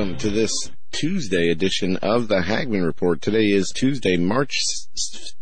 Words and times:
Welcome 0.00 0.16
to 0.20 0.30
this 0.30 0.70
Tuesday 0.92 1.50
edition 1.50 1.98
of 1.98 2.28
the 2.28 2.40
Hagmann 2.40 2.86
Report. 2.86 3.20
Today 3.20 3.48
is 3.48 3.70
Tuesday, 3.76 4.16
March 4.16 4.58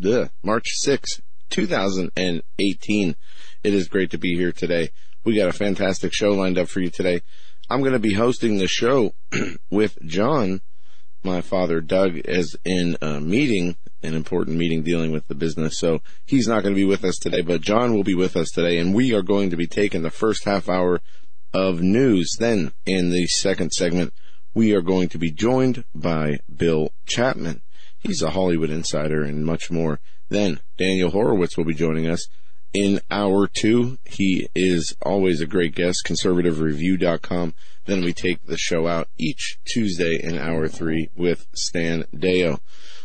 ugh, 0.04 0.30
March 0.42 0.66
6, 0.80 1.22
2018. 1.48 3.16
It 3.62 3.72
is 3.72 3.86
great 3.86 4.10
to 4.10 4.18
be 4.18 4.34
here 4.34 4.50
today. 4.50 4.90
We 5.22 5.36
got 5.36 5.48
a 5.48 5.52
fantastic 5.52 6.12
show 6.12 6.30
lined 6.30 6.58
up 6.58 6.66
for 6.66 6.80
you 6.80 6.90
today. 6.90 7.20
I'm 7.70 7.82
going 7.82 7.92
to 7.92 8.00
be 8.00 8.14
hosting 8.14 8.58
the 8.58 8.66
show 8.66 9.14
with 9.70 9.96
John. 10.04 10.60
My 11.22 11.40
father, 11.40 11.80
Doug, 11.80 12.16
is 12.24 12.56
in 12.64 12.96
a 13.00 13.20
meeting, 13.20 13.76
an 14.02 14.14
important 14.14 14.56
meeting 14.56 14.82
dealing 14.82 15.12
with 15.12 15.28
the 15.28 15.36
business, 15.36 15.78
so 15.78 16.02
he's 16.26 16.48
not 16.48 16.64
going 16.64 16.74
to 16.74 16.80
be 16.80 16.84
with 16.84 17.04
us 17.04 17.18
today, 17.18 17.42
but 17.42 17.60
John 17.60 17.94
will 17.94 18.02
be 18.02 18.16
with 18.16 18.36
us 18.36 18.50
today, 18.50 18.80
and 18.80 18.92
we 18.92 19.14
are 19.14 19.22
going 19.22 19.50
to 19.50 19.56
be 19.56 19.68
taking 19.68 20.02
the 20.02 20.10
first 20.10 20.46
half 20.46 20.68
hour 20.68 21.00
of 21.54 21.80
news. 21.80 22.34
Then, 22.40 22.72
in 22.86 23.10
the 23.10 23.28
second 23.28 23.70
segment, 23.70 24.12
we 24.58 24.74
are 24.74 24.82
going 24.82 25.08
to 25.08 25.18
be 25.18 25.30
joined 25.30 25.84
by 25.94 26.40
Bill 26.52 26.90
Chapman. 27.06 27.62
He's 27.96 28.22
a 28.22 28.30
Hollywood 28.30 28.70
insider 28.70 29.22
and 29.22 29.46
much 29.46 29.70
more. 29.70 30.00
Then, 30.30 30.58
Daniel 30.76 31.10
Horowitz 31.10 31.56
will 31.56 31.64
be 31.64 31.74
joining 31.74 32.08
us 32.08 32.26
in 32.74 33.00
hour 33.08 33.46
two. 33.46 33.98
He 34.04 34.48
is 34.56 34.96
always 35.00 35.40
a 35.40 35.46
great 35.46 35.76
guest, 35.76 35.98
conservativereview.com. 36.04 37.54
Then 37.86 38.02
we 38.02 38.12
take 38.12 38.46
the 38.46 38.58
show 38.58 38.88
out 38.88 39.06
each 39.16 39.60
Tuesday 39.64 40.18
in 40.20 40.36
hour 40.36 40.66
three 40.66 41.08
with 41.14 41.46
Stan 41.54 42.02
Deyo. 42.12 42.58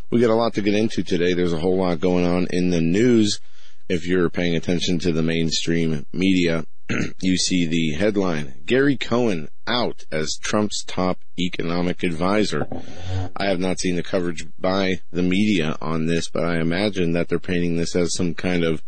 We 0.09 0.21
got 0.21 0.31
a 0.31 0.35
lot 0.35 0.55
to 0.55 0.63
get 0.63 0.73
into 0.73 1.03
today. 1.03 1.35
There's 1.35 1.53
a 1.53 1.59
whole 1.59 1.77
lot 1.77 1.99
going 1.99 2.25
on 2.25 2.47
in 2.49 2.71
the 2.71 2.81
news. 2.81 3.39
If 3.87 4.07
you're 4.07 4.31
paying 4.31 4.55
attention 4.55 4.97
to 4.99 5.11
the 5.11 5.21
mainstream 5.21 6.07
media, 6.11 6.65
you 7.21 7.37
see 7.37 7.65
the 7.65 7.91
headline 7.97 8.61
Gary 8.65 8.97
Cohen 8.97 9.49
out 9.65 10.03
as 10.11 10.37
Trump's 10.41 10.83
top 10.83 11.19
economic 11.39 12.03
advisor. 12.03 12.67
I 13.35 13.45
have 13.45 13.59
not 13.59 13.79
seen 13.79 13.95
the 13.95 14.03
coverage 14.03 14.45
by 14.59 14.95
the 15.11 15.23
media 15.23 15.77
on 15.81 16.05
this, 16.05 16.29
but 16.29 16.43
I 16.43 16.59
imagine 16.59 17.13
that 17.13 17.29
they're 17.29 17.39
painting 17.39 17.77
this 17.77 17.95
as 17.95 18.15
some 18.15 18.33
kind 18.33 18.63
of 18.63 18.83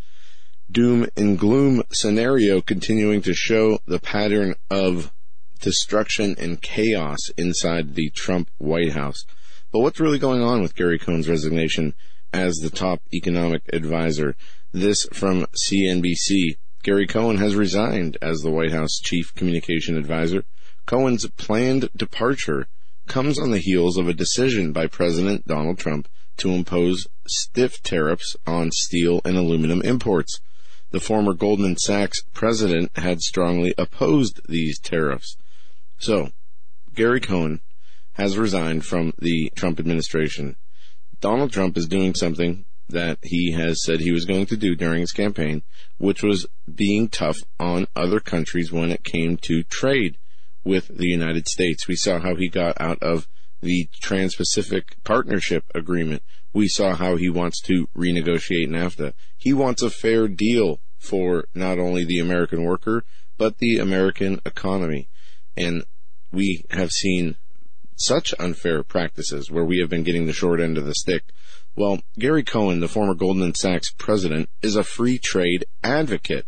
doom 0.70 1.08
and 1.16 1.38
gloom 1.40 1.84
scenario 1.92 2.62
continuing 2.62 3.22
to 3.22 3.34
show 3.34 3.80
the 3.86 4.00
pattern 4.00 4.56
of 4.70 5.12
destruction 5.62 6.36
and 6.38 6.62
chaos 6.62 7.30
inside 7.38 7.96
the 7.96 8.10
Trump 8.10 8.50
White 8.58 8.92
House. 8.92 9.26
But 9.72 9.80
what's 9.80 10.00
really 10.00 10.20
going 10.20 10.42
on 10.42 10.62
with 10.62 10.76
Gary 10.76 11.00
Cohen's 11.00 11.30
resignation 11.30 11.94
as 12.34 12.56
the 12.56 12.70
top 12.70 13.02
economic 13.14 13.62
advisor? 13.74 14.36
This 14.72 15.08
from 15.14 15.46
CNBC. 15.70 16.58
Gary 16.86 17.08
Cohen 17.08 17.38
has 17.38 17.56
resigned 17.56 18.16
as 18.22 18.42
the 18.42 18.52
White 18.52 18.72
House 18.72 19.00
chief 19.02 19.34
communication 19.34 19.98
advisor. 19.98 20.46
Cohen's 20.86 21.28
planned 21.32 21.90
departure 21.98 22.68
comes 23.08 23.40
on 23.40 23.50
the 23.50 23.58
heels 23.58 23.98
of 23.98 24.08
a 24.08 24.14
decision 24.14 24.72
by 24.72 24.86
President 24.86 25.48
Donald 25.48 25.80
Trump 25.80 26.08
to 26.38 26.52
impose 26.52 27.08
stiff 27.28 27.82
tariffs 27.82 28.36
on 28.46 28.70
steel 28.72 29.20
and 29.26 29.36
aluminum 29.36 29.82
imports. 29.82 30.40
The 30.92 31.00
former 31.00 31.34
Goldman 31.34 31.78
Sachs 31.78 32.22
president 32.36 32.96
had 32.96 33.20
strongly 33.22 33.74
opposed 33.80 34.42
these 34.48 34.78
tariffs. 34.78 35.38
So, 35.98 36.34
Gary 36.94 37.20
Cohen 37.20 37.62
has 38.14 38.38
resigned 38.38 38.86
from 38.86 39.12
the 39.18 39.52
Trump 39.56 39.80
administration. 39.80 40.56
Donald 41.20 41.52
Trump 41.52 41.78
is 41.78 41.88
doing 41.88 42.14
something 42.14 42.65
that 42.88 43.18
he 43.24 43.52
has 43.52 43.84
said 43.84 44.00
he 44.00 44.12
was 44.12 44.26
going 44.26 44.46
to 44.48 44.58
do 44.58 44.76
during 44.76 45.02
his 45.02 45.12
campaign, 45.12 45.64
which 45.98 46.22
was 46.22 46.46
being 46.74 47.08
tough 47.10 47.38
on 47.60 47.88
other 47.96 48.20
countries 48.20 48.72
when 48.72 48.92
it 48.92 49.04
came 49.04 49.38
to 49.38 49.64
trade 49.64 50.18
with 50.64 50.88
the 50.88 51.08
United 51.08 51.48
States. 51.48 51.88
We 51.88 51.96
saw 51.96 52.20
how 52.20 52.36
he 52.36 52.50
got 52.50 52.80
out 52.80 53.02
of 53.02 53.28
the 53.62 53.88
Trans-Pacific 54.02 54.98
Partnership 55.04 55.64
Agreement. 55.74 56.24
We 56.54 56.68
saw 56.68 56.96
how 56.96 57.16
he 57.16 57.30
wants 57.30 57.62
to 57.64 57.88
renegotiate 57.96 58.70
NAFTA. 58.70 59.14
He 59.38 59.54
wants 59.54 59.82
a 59.82 59.90
fair 59.90 60.28
deal 60.28 60.80
for 61.00 61.46
not 61.54 61.80
only 61.80 62.06
the 62.06 62.20
American 62.20 62.64
worker, 62.64 63.04
but 63.38 63.58
the 63.58 63.78
American 63.78 64.42
economy. 64.46 65.10
And 65.58 65.84
we 66.32 66.66
have 66.72 66.92
seen 66.92 67.36
such 67.96 68.34
unfair 68.40 68.84
practices 68.84 69.50
where 69.50 69.66
we 69.66 69.80
have 69.80 69.90
been 69.90 70.04
getting 70.04 70.26
the 70.26 70.34
short 70.34 70.60
end 70.60 70.78
of 70.78 70.86
the 70.86 70.96
stick. 70.96 71.24
Well, 71.78 72.00
Gary 72.18 72.44
Cohen, 72.44 72.80
the 72.80 72.88
former 72.88 73.14
Goldman 73.14 73.54
Sachs 73.54 73.92
president, 73.92 74.50
is 74.62 74.78
a 74.78 74.84
free 74.84 75.18
trade 75.18 75.66
advocate. 75.84 76.46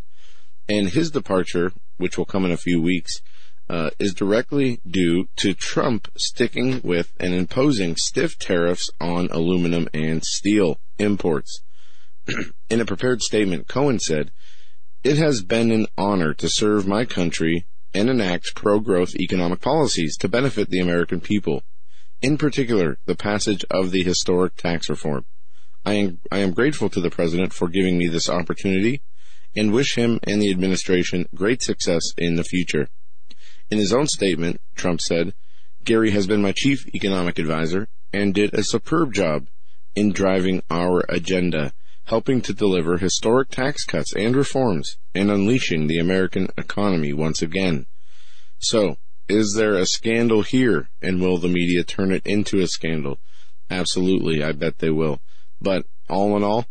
And 0.69 0.89
his 0.89 1.11
departure, 1.11 1.73
which 1.97 2.17
will 2.17 2.25
come 2.25 2.45
in 2.45 2.51
a 2.51 2.57
few 2.57 2.81
weeks, 2.81 3.21
uh, 3.69 3.89
is 3.99 4.13
directly 4.13 4.79
due 4.89 5.27
to 5.37 5.53
Trump 5.53 6.07
sticking 6.17 6.79
with 6.81 7.11
and 7.19 7.33
imposing 7.33 7.97
stiff 7.97 8.39
tariffs 8.39 8.89
on 9.01 9.27
aluminum 9.31 9.89
and 9.93 10.23
steel 10.23 10.79
imports. 10.97 11.61
in 12.69 12.79
a 12.79 12.85
prepared 12.85 13.21
statement, 13.21 13.67
Cohen 13.67 13.99
said, 13.99 14.31
It 15.03 15.17
has 15.17 15.43
been 15.43 15.71
an 15.71 15.87
honor 15.97 16.33
to 16.35 16.47
serve 16.47 16.87
my 16.87 17.03
country 17.03 17.65
and 17.93 18.09
enact 18.09 18.55
pro-growth 18.55 19.15
economic 19.15 19.59
policies 19.59 20.15
to 20.17 20.29
benefit 20.29 20.69
the 20.69 20.79
American 20.79 21.19
people. 21.19 21.63
In 22.21 22.37
particular, 22.37 22.97
the 23.05 23.15
passage 23.15 23.63
of 23.69 23.91
the 23.91 24.03
historic 24.03 24.55
tax 24.55 24.89
reform. 24.89 25.25
I 25.85 25.93
am, 25.93 26.19
I 26.31 26.39
am 26.39 26.51
grateful 26.51 26.89
to 26.89 26.99
the 26.99 27.11
President 27.11 27.53
for 27.53 27.67
giving 27.67 27.97
me 27.97 28.07
this 28.07 28.27
opportunity 28.27 29.03
and 29.55 29.71
wish 29.71 29.95
him 29.95 30.19
and 30.23 30.41
the 30.41 30.49
administration 30.49 31.27
great 31.35 31.61
success 31.61 32.01
in 32.17 32.35
the 32.35 32.43
future. 32.43 32.89
In 33.69 33.77
his 33.77 33.93
own 33.93 34.07
statement, 34.07 34.59
Trump 34.75 34.99
said, 34.99 35.35
Gary 35.83 36.09
has 36.11 36.25
been 36.25 36.41
my 36.41 36.51
chief 36.51 36.87
economic 36.95 37.37
advisor 37.37 37.87
and 38.11 38.33
did 38.33 38.53
a 38.53 38.63
superb 38.63 39.13
job 39.13 39.47
in 39.95 40.11
driving 40.11 40.63
our 40.71 41.05
agenda, 41.09 41.71
helping 42.05 42.41
to 42.41 42.53
deliver 42.53 42.97
historic 42.97 43.49
tax 43.49 43.83
cuts 43.83 44.13
and 44.15 44.35
reforms 44.35 44.97
and 45.13 45.29
unleashing 45.29 45.85
the 45.85 45.99
American 45.99 46.47
economy 46.57 47.13
once 47.13 47.43
again. 47.43 47.85
So, 48.59 48.97
is 49.29 49.55
there 49.57 49.75
a 49.75 49.85
scandal 49.85 50.41
here 50.41 50.89
and 51.01 51.21
will 51.21 51.37
the 51.37 51.47
media 51.47 51.83
turn 51.83 52.11
it 52.11 52.25
into 52.25 52.59
a 52.59 52.67
scandal? 52.67 53.19
Absolutely, 53.69 54.43
I 54.43 54.53
bet 54.53 54.79
they 54.79 54.89
will. 54.89 55.19
But 55.61 55.85
all 56.09 56.35
in 56.37 56.43
all, 56.43 56.65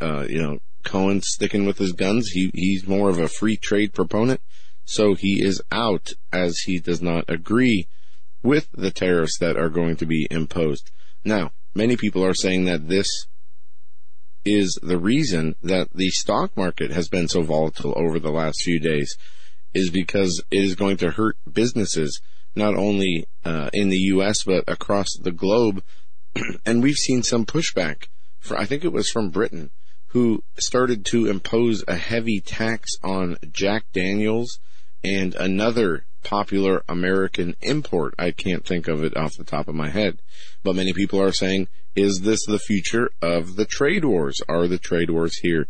uh, 0.00 0.26
you 0.28 0.42
know, 0.42 0.58
Cohen's 0.84 1.28
sticking 1.28 1.64
with 1.64 1.78
his 1.78 1.92
guns. 1.92 2.28
He, 2.28 2.50
he's 2.54 2.86
more 2.86 3.08
of 3.08 3.18
a 3.18 3.28
free 3.28 3.56
trade 3.56 3.94
proponent. 3.94 4.40
So 4.84 5.14
he 5.14 5.42
is 5.42 5.62
out 5.70 6.12
as 6.32 6.58
he 6.66 6.78
does 6.78 7.00
not 7.00 7.24
agree 7.28 7.88
with 8.42 8.68
the 8.72 8.90
tariffs 8.90 9.38
that 9.38 9.56
are 9.56 9.68
going 9.68 9.96
to 9.96 10.06
be 10.06 10.26
imposed. 10.30 10.90
Now, 11.24 11.52
many 11.74 11.96
people 11.96 12.24
are 12.24 12.34
saying 12.34 12.64
that 12.64 12.88
this 12.88 13.26
is 14.44 14.76
the 14.82 14.98
reason 14.98 15.54
that 15.62 15.88
the 15.94 16.10
stock 16.10 16.56
market 16.56 16.90
has 16.90 17.08
been 17.08 17.28
so 17.28 17.42
volatile 17.42 17.94
over 17.96 18.18
the 18.18 18.32
last 18.32 18.60
few 18.62 18.80
days 18.80 19.16
is 19.74 19.90
because 19.90 20.42
it 20.50 20.64
is 20.64 20.74
going 20.74 20.96
to 20.98 21.12
hurt 21.12 21.36
businesses 21.50 22.20
not 22.54 22.74
only 22.74 23.26
uh, 23.44 23.70
in 23.72 23.88
the 23.88 23.98
U.S. 23.98 24.44
but 24.44 24.64
across 24.68 25.08
the 25.20 25.32
globe. 25.32 25.82
and 26.66 26.82
we've 26.82 26.96
seen 26.96 27.22
some 27.22 27.46
pushback. 27.46 28.08
For 28.38 28.58
I 28.58 28.64
think 28.64 28.84
it 28.84 28.92
was 28.92 29.08
from 29.08 29.30
Britain, 29.30 29.70
who 30.08 30.42
started 30.58 31.04
to 31.06 31.26
impose 31.26 31.84
a 31.86 31.96
heavy 31.96 32.40
tax 32.40 32.90
on 33.02 33.36
Jack 33.50 33.84
Daniels 33.92 34.58
and 35.04 35.34
another 35.36 36.06
popular 36.22 36.82
American 36.88 37.54
import. 37.62 38.14
I 38.18 38.30
can't 38.30 38.64
think 38.64 38.88
of 38.88 39.02
it 39.02 39.16
off 39.16 39.36
the 39.36 39.44
top 39.44 39.68
of 39.68 39.74
my 39.74 39.90
head, 39.90 40.20
but 40.62 40.76
many 40.76 40.92
people 40.92 41.20
are 41.20 41.32
saying, 41.32 41.68
"Is 41.94 42.20
this 42.20 42.44
the 42.46 42.58
future 42.58 43.10
of 43.20 43.56
the 43.56 43.64
trade 43.64 44.04
wars? 44.04 44.40
Are 44.48 44.66
the 44.66 44.78
trade 44.78 45.10
wars 45.10 45.38
here?" 45.38 45.68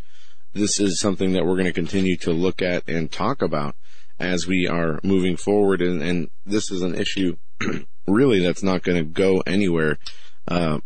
This 0.54 0.78
is 0.78 1.00
something 1.00 1.32
that 1.32 1.46
we're 1.46 1.54
going 1.54 1.64
to 1.64 1.72
continue 1.72 2.16
to 2.18 2.32
look 2.32 2.60
at 2.60 2.86
and 2.86 3.10
talk 3.10 3.40
about 3.40 3.74
as 4.18 4.46
we 4.46 4.66
are 4.66 5.00
moving 5.02 5.36
forward. 5.36 5.82
And, 5.82 6.02
and 6.02 6.30
this 6.44 6.70
is 6.70 6.82
an 6.82 6.94
issue 6.94 7.36
really 8.06 8.40
that's 8.40 8.62
not 8.62 8.82
going 8.82 8.98
to 8.98 9.04
go 9.04 9.42
anywhere. 9.46 9.98
Uh, 10.46 10.78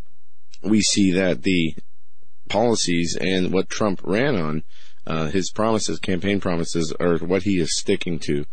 we 0.62 0.80
see 0.80 1.12
that 1.12 1.42
the 1.42 1.74
policies 2.48 3.16
and 3.20 3.52
what 3.52 3.68
Trump 3.68 4.00
ran 4.04 4.36
on, 4.36 4.62
uh, 5.06 5.26
his 5.26 5.50
promises, 5.50 5.98
campaign 5.98 6.40
promises, 6.40 6.92
are 7.00 7.18
what 7.18 7.42
he 7.42 7.58
is 7.58 7.78
sticking 7.78 8.18
to. 8.20 8.44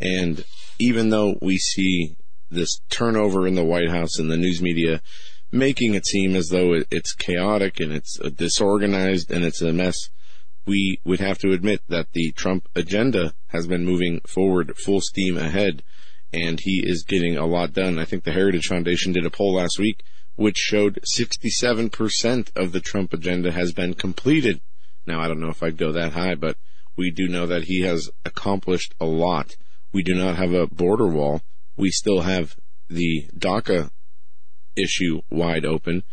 And 0.00 0.44
even 0.78 1.10
though 1.10 1.38
we 1.42 1.58
see 1.58 2.16
this 2.50 2.80
turnover 2.88 3.46
in 3.46 3.54
the 3.54 3.64
White 3.64 3.90
House 3.90 4.18
and 4.18 4.30
the 4.30 4.36
news 4.36 4.62
media 4.62 5.02
making 5.50 5.94
it 5.94 6.06
seem 6.06 6.36
as 6.36 6.48
though 6.48 6.80
it's 6.90 7.14
chaotic 7.14 7.80
and 7.80 7.92
it's 7.92 8.18
disorganized 8.18 9.30
and 9.30 9.44
it's 9.44 9.62
a 9.62 9.72
mess. 9.72 10.10
We 10.66 11.00
would 11.04 11.20
have 11.20 11.38
to 11.38 11.52
admit 11.52 11.80
that 11.88 12.12
the 12.12 12.32
Trump 12.32 12.68
agenda 12.74 13.32
has 13.48 13.66
been 13.66 13.84
moving 13.84 14.20
forward 14.26 14.76
full 14.76 15.00
steam 15.00 15.36
ahead 15.36 15.82
and 16.32 16.60
he 16.60 16.82
is 16.84 17.04
getting 17.04 17.36
a 17.36 17.46
lot 17.46 17.72
done. 17.72 17.98
I 17.98 18.04
think 18.04 18.24
the 18.24 18.32
Heritage 18.32 18.66
Foundation 18.66 19.12
did 19.12 19.24
a 19.24 19.30
poll 19.30 19.54
last 19.54 19.78
week 19.78 20.02
which 20.38 20.56
showed 20.56 21.00
67% 21.18 22.56
of 22.56 22.70
the 22.70 22.78
Trump 22.80 23.12
agenda 23.12 23.50
has 23.50 23.72
been 23.72 23.92
completed. 23.94 24.60
Now, 25.04 25.20
I 25.20 25.26
don't 25.26 25.40
know 25.40 25.48
if 25.48 25.64
I'd 25.64 25.76
go 25.76 25.90
that 25.90 26.12
high, 26.12 26.36
but 26.36 26.56
we 26.96 27.10
do 27.10 27.26
know 27.26 27.44
that 27.46 27.64
he 27.64 27.82
has 27.82 28.08
accomplished 28.24 28.94
a 29.00 29.04
lot. 29.04 29.56
We 29.92 30.04
do 30.04 30.14
not 30.14 30.36
have 30.36 30.52
a 30.52 30.68
border 30.68 31.08
wall. 31.08 31.42
We 31.76 31.90
still 31.90 32.20
have 32.20 32.54
the 32.88 33.28
DACA 33.36 33.90
issue 34.76 35.22
wide 35.28 35.64
open. 35.64 36.04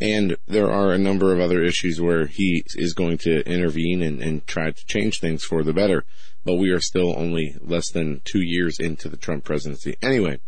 And 0.00 0.36
there 0.46 0.70
are 0.70 0.92
a 0.92 0.98
number 0.98 1.32
of 1.32 1.40
other 1.40 1.62
issues 1.62 2.00
where 2.00 2.26
he 2.26 2.64
is 2.76 2.94
going 2.94 3.18
to 3.18 3.40
intervene 3.48 4.00
and, 4.00 4.22
and 4.22 4.46
try 4.46 4.70
to 4.70 4.86
change 4.86 5.18
things 5.18 5.42
for 5.42 5.64
the 5.64 5.72
better. 5.72 6.04
But 6.44 6.56
we 6.56 6.70
are 6.70 6.80
still 6.80 7.14
only 7.16 7.54
less 7.60 7.90
than 7.90 8.20
two 8.24 8.42
years 8.42 8.78
into 8.78 9.08
the 9.08 9.16
Trump 9.16 9.44
presidency. 9.44 9.96
Anyway, 10.02 10.40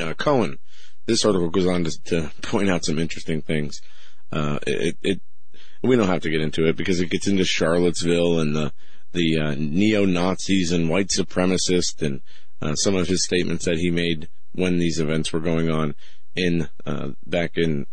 uh, 0.00 0.14
Cohen, 0.14 0.58
this 1.06 1.24
article 1.24 1.50
goes 1.50 1.66
on 1.66 1.84
to, 1.84 2.02
to, 2.04 2.30
point 2.42 2.70
out 2.70 2.84
some 2.84 2.98
interesting 2.98 3.42
things. 3.42 3.80
Uh, 4.32 4.58
it, 4.66 4.96
it, 5.02 5.20
we 5.82 5.96
don't 5.96 6.08
have 6.08 6.22
to 6.22 6.30
get 6.30 6.40
into 6.40 6.66
it 6.66 6.76
because 6.76 7.00
it 7.00 7.10
gets 7.10 7.28
into 7.28 7.44
Charlottesville 7.44 8.40
and 8.40 8.56
the, 8.56 8.72
the 9.12 9.38
uh, 9.38 9.54
neo 9.58 10.06
Nazis 10.06 10.72
and 10.72 10.88
white 10.88 11.08
supremacists 11.08 12.00
and 12.00 12.22
uh, 12.62 12.74
some 12.74 12.96
of 12.96 13.06
his 13.06 13.24
statements 13.24 13.66
that 13.66 13.76
he 13.76 13.90
made 13.90 14.28
when 14.52 14.78
these 14.78 14.98
events 14.98 15.32
were 15.32 15.40
going 15.40 15.70
on 15.70 15.94
in 16.34 16.68
uh, 16.86 17.10
back 17.26 17.52
in 17.56 17.86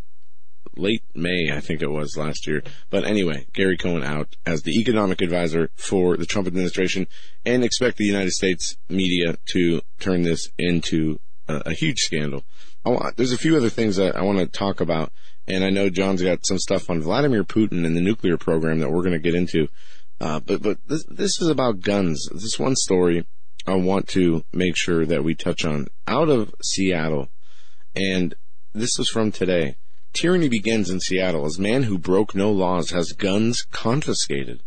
late 0.81 1.03
May, 1.13 1.51
I 1.53 1.59
think 1.59 1.81
it 1.81 1.91
was 1.91 2.17
last 2.17 2.47
year. 2.47 2.63
But 2.89 3.05
anyway, 3.05 3.45
Gary 3.53 3.77
Cohen 3.77 4.03
out 4.03 4.35
as 4.45 4.63
the 4.63 4.79
economic 4.79 5.21
advisor 5.21 5.69
for 5.75 6.17
the 6.17 6.25
Trump 6.25 6.47
administration 6.47 7.07
and 7.45 7.63
expect 7.63 7.97
the 7.97 8.05
United 8.05 8.31
States 8.31 8.75
media 8.89 9.37
to 9.53 9.81
turn 9.99 10.23
this 10.23 10.49
into 10.57 11.19
a, 11.47 11.61
a 11.67 11.73
huge 11.73 11.99
scandal. 11.99 12.43
Want, 12.83 13.15
there's 13.15 13.31
a 13.31 13.37
few 13.37 13.55
other 13.55 13.69
things 13.69 13.97
that 13.97 14.15
I 14.15 14.23
want 14.23 14.39
to 14.39 14.47
talk 14.47 14.81
about, 14.81 15.11
and 15.47 15.63
I 15.63 15.69
know 15.69 15.89
John's 15.89 16.23
got 16.23 16.45
some 16.45 16.57
stuff 16.57 16.89
on 16.89 17.01
Vladimir 17.01 17.43
Putin 17.43 17.85
and 17.85 17.95
the 17.95 18.01
nuclear 18.01 18.37
program 18.37 18.79
that 18.79 18.89
we're 18.89 19.03
going 19.03 19.11
to 19.11 19.19
get 19.19 19.35
into. 19.35 19.67
Uh, 20.19 20.39
but 20.39 20.61
but 20.61 20.77
this, 20.87 21.03
this 21.09 21.41
is 21.41 21.47
about 21.47 21.81
guns. 21.81 22.27
This 22.31 22.59
one 22.59 22.75
story 22.75 23.25
I 23.67 23.75
want 23.75 24.07
to 24.09 24.43
make 24.51 24.75
sure 24.75 25.05
that 25.05 25.23
we 25.23 25.35
touch 25.35 25.65
on 25.65 25.87
out 26.07 26.29
of 26.29 26.53
Seattle, 26.63 27.29
and 27.95 28.33
this 28.73 28.97
is 28.99 29.09
from 29.09 29.31
today. 29.31 29.77
Tyranny 30.13 30.49
begins 30.49 30.89
in 30.89 30.99
Seattle 30.99 31.45
as 31.45 31.57
man 31.57 31.83
who 31.83 31.97
broke 31.97 32.35
no 32.35 32.51
laws 32.51 32.89
has 32.89 33.13
guns 33.13 33.63
confiscated. 33.71 34.61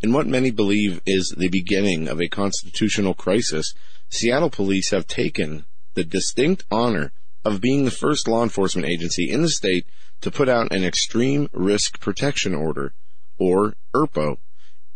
In 0.00 0.14
what 0.14 0.26
many 0.26 0.50
believe 0.50 1.02
is 1.04 1.34
the 1.36 1.50
beginning 1.50 2.08
of 2.08 2.20
a 2.20 2.28
constitutional 2.28 3.12
crisis, 3.12 3.74
Seattle 4.08 4.48
police 4.48 4.90
have 4.90 5.06
taken 5.06 5.66
the 5.92 6.04
distinct 6.04 6.64
honor 6.70 7.12
of 7.44 7.60
being 7.60 7.84
the 7.84 7.90
first 7.90 8.26
law 8.26 8.42
enforcement 8.42 8.88
agency 8.88 9.28
in 9.30 9.42
the 9.42 9.50
state 9.50 9.86
to 10.22 10.30
put 10.30 10.48
out 10.48 10.72
an 10.72 10.84
extreme 10.84 11.50
risk 11.52 12.00
protection 12.00 12.54
order, 12.54 12.94
or 13.38 13.74
ERPO, 13.94 14.38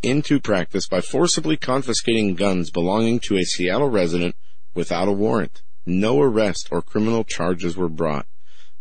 into 0.03 0.41
practice 0.41 0.89
by 0.89 1.03
forcibly 1.03 1.59
confiscating 1.59 2.35
guns 2.35 2.71
belonging 2.71 3.21
to 3.21 3.37
a 3.37 3.45
Seattle 3.45 3.91
resident 3.91 4.37
without 4.75 5.07
a 5.09 5.13
warrant. 5.13 5.61
No 5.85 6.19
arrest 6.21 6.69
or 6.71 6.81
criminal 6.81 7.25
charges 7.25 7.77
were 7.77 7.91
brought 7.91 8.27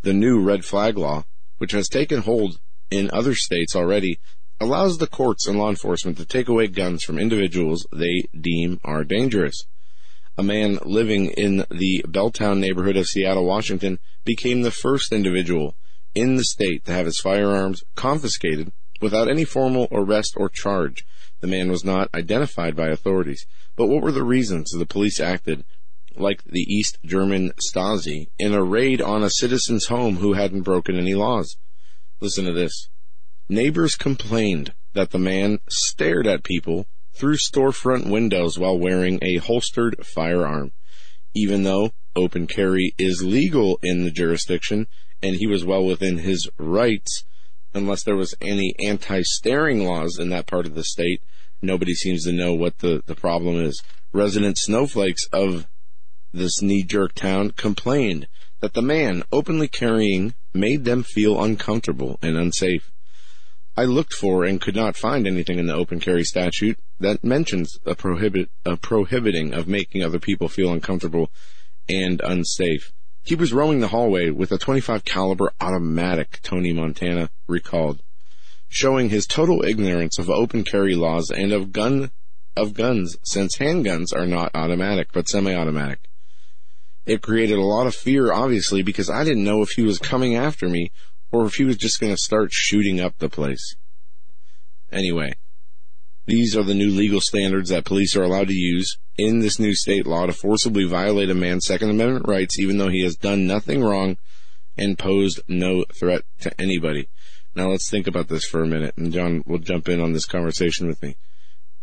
the 0.01 0.13
new 0.13 0.42
red 0.42 0.65
flag 0.65 0.98
law, 0.98 1.24
which 1.57 1.71
has 1.71 1.88
taken 1.88 2.21
hold 2.21 2.59
in 2.89 3.09
other 3.12 3.36
states 3.36 3.75
already, 3.75 4.19
allows 4.59 4.98
the 4.98 5.07
courts 5.07 5.48
and 5.48 5.57
law 5.57 5.69
enforcement 5.69 6.18
to 6.18 6.25
take 6.25 6.48
away 6.48 6.68
guns 6.68 7.03
from 7.03 7.18
individuals 7.18 7.88
they 7.92 8.24
deem 8.39 8.80
are 8.83 9.03
dangerous. 9.03 9.65
A 10.38 10.44
man 10.44 10.80
living 10.83 11.27
in 11.31 11.65
the 11.69 12.06
Belltown 12.07 12.59
neighborhood 12.59 12.95
of 12.95 13.07
Seattle, 13.07 13.45
Washington, 13.45 14.00
became 14.24 14.62
the 14.62 14.71
first 14.71 15.12
individual 15.12 15.75
in 16.13 16.36
the 16.36 16.44
state 16.44 16.86
to 16.86 16.94
have 16.94 17.06
his 17.06 17.19
firearms 17.19 17.83
confiscated 17.95 18.71
without 19.01 19.30
any 19.30 19.44
formal 19.44 19.88
arrest 19.92 20.36
or 20.38 20.50
charge. 20.50 21.06
The 21.42 21.47
man 21.47 21.71
was 21.71 21.83
not 21.83 22.09
identified 22.13 22.75
by 22.75 22.89
authorities. 22.89 23.45
But 23.75 23.88
what 23.88 24.04
were 24.04 24.12
the 24.12 24.24
reasons 24.24 24.71
the 24.71 24.86
police 24.86 25.19
acted 25.19 25.63
like 26.15 26.43
the 26.43 26.61
East 26.61 26.97
German 27.05 27.51
Stasi, 27.69 28.27
in 28.37 28.53
a 28.53 28.63
raid 28.63 29.01
on 29.01 29.23
a 29.23 29.29
citizen's 29.29 29.87
home 29.87 30.17
who 30.17 30.33
hadn't 30.33 30.61
broken 30.61 30.97
any 30.97 31.13
laws. 31.13 31.57
Listen 32.19 32.45
to 32.45 32.53
this. 32.53 32.89
Neighbors 33.49 33.95
complained 33.95 34.73
that 34.93 35.11
the 35.11 35.19
man 35.19 35.59
stared 35.69 36.27
at 36.27 36.43
people 36.43 36.87
through 37.13 37.35
storefront 37.35 38.09
windows 38.09 38.57
while 38.57 38.77
wearing 38.77 39.19
a 39.21 39.37
holstered 39.37 39.95
firearm. 40.05 40.71
Even 41.33 41.63
though 41.63 41.91
open 42.15 42.47
carry 42.47 42.93
is 42.97 43.23
legal 43.23 43.79
in 43.81 44.03
the 44.03 44.11
jurisdiction 44.11 44.87
and 45.21 45.35
he 45.35 45.47
was 45.47 45.65
well 45.65 45.83
within 45.85 46.19
his 46.19 46.49
rights, 46.57 47.23
unless 47.73 48.03
there 48.03 48.15
was 48.15 48.35
any 48.41 48.73
anti-staring 48.83 49.85
laws 49.85 50.17
in 50.19 50.29
that 50.29 50.47
part 50.47 50.65
of 50.65 50.75
the 50.75 50.83
state, 50.83 51.21
nobody 51.61 51.93
seems 51.93 52.23
to 52.25 52.31
know 52.31 52.53
what 52.53 52.79
the, 52.79 53.01
the 53.05 53.15
problem 53.15 53.59
is. 53.59 53.81
Resident 54.13 54.57
snowflakes 54.57 55.25
of 55.31 55.67
this 56.33 56.62
knee-jerk 56.62 57.13
town 57.13 57.51
complained 57.51 58.28
that 58.62 58.74
the 58.74 58.81
man 58.81 59.24
openly 59.31 59.68
carrying 59.68 60.33
made 60.54 60.86
them 60.86 61.04
feel 61.04 61.42
uncomfortable 61.44 62.18
and 62.22 62.38
unsafe. 62.38 62.92
I 63.75 63.86
looked 63.86 64.13
for 64.13 64.44
and 64.44 64.60
could 64.62 64.75
not 64.75 64.98
find 64.98 65.25
anything 65.25 65.57
in 65.57 65.66
the 65.66 65.74
open 65.74 66.00
carry 66.00 66.24
statute 66.24 66.78
that 67.00 67.24
mentions 67.24 67.80
a 67.86 67.95
prohibit 67.95 68.50
a 68.66 68.78
prohibiting 68.78 69.54
of 69.54 69.68
making 69.68 70.04
other 70.04 70.19
people 70.19 70.50
feel 70.50 70.72
uncomfortable 70.72 71.31
and 71.89 72.22
unsafe. 72.22 72.92
He 73.24 73.36
was 73.36 73.54
roaming 73.54 73.80
the 73.80 73.88
hallway 73.88 74.30
with 74.30 74.51
a 74.51 74.57
25 74.57 75.06
caliber 75.06 75.54
automatic, 75.62 76.39
Tony 76.42 76.74
Montana 76.74 77.30
recalled, 77.48 78.01
showing 78.68 79.10
his 79.10 79.25
total 79.25 79.63
ignorance 79.63 80.19
of 80.19 80.30
open 80.30 80.63
carry 80.63 80.95
laws 80.95 81.31
and 81.31 81.51
of 81.51 81.72
gun 81.72 82.12
of 82.57 82.74
guns 82.74 83.16
since 83.24 83.57
handguns 83.57 84.13
are 84.13 84.28
not 84.28 84.51
automatic 84.54 85.10
but 85.13 85.30
semi-automatic. 85.30 86.00
It 87.06 87.21
created 87.21 87.57
a 87.57 87.63
lot 87.63 87.88
of 87.88 87.95
fear, 87.95 88.31
obviously, 88.31 88.83
because 88.83 89.09
I 89.09 89.24
didn't 89.24 89.44
know 89.44 89.62
if 89.62 89.71
he 89.71 89.81
was 89.81 89.98
coming 89.98 90.35
after 90.35 90.69
me 90.69 90.92
or 91.31 91.45
if 91.45 91.56
he 91.56 91.64
was 91.64 91.78
just 91.78 91.99
going 91.99 92.14
to 92.14 92.18
start 92.18 92.52
shooting 92.52 92.99
up 92.99 93.18
the 93.18 93.30
place. 93.30 93.75
Anyway, 94.92 95.33
these 96.28 96.56
are 96.56 96.64
the 96.64 96.73
new 96.73 96.90
legal 96.90 97.21
standards 97.21 97.69
that 97.69 97.85
police 97.85 98.16
are 98.16 98.23
allowed 98.23 98.47
to 98.49 98.54
use 98.54 98.97
in 99.18 99.40
this 99.40 99.59
new 99.59 99.73
state 99.73 100.06
law 100.06 100.25
to 100.25 100.33
forcibly 100.33 100.85
violate 100.85 101.30
a 101.30 101.33
man's 101.33 101.66
Second 101.66 101.90
Amendment 101.90 102.28
rights, 102.28 102.59
even 102.59 102.78
though 102.78 102.90
he 102.90 103.04
has 103.04 103.16
done 103.16 103.47
nothing 103.47 103.83
wrong 103.83 104.18
and 104.78 104.99
posed 104.99 105.42
no 105.47 105.85
threat 105.94 106.21
to 106.42 106.61
anybody. 106.61 107.09
Now 107.56 107.69
let's 107.69 107.90
think 107.90 108.07
about 108.07 108.28
this 108.28 108.45
for 108.45 108.61
a 108.61 108.68
minute, 108.68 108.94
and 108.97 109.11
John 109.11 109.44
will 109.45 109.59
jump 109.59 109.90
in 109.90 109.99
on 109.99 110.14
this 110.14 110.25
conversation 110.25 110.87
with 110.87 111.02
me. 111.02 111.18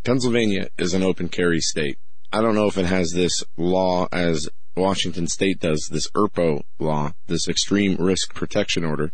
Pennsylvania 0.04 0.69
is 0.78 0.95
an 0.95 1.02
open 1.02 1.28
carry 1.28 1.61
state. 1.61 1.99
I 2.33 2.40
don't 2.40 2.54
know 2.54 2.69
if 2.69 2.78
it 2.78 2.87
has 2.87 3.11
this 3.11 3.42
law 3.57 4.09
as 4.12 4.49
Washington 4.78 5.26
State 5.26 5.61
does, 5.61 5.88
this 5.90 6.11
ERPO 6.11 6.62
law, 6.78 7.12
this 7.26 7.49
extreme 7.49 7.97
risk 7.97 8.35
protection 8.35 8.85
order. 8.85 9.12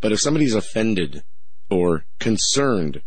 But 0.00 0.12
if 0.12 0.20
somebody's 0.20 0.54
offended 0.54 1.22
or 1.68 2.04
concerned 2.18 3.02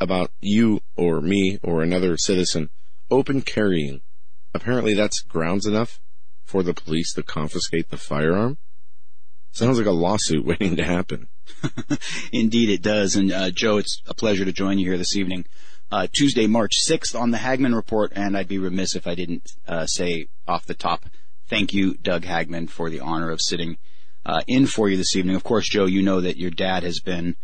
about 0.00 0.30
you 0.40 0.80
or 0.96 1.20
me 1.20 1.58
or 1.62 1.82
another 1.82 2.16
citizen 2.16 2.70
open 3.10 3.42
carrying, 3.42 4.00
apparently 4.54 4.94
that's 4.94 5.20
grounds 5.20 5.66
enough 5.66 6.00
for 6.44 6.62
the 6.62 6.74
police 6.74 7.12
to 7.14 7.22
confiscate 7.22 7.90
the 7.90 7.96
firearm. 7.96 8.58
Sounds 9.52 9.78
like 9.78 9.86
a 9.86 9.92
lawsuit 9.92 10.44
waiting 10.44 10.76
to 10.76 10.84
happen. 10.84 11.28
Indeed, 12.32 12.70
it 12.70 12.82
does. 12.82 13.16
And 13.16 13.32
uh, 13.32 13.50
Joe, 13.50 13.78
it's 13.78 14.02
a 14.06 14.14
pleasure 14.14 14.44
to 14.44 14.52
join 14.52 14.78
you 14.78 14.86
here 14.86 14.98
this 14.98 15.16
evening. 15.16 15.46
Uh, 15.90 16.06
Tuesday, 16.12 16.46
March 16.46 16.76
6th 16.86 17.18
on 17.18 17.30
the 17.30 17.38
Hagmann 17.38 17.74
Report, 17.74 18.12
and 18.14 18.36
I'd 18.36 18.48
be 18.48 18.58
remiss 18.58 18.94
if 18.94 19.06
I 19.06 19.14
didn't 19.14 19.50
uh, 19.66 19.86
say 19.86 20.28
off 20.46 20.66
the 20.66 20.74
top 20.74 21.06
Thank 21.48 21.72
you, 21.72 21.94
Doug 21.94 22.24
Hagmann, 22.24 22.68
for 22.68 22.90
the 22.90 23.00
honor 23.00 23.30
of 23.30 23.40
sitting 23.40 23.78
uh, 24.26 24.42
in 24.46 24.66
for 24.66 24.88
you 24.88 24.98
this 24.98 25.16
evening. 25.16 25.34
Of 25.34 25.44
course, 25.44 25.66
Joe, 25.66 25.86
you 25.86 26.02
know 26.02 26.20
that 26.20 26.36
your 26.36 26.50
dad 26.50 26.82
has 26.82 27.00
been 27.00 27.36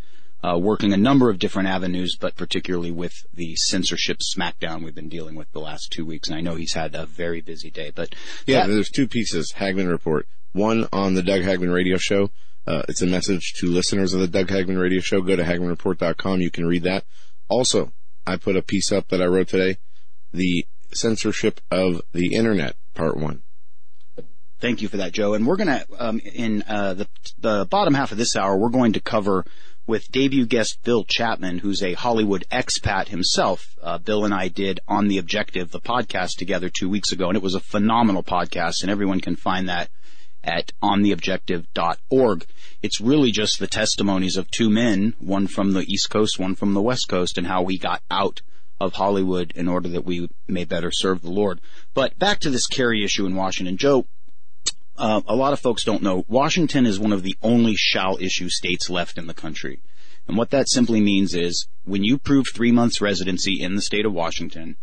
uh, 0.42 0.58
working 0.58 0.92
a 0.92 0.98
number 0.98 1.30
of 1.30 1.38
different 1.38 1.68
avenues, 1.68 2.14
but 2.20 2.36
particularly 2.36 2.90
with 2.90 3.14
the 3.32 3.56
censorship 3.56 4.18
smackdown 4.18 4.84
we've 4.84 4.94
been 4.94 5.08
dealing 5.08 5.36
with 5.36 5.50
the 5.52 5.60
last 5.60 5.90
two 5.90 6.04
weeks. 6.04 6.28
And 6.28 6.36
I 6.36 6.42
know 6.42 6.54
he's 6.54 6.74
had 6.74 6.94
a 6.94 7.06
very 7.06 7.40
busy 7.40 7.70
day. 7.70 7.92
But 7.94 8.14
yeah, 8.46 8.66
that, 8.66 8.72
there's 8.72 8.90
two 8.90 9.08
pieces 9.08 9.52
Hagmann 9.52 9.88
report. 9.88 10.28
One 10.52 10.86
on 10.92 11.14
the 11.14 11.22
Doug 11.22 11.40
Hagmann 11.40 11.72
radio 11.72 11.96
show. 11.96 12.30
Uh, 12.66 12.82
it's 12.88 13.02
a 13.02 13.06
message 13.06 13.54
to 13.60 13.68
listeners 13.68 14.12
of 14.12 14.20
the 14.20 14.28
Doug 14.28 14.48
Hagmann 14.48 14.78
radio 14.78 15.00
show. 15.00 15.22
Go 15.22 15.34
to 15.34 15.44
hagmannreport.com. 15.44 16.42
You 16.42 16.50
can 16.50 16.66
read 16.66 16.82
that. 16.82 17.04
Also, 17.48 17.90
I 18.26 18.36
put 18.36 18.56
a 18.56 18.62
piece 18.62 18.92
up 18.92 19.08
that 19.08 19.22
I 19.22 19.26
wrote 19.26 19.48
today. 19.48 19.78
The 20.32 20.66
censorship 20.92 21.60
of 21.70 22.02
the 22.12 22.34
internet, 22.34 22.76
part 22.94 23.16
one 23.16 23.42
Thank 24.60 24.80
you 24.80 24.88
for 24.88 24.96
that, 24.96 25.12
Joe. 25.12 25.34
And 25.34 25.46
we're 25.46 25.56
going 25.56 25.68
to, 25.68 25.86
um, 25.98 26.20
in 26.20 26.62
uh, 26.66 26.94
the, 26.94 27.08
the 27.38 27.66
bottom 27.66 27.92
half 27.92 28.12
of 28.12 28.18
this 28.18 28.34
hour, 28.34 28.56
we're 28.56 28.70
going 28.70 28.94
to 28.94 29.00
cover 29.00 29.44
with 29.86 30.10
debut 30.10 30.46
guest 30.46 30.78
Bill 30.84 31.04
Chapman, 31.04 31.58
who's 31.58 31.82
a 31.82 31.92
Hollywood 31.92 32.44
expat 32.50 33.08
himself. 33.08 33.76
Uh, 33.82 33.98
Bill 33.98 34.24
and 34.24 34.32
I 34.32 34.48
did 34.48 34.80
On 34.88 35.08
the 35.08 35.18
Objective, 35.18 35.70
the 35.70 35.80
podcast 35.80 36.38
together 36.38 36.70
two 36.70 36.88
weeks 36.88 37.12
ago, 37.12 37.28
and 37.28 37.36
it 37.36 37.42
was 37.42 37.54
a 37.54 37.60
phenomenal 37.60 38.22
podcast, 38.22 38.80
and 38.80 38.90
everyone 38.90 39.20
can 39.20 39.36
find 39.36 39.68
that 39.68 39.90
at 40.44 40.72
ontheobjective.org. 40.82 42.46
It's 42.82 43.00
really 43.00 43.32
just 43.32 43.58
the 43.58 43.66
testimonies 43.66 44.36
of 44.36 44.50
two 44.50 44.70
men, 44.70 45.14
one 45.18 45.46
from 45.46 45.72
the 45.72 45.80
East 45.80 46.10
Coast, 46.10 46.38
one 46.38 46.54
from 46.54 46.74
the 46.74 46.82
West 46.82 47.08
Coast, 47.08 47.38
and 47.38 47.46
how 47.46 47.62
we 47.62 47.78
got 47.78 48.02
out 48.10 48.42
of 48.80 48.94
Hollywood 48.94 49.52
in 49.56 49.68
order 49.68 49.88
that 49.88 50.04
we 50.04 50.28
may 50.46 50.64
better 50.64 50.90
serve 50.90 51.22
the 51.22 51.30
Lord. 51.30 51.60
But 51.94 52.18
back 52.18 52.40
to 52.40 52.50
this 52.50 52.66
carry 52.66 53.04
issue 53.04 53.26
in 53.26 53.34
Washington. 53.34 53.76
Joe, 53.76 54.06
uh, 54.96 55.22
a 55.26 55.34
lot 55.34 55.52
of 55.52 55.60
folks 55.60 55.84
don't 55.84 56.02
know, 56.02 56.24
Washington 56.28 56.86
is 56.86 56.98
one 56.98 57.12
of 57.12 57.22
the 57.22 57.36
only 57.42 57.74
shall 57.76 58.18
issue 58.20 58.48
states 58.48 58.90
left 58.90 59.18
in 59.18 59.26
the 59.26 59.34
country. 59.34 59.80
And 60.26 60.36
what 60.36 60.50
that 60.50 60.68
simply 60.68 61.00
means 61.00 61.34
is 61.34 61.66
when 61.84 62.04
you 62.04 62.18
prove 62.18 62.46
three 62.48 62.72
months 62.72 63.00
residency 63.00 63.60
in 63.60 63.74
the 63.74 63.82
state 63.82 64.06
of 64.06 64.12
Washington, 64.12 64.76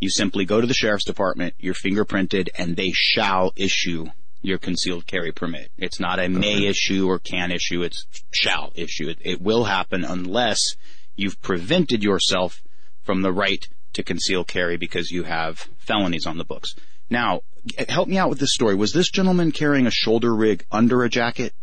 you 0.00 0.10
simply 0.10 0.44
go 0.44 0.60
to 0.60 0.66
the 0.66 0.74
sheriff's 0.74 1.04
department, 1.04 1.54
you're 1.58 1.74
fingerprinted, 1.74 2.48
and 2.56 2.76
they 2.76 2.92
shall 2.92 3.52
issue 3.56 4.06
your 4.44 4.58
concealed 4.58 5.06
carry 5.06 5.32
permit. 5.32 5.70
It's 5.78 5.98
not 5.98 6.20
a 6.20 6.28
may 6.28 6.66
issue 6.66 7.08
or 7.08 7.18
can 7.18 7.50
issue, 7.50 7.82
it's 7.82 8.06
shall 8.30 8.72
issue. 8.74 9.08
It, 9.08 9.18
it 9.22 9.40
will 9.40 9.64
happen 9.64 10.04
unless 10.04 10.76
you've 11.16 11.40
prevented 11.40 12.02
yourself 12.02 12.62
from 13.02 13.22
the 13.22 13.32
right 13.32 13.66
to 13.94 14.02
conceal 14.02 14.44
carry 14.44 14.76
because 14.76 15.10
you 15.10 15.22
have 15.22 15.68
felonies 15.78 16.26
on 16.26 16.36
the 16.36 16.44
books. 16.44 16.74
Now, 17.08 17.40
help 17.88 18.06
me 18.06 18.18
out 18.18 18.28
with 18.28 18.38
this 18.38 18.52
story. 18.52 18.74
Was 18.74 18.92
this 18.92 19.10
gentleman 19.10 19.50
carrying 19.50 19.86
a 19.86 19.90
shoulder 19.90 20.34
rig 20.34 20.66
under 20.70 21.04
a 21.04 21.08
jacket? 21.08 21.54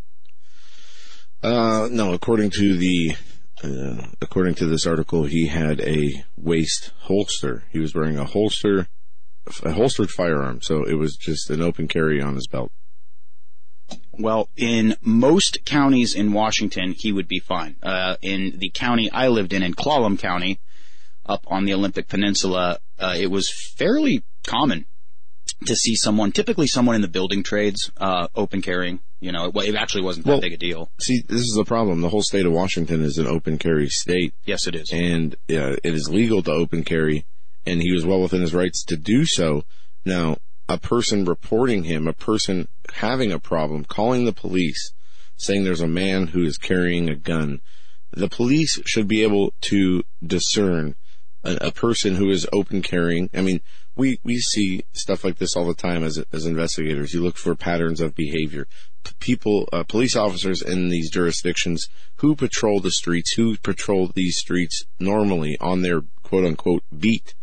Uh, 1.43 1.87
no, 1.91 2.13
according 2.13 2.49
to 2.51 2.77
the, 2.77 3.15
uh, 3.63 4.07
according 4.21 4.55
to 4.55 4.65
this 4.65 4.87
article, 4.87 5.25
he 5.25 5.47
had 5.47 5.81
a 5.81 6.23
waist 6.35 6.91
holster. 7.01 7.63
He 7.71 7.79
was 7.79 7.93
wearing 7.93 8.17
a 8.17 8.25
holster, 8.25 8.87
a 9.63 9.71
holstered 9.71 10.09
firearm. 10.11 10.61
So 10.61 10.83
it 10.83 10.95
was 10.95 11.15
just 11.15 11.49
an 11.49 11.61
open 11.61 11.87
carry 11.87 12.21
on 12.21 12.35
his 12.35 12.47
belt. 12.47 12.71
Well, 14.13 14.49
in 14.55 14.95
most 15.01 15.65
counties 15.65 16.13
in 16.15 16.31
Washington, 16.33 16.93
he 16.97 17.11
would 17.11 17.27
be 17.27 17.39
fine. 17.39 17.75
Uh, 17.81 18.15
in 18.21 18.59
the 18.59 18.69
county 18.69 19.09
I 19.11 19.27
lived 19.27 19.53
in, 19.53 19.63
in 19.63 19.73
Clallam 19.73 20.17
County, 20.19 20.59
up 21.25 21.43
on 21.47 21.65
the 21.65 21.73
Olympic 21.73 22.07
Peninsula, 22.07 22.79
uh, 22.99 23.15
it 23.17 23.27
was 23.31 23.49
fairly 23.77 24.23
common 24.45 24.85
to 25.65 25.75
see 25.75 25.95
someone, 25.95 26.31
typically 26.31 26.67
someone 26.67 26.95
in 26.95 27.01
the 27.01 27.07
building 27.07 27.43
trades, 27.43 27.91
uh, 27.97 28.27
open 28.35 28.61
carrying. 28.61 28.99
You 29.19 29.31
know, 29.31 29.45
it, 29.53 29.55
it 29.69 29.75
actually 29.75 30.03
wasn't 30.03 30.25
that 30.25 30.31
Well- 30.33 30.41
big 30.41 30.53
a 30.53 30.57
deal. 30.57 30.89
See, 30.99 31.21
this 31.27 31.41
is 31.41 31.53
the 31.55 31.65
problem. 31.65 32.01
The 32.01 32.09
whole 32.09 32.23
state 32.23 32.45
of 32.45 32.51
Washington 32.53 33.03
is 33.03 33.17
an 33.17 33.27
open 33.27 33.57
carry 33.57 33.87
state. 33.89 34.33
Yes, 34.45 34.67
it 34.67 34.75
is. 34.75 34.89
and 34.91 35.35
uh, 35.49 35.77
it 35.83 35.93
is 35.93 36.09
legal 36.09 36.41
to 36.43 36.51
open 36.51 36.83
carry, 36.83 37.25
and 37.65 37.81
he 37.81 37.91
was 37.91 38.05
well 38.05 38.21
within 38.21 38.41
his 38.41 38.53
rights 38.53 38.83
to 38.85 38.97
do 38.97 39.25
so. 39.25 39.63
Now, 40.05 40.37
a 40.67 40.77
person 40.77 41.25
reporting 41.25 41.83
him, 41.83 42.07
a 42.07 42.13
person 42.13 42.67
having 42.95 43.31
a 43.31 43.39
problem, 43.39 43.85
calling 43.85 44.25
the 44.25 44.33
police, 44.33 44.93
saying 45.35 45.63
there's 45.63 45.81
a 45.81 45.87
man 45.87 46.27
who 46.27 46.43
is 46.43 46.57
carrying 46.57 47.09
a 47.09 47.15
gun, 47.15 47.61
the 48.11 48.29
police 48.29 48.79
should 48.85 49.07
be 49.07 49.23
able 49.23 49.53
to 49.61 50.03
discern 50.25 50.95
a, 51.43 51.57
a 51.61 51.71
person 51.71 52.15
who 52.15 52.29
is 52.29 52.47
open 52.53 52.81
carrying. 52.81 53.29
I 53.33 53.41
mean, 53.41 53.61
we, 53.95 54.19
we 54.23 54.37
see 54.37 54.83
stuff 54.93 55.23
like 55.23 55.37
this 55.37 55.55
all 55.55 55.67
the 55.67 55.73
time 55.73 56.03
as, 56.03 56.23
as 56.31 56.45
investigators. 56.45 57.13
You 57.13 57.21
look 57.21 57.37
for 57.37 57.55
patterns 57.55 57.99
of 57.99 58.15
behavior. 58.15 58.67
People, 59.19 59.67
uh, 59.73 59.83
police 59.83 60.15
officers 60.15 60.61
in 60.61 60.89
these 60.89 61.09
jurisdictions 61.09 61.87
who 62.17 62.35
patrol 62.35 62.79
the 62.79 62.91
streets, 62.91 63.33
who 63.33 63.57
patrol 63.57 64.11
these 64.13 64.37
streets 64.37 64.85
normally 64.99 65.57
on 65.59 65.81
their 65.81 66.01
quote 66.23 66.45
unquote 66.45 66.83
beat, 66.97 67.33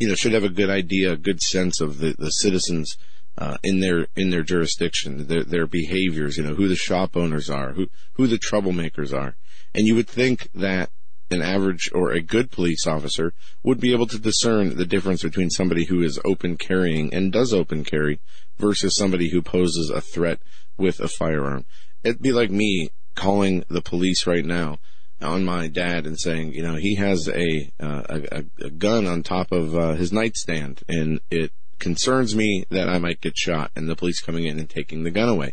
you 0.00 0.08
know, 0.08 0.14
should 0.14 0.32
have 0.32 0.44
a 0.44 0.48
good 0.48 0.70
idea, 0.70 1.12
a 1.12 1.16
good 1.16 1.40
sense 1.40 1.80
of 1.80 1.98
the, 1.98 2.16
the 2.18 2.30
citizens, 2.30 2.96
uh, 3.38 3.58
in 3.62 3.80
their, 3.80 4.06
in 4.16 4.30
their 4.30 4.42
jurisdiction, 4.42 5.26
their, 5.28 5.44
their 5.44 5.66
behaviors, 5.66 6.36
you 6.36 6.42
know, 6.42 6.54
who 6.54 6.68
the 6.68 6.76
shop 6.76 7.16
owners 7.16 7.48
are, 7.48 7.72
who, 7.72 7.86
who 8.14 8.26
the 8.26 8.38
troublemakers 8.38 9.16
are. 9.16 9.36
And 9.74 9.86
you 9.86 9.94
would 9.94 10.08
think 10.08 10.50
that 10.54 10.90
an 11.30 11.42
average 11.42 11.90
or 11.94 12.10
a 12.10 12.20
good 12.20 12.50
police 12.50 12.86
officer 12.86 13.32
would 13.62 13.78
be 13.78 13.92
able 13.92 14.06
to 14.08 14.18
discern 14.18 14.76
the 14.76 14.84
difference 14.84 15.22
between 15.22 15.48
somebody 15.48 15.84
who 15.84 16.02
is 16.02 16.18
open 16.24 16.56
carrying 16.56 17.14
and 17.14 17.32
does 17.32 17.54
open 17.54 17.84
carry 17.84 18.20
versus 18.58 18.96
somebody 18.96 19.30
who 19.30 19.40
poses 19.40 19.90
a 19.90 20.00
threat 20.00 20.40
with 20.76 20.98
a 20.98 21.08
firearm. 21.08 21.66
It'd 22.02 22.22
be 22.22 22.32
like 22.32 22.50
me 22.50 22.90
calling 23.14 23.64
the 23.68 23.82
police 23.82 24.26
right 24.26 24.44
now 24.44 24.78
on 25.22 25.44
my 25.44 25.68
dad 25.68 26.06
and 26.06 26.18
saying, 26.18 26.52
you 26.52 26.62
know, 26.62 26.74
he 26.74 26.96
has 26.96 27.28
a 27.28 27.70
uh, 27.80 28.02
a, 28.08 28.44
a 28.64 28.70
gun 28.70 29.06
on 29.06 29.22
top 29.22 29.52
of 29.52 29.74
uh, 29.74 29.94
his 29.94 30.12
nightstand, 30.12 30.82
and 30.88 31.20
it 31.30 31.52
concerns 31.78 32.34
me 32.34 32.64
that 32.70 32.88
I 32.88 32.98
might 32.98 33.20
get 33.20 33.36
shot, 33.36 33.70
and 33.74 33.88
the 33.88 33.96
police 33.96 34.20
coming 34.20 34.44
in 34.44 34.58
and 34.58 34.68
taking 34.68 35.02
the 35.02 35.10
gun 35.10 35.28
away. 35.28 35.52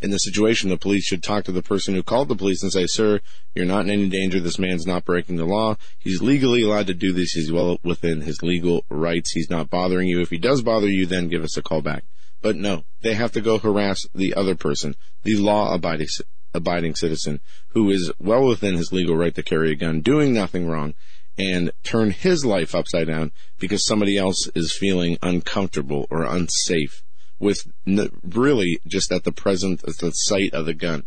In 0.00 0.10
the 0.10 0.18
situation, 0.18 0.68
the 0.68 0.76
police 0.76 1.04
should 1.04 1.22
talk 1.22 1.44
to 1.44 1.52
the 1.52 1.62
person 1.62 1.94
who 1.94 2.02
called 2.02 2.28
the 2.28 2.34
police 2.34 2.62
and 2.62 2.72
say, 2.72 2.86
"Sir, 2.86 3.20
you're 3.54 3.64
not 3.64 3.84
in 3.84 3.90
any 3.90 4.08
danger. 4.08 4.40
This 4.40 4.58
man's 4.58 4.86
not 4.86 5.04
breaking 5.04 5.36
the 5.36 5.44
law. 5.44 5.76
He's 5.98 6.20
legally 6.20 6.62
allowed 6.62 6.88
to 6.88 6.94
do 6.94 7.12
this. 7.12 7.32
He's 7.32 7.52
well 7.52 7.78
within 7.84 8.22
his 8.22 8.42
legal 8.42 8.84
rights. 8.88 9.30
He's 9.32 9.50
not 9.50 9.70
bothering 9.70 10.08
you. 10.08 10.20
If 10.20 10.30
he 10.30 10.38
does 10.38 10.62
bother 10.62 10.88
you, 10.88 11.06
then 11.06 11.28
give 11.28 11.44
us 11.44 11.56
a 11.56 11.62
call 11.62 11.82
back." 11.82 12.04
But 12.40 12.56
no, 12.56 12.82
they 13.02 13.14
have 13.14 13.30
to 13.32 13.40
go 13.40 13.58
harass 13.58 14.04
the 14.12 14.34
other 14.34 14.56
person, 14.56 14.96
the 15.22 15.36
law-abiding 15.36 16.08
abiding 16.54 16.94
citizen 16.94 17.40
who 17.68 17.90
is 17.90 18.12
well 18.18 18.46
within 18.46 18.76
his 18.76 18.92
legal 18.92 19.16
right 19.16 19.34
to 19.34 19.42
carry 19.42 19.72
a 19.72 19.76
gun, 19.76 20.00
doing 20.00 20.32
nothing 20.32 20.68
wrong, 20.68 20.94
and 21.38 21.72
turn 21.82 22.10
his 22.10 22.44
life 22.44 22.74
upside 22.74 23.06
down 23.06 23.32
because 23.58 23.86
somebody 23.86 24.18
else 24.18 24.48
is 24.54 24.76
feeling 24.76 25.16
uncomfortable 25.22 26.06
or 26.10 26.24
unsafe 26.24 27.02
with 27.38 27.66
n- 27.86 28.10
really 28.22 28.78
just 28.86 29.10
at 29.10 29.24
the 29.24 29.32
present, 29.32 29.82
at 29.84 29.96
the 29.98 30.10
sight 30.10 30.52
of 30.52 30.66
the 30.66 30.74
gun. 30.74 31.04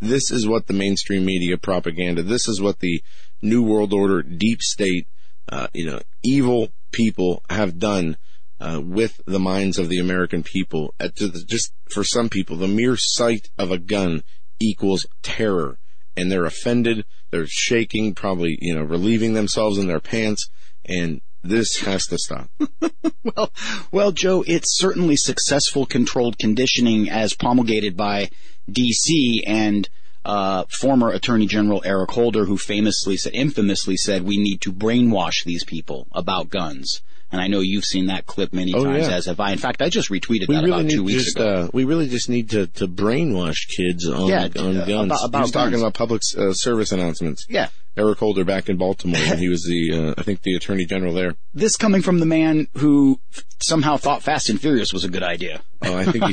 This 0.00 0.30
is 0.30 0.46
what 0.46 0.66
the 0.66 0.74
mainstream 0.74 1.24
media 1.24 1.56
propaganda, 1.56 2.22
this 2.22 2.48
is 2.48 2.60
what 2.60 2.80
the 2.80 3.02
New 3.40 3.62
World 3.62 3.92
Order, 3.92 4.22
deep 4.22 4.62
state, 4.62 5.06
uh, 5.48 5.68
you 5.72 5.86
know, 5.86 6.00
evil 6.22 6.68
people 6.92 7.42
have 7.50 7.78
done 7.78 8.16
uh, 8.60 8.80
with 8.82 9.20
the 9.26 9.40
minds 9.40 9.78
of 9.78 9.88
the 9.88 9.98
American 9.98 10.42
people. 10.42 10.94
At 11.00 11.16
just 11.16 11.72
for 11.90 12.04
some 12.04 12.28
people, 12.28 12.56
the 12.56 12.68
mere 12.68 12.96
sight 12.96 13.48
of 13.58 13.72
a 13.72 13.78
gun 13.78 14.22
equals 14.60 15.06
terror, 15.22 15.78
and 16.16 16.30
they're 16.30 16.44
offended. 16.44 17.04
They're 17.30 17.46
shaking, 17.46 18.14
probably 18.14 18.58
you 18.60 18.74
know, 18.74 18.82
relieving 18.82 19.34
themselves 19.34 19.78
in 19.78 19.86
their 19.86 20.00
pants, 20.00 20.48
and 20.84 21.20
this 21.42 21.80
has 21.80 22.04
to 22.06 22.18
stop. 22.18 22.50
Well, 23.36 23.52
well, 23.92 24.10
Joe, 24.10 24.42
it's 24.48 24.76
certainly 24.76 25.14
successful 25.16 25.86
controlled 25.86 26.38
conditioning 26.40 27.08
as 27.08 27.34
promulgated 27.34 27.96
by 27.96 28.30
DC 28.68 29.44
and 29.46 29.88
uh, 30.24 30.64
former 30.70 31.10
Attorney 31.10 31.46
General 31.46 31.82
Eric 31.84 32.10
Holder, 32.10 32.46
who 32.46 32.56
famously 32.56 33.16
said, 33.16 33.32
infamously 33.32 33.96
said, 33.96 34.22
we 34.22 34.38
need 34.38 34.60
to 34.62 34.72
brainwash 34.72 35.44
these 35.44 35.64
people 35.64 36.08
about 36.12 36.50
guns. 36.50 37.00
And 37.32 37.40
I 37.40 37.46
know 37.46 37.60
you've 37.60 37.84
seen 37.86 38.06
that 38.06 38.26
clip 38.26 38.52
many 38.52 38.74
Oh, 38.74 38.84
times, 38.84 39.08
yeah. 39.08 39.14
as 39.16 39.24
have 39.26 39.40
I. 39.40 39.52
In 39.52 39.58
fact, 39.58 39.80
I 39.80 39.88
just 39.88 40.10
retweeted 40.10 40.48
We 40.48 40.54
that 40.54 40.64
really 40.64 40.80
about 40.82 40.90
two 40.90 41.02
weeks 41.02 41.24
just, 41.24 41.36
ago. 41.36 41.48
uh, 41.64 41.68
we 41.72 41.84
really 41.84 42.06
just 42.08 42.28
need 42.28 42.50
to, 42.50 42.66
to 42.66 42.86
brainwash 42.86 43.68
kids 43.74 44.06
on, 44.08 44.28
Yeah, 44.28 44.48
on 44.58 44.76
uh, 44.76 44.84
guns. 44.84 45.06
about- 45.06 45.24
about 45.24 45.38
he 45.38 45.42
was 45.42 45.50
talking 45.50 45.70
guns. 45.70 45.82
about 45.82 45.94
public 45.94 46.20
uh, 46.36 46.52
service 46.52 46.92
announcements. 46.92 47.46
yeah. 47.48 47.68
Eric 47.96 48.18
Holder 48.20 48.44
back 48.44 48.68
in 48.70 48.76
Baltimore 48.78 49.20
when 49.20 49.38
he 49.38 49.48
was 49.50 49.64
the, 49.64 50.14
uh, 50.16 50.20
I 50.20 50.22
think 50.22 50.42
the 50.42 50.54
attorney 50.54 50.86
general 50.86 51.12
there. 51.12 51.34
This 51.52 51.76
coming 51.76 52.00
from 52.02 52.20
the 52.20 52.26
man 52.26 52.68
who 52.78 53.20
somehow 53.60 53.96
thought 53.98 54.22
Fast 54.22 54.48
and 54.48 54.58
Furious 54.60 54.92
was 54.94 55.04
a 55.04 55.08
good 55.10 55.22
idea. 55.22 55.60
Oh, 55.84 55.96
I 55.96 56.04
think 56.04 56.24
he, 56.24 56.32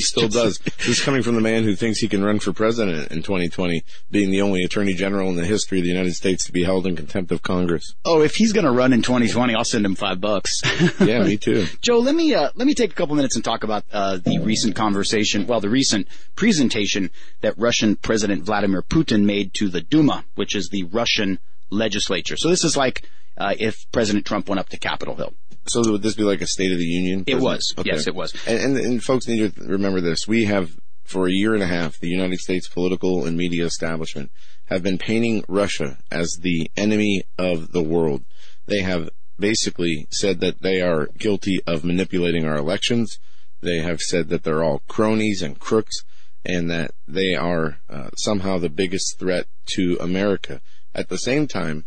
still 0.00 0.28
does. 0.28 0.58
This 0.58 0.88
is 0.88 1.00
coming 1.00 1.22
from 1.22 1.34
the 1.34 1.40
man 1.40 1.64
who 1.64 1.74
thinks 1.74 1.98
he 2.00 2.08
can 2.08 2.24
run 2.24 2.38
for 2.38 2.52
president 2.52 3.10
in 3.10 3.22
2020, 3.22 3.84
being 4.10 4.30
the 4.30 4.42
only 4.42 4.62
attorney 4.64 4.94
general 4.94 5.28
in 5.30 5.36
the 5.36 5.44
history 5.44 5.78
of 5.78 5.84
the 5.84 5.90
United 5.90 6.14
States 6.14 6.44
to 6.46 6.52
be 6.52 6.64
held 6.64 6.86
in 6.86 6.96
contempt 6.96 7.32
of 7.32 7.42
Congress. 7.42 7.94
Oh, 8.04 8.22
if 8.22 8.36
he's 8.36 8.52
going 8.52 8.66
to 8.66 8.70
run 8.70 8.92
in 8.92 9.02
2020, 9.02 9.54
I'll 9.54 9.64
send 9.64 9.84
him 9.84 9.94
five 9.94 10.20
bucks. 10.20 10.60
Yeah, 11.02 11.24
me 11.24 11.36
too. 11.36 11.66
Joe, 11.80 11.98
let 11.98 12.14
me 12.14 12.34
uh, 12.34 12.50
let 12.54 12.66
me 12.66 12.74
take 12.74 12.92
a 12.92 12.94
couple 12.94 13.16
minutes 13.16 13.34
and 13.34 13.44
talk 13.44 13.64
about 13.64 13.84
uh, 13.92 14.18
the 14.18 14.38
recent 14.38 14.76
conversation, 14.76 15.46
well, 15.46 15.60
the 15.60 15.68
recent 15.68 16.06
presentation 16.36 17.10
that 17.40 17.56
Russian 17.58 17.96
President 17.96 18.44
Vladimir 18.44 18.82
Putin 18.82 19.24
made 19.24 19.52
to 19.54 19.68
the 19.68 19.80
Duma, 19.80 20.24
which 20.34 20.54
is 20.54 20.68
the 20.68 20.84
Russian 20.84 21.38
legislature. 21.70 22.36
So 22.36 22.48
this 22.48 22.62
is 22.62 22.76
like 22.76 23.08
uh, 23.36 23.54
if 23.58 23.90
President 23.90 24.26
Trump 24.26 24.48
went 24.48 24.60
up 24.60 24.68
to 24.70 24.78
Capitol 24.78 25.16
Hill. 25.16 25.34
So 25.66 25.82
would 25.92 26.02
this 26.02 26.14
be 26.14 26.24
like 26.24 26.40
a 26.40 26.46
State 26.46 26.72
of 26.72 26.78
the 26.78 26.84
Union? 26.84 27.24
It 27.26 27.36
was. 27.36 27.74
Yes, 27.84 28.06
it 28.06 28.14
was. 28.14 28.34
And, 28.46 28.58
and, 28.58 28.76
and 28.76 29.02
folks 29.02 29.28
need 29.28 29.54
to 29.54 29.64
remember 29.64 30.00
this. 30.00 30.26
We 30.26 30.44
have, 30.46 30.70
for 31.04 31.26
a 31.26 31.32
year 31.32 31.54
and 31.54 31.62
a 31.62 31.66
half, 31.66 31.98
the 31.98 32.08
United 32.08 32.40
States 32.40 32.68
political 32.68 33.24
and 33.26 33.36
media 33.36 33.64
establishment 33.64 34.30
have 34.66 34.82
been 34.82 34.98
painting 34.98 35.44
Russia 35.48 35.98
as 36.10 36.38
the 36.40 36.70
enemy 36.76 37.22
of 37.38 37.72
the 37.72 37.82
world. 37.82 38.24
They 38.66 38.82
have 38.82 39.10
basically 39.38 40.06
said 40.10 40.40
that 40.40 40.62
they 40.62 40.80
are 40.80 41.08
guilty 41.18 41.60
of 41.66 41.84
manipulating 41.84 42.44
our 42.44 42.56
elections. 42.56 43.18
They 43.60 43.78
have 43.78 44.00
said 44.00 44.28
that 44.28 44.44
they're 44.44 44.64
all 44.64 44.82
cronies 44.88 45.42
and 45.42 45.58
crooks 45.58 46.02
and 46.44 46.70
that 46.70 46.92
they 47.06 47.34
are 47.34 47.78
uh, 47.88 48.10
somehow 48.16 48.58
the 48.58 48.68
biggest 48.68 49.18
threat 49.18 49.46
to 49.74 49.96
America. 50.00 50.60
At 50.94 51.08
the 51.08 51.18
same 51.18 51.46
time, 51.46 51.84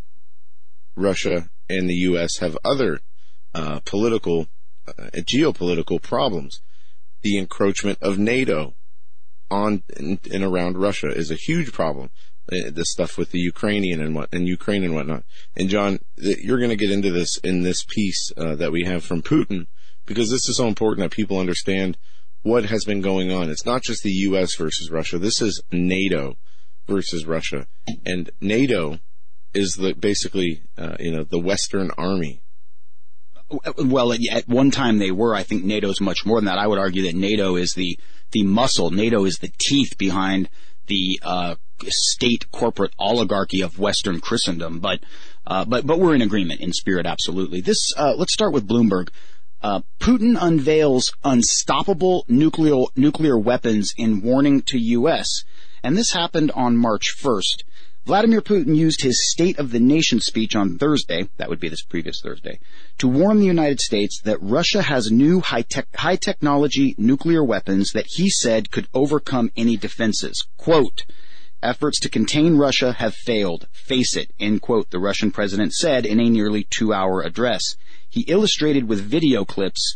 Russia 0.94 1.50
and 1.68 1.88
the 1.88 1.94
U.S. 1.94 2.38
have 2.38 2.56
other 2.64 3.00
uh, 3.56 3.80
political, 3.86 4.48
uh, 4.86 5.08
geopolitical 5.14 6.00
problems. 6.00 6.60
The 7.22 7.38
encroachment 7.38 7.98
of 8.02 8.18
NATO 8.18 8.74
on 9.50 9.82
and, 9.96 10.20
around 10.44 10.76
Russia 10.76 11.08
is 11.08 11.30
a 11.30 11.36
huge 11.36 11.72
problem. 11.72 12.10
Uh, 12.52 12.70
the 12.70 12.84
stuff 12.84 13.18
with 13.18 13.30
the 13.30 13.40
Ukrainian 13.40 14.00
and 14.00 14.14
what 14.14 14.28
and 14.32 14.46
Ukraine 14.46 14.84
and 14.84 14.94
whatnot. 14.94 15.24
And 15.56 15.68
John, 15.68 15.98
you're 16.16 16.58
going 16.58 16.70
to 16.70 16.76
get 16.76 16.92
into 16.92 17.10
this 17.10 17.38
in 17.38 17.62
this 17.62 17.82
piece 17.82 18.30
uh, 18.36 18.54
that 18.56 18.70
we 18.70 18.84
have 18.84 19.02
from 19.02 19.22
Putin 19.22 19.66
because 20.04 20.30
this 20.30 20.48
is 20.48 20.58
so 20.58 20.68
important 20.68 21.04
that 21.04 21.16
people 21.16 21.38
understand 21.38 21.96
what 22.42 22.66
has 22.66 22.84
been 22.84 23.00
going 23.00 23.32
on. 23.32 23.50
It's 23.50 23.66
not 23.66 23.82
just 23.82 24.02
the 24.02 24.12
U.S. 24.28 24.54
versus 24.54 24.90
Russia. 24.90 25.18
This 25.18 25.40
is 25.40 25.62
NATO 25.72 26.36
versus 26.86 27.26
Russia, 27.26 27.66
and 28.04 28.30
NATO 28.40 29.00
is 29.52 29.72
the 29.72 29.94
basically 29.94 30.62
uh, 30.78 30.96
you 31.00 31.10
know 31.10 31.24
the 31.24 31.40
Western 31.40 31.90
Army. 31.98 32.42
Well, 33.48 34.12
at 34.12 34.48
one 34.48 34.70
time 34.70 34.98
they 34.98 35.10
were. 35.12 35.34
I 35.34 35.42
think 35.42 35.64
NATO's 35.64 36.00
much 36.00 36.26
more 36.26 36.38
than 36.38 36.46
that. 36.46 36.58
I 36.58 36.66
would 36.66 36.78
argue 36.78 37.02
that 37.02 37.14
NATO 37.14 37.56
is 37.56 37.74
the 37.74 37.98
the 38.32 38.42
muscle. 38.42 38.90
NATO 38.90 39.24
is 39.24 39.38
the 39.38 39.52
teeth 39.58 39.96
behind 39.98 40.48
the 40.86 41.20
uh, 41.22 41.54
state 41.86 42.50
corporate 42.50 42.92
oligarchy 42.98 43.60
of 43.60 43.78
Western 43.78 44.20
Christendom. 44.20 44.80
But 44.80 45.00
uh, 45.46 45.64
but 45.64 45.86
but 45.86 46.00
we're 46.00 46.14
in 46.14 46.22
agreement 46.22 46.60
in 46.60 46.72
spirit, 46.72 47.06
absolutely. 47.06 47.60
This 47.60 47.92
uh, 47.96 48.14
let's 48.16 48.32
start 48.32 48.52
with 48.52 48.68
Bloomberg. 48.68 49.10
Uh, 49.62 49.80
Putin 50.00 50.36
unveils 50.40 51.14
unstoppable 51.24 52.24
nuclear 52.28 52.84
nuclear 52.94 53.38
weapons 53.38 53.92
in 53.96 54.22
warning 54.22 54.62
to 54.62 54.78
U.S. 54.78 55.44
And 55.86 55.96
this 55.96 56.10
happened 56.10 56.50
on 56.50 56.76
March 56.76 57.14
1st. 57.16 57.62
Vladimir 58.06 58.40
Putin 58.40 58.74
used 58.74 59.02
his 59.02 59.30
State 59.30 59.56
of 59.56 59.70
the 59.70 59.78
Nation 59.78 60.18
speech 60.18 60.56
on 60.56 60.78
Thursday, 60.78 61.28
that 61.36 61.48
would 61.48 61.60
be 61.60 61.68
this 61.68 61.84
previous 61.84 62.20
Thursday, 62.20 62.58
to 62.98 63.06
warn 63.06 63.38
the 63.38 63.46
United 63.46 63.80
States 63.80 64.20
that 64.22 64.42
Russia 64.42 64.82
has 64.82 65.12
new 65.12 65.38
high, 65.38 65.62
tech, 65.62 65.86
high 65.94 66.16
technology 66.16 66.96
nuclear 66.98 67.44
weapons 67.44 67.92
that 67.92 68.06
he 68.08 68.28
said 68.28 68.72
could 68.72 68.88
overcome 68.94 69.52
any 69.56 69.76
defenses. 69.76 70.44
Quote, 70.56 71.04
efforts 71.62 72.00
to 72.00 72.08
contain 72.08 72.56
Russia 72.56 72.94
have 72.94 73.14
failed. 73.14 73.68
Face 73.70 74.16
it, 74.16 74.32
end 74.40 74.62
quote, 74.62 74.90
the 74.90 74.98
Russian 74.98 75.30
president 75.30 75.72
said 75.72 76.04
in 76.04 76.18
a 76.18 76.28
nearly 76.28 76.66
two 76.68 76.92
hour 76.92 77.22
address. 77.22 77.76
He 78.10 78.22
illustrated 78.22 78.88
with 78.88 79.08
video 79.08 79.44
clips 79.44 79.94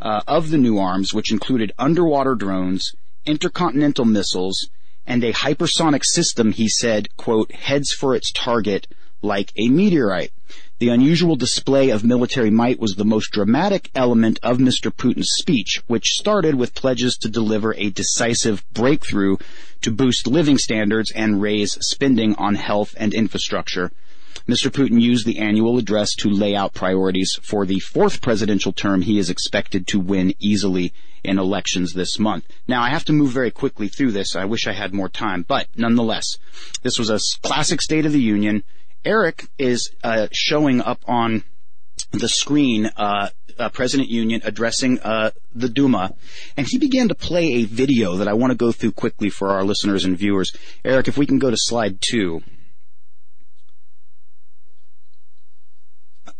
uh, 0.00 0.20
of 0.28 0.50
the 0.50 0.58
new 0.58 0.78
arms, 0.78 1.12
which 1.12 1.32
included 1.32 1.72
underwater 1.80 2.36
drones, 2.36 2.92
intercontinental 3.26 4.04
missiles, 4.04 4.68
and 5.06 5.24
a 5.24 5.32
hypersonic 5.32 6.04
system, 6.04 6.52
he 6.52 6.68
said, 6.68 7.08
quote, 7.16 7.52
heads 7.52 7.92
for 7.92 8.14
its 8.14 8.30
target 8.32 8.86
like 9.22 9.52
a 9.56 9.68
meteorite. 9.68 10.32
The 10.78 10.88
unusual 10.88 11.36
display 11.36 11.90
of 11.90 12.02
military 12.02 12.50
might 12.50 12.80
was 12.80 12.94
the 12.94 13.04
most 13.04 13.30
dramatic 13.30 13.90
element 13.94 14.40
of 14.42 14.58
Mr. 14.58 14.90
Putin's 14.90 15.30
speech, 15.38 15.80
which 15.86 16.14
started 16.14 16.56
with 16.56 16.74
pledges 16.74 17.16
to 17.18 17.28
deliver 17.28 17.74
a 17.74 17.90
decisive 17.90 18.64
breakthrough 18.72 19.36
to 19.82 19.92
boost 19.92 20.26
living 20.26 20.58
standards 20.58 21.12
and 21.12 21.40
raise 21.40 21.78
spending 21.80 22.34
on 22.34 22.56
health 22.56 22.94
and 22.98 23.14
infrastructure. 23.14 23.92
Mr. 24.48 24.70
Putin 24.70 25.00
used 25.00 25.26
the 25.26 25.38
annual 25.38 25.78
address 25.78 26.14
to 26.14 26.28
lay 26.28 26.54
out 26.54 26.74
priorities 26.74 27.38
for 27.42 27.64
the 27.64 27.78
fourth 27.80 28.20
presidential 28.20 28.72
term 28.72 29.02
he 29.02 29.18
is 29.18 29.30
expected 29.30 29.86
to 29.86 30.00
win 30.00 30.34
easily 30.38 30.92
in 31.24 31.38
elections 31.38 31.92
this 31.92 32.18
month. 32.18 32.46
Now, 32.66 32.82
I 32.82 32.90
have 32.90 33.04
to 33.06 33.12
move 33.12 33.30
very 33.30 33.50
quickly 33.50 33.88
through 33.88 34.12
this. 34.12 34.34
I 34.34 34.44
wish 34.44 34.66
I 34.66 34.72
had 34.72 34.92
more 34.92 35.08
time, 35.08 35.44
but 35.46 35.68
nonetheless, 35.76 36.38
this 36.82 36.98
was 36.98 37.10
a 37.10 37.20
classic 37.42 37.80
State 37.80 38.06
of 38.06 38.12
the 38.12 38.20
Union. 38.20 38.64
Eric 39.04 39.48
is 39.58 39.90
uh, 40.02 40.28
showing 40.32 40.80
up 40.80 41.00
on 41.06 41.44
the 42.10 42.28
screen 42.28 42.86
uh, 42.96 43.30
uh, 43.58 43.68
President 43.68 44.08
Union 44.08 44.40
addressing 44.44 45.00
uh, 45.00 45.30
the 45.54 45.68
Duma, 45.68 46.14
and 46.56 46.66
he 46.66 46.78
began 46.78 47.08
to 47.08 47.14
play 47.14 47.54
a 47.54 47.64
video 47.64 48.16
that 48.16 48.28
I 48.28 48.32
want 48.32 48.50
to 48.50 48.56
go 48.56 48.72
through 48.72 48.92
quickly 48.92 49.30
for 49.30 49.50
our 49.50 49.64
listeners 49.64 50.04
and 50.04 50.16
viewers. 50.16 50.54
Eric, 50.84 51.08
if 51.08 51.16
we 51.16 51.26
can 51.26 51.38
go 51.38 51.50
to 51.50 51.56
slide 51.56 52.00
two. 52.00 52.42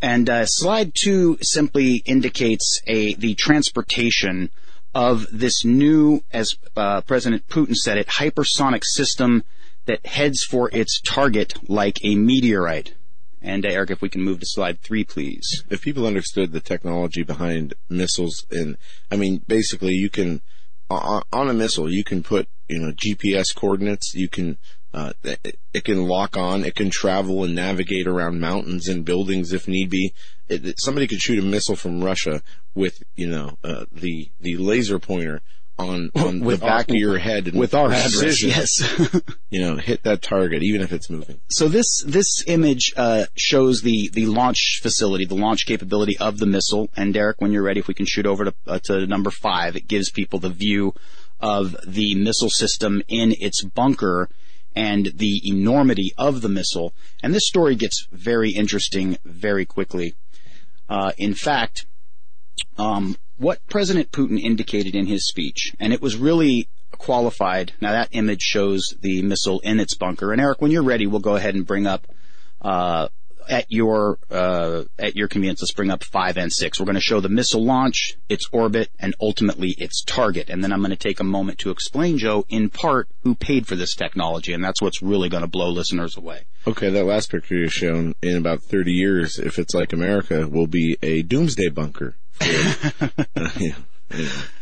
And 0.03 0.29
uh, 0.29 0.47
slide 0.47 0.93
two 1.01 1.39
simply 1.43 2.03
indicates 2.05 2.83
a 2.89 3.15
the 3.15 3.35
transportation 3.35 4.51
of 4.95 5.27
this 5.33 5.65
new, 5.65 6.23
as 6.33 6.57
uh, 6.77 7.03
President 7.03 7.47
Putin 7.49 7.77
said 7.77 7.97
it, 7.97 8.09
hypersonic 8.09 8.83
system 8.85 9.45
that 9.87 10.05
heads 10.05 10.43
for 10.43 10.69
its 10.73 11.01
target 11.01 11.55
like 11.69 11.99
a 12.05 12.17
meteorite. 12.17 12.95
And 13.41 13.65
uh, 13.65 13.69
Eric, 13.71 13.93
if 13.93 14.03
we 14.03 14.09
can 14.09 14.23
move 14.23 14.41
to 14.41 14.47
slide 14.47 14.81
three, 14.81 15.05
please. 15.05 15.65
If 15.71 15.83
people 15.83 16.07
understood 16.07 16.51
the 16.51 16.61
technology 16.61 17.23
behind 17.23 17.75
missiles, 17.89 18.45
and 18.51 18.77
I 19.11 19.17
mean, 19.17 19.43
basically, 19.47 19.95
you 19.95 20.11
can 20.11 20.43
on, 20.91 21.23
on 21.33 21.49
a 21.49 21.55
missile, 21.55 21.91
you 21.91 22.05
can 22.05 22.25
put 22.25 22.49
you 22.69 22.81
know 22.81 22.93
GPS 22.93 23.55
coordinates. 23.55 24.15
You 24.15 24.29
can 24.29 24.59
uh, 24.95 25.13
it, 25.25 25.85
can 25.85 26.07
lock 26.07 26.37
on. 26.37 26.65
It 26.65 26.75
can 26.75 26.91
travel 26.91 27.45
and 27.45 27.55
navigate 27.55 28.07
around 28.07 28.41
mountains 28.41 28.89
and 28.89 29.05
buildings 29.05 29.53
if 29.53 29.67
need 29.67 29.91
be. 29.91 30.13
It, 30.49 30.67
it, 30.67 30.75
somebody 30.79 31.07
could 31.07 31.21
shoot 31.21 31.39
a 31.39 31.43
missile 31.43 31.77
from 31.77 32.05
Russia 32.05 32.43
with, 32.75 33.03
you 33.15 33.29
know, 33.29 33.59
uh, 33.65 33.87
the 33.91 34.31
the 34.41 34.57
laser 34.57 34.99
pointer 34.99 35.41
on 35.79 36.11
on 36.15 36.41
with 36.41 36.61
the 36.61 36.67
back 36.67 36.91
our, 36.91 36.95
of 36.95 37.01
your 37.01 37.19
head 37.19 37.49
and 37.49 37.59
with 37.59 37.75
our 37.75 37.89
precision. 37.89 38.51
Yes, 38.53 38.83
you 39.51 39.61
know, 39.61 39.77
hit 39.77 40.03
that 40.03 40.21
target 40.21 40.63
even 40.63 40.83
if 40.83 40.93
it's 40.93 41.09
moving. 41.09 41.41
So 41.49 41.69
this 41.69 42.03
this 42.07 42.45
image 42.47 42.93
uh, 42.97 43.27
shows 43.35 43.83
the 43.83 44.11
the 44.13 44.27
launch 44.27 44.81
facility, 44.83 45.25
the 45.25 45.35
launch 45.35 45.65
capability 45.67 46.19
of 46.19 46.39
the 46.39 46.47
missile. 46.47 46.91
And 46.97 47.15
Derek, 47.15 47.41
when 47.41 47.53
you're 47.53 47.63
ready, 47.63 47.81
if 47.81 47.89
we 47.89 47.95
can 47.95 48.07
shoot 48.07 48.27
over 48.27 48.47
to 48.47 48.55
uh, 48.67 48.79
to 48.85 49.07
number 49.07 49.31
five, 49.31 49.77
it 49.77 49.89
gives 49.89 50.11
people 50.11 50.39
the 50.39 50.51
view 50.51 50.95
of 51.41 51.77
the 51.87 52.15
missile 52.15 52.51
system 52.51 53.03
in 53.09 53.35
its 53.41 53.63
bunker 53.65 54.29
and 54.75 55.13
the 55.15 55.41
enormity 55.45 56.13
of 56.17 56.41
the 56.41 56.49
missile. 56.49 56.93
And 57.23 57.35
this 57.35 57.47
story 57.47 57.75
gets 57.75 58.07
very 58.11 58.51
interesting 58.51 59.19
very 59.25 59.65
quickly. 59.65 60.15
Uh, 60.89 61.13
in 61.17 61.35
fact, 61.35 61.87
um, 62.79 63.17
what 63.39 63.67
President 63.69 64.13
Putin 64.13 64.41
indicated 64.41 64.95
in 64.95 65.07
his 65.07 65.27
speech, 65.27 65.75
and 65.81 65.93
it 65.93 66.03
was 66.03 66.17
really 66.17 66.69
qualified. 66.99 67.73
Now 67.81 67.93
that 67.93 68.09
image 68.13 68.43
shows 68.43 68.95
the 69.01 69.23
missile 69.23 69.61
in 69.61 69.81
its 69.81 69.95
bunker. 69.95 70.33
And 70.33 70.41
Eric, 70.41 70.61
when 70.61 70.71
you're 70.71 70.83
ready, 70.83 71.07
we'll 71.07 71.21
go 71.21 71.37
ahead 71.37 71.55
and 71.55 71.67
bring 71.67 71.87
up 71.87 72.07
uh, 72.61 73.09
at 73.49 73.67
your 73.69 74.19
uh, 74.31 74.85
at 74.99 75.17
your 75.17 75.29
convenience, 75.29 75.63
let's 75.63 75.73
bring 75.73 75.91
up 75.91 76.05
five 76.05 76.37
and 76.37 76.53
six. 76.53 76.79
We're 76.79 76.87
going 76.87 76.95
to 76.95 77.01
show 77.01 77.21
the 77.21 77.29
missile 77.29 77.65
launch, 77.65 78.17
its 78.29 78.49
orbit, 78.53 78.91
and 78.99 79.15
ultimately 79.21 79.71
its 79.79 80.03
target. 80.03 80.51
And 80.51 80.63
then 80.63 80.73
I'm 80.73 80.81
going 80.81 80.91
to 80.91 80.97
take 80.97 81.21
a 81.21 81.25
moment 81.25 81.59
to 81.61 81.71
explain, 81.71 82.19
Joe, 82.19 82.45
in 82.49 82.71
part, 82.71 83.09
who 83.23 83.35
paid 83.35 83.67
for 83.67 83.77
this 83.77 83.95
technology, 83.95 84.53
and 84.53 84.63
that's 84.63 84.83
what's 84.83 85.03
really 85.03 85.29
going 85.29 85.43
to 85.43 85.49
blow 85.49 85.71
listeners 85.71 86.17
away. 86.17 86.45
Okay, 86.67 86.91
that 86.91 87.05
last 87.05 87.31
picture 87.31 87.57
you 87.57 87.69
shown 87.69 88.15
in 88.23 88.37
about 88.37 88.63
30 88.63 88.93
years, 88.93 89.39
if 89.39 89.59
it's 89.59 89.75
like 89.75 89.93
America, 89.93 90.49
will 90.49 90.67
be 90.67 90.97
a 91.03 91.23
doomsday 91.23 91.69
bunker. 91.69 92.17
For, 92.33 92.45
uh, 93.37 93.51
yeah. 93.59 93.75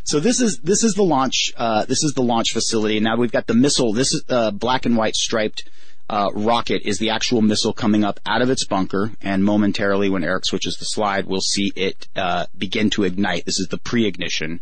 So 0.05 0.21
this 0.21 0.41
is 0.41 0.61
this 0.61 0.85
is 0.85 0.95
the 0.95 1.03
launch. 1.03 1.53
Uh, 1.57 1.85
this 1.85 2.03
is 2.03 2.13
the 2.15 2.23
launch 2.23 2.53
facility. 2.53 3.01
Now 3.01 3.17
we've 3.17 3.33
got 3.33 3.47
the 3.47 3.55
missile. 3.55 3.93
This 3.93 4.13
is 4.13 4.23
uh, 4.29 4.51
black 4.51 4.87
and 4.87 4.97
white 4.97 5.15
striped 5.15 5.69
uh, 6.11 6.29
rocket 6.35 6.83
is 6.85 6.99
the 6.99 7.11
actual 7.11 7.41
missile 7.41 7.73
coming 7.73 8.03
up 8.03 8.19
out 8.27 8.43
of 8.43 8.51
its 8.51 8.67
bunker, 8.67 9.13
and 9.23 9.45
momentarily, 9.45 10.11
when 10.11 10.25
Eric 10.25 10.45
switches 10.45 10.77
the 10.77 10.85
slide, 10.85 11.27
we'll 11.27 11.41
see 11.41 11.71
it 11.77 12.09
uh, 12.17 12.47
begin 12.59 12.91
to 12.91 13.05
ignite. 13.05 13.47
This 13.47 13.61
is 13.61 13.69
the 13.69 13.79
pre-ignition. 13.79 14.59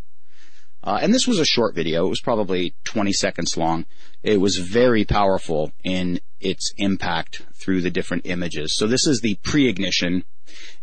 Uh, 0.84 0.98
and 1.00 1.14
this 1.14 1.26
was 1.26 1.38
a 1.38 1.46
short 1.46 1.74
video. 1.74 2.04
It 2.04 2.10
was 2.10 2.20
probably 2.20 2.74
20 2.84 3.14
seconds 3.14 3.56
long. 3.56 3.86
It 4.22 4.42
was 4.42 4.58
very 4.58 5.06
powerful 5.06 5.72
in 5.82 6.20
its 6.38 6.74
impact 6.76 7.46
through 7.58 7.80
the 7.80 7.90
different 7.90 8.26
images. 8.26 8.76
So 8.76 8.86
this 8.86 9.06
is 9.06 9.20
the 9.22 9.36
pre-ignition, 9.42 10.24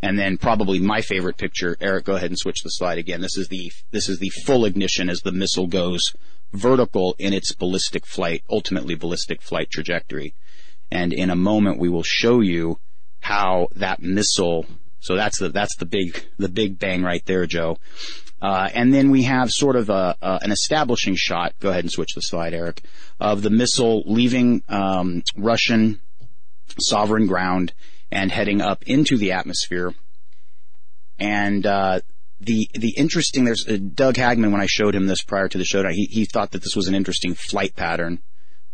and 0.01 0.17
then 0.17 0.39
probably 0.39 0.79
my 0.79 1.01
favorite 1.01 1.37
picture. 1.37 1.77
Eric, 1.79 2.05
go 2.05 2.15
ahead 2.15 2.31
and 2.31 2.39
switch 2.39 2.63
the 2.63 2.71
slide 2.71 2.97
again. 2.97 3.21
This 3.21 3.37
is 3.37 3.49
the 3.49 3.71
this 3.91 4.09
is 4.09 4.17
the 4.17 4.29
full 4.29 4.65
ignition 4.65 5.11
as 5.11 5.21
the 5.21 5.31
missile 5.31 5.67
goes 5.67 6.15
vertical 6.53 7.15
in 7.19 7.33
its 7.33 7.53
ballistic 7.53 8.07
flight, 8.07 8.41
ultimately 8.49 8.95
ballistic 8.95 9.43
flight 9.43 9.69
trajectory. 9.69 10.33
And 10.95 11.11
in 11.11 11.29
a 11.29 11.35
moment, 11.35 11.77
we 11.77 11.89
will 11.89 12.03
show 12.03 12.39
you 12.39 12.79
how 13.19 13.67
that 13.75 14.01
missile. 14.01 14.65
So 15.01 15.17
that's 15.17 15.39
the 15.39 15.49
that's 15.49 15.75
the 15.75 15.85
big 15.85 16.25
the 16.37 16.47
big 16.47 16.79
bang 16.79 17.03
right 17.03 17.23
there, 17.25 17.45
Joe. 17.45 17.77
Uh, 18.41 18.69
and 18.73 18.93
then 18.93 19.09
we 19.11 19.23
have 19.23 19.51
sort 19.51 19.75
of 19.75 19.89
a, 19.89 20.15
a, 20.21 20.39
an 20.41 20.51
establishing 20.51 21.15
shot. 21.15 21.53
Go 21.59 21.69
ahead 21.69 21.83
and 21.83 21.91
switch 21.91 22.13
the 22.15 22.21
slide, 22.21 22.53
Eric, 22.53 22.81
of 23.19 23.41
the 23.41 23.49
missile 23.49 24.03
leaving 24.05 24.63
um, 24.69 25.23
Russian 25.35 25.99
sovereign 26.79 27.27
ground 27.27 27.73
and 28.09 28.31
heading 28.31 28.61
up 28.61 28.83
into 28.83 29.17
the 29.17 29.33
atmosphere. 29.33 29.93
And 31.19 31.65
uh, 31.65 31.99
the 32.39 32.69
the 32.73 32.93
interesting 32.95 33.43
there's 33.43 33.67
uh, 33.67 33.77
Doug 33.93 34.15
Hagmann 34.15 34.53
when 34.53 34.61
I 34.61 34.67
showed 34.67 34.95
him 34.95 35.07
this 35.07 35.23
prior 35.23 35.49
to 35.49 35.57
the 35.57 35.65
show 35.65 35.85
he 35.89 36.05
he 36.05 36.23
thought 36.23 36.51
that 36.51 36.61
this 36.61 36.75
was 36.75 36.87
an 36.87 36.95
interesting 36.95 37.33
flight 37.33 37.75
pattern. 37.75 38.21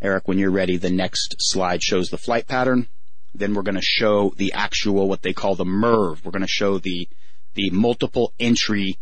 Eric, 0.02 0.28
when 0.28 0.40
you're 0.40 0.52
ready, 0.52 0.78
the 0.78 0.90
next 0.90 1.36
slide 1.40 1.84
shows 1.84 2.10
the 2.10 2.18
flight 2.18 2.48
pattern. 2.48 2.88
Then 3.34 3.54
we're 3.54 3.62
going 3.62 3.76
to 3.76 3.82
show 3.82 4.34
the 4.36 4.52
actual 4.54 5.08
what 5.08 5.22
they 5.22 5.34
call 5.34 5.56
the 5.56 5.64
MIRV. 5.64 6.26
We're 6.26 6.32
going 6.32 6.42
to 6.42 6.48
show 6.48 6.80
the 6.80 7.08
the 7.54 7.70
multiple 7.70 8.34
entry 8.40 8.98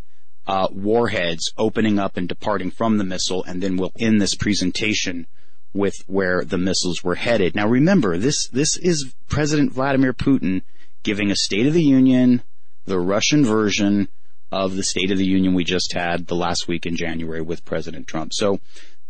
uh, 0.46 0.68
warheads 0.72 1.52
opening 1.56 1.98
up 1.98 2.16
and 2.16 2.28
departing 2.28 2.70
from 2.70 2.98
the 2.98 3.04
missile, 3.04 3.44
and 3.44 3.62
then 3.62 3.76
we'll 3.76 3.92
end 3.98 4.20
this 4.20 4.34
presentation 4.34 5.26
with 5.72 5.94
where 6.06 6.44
the 6.44 6.58
missiles 6.58 7.04
were 7.04 7.14
headed. 7.14 7.54
Now 7.54 7.68
remember, 7.68 8.18
this 8.18 8.48
this 8.48 8.76
is 8.76 9.14
President 9.28 9.72
Vladimir 9.72 10.12
Putin 10.12 10.62
giving 11.02 11.30
a 11.30 11.36
State 11.36 11.66
of 11.66 11.74
the 11.74 11.82
Union, 11.82 12.42
the 12.84 12.98
Russian 12.98 13.44
version 13.44 14.08
of 14.52 14.76
the 14.76 14.82
State 14.82 15.10
of 15.10 15.18
the 15.18 15.26
Union 15.26 15.54
we 15.54 15.64
just 15.64 15.92
had 15.92 16.26
the 16.26 16.34
last 16.34 16.66
week 16.66 16.84
in 16.86 16.96
January 16.96 17.40
with 17.40 17.64
President 17.64 18.06
Trump. 18.06 18.32
So 18.34 18.60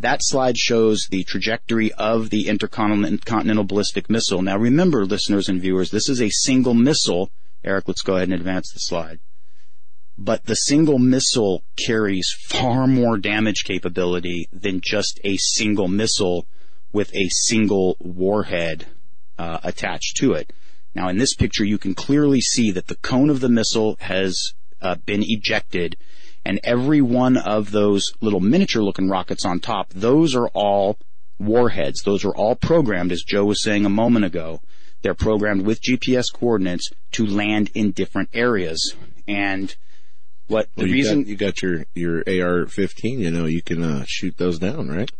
that 0.00 0.20
slide 0.22 0.56
shows 0.56 1.08
the 1.10 1.24
trajectory 1.24 1.92
of 1.92 2.30
the 2.30 2.48
intercontinental 2.48 3.64
ballistic 3.64 4.08
missile. 4.08 4.42
Now 4.42 4.56
remember, 4.56 5.04
listeners 5.04 5.48
and 5.48 5.60
viewers, 5.60 5.90
this 5.90 6.08
is 6.08 6.20
a 6.20 6.30
single 6.30 6.74
missile. 6.74 7.30
Eric, 7.62 7.88
let's 7.88 8.02
go 8.02 8.16
ahead 8.16 8.28
and 8.28 8.34
advance 8.34 8.72
the 8.72 8.80
slide. 8.80 9.20
But 10.16 10.44
the 10.46 10.56
single 10.56 10.98
missile 10.98 11.64
carries 11.76 12.34
far 12.46 12.86
more 12.86 13.18
damage 13.18 13.64
capability 13.64 14.48
than 14.52 14.80
just 14.82 15.20
a 15.24 15.36
single 15.36 15.88
missile 15.88 16.46
with 16.92 17.14
a 17.14 17.28
single 17.28 17.96
warhead 18.00 18.86
uh, 19.38 19.60
attached 19.62 20.16
to 20.16 20.32
it. 20.32 20.52
Now 20.94 21.08
in 21.08 21.18
this 21.18 21.34
picture, 21.34 21.64
you 21.64 21.78
can 21.78 21.94
clearly 21.94 22.40
see 22.40 22.70
that 22.72 22.88
the 22.88 22.96
cone 22.96 23.30
of 23.30 23.40
the 23.40 23.48
missile 23.48 23.96
has 24.00 24.54
uh, 24.82 24.96
been 25.06 25.22
ejected, 25.22 25.96
and 26.44 26.60
every 26.64 27.00
one 27.00 27.36
of 27.36 27.70
those 27.70 28.12
little 28.20 28.40
miniature 28.40 28.82
looking 28.82 29.08
rockets 29.08 29.44
on 29.44 29.60
top, 29.60 29.90
those 29.90 30.34
are 30.34 30.48
all 30.48 30.98
warheads. 31.38 32.02
Those 32.02 32.24
are 32.24 32.34
all 32.34 32.54
programmed, 32.54 33.12
as 33.12 33.22
Joe 33.22 33.44
was 33.44 33.62
saying 33.62 33.84
a 33.84 33.90
moment 33.90 34.24
ago. 34.24 34.60
They're 35.02 35.14
programmed 35.14 35.62
with 35.62 35.82
GPS 35.82 36.26
coordinates 36.32 36.90
to 37.12 37.26
land 37.26 37.70
in 37.74 37.92
different 37.92 38.28
areas. 38.32 38.94
And 39.26 39.74
what 40.50 40.68
the 40.74 40.84
well, 40.84 40.92
reason 40.92 41.18
you 41.20 41.24
got, 41.24 41.30
you 41.30 41.36
got 41.36 41.62
your 41.62 41.84
your 41.94 42.18
AR-15, 42.26 43.18
you 43.18 43.30
know, 43.30 43.46
you 43.46 43.62
can 43.62 43.82
uh, 43.82 44.04
shoot 44.06 44.36
those 44.36 44.58
down, 44.58 44.88
right? 44.88 45.10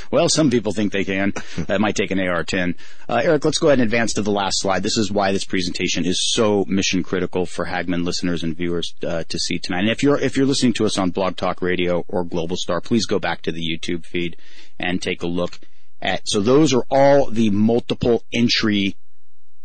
well, 0.10 0.28
some 0.28 0.50
people 0.50 0.72
think 0.72 0.92
they 0.92 1.04
can. 1.04 1.32
That 1.66 1.80
might 1.80 1.96
take 1.96 2.10
an 2.10 2.20
AR-10. 2.20 2.74
Uh, 3.08 3.20
Eric, 3.24 3.44
let's 3.44 3.58
go 3.58 3.68
ahead 3.68 3.80
and 3.80 3.84
advance 3.84 4.12
to 4.14 4.22
the 4.22 4.30
last 4.30 4.60
slide. 4.60 4.82
This 4.82 4.96
is 4.96 5.10
why 5.10 5.32
this 5.32 5.44
presentation 5.44 6.06
is 6.06 6.30
so 6.32 6.64
mission 6.68 7.02
critical 7.02 7.44
for 7.44 7.64
Hagmann 7.64 8.04
listeners 8.04 8.42
and 8.42 8.56
viewers 8.56 8.94
uh, 9.02 9.24
to 9.28 9.38
see 9.38 9.58
tonight. 9.58 9.80
And 9.80 9.90
if 9.90 10.02
you're 10.02 10.18
if 10.18 10.36
you're 10.36 10.46
listening 10.46 10.74
to 10.74 10.86
us 10.86 10.96
on 10.96 11.10
Blog 11.10 11.36
Talk 11.36 11.60
Radio 11.60 12.04
or 12.08 12.24
Global 12.24 12.56
Star, 12.56 12.80
please 12.80 13.06
go 13.06 13.18
back 13.18 13.42
to 13.42 13.52
the 13.52 13.62
YouTube 13.62 14.04
feed 14.04 14.36
and 14.78 15.02
take 15.02 15.22
a 15.22 15.26
look 15.26 15.58
at. 16.00 16.22
So 16.28 16.40
those 16.40 16.72
are 16.72 16.84
all 16.90 17.30
the 17.30 17.50
multiple 17.50 18.22
entry 18.32 18.96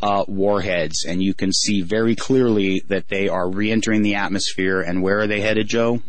uh, 0.01 0.25
warheads, 0.27 1.05
and 1.05 1.21
you 1.21 1.33
can 1.33 1.53
see 1.53 1.81
very 1.81 2.15
clearly 2.15 2.81
that 2.87 3.07
they 3.09 3.27
are 3.27 3.49
re-entering 3.49 4.01
the 4.01 4.15
atmosphere. 4.15 4.81
And 4.81 5.01
where 5.01 5.19
are 5.19 5.27
they 5.27 5.41
headed, 5.41 5.67
Joe? 5.67 6.01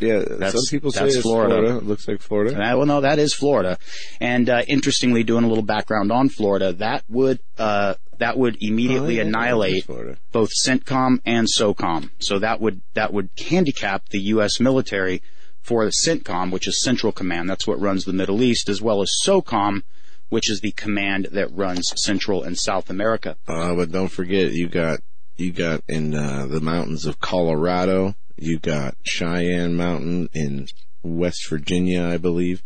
Yeah, 0.00 0.24
that's, 0.26 0.54
some 0.54 0.62
people 0.70 0.92
say 0.92 1.08
it's 1.08 1.18
Florida. 1.18 1.56
Florida. 1.56 1.76
It 1.76 1.84
looks 1.84 2.08
like 2.08 2.20
Florida. 2.22 2.54
Uh, 2.54 2.76
well, 2.78 2.86
no, 2.86 3.02
that 3.02 3.18
is 3.18 3.34
Florida. 3.34 3.78
And 4.18 4.48
uh, 4.48 4.62
interestingly, 4.66 5.24
doing 5.24 5.44
a 5.44 5.48
little 5.48 5.64
background 5.64 6.10
on 6.10 6.30
Florida, 6.30 6.72
that 6.72 7.04
would 7.10 7.40
uh, 7.58 7.94
that 8.16 8.38
would 8.38 8.56
immediately 8.62 9.20
oh, 9.20 9.22
yeah, 9.22 9.28
annihilate 9.28 9.86
both 10.32 10.50
CENTCOM 10.64 11.20
and 11.26 11.46
SOCOM. 11.46 12.10
So 12.18 12.38
that 12.38 12.60
would 12.62 12.80
that 12.94 13.12
would 13.12 13.28
handicap 13.48 14.08
the 14.08 14.20
U.S. 14.20 14.58
military 14.58 15.22
for 15.60 15.84
the 15.84 15.92
CENTCOM, 15.92 16.50
which 16.50 16.66
is 16.66 16.82
Central 16.82 17.12
Command. 17.12 17.50
That's 17.50 17.66
what 17.66 17.80
runs 17.80 18.04
the 18.04 18.14
Middle 18.14 18.42
East, 18.42 18.70
as 18.70 18.80
well 18.80 19.02
as 19.02 19.12
SOCOM, 19.24 19.82
which 20.30 20.50
is 20.50 20.60
the 20.60 20.72
command 20.72 21.28
that 21.32 21.54
runs 21.54 21.92
Central 21.96 22.42
and 22.42 22.58
South 22.58 22.88
America. 22.88 23.36
Uh, 23.46 23.74
but 23.74 23.92
don't 23.92 24.08
forget, 24.08 24.52
you 24.52 24.68
got 24.68 25.00
you 25.36 25.52
got 25.52 25.82
in 25.88 26.14
uh, 26.14 26.46
the 26.46 26.60
mountains 26.60 27.06
of 27.06 27.20
Colorado. 27.20 28.14
You 28.36 28.58
got 28.58 28.94
Cheyenne 29.04 29.76
Mountain 29.76 30.30
in 30.32 30.68
West 31.02 31.48
Virginia, 31.48 32.04
I 32.04 32.16
believe. 32.16 32.62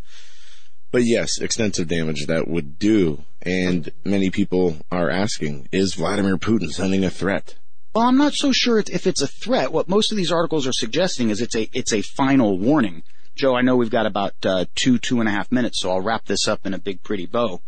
But 0.92 1.04
yes, 1.04 1.40
extensive 1.40 1.88
damage 1.88 2.26
that 2.26 2.46
would 2.46 2.78
do. 2.78 3.24
And 3.42 3.90
many 4.04 4.30
people 4.30 4.76
are 4.92 5.10
asking, 5.10 5.68
is 5.72 5.94
Vladimir 5.94 6.36
Putin 6.36 6.70
sending 6.70 7.04
a 7.04 7.10
threat? 7.10 7.56
Well, 7.94 8.06
I'm 8.06 8.16
not 8.16 8.34
so 8.34 8.52
sure 8.52 8.78
if 8.78 9.06
it's 9.06 9.22
a 9.22 9.26
threat. 9.26 9.72
What 9.72 9.88
most 9.88 10.10
of 10.10 10.16
these 10.16 10.32
articles 10.32 10.66
are 10.66 10.72
suggesting 10.72 11.30
is 11.30 11.40
it's 11.40 11.54
a 11.54 11.68
it's 11.72 11.92
a 11.92 12.02
final 12.02 12.58
warning. 12.58 13.02
Joe, 13.34 13.56
I 13.56 13.62
know 13.62 13.74
we've 13.76 13.90
got 13.90 14.06
about 14.06 14.34
uh, 14.44 14.66
two, 14.76 14.98
two 14.98 15.18
and 15.20 15.28
a 15.28 15.32
half 15.32 15.50
minutes, 15.50 15.80
so 15.80 15.90
I'll 15.90 16.00
wrap 16.00 16.26
this 16.26 16.46
up 16.46 16.66
in 16.66 16.74
a 16.74 16.78
big, 16.78 17.02
pretty 17.02 17.26
bow. 17.26 17.62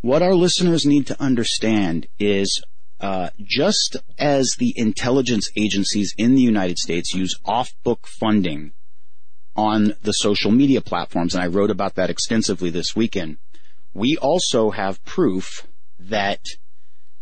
What 0.00 0.22
our 0.22 0.34
listeners 0.34 0.84
need 0.84 1.06
to 1.06 1.22
understand 1.22 2.06
is 2.18 2.62
uh, 3.00 3.30
just 3.40 3.96
as 4.18 4.56
the 4.58 4.74
intelligence 4.76 5.50
agencies 5.56 6.14
in 6.18 6.34
the 6.34 6.42
United 6.42 6.78
States 6.78 7.14
use 7.14 7.38
off-book 7.44 8.06
funding 8.06 8.72
on 9.54 9.94
the 10.02 10.12
social 10.12 10.50
media 10.50 10.80
platforms, 10.80 11.34
and 11.34 11.42
I 11.42 11.46
wrote 11.46 11.70
about 11.70 11.94
that 11.94 12.10
extensively 12.10 12.70
this 12.70 12.96
weekend, 12.96 13.38
we 13.94 14.16
also 14.16 14.70
have 14.70 15.04
proof 15.04 15.66
that 15.98 16.40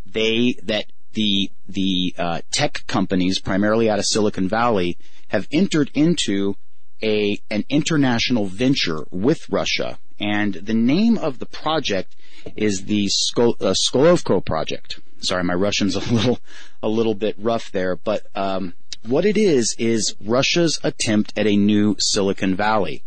they 0.04 0.56
that 0.62 0.86
the 1.14 1.50
the 1.66 2.14
uh, 2.18 2.40
tech 2.52 2.86
companies, 2.86 3.40
primarily 3.40 3.88
out 3.88 3.98
of 3.98 4.04
Silicon 4.04 4.48
Valley, 4.48 4.98
have 5.28 5.48
entered 5.50 5.90
into 5.94 6.56
a 7.02 7.40
an 7.50 7.64
international 7.68 8.46
venture 8.46 9.04
with 9.10 9.48
Russia, 9.50 9.98
and 10.18 10.54
the 10.54 10.74
name 10.74 11.18
of 11.18 11.38
the 11.38 11.46
project 11.46 12.16
is 12.54 12.84
the 12.84 13.08
Skol, 13.08 13.60
uh, 13.60 13.74
Skolovko 13.74 14.44
project. 14.44 15.00
Sorry, 15.20 15.44
my 15.44 15.54
Russian's 15.54 15.96
a 15.96 16.12
little 16.12 16.38
a 16.82 16.88
little 16.88 17.14
bit 17.14 17.34
rough 17.38 17.70
there, 17.72 17.96
but 17.96 18.26
um, 18.34 18.74
what 19.04 19.24
it 19.24 19.36
is 19.36 19.74
is 19.78 20.14
Russia's 20.20 20.80
attempt 20.82 21.32
at 21.36 21.46
a 21.46 21.56
new 21.56 21.96
Silicon 21.98 22.54
Valley. 22.54 23.02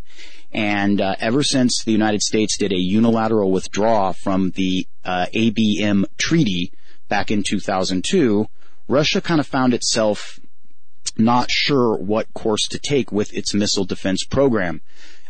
And 0.52 1.00
uh, 1.00 1.14
ever 1.20 1.42
since 1.42 1.84
the 1.84 1.92
United 1.92 2.22
States 2.22 2.58
did 2.58 2.72
a 2.72 2.78
unilateral 2.78 3.52
withdrawal 3.52 4.14
from 4.14 4.50
the 4.56 4.86
uh, 5.04 5.26
ABM 5.32 6.06
treaty 6.18 6.72
back 7.08 7.30
in 7.30 7.44
2002, 7.44 8.46
Russia 8.88 9.20
kind 9.20 9.40
of 9.40 9.46
found 9.46 9.74
itself 9.74 10.40
not 11.20 11.50
sure 11.50 11.96
what 11.96 12.32
course 12.34 12.66
to 12.68 12.78
take 12.78 13.12
with 13.12 13.32
its 13.34 13.54
missile 13.54 13.84
defense 13.84 14.24
program. 14.24 14.80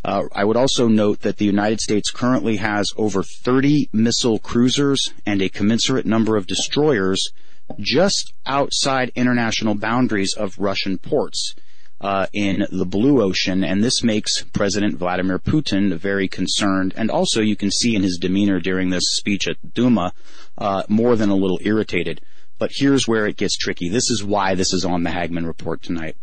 Uh, 0.05 0.25
I 0.33 0.45
would 0.45 0.57
also 0.57 0.89
note 0.89 1.21
that 1.21 1.37
the 1.37 1.45
United 1.45 1.81
States 1.81 2.11
currently 2.11 2.57
has 2.57 2.93
over 2.97 3.23
30 3.23 3.91
missile 3.93 4.39
cruisers 4.39 5.13
and 5.27 5.43
a 5.43 5.49
commensurate 5.49 6.07
number 6.07 6.37
of 6.37 6.47
destroyers 6.47 7.33
just 7.79 8.33
outside 8.47 9.13
international 9.15 9.75
boundaries 9.75 10.35
of 10.35 10.59
Russian 10.59 10.99
ports. 10.99 11.55
Uh, 12.03 12.27
in 12.33 12.67
the 12.73 12.87
Blue 12.87 13.21
Ocean, 13.21 13.63
and 13.63 13.85
this 13.85 14.03
makes 14.03 14.43
President 14.55 14.97
Vladimir 14.97 15.39
Putin 15.39 15.95
very 15.99 16.29
concerned. 16.29 16.95
And 16.97 17.11
also, 17.11 17.43
you 17.43 17.57
can 17.57 17.71
see 17.71 17.95
in 17.95 18.03
his 18.03 18.17
demeanor 18.17 18.59
during 18.59 18.89
this 18.89 19.15
speech 19.15 19.47
at 19.47 19.75
Duma, 19.75 20.15
uh, 20.57 20.85
more 20.89 21.15
than 21.15 21.29
a 21.29 21.35
little 21.35 21.59
irritated. 21.61 22.23
But 22.61 22.73
here's 22.75 23.09
where 23.09 23.27
it 23.27 23.39
gets 23.39 23.57
tricky. 23.57 23.89
This 23.89 24.11
is 24.11 24.23
why 24.23 24.55
this 24.55 24.75
is 24.75 24.85
on 24.85 25.03
the 25.03 25.11
Hagmann 25.11 25.47
report 25.47 25.83
tonight. 25.83 26.17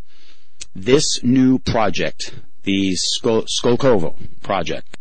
This 0.76 1.24
new 1.24 1.58
project, 1.58 2.36
the 2.62 2.96
Skolkovo 2.96 4.16
project, 4.44 4.98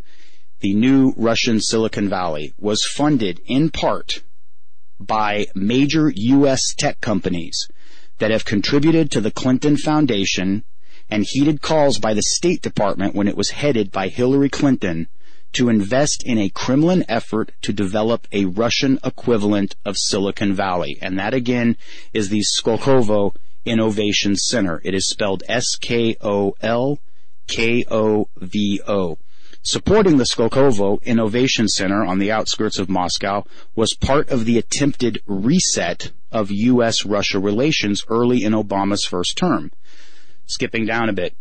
the 0.60 0.72
new 0.72 1.12
Russian 1.14 1.60
Silicon 1.60 2.08
Valley, 2.08 2.54
was 2.58 2.82
funded 2.84 3.42
in 3.44 3.68
part 3.68 4.22
by 4.98 5.46
major 5.54 6.10
U.S. 6.16 6.74
tech 6.74 7.02
companies 7.02 7.68
that 8.16 8.30
have 8.30 8.46
contributed 8.46 9.10
to 9.10 9.20
the 9.20 9.30
Clinton 9.30 9.76
Foundation 9.76 10.64
and 11.10 11.26
heated 11.28 11.60
calls 11.60 11.98
by 11.98 12.14
the 12.14 12.22
State 12.22 12.62
Department 12.62 13.14
when 13.14 13.28
it 13.28 13.36
was 13.36 13.50
headed 13.50 13.92
by 13.92 14.08
Hillary 14.08 14.48
Clinton 14.48 15.06
to 15.56 15.68
invest 15.70 16.22
in 16.24 16.38
a 16.38 16.50
Kremlin 16.50 17.04
effort 17.08 17.50
to 17.62 17.72
develop 17.72 18.28
a 18.30 18.44
Russian 18.44 18.98
equivalent 19.02 19.74
of 19.86 19.96
Silicon 19.96 20.52
Valley. 20.52 20.98
And 21.00 21.18
that 21.18 21.32
again 21.32 21.78
is 22.12 22.28
the 22.28 22.42
Skolkovo 22.42 23.34
Innovation 23.64 24.36
Center. 24.36 24.82
It 24.84 24.94
is 24.94 25.08
spelled 25.08 25.42
S-K-O-L-K-O-V-O. 25.48 25.88
Supporting 29.62 30.18
the 30.18 30.24
Skolkovo 30.24 31.02
Innovation 31.02 31.68
Center 31.68 32.04
on 32.04 32.18
the 32.18 32.30
outskirts 32.30 32.78
of 32.78 32.90
Moscow 32.90 33.44
was 33.74 33.94
part 33.94 34.28
of 34.28 34.44
the 34.44 34.58
attempted 34.58 35.22
reset 35.26 36.12
of 36.30 36.50
U.S.-Russia 36.50 37.42
relations 37.42 38.04
early 38.08 38.44
in 38.44 38.52
Obama's 38.52 39.06
first 39.06 39.38
term. 39.38 39.72
Skipping 40.44 40.84
down 40.84 41.08
a 41.08 41.14
bit, 41.14 41.34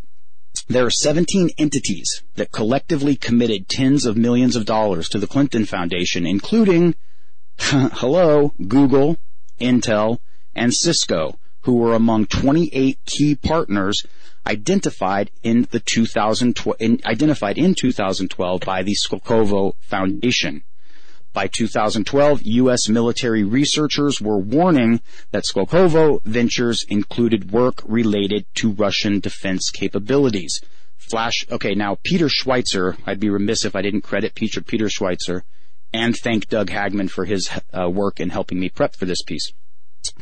there 0.68 0.86
are 0.86 0.92
17 0.92 1.52
entities 1.58 2.24
that 2.36 2.52
collectively 2.52 3.16
committed 3.16 3.70
tens 3.70 4.06
of 4.06 4.18
millions 4.18 4.56
of 4.56 4.66
dollars 4.66 5.08
to 5.10 5.20
the 5.20 5.28
Clinton 5.28 5.66
Foundation, 5.66 6.26
including, 6.26 6.96
hello, 7.60 8.54
Google, 8.68 9.18
Intel, 9.60 10.20
and 10.56 10.74
Cisco, 10.74 11.38
who 11.62 11.74
were 11.74 11.94
among 11.94 12.26
28 12.26 13.00
key 13.06 13.36
partners 13.36 14.06
identified 14.48 15.32
in 15.44 15.68
the 15.72 15.80
2012, 15.80 16.78
in, 16.80 17.00
identified 17.06 17.58
in 17.58 17.76
2012 17.76 18.62
by 18.62 18.84
the 18.84 18.96
Skolkovo 18.96 19.74
Foundation. 19.80 20.64
By 21.36 21.48
2012, 21.48 22.44
U.S. 22.44 22.88
military 22.88 23.44
researchers 23.44 24.22
were 24.22 24.40
warning 24.40 25.02
that 25.32 25.44
Skolkovo 25.44 26.24
ventures 26.24 26.86
included 26.88 27.52
work 27.52 27.82
related 27.84 28.46
to 28.56 28.72
Russian 28.72 29.20
defense 29.20 29.70
capabilities. 29.70 30.62
Flash, 30.96 31.46
okay, 31.52 31.76
now 31.76 31.98
Peter 32.04 32.30
Schweizer, 32.30 32.98
I'd 33.06 33.20
be 33.20 33.30
remiss 33.30 33.66
if 33.66 33.76
I 33.76 33.82
didn't 33.82 34.04
credit 34.04 34.34
Peter, 34.34 34.62
Peter 34.62 34.86
Schweizer 34.86 35.42
and 35.92 36.16
thank 36.16 36.48
Doug 36.48 36.70
Hagmann 36.70 37.10
for 37.10 37.26
his 37.26 37.50
uh, 37.74 37.90
work 37.90 38.22
in 38.22 38.30
helping 38.30 38.58
me 38.58 38.70
prep 38.70 38.96
for 38.96 39.04
this 39.04 39.22
piece. 39.22 39.52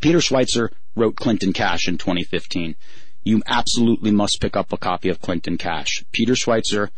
Peter 0.01 0.17
Schweizer 0.17 0.69
wrote 0.95 1.15
Clinton 1.15 1.53
Cash 1.53 1.87
in 1.87 1.99
2015. 1.99 2.75
You 3.23 3.43
absolutely 3.45 4.09
must 4.09 4.41
pick 4.41 4.57
up 4.57 4.73
a 4.73 4.77
copy 4.77 5.09
of 5.09 5.21
Clinton 5.21 5.59
Cash. 5.59 6.03
Peter 6.11 6.33
Schweizer 6.33 6.89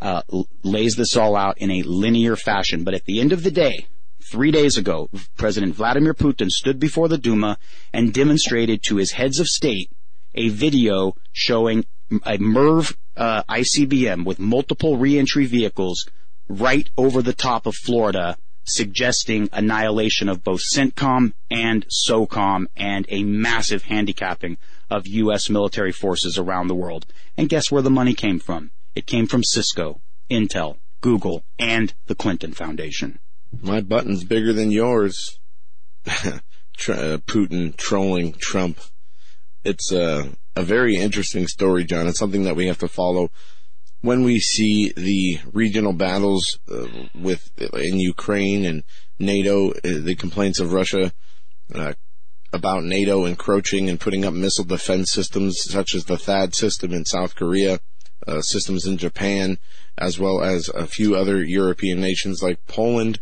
uh, 0.00 0.22
lays 0.62 0.96
this 0.96 1.16
all 1.16 1.36
out 1.36 1.58
in 1.58 1.70
a 1.70 1.82
linear 1.82 2.36
fashion, 2.36 2.84
but 2.84 2.94
at 2.94 3.04
the 3.04 3.20
end 3.20 3.32
of 3.32 3.42
the 3.42 3.50
day, 3.50 3.86
three 4.30 4.50
days 4.50 4.76
ago, 4.76 5.08
President 5.36 5.74
Vladimir 5.74 6.14
Putin 6.14 6.48
stood 6.48 6.78
before 6.78 7.08
the 7.08 7.18
Duma 7.18 7.58
and 7.92 8.14
demonstrated 8.14 8.82
to 8.84 8.96
his 8.96 9.12
heads 9.12 9.40
of 9.40 9.46
state 9.46 9.90
a 10.34 10.48
video 10.48 11.14
showing 11.32 11.84
a 12.24 12.38
MIRV 12.38 12.96
uh, 13.16 13.42
ICBM 13.44 14.24
with 14.24 14.38
multiple 14.38 14.96
reentry 14.96 15.46
vehicles 15.46 16.08
right 16.48 16.90
over 16.96 17.22
the 17.22 17.32
top 17.32 17.66
of 17.66 17.74
Florida 17.74 18.36
suggesting 18.64 19.48
annihilation 19.52 20.28
of 20.28 20.44
both 20.44 20.60
CENTCOM 20.74 21.32
and 21.50 21.86
SOCOM 22.06 22.66
and 22.76 23.06
a 23.08 23.24
massive 23.24 23.84
handicapping 23.84 24.58
of 24.88 25.06
U.S. 25.06 25.48
military 25.48 25.92
forces 25.92 26.38
around 26.38 26.68
the 26.68 26.74
world. 26.74 27.06
And 27.36 27.48
guess 27.48 27.70
where 27.70 27.82
the 27.82 27.90
money 27.90 28.14
came 28.14 28.38
from? 28.38 28.70
It 28.94 29.06
came 29.06 29.26
from 29.26 29.44
Cisco, 29.44 30.00
Intel, 30.30 30.78
Google, 31.00 31.44
and 31.58 31.94
the 32.06 32.14
Clinton 32.14 32.52
Foundation. 32.52 33.18
My 33.62 33.80
button's 33.80 34.24
bigger 34.24 34.52
than 34.52 34.70
yours. 34.70 35.38
Uh, 36.88 37.18
Putin 37.26 37.76
trolling 37.76 38.32
Trump. 38.32 38.80
It's 39.64 39.92
a, 39.92 40.30
a 40.56 40.62
very 40.62 40.96
interesting 40.96 41.46
story, 41.46 41.84
John. 41.84 42.06
It's 42.06 42.18
something 42.18 42.44
that 42.44 42.56
we 42.56 42.68
have 42.68 42.78
to 42.78 42.88
follow 42.88 43.30
when 44.00 44.24
we 44.24 44.40
see 44.40 44.92
the 44.96 45.40
regional 45.52 45.92
battles 45.92 46.58
uh, 46.70 46.86
with 47.14 47.50
in 47.74 48.00
Ukraine 48.00 48.64
and 48.64 48.82
NATO, 49.18 49.70
uh, 49.70 49.74
the 49.82 50.14
complaints 50.14 50.58
of 50.58 50.72
Russia 50.72 51.12
uh, 51.74 51.92
about 52.52 52.84
NATO 52.84 53.26
encroaching 53.26 53.88
and 53.88 54.00
putting 54.00 54.24
up 54.24 54.34
missile 54.34 54.64
defense 54.64 55.12
systems 55.12 55.62
such 55.62 55.94
as 55.94 56.06
the 56.06 56.16
THAAD 56.16 56.54
system 56.54 56.92
in 56.92 57.04
South 57.04 57.36
Korea, 57.36 57.78
uh, 58.26 58.40
systems 58.40 58.86
in 58.86 58.96
Japan, 58.96 59.58
as 59.98 60.18
well 60.18 60.42
as 60.42 60.68
a 60.68 60.86
few 60.86 61.14
other 61.14 61.42
European 61.42 62.00
nations 62.00 62.42
like 62.42 62.66
Poland, 62.66 63.20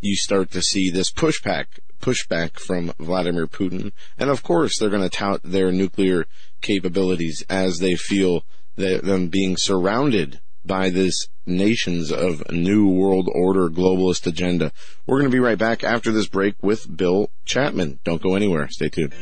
you 0.00 0.16
start 0.16 0.50
to 0.52 0.62
see 0.62 0.90
this 0.90 1.12
pushback 1.12 1.66
pushback 2.00 2.58
from 2.58 2.92
Vladimir 2.98 3.46
Putin, 3.46 3.92
and 4.18 4.30
of 4.30 4.42
course 4.42 4.78
they're 4.78 4.88
going 4.88 5.02
to 5.02 5.10
tout 5.10 5.42
their 5.44 5.70
nuclear 5.70 6.26
capabilities 6.62 7.44
as 7.50 7.78
they 7.78 7.94
feel 7.94 8.42
them 8.76 9.28
being 9.28 9.56
surrounded 9.58 10.40
by 10.64 10.90
this 10.90 11.28
nations 11.46 12.10
of 12.10 12.50
new 12.50 12.88
world 12.88 13.28
order 13.34 13.68
globalist 13.68 14.26
agenda. 14.26 14.72
We're 15.06 15.18
going 15.18 15.30
to 15.30 15.34
be 15.34 15.40
right 15.40 15.58
back 15.58 15.84
after 15.84 16.12
this 16.12 16.28
break 16.28 16.54
with 16.62 16.96
Bill 16.96 17.30
Chapman. 17.44 18.00
Don't 18.04 18.22
go 18.22 18.34
anywhere. 18.34 18.68
Stay 18.70 18.88
tuned. 18.88 19.14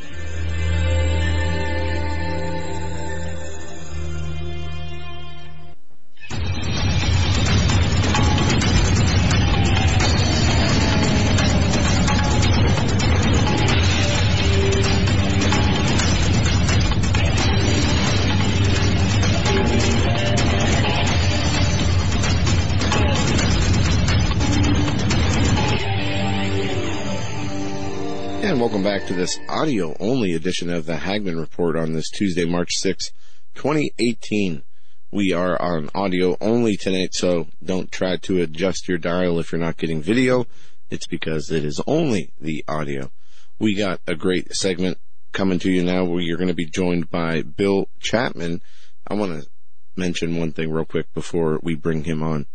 Welcome 28.78 28.92
back 28.96 29.08
to 29.08 29.14
this 29.14 29.40
audio 29.48 29.96
only 29.98 30.34
edition 30.34 30.70
of 30.70 30.86
the 30.86 30.98
Hagmann 30.98 31.40
Report 31.40 31.74
on 31.74 31.94
this 31.94 32.08
Tuesday, 32.10 32.44
March 32.44 32.74
6, 32.76 33.10
2018. 33.56 34.62
We 35.10 35.32
are 35.32 35.60
on 35.60 35.90
audio 35.96 36.36
only 36.40 36.76
tonight, 36.76 37.12
so 37.12 37.48
don't 37.60 37.90
try 37.90 38.18
to 38.18 38.40
adjust 38.40 38.86
your 38.86 38.98
dial 38.98 39.40
if 39.40 39.50
you're 39.50 39.60
not 39.60 39.78
getting 39.78 40.00
video. 40.00 40.46
It's 40.90 41.08
because 41.08 41.50
it 41.50 41.64
is 41.64 41.82
only 41.88 42.30
the 42.40 42.64
audio. 42.68 43.10
We 43.58 43.74
got 43.74 44.00
a 44.06 44.14
great 44.14 44.54
segment 44.54 44.98
coming 45.32 45.58
to 45.58 45.72
you 45.72 45.82
now 45.82 46.04
where 46.04 46.20
you're 46.20 46.36
going 46.36 46.46
to 46.46 46.54
be 46.54 46.70
joined 46.70 47.10
by 47.10 47.42
Bill 47.42 47.88
Chapman. 47.98 48.62
I 49.08 49.14
want 49.14 49.42
to 49.42 49.48
mention 49.96 50.36
one 50.36 50.52
thing 50.52 50.70
real 50.70 50.84
quick 50.84 51.12
before 51.14 51.58
we 51.64 51.74
bring 51.74 52.04
him 52.04 52.22
on. 52.22 52.46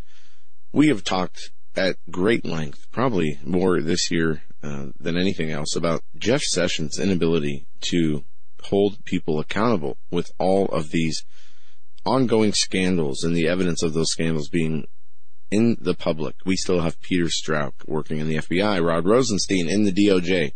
We 0.72 0.88
have 0.88 1.04
talked 1.04 1.52
at 1.76 1.98
great 2.10 2.46
length, 2.46 2.90
probably 2.94 3.40
more 3.44 3.82
this 3.82 4.10
year 4.10 4.44
uh, 4.64 4.88
than 5.00 5.18
anything 5.18 5.52
else 5.52 5.76
about 5.76 6.04
Jeff 6.18 6.42
Sessions' 6.42 6.98
inability 6.98 7.68
to 7.82 8.24
hold 8.64 9.04
people 9.04 9.40
accountable 9.40 9.98
with 10.10 10.32
all 10.40 10.66
of 10.68 10.92
these 10.92 11.26
ongoing 12.06 12.54
scandals 12.54 13.24
and 13.24 13.36
the 13.36 13.48
evidence 13.48 13.84
of 13.84 13.94
those 13.94 14.12
scandals 14.12 14.50
being 14.50 14.88
in 15.52 15.78
the 15.80 15.94
public. 15.94 16.36
We 16.46 16.56
still 16.56 16.82
have 16.82 17.02
Peter 17.02 17.26
Strzok 17.26 17.74
working 17.86 18.20
in 18.20 18.28
the 18.28 18.38
FBI, 18.38 18.82
Rod 18.82 19.06
Rosenstein 19.06 19.70
in 19.70 19.84
the 19.84 19.92
DOJ, 19.92 20.54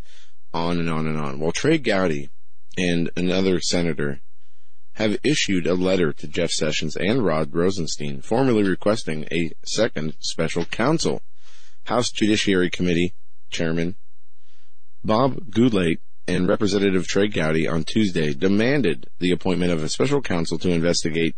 on 0.53 0.79
and 0.79 0.89
on 0.89 1.05
and 1.05 1.17
on. 1.17 1.39
Well, 1.39 1.51
Trey 1.51 1.77
Gowdy 1.77 2.29
and 2.77 3.11
another 3.15 3.59
senator 3.59 4.21
have 4.93 5.19
issued 5.23 5.67
a 5.67 5.75
letter 5.75 6.11
to 6.13 6.27
Jeff 6.27 6.49
Sessions 6.49 6.95
and 6.95 7.23
Rod 7.23 7.53
Rosenstein, 7.53 8.21
formally 8.21 8.63
requesting 8.63 9.27
a 9.31 9.51
second 9.65 10.15
special 10.19 10.65
counsel. 10.65 11.21
House 11.85 12.09
Judiciary 12.09 12.69
Committee 12.69 13.13
Chairman 13.49 13.95
Bob 15.03 15.51
Goodlatte 15.51 15.99
and 16.27 16.47
Representative 16.47 17.07
Trey 17.07 17.27
Gowdy 17.27 17.67
on 17.67 17.83
Tuesday 17.83 18.33
demanded 18.33 19.07
the 19.19 19.31
appointment 19.31 19.71
of 19.71 19.83
a 19.83 19.89
special 19.89 20.21
counsel 20.21 20.57
to 20.59 20.71
investigate 20.71 21.35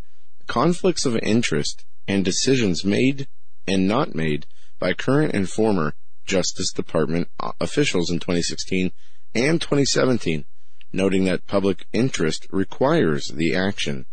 conflicts 0.47 1.05
of 1.05 1.15
interest 1.17 1.85
and 2.07 2.25
decisions 2.25 2.83
made 2.83 3.27
and 3.67 3.87
not 3.87 4.15
made 4.15 4.47
by 4.79 4.93
current 4.93 5.35
and 5.35 5.49
former 5.49 5.93
Justice 6.25 6.71
Department 6.71 7.27
officials 7.59 8.09
in 8.09 8.19
2016 8.19 8.91
and 9.35 9.61
2017, 9.61 10.45
noting 10.91 11.25
that 11.25 11.45
public 11.45 11.85
interest 11.93 12.47
requires 12.51 13.27
the 13.27 13.55
action. 13.55 14.05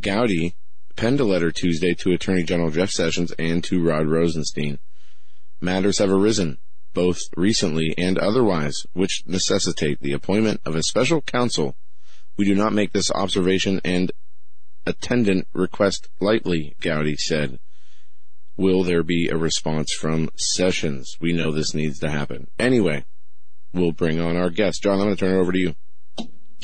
Gowdy 0.00 0.54
penned 0.94 1.20
a 1.20 1.24
letter 1.24 1.50
Tuesday 1.50 1.94
to 1.94 2.12
Attorney 2.12 2.42
General 2.42 2.70
Jeff 2.70 2.90
Sessions 2.90 3.32
and 3.38 3.62
to 3.64 3.82
Rod 3.82 4.06
Rosenstein. 4.06 4.78
Matters 5.60 5.98
have 5.98 6.10
arisen 6.10 6.58
both 6.96 7.20
recently 7.36 7.94
and 7.98 8.18
otherwise, 8.18 8.86
which 8.94 9.22
necessitate 9.26 10.00
the 10.00 10.14
appointment 10.14 10.58
of 10.64 10.74
a 10.74 10.82
special 10.82 11.20
counsel. 11.20 11.76
We 12.38 12.46
do 12.46 12.54
not 12.54 12.72
make 12.72 12.92
this 12.92 13.10
observation 13.10 13.82
and 13.84 14.10
attendant 14.86 15.46
request 15.52 16.08
lightly, 16.20 16.74
Gowdy 16.80 17.16
said. 17.16 17.58
Will 18.56 18.82
there 18.82 19.02
be 19.02 19.28
a 19.28 19.36
response 19.36 19.92
from 19.92 20.30
Sessions? 20.36 21.18
We 21.20 21.34
know 21.34 21.52
this 21.52 21.74
needs 21.74 21.98
to 21.98 22.08
happen. 22.08 22.48
Anyway, 22.58 23.04
we'll 23.74 23.92
bring 23.92 24.18
on 24.18 24.38
our 24.38 24.48
guest. 24.48 24.82
John, 24.82 24.94
I'm 24.94 25.04
going 25.04 25.16
to 25.16 25.20
turn 25.20 25.36
it 25.36 25.40
over 25.40 25.52
to 25.52 25.58
you. 25.58 25.74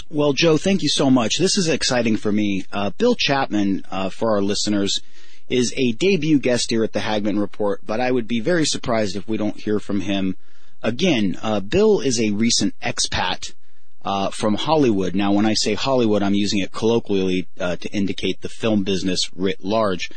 Well, 0.09 0.33
Joe, 0.33 0.57
thank 0.57 0.83
you 0.83 0.89
so 0.89 1.11
much. 1.11 1.37
This 1.37 1.59
is 1.59 1.69
exciting 1.69 2.17
for 2.17 2.33
me. 2.33 2.65
Uh, 2.73 2.91
Bill 2.97 3.15
Chapman, 3.15 3.85
uh, 3.91 4.09
for 4.09 4.31
our 4.31 4.41
listeners, 4.41 5.03
is 5.53 5.75
a 5.77 5.93
debut 5.93 6.39
guest 6.39 6.71
here 6.71 6.83
at 6.83 6.93
the 6.93 7.01
Hagmann 7.01 7.39
Report, 7.39 7.81
but 7.85 8.01
I 8.01 8.11
would 8.11 8.27
be 8.27 8.41
very 8.41 8.65
surprised 8.65 9.17
if 9.17 9.29
we 9.29 9.37
don't 9.37 9.61
hear 9.61 9.79
from 9.79 10.01
him 10.01 10.37
again. 10.83 11.37
Uh, 11.43 11.61
Bill 11.61 12.01
is 12.01 12.19
a 12.19 12.31
recent 12.31 12.75
expat 12.81 13.53
uh, 14.05 14.31
from 14.31 14.55
Hollywood. 14.55 15.15
Now, 15.15 15.33
when 15.33 15.47
I 15.47 15.55
say 15.55 15.75
Hollywood, 15.75 16.23
I'm 16.23 16.35
using 16.35 16.61
it 16.61 16.73
colloquially 16.73 17.49
uh, 17.61 17.77
to 17.77 17.89
indicate 17.91 18.41
the 18.41 18.49
film 18.49 18.83
business 18.83 19.31
writ 19.35 19.63
large. 19.63 20.11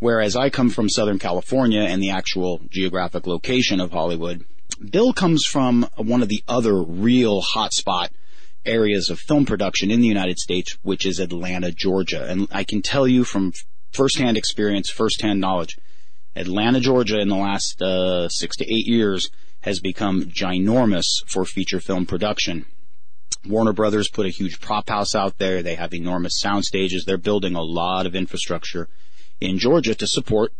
Whereas 0.00 0.34
I 0.34 0.50
come 0.50 0.70
from 0.70 0.88
Southern 0.88 1.20
California 1.20 1.80
and 1.80 2.02
the 2.02 2.10
actual 2.10 2.60
geographic 2.68 3.26
location 3.26 3.80
of 3.80 3.92
Hollywood, 3.92 4.44
Bill 4.90 5.12
comes 5.12 5.46
from 5.46 5.88
one 5.96 6.20
of 6.20 6.28
the 6.28 6.42
other 6.48 6.82
real 6.82 7.42
hotspot 7.42 8.08
areas 8.66 9.08
of 9.08 9.20
film 9.20 9.46
production 9.46 9.90
in 9.90 10.00
the 10.00 10.08
United 10.08 10.38
States, 10.38 10.76
which 10.82 11.06
is 11.06 11.20
Atlanta, 11.20 11.70
Georgia. 11.70 12.26
And 12.28 12.48
I 12.50 12.64
can 12.64 12.82
tell 12.82 13.06
you 13.06 13.22
from 13.22 13.52
firsthand 13.94 14.36
experience, 14.36 14.90
firsthand 14.90 15.40
knowledge. 15.40 15.78
Atlanta, 16.36 16.80
Georgia, 16.80 17.20
in 17.20 17.28
the 17.28 17.36
last 17.36 17.80
uh, 17.80 18.28
six 18.28 18.56
to 18.56 18.64
eight 18.64 18.86
years, 18.86 19.30
has 19.60 19.80
become 19.80 20.24
ginormous 20.24 21.06
for 21.26 21.44
feature 21.44 21.80
film 21.80 22.04
production. 22.06 22.66
Warner 23.46 23.72
Brothers 23.72 24.08
put 24.08 24.26
a 24.26 24.30
huge 24.30 24.60
prop 24.60 24.88
house 24.88 25.14
out 25.14 25.38
there. 25.38 25.62
They 25.62 25.74
have 25.74 25.94
enormous 25.94 26.38
sound 26.38 26.64
stages. 26.64 27.04
They're 27.04 27.18
building 27.18 27.54
a 27.54 27.62
lot 27.62 28.06
of 28.06 28.14
infrastructure 28.14 28.88
in 29.40 29.58
Georgia 29.58 29.94
to 29.94 30.06
support 30.06 30.52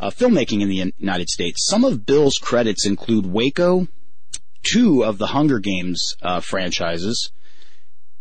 uh, 0.00 0.10
filmmaking 0.10 0.60
in 0.60 0.68
the 0.68 0.92
United 0.98 1.28
States. 1.28 1.66
Some 1.66 1.84
of 1.84 2.06
Bill's 2.06 2.38
credits 2.38 2.86
include 2.86 3.26
Waco, 3.26 3.88
two 4.62 5.04
of 5.04 5.18
the 5.18 5.28
Hunger 5.28 5.58
Games 5.58 6.16
uh, 6.22 6.40
franchises, 6.40 7.32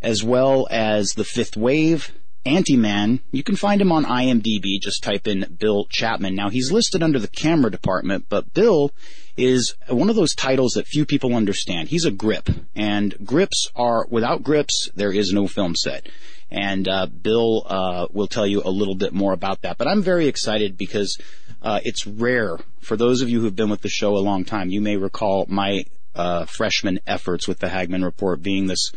as 0.02 0.24
well 0.24 0.68
as 0.72 1.10
The 1.10 1.24
Fifth 1.24 1.56
Wave, 1.56 2.12
Anti-Man. 2.48 3.20
You 3.32 3.44
can 3.44 3.56
find 3.56 3.82
him 3.82 3.92
on 3.92 4.06
IMDb. 4.06 4.80
Just 4.82 5.04
type 5.04 5.28
in 5.28 5.58
Bill 5.60 5.86
Chapman. 5.90 6.36
Now 6.36 6.50
he's 6.50 6.72
listed 6.72 7.04
under 7.04 7.20
the 7.20 7.28
camera 7.28 7.70
department, 7.70 8.26
but 8.30 8.54
Bill 8.54 8.92
is 9.36 9.76
one 9.88 10.10
of 10.10 10.16
those 10.16 10.34
titles 10.34 10.72
that 10.74 10.88
few 10.88 11.06
people 11.06 11.36
understand. 11.36 11.90
He's 11.90 12.06
a 12.06 12.12
grip, 12.12 12.50
and 12.76 13.16
grips 13.24 13.70
are 13.76 14.08
without 14.10 14.44
grips 14.44 14.90
there 14.96 15.12
is 15.12 15.32
no 15.32 15.48
film 15.48 15.76
set. 15.76 16.08
And 16.50 16.88
uh, 16.88 17.08
Bill 17.08 17.64
uh, 17.68 18.08
will 18.12 18.28
tell 18.28 18.48
you 18.48 18.62
a 18.64 18.72
little 18.72 18.96
bit 18.96 19.14
more 19.14 19.34
about 19.34 19.62
that. 19.62 19.78
But 19.78 19.88
I'm 19.88 20.02
very 20.02 20.28
excited 20.28 20.78
because 20.78 21.18
uh, 21.62 21.82
it's 21.84 22.08
rare 22.08 22.58
for 22.80 22.96
those 22.96 23.22
of 23.22 23.30
you 23.30 23.42
who've 23.42 23.56
been 23.56 23.70
with 23.70 23.82
the 23.82 23.90
show 23.90 24.16
a 24.16 24.20
long 24.20 24.46
time. 24.46 24.70
You 24.70 24.80
may 24.80 24.96
recall 24.96 25.46
my 25.50 25.84
uh, 26.16 26.46
freshman 26.46 27.00
efforts 27.06 27.48
with 27.48 27.60
the 27.60 27.68
Hagmann 27.68 28.04
Report 28.04 28.42
being 28.42 28.68
this 28.68 28.92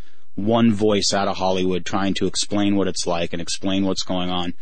one 0.44 0.72
voice 0.72 1.12
out 1.14 1.29
of 1.29 1.37
Hollywood 1.37 1.85
trying 1.85 2.14
to 2.14 2.26
explain 2.26 2.76
what 2.76 2.88
it's 2.88 3.07
like 3.07 3.33
and 3.33 3.42
explain 3.42 3.85
what's 3.85 4.03
going 4.03 4.31
on. 4.31 4.55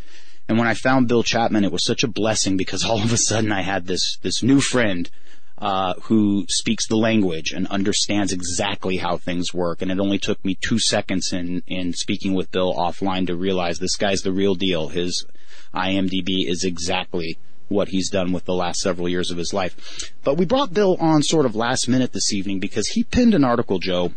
And 0.48 0.58
when 0.58 0.66
I 0.66 0.74
found 0.74 1.08
Bill 1.08 1.22
Chapman, 1.22 1.64
it 1.64 1.72
was 1.72 1.84
such 1.84 2.02
a 2.02 2.08
blessing 2.08 2.56
because 2.56 2.84
all 2.84 3.02
of 3.02 3.12
a 3.12 3.18
sudden 3.18 3.52
I 3.52 3.62
had 3.62 3.86
this 3.86 4.16
this 4.22 4.42
new 4.42 4.60
friend 4.60 5.10
uh, 5.58 5.94
who 6.02 6.46
speaks 6.48 6.86
the 6.86 6.96
language 6.96 7.52
and 7.52 7.66
understands 7.66 8.32
exactly 8.32 8.98
how 8.98 9.16
things 9.16 9.52
work. 9.52 9.82
And 9.82 9.90
it 9.90 10.00
only 10.00 10.18
took 10.18 10.42
me 10.44 10.54
two 10.54 10.78
seconds 10.78 11.32
in 11.32 11.62
in 11.66 11.92
speaking 11.92 12.34
with 12.34 12.50
Bill 12.50 12.74
offline 12.74 13.26
to 13.26 13.36
realize 13.36 13.78
this 13.78 13.96
guy's 13.96 14.22
the 14.22 14.32
real 14.32 14.54
deal. 14.54 14.88
His 14.88 15.26
IMDb 15.74 16.48
is 16.48 16.64
exactly 16.64 17.38
what 17.68 17.88
he's 17.88 18.08
done 18.08 18.32
with 18.32 18.46
the 18.46 18.54
last 18.54 18.80
several 18.80 19.08
years 19.08 19.30
of 19.30 19.36
his 19.36 19.52
life. 19.52 20.12
But 20.24 20.36
we 20.36 20.46
brought 20.46 20.72
Bill 20.72 20.96
on 20.98 21.22
sort 21.22 21.44
of 21.44 21.54
last 21.54 21.88
minute 21.88 22.12
this 22.12 22.32
evening 22.32 22.60
because 22.60 22.88
he 22.88 23.04
pinned 23.04 23.34
an 23.34 23.44
article, 23.44 23.78
Joe, 23.78 24.12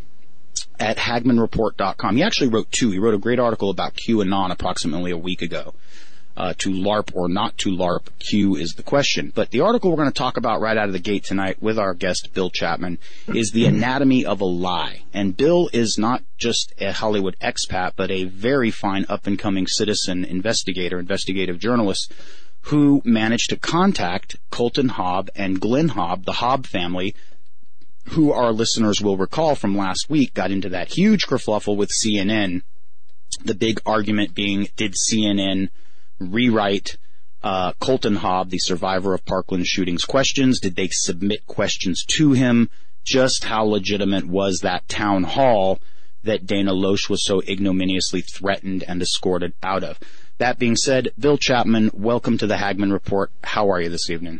at 0.81 0.97
HagmannReport.com. 0.97 2.17
He 2.17 2.23
actually 2.23 2.49
wrote 2.49 2.71
two. 2.71 2.89
He 2.89 2.97
wrote 2.97 3.13
a 3.13 3.19
great 3.19 3.39
article 3.39 3.69
about 3.69 3.93
QAnon 3.95 4.51
approximately 4.51 5.11
a 5.11 5.17
week 5.17 5.41
ago. 5.41 5.75
Uh, 6.35 6.53
to 6.57 6.69
LARP 6.69 7.11
or 7.13 7.27
not 7.27 7.57
to 7.57 7.69
LARP, 7.69 8.07
Q 8.17 8.55
is 8.55 8.73
the 8.75 8.83
question. 8.83 9.33
But 9.35 9.51
the 9.51 9.59
article 9.59 9.91
we're 9.91 9.97
going 9.97 10.07
to 10.07 10.17
talk 10.17 10.37
about 10.37 10.61
right 10.61 10.77
out 10.77 10.87
of 10.87 10.93
the 10.93 10.99
gate 10.99 11.25
tonight 11.25 11.61
with 11.61 11.77
our 11.77 11.93
guest, 11.93 12.29
Bill 12.33 12.49
Chapman, 12.49 12.99
is 13.27 13.51
the 13.51 13.65
anatomy 13.65 14.25
of 14.25 14.39
a 14.39 14.45
lie. 14.45 15.03
And 15.13 15.35
Bill 15.35 15.69
is 15.73 15.97
not 15.99 16.23
just 16.37 16.73
a 16.79 16.93
Hollywood 16.93 17.35
expat, 17.41 17.91
but 17.97 18.09
a 18.09 18.23
very 18.23 18.71
fine 18.71 19.05
up 19.09 19.27
and 19.27 19.37
coming 19.37 19.67
citizen 19.67 20.23
investigator, 20.23 20.99
investigative 20.99 21.59
journalist 21.59 22.13
who 22.65 23.01
managed 23.03 23.49
to 23.49 23.57
contact 23.57 24.37
Colton 24.51 24.89
Haab 24.89 25.29
and 25.35 25.59
Glenn 25.59 25.89
Haab, 25.89 26.25
the 26.25 26.33
Haab 26.33 26.65
family, 26.65 27.13
who 28.09 28.31
our 28.31 28.51
listeners 28.51 29.01
will 29.01 29.17
recall 29.17 29.55
from 29.55 29.77
last 29.77 30.09
week 30.09 30.33
got 30.33 30.51
into 30.51 30.69
that 30.69 30.89
huge 30.89 31.27
kerfluffle 31.27 31.77
with 31.77 31.91
CNN. 32.03 32.61
The 33.43 33.55
big 33.55 33.81
argument 33.85 34.35
being, 34.35 34.67
did 34.75 34.95
CNN 35.09 35.69
rewrite 36.19 36.97
uh, 37.43 37.73
Colton 37.79 38.17
Haab, 38.17 38.49
the 38.49 38.59
survivor 38.59 39.13
of 39.13 39.25
Parkland 39.25 39.65
shootings 39.65 40.03
questions? 40.03 40.59
Did 40.59 40.75
they 40.75 40.89
submit 40.91 41.47
questions 41.47 42.03
to 42.17 42.33
him? 42.33 42.69
Just 43.03 43.45
how 43.45 43.63
legitimate 43.63 44.27
was 44.27 44.59
that 44.59 44.87
town 44.87 45.23
hall 45.23 45.79
that 46.23 46.45
Dana 46.45 46.71
Loesch 46.71 47.09
was 47.09 47.25
so 47.25 47.41
ignominiously 47.41 48.21
threatened 48.21 48.83
and 48.87 49.01
escorted 49.01 49.53
out 49.63 49.83
of? 49.83 49.99
That 50.37 50.59
being 50.59 50.75
said, 50.75 51.09
Bill 51.17 51.37
Chapman, 51.37 51.91
welcome 51.93 52.37
to 52.37 52.47
the 52.47 52.57
Hagmann 52.57 52.91
Report. 52.91 53.31
How 53.43 53.69
are 53.71 53.81
you 53.81 53.89
this 53.89 54.09
evening? 54.09 54.39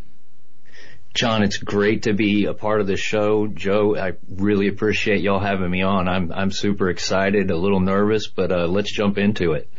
John, 1.14 1.44
it's 1.44 1.58
great 1.58 2.04
to 2.04 2.14
be 2.14 2.46
a 2.46 2.54
part 2.54 2.80
of 2.80 2.88
this 2.88 3.00
show. 3.00 3.48
Joe, 3.48 3.98
I 3.98 4.14
really 4.30 4.68
appreciate 4.68 5.22
y'all 5.22 5.40
having 5.40 5.70
me 5.70 5.82
on. 5.82 6.08
I'm 6.08 6.32
I'm 6.32 6.52
super 6.52 6.90
excited, 6.90 7.52
a 7.52 7.58
little 7.58 7.82
nervous, 7.82 8.28
but 8.28 8.52
uh, 8.52 8.68
let's 8.68 8.92
jump 8.92 9.18
into 9.18 9.54
it. 9.54 9.70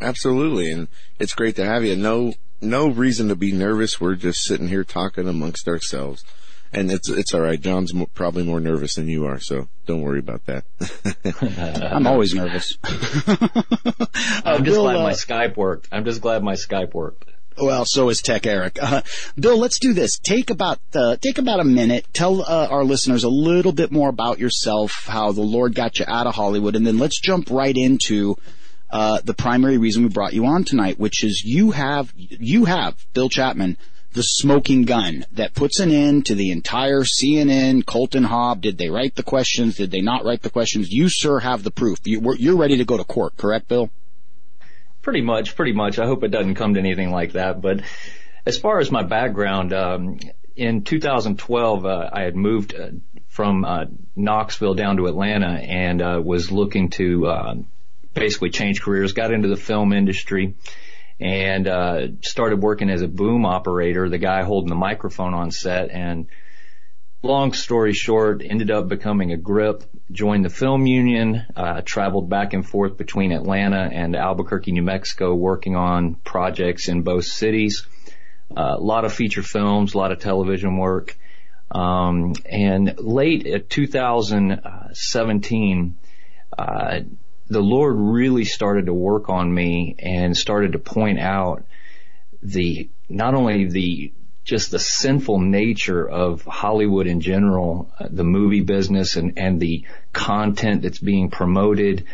Absolutely, 0.00 0.70
and 0.70 0.88
it's 1.18 1.34
great 1.34 1.56
to 1.56 1.64
have 1.64 1.84
you. 1.84 1.96
No 1.96 2.32
no 2.60 2.88
reason 2.88 3.28
to 3.28 3.36
be 3.36 3.52
nervous. 3.52 4.00
We're 4.00 4.14
just 4.14 4.44
sitting 4.44 4.68
here 4.68 4.84
talking 4.84 5.26
amongst 5.26 5.66
ourselves, 5.66 6.24
and 6.72 6.92
it's 6.92 7.08
it's 7.08 7.34
all 7.34 7.40
right. 7.40 7.60
John's 7.60 7.92
mo- 7.92 8.08
probably 8.14 8.44
more 8.44 8.60
nervous 8.60 8.94
than 8.94 9.08
you 9.08 9.26
are, 9.26 9.40
so 9.40 9.68
don't 9.86 10.02
worry 10.02 10.20
about 10.20 10.46
that. 10.46 10.64
I'm 11.92 12.06
always 12.06 12.34
nervous. 12.36 12.78
I'm 14.44 14.64
just 14.64 14.76
Bill, 14.76 14.82
glad 14.82 15.02
my 15.02 15.10
uh, 15.10 15.14
Skype 15.14 15.56
worked. 15.56 15.88
I'm 15.90 16.04
just 16.04 16.20
glad 16.20 16.44
my 16.44 16.54
Skype 16.54 16.94
worked. 16.94 17.24
Well, 17.60 17.84
so 17.84 18.08
is 18.08 18.22
Tech 18.22 18.46
Eric. 18.46 18.78
Uh, 18.80 19.02
Bill, 19.38 19.58
let's 19.58 19.78
do 19.78 19.92
this. 19.92 20.18
Take 20.18 20.48
about 20.48 20.80
uh, 20.94 21.16
take 21.16 21.36
about 21.36 21.60
a 21.60 21.64
minute. 21.64 22.06
Tell 22.14 22.40
uh, 22.40 22.68
our 22.70 22.84
listeners 22.84 23.22
a 23.22 23.28
little 23.28 23.72
bit 23.72 23.92
more 23.92 24.08
about 24.08 24.38
yourself, 24.38 25.04
how 25.06 25.32
the 25.32 25.42
Lord 25.42 25.74
got 25.74 25.98
you 25.98 26.06
out 26.08 26.26
of 26.26 26.34
Hollywood, 26.34 26.74
and 26.74 26.86
then 26.86 26.98
let's 26.98 27.20
jump 27.20 27.50
right 27.50 27.76
into 27.76 28.36
uh, 28.90 29.20
the 29.22 29.34
primary 29.34 29.76
reason 29.76 30.02
we 30.02 30.08
brought 30.08 30.32
you 30.32 30.46
on 30.46 30.64
tonight, 30.64 30.98
which 30.98 31.22
is 31.22 31.42
you 31.44 31.72
have 31.72 32.10
you 32.16 32.64
have 32.64 32.96
Bill 33.12 33.28
Chapman, 33.28 33.76
the 34.14 34.22
smoking 34.22 34.84
gun 34.84 35.26
that 35.32 35.52
puts 35.52 35.80
an 35.80 35.90
end 35.90 36.24
to 36.26 36.34
the 36.34 36.52
entire 36.52 37.02
CNN 37.02 37.84
Colton 37.84 38.24
Haab. 38.24 38.62
Did 38.62 38.78
they 38.78 38.88
write 38.88 39.16
the 39.16 39.22
questions? 39.22 39.76
Did 39.76 39.90
they 39.90 40.00
not 40.00 40.24
write 40.24 40.40
the 40.40 40.50
questions? 40.50 40.90
You, 40.90 41.10
sir, 41.10 41.40
have 41.40 41.62
the 41.62 41.70
proof. 41.70 41.98
You, 42.04 42.34
you're 42.38 42.56
ready 42.56 42.78
to 42.78 42.86
go 42.86 42.96
to 42.96 43.04
court, 43.04 43.36
correct, 43.36 43.68
Bill? 43.68 43.90
Pretty 45.02 45.22
much, 45.22 45.56
pretty 45.56 45.72
much. 45.72 45.98
I 45.98 46.06
hope 46.06 46.24
it 46.24 46.30
doesn't 46.30 46.56
come 46.56 46.74
to 46.74 46.80
anything 46.80 47.10
like 47.10 47.32
that. 47.32 47.60
But 47.60 47.82
as 48.44 48.58
far 48.58 48.80
as 48.80 48.90
my 48.90 49.02
background, 49.02 49.72
um, 49.72 50.18
in 50.56 50.82
2012, 50.82 51.86
uh, 51.86 52.10
I 52.12 52.22
had 52.22 52.36
moved 52.36 52.74
uh, 52.74 52.90
from 53.28 53.64
uh, 53.64 53.86
Knoxville 54.14 54.74
down 54.74 54.98
to 54.98 55.06
Atlanta 55.06 55.52
and 55.52 56.02
uh, 56.02 56.20
was 56.22 56.50
looking 56.50 56.90
to 56.90 57.26
uh, 57.26 57.54
basically 58.12 58.50
change 58.50 58.82
careers. 58.82 59.12
Got 59.12 59.32
into 59.32 59.48
the 59.48 59.56
film 59.56 59.92
industry 59.92 60.54
and 61.18 61.68
uh, 61.68 62.08
started 62.22 62.60
working 62.60 62.90
as 62.90 63.02
a 63.02 63.08
boom 63.08 63.44
operator, 63.44 64.08
the 64.08 64.18
guy 64.18 64.42
holding 64.42 64.70
the 64.70 64.74
microphone 64.74 65.34
on 65.34 65.50
set, 65.50 65.90
and 65.90 66.26
long 67.22 67.52
story 67.52 67.92
short, 67.92 68.42
ended 68.44 68.70
up 68.70 68.88
becoming 68.88 69.32
a 69.32 69.36
grip, 69.36 69.84
joined 70.10 70.42
the 70.44 70.50
film 70.50 70.86
union, 70.86 71.44
uh, 71.54 71.82
traveled 71.84 72.30
back 72.30 72.54
and 72.54 72.66
forth 72.66 72.96
between 72.96 73.30
Atlanta 73.32 73.90
and 73.92 74.16
Albuquerque, 74.16 74.72
New 74.72 74.82
Mexico, 74.82 75.34
working 75.34 75.76
on 75.76 76.14
projects 76.14 76.88
in 76.88 77.02
both 77.02 77.26
cities. 77.26 77.86
Uh, 78.56 78.76
a 78.76 78.80
lot 78.80 79.04
of 79.04 79.12
feature 79.12 79.42
films, 79.42 79.92
a 79.94 79.98
lot 79.98 80.12
of 80.12 80.18
television 80.18 80.76
work. 80.76 81.16
Um, 81.70 82.32
and 82.46 82.98
late 82.98 83.46
at 83.46 83.70
2017, 83.70 85.96
uh, 86.58 87.00
the 87.46 87.60
Lord 87.60 87.94
really 87.96 88.44
started 88.44 88.86
to 88.86 88.94
work 88.94 89.28
on 89.28 89.54
me 89.54 89.94
and 89.98 90.36
started 90.36 90.72
to 90.72 90.80
point 90.80 91.20
out 91.20 91.64
the, 92.42 92.90
not 93.08 93.34
only 93.34 93.66
the 93.66 94.12
just 94.50 94.72
the 94.72 94.80
sinful 94.80 95.38
nature 95.38 96.10
of 96.10 96.42
Hollywood 96.42 97.06
in 97.06 97.20
general, 97.20 97.88
uh, 98.00 98.08
the 98.10 98.24
movie 98.24 98.62
business 98.62 99.14
and, 99.14 99.38
and 99.38 99.60
the 99.60 99.84
content 100.12 100.82
that's 100.82 100.98
being 100.98 101.30
promoted, 101.30 102.04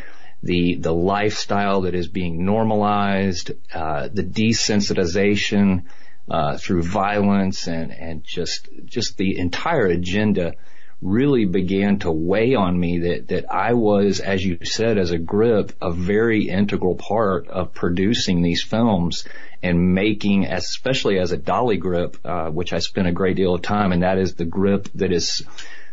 the, 0.42 0.75
the 0.75 0.92
lifestyle 0.92 1.81
that 1.81 1.94
is 1.94 2.09
being 2.09 2.44
normalized, 2.44 3.53
uh, 3.72 4.11
the 4.12 4.22
desensitization, 4.22 5.85
uh, 6.29 6.59
through 6.59 6.83
violence 6.83 7.68
and, 7.68 7.90
and 7.90 8.22
just, 8.22 8.68
just 8.85 9.16
the 9.16 9.38
entire 9.38 9.87
agenda 9.87 10.57
really 11.03 11.45
began 11.45 11.99
to 11.99 12.11
weigh 12.11 12.55
on 12.55 12.79
me 12.79 13.01
that, 13.01 13.29
that 13.29 13.53
I 13.53 13.75
was, 13.75 14.20
as 14.20 14.45
you 14.45 14.64
said, 14.64 14.99
as 14.99 15.11
a 15.11 15.18
grip, 15.18 15.73
a 15.81 15.93
very 15.93 16.49
integral 16.49 16.95
part 16.95 17.49
of 17.49 17.75
producing 17.75 18.43
these 18.43 18.62
films 18.62 19.25
and 19.62 19.95
making, 19.95 20.47
especially 20.47 21.18
as 21.18 21.33
a 21.33 21.37
dolly 21.37 21.77
grip, 21.77 22.16
uh, 22.25 22.49
which 22.51 22.73
I 22.73 22.79
spent 22.79 23.09
a 23.09 23.12
great 23.12 23.37
deal 23.37 23.55
of 23.55 23.62
time, 23.62 23.93
and 23.93 24.03
that 24.03 24.18
is 24.18 24.35
the 24.35 24.45
grip 24.45 24.89
that 24.95 25.12
is 25.12 25.43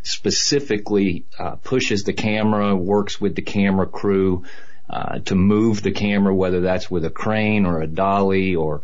specifically 0.03 1.25
uh, 1.39 1.55
pushes 1.55 2.03
the 2.03 2.13
camera, 2.13 2.75
works 2.75 3.19
with 3.19 3.36
the 3.36 3.41
camera 3.41 3.88
crew 3.88 4.43
uh, 4.89 5.19
to 5.19 5.36
move 5.36 5.82
the 5.82 5.91
camera, 5.91 6.34
whether 6.34 6.61
that's 6.61 6.91
with 6.91 7.05
a 7.05 7.09
crane 7.09 7.65
or 7.65 7.82
a 7.82 7.88
dolly 7.88 8.55
or, 8.55 8.82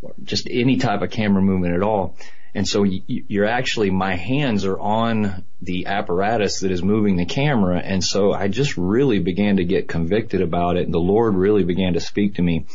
or 0.00 0.14
just 0.22 0.48
any 0.50 0.76
type 0.78 1.02
of 1.02 1.10
camera 1.10 1.42
movement 1.42 1.74
at 1.74 1.82
all. 1.82 2.16
And 2.54 2.68
so 2.68 2.84
you're 2.84 3.46
actually, 3.46 3.90
my 3.90 4.14
hands 4.14 4.66
are 4.66 4.78
on 4.78 5.44
the 5.62 5.86
apparatus 5.86 6.60
that 6.60 6.70
is 6.70 6.82
moving 6.82 7.16
the 7.16 7.24
camera. 7.24 7.78
And 7.78 8.04
so 8.04 8.32
I 8.32 8.48
just 8.48 8.76
really 8.76 9.20
began 9.20 9.56
to 9.56 9.64
get 9.64 9.88
convicted 9.88 10.42
about 10.42 10.76
it. 10.76 10.84
And 10.84 10.92
The 10.92 10.98
Lord 10.98 11.34
really 11.34 11.64
began 11.64 11.94
to 11.94 12.00
speak 12.00 12.34
to 12.34 12.42
me. 12.42 12.66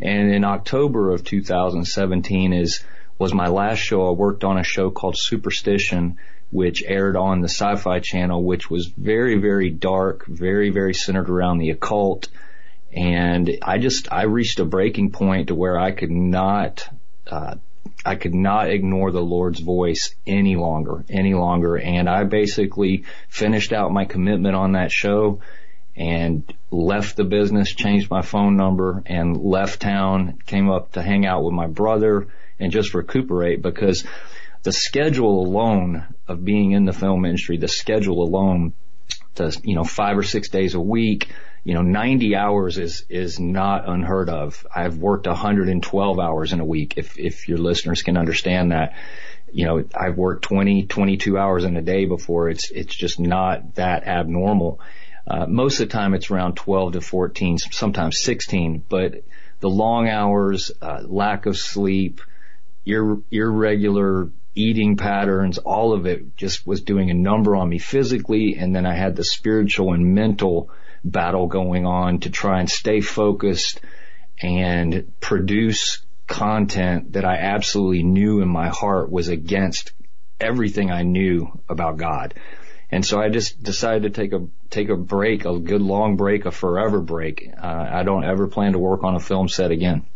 And 0.00 0.34
in 0.34 0.44
October 0.44 1.12
of 1.12 1.22
2017 1.22 2.52
is, 2.52 2.84
was 3.16 3.32
my 3.32 3.46
last 3.46 3.78
show. 3.78 4.08
I 4.08 4.10
worked 4.10 4.42
on 4.42 4.58
a 4.58 4.64
show 4.64 4.90
called 4.90 5.16
Superstition 5.16 6.18
which 6.54 6.84
aired 6.86 7.16
on 7.16 7.40
the 7.40 7.48
Sci-Fi 7.48 7.98
Channel, 7.98 8.44
which 8.44 8.70
was 8.70 8.86
very, 8.86 9.38
very 9.38 9.70
dark, 9.70 10.24
very, 10.24 10.70
very 10.70 10.94
centered 10.94 11.28
around 11.28 11.58
the 11.58 11.70
occult. 11.70 12.28
And 12.92 13.58
I 13.60 13.78
just, 13.78 14.12
I 14.12 14.22
reached 14.22 14.60
a 14.60 14.64
breaking 14.64 15.10
point 15.10 15.48
to 15.48 15.56
where 15.56 15.76
I 15.76 15.90
could 15.90 16.12
not, 16.12 16.88
uh, 17.26 17.56
I 18.04 18.16
could 18.16 18.34
not 18.34 18.70
ignore 18.70 19.10
the 19.10 19.22
Lord's 19.22 19.60
voice 19.60 20.14
any 20.26 20.56
longer, 20.56 21.04
any 21.08 21.34
longer. 21.34 21.76
And 21.76 22.08
I 22.08 22.24
basically 22.24 23.04
finished 23.28 23.72
out 23.72 23.92
my 23.92 24.04
commitment 24.04 24.54
on 24.54 24.72
that 24.72 24.92
show 24.92 25.40
and 25.96 26.42
left 26.70 27.16
the 27.16 27.24
business, 27.24 27.74
changed 27.74 28.10
my 28.10 28.22
phone 28.22 28.56
number 28.56 29.02
and 29.06 29.36
left 29.36 29.80
town, 29.80 30.38
came 30.44 30.70
up 30.70 30.92
to 30.92 31.02
hang 31.02 31.24
out 31.24 31.44
with 31.44 31.54
my 31.54 31.66
brother 31.66 32.26
and 32.58 32.72
just 32.72 32.94
recuperate 32.94 33.62
because 33.62 34.04
the 34.64 34.72
schedule 34.72 35.40
alone 35.40 36.04
of 36.26 36.44
being 36.44 36.72
in 36.72 36.84
the 36.84 36.92
film 36.92 37.24
industry, 37.24 37.56
the 37.56 37.68
schedule 37.68 38.22
alone 38.22 38.72
to, 39.36 39.56
you 39.62 39.74
know, 39.74 39.84
five 39.84 40.18
or 40.18 40.22
six 40.22 40.48
days 40.48 40.74
a 40.74 40.80
week, 40.80 41.30
you 41.64 41.72
know, 41.72 41.82
90 41.82 42.36
hours 42.36 42.76
is, 42.76 43.06
is 43.08 43.40
not 43.40 43.88
unheard 43.88 44.28
of. 44.28 44.66
I've 44.74 44.98
worked 44.98 45.26
112 45.26 46.20
hours 46.20 46.52
in 46.52 46.60
a 46.60 46.64
week 46.64 46.94
if, 46.98 47.18
if 47.18 47.48
your 47.48 47.58
listeners 47.58 48.02
can 48.02 48.18
understand 48.18 48.72
that. 48.72 48.94
You 49.50 49.64
know, 49.64 49.84
I've 49.94 50.18
worked 50.18 50.42
20, 50.44 50.86
22 50.86 51.38
hours 51.38 51.64
in 51.64 51.76
a 51.76 51.82
day 51.82 52.04
before. 52.04 52.50
It's, 52.50 52.70
it's 52.70 52.94
just 52.94 53.18
not 53.18 53.76
that 53.76 54.06
abnormal. 54.06 54.80
Uh, 55.26 55.46
most 55.46 55.80
of 55.80 55.88
the 55.88 55.92
time 55.92 56.12
it's 56.12 56.30
around 56.30 56.56
12 56.56 56.92
to 56.92 57.00
14, 57.00 57.56
sometimes 57.58 58.20
16, 58.20 58.84
but 58.86 59.22
the 59.60 59.70
long 59.70 60.06
hours, 60.06 60.70
uh, 60.82 61.00
lack 61.06 61.46
of 61.46 61.56
sleep, 61.56 62.20
ir- 62.84 63.22
irregular 63.30 64.28
eating 64.54 64.98
patterns, 64.98 65.56
all 65.56 65.94
of 65.94 66.04
it 66.04 66.36
just 66.36 66.66
was 66.66 66.82
doing 66.82 67.10
a 67.10 67.14
number 67.14 67.56
on 67.56 67.70
me 67.70 67.78
physically. 67.78 68.56
And 68.56 68.76
then 68.76 68.84
I 68.84 68.94
had 68.94 69.16
the 69.16 69.24
spiritual 69.24 69.94
and 69.94 70.14
mental 70.14 70.70
battle 71.04 71.46
going 71.46 71.86
on 71.86 72.20
to 72.20 72.30
try 72.30 72.60
and 72.60 72.70
stay 72.70 73.00
focused 73.00 73.80
and 74.40 75.12
produce 75.20 76.04
content 76.26 77.12
that 77.12 77.24
I 77.24 77.36
absolutely 77.36 78.02
knew 78.02 78.40
in 78.40 78.48
my 78.48 78.68
heart 78.68 79.10
was 79.10 79.28
against 79.28 79.92
everything 80.40 80.90
I 80.90 81.02
knew 81.02 81.60
about 81.68 81.98
God. 81.98 82.34
And 82.90 83.04
so 83.04 83.20
I 83.20 83.28
just 83.28 83.62
decided 83.62 84.02
to 84.02 84.20
take 84.20 84.32
a 84.32 84.46
take 84.70 84.88
a 84.88 84.96
break, 84.96 85.44
a 85.44 85.58
good 85.58 85.82
long 85.82 86.16
break, 86.16 86.46
a 86.46 86.50
forever 86.50 87.00
break. 87.00 87.50
Uh, 87.56 87.88
I 87.90 88.02
don't 88.02 88.24
ever 88.24 88.46
plan 88.46 88.72
to 88.72 88.78
work 88.78 89.04
on 89.04 89.14
a 89.14 89.20
film 89.20 89.48
set 89.48 89.70
again. 89.70 90.06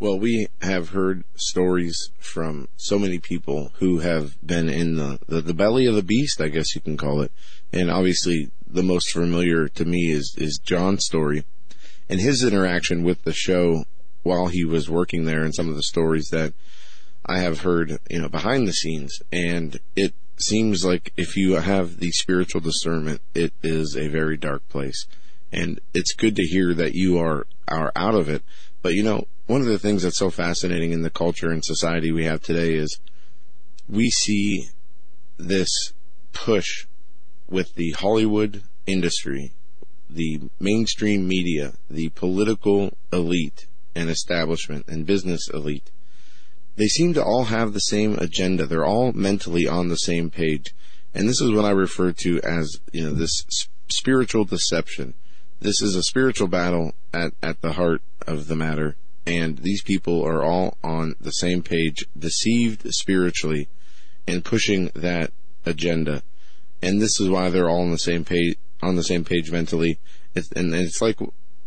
Well, 0.00 0.18
we 0.18 0.46
have 0.60 0.90
heard 0.90 1.24
stories 1.34 2.10
from 2.20 2.68
so 2.76 2.98
many 2.98 3.18
people 3.18 3.72
who 3.78 3.98
have 3.98 4.36
been 4.46 4.68
in 4.68 4.94
the, 4.94 5.18
the, 5.26 5.40
the 5.40 5.54
belly 5.54 5.86
of 5.86 5.96
the 5.96 6.04
beast, 6.04 6.40
I 6.40 6.48
guess 6.48 6.74
you 6.76 6.80
can 6.80 6.96
call 6.96 7.22
it. 7.22 7.32
And 7.72 7.90
obviously 7.90 8.50
the 8.70 8.82
most 8.82 9.10
familiar 9.10 9.68
to 9.68 9.84
me 9.84 10.10
is, 10.10 10.34
is 10.38 10.58
John's 10.58 11.04
story 11.04 11.44
and 12.08 12.20
his 12.20 12.42
interaction 12.44 13.02
with 13.02 13.22
the 13.24 13.32
show 13.32 13.84
while 14.22 14.48
he 14.48 14.64
was 14.64 14.90
working 14.90 15.24
there 15.24 15.42
and 15.42 15.54
some 15.54 15.68
of 15.68 15.76
the 15.76 15.82
stories 15.82 16.28
that 16.30 16.52
I 17.24 17.38
have 17.38 17.60
heard, 17.60 17.98
you 18.10 18.20
know, 18.20 18.28
behind 18.28 18.66
the 18.66 18.72
scenes. 18.72 19.20
And 19.32 19.78
it 19.96 20.14
seems 20.38 20.84
like 20.84 21.12
if 21.16 21.36
you 21.36 21.54
have 21.54 21.98
the 21.98 22.10
spiritual 22.12 22.60
discernment, 22.60 23.20
it 23.34 23.52
is 23.62 23.96
a 23.96 24.08
very 24.08 24.36
dark 24.36 24.66
place. 24.68 25.06
And 25.52 25.80
it's 25.94 26.14
good 26.14 26.36
to 26.36 26.42
hear 26.42 26.74
that 26.74 26.94
you 26.94 27.18
are, 27.18 27.46
are 27.68 27.92
out 27.96 28.14
of 28.14 28.28
it. 28.28 28.42
But 28.82 28.94
you 28.94 29.02
know, 29.02 29.26
one 29.46 29.60
of 29.60 29.66
the 29.66 29.78
things 29.78 30.02
that's 30.02 30.18
so 30.18 30.30
fascinating 30.30 30.92
in 30.92 31.02
the 31.02 31.10
culture 31.10 31.50
and 31.50 31.64
society 31.64 32.12
we 32.12 32.24
have 32.24 32.42
today 32.42 32.74
is 32.74 32.98
we 33.88 34.10
see 34.10 34.68
this 35.38 35.92
push 36.32 36.86
with 37.48 37.74
the 37.74 37.92
Hollywood 37.92 38.62
industry, 38.86 39.52
the 40.08 40.40
mainstream 40.58 41.26
media, 41.26 41.74
the 41.90 42.08
political 42.10 42.96
elite 43.12 43.66
and 43.94 44.08
establishment 44.08 44.86
and 44.88 45.06
business 45.06 45.48
elite 45.52 45.90
they 46.78 46.86
seem 46.86 47.12
to 47.14 47.22
all 47.22 47.44
have 47.44 47.72
the 47.72 47.80
same 47.80 48.16
agenda. 48.18 48.64
They're 48.64 48.86
all 48.86 49.12
mentally 49.12 49.66
on 49.66 49.88
the 49.88 49.96
same 49.96 50.30
page. 50.30 50.72
And 51.12 51.28
this 51.28 51.40
is 51.40 51.50
what 51.50 51.64
I 51.64 51.70
refer 51.70 52.12
to 52.12 52.40
as, 52.42 52.78
you 52.92 53.04
know, 53.04 53.12
this 53.12 53.44
spiritual 53.88 54.44
deception. 54.44 55.14
This 55.58 55.82
is 55.82 55.96
a 55.96 56.04
spiritual 56.04 56.46
battle 56.46 56.94
at, 57.12 57.32
at 57.42 57.62
the 57.62 57.72
heart 57.72 58.00
of 58.28 58.46
the 58.46 58.54
matter. 58.54 58.96
And 59.26 59.58
these 59.58 59.82
people 59.82 60.24
are 60.24 60.44
all 60.44 60.78
on 60.84 61.16
the 61.20 61.32
same 61.32 61.62
page, 61.62 62.06
deceived 62.16 62.86
spiritually 62.94 63.68
and 64.28 64.44
pushing 64.44 64.92
that 64.94 65.32
agenda. 65.66 66.22
And 66.82 67.00
this 67.00 67.20
is 67.20 67.28
why 67.28 67.50
they're 67.50 67.68
all 67.68 67.82
on 67.82 67.90
the 67.90 67.98
same 67.98 68.24
page, 68.24 68.56
on 68.82 68.96
the 68.96 69.02
same 69.02 69.24
page 69.24 69.50
mentally. 69.50 69.98
It's, 70.34 70.50
and 70.52 70.74
it's 70.74 71.02
like 71.02 71.18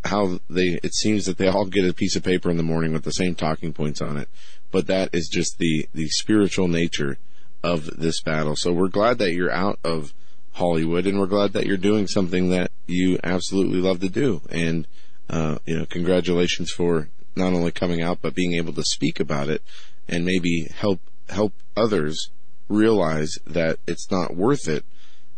how 0.06 0.40
they, 0.50 0.80
it 0.84 0.94
seems 0.96 1.26
that 1.26 1.38
they 1.38 1.48
all 1.48 1.66
get 1.66 1.88
a 1.88 1.94
piece 1.94 2.16
of 2.16 2.24
paper 2.24 2.50
in 2.50 2.58
the 2.58 2.64
morning 2.64 2.94
with 2.94 3.04
the 3.04 3.12
same 3.12 3.36
talking 3.36 3.74
points 3.74 4.02
on 4.02 4.18
it 4.18 4.30
but 4.72 4.88
that 4.88 5.14
is 5.14 5.28
just 5.28 5.58
the, 5.60 5.88
the 5.94 6.08
spiritual 6.08 6.68
nature 6.68 7.18
of 7.62 7.86
this 7.98 8.22
battle. 8.22 8.56
So 8.56 8.72
we're 8.72 8.88
glad 8.88 9.20
that 9.20 9.34
you're 9.34 9.52
out 9.52 9.80
of 9.84 10.14
Hollywood 10.54 11.06
and 11.06 11.20
we're 11.20 11.28
glad 11.28 11.54
that 11.54 11.66
you're 11.66 11.78
doing 11.78 12.08
something 12.08 12.50
that 12.50 12.72
you 12.88 13.20
absolutely 13.24 13.80
love 13.80 14.00
to 14.00 14.10
do. 14.10 14.42
And, 14.50 14.88
uh, 15.30 15.60
you 15.66 15.78
know, 15.78 15.86
congratulations 15.86 16.72
for 16.72 17.10
not 17.36 17.54
only 17.54 17.72
coming 17.72 18.02
out, 18.02 18.20
but 18.22 18.34
being 18.34 18.54
able 18.54 18.74
to 18.74 18.84
speak 18.84 19.20
about 19.20 19.50
it 19.50 19.62
and 20.08 20.26
maybe 20.26 20.68
help, 20.74 21.00
help 21.30 21.54
others 21.78 22.30
realize 22.68 23.38
that 23.46 23.78
it's 23.86 24.10
not 24.10 24.36
worth 24.36 24.68
it, 24.68 24.84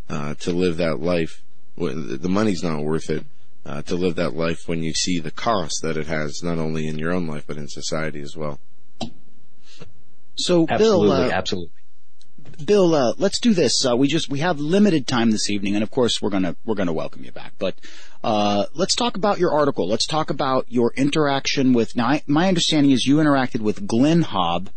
uh, 0.09 0.33
to 0.35 0.51
live 0.51 0.77
that 0.77 0.99
life. 0.99 1.43
The 1.77 2.29
money's 2.29 2.63
not 2.63 2.83
worth 2.83 3.09
it. 3.09 3.25
Uh, 3.65 3.81
to 3.81 3.95
live 3.95 4.15
that 4.15 4.35
life 4.35 4.67
when 4.67 4.83
you 4.83 4.93
see 4.93 5.19
the 5.19 5.31
cost 5.31 5.81
that 5.81 5.95
it 5.95 6.05
has, 6.07 6.43
not 6.43 6.57
only 6.57 6.85
in 6.85 6.99
your 6.99 7.13
own 7.13 7.25
life, 7.25 7.45
but 7.47 7.55
in 7.55 7.65
society 7.65 8.19
as 8.19 8.35
well. 8.35 8.59
So, 10.35 10.65
absolutely, 10.69 11.07
Bill, 11.07 11.11
uh, 11.13 11.29
absolutely. 11.29 11.71
Bill, 12.65 12.93
uh, 12.93 13.13
let's 13.17 13.39
do 13.39 13.53
this. 13.53 13.85
Uh, 13.85 13.95
we 13.95 14.09
just 14.09 14.29
we 14.29 14.39
have 14.39 14.59
limited 14.59 15.07
time 15.07 15.31
this 15.31 15.49
evening, 15.49 15.75
and 15.75 15.83
of 15.83 15.91
course 15.91 16.21
we're 16.21 16.29
gonna 16.29 16.57
we're 16.65 16.75
gonna 16.75 16.91
welcome 16.91 17.23
you 17.23 17.31
back. 17.31 17.53
But 17.57 17.75
uh, 18.21 18.65
let's 18.73 18.95
talk 18.95 19.15
about 19.15 19.39
your 19.39 19.53
article. 19.53 19.87
Let's 19.87 20.07
talk 20.07 20.29
about 20.29 20.65
your 20.69 20.93
interaction 20.95 21.71
with. 21.71 21.95
Now, 21.95 22.07
I, 22.07 22.23
my 22.27 22.49
understanding 22.49 22.91
is 22.91 23.05
you 23.05 23.17
interacted 23.17 23.61
with 23.61 23.87
Glenn 23.87 24.23
Haab, 24.23 24.67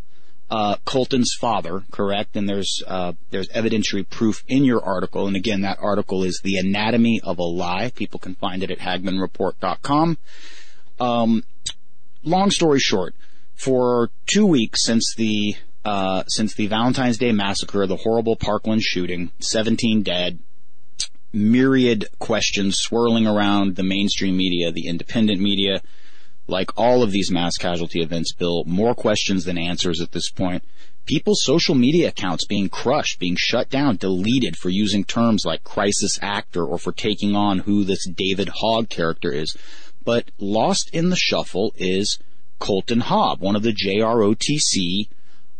uh, 0.51 0.77
Colton's 0.85 1.35
father, 1.41 1.83
correct? 1.91 2.37
And 2.37 2.49
there's 2.49 2.83
uh, 2.87 3.13
there's 3.31 3.49
evidentiary 3.49 4.09
proof 4.09 4.45
in 4.49 4.65
your 4.65 4.83
article. 4.85 5.27
And 5.27 5.37
again, 5.37 5.63
that 5.63 5.79
article 5.81 6.23
is 6.23 6.41
the 6.43 6.57
Anatomy 6.57 7.21
of 7.23 7.39
a 7.39 7.43
Lie. 7.43 7.93
People 7.95 8.21
can 8.21 8.35
find 8.37 8.63
it 8.63 8.71
at 8.71 8.79
HagmannReport.com. 8.79 10.19
Um, 11.01 11.45
long 12.23 12.51
story 12.51 12.79
short, 12.79 13.15
for 13.55 14.11
two 14.27 14.47
weeks 14.47 14.85
since 14.85 15.15
the 15.17 15.57
uh, 15.85 16.25
since 16.29 16.55
the 16.55 16.67
Valentine's 16.67 17.19
Day 17.19 17.33
massacre, 17.33 17.87
the 17.87 17.97
horrible 17.97 18.37
Parkland 18.37 18.83
shooting, 18.83 19.31
17 19.39 20.03
dead, 20.03 20.39
myriad 21.33 22.09
questions 22.19 22.77
swirling 22.79 23.27
around 23.27 23.77
the 23.77 23.85
mainstream 23.85 24.37
media, 24.37 24.73
the 24.73 24.89
independent 24.89 25.41
media, 25.41 25.83
like 26.47 26.71
all 26.79 27.03
of 27.03 27.11
these 27.11 27.31
mass 27.31 27.57
casualty 27.57 28.01
events, 28.01 28.33
Bill, 28.33 28.65
more 28.65 28.95
questions 28.95 29.45
than 29.45 29.59
answers 29.59 30.01
at 30.01 30.13
this 30.13 30.31
point. 30.31 30.63
People's 31.07 31.43
social 31.43 31.75
media 31.75 32.09
accounts 32.09 32.45
being 32.45 32.69
crushed, 32.69 33.21
being 33.21 33.37
shut 33.37 33.71
down, 33.71 33.97
deleted 33.97 34.57
for 34.57 34.71
using 34.71 35.05
terms 35.05 35.45
like 35.45 35.63
crisis 35.63 36.19
actor 36.21 36.65
or 36.65 36.79
for 36.79 36.93
taking 36.93 37.37
on 37.37 37.61
who 37.61 37.85
this 37.85 38.09
David 38.09 38.51
Hogg 38.61 38.89
character 38.89 39.31
is. 39.31 39.57
But 40.05 40.31
lost 40.39 40.91
in 40.93 41.11
the 41.11 41.17
shuffle 41.17 41.73
is 41.77 42.19
Colton 42.59 43.03
Haab, 43.03 43.41
one 43.41 43.57
of 43.57 43.63
the 43.63 43.73
JROTC 43.73 45.09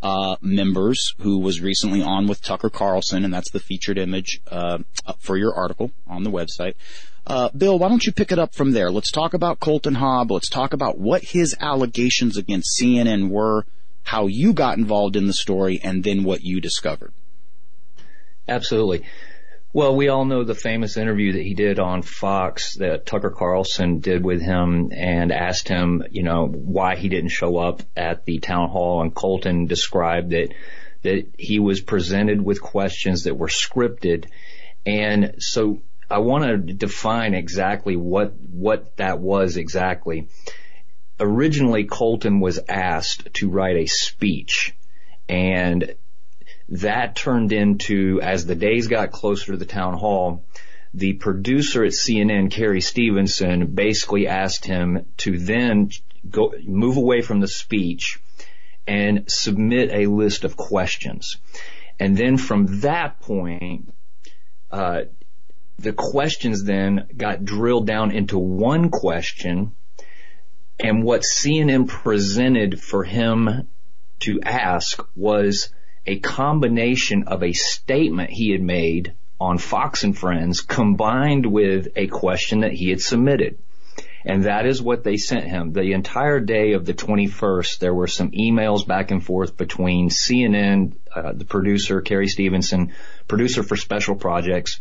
uh, 0.03 0.37
members 0.41 1.15
who 1.19 1.39
was 1.39 1.61
recently 1.61 2.03
on 2.03 2.27
with 2.27 2.43
Tucker 2.43 2.71
Carlson, 2.71 3.25
and 3.25 3.33
that's 3.33 3.51
the 3.51 3.61
featured 3.61 3.99
image 3.99 4.41
uh, 4.51 4.79
for 5.19 5.37
your 5.37 5.55
article 5.55 5.91
on 6.07 6.23
the 6.23 6.31
website. 6.31 6.75
Uh, 7.27 7.49
Bill, 7.57 7.79
why 7.79 7.89
don't 7.89 8.05
you 8.05 8.13
pick 8.13 8.31
it 8.31 8.39
up 8.39 8.55
from 8.55 8.71
there? 8.71 8.91
Let's 8.91 9.11
talk 9.11 9.35
about 9.35 9.59
Colton 9.59 9.97
Haab. 9.97 10.31
Let's 10.31 10.49
talk 10.49 10.73
about 10.73 10.97
what 10.97 11.25
his 11.25 11.57
allegations 11.59 12.37
against 12.37 12.81
CNN 12.81 13.31
were, 13.31 13.67
how 14.05 14.29
you 14.29 14.53
got 14.53 14.79
involved 14.79 15.17
in 15.17 15.27
the 15.27 15.33
story, 15.33 15.81
and 15.83 16.05
then 16.05 16.23
what 16.23 16.43
you 16.43 16.61
discovered. 16.61 17.13
Absolutely. 18.47 19.05
Well, 19.73 19.97
we 19.97 20.09
all 20.09 20.25
know 20.25 20.45
the 20.45 20.55
famous 20.55 20.97
interview 20.97 21.33
that 21.33 21.43
he 21.43 21.55
did 21.55 21.81
on 21.81 22.03
Fox 22.03 22.77
that 22.77 23.05
Tucker 23.05 23.31
Carlson 23.31 23.99
did 23.99 24.25
with 24.25 24.41
him 24.41 24.93
and 24.97 25.33
asked 25.33 25.69
him, 25.69 26.05
you 26.11 26.23
know, 26.23 26.47
why 26.47 26.95
he 26.95 27.09
didn't 27.09 27.31
show 27.31 27.59
up 27.59 27.83
at 27.97 28.25
the 28.25 28.39
town 28.39 28.71
hall 28.71 29.03
and 29.03 29.15
Colton 29.15 29.67
described 29.67 30.31
that, 30.31 30.55
that 31.03 31.27
he 31.37 31.59
was 31.59 31.81
presented 31.81 32.41
with 32.41 32.63
questions 32.63 33.25
that 33.25 33.37
were 33.37 33.49
scripted. 33.49 34.27
And 34.87 35.35
so 35.41 35.81
I 36.11 36.19
want 36.19 36.45
to 36.45 36.73
define 36.73 37.35
exactly 37.35 37.97
what, 37.97 38.35
what 38.35 38.97
that 38.97 39.19
was 39.19 39.57
exactly. 39.57 40.29
Originally, 41.19 41.85
Colton 41.85 42.41
was 42.41 42.61
asked 42.69 43.33
to 43.35 43.51
write 43.51 43.77
a 43.77 43.87
speech 43.87 44.75
and 45.29 45.95
that 46.69 47.17
turned 47.17 47.53
into, 47.53 48.21
as 48.23 48.47
the 48.47 48.55
days 48.55 48.89
got 48.89 49.13
closer 49.13 49.53
to 49.53 49.57
the 49.57 49.67
town 49.67 49.95
hall, 49.95 50.45
the 50.95 51.15
producer 51.15 51.85
at 51.85 51.93
CNN, 51.93 52.51
Carrie 52.51 52.81
Stevenson, 52.81 53.67
basically 53.75 54.27
asked 54.27 54.65
him 54.65 55.07
to 55.19 55.39
then 55.39 55.91
go, 56.29 56.55
move 56.65 56.97
away 56.97 57.23
from 57.23 57.41
the 57.41 57.49
speech 57.49 58.19
and 58.87 59.25
submit 59.31 59.91
a 59.93 60.07
list 60.07 60.45
of 60.45 60.57
questions. 60.57 61.37
And 61.99 62.17
then 62.17 62.37
from 62.37 62.81
that 62.81 63.21
point, 63.21 63.93
uh, 64.71 65.03
the 65.79 65.93
questions 65.93 66.65
then 66.65 67.07
got 67.17 67.45
drilled 67.45 67.87
down 67.87 68.11
into 68.11 68.39
one 68.39 68.91
question 68.91 69.73
and 70.79 71.03
what 71.03 71.23
CNN 71.23 71.89
presented 71.89 72.81
for 72.81 73.03
him 73.03 73.69
to 74.21 74.41
ask 74.43 75.03
was 75.17 75.71
a 76.07 76.19
combination 76.19 77.25
of 77.25 77.43
a 77.43 77.53
statement 77.53 78.31
he 78.31 78.51
had 78.51 78.63
made 78.63 79.15
on 79.41 79.59
Fox 79.59 80.05
and 80.05 80.17
Friends 80.17 80.61
combined 80.61 81.47
with 81.47 81.89
a 81.97 82.07
question 82.07 82.61
that 82.61 82.73
he 82.73 82.91
had 82.91 83.01
submitted. 83.01 83.59
And 84.25 84.45
that 84.45 84.67
is 84.67 84.83
what 84.83 85.05
they 85.05 85.17
sent 85.17 85.45
him. 85.45 85.73
The 85.73 85.93
entire 85.93 86.41
day 86.41 86.73
of 86.73 86.85
the 86.85 86.95
21st, 86.95 87.79
there 87.79 87.95
were 87.95 88.09
some 88.09 88.33
emails 88.33 88.87
back 88.87 89.13
and 89.13 89.25
forth 89.25 89.57
between 89.57 90.09
CNN, 90.09 90.97
uh, 91.15 91.33
the 91.33 91.45
producer, 91.45 92.01
Carrie 92.01 92.27
Stevenson, 92.27 92.93
producer 93.29 93.63
for 93.63 93.77
special 93.77 94.17
projects, 94.17 94.81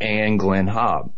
and 0.00 0.38
Glenn 0.38 0.66
Haab. 0.66 1.12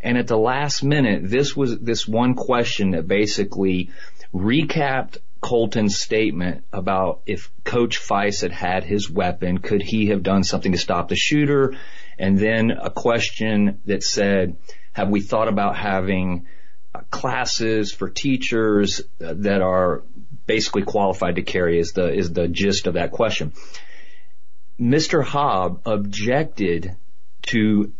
And 0.00 0.18
at 0.18 0.26
the 0.26 0.38
last 0.38 0.82
minute, 0.82 1.22
this 1.22 1.56
was 1.56 1.78
this 1.78 2.08
one 2.08 2.34
question 2.34 2.90
that 2.90 3.06
basically 3.06 3.90
recapped 4.34 5.18
Colton's 5.40 5.98
statement 5.98 6.64
about 6.72 7.20
if 7.26 7.50
Coach 7.64 8.00
Feist 8.00 8.42
had 8.42 8.52
had 8.52 8.84
his 8.84 9.10
weapon, 9.10 9.58
could 9.58 9.82
he 9.82 10.06
have 10.06 10.22
done 10.22 10.44
something 10.44 10.72
to 10.72 10.78
stop 10.78 11.08
the 11.08 11.16
shooter? 11.16 11.74
And 12.18 12.38
then 12.38 12.70
a 12.70 12.90
question 12.90 13.80
that 13.86 14.02
said, 14.02 14.56
have 14.92 15.08
we 15.08 15.20
thought 15.20 15.48
about 15.48 15.76
having 15.76 16.46
classes 17.10 17.92
for 17.92 18.08
teachers 18.08 19.02
that 19.18 19.62
are 19.62 20.02
basically 20.46 20.82
qualified 20.82 21.36
to 21.36 21.42
carry 21.42 21.78
is 21.78 21.92
the, 21.92 22.12
is 22.12 22.32
the 22.32 22.48
gist 22.48 22.86
of 22.86 22.94
that 22.94 23.12
question. 23.12 23.52
Mr. 24.80 25.24
Haab 25.24 25.80
objected 25.86 26.96
to 27.42 27.92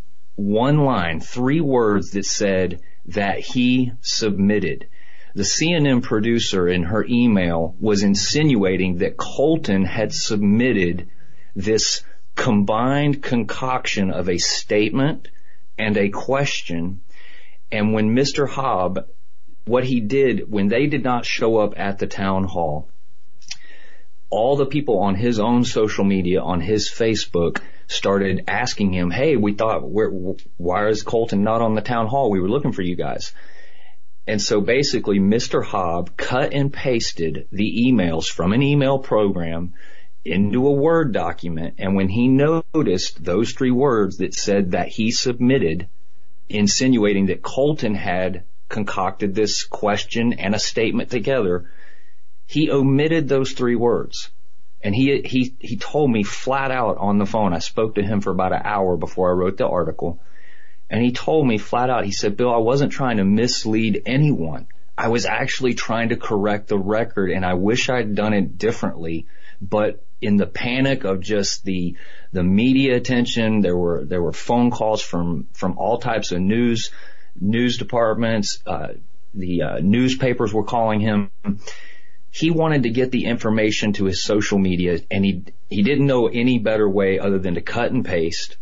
one 0.42 0.78
line, 0.78 1.20
three 1.20 1.60
words 1.60 2.10
that 2.12 2.24
said 2.26 2.80
that 3.06 3.38
he 3.38 3.92
submitted. 4.00 4.88
The 5.34 5.44
CNN 5.44 6.02
producer 6.02 6.68
in 6.68 6.82
her 6.82 7.06
email 7.08 7.74
was 7.80 8.02
insinuating 8.02 8.98
that 8.98 9.16
Colton 9.16 9.84
had 9.84 10.12
submitted 10.12 11.08
this 11.54 12.02
combined 12.34 13.22
concoction 13.22 14.10
of 14.10 14.28
a 14.28 14.38
statement 14.38 15.28
and 15.78 15.96
a 15.96 16.10
question. 16.10 17.00
And 17.70 17.92
when 17.92 18.14
Mr. 18.14 18.48
Haab, 18.48 19.06
what 19.64 19.84
he 19.84 20.00
did 20.00 20.50
when 20.50 20.68
they 20.68 20.86
did 20.86 21.04
not 21.04 21.24
show 21.24 21.58
up 21.58 21.74
at 21.78 21.98
the 21.98 22.06
town 22.06 22.44
hall, 22.44 22.88
all 24.28 24.56
the 24.56 24.66
people 24.66 24.98
on 24.98 25.14
his 25.14 25.38
own 25.38 25.64
social 25.64 26.04
media, 26.04 26.42
on 26.42 26.60
his 26.60 26.90
Facebook, 26.90 27.60
started 27.86 28.44
asking 28.48 28.92
him, 28.92 29.10
"Hey, 29.10 29.36
we 29.36 29.54
thought, 29.54 29.82
why 30.56 30.88
is 30.88 31.02
Colton 31.02 31.42
not 31.42 31.62
on 31.62 31.74
the 31.74 31.80
town 31.80 32.06
hall? 32.06 32.30
We 32.30 32.40
were 32.40 32.48
looking 32.48 32.72
for 32.72 32.82
you 32.82 32.96
guys." 32.96 33.32
And 34.26 34.40
so 34.40 34.60
basically, 34.60 35.18
Mr. 35.18 35.64
Haab 35.64 36.16
cut 36.16 36.52
and 36.52 36.72
pasted 36.72 37.48
the 37.50 37.88
emails 37.88 38.26
from 38.26 38.52
an 38.52 38.62
email 38.62 38.98
program 38.98 39.74
into 40.24 40.66
a 40.66 40.72
Word 40.72 41.12
document. 41.12 41.74
And 41.78 41.96
when 41.96 42.08
he 42.08 42.28
noticed 42.28 43.24
those 43.24 43.52
three 43.52 43.72
words 43.72 44.18
that 44.18 44.34
said 44.34 44.72
that 44.72 44.88
he 44.88 45.10
submitted, 45.10 45.88
insinuating 46.48 47.26
that 47.26 47.42
Colton 47.42 47.94
had 47.94 48.44
concocted 48.68 49.34
this 49.34 49.64
question 49.64 50.34
and 50.34 50.54
a 50.54 50.58
statement 50.58 51.10
together, 51.10 51.70
he 52.46 52.70
omitted 52.70 53.28
those 53.28 53.52
three 53.52 53.76
words. 53.76 54.30
And 54.82 54.94
he, 54.94 55.22
he, 55.24 55.54
he 55.60 55.76
told 55.76 56.10
me 56.10 56.24
flat 56.24 56.70
out 56.70 56.98
on 56.98 57.18
the 57.18 57.26
phone. 57.26 57.52
I 57.52 57.60
spoke 57.60 57.94
to 57.94 58.02
him 58.02 58.20
for 58.20 58.30
about 58.30 58.52
an 58.52 58.62
hour 58.64 58.96
before 58.96 59.30
I 59.30 59.34
wrote 59.34 59.56
the 59.56 59.68
article. 59.68 60.20
And 60.90 61.02
he 61.02 61.12
told 61.12 61.46
me 61.46 61.58
flat 61.58 61.88
out, 61.88 62.04
he 62.04 62.10
said, 62.10 62.36
Bill, 62.36 62.52
I 62.52 62.58
wasn't 62.58 62.92
trying 62.92 63.18
to 63.18 63.24
mislead 63.24 64.02
anyone. 64.06 64.66
I 64.98 65.08
was 65.08 65.24
actually 65.24 65.74
trying 65.74 66.10
to 66.10 66.16
correct 66.16 66.68
the 66.68 66.78
record 66.78 67.30
and 67.30 67.46
I 67.46 67.54
wish 67.54 67.88
I'd 67.88 68.14
done 68.14 68.34
it 68.34 68.58
differently. 68.58 69.26
But 69.60 70.04
in 70.20 70.36
the 70.36 70.46
panic 70.46 71.04
of 71.04 71.20
just 71.20 71.64
the, 71.64 71.96
the 72.32 72.42
media 72.42 72.96
attention, 72.96 73.60
there 73.60 73.76
were, 73.76 74.04
there 74.04 74.22
were 74.22 74.32
phone 74.32 74.70
calls 74.70 75.00
from, 75.00 75.48
from 75.52 75.78
all 75.78 75.98
types 75.98 76.32
of 76.32 76.40
news, 76.40 76.90
news 77.40 77.78
departments, 77.78 78.62
uh, 78.66 78.88
the 79.34 79.62
uh, 79.62 79.78
newspapers 79.80 80.52
were 80.52 80.64
calling 80.64 81.00
him 81.00 81.30
he 82.32 82.50
wanted 82.50 82.84
to 82.84 82.90
get 82.90 83.10
the 83.10 83.26
information 83.26 83.92
to 83.92 84.06
his 84.06 84.24
social 84.24 84.58
media 84.58 84.98
and 85.10 85.22
he, 85.22 85.44
he 85.68 85.82
didn't 85.82 86.06
know 86.06 86.28
any 86.28 86.58
better 86.58 86.88
way 86.88 87.18
other 87.18 87.38
than 87.38 87.54
to 87.54 87.60
cut 87.60 87.92
and 87.92 88.06
paste 88.06 88.56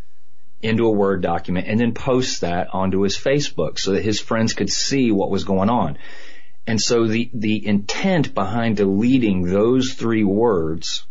into 0.61 0.87
a 0.87 0.93
Word 0.93 1.23
document 1.23 1.69
and 1.69 1.79
then 1.79 1.95
post 1.95 2.41
that 2.41 2.75
onto 2.75 3.03
his 3.03 3.17
Facebook 3.17 3.79
so 3.79 3.93
that 3.93 4.03
his 4.03 4.21
friends 4.21 4.55
could 4.55 4.71
see 4.71 5.13
what 5.13 5.31
was 5.31 5.45
going 5.45 5.71
on. 5.71 5.99
And 6.67 6.81
so 6.81 7.07
the, 7.07 7.31
the 7.33 7.65
intent 7.65 8.35
behind 8.35 8.77
deleting 8.77 9.45
those 9.45 9.93
three 9.93 10.25
words 10.25 11.07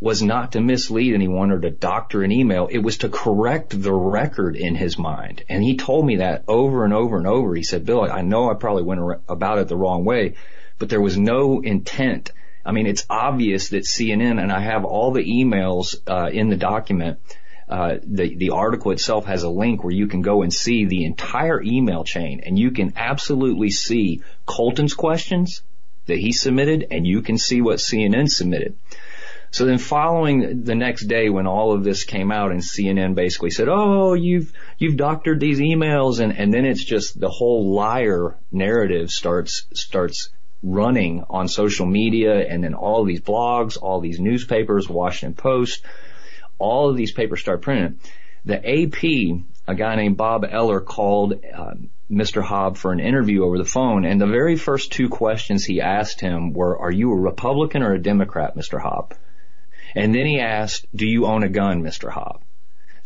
was 0.00 0.22
not 0.22 0.52
to 0.52 0.62
mislead 0.62 1.12
anyone 1.12 1.50
or 1.50 1.60
to 1.60 1.70
doctor 1.70 2.22
an 2.22 2.32
email. 2.32 2.68
It 2.70 2.78
was 2.78 2.98
to 2.98 3.10
correct 3.10 3.80
the 3.80 3.92
record 3.92 4.56
in 4.56 4.74
his 4.74 4.98
mind. 4.98 5.44
And 5.50 5.62
he 5.62 5.76
told 5.76 6.06
me 6.06 6.16
that 6.16 6.44
over 6.48 6.84
and 6.84 6.94
over 6.94 7.18
and 7.18 7.26
over. 7.26 7.54
He 7.54 7.62
said, 7.62 7.84
Bill, 7.84 8.10
I 8.10 8.22
know 8.22 8.50
I 8.50 8.54
probably 8.54 8.82
went 8.82 9.20
about 9.28 9.58
it 9.58 9.68
the 9.68 9.76
wrong 9.76 10.04
way, 10.04 10.34
but 10.78 10.88
there 10.88 11.00
was 11.00 11.16
no 11.16 11.60
intent. 11.60 12.32
I 12.64 12.72
mean, 12.72 12.86
it's 12.86 13.04
obvious 13.10 13.70
that 13.70 13.84
CNN, 13.84 14.40
and 14.40 14.50
I 14.50 14.60
have 14.60 14.84
all 14.84 15.12
the 15.12 15.24
emails 15.24 15.96
uh, 16.06 16.30
in 16.30 16.48
the 16.48 16.56
document. 16.56 17.18
Uh, 17.68 17.96
the 18.02 18.34
the 18.36 18.50
article 18.50 18.90
itself 18.90 19.24
has 19.24 19.42
a 19.42 19.48
link 19.48 19.82
where 19.82 19.92
you 19.92 20.06
can 20.06 20.20
go 20.20 20.42
and 20.42 20.52
see 20.52 20.84
the 20.84 21.04
entire 21.04 21.62
email 21.62 22.04
chain, 22.04 22.40
and 22.44 22.58
you 22.58 22.70
can 22.70 22.92
absolutely 22.96 23.70
see 23.70 24.22
Colton's 24.46 24.94
questions 24.94 25.62
that 26.06 26.18
he 26.18 26.32
submitted, 26.32 26.86
and 26.90 27.06
you 27.06 27.22
can 27.22 27.38
see 27.38 27.62
what 27.62 27.78
CNN 27.78 28.28
submitted. 28.28 28.76
So 29.54 29.66
then 29.66 29.78
following 29.78 30.64
the 30.64 30.74
next 30.74 31.04
day 31.04 31.30
when 31.30 31.46
all 31.46 31.72
of 31.72 31.84
this 31.84 32.02
came 32.02 32.32
out 32.32 32.50
and 32.50 32.60
CNN 32.60 33.14
basically 33.14 33.50
said, 33.50 33.68
oh, 33.68 34.14
you've, 34.14 34.52
you've 34.78 34.96
doctored 34.96 35.38
these 35.38 35.60
emails 35.60 36.18
and, 36.18 36.36
and 36.36 36.52
then 36.52 36.64
it's 36.64 36.82
just 36.82 37.20
the 37.20 37.28
whole 37.28 37.72
liar 37.72 38.36
narrative 38.50 39.10
starts, 39.10 39.66
starts 39.72 40.30
running 40.64 41.24
on 41.28 41.46
social 41.46 41.86
media 41.86 42.34
and 42.48 42.64
then 42.64 42.74
all 42.74 43.04
these 43.04 43.20
blogs, 43.20 43.76
all 43.80 44.00
these 44.00 44.18
newspapers, 44.18 44.88
Washington 44.88 45.34
Post, 45.34 45.84
all 46.58 46.88
of 46.88 46.96
these 46.96 47.12
papers 47.12 47.40
start 47.40 47.62
printing. 47.62 48.00
The 48.46 48.56
AP, 48.56 49.44
a 49.68 49.74
guy 49.74 49.96
named 49.96 50.16
Bob 50.16 50.44
Eller 50.50 50.80
called 50.80 51.34
uh, 51.34 51.74
Mr. 52.10 52.42
Haab 52.42 52.76
for 52.76 52.92
an 52.92 53.00
interview 53.00 53.44
over 53.44 53.58
the 53.58 53.64
phone 53.64 54.04
and 54.04 54.20
the 54.20 54.26
very 54.26 54.56
first 54.56 54.92
two 54.92 55.08
questions 55.08 55.64
he 55.64 55.80
asked 55.80 56.20
him 56.20 56.52
were, 56.52 56.78
are 56.78 56.92
you 56.92 57.12
a 57.12 57.16
Republican 57.16 57.82
or 57.82 57.92
a 57.92 58.02
Democrat, 58.02 58.56
Mr. 58.56 58.82
Haab? 58.82 59.12
And 59.94 60.14
then 60.14 60.26
he 60.26 60.40
asked, 60.40 60.86
do 60.94 61.06
you 61.06 61.26
own 61.26 61.44
a 61.44 61.48
gun, 61.48 61.82
Mr. 61.82 62.10
Haab? 62.10 62.40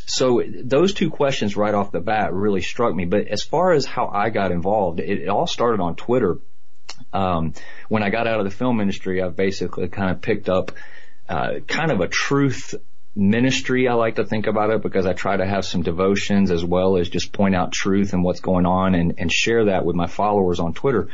So 0.07 0.43
those 0.47 0.95
two 0.95 1.11
questions 1.11 1.57
right 1.57 1.75
off 1.75 1.93
the 1.93 2.01
bat 2.01 2.33
really 2.33 2.63
struck 2.63 2.95
me. 2.95 3.05
But 3.05 3.27
as 3.29 3.43
far 3.43 3.73
as 3.73 3.85
how 3.85 4.07
I 4.09 4.31
got 4.31 4.53
involved, 4.53 5.01
it, 5.01 5.23
it 5.23 5.29
all 5.29 5.47
started 5.47 5.81
on 5.81 5.97
Twitter 5.97 6.39
um, 7.13 7.55
when 7.89 8.03
I 8.03 8.11
got 8.11 8.27
out 8.27 8.39
of 8.39 8.45
the 8.45 8.51
film 8.51 8.81
industry, 8.81 9.23
I've 9.23 9.37
basically 9.37 9.89
kind 9.89 10.11
of 10.11 10.21
picked 10.21 10.49
up 10.49 10.73
uh, 11.29 11.61
kind 11.67 11.91
of 11.91 12.01
a 12.01 12.09
truth 12.09 12.75
ministry. 13.15 13.89
I 13.89 13.95
like 13.95 14.17
to 14.17 14.25
think 14.25 14.47
about 14.47 14.71
it 14.71 14.83
because 14.83 15.07
I 15.07 15.13
try 15.13 15.37
to 15.37 15.47
have 15.47 15.65
some 15.65 15.83
devotions 15.83 16.51
as 16.51 16.65
well 16.65 16.97
as 16.97 17.09
just 17.09 17.33
point 17.33 17.55
out 17.55 17.73
truth 17.73 18.13
and 18.13 18.23
what's 18.23 18.41
going 18.41 18.67
on 18.67 18.95
and, 18.95 19.15
and 19.19 19.33
share 19.33 19.67
that 19.67 19.85
with 19.85 19.97
my 19.97 20.07
followers 20.07 20.61
on 20.61 20.75
Twitter. 20.75 21.09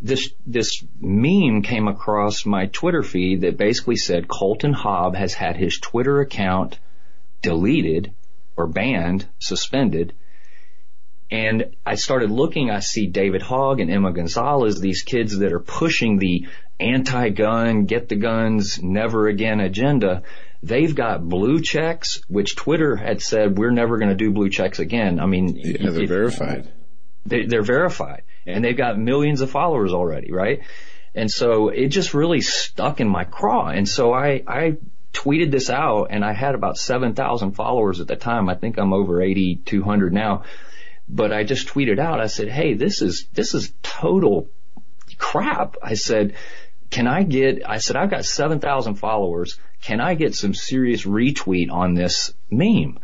This 0.00 0.30
this 0.46 0.84
meme 1.00 1.62
came 1.62 1.88
across 1.88 2.44
my 2.44 2.66
Twitter 2.66 3.02
feed 3.02 3.42
that 3.42 3.56
basically 3.56 3.96
said 3.96 4.28
Colton 4.28 4.74
Haab 4.74 5.14
has 5.14 5.32
had 5.32 5.56
his 5.56 5.78
Twitter 5.78 6.20
account 6.20 6.78
deleted 7.40 8.12
or 8.56 8.66
banned, 8.66 9.26
suspended 9.38 10.12
and 11.30 11.74
I 11.84 11.96
started 11.96 12.30
looking, 12.30 12.70
I 12.70 12.80
see 12.80 13.06
David 13.06 13.42
Hogg 13.42 13.80
and 13.80 13.90
Emma 13.90 14.12
Gonzalez, 14.12 14.80
these 14.80 15.02
kids 15.02 15.38
that 15.38 15.52
are 15.52 15.60
pushing 15.60 16.18
the 16.18 16.46
anti-gun, 16.78 17.86
get 17.86 18.08
the 18.08 18.16
guns, 18.16 18.80
never 18.82 19.26
again 19.26 19.60
agenda. 19.60 20.22
They've 20.62 20.94
got 20.94 21.26
blue 21.26 21.60
checks, 21.60 22.20
which 22.28 22.54
Twitter 22.54 22.96
had 22.96 23.20
said, 23.22 23.58
we're 23.58 23.70
never 23.70 23.98
going 23.98 24.10
to 24.10 24.16
do 24.16 24.30
blue 24.30 24.50
checks 24.50 24.78
again. 24.78 25.18
I 25.18 25.26
mean, 25.26 25.56
yeah, 25.56 25.90
they're 25.90 26.06
verified. 26.06 26.70
They, 27.24 27.46
they're 27.46 27.62
verified 27.62 28.22
and 28.46 28.64
they've 28.64 28.76
got 28.76 28.98
millions 28.98 29.40
of 29.40 29.50
followers 29.50 29.92
already, 29.92 30.32
right? 30.32 30.60
And 31.14 31.30
so 31.30 31.68
it 31.68 31.88
just 31.88 32.14
really 32.14 32.40
stuck 32.40 33.00
in 33.00 33.08
my 33.08 33.24
craw. 33.24 33.68
And 33.68 33.88
so 33.88 34.12
I, 34.12 34.42
I 34.46 34.76
tweeted 35.12 35.50
this 35.50 35.70
out 35.70 36.08
and 36.10 36.24
I 36.24 36.32
had 36.32 36.54
about 36.54 36.76
7,000 36.76 37.52
followers 37.52 38.00
at 38.00 38.06
the 38.06 38.16
time. 38.16 38.48
I 38.48 38.54
think 38.54 38.78
I'm 38.78 38.92
over 38.92 39.20
8,200 39.20 40.12
now. 40.12 40.44
But 41.08 41.32
I 41.32 41.44
just 41.44 41.68
tweeted 41.68 41.98
out, 41.98 42.20
I 42.20 42.26
said, 42.26 42.48
hey, 42.48 42.74
this 42.74 43.00
is, 43.00 43.28
this 43.32 43.54
is 43.54 43.72
total 43.82 44.48
crap. 45.18 45.76
I 45.82 45.94
said, 45.94 46.34
can 46.90 47.06
I 47.06 47.22
get, 47.22 47.68
I 47.68 47.78
said, 47.78 47.96
I've 47.96 48.10
got 48.10 48.24
7,000 48.24 48.96
followers. 48.96 49.58
Can 49.82 50.00
I 50.00 50.14
get 50.14 50.34
some 50.34 50.54
serious 50.54 51.04
retweet 51.04 51.70
on 51.70 51.94
this 51.94 52.34
meme? 52.50 52.98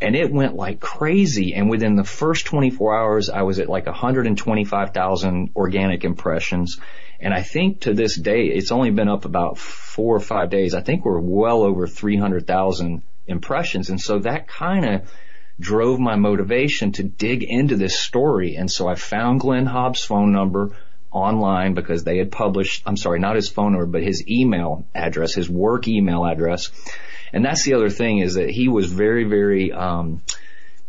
And 0.00 0.14
it 0.14 0.32
went 0.32 0.54
like 0.54 0.78
crazy. 0.78 1.54
And 1.54 1.68
within 1.68 1.96
the 1.96 2.04
first 2.04 2.46
24 2.46 2.96
hours, 2.96 3.30
I 3.30 3.42
was 3.42 3.58
at 3.58 3.68
like 3.68 3.86
125,000 3.86 5.50
organic 5.56 6.04
impressions. 6.04 6.78
And 7.18 7.34
I 7.34 7.42
think 7.42 7.80
to 7.80 7.94
this 7.94 8.16
day, 8.16 8.46
it's 8.46 8.70
only 8.70 8.90
been 8.90 9.08
up 9.08 9.24
about 9.24 9.58
four 9.58 10.14
or 10.14 10.20
five 10.20 10.50
days. 10.50 10.74
I 10.74 10.82
think 10.82 11.04
we're 11.04 11.18
well 11.18 11.62
over 11.62 11.88
300,000 11.88 13.02
impressions. 13.26 13.90
And 13.90 14.00
so 14.00 14.20
that 14.20 14.46
kind 14.46 14.84
of 14.84 15.12
drove 15.60 15.98
my 15.98 16.16
motivation 16.16 16.92
to 16.92 17.02
dig 17.02 17.42
into 17.42 17.76
this 17.76 17.98
story. 17.98 18.56
And 18.56 18.70
so 18.70 18.88
I 18.88 18.94
found 18.94 19.40
Glenn 19.40 19.66
Haab's 19.66 20.04
phone 20.04 20.32
number 20.32 20.76
online 21.10 21.74
because 21.74 22.04
they 22.04 22.18
had 22.18 22.30
published, 22.30 22.82
I'm 22.86 22.96
sorry, 22.96 23.18
not 23.18 23.36
his 23.36 23.48
phone 23.48 23.72
number, 23.72 23.86
but 23.86 24.02
his 24.02 24.28
email 24.28 24.86
address, 24.94 25.34
his 25.34 25.48
work 25.48 25.88
email 25.88 26.24
address. 26.24 26.70
And 27.32 27.44
that's 27.44 27.64
the 27.64 27.74
other 27.74 27.90
thing 27.90 28.18
is 28.18 28.34
that 28.34 28.50
he 28.50 28.68
was 28.68 28.92
very, 28.92 29.24
very, 29.24 29.72
um, 29.72 30.22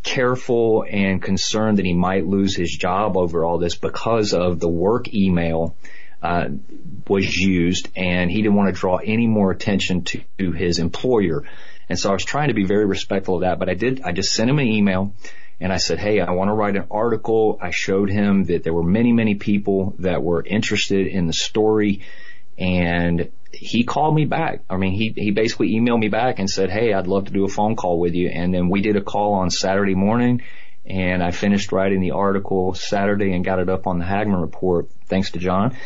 careful 0.03 0.85
and 0.89 1.21
concerned 1.21 1.77
that 1.77 1.85
he 1.85 1.93
might 1.93 2.25
lose 2.25 2.55
his 2.55 2.71
job 2.71 3.17
over 3.17 3.43
all 3.43 3.57
this 3.57 3.75
because 3.75 4.33
of 4.33 4.59
the 4.59 4.67
work 4.67 5.13
email 5.13 5.75
uh, 6.21 6.49
was 7.07 7.37
used, 7.37 7.89
and 7.95 8.29
he 8.29 8.41
didn't 8.41 8.55
want 8.55 8.73
to 8.73 8.79
draw 8.79 8.97
any 8.97 9.27
more 9.27 9.51
attention 9.51 10.03
to, 10.03 10.21
to 10.37 10.51
his 10.51 10.79
employer. 10.79 11.43
And 11.89 11.97
so 11.97 12.11
I 12.11 12.13
was 12.13 12.23
trying 12.23 12.49
to 12.49 12.53
be 12.53 12.65
very 12.65 12.85
respectful 12.85 13.35
of 13.35 13.41
that, 13.41 13.59
but 13.59 13.69
I 13.69 13.73
did, 13.73 14.01
I 14.03 14.11
just 14.11 14.31
sent 14.33 14.49
him 14.49 14.59
an 14.59 14.67
email 14.67 15.13
and 15.59 15.73
I 15.73 15.77
said, 15.77 15.99
Hey, 15.99 16.21
I 16.21 16.31
want 16.31 16.49
to 16.49 16.53
write 16.53 16.75
an 16.75 16.87
article. 16.91 17.57
I 17.61 17.71
showed 17.71 18.09
him 18.09 18.45
that 18.45 18.63
there 18.63 18.73
were 18.73 18.83
many, 18.83 19.11
many 19.11 19.35
people 19.35 19.95
that 19.99 20.23
were 20.23 20.43
interested 20.45 21.07
in 21.07 21.27
the 21.27 21.33
story 21.33 22.01
and 22.57 23.31
he 23.51 23.83
called 23.83 24.15
me 24.15 24.25
back. 24.25 24.63
I 24.69 24.77
mean, 24.77 24.93
he, 24.93 25.13
he 25.15 25.31
basically 25.31 25.71
emailed 25.71 25.99
me 25.99 26.09
back 26.09 26.39
and 26.39 26.49
said, 26.49 26.69
Hey, 26.69 26.93
I'd 26.93 27.07
love 27.07 27.25
to 27.25 27.31
do 27.31 27.45
a 27.45 27.49
phone 27.49 27.75
call 27.75 27.99
with 27.99 28.13
you. 28.13 28.29
And 28.29 28.53
then 28.53 28.69
we 28.69 28.81
did 28.81 28.95
a 28.95 29.01
call 29.01 29.33
on 29.33 29.49
Saturday 29.49 29.95
morning 29.95 30.43
and 30.85 31.23
I 31.23 31.31
finished 31.31 31.71
writing 31.71 32.01
the 32.01 32.11
article 32.11 32.73
Saturday 32.73 33.33
and 33.33 33.45
got 33.45 33.59
it 33.59 33.69
up 33.69 33.85
on 33.85 33.99
the 33.99 34.05
Hagmann 34.05 34.41
report, 34.41 34.89
thanks 35.07 35.31
to 35.31 35.39
John. 35.39 35.77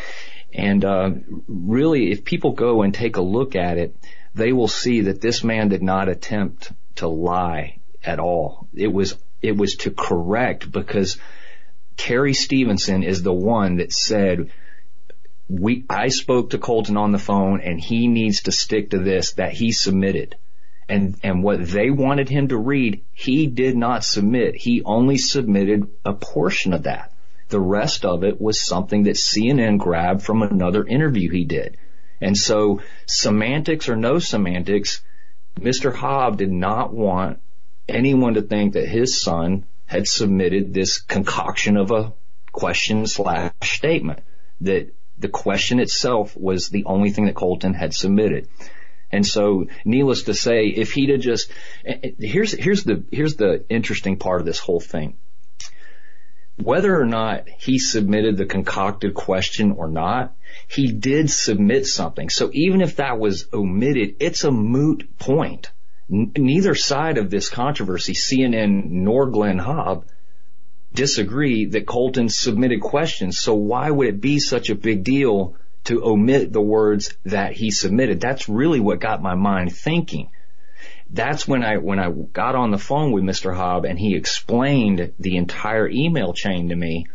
And 0.53 0.85
uh, 0.85 1.11
really, 1.47 2.11
if 2.11 2.23
people 2.23 2.51
go 2.51 2.83
and 2.83 2.93
take 2.93 3.17
a 3.17 3.21
look 3.21 3.55
at 3.55 3.77
it, 3.77 3.95
they 4.35 4.51
will 4.51 4.67
see 4.67 5.01
that 5.01 5.21
this 5.21 5.43
man 5.43 5.69
did 5.69 5.83
not 5.83 6.09
attempt 6.09 6.71
to 6.95 7.07
lie 7.07 7.77
at 8.03 8.19
all. 8.19 8.67
It 8.73 8.91
was 8.91 9.15
it 9.41 9.57
was 9.57 9.75
to 9.77 9.91
correct 9.91 10.71
because 10.71 11.17
Carrie 11.97 12.33
Stevenson 12.33 13.03
is 13.03 13.21
the 13.21 13.33
one 13.33 13.77
that 13.77 13.91
said 13.91 14.51
we 15.49 15.83
I 15.89 16.07
spoke 16.07 16.51
to 16.51 16.57
Colton 16.57 16.97
on 16.97 17.11
the 17.11 17.19
phone 17.19 17.61
and 17.61 17.79
he 17.79 18.07
needs 18.07 18.43
to 18.43 18.51
stick 18.51 18.91
to 18.91 18.99
this 18.99 19.33
that 19.33 19.53
he 19.53 19.71
submitted 19.71 20.35
and, 20.89 21.15
and 21.23 21.43
what 21.43 21.65
they 21.65 21.89
wanted 21.89 22.29
him 22.29 22.49
to 22.49 22.57
read, 22.57 23.01
he 23.13 23.47
did 23.47 23.75
not 23.75 24.03
submit. 24.03 24.55
He 24.55 24.83
only 24.83 25.17
submitted 25.17 25.89
a 26.03 26.13
portion 26.13 26.73
of 26.73 26.83
that. 26.83 27.11
The 27.49 27.59
rest 27.59 28.05
of 28.05 28.23
it 28.23 28.41
was 28.41 28.61
something 28.61 29.03
that 29.03 29.15
CNN 29.15 29.77
grabbed 29.77 30.23
from 30.23 30.41
another 30.41 30.85
interview 30.85 31.29
he 31.29 31.45
did. 31.45 31.77
And 32.21 32.37
so 32.37 32.81
semantics 33.05 33.89
or 33.89 33.95
no 33.95 34.19
semantics, 34.19 35.01
Mr. 35.59 35.93
Haab 35.93 36.37
did 36.37 36.51
not 36.51 36.93
want 36.93 37.39
anyone 37.87 38.35
to 38.35 38.41
think 38.41 38.73
that 38.73 38.87
his 38.87 39.21
son 39.21 39.65
had 39.85 40.07
submitted 40.07 40.73
this 40.73 41.01
concoction 41.01 41.77
of 41.77 41.91
a 41.91 42.13
question 42.51 43.05
slash 43.05 43.51
statement. 43.61 44.19
That 44.61 44.93
the 45.17 45.27
question 45.27 45.79
itself 45.79 46.35
was 46.35 46.69
the 46.69 46.85
only 46.85 47.11
thing 47.11 47.25
that 47.25 47.35
Colton 47.35 47.73
had 47.73 47.93
submitted. 47.93 48.47
And 49.11 49.25
so, 49.25 49.67
needless 49.85 50.23
to 50.23 50.33
say, 50.33 50.65
if 50.65 50.93
he'd 50.93 51.09
have 51.09 51.19
just, 51.19 51.51
here's, 52.17 52.51
here's 52.51 52.83
the, 52.83 53.03
here's 53.11 53.35
the 53.35 53.63
interesting 53.69 54.17
part 54.17 54.41
of 54.41 54.47
this 54.47 54.57
whole 54.57 54.79
thing. 54.79 55.17
Whether 56.57 56.99
or 56.99 57.05
not 57.05 57.47
he 57.47 57.77
submitted 57.77 58.37
the 58.37 58.45
concocted 58.45 59.13
question 59.13 59.73
or 59.73 59.87
not, 59.87 60.35
he 60.73 60.91
did 60.91 61.29
submit 61.29 61.85
something. 61.85 62.29
So 62.29 62.49
even 62.53 62.81
if 62.81 62.97
that 62.97 63.19
was 63.19 63.47
omitted, 63.53 64.15
it's 64.19 64.43
a 64.43 64.51
moot 64.51 65.17
point. 65.17 65.71
neither 66.09 66.75
side 66.75 67.17
of 67.17 67.29
this 67.29 67.49
controversy, 67.49 68.13
CNN 68.13 68.85
nor 68.89 69.29
Glenn 69.29 69.59
Haab, 69.59 70.03
disagree 70.93 71.65
that 71.65 71.87
Colton 71.87 72.29
submitted 72.29 72.81
questions. 72.81 73.39
So 73.39 73.55
why 73.55 73.89
would 73.89 74.07
it 74.07 74.21
be 74.21 74.39
such 74.39 74.69
a 74.69 74.75
big 74.75 75.03
deal 75.03 75.55
to 75.85 76.03
omit 76.03 76.53
the 76.53 76.61
words 76.61 77.15
that 77.25 77.53
he 77.53 77.71
submitted. 77.71 78.21
That's 78.21 78.47
really 78.47 78.79
what 78.79 78.99
got 78.99 79.21
my 79.21 79.35
mind 79.35 79.75
thinking. 79.75 80.29
That's 81.09 81.47
when 81.47 81.63
I, 81.63 81.77
when 81.77 81.99
I 81.99 82.09
got 82.09 82.55
on 82.55 82.71
the 82.71 82.77
phone 82.77 83.11
with 83.11 83.23
Mr. 83.23 83.55
Haab 83.55 83.87
and 83.87 83.99
he 83.99 84.15
explained 84.15 85.13
the 85.19 85.37
entire 85.37 85.87
email 85.87 86.33
chain 86.33 86.69
to 86.69 86.75
me, 86.75 87.05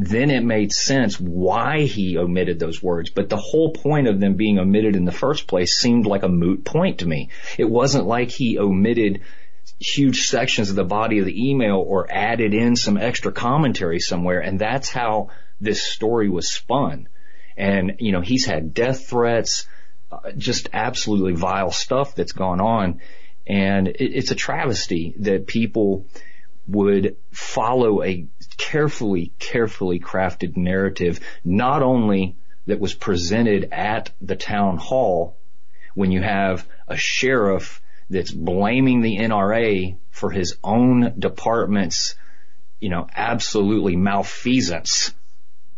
then 0.00 0.30
it 0.30 0.44
made 0.44 0.72
sense 0.72 1.18
why 1.18 1.80
he 1.80 2.18
omitted 2.18 2.60
those 2.60 2.80
words. 2.80 3.10
But 3.10 3.28
the 3.28 3.36
whole 3.36 3.72
point 3.72 4.06
of 4.06 4.20
them 4.20 4.34
being 4.34 4.60
omitted 4.60 4.94
in 4.94 5.04
the 5.04 5.10
first 5.10 5.48
place 5.48 5.76
seemed 5.76 6.06
like 6.06 6.22
a 6.22 6.28
moot 6.28 6.64
point 6.64 6.98
to 6.98 7.06
me. 7.06 7.30
It 7.58 7.68
wasn't 7.68 8.06
like 8.06 8.30
he 8.30 8.60
omitted 8.60 9.22
huge 9.80 10.28
sections 10.28 10.70
of 10.70 10.76
the 10.76 10.84
body 10.84 11.18
of 11.18 11.26
the 11.26 11.50
email 11.50 11.84
or 11.84 12.06
added 12.08 12.54
in 12.54 12.76
some 12.76 12.96
extra 12.96 13.32
commentary 13.32 13.98
somewhere. 13.98 14.38
And 14.38 14.56
that's 14.56 14.88
how 14.88 15.30
this 15.60 15.82
story 15.82 16.30
was 16.30 16.52
spun. 16.52 17.08
And, 17.56 17.96
you 17.98 18.12
know, 18.12 18.20
he's 18.20 18.46
had 18.46 18.72
death 18.72 19.08
threats, 19.08 19.66
just 20.36 20.68
absolutely 20.72 21.32
vile 21.32 21.72
stuff 21.72 22.14
that's 22.14 22.30
gone 22.30 22.60
on. 22.60 23.00
And 23.48 23.88
it, 23.88 24.12
it's 24.14 24.30
a 24.30 24.36
travesty 24.36 25.14
that 25.18 25.48
people 25.48 26.06
would 26.68 27.16
follow 27.32 28.04
a 28.04 28.28
carefully, 28.68 29.32
carefully 29.38 29.98
crafted 29.98 30.56
narrative, 30.56 31.20
not 31.42 31.82
only 31.82 32.36
that 32.66 32.78
was 32.78 32.92
presented 32.92 33.70
at 33.72 34.10
the 34.20 34.36
town 34.36 34.76
hall 34.76 35.38
when 35.94 36.12
you 36.12 36.20
have 36.20 36.66
a 36.86 36.96
sheriff 36.96 37.80
that's 38.10 38.30
blaming 38.30 39.00
the 39.00 39.16
NRA 39.16 39.96
for 40.10 40.30
his 40.30 40.58
own 40.62 41.14
department's, 41.18 42.14
you 42.78 42.90
know, 42.90 43.06
absolutely 43.14 43.96
malfeasance 43.96 45.14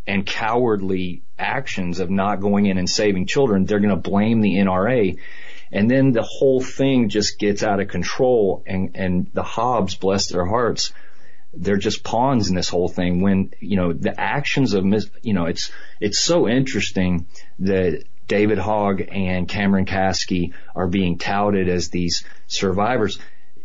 and 0.09 0.26
cowardly 0.26 1.22
actions 1.38 2.01
of 2.01 2.11
not 2.11 2.41
going 2.41 2.66
in 2.66 2.76
and 2.76 2.91
saving 2.91 3.26
children, 3.26 3.66
they're 3.66 3.78
going 3.78 3.91
to 4.03 4.11
blame 4.11 4.41
the 4.41 4.57
NRA. 4.57 5.16
And 5.70 5.88
then 5.88 6.11
the 6.11 6.26
whole 6.28 6.61
thing 6.61 7.09
just 7.09 7.38
gets 7.38 7.62
out 7.62 7.78
of 7.78 7.86
control 7.86 8.64
and, 8.66 8.97
and 8.97 9.30
the 9.32 9.45
Haabs, 9.45 9.99
bless 9.99 10.26
their 10.26 10.45
hearts, 10.45 10.93
they're 11.53 11.76
just 11.76 12.05
pawns 12.05 12.48
in 12.48 12.55
this 12.55 12.68
whole 12.68 12.88
thing 12.88 13.20
when, 13.20 13.53
you 13.61 13.76
know, 13.76 13.92
the 13.92 14.18
actions 14.18 14.74
of, 14.74 14.84
you 15.22 15.34
know, 15.34 15.46
it's, 15.46 15.70
it's 16.01 16.20
so 16.20 16.48
interesting 16.48 17.26
that 17.61 18.05
David 18.28 18.59
Hogg 18.59 19.03
and 19.11 19.48
Cameron 19.48 19.86
Kasky 19.86 20.53
are 20.74 20.86
being 20.86 21.18
touted 21.18 21.68
as 21.68 21.88
these 21.88 22.24
survivors 22.46 23.18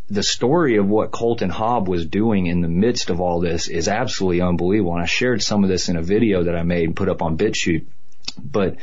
the 0.08 0.22
story 0.22 0.76
of 0.76 0.88
what 0.88 1.10
Colton 1.10 1.50
Haab 1.50 1.88
was 1.88 2.06
doing 2.06 2.46
in 2.46 2.60
the 2.60 2.68
midst 2.68 3.10
of 3.10 3.20
all 3.20 3.40
this 3.40 3.68
is 3.68 3.88
absolutely 3.88 4.40
unbelievable. 4.40 4.92
And 4.92 5.02
I 5.02 5.06
shared 5.06 5.42
some 5.42 5.64
of 5.64 5.68
this 5.68 5.88
in 5.88 5.96
a 5.96 6.02
video 6.02 6.44
that 6.44 6.54
I 6.54 6.62
made 6.62 6.84
and 6.84 6.96
put 6.96 7.08
up 7.08 7.22
on 7.22 7.36
BitChute. 7.36 7.86
But 8.38 8.76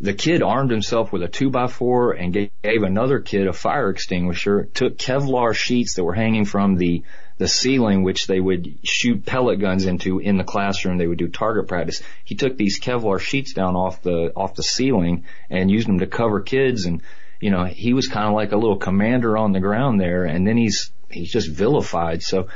the 0.00 0.12
kid 0.12 0.42
armed 0.42 0.70
himself 0.70 1.12
with 1.12 1.22
a 1.22 1.28
two 1.28 1.50
by 1.50 1.66
four 1.66 2.12
and 2.12 2.32
gave, 2.32 2.82
another 2.82 3.20
kid 3.20 3.46
a 3.46 3.52
fire 3.52 3.90
extinguisher, 3.90 4.64
took 4.74 4.98
Kevlar 4.98 5.54
sheets 5.54 5.94
that 5.94 6.04
were 6.04 6.14
hanging 6.14 6.44
from 6.44 6.76
the, 6.76 7.04
the 7.40 7.48
ceiling, 7.48 8.04
which 8.04 8.28
they 8.28 8.38
would 8.38 8.78
shoot 8.84 9.26
pellet 9.26 9.58
guns 9.58 9.86
into 9.86 10.20
in 10.20 10.36
the 10.36 10.44
classroom. 10.44 10.98
They 10.98 11.06
would 11.06 11.18
do 11.18 11.28
target 11.28 11.66
practice. 11.66 12.02
He 12.24 12.36
took 12.36 12.56
these 12.56 12.78
Kevlar 12.78 13.18
sheets 13.18 13.54
down 13.54 13.74
off 13.74 14.02
the, 14.02 14.32
off 14.36 14.54
the 14.54 14.62
ceiling 14.62 15.24
and 15.48 15.70
used 15.70 15.88
them 15.88 16.00
to 16.00 16.06
cover 16.06 16.40
kids 16.40 16.84
and 16.84 17.02
you 17.40 17.50
know, 17.50 17.64
he 17.64 17.94
was 17.94 18.06
kind 18.06 18.26
of 18.26 18.34
like 18.34 18.52
a 18.52 18.56
little 18.56 18.76
commander 18.76 19.36
on 19.36 19.52
the 19.52 19.60
ground 19.60 19.98
there, 19.98 20.24
and 20.24 20.46
then 20.46 20.56
he's 20.56 20.92
he's 21.08 21.32
just 21.32 21.48
vilified. 21.48 22.22
So 22.22 22.48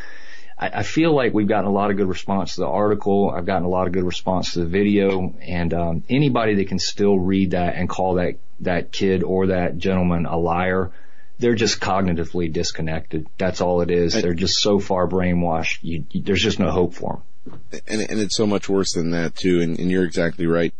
I, 0.59 0.68
I 0.68 0.82
feel 0.82 1.14
like 1.14 1.32
we've 1.32 1.49
gotten 1.49 1.66
a 1.66 1.72
lot 1.72 1.91
of 1.91 1.97
good 1.97 2.07
response 2.07 2.55
to 2.55 2.61
the 2.61 2.68
article. 2.68 3.30
I've 3.30 3.47
gotten 3.47 3.64
a 3.64 3.68
lot 3.68 3.87
of 3.87 3.95
good 3.95 4.05
response 4.05 4.53
to 4.53 4.61
the 4.61 4.66
video, 4.66 5.35
and 5.41 5.72
um, 5.72 6.05
anybody 6.11 6.57
that 6.57 6.68
can 6.68 6.78
still 6.78 7.18
read 7.18 7.53
that 7.53 7.76
and 7.76 7.89
call 7.89 8.14
that 8.14 8.37
that 8.61 8.93
kid 8.93 9.22
or 9.22 9.49
that 9.49 9.78
gentleman 9.78 10.26
a 10.26 10.37
liar, 10.37 10.93
they're 11.39 11.55
just 11.55 11.80
cognitively 11.80 12.53
disconnected. 12.53 13.26
That's 13.39 13.61
all 13.61 13.80
it 13.80 13.91
is. 13.91 14.14
They're 14.14 14.35
just 14.35 14.61
so 14.61 14.78
far 14.78 15.09
brainwashed. 15.09 15.78
You, 15.82 16.05
you, 16.11 16.22
there's 16.22 16.43
just 16.43 16.59
no 16.59 16.70
hope 16.70 16.95
for 16.95 17.22
them. 17.47 17.61
And, 17.89 18.01
and 18.03 18.20
it's 18.20 18.37
so 18.37 18.47
much 18.47 18.68
worse 18.68 18.93
than 18.93 19.11
that 19.11 19.35
too. 19.35 19.61
And, 19.61 19.78
and 19.78 19.91
you're 19.91 20.05
exactly 20.05 20.47
right. 20.47 20.72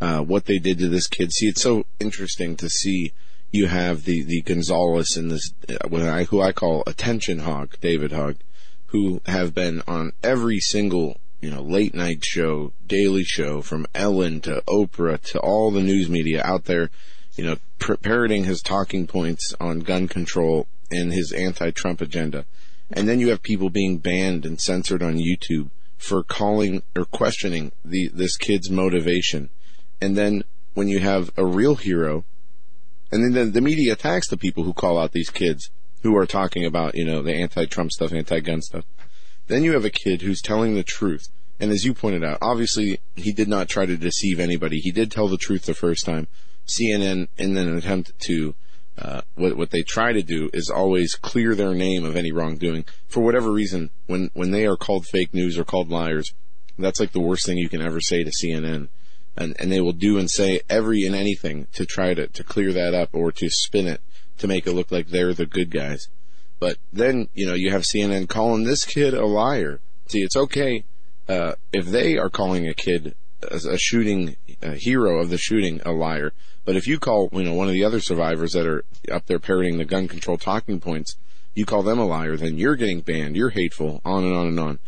Uh, 0.00 0.20
what 0.20 0.46
they 0.46 0.58
did 0.58 0.78
to 0.78 0.88
this 0.88 1.08
kid. 1.08 1.32
See, 1.32 1.46
it's 1.46 1.62
so 1.62 1.84
interesting 1.98 2.56
to 2.56 2.70
see 2.70 3.12
you 3.50 3.66
have 3.66 4.04
the, 4.04 4.22
the 4.22 4.42
Gonzalez 4.42 5.16
and 5.16 5.30
this, 5.30 5.52
uh, 5.68 5.96
I, 5.96 6.24
who 6.24 6.40
I 6.40 6.52
call 6.52 6.84
attention 6.86 7.40
hog, 7.40 7.76
David 7.80 8.12
Hogg, 8.12 8.36
who 8.86 9.20
have 9.26 9.54
been 9.54 9.82
on 9.88 10.12
every 10.22 10.60
single, 10.60 11.18
you 11.40 11.50
know, 11.50 11.62
late 11.62 11.94
night 11.94 12.24
show, 12.24 12.72
daily 12.86 13.24
show, 13.24 13.60
from 13.60 13.86
Ellen 13.94 14.40
to 14.42 14.62
Oprah 14.68 15.20
to 15.32 15.40
all 15.40 15.70
the 15.70 15.82
news 15.82 16.08
media 16.08 16.42
out 16.44 16.66
there, 16.66 16.90
you 17.38 17.44
know, 17.44 17.56
parroting 18.02 18.44
his 18.44 18.60
talking 18.60 19.06
points 19.06 19.54
on 19.60 19.78
gun 19.78 20.08
control 20.08 20.66
and 20.90 21.12
his 21.12 21.32
anti-Trump 21.32 22.00
agenda. 22.00 22.44
And 22.90 23.08
then 23.08 23.20
you 23.20 23.28
have 23.28 23.42
people 23.42 23.70
being 23.70 23.98
banned 23.98 24.44
and 24.44 24.60
censored 24.60 25.04
on 25.04 25.18
YouTube 25.18 25.70
for 25.96 26.24
calling 26.24 26.82
or 26.96 27.04
questioning 27.04 27.70
the, 27.84 28.10
this 28.12 28.36
kid's 28.36 28.70
motivation. 28.70 29.50
And 30.00 30.16
then 30.16 30.42
when 30.74 30.88
you 30.88 30.98
have 30.98 31.30
a 31.36 31.46
real 31.46 31.76
hero 31.76 32.24
and 33.12 33.22
then 33.22 33.32
the, 33.32 33.50
the 33.52 33.60
media 33.60 33.92
attacks 33.92 34.28
the 34.28 34.36
people 34.36 34.64
who 34.64 34.72
call 34.72 34.98
out 34.98 35.12
these 35.12 35.30
kids 35.30 35.70
who 36.02 36.16
are 36.16 36.26
talking 36.26 36.64
about, 36.64 36.96
you 36.96 37.04
know, 37.04 37.22
the 37.22 37.34
anti-Trump 37.34 37.92
stuff, 37.92 38.12
anti-gun 38.12 38.62
stuff. 38.62 38.84
Then 39.46 39.62
you 39.62 39.72
have 39.74 39.84
a 39.84 39.90
kid 39.90 40.22
who's 40.22 40.42
telling 40.42 40.74
the 40.74 40.82
truth. 40.82 41.28
And 41.60 41.70
as 41.70 41.84
you 41.84 41.94
pointed 41.94 42.24
out, 42.24 42.38
obviously 42.42 42.98
he 43.14 43.32
did 43.32 43.48
not 43.48 43.68
try 43.68 43.86
to 43.86 43.96
deceive 43.96 44.40
anybody. 44.40 44.80
He 44.80 44.90
did 44.90 45.10
tell 45.12 45.28
the 45.28 45.38
truth 45.38 45.66
the 45.66 45.74
first 45.74 46.04
time. 46.04 46.26
CNN, 46.68 47.28
in 47.36 47.56
an 47.56 47.76
attempt 47.76 48.12
to, 48.26 48.54
uh, 48.96 49.22
what, 49.34 49.56
what 49.56 49.70
they 49.70 49.82
try 49.82 50.12
to 50.12 50.22
do 50.22 50.50
is 50.52 50.70
always 50.70 51.14
clear 51.14 51.54
their 51.54 51.74
name 51.74 52.04
of 52.04 52.16
any 52.16 52.32
wrongdoing. 52.32 52.84
For 53.08 53.20
whatever 53.20 53.50
reason, 53.50 53.90
when, 54.06 54.30
when 54.34 54.50
they 54.50 54.66
are 54.66 54.76
called 54.76 55.06
fake 55.06 55.34
news 55.34 55.58
or 55.58 55.64
called 55.64 55.88
liars, 55.88 56.32
that's 56.78 57.00
like 57.00 57.12
the 57.12 57.20
worst 57.20 57.46
thing 57.46 57.58
you 57.58 57.68
can 57.68 57.82
ever 57.82 58.00
say 58.00 58.22
to 58.22 58.30
CNN 58.30 58.88
and, 59.38 59.54
and 59.58 59.70
they 59.70 59.80
will 59.80 59.92
do 59.92 60.18
and 60.18 60.30
say 60.30 60.60
every 60.68 61.04
and 61.04 61.14
anything 61.14 61.68
to 61.72 61.86
try 61.86 62.12
to, 62.12 62.26
to 62.26 62.44
clear 62.44 62.72
that 62.72 62.92
up 62.92 63.10
or 63.12 63.30
to 63.32 63.48
spin 63.48 63.86
it 63.86 64.00
to 64.38 64.48
make 64.48 64.66
it 64.66 64.72
look 64.72 64.90
like 64.90 65.08
they're 65.08 65.32
the 65.32 65.46
good 65.46 65.70
guys. 65.70 66.08
But 66.58 66.76
then, 66.92 67.28
you 67.34 67.46
know, 67.46 67.54
you 67.54 67.70
have 67.70 67.82
CNN 67.82 68.28
calling 68.28 68.64
this 68.64 68.84
kid 68.84 69.14
a 69.14 69.26
liar. 69.26 69.80
See, 70.08 70.22
it's 70.22 70.36
okay, 70.36 70.84
uh, 71.28 71.52
if 71.72 71.86
they 71.86 72.18
are 72.18 72.30
calling 72.30 72.66
a 72.66 72.74
kid 72.74 73.14
a, 73.42 73.56
a 73.56 73.78
shooting 73.78 74.36
a 74.62 74.74
hero 74.74 75.20
of 75.20 75.30
the 75.30 75.38
shooting 75.38 75.80
a 75.84 75.92
liar. 75.92 76.32
But 76.64 76.76
if 76.76 76.86
you 76.86 76.98
call, 76.98 77.30
you 77.32 77.44
know, 77.44 77.54
one 77.54 77.68
of 77.68 77.72
the 77.72 77.84
other 77.84 78.00
survivors 78.00 78.52
that 78.52 78.66
are 78.66 78.84
up 79.10 79.26
there 79.26 79.38
parroting 79.38 79.78
the 79.78 79.84
gun 79.84 80.08
control 80.08 80.36
talking 80.36 80.80
points, 80.80 81.16
you 81.54 81.64
call 81.64 81.82
them 81.82 81.98
a 81.98 82.06
liar, 82.06 82.36
then 82.36 82.58
you're 82.58 82.76
getting 82.76 83.00
banned. 83.00 83.36
You're 83.36 83.50
hateful, 83.50 84.00
on 84.04 84.24
and 84.24 84.34
on 84.34 84.46
and 84.46 84.60
on. 84.60 84.78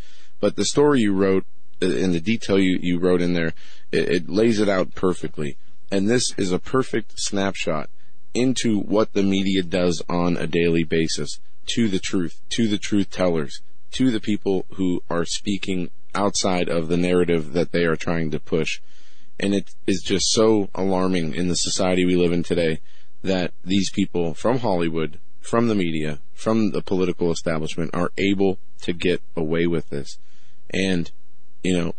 But 0.41 0.57
the 0.57 0.65
story 0.65 1.01
you 1.01 1.13
wrote, 1.13 1.45
uh, 1.83 1.87
in 1.87 2.13
the 2.13 2.21
detail 2.21 2.59
you, 2.59 2.79
you 2.83 2.99
wrote 2.99 3.23
in 3.23 3.33
there, 3.33 3.55
it, 3.91 4.09
it 4.09 4.29
lays 4.29 4.61
it 4.61 4.69
out 4.69 4.95
perfectly. 4.95 5.57
And 5.91 6.09
this 6.09 6.33
is 6.37 6.53
a 6.53 6.59
perfect 6.59 7.15
snapshot 7.17 7.91
into 8.35 8.79
what 8.79 9.13
the 9.13 9.23
media 9.23 9.63
does 9.63 10.03
on 10.09 10.37
a 10.37 10.47
daily 10.47 10.85
basis 10.85 11.41
to 11.67 11.89
the 11.89 11.99
truth, 11.99 12.41
to 12.51 12.69
the 12.69 12.79
truth 12.79 13.11
tellers, 13.11 13.61
to 13.93 14.11
the 14.11 14.21
people 14.21 14.67
who 14.75 15.03
are 15.11 15.25
speaking 15.25 15.91
outside 16.15 16.69
of 16.69 16.89
the 16.89 16.97
narrative 16.97 17.53
that 17.53 17.73
they 17.73 17.85
are 17.85 17.97
trying 17.97 18.31
to 18.31 18.41
push. 18.41 18.81
And 19.41 19.55
it 19.55 19.75
is 19.87 20.03
just 20.03 20.31
so 20.31 20.69
alarming 20.75 21.35
in 21.35 21.49
the 21.49 21.57
society 21.57 22.05
we 22.05 22.15
live 22.15 22.31
in 22.31 22.43
today 22.43 22.81
that 23.23 23.53
these 23.65 23.91
people 23.91 24.35
from 24.35 24.59
Hollywood, 24.59 25.19
from 25.41 25.69
the 25.69 25.75
media, 25.75 26.21
from 26.35 26.73
the 26.73 26.83
political 26.83 27.33
establishment 27.33 27.91
are 27.95 28.13
able 28.19 28.59
to 28.83 28.93
get 28.93 29.23
away 29.35 29.67
with 29.67 29.89
this. 29.89 30.19
And, 30.73 31.11
you 31.63 31.77
know, 31.77 31.95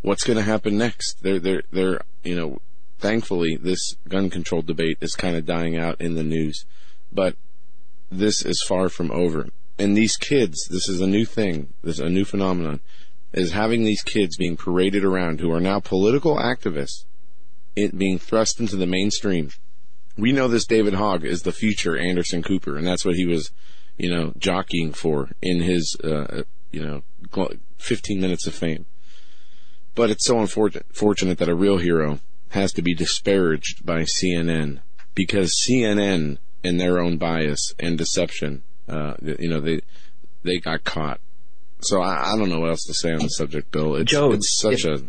what's 0.00 0.24
going 0.24 0.38
to 0.38 0.42
happen 0.42 0.78
next. 0.78 1.22
They're, 1.22 1.38
they're, 1.38 1.62
they're, 1.70 2.00
you 2.22 2.34
know, 2.34 2.60
thankfully 2.98 3.56
this 3.60 3.96
gun 4.08 4.30
control 4.30 4.62
debate 4.62 4.96
is 5.02 5.14
kind 5.14 5.36
of 5.36 5.44
dying 5.44 5.76
out 5.76 6.00
in 6.00 6.14
the 6.14 6.22
news, 6.22 6.64
but 7.12 7.36
this 8.10 8.42
is 8.42 8.64
far 8.66 8.88
from 8.88 9.10
over. 9.10 9.48
And 9.78 9.94
these 9.94 10.16
kids, 10.16 10.68
this 10.70 10.88
is 10.88 11.02
a 11.02 11.06
new 11.06 11.26
thing, 11.26 11.74
this 11.82 11.96
is 11.96 12.06
a 12.06 12.08
new 12.08 12.24
phenomenon, 12.24 12.80
is 13.34 13.52
having 13.52 13.84
these 13.84 14.02
kids 14.02 14.36
being 14.36 14.56
paraded 14.56 15.04
around 15.04 15.40
who 15.40 15.52
are 15.52 15.60
now 15.60 15.80
political 15.80 16.36
activists, 16.36 17.04
it 17.76 17.98
being 17.98 18.18
thrust 18.18 18.60
into 18.60 18.76
the 18.76 18.86
mainstream. 18.86 19.50
We 20.16 20.32
know 20.32 20.46
this 20.46 20.66
David 20.66 20.94
Hogg 20.94 21.24
is 21.24 21.42
the 21.42 21.52
future 21.52 21.98
Anderson 21.98 22.42
Cooper, 22.42 22.76
and 22.76 22.86
that's 22.86 23.04
what 23.04 23.16
he 23.16 23.26
was, 23.26 23.50
you 23.98 24.08
know, 24.08 24.32
jockeying 24.38 24.92
for 24.92 25.30
in 25.42 25.60
his, 25.60 25.96
uh, 26.04 26.44
you 26.70 26.82
know, 26.82 27.02
15 27.78 28.20
minutes 28.20 28.46
of 28.46 28.54
fame. 28.54 28.86
But 29.96 30.10
it's 30.10 30.26
so 30.26 30.38
unfortunate 30.40 31.38
that 31.38 31.48
a 31.48 31.54
real 31.54 31.78
hero 31.78 32.20
has 32.50 32.72
to 32.74 32.82
be 32.82 32.94
disparaged 32.94 33.84
by 33.84 34.02
CNN 34.02 34.80
because 35.14 35.60
CNN, 35.68 36.38
in 36.62 36.78
their 36.78 36.98
own 36.98 37.18
bias 37.18 37.74
and 37.78 37.98
deception, 37.98 38.62
uh, 38.88 39.14
you 39.20 39.48
know, 39.48 39.60
they 39.60 39.80
they 40.42 40.58
got 40.58 40.84
caught. 40.84 41.20
So 41.84 42.00
I, 42.00 42.32
I, 42.32 42.36
don't 42.36 42.48
know 42.48 42.60
what 42.60 42.70
else 42.70 42.84
to 42.84 42.94
say 42.94 43.12
on 43.12 43.20
the 43.20 43.28
subject, 43.28 43.70
Bill. 43.70 43.96
It's, 43.96 44.10
Joe, 44.10 44.32
it's 44.32 44.58
such 44.58 44.84
if, 44.84 45.02
a 45.02 45.04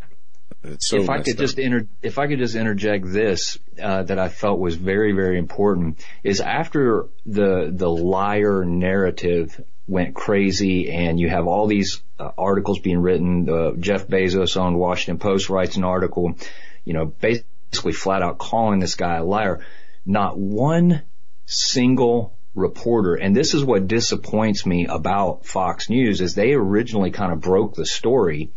it's 0.63 0.89
so 0.89 0.97
if 0.97 1.09
I 1.09 1.21
could 1.21 1.35
up. 1.35 1.39
just 1.39 1.59
inter- 1.59 1.87
if 2.01 2.17
I 2.17 2.27
could 2.27 2.39
just 2.39 2.55
interject 2.55 3.05
this 3.11 3.57
uh, 3.81 4.03
that 4.03 4.19
I 4.19 4.29
felt 4.29 4.59
was 4.59 4.75
very 4.75 5.11
very 5.11 5.37
important 5.37 6.03
is 6.23 6.41
after 6.41 7.07
the 7.25 7.71
the 7.71 7.89
liar 7.89 8.65
narrative 8.65 9.63
went 9.87 10.15
crazy 10.15 10.91
and 10.91 11.19
you 11.19 11.29
have 11.29 11.47
all 11.47 11.67
these 11.67 12.01
uh, 12.19 12.31
articles 12.37 12.79
being 12.79 12.99
written. 12.99 13.49
Uh, 13.49 13.71
Jeff 13.79 14.07
Bezos 14.07 14.59
on 14.59 14.77
Washington 14.77 15.19
Post 15.19 15.49
writes 15.49 15.75
an 15.75 15.83
article, 15.83 16.35
you 16.83 16.93
know, 16.93 17.05
basically 17.05 17.93
flat 17.93 18.21
out 18.21 18.37
calling 18.37 18.79
this 18.79 18.95
guy 18.95 19.17
a 19.17 19.23
liar. 19.23 19.65
Not 20.05 20.37
one 20.37 21.03
single 21.45 22.35
reporter, 22.55 23.15
and 23.15 23.35
this 23.35 23.53
is 23.53 23.63
what 23.63 23.87
disappoints 23.87 24.65
me 24.65 24.87
about 24.87 25.45
Fox 25.45 25.89
News 25.89 26.21
is 26.21 26.33
they 26.33 26.53
originally 26.53 27.11
kind 27.11 27.31
of 27.31 27.41
broke 27.41 27.75
the 27.75 27.85
story. 27.85 28.51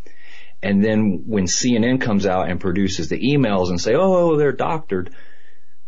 And 0.62 0.82
then 0.82 1.24
when 1.26 1.44
CNN 1.44 2.00
comes 2.00 2.26
out 2.26 2.48
and 2.48 2.60
produces 2.60 3.08
the 3.08 3.20
emails 3.20 3.68
and 3.68 3.80
say, 3.80 3.94
oh, 3.94 4.14
oh 4.14 4.36
they're 4.36 4.52
doctored, 4.52 5.10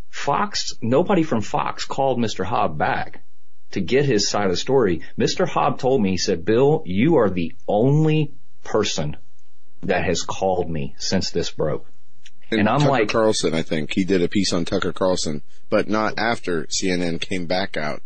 Fox, 0.09 0.73
nobody 0.81 1.23
from 1.23 1.41
Fox 1.41 1.85
called 1.85 2.19
Mr. 2.19 2.45
Haab 2.45 2.77
back 2.77 3.23
to 3.71 3.81
get 3.81 4.05
his 4.05 4.29
side 4.29 4.45
of 4.45 4.51
the 4.51 4.57
story. 4.57 5.01
Mr. 5.17 5.47
Haab 5.47 5.79
told 5.79 6.01
me, 6.01 6.11
he 6.11 6.17
said, 6.17 6.45
Bill, 6.45 6.83
you 6.85 7.15
are 7.15 7.29
the 7.29 7.55
only 7.67 8.33
person 8.63 9.15
that 9.83 10.03
has 10.03 10.23
called 10.23 10.69
me 10.69 10.95
since 10.97 11.31
this 11.31 11.49
broke. 11.49 11.87
And, 12.51 12.59
and 12.59 12.69
I'm 12.69 12.79
Tucker 12.79 12.91
like, 12.91 13.09
Carlson, 13.09 13.53
I 13.53 13.61
think 13.61 13.93
he 13.93 14.03
did 14.03 14.21
a 14.21 14.27
piece 14.27 14.51
on 14.51 14.65
Tucker 14.65 14.91
Carlson, 14.91 15.41
but 15.69 15.87
not 15.87 16.19
after 16.19 16.65
CNN 16.65 17.21
came 17.21 17.45
back 17.45 17.77
out 17.77 18.01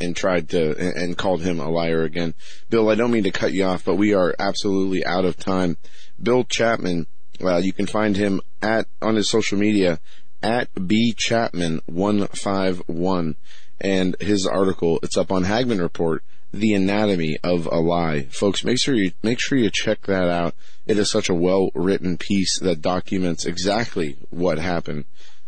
and 0.00 0.14
tried 0.14 0.48
to 0.50 0.76
and, 0.78 1.18
called 1.18 1.42
him 1.42 1.58
a 1.58 1.68
liar 1.68 2.04
again. 2.04 2.34
Bill, 2.70 2.88
I 2.88 2.94
don't 2.94 3.10
mean 3.10 3.24
to 3.24 3.32
cut 3.32 3.52
you 3.52 3.64
off, 3.64 3.84
but 3.84 3.96
we 3.96 4.14
are 4.14 4.34
absolutely 4.38 5.04
out 5.04 5.24
of 5.24 5.36
time. 5.36 5.76
Bill 6.22 6.44
Chapman, 6.44 7.06
well, 7.40 7.60
you 7.60 7.72
can 7.72 7.86
find 7.86 8.16
him 8.16 8.40
at 8.62 8.86
on 9.02 9.16
his 9.16 9.28
social 9.28 9.58
media 9.58 9.98
at 10.42 10.68
b 10.86 11.12
chapman 11.16 11.80
one 11.86 12.28
five 12.28 12.80
one 12.86 13.36
and 13.80 14.16
his 14.20 14.46
article. 14.46 14.98
It's 15.02 15.16
up 15.16 15.32
on 15.32 15.44
Hagmann 15.44 15.80
Report, 15.80 16.22
The 16.52 16.74
Anatomy 16.74 17.38
of 17.44 17.66
a 17.66 17.78
Lie. 17.78 18.22
Folks, 18.30 18.64
make 18.64 18.80
sure 18.80 18.94
you, 18.94 19.12
make 19.22 19.38
sure 19.40 19.58
you 19.58 19.70
check 19.70 20.02
that 20.02 20.28
out. 20.28 20.54
It 20.86 20.98
is 20.98 21.10
such 21.10 21.28
a 21.28 21.34
well 21.34 21.70
written 21.74 22.16
piece 22.16 22.58
that 22.60 22.80
documents 22.80 23.44
exactly 23.44 24.16
what 24.30 24.58
happened, 24.58 25.04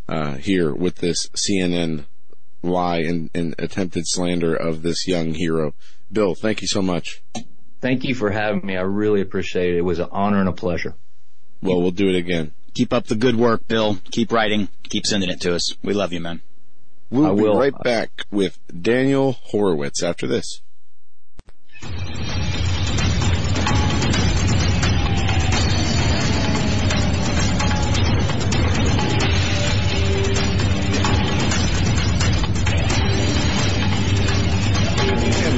uh, 0.09 0.35
here 0.35 0.75
with 0.75 0.97
this 0.97 1.29
CNN 1.29 2.05
lie 2.63 2.99
and, 2.99 3.31
and 3.35 3.55
attempted 3.59 4.05
slander 4.07 4.55
of 4.55 4.83
this 4.83 5.07
young 5.07 5.35
hero. 5.35 5.73
Bill, 6.13 6.35
thank 6.35 6.61
you 6.61 6.69
so 6.69 6.83
much. 6.83 7.23
Thank 7.81 8.05
you 8.05 8.15
for 8.15 8.31
having 8.31 8.67
me. 8.67 8.77
I 8.77 8.83
really 8.83 9.23
appreciate 9.23 9.75
it. 9.75 9.79
It 9.79 9.85
was 9.85 9.99
an 9.99 10.09
honor 10.11 10.41
and 10.41 10.49
a 10.49 10.53
pleasure. 10.53 10.95
Well, 11.63 11.81
we'll 11.81 11.93
do 11.93 12.09
it 12.09 12.17
again. 12.17 12.53
Keep 12.75 12.93
up 12.93 13.07
the 13.07 13.15
good 13.15 13.37
work, 13.37 13.67
Bill. 13.69 13.99
Keep 14.11 14.33
writing. 14.33 14.69
Keep 14.85 15.07
sending 15.07 15.31
it 15.31 15.41
to 15.43 15.55
us. 15.55 15.75
We 15.83 15.95
love 15.95 16.13
you, 16.13 16.21
man. 16.21 16.41
We'll 17.11 17.27
I 17.27 17.35
be 17.35 17.43
will. 17.43 17.59
right 17.59 17.75
back 17.83 18.25
with 18.31 18.59
Daniel 18.69 19.33
Horowitz 19.33 20.03
after 20.03 20.27
this. 20.27 20.61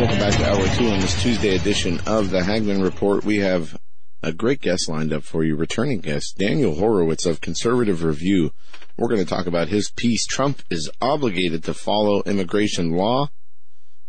Welcome 0.02 0.18
back 0.18 0.34
to 0.34 0.50
hour 0.50 0.66
two 0.76 0.88
on 0.88 1.00
this 1.00 1.22
Tuesday 1.22 1.54
edition 1.54 2.00
of 2.06 2.30
the 2.30 2.42
Hagmann 2.42 2.82
Report. 2.82 3.24
We 3.24 3.38
have 3.38 3.78
a 4.22 4.32
great 4.32 4.60
guest 4.60 4.88
lined 4.88 5.12
up 5.12 5.22
for 5.22 5.44
you, 5.44 5.54
returning 5.54 6.00
guest 6.00 6.38
Daniel 6.38 6.74
Horowitz 6.74 7.26
of 7.26 7.40
Conservative 7.40 8.02
Review. 8.02 8.52
We're 8.96 9.08
going 9.08 9.20
to 9.20 9.26
talk 9.26 9.46
about 9.46 9.68
his 9.68 9.90
piece. 9.90 10.26
Trump 10.26 10.62
is 10.70 10.90
obligated 11.00 11.64
to 11.64 11.74
follow 11.74 12.22
immigration 12.22 12.92
law, 12.92 13.28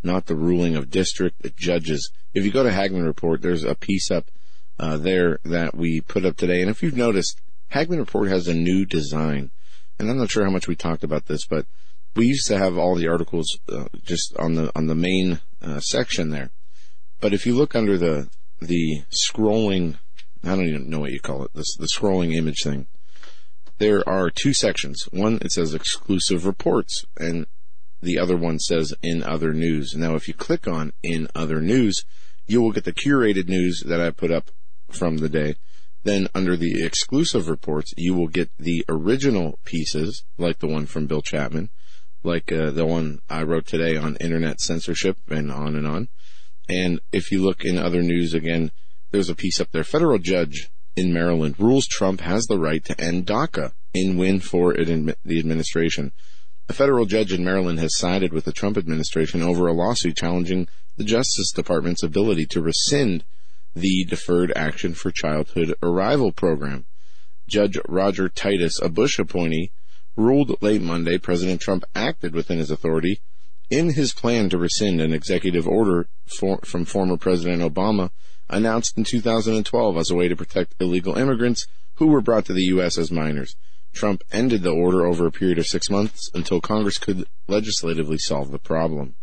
not 0.04 0.26
the 0.26 0.36
ruling 0.36 0.76
of 0.76 0.90
district 0.90 1.56
judges. 1.56 2.10
If 2.34 2.44
you 2.44 2.50
go 2.50 2.62
to 2.62 2.72
Hagmann 2.72 3.04
Report, 3.04 3.42
there's 3.42 3.64
a 3.64 3.74
piece 3.74 4.10
up 4.10 4.30
uh, 4.78 4.96
there 4.96 5.38
that 5.44 5.74
we 5.74 6.00
put 6.00 6.24
up 6.24 6.36
today. 6.36 6.60
And 6.60 6.70
if 6.70 6.82
you've 6.82 6.96
noticed, 6.96 7.40
Hagmann 7.68 7.98
Report 7.98 8.28
has 8.28 8.48
a 8.48 8.54
new 8.54 8.84
design. 8.84 9.50
And 9.98 10.10
I'm 10.10 10.18
not 10.18 10.30
sure 10.30 10.44
how 10.44 10.50
much 10.50 10.68
we 10.68 10.76
talked 10.76 11.04
about 11.04 11.26
this, 11.26 11.46
but 11.46 11.66
we 12.16 12.26
used 12.26 12.46
to 12.48 12.58
have 12.58 12.78
all 12.78 12.94
the 12.94 13.08
articles 13.08 13.58
uh, 13.68 13.86
just 14.02 14.36
on 14.36 14.54
the 14.54 14.70
on 14.76 14.86
the 14.86 14.94
main 14.94 15.40
uh, 15.62 15.80
section 15.80 16.30
there, 16.30 16.50
but 17.20 17.32
if 17.32 17.46
you 17.46 17.54
look 17.54 17.74
under 17.74 17.98
the 17.98 18.28
the 18.60 19.02
scrolling, 19.10 19.98
I 20.42 20.50
don't 20.50 20.68
even 20.68 20.88
know 20.88 21.00
what 21.00 21.12
you 21.12 21.20
call 21.20 21.44
it, 21.44 21.52
the, 21.54 21.64
the 21.78 21.88
scrolling 21.88 22.34
image 22.34 22.62
thing. 22.62 22.86
There 23.78 24.08
are 24.08 24.30
two 24.30 24.52
sections. 24.52 25.08
One 25.10 25.38
it 25.42 25.52
says 25.52 25.74
exclusive 25.74 26.46
reports, 26.46 27.04
and 27.18 27.46
the 28.04 28.18
other 28.18 28.36
one 28.36 28.58
says 28.58 28.94
in 29.02 29.22
other 29.22 29.52
news. 29.52 29.94
Now, 29.94 30.14
if 30.14 30.28
you 30.28 30.34
click 30.34 30.68
on 30.68 30.92
in 31.02 31.28
other 31.34 31.60
news, 31.60 32.04
you 32.46 32.60
will 32.60 32.72
get 32.72 32.84
the 32.84 32.92
curated 32.92 33.48
news 33.48 33.82
that 33.86 34.00
I 34.00 34.10
put 34.10 34.30
up 34.30 34.50
from 34.90 35.18
the 35.18 35.28
day. 35.28 35.56
Then 36.04 36.28
under 36.34 36.56
the 36.56 36.84
exclusive 36.84 37.48
reports, 37.48 37.92
you 37.96 38.14
will 38.14 38.28
get 38.28 38.50
the 38.58 38.84
original 38.88 39.58
pieces, 39.64 40.24
like 40.36 40.58
the 40.58 40.66
one 40.66 40.84
from 40.86 41.06
Bill 41.06 41.22
Chapman, 41.22 41.70
like 42.22 42.52
uh, 42.52 42.70
the 42.70 42.84
one 42.84 43.20
I 43.28 43.42
wrote 43.42 43.66
today 43.66 43.96
on 43.96 44.16
internet 44.16 44.60
censorship 44.60 45.16
and 45.28 45.50
on 45.50 45.74
and 45.74 45.86
on. 45.86 46.08
And 46.68 47.00
if 47.12 47.32
you 47.32 47.42
look 47.42 47.64
in 47.64 47.78
other 47.78 48.02
news 48.02 48.34
again, 48.34 48.70
there's 49.10 49.30
a 49.30 49.34
piece 49.34 49.60
up 49.60 49.70
there. 49.72 49.84
Federal 49.84 50.18
judge 50.18 50.70
in 50.96 51.12
Maryland 51.12 51.56
rules 51.58 51.86
Trump 51.86 52.20
has 52.20 52.44
the 52.44 52.58
right 52.58 52.84
to 52.84 53.00
end 53.00 53.26
DACA 53.26 53.72
in 53.94 54.18
win 54.18 54.40
for 54.40 54.74
the 54.74 55.38
administration. 55.38 56.12
A 56.66 56.72
federal 56.72 57.04
judge 57.04 57.30
in 57.30 57.44
Maryland 57.44 57.78
has 57.80 57.98
sided 57.98 58.32
with 58.32 58.46
the 58.46 58.52
Trump 58.52 58.78
administration 58.78 59.42
over 59.42 59.66
a 59.66 59.74
lawsuit 59.74 60.16
challenging 60.16 60.66
the 60.96 61.04
Justice 61.04 61.52
Department's 61.52 62.02
ability 62.02 62.46
to 62.46 62.62
rescind 62.62 63.22
the 63.76 64.06
Deferred 64.06 64.50
Action 64.56 64.94
for 64.94 65.10
Childhood 65.10 65.74
Arrival 65.82 66.32
program. 66.32 66.86
Judge 67.46 67.76
Roger 67.86 68.30
Titus, 68.30 68.80
a 68.80 68.88
Bush 68.88 69.18
appointee, 69.18 69.72
ruled 70.16 70.62
late 70.62 70.80
Monday 70.80 71.18
President 71.18 71.60
Trump 71.60 71.84
acted 71.94 72.34
within 72.34 72.56
his 72.56 72.70
authority 72.70 73.20
in 73.68 73.90
his 73.90 74.14
plan 74.14 74.48
to 74.48 74.56
rescind 74.56 75.02
an 75.02 75.12
executive 75.12 75.68
order 75.68 76.08
for, 76.24 76.60
from 76.64 76.86
former 76.86 77.18
President 77.18 77.60
Obama 77.60 78.10
announced 78.48 78.96
in 78.96 79.04
2012 79.04 79.98
as 79.98 80.10
a 80.10 80.14
way 80.14 80.28
to 80.28 80.36
protect 80.36 80.74
illegal 80.80 81.18
immigrants 81.18 81.66
who 81.96 82.06
were 82.06 82.22
brought 82.22 82.46
to 82.46 82.54
the 82.54 82.64
U.S. 82.64 82.96
as 82.96 83.10
minors. 83.10 83.54
Trump 83.94 84.22
ended 84.32 84.62
the 84.62 84.70
order 84.70 85.06
over 85.06 85.26
a 85.26 85.32
period 85.32 85.58
of 85.58 85.66
six 85.66 85.88
months 85.88 86.30
until 86.34 86.60
Congress 86.60 86.98
could 86.98 87.24
legislatively 87.48 88.18
solve 88.18 88.50
the 88.50 88.58
problem. 88.58 89.14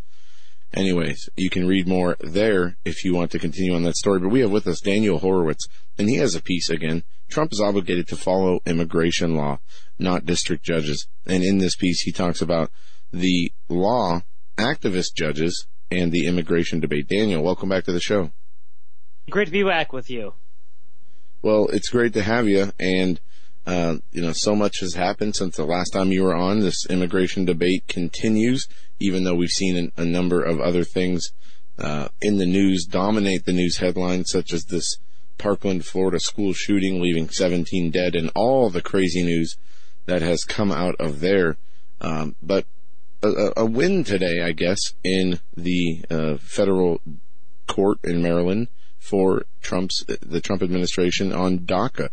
Anyways, 0.73 1.29
you 1.35 1.49
can 1.49 1.67
read 1.67 1.87
more 1.87 2.15
there 2.21 2.77
if 2.85 3.03
you 3.03 3.13
want 3.13 3.31
to 3.31 3.39
continue 3.39 3.75
on 3.75 3.83
that 3.83 3.97
story. 3.97 4.19
But 4.19 4.29
we 4.29 4.39
have 4.39 4.51
with 4.51 4.67
us 4.67 4.79
Daniel 4.79 5.19
Horowitz, 5.19 5.67
and 5.97 6.09
he 6.09 6.15
has 6.15 6.33
a 6.33 6.41
piece 6.41 6.69
again. 6.69 7.03
Trump 7.29 7.51
is 7.51 7.59
obligated 7.59 8.07
to 8.07 8.15
follow 8.15 8.61
immigration 8.65 9.35
law, 9.35 9.59
not 9.99 10.25
district 10.25 10.63
judges. 10.63 11.07
And 11.25 11.43
in 11.43 11.57
this 11.57 11.75
piece, 11.75 12.01
he 12.01 12.13
talks 12.13 12.41
about 12.41 12.71
the 13.11 13.51
law, 13.67 14.21
activist 14.57 15.13
judges, 15.15 15.67
and 15.89 16.13
the 16.13 16.25
immigration 16.25 16.79
debate. 16.79 17.09
Daniel, 17.09 17.43
welcome 17.43 17.67
back 17.67 17.83
to 17.83 17.91
the 17.91 17.99
show. 17.99 18.31
Great 19.29 19.45
to 19.45 19.51
be 19.51 19.63
back 19.63 19.91
with 19.91 20.09
you. 20.09 20.33
Well, 21.41 21.67
it's 21.73 21.89
great 21.89 22.13
to 22.13 22.23
have 22.23 22.47
you, 22.47 22.71
and 22.79 23.19
uh, 23.65 23.97
you 24.11 24.21
know, 24.21 24.31
so 24.33 24.55
much 24.55 24.79
has 24.79 24.95
happened 24.95 25.35
since 25.35 25.55
the 25.55 25.65
last 25.65 25.91
time 25.91 26.11
you 26.11 26.23
were 26.23 26.35
on. 26.35 26.59
This 26.61 26.85
immigration 26.89 27.45
debate 27.45 27.87
continues, 27.87 28.67
even 28.99 29.23
though 29.23 29.35
we've 29.35 29.49
seen 29.49 29.91
a, 29.97 30.01
a 30.01 30.05
number 30.05 30.41
of 30.41 30.59
other 30.59 30.83
things 30.83 31.31
uh, 31.77 32.09
in 32.21 32.37
the 32.37 32.45
news 32.45 32.85
dominate 32.85 33.45
the 33.45 33.53
news 33.53 33.77
headlines, 33.77 34.31
such 34.31 34.53
as 34.53 34.65
this 34.65 34.97
Parkland, 35.37 35.85
Florida 35.85 36.19
school 36.19 36.53
shooting, 36.53 37.01
leaving 37.01 37.29
17 37.29 37.91
dead, 37.91 38.15
and 38.15 38.31
all 38.35 38.69
the 38.69 38.81
crazy 38.81 39.23
news 39.23 39.57
that 40.05 40.21
has 40.21 40.43
come 40.43 40.71
out 40.71 40.95
of 40.99 41.19
there. 41.19 41.57
Um, 41.99 42.35
but 42.41 42.65
a, 43.23 43.53
a, 43.57 43.65
win 43.65 44.03
today, 44.03 44.41
I 44.43 44.51
guess, 44.51 44.79
in 45.03 45.39
the 45.55 46.03
uh, 46.09 46.37
federal 46.37 47.01
court 47.67 47.99
in 48.03 48.21
Maryland 48.21 48.67
for 48.99 49.45
Trump's 49.61 50.03
the 50.21 50.41
Trump 50.41 50.61
administration 50.61 51.31
on 51.31 51.59
DACA. 51.59 52.09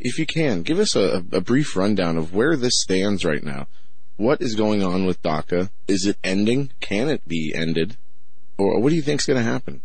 If 0.00 0.18
you 0.18 0.26
can, 0.26 0.62
give 0.62 0.78
us 0.78 0.96
a, 0.96 1.24
a 1.32 1.40
brief 1.40 1.76
rundown 1.76 2.16
of 2.16 2.34
where 2.34 2.56
this 2.56 2.80
stands 2.80 3.24
right 3.24 3.42
now. 3.42 3.66
What 4.16 4.40
is 4.40 4.54
going 4.54 4.82
on 4.82 5.04
with 5.06 5.22
DACA? 5.22 5.70
Is 5.88 6.06
it 6.06 6.16
ending? 6.22 6.70
Can 6.80 7.08
it 7.08 7.26
be 7.26 7.52
ended? 7.54 7.96
Or 8.58 8.80
what 8.80 8.90
do 8.90 8.96
you 8.96 9.02
think 9.02 9.20
is 9.20 9.26
going 9.26 9.38
to 9.38 9.50
happen? 9.50 9.80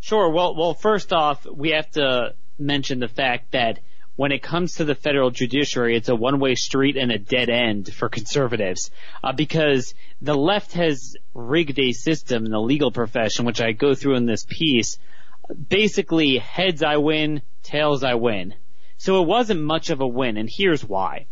Sure. 0.00 0.30
Well, 0.30 0.54
well, 0.54 0.74
first 0.74 1.12
off, 1.12 1.46
we 1.46 1.70
have 1.70 1.90
to 1.92 2.34
mention 2.58 2.98
the 2.98 3.08
fact 3.08 3.52
that 3.52 3.78
when 4.16 4.32
it 4.32 4.42
comes 4.42 4.74
to 4.74 4.84
the 4.84 4.94
federal 4.94 5.30
judiciary, 5.30 5.96
it's 5.96 6.10
a 6.10 6.14
one-way 6.14 6.54
street 6.54 6.96
and 6.96 7.10
a 7.10 7.18
dead 7.18 7.48
end 7.48 7.92
for 7.94 8.08
conservatives, 8.08 8.90
uh, 9.24 9.32
because 9.32 9.94
the 10.20 10.34
left 10.34 10.72
has 10.72 11.16
rigged 11.32 11.78
a 11.78 11.92
system 11.92 12.44
in 12.44 12.50
the 12.50 12.60
legal 12.60 12.90
profession, 12.90 13.46
which 13.46 13.62
I 13.62 13.72
go 13.72 13.94
through 13.94 14.16
in 14.16 14.26
this 14.26 14.44
piece. 14.46 14.98
Basically, 15.68 16.36
heads 16.36 16.82
I 16.82 16.98
win, 16.98 17.40
tails 17.62 18.04
I 18.04 18.14
win. 18.14 18.54
So 19.00 19.22
it 19.22 19.26
wasn't 19.26 19.62
much 19.62 19.88
of 19.88 20.02
a 20.02 20.06
win, 20.06 20.36
and 20.36 20.46
here's 20.46 20.84
why. 20.84 21.24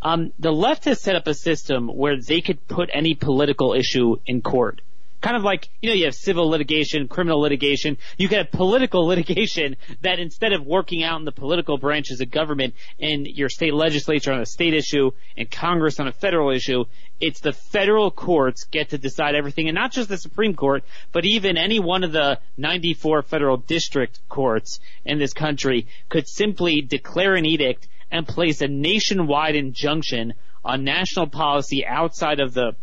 Um, 0.00 0.32
the 0.38 0.50
left 0.50 0.86
has 0.86 0.98
set 0.98 1.14
up 1.14 1.26
a 1.26 1.34
system 1.34 1.88
where 1.88 2.18
they 2.18 2.40
could 2.40 2.66
put 2.66 2.88
any 2.90 3.14
political 3.14 3.74
issue 3.74 4.16
in 4.24 4.40
court 4.40 4.80
kind 5.22 5.36
of 5.36 5.44
like, 5.44 5.68
you 5.80 5.88
know, 5.88 5.94
you 5.94 6.04
have 6.04 6.14
civil 6.14 6.48
litigation, 6.48 7.08
criminal 7.08 7.40
litigation. 7.40 7.96
You 8.18 8.28
could 8.28 8.38
have 8.38 8.50
political 8.50 9.06
litigation 9.12 9.76
that 10.02 10.18
instead 10.18 10.52
of 10.52 10.66
working 10.66 11.02
out 11.02 11.18
in 11.20 11.24
the 11.24 11.32
political 11.32 11.78
branches 11.78 12.20
of 12.20 12.30
government 12.30 12.74
in 12.98 13.24
your 13.24 13.48
state 13.48 13.72
legislature 13.72 14.32
on 14.32 14.40
a 14.40 14.46
state 14.46 14.74
issue 14.74 15.12
and 15.36 15.50
Congress 15.50 16.00
on 16.00 16.08
a 16.08 16.12
federal 16.12 16.50
issue, 16.50 16.84
it's 17.20 17.40
the 17.40 17.52
federal 17.52 18.10
courts 18.10 18.64
get 18.64 18.90
to 18.90 18.98
decide 18.98 19.34
everything 19.34 19.68
and 19.68 19.76
not 19.76 19.92
just 19.92 20.08
the 20.08 20.18
Supreme 20.18 20.54
Court, 20.54 20.82
but 21.12 21.24
even 21.24 21.56
any 21.56 21.78
one 21.78 22.02
of 22.02 22.12
the 22.12 22.40
94 22.56 23.22
federal 23.22 23.56
district 23.56 24.20
courts 24.28 24.80
in 25.04 25.18
this 25.18 25.32
country 25.32 25.86
could 26.08 26.26
simply 26.26 26.80
declare 26.80 27.36
an 27.36 27.46
edict 27.46 27.86
and 28.10 28.26
place 28.26 28.60
a 28.60 28.68
nationwide 28.68 29.54
injunction 29.54 30.34
on 30.64 30.84
national 30.84 31.28
policy 31.28 31.86
outside 31.86 32.40
of 32.40 32.54
the 32.54 32.74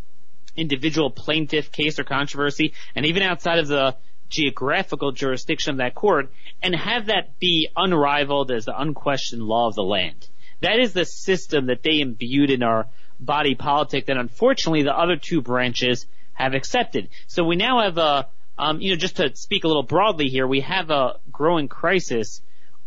individual 0.59 1.09
plaintiff 1.09 1.71
case 1.71 1.99
or 1.99 2.03
controversy, 2.03 2.73
and 2.95 3.05
even 3.05 3.23
outside 3.23 3.59
of 3.59 3.67
the 3.67 3.95
geographical 4.29 5.11
jurisdiction 5.11 5.71
of 5.71 5.77
that 5.77 5.95
court, 5.95 6.31
and 6.61 6.75
have 6.75 7.07
that 7.07 7.39
be 7.39 7.69
unrivaled 7.75 8.51
as 8.51 8.65
the 8.65 8.79
unquestioned 8.79 9.41
law 9.41 9.67
of 9.67 9.75
the 9.75 9.83
land. 9.83 10.27
That 10.61 10.79
is 10.79 10.93
the 10.93 11.05
system 11.05 11.67
that 11.67 11.83
they 11.83 12.01
imbued 12.01 12.51
in 12.51 12.63
our 12.63 12.87
body 13.19 13.55
politic 13.55 14.05
that 14.05 14.17
unfortunately 14.17 14.83
the 14.83 14.97
other 14.97 15.15
two 15.15 15.41
branches 15.41 16.05
have 16.33 16.53
accepted. 16.53 17.09
So 17.27 17.43
we 17.43 17.55
now 17.55 17.81
have 17.81 17.97
a, 17.97 18.27
um, 18.57 18.81
you 18.81 18.91
know, 18.91 18.95
just 18.95 19.17
to 19.17 19.35
speak 19.35 19.63
a 19.63 19.67
little 19.67 19.83
broadly 19.83 20.27
here, 20.27 20.47
we 20.47 20.61
have 20.61 20.89
a 20.89 21.15
growing 21.31 21.67
crisis 21.67 22.41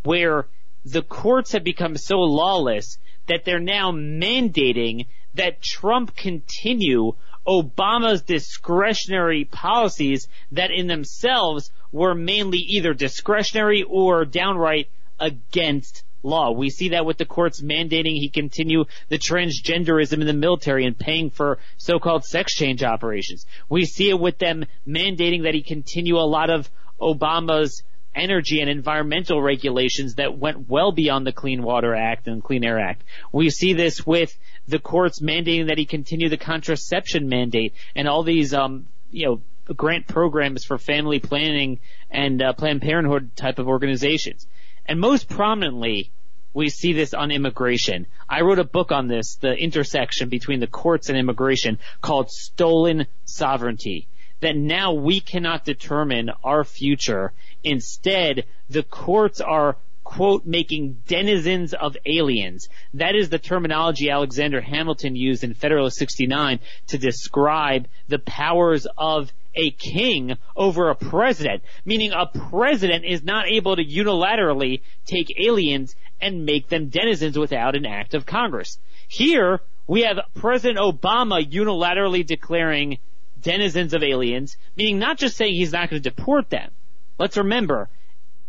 where 0.04 0.46
the 0.84 1.02
courts 1.02 1.52
have 1.52 1.64
become 1.64 1.96
so 1.96 2.16
lawless 2.16 2.98
that 3.26 3.44
they're 3.44 3.60
now 3.60 3.92
mandating 3.92 5.06
that 5.34 5.62
Trump 5.62 6.16
continue 6.16 7.14
Obama's 7.46 8.22
discretionary 8.22 9.44
policies 9.44 10.28
that 10.52 10.70
in 10.70 10.86
themselves 10.86 11.70
were 11.90 12.14
mainly 12.14 12.58
either 12.58 12.94
discretionary 12.94 13.82
or 13.82 14.24
downright 14.24 14.88
against 15.18 16.04
law. 16.22 16.52
We 16.52 16.70
see 16.70 16.90
that 16.90 17.04
with 17.04 17.18
the 17.18 17.24
courts 17.24 17.60
mandating 17.60 18.14
he 18.14 18.28
continue 18.28 18.84
the 19.08 19.18
transgenderism 19.18 20.20
in 20.20 20.26
the 20.26 20.32
military 20.32 20.86
and 20.86 20.96
paying 20.96 21.30
for 21.30 21.58
so-called 21.76 22.24
sex 22.24 22.54
change 22.54 22.82
operations. 22.82 23.44
We 23.68 23.84
see 23.84 24.08
it 24.08 24.18
with 24.18 24.38
them 24.38 24.64
mandating 24.86 25.42
that 25.44 25.54
he 25.54 25.62
continue 25.62 26.16
a 26.16 26.20
lot 26.20 26.50
of 26.50 26.70
Obama's 27.00 27.82
energy 28.14 28.60
and 28.60 28.68
environmental 28.68 29.40
regulations 29.42 30.16
that 30.16 30.36
went 30.38 30.68
well 30.68 30.92
beyond 30.92 31.26
the 31.26 31.32
Clean 31.32 31.62
Water 31.62 31.94
Act 31.94 32.28
and 32.28 32.42
Clean 32.42 32.62
Air 32.62 32.78
Act. 32.78 33.02
We 33.32 33.50
see 33.50 33.72
this 33.72 34.06
with 34.06 34.36
the 34.72 34.78
courts 34.78 35.20
mandating 35.20 35.68
that 35.68 35.78
he 35.78 35.84
continue 35.84 36.30
the 36.30 36.38
contraception 36.38 37.28
mandate 37.28 37.74
and 37.94 38.08
all 38.08 38.22
these, 38.22 38.54
um, 38.54 38.86
you 39.10 39.26
know, 39.26 39.74
grant 39.76 40.08
programs 40.08 40.64
for 40.64 40.78
family 40.78 41.20
planning 41.20 41.78
and 42.10 42.42
uh, 42.42 42.54
Planned 42.54 42.80
Parenthood 42.80 43.36
type 43.36 43.58
of 43.58 43.68
organizations. 43.68 44.46
And 44.86 44.98
most 44.98 45.28
prominently, 45.28 46.10
we 46.54 46.70
see 46.70 46.94
this 46.94 47.12
on 47.12 47.30
immigration. 47.30 48.06
I 48.28 48.40
wrote 48.40 48.58
a 48.58 48.64
book 48.64 48.92
on 48.92 49.08
this, 49.08 49.36
the 49.36 49.52
intersection 49.52 50.30
between 50.30 50.60
the 50.60 50.66
courts 50.66 51.10
and 51.10 51.18
immigration 51.18 51.78
called 52.00 52.30
Stolen 52.30 53.06
Sovereignty. 53.26 54.08
That 54.40 54.56
now 54.56 54.94
we 54.94 55.20
cannot 55.20 55.66
determine 55.66 56.30
our 56.42 56.64
future. 56.64 57.32
Instead, 57.62 58.46
the 58.70 58.82
courts 58.82 59.40
are 59.40 59.76
quote, 60.12 60.44
making 60.44 60.98
denizens 61.06 61.72
of 61.72 61.96
aliens. 62.04 62.68
That 62.94 63.14
is 63.14 63.30
the 63.30 63.38
terminology 63.38 64.10
Alexander 64.10 64.60
Hamilton 64.60 65.16
used 65.16 65.42
in 65.42 65.54
Federalist 65.54 65.96
69 65.96 66.60
to 66.88 66.98
describe 66.98 67.88
the 68.08 68.18
powers 68.18 68.86
of 68.98 69.32
a 69.54 69.70
king 69.70 70.36
over 70.54 70.90
a 70.90 70.94
president, 70.94 71.62
meaning 71.84 72.12
a 72.12 72.26
president 72.26 73.04
is 73.04 73.22
not 73.22 73.48
able 73.48 73.76
to 73.76 73.84
unilaterally 73.84 74.82
take 75.06 75.34
aliens 75.40 75.94
and 76.20 76.44
make 76.44 76.68
them 76.68 76.88
denizens 76.88 77.38
without 77.38 77.74
an 77.74 77.86
act 77.86 78.14
of 78.14 78.26
Congress. 78.26 78.78
Here, 79.08 79.60
We 79.86 80.02
have 80.02 80.20
President 80.34 80.78
Obama 80.78 81.44
unilaterally 81.44 82.24
declaring 82.24 82.98
denizens 83.42 83.92
of 83.94 84.02
aliens, 84.02 84.56
meaning 84.76 84.98
not 84.98 85.18
just 85.18 85.36
saying 85.36 85.54
he's 85.54 85.72
not 85.72 85.90
going 85.90 86.00
to 86.00 86.10
deport 86.10 86.50
them. 86.50 86.70
Let's 87.18 87.36
remember, 87.36 87.88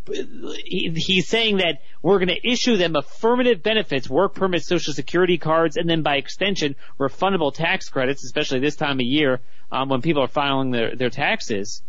he's 0.05 1.27
saying 1.27 1.57
that 1.57 1.81
we're 2.01 2.19
going 2.19 2.29
to 2.29 2.47
issue 2.47 2.77
them 2.77 2.95
affirmative 2.95 3.63
benefits, 3.63 4.09
work 4.09 4.35
permits, 4.35 4.67
social 4.67 4.93
security 4.93 5.37
cards, 5.37 5.77
and 5.77 5.89
then 5.89 6.01
by 6.01 6.17
extension, 6.17 6.75
refundable 6.99 7.53
tax 7.53 7.89
credits, 7.89 8.23
especially 8.23 8.59
this 8.59 8.75
time 8.75 8.99
of 8.99 9.05
year 9.05 9.39
um, 9.71 9.89
when 9.89 10.01
people 10.01 10.23
are 10.23 10.27
filing 10.27 10.71
their, 10.71 10.95
their 10.95 11.09
taxes. 11.09 11.81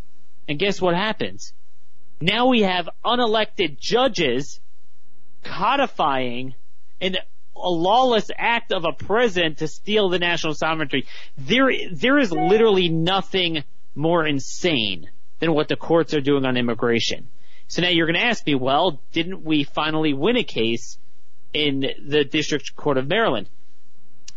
And 0.49 0.59
guess 0.59 0.81
what 0.81 0.95
happens? 0.95 1.53
Now 2.21 2.47
we 2.47 2.63
have 2.63 2.89
unelected 3.05 3.79
judges 3.79 4.61
codifying 5.43 6.55
an 7.01 7.17
a 7.57 7.71
lawless 7.71 8.31
act 8.37 8.73
of 8.73 8.85
a 8.85 8.93
president 8.93 9.59
to 9.59 9.69
steal 9.69 10.09
the 10.09 10.19
national 10.19 10.55
sovereignty. 10.55 11.07
There, 11.39 11.71
there 11.93 12.19
is 12.19 12.33
literally 12.33 12.89
nothing 12.89 13.65
more 13.95 14.27
insane 14.27 15.09
than 15.39 15.55
what 15.55 15.69
the 15.69 15.77
courts 15.77 16.15
are 16.15 16.21
doing 16.21 16.45
on 16.45 16.57
immigration. 16.57 17.29
So 17.69 17.83
now 17.83 17.89
you're 17.89 18.07
going 18.07 18.21
to 18.21 18.27
ask 18.27 18.47
me, 18.47 18.55
well, 18.55 19.01
didn't 19.13 19.43
we 19.43 19.65
finally 19.65 20.13
win 20.13 20.37
a 20.37 20.45
case 20.45 20.99
in 21.53 21.87
the 22.07 22.25
District 22.25 22.77
Court 22.77 22.99
of 22.99 23.09
Maryland? 23.09 23.49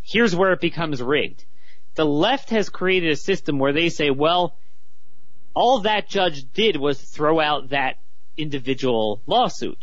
Here's 0.02 0.36
where 0.36 0.54
it 0.54 0.62
becomes 0.62 1.02
rigged. 1.02 1.44
The 1.96 2.06
left 2.06 2.52
has 2.52 2.70
created 2.70 3.12
a 3.12 3.16
system 3.16 3.60
where 3.60 3.74
they 3.74 3.90
say, 3.90 4.10
well, 4.10 4.56
all 5.54 5.80
that 5.80 6.08
judge 6.08 6.46
did 6.54 6.78
was 6.78 7.02
throw 7.02 7.40
out 7.40 7.70
that 7.70 7.98
individual 8.38 9.22
lawsuit. 9.26 9.80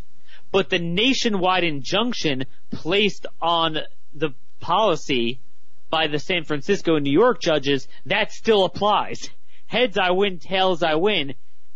But 0.52 0.70
the 0.70 0.78
nationwide 0.78 1.64
injunction 1.64 2.46
placed 2.70 3.26
on 3.42 3.78
the 4.14 4.30
policy 4.60 5.40
by 5.90 6.06
the 6.06 6.18
San 6.18 6.44
Francisco 6.44 6.94
and 6.94 7.04
New 7.04 7.12
York 7.12 7.40
judges, 7.40 7.88
that 8.06 8.32
still 8.32 8.64
applies. 8.64 9.28
Heads 9.66 9.98
I 9.98 10.12
win, 10.12 10.38
tails 10.38 10.82
I 10.82 10.94
win 10.94 11.34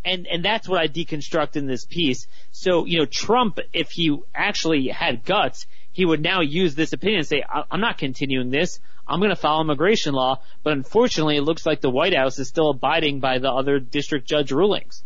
and 0.09 0.27
and 0.27 0.45
that's 0.45 0.69
what 0.69 0.81
I 0.81 0.89
deconstruct 0.89 1.57
in 1.57 1.67
this 1.67 1.85
piece. 1.85 2.27
So 2.53 2.87
you 2.87 2.99
know, 2.99 3.07
Trump, 3.07 3.59
if 3.73 3.91
he 3.91 4.19
actually 4.35 4.89
had 4.89 5.25
guts, 5.25 5.67
he 5.93 6.05
would 6.05 6.23
now 6.23 6.41
use 6.41 6.75
this 6.75 6.93
opinion 6.93 7.21
and 7.21 7.29
say, 7.29 7.45
"I'm 7.71 7.81
not 7.81 7.99
continuing 7.99 8.51
this. 8.51 8.81
I'm 9.07 9.21
going 9.21 9.31
to 9.31 9.37
follow 9.37 9.61
immigration 9.63 10.15
law." 10.15 10.41
But 10.63 10.73
unfortunately, 10.73 11.37
it 11.37 11.43
looks 11.43 11.67
like 11.67 11.81
the 11.81 11.91
White 11.91 12.17
House 12.17 12.39
is 12.39 12.49
still 12.49 12.71
abiding 12.71 13.21
by 13.21 13.39
the 13.39 13.51
other 13.51 13.79
district 13.79 14.27
judge 14.27 14.51
rulings. 14.51 15.03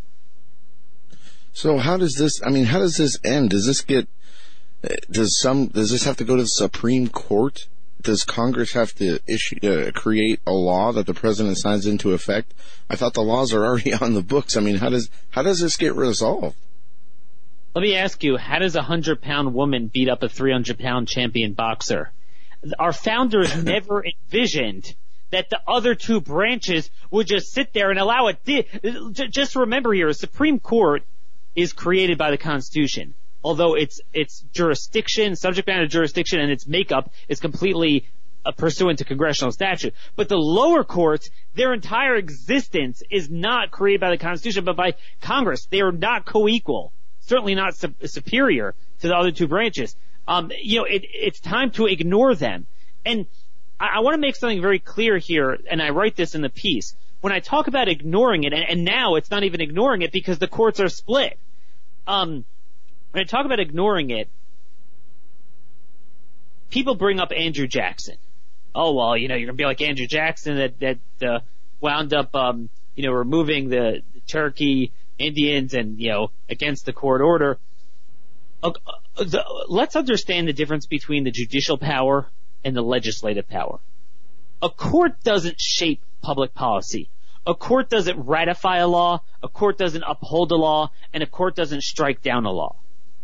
So 1.53 1.79
how 1.79 1.97
does 1.97 2.15
this? 2.15 2.41
I 2.45 2.51
mean, 2.51 2.65
how 2.65 2.79
does 2.79 2.97
this 2.97 3.19
end? 3.25 3.51
Does 3.51 3.67
this 3.67 3.81
get? 3.81 4.09
Does 5.11 5.41
some? 5.41 5.67
Does 5.67 5.91
this 5.91 6.05
have 6.05 6.17
to 6.19 6.25
go 6.25 6.37
to 6.37 6.43
the 6.43 6.49
Supreme 6.49 7.09
Court? 7.09 7.69
Does 8.03 8.25
Congress 8.25 8.73
have 8.73 8.95
to 8.95 9.19
issue 9.27 9.57
uh, 9.63 9.91
create 9.93 10.41
a 10.47 10.53
law 10.53 10.93
that 10.93 11.07
the 11.07 11.15
president 11.15 11.59
signs 11.59 11.87
into 11.87 12.13
effect? 12.13 12.53
I 12.91 12.97
thought 12.97 13.15
the 13.15 13.23
laws 13.23 13.53
are 13.53 13.65
already 13.65 13.93
on 14.01 14.15
the 14.15 14.23
books. 14.23 14.57
I 14.57 14.61
mean, 14.61 14.77
how 14.77 14.91
does 14.91 15.11
how 15.31 15.43
does 15.43 15.61
this 15.61 15.77
get 15.77 15.95
resolved? 15.95 16.57
Let 17.75 17.83
me 17.83 17.97
ask 17.97 18.23
you, 18.23 18.37
how 18.37 18.59
does 18.59 18.77
a 18.77 18.83
hundred 18.83 19.23
pound 19.23 19.55
woman 19.55 19.87
beat 19.87 20.09
up 20.09 20.23
a 20.23 20.29
three 20.29 20.53
hundred 20.53 20.79
pound 20.79 21.09
champion 21.09 21.55
boxer? 21.55 22.13
Our 22.79 22.93
founders 22.93 23.57
never 23.65 24.05
envisioned 24.05 24.95
that 25.31 25.49
the 25.49 25.61
other 25.67 25.95
two 25.95 26.21
branches 26.21 26.91
would 27.11 27.27
just 27.27 27.53
sit 27.53 27.73
there 27.73 27.91
and 27.91 27.99
allow 27.99 28.29
it. 28.29 29.31
Just 29.31 29.57
remember 29.57 29.93
here, 29.95 30.09
a 30.09 30.15
Supreme 30.15 30.61
Court 30.61 31.03
is 31.57 31.73
created 31.73 32.19
by 32.19 32.31
the 32.31 32.39
Constitution 32.39 33.15
although 33.45 33.75
its 33.75 34.01
its 34.13 34.45
jurisdiction, 34.53 35.37
subject 35.37 35.67
matter 35.67 35.87
jurisdiction, 35.87 36.41
and 36.41 36.51
its 36.51 36.67
makeup 36.67 37.11
is 37.29 37.41
completely 37.41 38.07
uh, 38.45 38.53
pursuant 38.53 38.99
to 38.99 39.05
congressional 39.05 39.53
statute. 39.53 39.95
But 40.17 40.29
the 40.29 40.37
lower 40.37 40.85
courts, 40.85 41.31
their 41.55 41.73
entire 41.73 42.17
existence 42.17 43.03
is 43.11 43.31
not 43.31 43.71
created 43.71 44.01
by 44.01 44.11
the 44.11 44.19
Constitution, 44.19 44.65
but 44.65 44.77
by 44.77 44.95
Congress. 45.21 45.67
They 45.67 45.81
are 45.81 45.93
not 45.93 46.25
co-equal, 46.25 46.93
certainly 47.21 47.55
not 47.55 47.77
su- 47.77 47.95
superior 48.05 48.75
to 49.01 49.09
the 49.09 49.17
other 49.17 49.33
two 49.33 49.49
branches. 49.49 49.97
Um, 50.27 50.51
you 50.61 50.79
know, 50.79 50.85
it, 50.85 51.05
it's 51.05 51.41
time 51.41 51.71
to 51.73 51.87
ignore 51.87 52.35
them. 52.35 52.67
And 53.05 53.27
I, 53.79 53.97
I 53.97 54.01
want 54.01 54.15
to 54.15 54.21
make 54.21 54.37
something 54.37 54.61
very 54.61 54.79
clear 54.79 55.19
here, 55.19 55.59
and 55.71 55.83
I 55.83 55.91
write 55.91 56.17
this 56.17 56.35
in 56.35 56.43
the 56.43 56.51
piece. 56.51 56.95
When 57.21 57.33
I 57.33 57.41
talk 57.41 57.69
about 57.69 57.89
ignoring 57.89 58.45
it, 58.45 58.53
and, 58.53 58.65
and 58.69 58.85
now 58.85 59.15
it's 59.15 59.31
not 59.31 59.45
even 59.45 59.61
ignoring 59.61 60.03
it 60.03 60.13
because 60.13 60.39
the 60.39 60.49
courts 60.49 60.81
are 60.81 60.89
split. 60.89 61.39
Um, 62.07 62.45
when 63.13 63.23
I 63.23 63.25
talk 63.25 63.47
about 63.47 63.61
ignoring 63.61 64.11
it, 64.11 64.29
people 66.71 66.95
bring 66.95 67.21
up 67.21 67.31
Andrew 67.37 67.67
Jackson. 67.67 68.17
Oh 68.75 68.95
well, 68.95 69.17
you 69.17 69.29
know, 69.29 69.37
you're 69.37 69.47
gonna 69.47 69.57
be 69.57 69.65
like 69.65 69.83
Andrew 69.83 70.07
Jackson 70.07 70.57
that 70.57 70.81
that 70.81 71.29
uh, 71.29 71.41
wound 71.81 72.15
up, 72.15 72.35
um, 72.35 72.71
you 72.97 73.05
know, 73.05 73.13
removing 73.13 73.69
the, 73.69 74.03
the 74.15 74.21
Cherokee 74.27 74.91
Indians 75.19 75.75
and 75.75 76.01
you 76.01 76.11
know 76.11 76.31
against 76.49 76.87
the 76.87 76.93
court 76.93 77.21
order. 77.21 77.59
Uh, 78.63 78.73
the, 79.17 79.45
let's 79.69 79.95
understand 79.95 80.49
the 80.49 80.53
difference 80.53 80.87
between 80.87 81.25
the 81.25 81.31
judicial 81.31 81.77
power 81.77 82.27
and 82.65 82.75
the 82.75 82.83
legislative 82.83 83.49
power. 83.49 83.79
A 84.63 84.71
court 84.71 85.23
doesn't 85.23 85.61
shape 85.61 86.01
public 86.23 86.55
policy. 86.55 87.11
A 87.45 87.55
court 87.55 87.91
doesn't 87.91 88.21
ratify 88.21 88.79
a 88.79 88.87
law, 88.87 89.21
a 89.43 89.49
court 89.49 89.77
doesn't 89.77 90.05
uphold 90.07 90.53
a 90.53 90.55
law, 90.55 90.93
and 91.13 91.25
a 91.25 91.27
court 91.27 91.57
doesn't 91.57 91.83
strike 91.83 92.23
down 92.23 92.47
a 92.47 92.53
law 92.53 92.77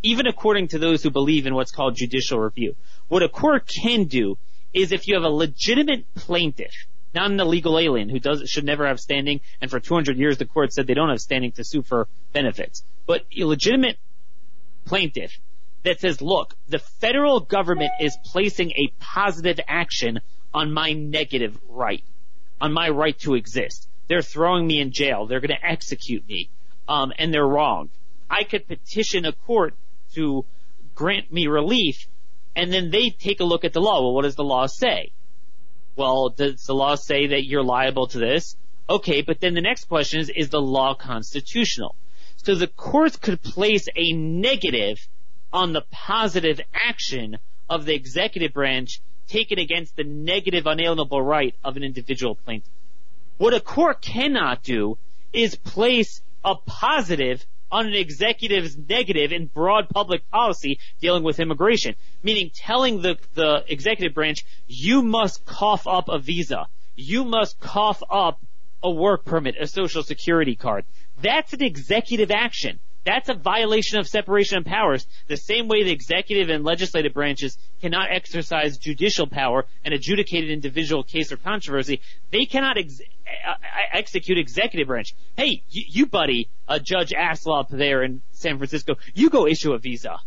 even 0.02 0.26
according 0.26 0.68
to 0.68 0.78
those 0.78 1.02
who 1.02 1.10
believe 1.10 1.46
in 1.46 1.54
what's 1.54 1.72
called 1.72 1.96
judicial 1.96 2.38
review. 2.38 2.76
What 3.08 3.22
a 3.22 3.28
court 3.28 3.66
can 3.66 4.04
do 4.04 4.38
is 4.72 4.92
if 4.92 5.08
you 5.08 5.14
have 5.14 5.24
a 5.24 5.30
legitimate 5.30 6.14
plaintiff, 6.14 6.86
not 7.14 7.30
an 7.30 7.40
illegal 7.40 7.78
alien 7.78 8.08
who 8.08 8.20
does 8.20 8.48
should 8.48 8.64
never 8.64 8.86
have 8.86 9.00
standing, 9.00 9.40
and 9.60 9.70
for 9.70 9.80
200 9.80 10.16
years 10.18 10.38
the 10.38 10.44
court 10.44 10.72
said 10.72 10.86
they 10.86 10.94
don't 10.94 11.08
have 11.08 11.20
standing 11.20 11.52
to 11.52 11.64
sue 11.64 11.82
for 11.82 12.06
benefits, 12.32 12.82
but 13.06 13.24
a 13.36 13.44
legitimate 13.44 13.98
plaintiff 14.84 15.38
that 15.84 16.00
says, 16.00 16.20
look, 16.20 16.54
the 16.68 16.78
federal 16.78 17.40
government 17.40 17.92
is 18.00 18.16
placing 18.24 18.72
a 18.72 18.92
positive 19.00 19.60
action 19.66 20.20
on 20.52 20.72
my 20.72 20.92
negative 20.92 21.58
right, 21.68 22.02
on 22.60 22.72
my 22.72 22.88
right 22.88 23.18
to 23.20 23.34
exist. 23.34 23.88
They're 24.08 24.22
throwing 24.22 24.66
me 24.66 24.80
in 24.80 24.90
jail. 24.90 25.26
They're 25.26 25.40
going 25.40 25.56
to 25.56 25.66
execute 25.66 26.26
me, 26.26 26.50
um, 26.88 27.12
and 27.18 27.32
they're 27.32 27.46
wrong. 27.46 27.90
I 28.30 28.44
could 28.44 28.66
petition 28.66 29.24
a 29.24 29.32
court 29.32 29.74
to 30.14 30.44
grant 30.94 31.32
me 31.32 31.46
relief, 31.46 32.06
and 32.56 32.72
then 32.72 32.90
they 32.90 33.10
take 33.10 33.40
a 33.40 33.44
look 33.44 33.64
at 33.64 33.72
the 33.72 33.80
law. 33.80 34.02
Well, 34.02 34.14
what 34.14 34.22
does 34.22 34.36
the 34.36 34.44
law 34.44 34.66
say? 34.66 35.12
Well, 35.96 36.30
does 36.30 36.64
the 36.64 36.74
law 36.74 36.94
say 36.94 37.28
that 37.28 37.44
you're 37.44 37.62
liable 37.62 38.06
to 38.08 38.18
this? 38.18 38.56
Okay, 38.88 39.22
but 39.22 39.40
then 39.40 39.54
the 39.54 39.60
next 39.60 39.84
question 39.88 40.20
is, 40.20 40.30
is 40.34 40.48
the 40.48 40.60
law 40.60 40.94
constitutional? 40.94 41.94
So 42.36 42.54
the 42.54 42.68
courts 42.68 43.16
could 43.16 43.42
place 43.42 43.88
a 43.94 44.12
negative 44.12 45.06
on 45.52 45.72
the 45.72 45.84
positive 45.90 46.60
action 46.72 47.38
of 47.68 47.84
the 47.84 47.94
executive 47.94 48.52
branch 48.52 49.00
taken 49.28 49.58
against 49.58 49.96
the 49.96 50.04
negative 50.04 50.66
unalienable 50.66 51.20
right 51.20 51.54
of 51.62 51.76
an 51.76 51.84
individual 51.84 52.34
plaintiff. 52.34 52.70
What 53.36 53.54
a 53.54 53.60
court 53.60 54.00
cannot 54.00 54.62
do 54.62 54.98
is 55.32 55.54
place 55.54 56.22
a 56.44 56.54
positive 56.54 57.44
on 57.70 57.86
an 57.86 57.94
executive's 57.94 58.76
negative 58.76 59.32
in 59.32 59.46
broad 59.46 59.88
public 59.88 60.28
policy 60.30 60.78
dealing 61.00 61.22
with 61.22 61.40
immigration, 61.40 61.94
meaning 62.22 62.50
telling 62.54 63.02
the, 63.02 63.16
the 63.34 63.64
executive 63.68 64.14
branch, 64.14 64.44
you 64.66 65.02
must 65.02 65.44
cough 65.44 65.86
up 65.86 66.08
a 66.08 66.18
visa. 66.18 66.66
You 66.96 67.24
must 67.24 67.60
cough 67.60 68.02
up 68.10 68.40
a 68.82 68.90
work 68.90 69.24
permit, 69.24 69.56
a 69.60 69.66
social 69.66 70.02
security 70.02 70.56
card. 70.56 70.84
That's 71.20 71.52
an 71.52 71.62
executive 71.62 72.30
action. 72.30 72.80
That's 73.04 73.28
a 73.28 73.34
violation 73.34 73.98
of 73.98 74.06
separation 74.06 74.58
of 74.58 74.64
powers. 74.64 75.06
The 75.28 75.36
same 75.36 75.68
way 75.68 75.82
the 75.82 75.92
executive 75.92 76.50
and 76.50 76.64
legislative 76.64 77.14
branches 77.14 77.56
cannot 77.80 78.10
exercise 78.10 78.76
judicial 78.76 79.26
power 79.26 79.66
and 79.84 79.94
adjudicate 79.94 80.44
an 80.44 80.50
individual 80.50 81.02
case 81.02 81.32
or 81.32 81.36
controversy, 81.36 82.00
they 82.30 82.44
cannot 82.44 82.76
ex- 82.76 83.00
uh, 83.26 83.54
execute 83.92 84.38
executive 84.38 84.88
branch. 84.88 85.14
Hey, 85.36 85.62
you, 85.70 85.82
you 85.88 86.06
buddy, 86.06 86.48
uh, 86.66 86.78
Judge 86.78 87.10
Alsup 87.10 87.68
there 87.70 88.02
in 88.02 88.20
San 88.32 88.58
Francisco, 88.58 88.96
you 89.14 89.30
go 89.30 89.46
issue 89.46 89.72
a 89.72 89.78
visa. 89.78 90.18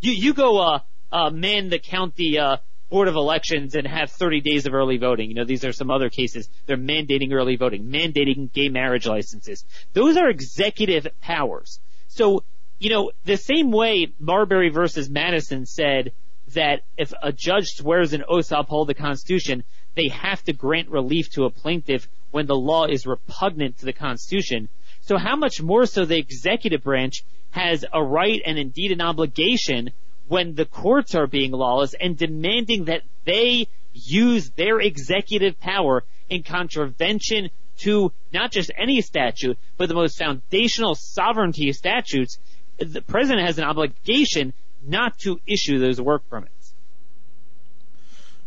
You 0.00 0.12
you 0.12 0.34
go 0.34 0.58
uh, 0.58 0.80
uh, 1.12 1.30
man 1.30 1.68
the 1.68 1.78
county 1.78 2.38
uh, 2.38 2.56
board 2.92 3.08
of 3.08 3.16
elections 3.16 3.74
and 3.74 3.86
have 3.86 4.10
30 4.10 4.42
days 4.42 4.66
of 4.66 4.74
early 4.74 4.98
voting. 4.98 5.30
You 5.30 5.34
know, 5.34 5.46
these 5.46 5.64
are 5.64 5.72
some 5.72 5.90
other 5.90 6.10
cases. 6.10 6.48
They're 6.66 6.76
mandating 6.76 7.32
early 7.32 7.56
voting, 7.56 7.86
mandating 7.86 8.52
gay 8.52 8.68
marriage 8.68 9.06
licenses. 9.06 9.64
Those 9.94 10.18
are 10.18 10.28
executive 10.28 11.08
powers. 11.22 11.80
So, 12.08 12.44
you 12.78 12.90
know, 12.90 13.10
the 13.24 13.38
same 13.38 13.72
way 13.72 14.12
Marbury 14.20 14.68
versus 14.68 15.08
Madison 15.08 15.64
said 15.64 16.12
that 16.52 16.82
if 16.98 17.14
a 17.22 17.32
judge 17.32 17.68
swears 17.68 18.12
an 18.12 18.24
oath 18.28 18.50
to 18.50 18.58
uphold 18.58 18.88
the 18.88 18.94
Constitution, 18.94 19.64
they 19.94 20.08
have 20.08 20.42
to 20.44 20.52
grant 20.52 20.90
relief 20.90 21.30
to 21.30 21.44
a 21.44 21.50
plaintiff 21.50 22.08
when 22.30 22.46
the 22.46 22.54
law 22.54 22.84
is 22.84 23.06
repugnant 23.06 23.78
to 23.78 23.86
the 23.86 23.94
Constitution. 23.94 24.68
So 25.00 25.16
how 25.16 25.36
much 25.36 25.62
more 25.62 25.86
so 25.86 26.04
the 26.04 26.18
executive 26.18 26.82
branch 26.82 27.24
has 27.52 27.86
a 27.90 28.04
right 28.04 28.42
and 28.44 28.58
indeed 28.58 28.92
an 28.92 29.00
obligation 29.00 29.92
when 30.32 30.54
the 30.54 30.64
courts 30.64 31.14
are 31.14 31.26
being 31.26 31.52
lawless 31.52 31.92
and 31.92 32.16
demanding 32.16 32.86
that 32.86 33.02
they 33.26 33.68
use 33.92 34.48
their 34.56 34.80
executive 34.80 35.60
power 35.60 36.04
in 36.30 36.42
contravention 36.42 37.50
to 37.76 38.10
not 38.32 38.50
just 38.50 38.70
any 38.78 39.02
statute, 39.02 39.58
but 39.76 39.90
the 39.90 39.94
most 39.94 40.16
foundational 40.16 40.94
sovereignty 40.94 41.70
statutes, 41.74 42.38
the 42.78 43.02
president 43.02 43.46
has 43.46 43.58
an 43.58 43.64
obligation 43.64 44.54
not 44.82 45.18
to 45.18 45.38
issue 45.46 45.78
those 45.78 46.00
work 46.00 46.26
permits. 46.30 46.72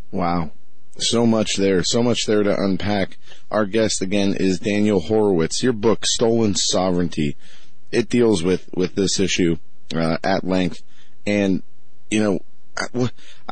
Wow. 0.10 0.50
So 0.98 1.28
much 1.28 1.56
there, 1.56 1.84
so 1.84 2.02
much 2.02 2.26
there 2.26 2.42
to 2.42 2.64
unpack. 2.64 3.20
Our 3.52 3.68
guest 3.68 4.02
again 4.02 4.34
is 4.34 4.58
Daniel 4.58 5.02
Horowitz. 5.02 5.62
Your 5.62 5.74
book, 5.74 6.08
Stolen 6.08 6.56
Sovereignty, 6.56 7.38
it 7.92 8.10
deals 8.10 8.42
with, 8.42 8.72
with 8.74 8.96
this 8.96 9.20
issue, 9.20 9.58
uh, 9.94 10.18
at 10.24 10.44
length. 10.44 10.82
And, 11.28 11.62
you 12.10 12.24
know, 12.24 12.39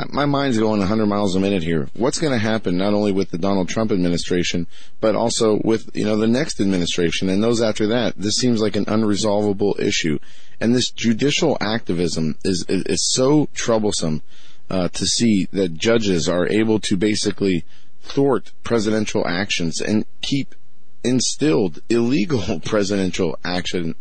my 0.09 0.25
mind's 0.25 0.57
going 0.57 0.79
100 0.79 1.05
miles 1.05 1.35
a 1.35 1.39
minute 1.39 1.63
here. 1.63 1.87
What's 1.93 2.19
going 2.19 2.33
to 2.33 2.39
happen 2.39 2.77
not 2.77 2.93
only 2.93 3.11
with 3.11 3.31
the 3.31 3.37
Donald 3.37 3.69
Trump 3.69 3.91
administration, 3.91 4.67
but 4.99 5.15
also 5.15 5.61
with, 5.63 5.89
you 5.93 6.03
know, 6.03 6.17
the 6.17 6.27
next 6.27 6.59
administration 6.59 7.29
and 7.29 7.41
those 7.41 7.61
after 7.61 7.87
that? 7.87 8.15
This 8.17 8.35
seems 8.35 8.61
like 8.61 8.75
an 8.75 8.85
unresolvable 8.85 9.79
issue. 9.79 10.19
And 10.59 10.75
this 10.75 10.91
judicial 10.91 11.57
activism 11.61 12.37
is, 12.43 12.65
is, 12.67 12.83
is 12.83 13.13
so 13.13 13.47
troublesome, 13.53 14.23
uh, 14.69 14.87
to 14.89 15.05
see 15.05 15.47
that 15.51 15.75
judges 15.75 16.27
are 16.27 16.47
able 16.47 16.79
to 16.79 16.97
basically 16.97 17.65
thwart 18.01 18.51
presidential 18.63 19.27
actions 19.27 19.79
and 19.79 20.05
keep 20.21 20.55
instilled 21.03 21.81
illegal 21.89 22.59
presidential 22.65 23.37
action, 23.43 23.95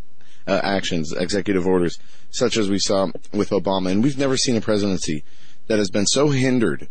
uh, 0.47 0.61
actions, 0.63 1.13
executive 1.13 1.67
orders 1.67 1.99
such 2.31 2.57
as 2.57 2.69
we 2.69 2.79
saw 2.79 3.09
with 3.33 3.51
Obama. 3.51 3.91
And 3.91 4.03
we've 4.03 4.19
never 4.19 4.37
seen 4.37 4.57
a 4.57 4.61
presidency 4.61 5.25
that 5.67 5.79
has 5.79 5.91
been 5.91 6.07
so 6.07 6.31
hindered, 6.31 6.89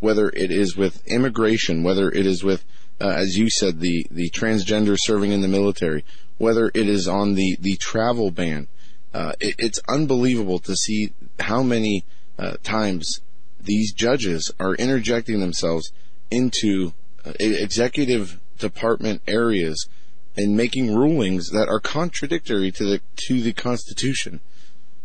whether 0.00 0.28
it 0.30 0.50
is 0.50 0.76
with 0.76 1.06
immigration, 1.06 1.82
whether 1.82 2.10
it 2.10 2.26
is 2.26 2.42
with, 2.42 2.64
uh, 3.00 3.08
as 3.08 3.36
you 3.36 3.50
said, 3.50 3.80
the, 3.80 4.06
the 4.10 4.30
transgender 4.30 4.96
serving 4.98 5.32
in 5.32 5.40
the 5.40 5.48
military, 5.48 6.04
whether 6.38 6.70
it 6.74 6.88
is 6.88 7.08
on 7.08 7.34
the, 7.34 7.56
the 7.60 7.76
travel 7.76 8.30
ban. 8.30 8.68
Uh, 9.12 9.32
it, 9.40 9.54
it's 9.58 9.80
unbelievable 9.88 10.58
to 10.58 10.74
see 10.74 11.12
how 11.40 11.62
many 11.62 12.04
uh, 12.38 12.56
times 12.62 13.20
these 13.60 13.92
judges 13.92 14.52
are 14.58 14.74
interjecting 14.74 15.40
themselves 15.40 15.92
into 16.30 16.92
uh, 17.24 17.32
executive 17.40 18.40
department 18.58 19.22
areas 19.26 19.88
and 20.36 20.56
making 20.56 20.94
rulings 20.94 21.50
that 21.50 21.68
are 21.68 21.80
contradictory 21.80 22.72
to 22.72 22.84
the 22.84 23.00
to 23.28 23.40
the 23.40 23.52
Constitution. 23.52 24.40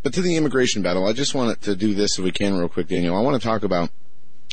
But 0.01 0.13
to 0.13 0.21
the 0.21 0.37
immigration 0.37 0.81
battle, 0.81 1.07
I 1.07 1.13
just 1.13 1.35
wanted 1.35 1.61
to 1.61 1.75
do 1.75 1.93
this 1.93 2.17
if 2.17 2.23
we 2.23 2.31
can 2.31 2.57
real 2.57 2.69
quick, 2.69 2.87
Daniel. 2.87 3.17
I 3.17 3.21
want 3.21 3.41
to 3.41 3.45
talk 3.45 3.63
about 3.63 3.89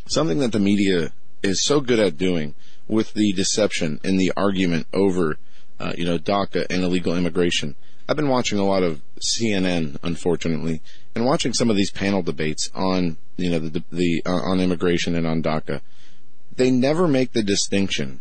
something 0.07 0.39
that 0.39 0.53
the 0.53 0.59
media 0.59 1.13
is 1.43 1.65
so 1.65 1.81
good 1.81 2.01
at 2.01 2.17
doing 2.17 2.55
with 2.89 3.15
the 3.15 3.33
deception 3.33 4.01
and 4.03 4.19
the 4.19 4.33
argument 4.37 4.87
over, 4.93 5.39
uh, 5.79 5.93
you 5.97 6.05
know, 6.05 6.19
DACA 6.19 6.67
and 6.69 6.83
illegal 6.83 7.17
immigration. 7.17 7.77
I've 8.09 8.17
been 8.17 8.29
watching 8.29 8.59
a 8.59 8.65
lot 8.65 8.83
of 8.83 9.03
CNN, 9.21 9.99
unfortunately, 10.03 10.81
and 11.15 11.25
watching 11.25 11.53
some 11.53 11.71
of 11.71 11.77
these 11.77 11.91
panel 11.91 12.23
debates 12.23 12.71
on, 12.75 13.17
you 13.37 13.51
know, 13.51 13.59
the, 13.59 13.83
the 13.91 14.23
uh, 14.25 14.31
on 14.31 14.61
immigration 14.61 15.17
and 15.17 15.27
on 15.27 15.43
DACA. 15.43 15.81
They 16.55 16.71
never 16.71 17.09
make 17.09 17.33
the 17.33 17.43
distinction 17.43 18.21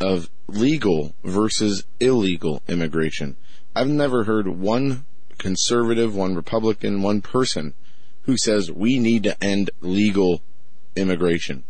of 0.00 0.30
legal 0.46 1.14
versus 1.24 1.84
illegal 2.00 2.62
immigration. 2.68 3.36
I've 3.74 3.88
never 3.88 4.24
heard 4.24 4.48
one 4.48 5.04
conservative, 5.38 6.14
one 6.14 6.34
Republican, 6.34 7.02
one 7.02 7.20
person 7.20 7.74
who 8.22 8.36
says 8.36 8.70
we 8.70 8.98
need 8.98 9.22
to 9.24 9.42
end 9.42 9.70
legal 9.80 10.42
immigration. 10.96 11.64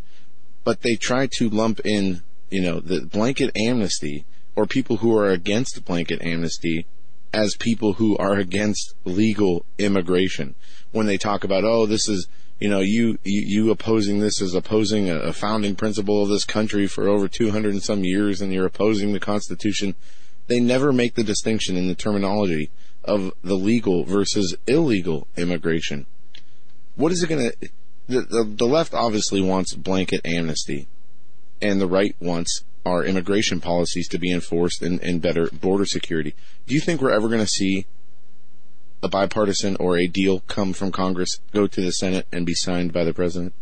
But 0.65 0.83
they 0.83 0.97
try 0.97 1.27
to 1.39 1.49
lump 1.49 1.81
in, 1.85 2.23
you 2.51 2.63
know, 2.63 2.81
the 2.81 3.01
blanket 3.01 3.51
amnesty 3.57 4.25
or 4.57 4.67
people 4.67 4.99
who 4.99 5.17
are 5.17 5.31
against 5.31 5.85
blanket 5.85 6.23
amnesty 6.23 6.87
as 7.33 7.57
people 7.57 7.95
who 7.95 8.17
are 8.17 8.35
against 8.35 8.95
legal 9.05 9.67
immigration. 9.79 10.55
When 10.93 11.07
they 11.07 11.19
talk 11.19 11.43
about, 11.43 11.65
oh, 11.65 11.87
this 11.87 12.09
is, 12.09 12.29
you 12.61 12.69
know, 12.69 12.81
you, 12.81 13.19
you, 13.25 13.71
opposing 13.71 14.21
this 14.21 14.41
as 14.41 14.55
opposing 14.55 15.11
a, 15.11 15.17
a 15.17 15.33
founding 15.33 15.75
principle 15.75 16.23
of 16.23 16.29
this 16.29 16.45
country 16.45 16.87
for 16.87 17.09
over 17.09 17.29
200 17.29 17.73
and 17.73 17.83
some 17.83 18.05
years 18.05 18.41
and 18.41 18.53
you're 18.53 18.67
opposing 18.67 19.13
the 19.13 19.21
Constitution. 19.21 19.95
They 20.47 20.61
never 20.61 20.93
make 20.93 21.15
the 21.15 21.25
distinction 21.25 21.77
in 21.77 21.89
the 21.89 21.95
terminology 21.95 22.71
of 23.03 23.33
the 23.43 23.57
legal 23.57 24.05
versus 24.05 24.57
illegal 24.67 25.27
immigration. 25.37 26.07
What 26.97 27.13
is 27.13 27.23
it 27.23 27.29
going 27.29 27.51
to? 27.51 27.71
The, 28.07 28.21
the, 28.21 28.45
the 28.45 28.67
left 28.67 28.95
obviously 28.95 29.41
wants 29.41 29.75
blanket 29.75 30.21
amnesty, 30.25 30.87
and 31.61 31.81
the 31.81 31.87
right 31.87 32.15
wants 32.21 32.65
our 32.85 33.03
immigration 33.03 33.61
policies 33.61 34.09
to 34.09 34.19
be 34.19 34.31
enforced 34.31 34.83
and, 34.83 35.01
and 35.03 35.23
better 35.23 35.49
border 35.49 35.87
security. 35.87 36.35
Do 36.67 36.75
you 36.75 36.81
think 36.81 37.01
we're 37.01 37.13
ever 37.13 37.29
going 37.29 37.41
to 37.41 37.47
see 37.47 37.87
a 39.05 39.09
bipartisan 39.09 39.77
or 39.77 39.99
a 39.99 40.07
deal 40.07 40.41
come 40.41 40.73
from 40.73 40.91
Congress, 40.91 41.39
go 41.53 41.67
to 41.67 41.81
the 41.83 41.93
Senate, 41.93 42.27
and 42.33 42.47
be 42.47 42.55
signed 42.55 42.93
by 42.93 43.05
the 43.05 43.13
president? 43.13 43.53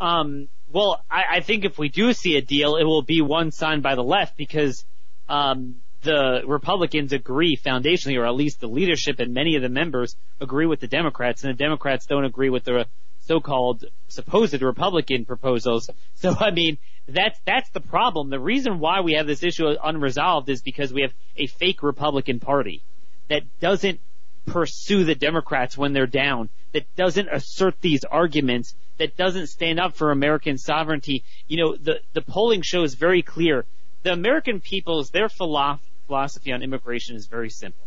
Um, 0.00 0.48
well, 0.72 1.04
I, 1.10 1.22
I 1.30 1.40
think 1.40 1.64
if 1.64 1.76
we 1.76 1.88
do 1.88 2.12
see 2.12 2.36
a 2.36 2.40
deal, 2.40 2.76
it 2.76 2.84
will 2.84 3.02
be 3.02 3.20
one 3.20 3.50
signed 3.50 3.82
by 3.82 3.96
the 3.96 4.02
left 4.02 4.36
because 4.36 4.84
um, 5.28 5.76
the 6.02 6.42
Republicans 6.46 7.12
agree 7.12 7.56
foundationally, 7.56 8.16
or 8.16 8.26
at 8.26 8.34
least 8.34 8.60
the 8.60 8.68
leadership 8.68 9.18
and 9.18 9.34
many 9.34 9.56
of 9.56 9.62
the 9.62 9.68
members 9.68 10.16
agree 10.40 10.66
with 10.66 10.80
the 10.80 10.86
Democrats, 10.86 11.42
and 11.42 11.52
the 11.52 11.58
Democrats 11.58 12.06
don't 12.06 12.24
agree 12.24 12.50
with 12.50 12.64
the 12.64 12.86
so-called 13.26 13.84
supposed 14.08 14.60
Republican 14.62 15.24
proposals. 15.24 15.90
So, 16.14 16.36
I 16.38 16.52
mean, 16.52 16.78
that's, 17.08 17.36
that's 17.44 17.68
the 17.70 17.80
problem. 17.80 18.30
The 18.30 18.38
reason 18.38 18.78
why 18.78 19.00
we 19.00 19.14
have 19.14 19.26
this 19.26 19.42
issue 19.42 19.66
unresolved 19.82 20.48
is 20.48 20.62
because 20.62 20.92
we 20.92 21.02
have 21.02 21.12
a 21.36 21.48
fake 21.48 21.82
Republican 21.82 22.38
party 22.38 22.80
that 23.28 23.42
doesn't 23.58 23.98
pursue 24.46 25.04
the 25.04 25.14
Democrats 25.14 25.76
when 25.78 25.92
they're 25.92 26.06
down, 26.06 26.48
that 26.72 26.94
doesn't 26.96 27.28
assert 27.28 27.80
these 27.80 28.04
arguments, 28.04 28.74
that 28.98 29.16
doesn't 29.16 29.48
stand 29.48 29.78
up 29.78 29.94
for 29.94 30.10
American 30.10 30.58
sovereignty. 30.58 31.24
You 31.48 31.56
know, 31.58 31.76
the, 31.76 32.00
the 32.12 32.22
polling 32.22 32.62
shows 32.62 32.94
very 32.94 33.22
clear. 33.22 33.64
The 34.02 34.12
American 34.12 34.60
people's, 34.60 35.10
their 35.10 35.28
philosophy 35.28 36.52
on 36.52 36.62
immigration 36.62 37.16
is 37.16 37.26
very 37.26 37.50
simple. 37.50 37.86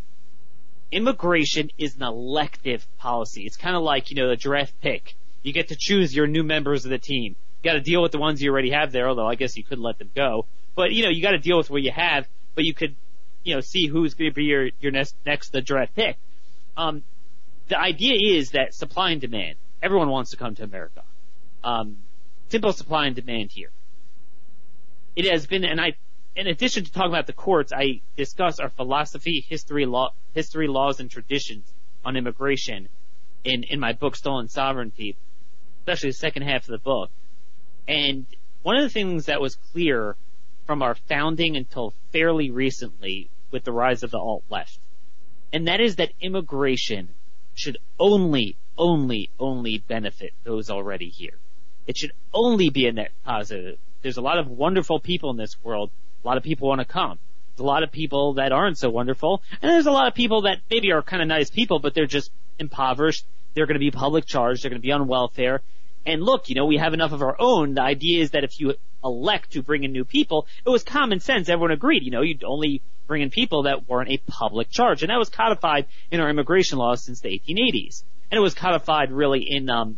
Immigration 0.91 1.71
is 1.77 1.95
an 1.95 2.03
elective 2.03 2.85
policy. 2.97 3.45
It's 3.45 3.57
kind 3.57 3.75
of 3.75 3.81
like, 3.81 4.11
you 4.11 4.15
know, 4.15 4.29
the 4.29 4.35
draft 4.35 4.79
pick. 4.81 5.15
You 5.43 5.51
get 5.51 5.69
to 5.69 5.75
choose 5.77 6.15
your 6.15 6.27
new 6.27 6.43
members 6.43 6.85
of 6.85 6.91
the 6.91 6.97
team. 6.97 7.35
You 7.63 7.71
got 7.71 7.73
to 7.73 7.81
deal 7.81 8.01
with 8.01 8.11
the 8.11 8.17
ones 8.17 8.41
you 8.41 8.51
already 8.51 8.71
have 8.71 8.91
there, 8.91 9.09
although 9.09 9.27
I 9.27 9.35
guess 9.35 9.57
you 9.57 9.63
could 9.63 9.79
let 9.79 9.97
them 9.97 10.11
go. 10.15 10.45
But, 10.75 10.91
you 10.91 11.03
know, 11.03 11.09
you 11.09 11.21
got 11.21 11.31
to 11.31 11.37
deal 11.37 11.57
with 11.57 11.69
what 11.69 11.81
you 11.81 11.91
have, 11.91 12.27
but 12.53 12.63
you 12.63 12.73
could, 12.73 12.95
you 13.43 13.55
know, 13.55 13.61
see 13.61 13.87
who's 13.87 14.13
going 14.13 14.31
to 14.31 14.35
be 14.35 14.45
your, 14.45 14.69
your 14.79 14.91
next, 14.91 15.15
next 15.25 15.49
the 15.49 15.61
draft 15.61 15.95
pick. 15.95 16.17
Um, 16.77 17.03
the 17.67 17.79
idea 17.79 18.37
is 18.37 18.51
that 18.51 18.73
supply 18.73 19.11
and 19.11 19.21
demand. 19.21 19.55
Everyone 19.81 20.09
wants 20.09 20.31
to 20.31 20.37
come 20.37 20.55
to 20.55 20.63
America. 20.63 21.03
Um, 21.63 21.97
simple 22.49 22.73
supply 22.73 23.07
and 23.07 23.15
demand 23.15 23.51
here. 23.51 23.71
It 25.15 25.31
has 25.31 25.47
been, 25.47 25.63
and 25.63 25.79
I 25.79 25.95
in 26.35 26.47
addition 26.47 26.83
to 26.83 26.91
talking 26.91 27.11
about 27.11 27.27
the 27.27 27.33
courts, 27.33 27.71
I 27.71 28.01
discuss 28.17 28.59
our 28.59 28.69
philosophy, 28.69 29.45
history, 29.47 29.85
law, 29.85 30.11
history, 30.33 30.67
laws, 30.67 30.99
and 30.99 31.09
traditions 31.09 31.71
on 32.03 32.17
immigration 32.17 32.89
in, 33.43 33.63
in 33.63 33.79
my 33.79 33.93
book, 33.93 34.15
Stolen 34.15 34.49
Sovereignty, 34.49 35.15
especially 35.79 36.09
the 36.09 36.17
second 36.17 36.43
half 36.43 36.63
of 36.63 36.71
the 36.71 36.77
book. 36.77 37.09
And 37.87 38.25
one 38.63 38.75
of 38.75 38.83
the 38.83 38.89
things 38.89 39.27
that 39.27 39.39
was 39.39 39.55
clear 39.55 40.17
from 40.65 40.81
our 40.81 40.95
founding 40.95 41.55
until 41.55 41.93
fairly 42.11 42.51
recently 42.51 43.29
with 43.51 43.63
the 43.63 43.71
rise 43.71 44.03
of 44.03 44.11
the 44.11 44.17
alt 44.17 44.43
left, 44.49 44.79
and 45.55 45.69
that 45.69 45.79
is 45.79 45.95
that 45.95 46.11
immigration 46.19 47.07
should 47.53 47.77
only, 47.97 48.57
only, 48.77 49.29
only 49.39 49.77
benefit 49.77 50.33
those 50.43 50.69
already 50.69 51.07
here. 51.07 51.37
It 51.87 51.95
should 51.95 52.11
only 52.33 52.69
be 52.69 52.87
a 52.87 52.91
net 52.91 53.11
positive. 53.23 53.77
There's 54.01 54.17
a 54.17 54.21
lot 54.21 54.37
of 54.37 54.49
wonderful 54.49 54.99
people 54.99 55.29
in 55.31 55.37
this 55.37 55.55
world 55.63 55.91
a 56.25 56.27
lot 56.27 56.37
of 56.37 56.43
people 56.43 56.67
want 56.67 56.81
to 56.81 56.85
come. 56.85 57.19
There's 57.55 57.63
a 57.63 57.67
lot 57.67 57.83
of 57.83 57.91
people 57.91 58.33
that 58.33 58.51
aren't 58.51 58.79
so 58.79 58.89
wonderful, 58.89 59.43
and 59.61 59.71
there's 59.71 59.85
a 59.85 59.91
lot 59.91 60.07
of 60.07 60.15
people 60.15 60.41
that 60.41 60.57
maybe 60.71 60.91
are 60.91 61.03
kind 61.03 61.21
of 61.21 61.27
nice 61.27 61.51
people, 61.51 61.79
but 61.79 61.93
they're 61.93 62.07
just 62.07 62.31
impoverished. 62.57 63.25
They're 63.53 63.67
going 63.67 63.75
to 63.75 63.79
be 63.79 63.91
public 63.91 64.25
charged. 64.25 64.63
They're 64.63 64.71
going 64.71 64.81
to 64.81 64.85
be 64.85 64.91
on 64.91 65.07
welfare. 65.07 65.61
And 66.05 66.21
look, 66.21 66.49
you 66.49 66.55
know, 66.55 66.65
we 66.65 66.77
have 66.77 66.93
enough 66.93 67.11
of 67.11 67.21
our 67.21 67.35
own. 67.39 67.73
The 67.73 67.81
idea 67.81 68.21
is 68.21 68.31
that 68.31 68.43
if 68.43 68.59
you 68.59 68.75
elect 69.03 69.51
to 69.51 69.63
bring 69.63 69.83
in 69.83 69.91
new 69.91 70.05
people, 70.05 70.47
it 70.65 70.69
was 70.69 70.83
common 70.83 71.19
sense. 71.19 71.49
Everyone 71.49 71.71
agreed. 71.71 72.03
You 72.03 72.11
know, 72.11 72.21
you'd 72.21 72.43
only 72.43 72.81
bring 73.07 73.21
in 73.21 73.29
people 73.29 73.63
that 73.63 73.87
weren't 73.87 74.09
a 74.09 74.17
public 74.27 74.69
charge, 74.69 75.03
and 75.03 75.09
that 75.09 75.17
was 75.17 75.29
codified 75.29 75.85
in 76.11 76.19
our 76.19 76.29
immigration 76.29 76.77
laws 76.77 77.03
since 77.03 77.21
the 77.21 77.29
1880s. 77.29 78.03
And 78.31 78.37
it 78.37 78.41
was 78.41 78.53
codified 78.53 79.11
really 79.11 79.41
in, 79.41 79.69
um, 79.69 79.97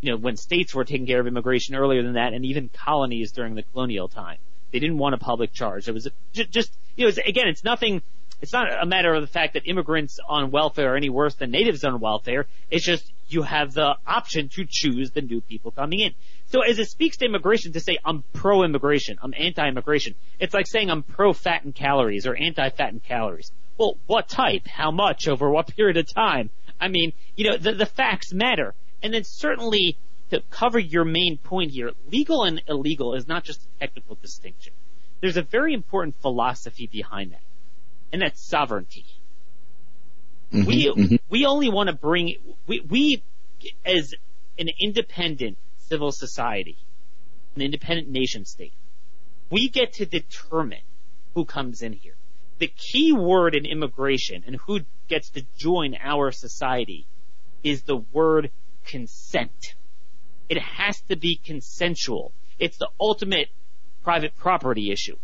you 0.00 0.10
know, 0.10 0.18
when 0.18 0.36
states 0.36 0.74
were 0.74 0.84
taking 0.84 1.06
care 1.06 1.20
of 1.20 1.26
immigration 1.26 1.74
earlier 1.74 2.02
than 2.02 2.14
that, 2.14 2.32
and 2.32 2.44
even 2.44 2.68
colonies 2.68 3.32
during 3.32 3.54
the 3.54 3.62
colonial 3.62 4.08
time. 4.08 4.38
They 4.72 4.80
didn't 4.80 4.98
want 4.98 5.14
a 5.14 5.18
public 5.18 5.52
charge. 5.52 5.88
It 5.88 5.92
was 5.92 6.08
just, 6.32 6.72
you 6.96 7.06
know, 7.06 7.12
again, 7.26 7.48
it's 7.48 7.64
nothing 7.64 8.02
it's 8.40 8.52
not 8.52 8.68
a 8.82 8.86
matter 8.86 9.14
of 9.14 9.22
the 9.22 9.26
fact 9.26 9.54
that 9.54 9.62
immigrants 9.66 10.18
on 10.28 10.50
welfare 10.50 10.92
are 10.92 10.96
any 10.96 11.08
worse 11.08 11.34
than 11.34 11.50
natives 11.50 11.84
on 11.84 12.00
welfare. 12.00 12.46
It's 12.70 12.84
just 12.84 13.10
you 13.28 13.42
have 13.42 13.72
the 13.72 13.96
option 14.06 14.48
to 14.50 14.66
choose 14.68 15.10
the 15.10 15.22
new 15.22 15.40
people 15.40 15.70
coming 15.70 16.00
in. 16.00 16.12
So 16.46 16.60
as 16.60 16.78
it 16.78 16.88
speaks 16.88 17.16
to 17.18 17.24
immigration, 17.24 17.72
to 17.72 17.80
say 17.80 17.98
I'm 18.04 18.22
pro-immigration, 18.32 19.18
I'm 19.22 19.34
anti-immigration, 19.36 20.14
it's 20.38 20.54
like 20.54 20.66
saying 20.66 20.90
I'm 20.90 21.02
pro-fat 21.02 21.64
and 21.64 21.74
calories 21.74 22.26
or 22.26 22.36
anti-fat 22.36 22.92
and 22.92 23.02
calories. 23.02 23.50
Well, 23.78 23.98
what 24.06 24.28
type? 24.28 24.66
How 24.66 24.90
much? 24.90 25.28
Over 25.28 25.50
what 25.50 25.74
period 25.74 25.96
of 25.96 26.06
time? 26.12 26.50
I 26.80 26.88
mean, 26.88 27.12
you 27.34 27.50
know, 27.50 27.56
the, 27.56 27.72
the 27.72 27.86
facts 27.86 28.32
matter. 28.32 28.74
And 29.02 29.12
then 29.12 29.24
certainly 29.24 29.98
to 30.30 30.42
cover 30.50 30.78
your 30.78 31.04
main 31.04 31.38
point 31.38 31.70
here, 31.72 31.92
legal 32.10 32.44
and 32.44 32.62
illegal 32.68 33.14
is 33.14 33.26
not 33.26 33.44
just 33.44 33.62
a 33.62 33.80
technical 33.80 34.16
distinction. 34.16 34.72
There's 35.20 35.36
a 35.36 35.42
very 35.42 35.72
important 35.72 36.16
philosophy 36.20 36.88
behind 36.90 37.32
that, 37.32 37.40
and 38.12 38.22
that's 38.22 38.40
sovereignty. 38.40 39.06
Mm-hmm, 40.52 40.66
we 40.66 40.86
mm-hmm. 40.86 41.16
we 41.28 41.46
only 41.46 41.68
want 41.68 41.88
to 41.88 41.94
bring 41.94 42.36
we 42.66 42.80
we 42.80 43.22
as 43.84 44.14
an 44.58 44.68
independent 44.80 45.58
civil 45.78 46.12
society, 46.12 46.78
an 47.54 47.62
independent 47.62 48.08
nation 48.08 48.44
state, 48.44 48.72
we 49.50 49.68
get 49.68 49.94
to 49.94 50.06
determine 50.06 50.82
who 51.34 51.44
comes 51.44 51.82
in 51.82 51.92
here. 51.92 52.16
The 52.58 52.68
key 52.68 53.12
word 53.12 53.54
in 53.54 53.66
immigration 53.66 54.44
and 54.46 54.56
who 54.56 54.80
gets 55.08 55.30
to 55.30 55.44
join 55.56 55.94
our 56.00 56.32
society 56.32 57.06
is 57.62 57.82
the 57.82 57.96
word 57.96 58.50
consent. 58.84 59.74
It 60.48 60.58
has 60.58 61.00
to 61.02 61.16
be 61.16 61.36
consensual. 61.36 62.32
It's 62.58 62.78
the 62.78 62.88
ultimate 62.98 63.48
private 64.02 64.36
property 64.36 64.90
issue. 64.90 65.16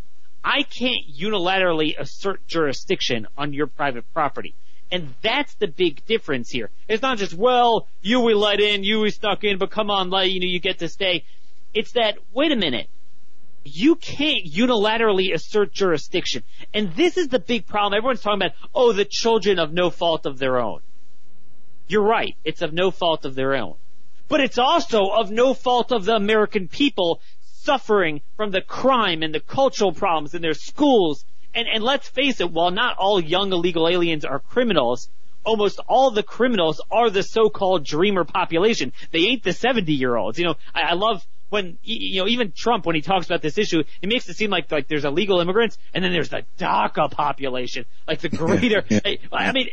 I 0.44 0.64
can't 0.64 1.04
unilaterally 1.08 1.98
assert 1.98 2.46
jurisdiction 2.46 3.26
on 3.38 3.52
your 3.52 3.66
private 3.66 4.04
property. 4.12 4.54
And 4.90 5.14
that's 5.22 5.54
the 5.54 5.68
big 5.68 6.04
difference 6.04 6.50
here. 6.50 6.70
It's 6.88 7.02
not 7.02 7.16
just, 7.16 7.32
well, 7.32 7.88
you 8.02 8.20
we 8.20 8.34
let 8.34 8.60
in, 8.60 8.84
you 8.84 9.00
we 9.00 9.10
stuck 9.10 9.42
in, 9.44 9.58
but 9.58 9.70
come 9.70 9.90
on, 9.90 10.06
you 10.28 10.40
know, 10.40 10.46
you 10.46 10.60
get 10.60 10.80
to 10.80 10.88
stay. 10.88 11.24
It's 11.72 11.92
that, 11.92 12.18
wait 12.34 12.52
a 12.52 12.56
minute. 12.56 12.88
You 13.64 13.94
can't 13.94 14.44
unilaterally 14.44 15.32
assert 15.32 15.72
jurisdiction. 15.72 16.42
And 16.74 16.94
this 16.94 17.16
is 17.16 17.28
the 17.28 17.38
big 17.38 17.66
problem. 17.66 17.96
Everyone's 17.96 18.20
talking 18.20 18.42
about, 18.42 18.56
oh, 18.74 18.92
the 18.92 19.06
children 19.06 19.58
of 19.58 19.72
no 19.72 19.88
fault 19.88 20.26
of 20.26 20.38
their 20.38 20.58
own. 20.58 20.80
You're 21.86 22.04
right. 22.04 22.36
It's 22.44 22.60
of 22.60 22.72
no 22.72 22.90
fault 22.90 23.24
of 23.24 23.34
their 23.34 23.54
own. 23.54 23.76
But 24.28 24.40
it's 24.40 24.58
also 24.58 25.06
of 25.06 25.30
no 25.30 25.54
fault 25.54 25.92
of 25.92 26.04
the 26.04 26.16
American 26.16 26.68
people 26.68 27.20
suffering 27.62 28.20
from 28.36 28.50
the 28.50 28.60
crime 28.60 29.22
and 29.22 29.34
the 29.34 29.40
cultural 29.40 29.92
problems 29.92 30.34
in 30.34 30.42
their 30.42 30.54
schools 30.54 31.24
and, 31.54 31.68
and 31.68 31.84
let's 31.84 32.08
face 32.08 32.40
it, 32.40 32.50
while 32.50 32.70
not 32.70 32.96
all 32.98 33.20
young 33.20 33.52
illegal 33.52 33.88
aliens 33.88 34.24
are 34.24 34.38
criminals, 34.38 35.08
almost 35.44 35.80
all 35.86 36.10
the 36.10 36.22
criminals 36.22 36.80
are 36.90 37.10
the 37.10 37.22
so-called 37.22 37.84
dreamer 37.84 38.24
population. 38.24 38.92
They 39.10 39.20
ain't 39.20 39.42
the 39.42 39.52
70 39.52 39.92
year 39.92 40.16
olds. 40.16 40.38
You 40.38 40.46
know, 40.46 40.54
I, 40.74 40.82
I 40.82 40.92
love 40.94 41.26
when, 41.50 41.78
you 41.82 42.22
know, 42.22 42.28
even 42.28 42.52
Trump, 42.56 42.86
when 42.86 42.94
he 42.94 43.02
talks 43.02 43.26
about 43.26 43.42
this 43.42 43.58
issue, 43.58 43.82
he 44.00 44.06
makes 44.06 44.26
it 44.28 44.36
seem 44.36 44.50
like, 44.50 44.72
like 44.72 44.88
there's 44.88 45.04
illegal 45.04 45.40
immigrants 45.40 45.76
and 45.92 46.02
then 46.02 46.12
there's 46.12 46.30
the 46.30 46.44
DACA 46.58 47.10
population, 47.10 47.84
like 48.08 48.20
the 48.20 48.30
greater, 48.30 48.84
I 49.32 49.52
mean, 49.52 49.68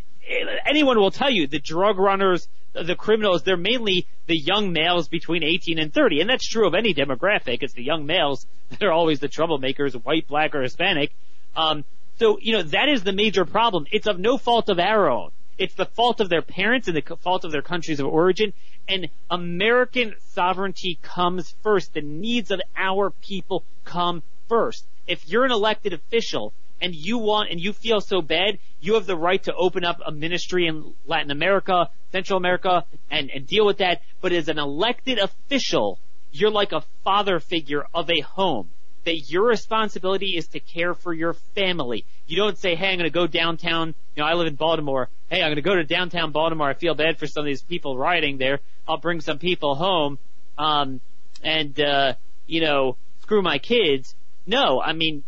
anyone 0.65 0.99
will 0.99 1.11
tell 1.11 1.29
you 1.29 1.47
the 1.47 1.59
drug 1.59 1.97
runners, 1.97 2.47
the 2.73 2.95
criminals, 2.95 3.43
they're 3.43 3.57
mainly 3.57 4.07
the 4.27 4.37
young 4.37 4.71
males 4.71 5.07
between 5.07 5.43
18 5.43 5.79
and 5.79 5.93
30. 5.93 6.21
And 6.21 6.29
that's 6.29 6.47
true 6.47 6.67
of 6.67 6.75
any 6.75 6.93
demographic. 6.93 7.63
It's 7.63 7.73
the 7.73 7.83
young 7.83 8.05
males 8.05 8.45
that 8.69 8.83
are 8.83 8.91
always 8.91 9.19
the 9.19 9.29
troublemakers, 9.29 9.93
white, 9.93 10.27
black, 10.27 10.55
or 10.55 10.61
Hispanic. 10.61 11.11
Um, 11.55 11.83
so, 12.19 12.37
you 12.39 12.53
know, 12.53 12.63
that 12.63 12.89
is 12.89 13.03
the 13.03 13.13
major 13.13 13.45
problem. 13.45 13.85
It's 13.91 14.07
of 14.07 14.19
no 14.19 14.37
fault 14.37 14.69
of 14.69 14.79
our 14.79 15.09
own. 15.09 15.31
It's 15.57 15.73
the 15.73 15.85
fault 15.85 16.21
of 16.21 16.29
their 16.29 16.41
parents 16.41 16.87
and 16.87 16.95
the 16.95 17.15
fault 17.17 17.43
of 17.43 17.51
their 17.51 17.61
countries 17.61 17.99
of 17.99 18.07
origin. 18.07 18.53
And 18.87 19.09
American 19.29 20.15
sovereignty 20.29 20.99
comes 21.01 21.53
first. 21.63 21.93
The 21.93 22.01
needs 22.01 22.51
of 22.51 22.61
our 22.77 23.09
people 23.09 23.63
come 23.83 24.23
first. 24.47 24.85
If 25.07 25.27
you're 25.27 25.45
an 25.45 25.51
elected 25.51 25.93
official 25.93 26.53
and 26.81 26.95
you 26.95 27.17
want 27.17 27.51
and 27.51 27.59
you 27.59 27.73
feel 27.73 28.01
so 28.01 28.21
bad, 28.21 28.59
you 28.79 28.93
have 28.95 29.05
the 29.05 29.15
right 29.15 29.41
to 29.43 29.53
open 29.53 29.83
up 29.83 29.99
a 30.05 30.11
ministry 30.11 30.67
in 30.67 30.93
Latin 31.05 31.31
America, 31.31 31.89
Central 32.11 32.37
America, 32.37 32.85
and, 33.11 33.29
and 33.29 33.47
deal 33.47 33.65
with 33.65 33.77
that. 33.77 34.01
But 34.21 34.31
as 34.31 34.47
an 34.47 34.59
elected 34.59 35.19
official, 35.19 35.99
you're 36.31 36.51
like 36.51 36.71
a 36.71 36.83
father 37.03 37.39
figure 37.39 37.85
of 37.93 38.09
a 38.09 38.21
home 38.21 38.69
that 39.05 39.29
your 39.29 39.47
responsibility 39.47 40.35
is 40.37 40.47
to 40.49 40.59
care 40.59 40.93
for 40.93 41.13
your 41.13 41.33
family. 41.55 42.05
You 42.27 42.37
don't 42.37 42.57
say, 42.57 42.75
hey, 42.75 42.89
I'm 42.89 42.97
going 42.97 43.09
to 43.09 43.13
go 43.13 43.27
downtown. 43.27 43.95
You 44.15 44.23
know, 44.23 44.29
I 44.29 44.33
live 44.33 44.47
in 44.47 44.55
Baltimore. 44.55 45.09
Hey, 45.29 45.41
I'm 45.41 45.47
going 45.47 45.55
to 45.55 45.61
go 45.61 45.75
to 45.75 45.83
downtown 45.83 46.31
Baltimore. 46.31 46.69
I 46.69 46.73
feel 46.73 46.95
bad 46.95 47.17
for 47.17 47.25
some 47.25 47.41
of 47.41 47.45
these 47.45 47.61
people 47.61 47.97
rioting 47.97 48.37
there. 48.37 48.59
I'll 48.87 48.97
bring 48.97 49.21
some 49.21 49.39
people 49.39 49.75
home. 49.75 50.19
Um, 50.57 50.99
and, 51.43 51.79
uh, 51.79 52.13
you 52.45 52.61
know, 52.61 52.97
screw 53.21 53.41
my 53.41 53.57
kids. 53.57 54.15
No, 54.45 54.81
I 54.81 54.93
mean, 54.93 55.23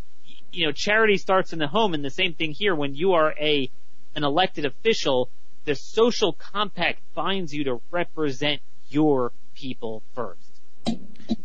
you 0.52 0.66
know, 0.66 0.72
charity 0.72 1.18
starts 1.18 1.54
in 1.54 1.60
the 1.60 1.68
home 1.68 1.94
and 1.94 2.04
the 2.04 2.10
same 2.10 2.34
thing 2.34 2.52
here 2.52 2.76
when 2.76 2.96
you 2.96 3.14
are 3.14 3.34
a, 3.40 3.70
an 4.16 4.24
elected 4.24 4.66
official, 4.66 5.30
the 5.66 5.76
social 5.76 6.34
compact 6.34 7.00
binds 7.14 7.54
you 7.54 7.64
to 7.64 7.82
represent 7.92 8.62
your 8.90 9.32
people 9.56 10.04
first. 10.14 10.40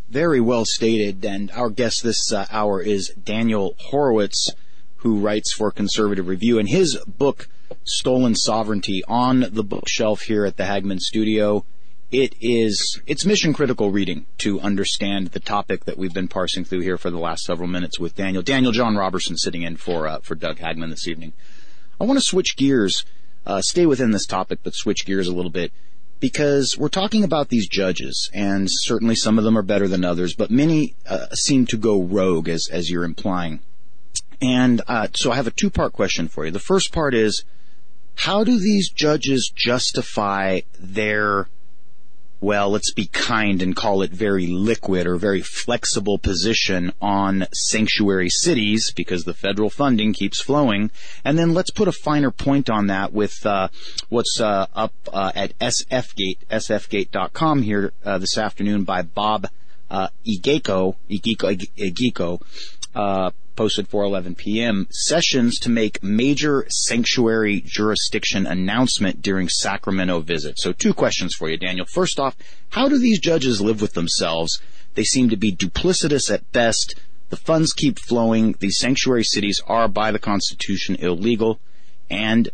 Very 0.08 0.40
well 0.40 0.64
stated. 0.64 1.24
And 1.24 1.50
our 1.52 1.70
guest 1.70 2.02
this 2.02 2.32
uh, 2.32 2.46
hour 2.50 2.80
is 2.80 3.10
Daniel 3.10 3.74
Horowitz, 3.78 4.50
who 4.96 5.18
writes 5.18 5.52
for 5.52 5.70
Conservative 5.70 6.26
Review. 6.26 6.58
And 6.58 6.68
his 6.68 6.98
book, 7.06 7.48
Stolen 7.84 8.34
Sovereignty, 8.34 9.02
on 9.06 9.46
the 9.50 9.64
bookshelf 9.64 10.22
here 10.22 10.44
at 10.44 10.56
the 10.56 10.64
Hagmann 10.64 11.00
Studio. 11.00 11.64
It 12.12 12.36
is, 12.40 13.00
it's 13.06 13.26
mission 13.26 13.52
critical 13.52 13.90
reading 13.90 14.26
to 14.38 14.60
understand 14.60 15.28
the 15.28 15.40
topic 15.40 15.86
that 15.86 15.98
we've 15.98 16.14
been 16.14 16.28
parsing 16.28 16.64
through 16.64 16.82
here 16.82 16.96
for 16.96 17.10
the 17.10 17.18
last 17.18 17.44
several 17.44 17.68
minutes 17.68 17.98
with 17.98 18.14
Daniel. 18.14 18.44
Daniel 18.44 18.70
John 18.70 18.96
Robertson 18.96 19.36
sitting 19.36 19.62
in 19.62 19.76
for, 19.76 20.06
uh, 20.06 20.20
for 20.20 20.36
Doug 20.36 20.58
Hagmann 20.58 20.90
this 20.90 21.08
evening. 21.08 21.32
I 22.00 22.04
want 22.04 22.18
to 22.18 22.24
switch 22.24 22.56
gears, 22.56 23.04
uh, 23.44 23.60
stay 23.60 23.86
within 23.86 24.12
this 24.12 24.24
topic, 24.24 24.60
but 24.62 24.74
switch 24.74 25.04
gears 25.04 25.26
a 25.26 25.34
little 25.34 25.50
bit 25.50 25.72
because 26.20 26.76
we're 26.78 26.88
talking 26.88 27.24
about 27.24 27.48
these 27.48 27.68
judges, 27.68 28.30
and 28.32 28.68
certainly 28.70 29.16
some 29.16 29.36
of 29.36 29.44
them 29.44 29.58
are 29.58 29.62
better 29.62 29.88
than 29.88 30.04
others, 30.04 30.34
but 30.34 30.50
many 30.50 30.94
uh, 31.08 31.26
seem 31.34 31.66
to 31.66 31.76
go 31.76 32.00
rogue, 32.00 32.48
as 32.48 32.68
as 32.70 32.88
you're 32.88 33.04
implying. 33.04 33.60
And 34.40 34.80
uh, 34.86 35.08
so 35.14 35.32
I 35.32 35.36
have 35.36 35.46
a 35.46 35.50
two 35.50 35.70
part 35.70 35.92
question 35.92 36.28
for 36.28 36.44
you. 36.44 36.50
The 36.50 36.58
first 36.58 36.92
part 36.92 37.14
is, 37.14 37.44
how 38.14 38.44
do 38.44 38.58
these 38.58 38.90
judges 38.90 39.50
justify 39.54 40.60
their 40.78 41.48
well, 42.46 42.70
let's 42.70 42.92
be 42.92 43.06
kind 43.06 43.60
and 43.60 43.74
call 43.74 44.02
it 44.02 44.12
very 44.12 44.46
liquid 44.46 45.04
or 45.04 45.16
very 45.16 45.42
flexible 45.42 46.16
position 46.16 46.92
on 47.02 47.44
sanctuary 47.52 48.28
cities 48.30 48.92
because 48.94 49.24
the 49.24 49.34
federal 49.34 49.68
funding 49.68 50.12
keeps 50.12 50.40
flowing. 50.40 50.92
And 51.24 51.36
then 51.36 51.54
let's 51.54 51.72
put 51.72 51.88
a 51.88 51.92
finer 51.92 52.30
point 52.30 52.70
on 52.70 52.86
that 52.86 53.12
with 53.12 53.44
uh, 53.44 53.66
what's 54.10 54.40
uh, 54.40 54.68
up 54.76 54.92
uh, 55.12 55.32
at 55.34 55.58
SFGate, 55.58 56.38
sfgate.com 56.48 57.62
here 57.62 57.92
uh, 58.04 58.18
this 58.18 58.38
afternoon 58.38 58.84
by 58.84 59.02
Bob 59.02 59.48
uh, 59.90 60.06
Igeko, 60.24 60.94
Igeko, 61.10 61.68
Igeko 61.76 62.40
uh, 62.94 63.32
posted 63.56 63.88
4:11 63.88 64.36
p.m. 64.36 64.86
Sessions 64.90 65.58
to 65.60 65.70
make 65.70 66.02
major 66.02 66.66
sanctuary 66.68 67.62
jurisdiction 67.64 68.46
announcement 68.46 69.22
during 69.22 69.48
Sacramento 69.48 70.20
visit. 70.20 70.58
So 70.58 70.72
two 70.72 70.94
questions 70.94 71.34
for 71.34 71.48
you, 71.48 71.56
Daniel. 71.56 71.86
First 71.86 72.20
off, 72.20 72.36
how 72.70 72.88
do 72.88 72.98
these 72.98 73.18
judges 73.18 73.60
live 73.60 73.80
with 73.80 73.94
themselves? 73.94 74.60
They 74.94 75.04
seem 75.04 75.28
to 75.30 75.36
be 75.36 75.52
duplicitous 75.52 76.32
at 76.32 76.50
best. 76.52 76.94
The 77.30 77.36
funds 77.36 77.72
keep 77.72 77.98
flowing. 77.98 78.54
These 78.60 78.78
sanctuary 78.78 79.24
cities 79.24 79.60
are 79.66 79.88
by 79.88 80.10
the 80.12 80.18
Constitution 80.18 80.96
illegal. 80.96 81.58
And 82.08 82.50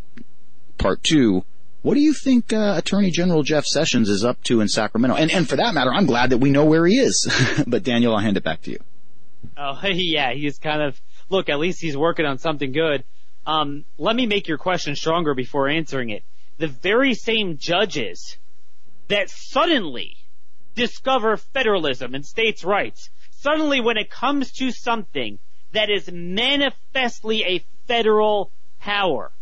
part 0.78 1.02
two, 1.02 1.44
what 1.82 1.94
do 1.94 2.00
you 2.00 2.14
think 2.14 2.52
uh, 2.52 2.74
Attorney 2.76 3.10
General 3.10 3.42
Jeff 3.42 3.64
Sessions 3.66 4.08
is 4.08 4.24
up 4.24 4.42
to 4.44 4.60
in 4.60 4.68
Sacramento? 4.68 5.16
And, 5.16 5.30
and 5.30 5.48
for 5.48 5.56
that 5.56 5.74
matter, 5.74 5.92
I'm 5.92 6.06
glad 6.06 6.30
that 6.30 6.38
we 6.38 6.50
know 6.50 6.64
where 6.64 6.86
he 6.86 6.98
is. 6.98 7.28
but 7.66 7.82
Daniel, 7.82 8.14
I'll 8.14 8.20
hand 8.20 8.36
it 8.36 8.44
back 8.44 8.62
to 8.62 8.70
you. 8.70 8.78
Oh, 9.56 9.78
yeah, 9.86 10.32
he's 10.32 10.58
kind 10.58 10.82
of, 10.82 11.00
look, 11.28 11.48
at 11.48 11.58
least 11.58 11.80
he's 11.80 11.96
working 11.96 12.26
on 12.26 12.38
something 12.38 12.72
good. 12.72 13.04
Um, 13.46 13.84
let 13.98 14.14
me 14.14 14.26
make 14.26 14.48
your 14.48 14.58
question 14.58 14.94
stronger 14.94 15.34
before 15.34 15.68
answering 15.68 16.10
it. 16.10 16.22
The 16.58 16.68
very 16.68 17.14
same 17.14 17.56
judges 17.58 18.36
that 19.08 19.30
suddenly 19.30 20.16
discover 20.74 21.36
federalism 21.36 22.14
and 22.14 22.24
states' 22.24 22.64
rights, 22.64 23.10
suddenly 23.30 23.80
when 23.80 23.96
it 23.96 24.10
comes 24.10 24.52
to 24.52 24.70
something 24.70 25.38
that 25.72 25.90
is 25.90 26.10
manifestly 26.12 27.44
a 27.44 27.64
federal 27.86 28.50
power, 28.80 29.32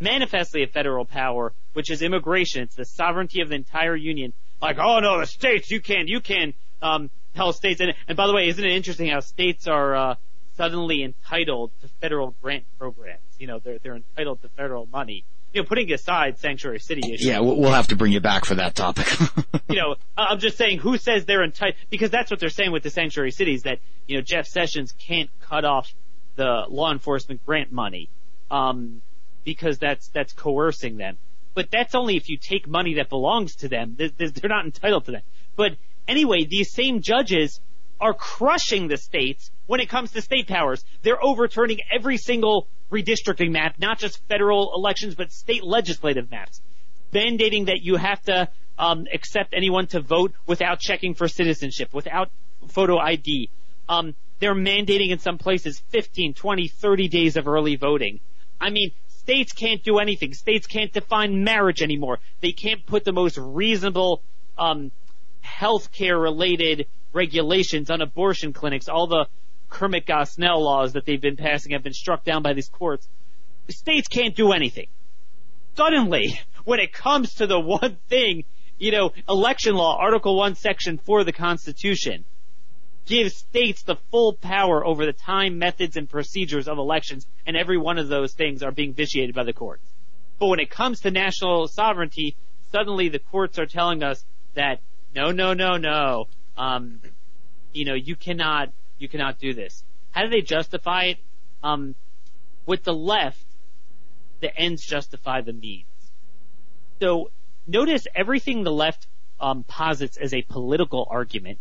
manifestly 0.00 0.62
a 0.62 0.66
federal 0.66 1.04
power, 1.04 1.52
which 1.72 1.90
is 1.90 2.02
immigration, 2.02 2.62
it's 2.62 2.76
the 2.76 2.84
sovereignty 2.84 3.40
of 3.40 3.48
the 3.48 3.54
entire 3.56 3.96
union, 3.96 4.32
like, 4.60 4.78
oh 4.78 5.00
no, 5.00 5.20
the 5.20 5.26
states, 5.26 5.70
you 5.70 5.80
can't, 5.80 6.08
you 6.08 6.20
can, 6.20 6.54
um, 6.82 7.10
tell 7.38 7.52
states. 7.52 7.80
And, 7.80 7.94
and 8.06 8.16
by 8.16 8.26
the 8.26 8.34
way, 8.34 8.48
isn't 8.48 8.64
it 8.64 8.72
interesting 8.72 9.08
how 9.08 9.20
states 9.20 9.66
are 9.66 9.94
uh, 9.94 10.14
suddenly 10.56 11.02
entitled 11.02 11.70
to 11.80 11.88
federal 12.00 12.34
grant 12.42 12.64
programs? 12.78 13.22
You 13.38 13.46
know, 13.46 13.60
they're 13.60 13.78
they're 13.78 13.96
entitled 13.96 14.42
to 14.42 14.48
federal 14.50 14.86
money. 14.86 15.24
You 15.54 15.62
know, 15.62 15.66
putting 15.66 15.90
aside 15.92 16.38
sanctuary 16.38 16.80
city 16.80 17.00
issues. 17.06 17.26
Yeah, 17.26 17.40
we'll 17.40 17.72
have 17.72 17.88
to 17.88 17.96
bring 17.96 18.12
you 18.12 18.20
back 18.20 18.44
for 18.44 18.56
that 18.56 18.74
topic. 18.74 19.06
you 19.70 19.76
know, 19.76 19.94
I'm 20.16 20.40
just 20.40 20.58
saying 20.58 20.78
who 20.78 20.98
says 20.98 21.24
they're 21.24 21.44
entitled 21.44 21.76
because 21.88 22.10
that's 22.10 22.30
what 22.30 22.38
they're 22.38 22.50
saying 22.50 22.72
with 22.72 22.82
the 22.82 22.90
sanctuary 22.90 23.30
cities 23.30 23.62
that 23.62 23.78
you 24.06 24.16
know 24.16 24.22
Jeff 24.22 24.46
Sessions 24.46 24.92
can't 24.98 25.30
cut 25.40 25.64
off 25.64 25.90
the 26.36 26.64
law 26.68 26.92
enforcement 26.92 27.44
grant 27.46 27.72
money 27.72 28.10
um, 28.50 29.00
because 29.44 29.78
that's 29.78 30.08
that's 30.08 30.34
coercing 30.34 30.98
them. 30.98 31.16
But 31.54 31.70
that's 31.70 31.94
only 31.94 32.16
if 32.16 32.28
you 32.28 32.36
take 32.36 32.68
money 32.68 32.94
that 32.94 33.08
belongs 33.08 33.56
to 33.56 33.68
them. 33.68 33.96
They're 33.96 34.30
not 34.44 34.66
entitled 34.66 35.06
to 35.06 35.12
that. 35.12 35.24
But 35.56 35.72
anyway, 36.08 36.44
these 36.44 36.72
same 36.72 37.00
judges 37.02 37.60
are 38.00 38.14
crushing 38.14 38.88
the 38.88 38.96
states 38.96 39.50
when 39.66 39.80
it 39.80 39.88
comes 39.88 40.12
to 40.12 40.22
state 40.22 40.48
powers. 40.48 40.84
They're 41.02 41.22
overturning 41.22 41.80
every 41.92 42.16
single 42.16 42.68
redistricting 42.90 43.50
map, 43.50 43.76
not 43.78 43.98
just 43.98 44.26
federal 44.28 44.74
elections, 44.74 45.14
but 45.14 45.32
state 45.32 45.62
legislative 45.62 46.30
maps, 46.30 46.60
mandating 47.12 47.66
that 47.66 47.80
you 47.82 47.96
have 47.96 48.22
to 48.22 48.48
um, 48.78 49.06
accept 49.12 49.54
anyone 49.54 49.86
to 49.88 50.00
vote 50.00 50.32
without 50.46 50.80
checking 50.80 51.14
for 51.14 51.28
citizenship, 51.28 51.92
without 51.92 52.30
photo 52.68 52.98
ID. 52.98 53.50
Um, 53.88 54.14
they're 54.38 54.54
mandating 54.54 55.10
in 55.10 55.18
some 55.18 55.38
places 55.38 55.82
15, 55.88 56.34
20, 56.34 56.68
30 56.68 57.08
days 57.08 57.36
of 57.36 57.48
early 57.48 57.76
voting. 57.76 58.20
I 58.60 58.70
mean, 58.70 58.92
states 59.08 59.52
can't 59.52 59.82
do 59.82 59.98
anything. 59.98 60.32
States 60.32 60.66
can't 60.66 60.92
define 60.92 61.44
marriage 61.44 61.82
anymore. 61.82 62.18
They 62.40 62.52
can't 62.52 62.84
put 62.86 63.04
the 63.04 63.12
most 63.12 63.36
reasonable 63.36 64.22
um, 64.56 64.92
healthcare 65.48 66.20
related 66.20 66.86
regulations 67.12 67.90
on 67.90 68.00
abortion 68.00 68.52
clinics. 68.52 68.88
All 68.88 69.06
the 69.06 69.26
Kermit 69.68 70.06
Gosnell 70.06 70.60
laws 70.60 70.92
that 70.92 71.04
they've 71.04 71.20
been 71.20 71.36
passing 71.36 71.72
have 71.72 71.82
been 71.82 71.92
struck 71.92 72.24
down 72.24 72.42
by 72.42 72.52
these 72.52 72.68
courts. 72.68 73.08
States 73.68 74.08
can't 74.08 74.34
do 74.34 74.52
anything. 74.52 74.88
Suddenly, 75.76 76.40
when 76.64 76.80
it 76.80 76.92
comes 76.92 77.34
to 77.34 77.46
the 77.46 77.60
one 77.80 77.98
thing, 78.08 78.44
you 78.78 78.92
know, 78.92 79.12
election 79.28 79.74
law, 79.74 79.96
Article 79.98 80.36
1, 80.36 80.54
Section 80.54 80.98
4 80.98 81.20
of 81.20 81.26
the 81.26 81.32
Constitution, 81.32 82.24
gives 83.06 83.36
states 83.36 83.82
the 83.82 83.96
full 84.10 84.34
power 84.34 84.84
over 84.84 85.06
the 85.06 85.12
time, 85.12 85.58
methods, 85.58 85.96
and 85.96 86.08
procedures 86.08 86.68
of 86.68 86.78
elections, 86.78 87.26
and 87.46 87.56
every 87.56 87.78
one 87.78 87.98
of 87.98 88.08
those 88.08 88.34
things 88.34 88.62
are 88.62 88.70
being 88.70 88.92
vitiated 88.92 89.34
by 89.34 89.44
the 89.44 89.52
courts. 89.52 89.84
But 90.38 90.48
when 90.48 90.60
it 90.60 90.70
comes 90.70 91.00
to 91.00 91.10
national 91.10 91.68
sovereignty, 91.68 92.36
suddenly 92.70 93.08
the 93.08 93.18
courts 93.18 93.58
are 93.58 93.66
telling 93.66 94.02
us 94.02 94.24
that 94.54 94.80
no, 95.14 95.30
no, 95.30 95.54
no, 95.54 95.76
no, 95.76 96.28
um, 96.56 97.00
you 97.72 97.84
know, 97.84 97.94
you 97.94 98.16
cannot 98.16 98.70
you 98.98 99.08
cannot 99.08 99.38
do 99.38 99.54
this. 99.54 99.84
How 100.10 100.22
do 100.24 100.30
they 100.30 100.42
justify 100.42 101.04
it? 101.04 101.18
Um, 101.62 101.94
with 102.66 102.84
the 102.84 102.94
left, 102.94 103.44
the 104.40 104.54
ends 104.56 104.84
justify 104.84 105.40
the 105.40 105.52
means. 105.52 105.86
So 107.00 107.30
notice 107.66 108.06
everything 108.14 108.64
the 108.64 108.72
left 108.72 109.06
um, 109.40 109.64
posits 109.64 110.16
as 110.16 110.34
a 110.34 110.42
political 110.42 111.06
argument. 111.08 111.58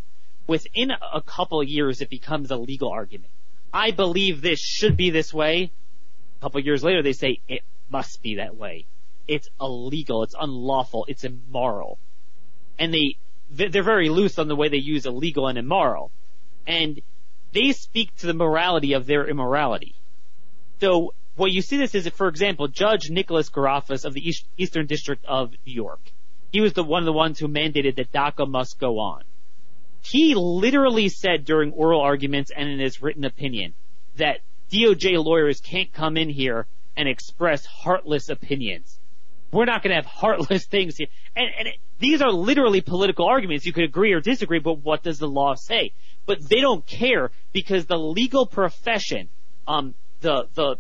Within 0.48 0.92
a 0.92 1.22
couple 1.22 1.62
years, 1.64 2.02
it 2.02 2.10
becomes 2.10 2.52
a 2.52 2.56
legal 2.56 2.90
argument. 2.90 3.32
I 3.74 3.92
believe 3.92 4.42
this 4.42 4.60
should 4.60 4.96
be 4.96 5.10
this 5.10 5.34
way. 5.34 5.72
A 6.40 6.42
couple 6.42 6.62
years 6.62 6.84
later, 6.84 7.04
they 7.04 7.14
say 7.14 7.42
it 7.48 7.64
must 7.90 8.22
be 8.22 8.36
that 8.36 8.56
way. 8.56 8.86
It's 9.28 9.50
illegal. 9.60 10.24
It's 10.24 10.36
unlawful. 10.40 11.06
It's 11.10 11.26
immoral. 11.26 12.00
And 12.80 12.94
they, 12.94 13.18
they're 13.50 13.84
very 13.84 14.10
loose 14.10 14.40
on 14.40 14.48
the 14.48 14.56
way 14.56 14.70
they 14.70 14.78
use 14.78 15.06
illegal 15.06 15.48
and 15.48 15.58
immoral. 15.58 16.12
And 16.66 17.02
they 17.54 17.72
speak 17.72 18.16
to 18.18 18.28
the 18.28 18.34
morality 18.34 18.94
of 18.94 19.06
their 19.06 19.28
immorality. 19.28 19.96
So 20.82 21.14
what 21.36 21.52
you 21.52 21.62
see 21.62 21.78
this 21.78 21.96
is, 21.96 22.08
for 22.10 22.28
example, 22.28 22.68
Judge 22.68 23.10
Nicholas 23.10 23.50
Garaufis 23.50 24.06
of 24.06 24.14
the 24.14 24.28
East, 24.28 24.46
Eastern 24.58 24.86
District 24.86 25.24
of 25.26 25.52
New 25.66 25.74
York. 25.74 26.02
He 26.52 26.62
was 26.62 26.74
the 26.74 26.84
one 26.84 27.04
of 27.04 27.06
the 27.06 27.14
ones 27.14 27.40
who 27.40 27.48
mandated 27.48 27.96
that 27.96 28.12
DACA 28.12 28.48
must 28.50 28.80
go 28.80 29.00
on. 29.00 29.24
He 30.02 30.36
literally 30.36 31.10
said 31.10 31.46
during 31.46 31.72
oral 31.74 32.02
arguments 32.02 32.52
and 32.56 32.70
in 32.70 32.80
his 32.80 33.02
written 33.02 33.26
opinion 33.26 33.74
that 34.16 34.40
DOJ 34.72 35.24
lawyers 35.24 35.62
can't 35.62 35.92
come 35.92 36.18
in 36.18 36.30
here 36.30 36.66
and 36.96 37.08
express 37.08 37.66
heartless 37.66 38.30
opinions. 38.30 39.00
We're 39.52 39.66
not 39.66 39.84
going 39.84 39.92
to 39.92 39.96
have 39.96 40.06
heartless 40.06 40.66
things 40.72 40.98
here. 40.98 41.08
And, 41.36 41.48
and 41.60 41.68
it, 41.70 41.76
these 42.00 42.22
are 42.22 42.32
literally 42.32 42.82
political 42.82 43.26
arguments. 43.26 43.66
You 43.66 43.74
could 43.74 43.86
agree 43.86 44.14
or 44.14 44.20
disagree, 44.20 44.60
but 44.60 44.84
what 44.84 45.04
does 45.04 45.20
the 45.20 45.28
law 45.28 45.56
say? 45.56 45.94
but 46.28 46.48
they 46.48 46.62
don't 46.62 46.86
care 46.86 47.32
because 47.54 47.88
the 47.88 47.98
legal 47.98 48.46
profession, 48.46 49.30
um, 49.68 49.96
the 50.22 50.48
the 50.54 50.76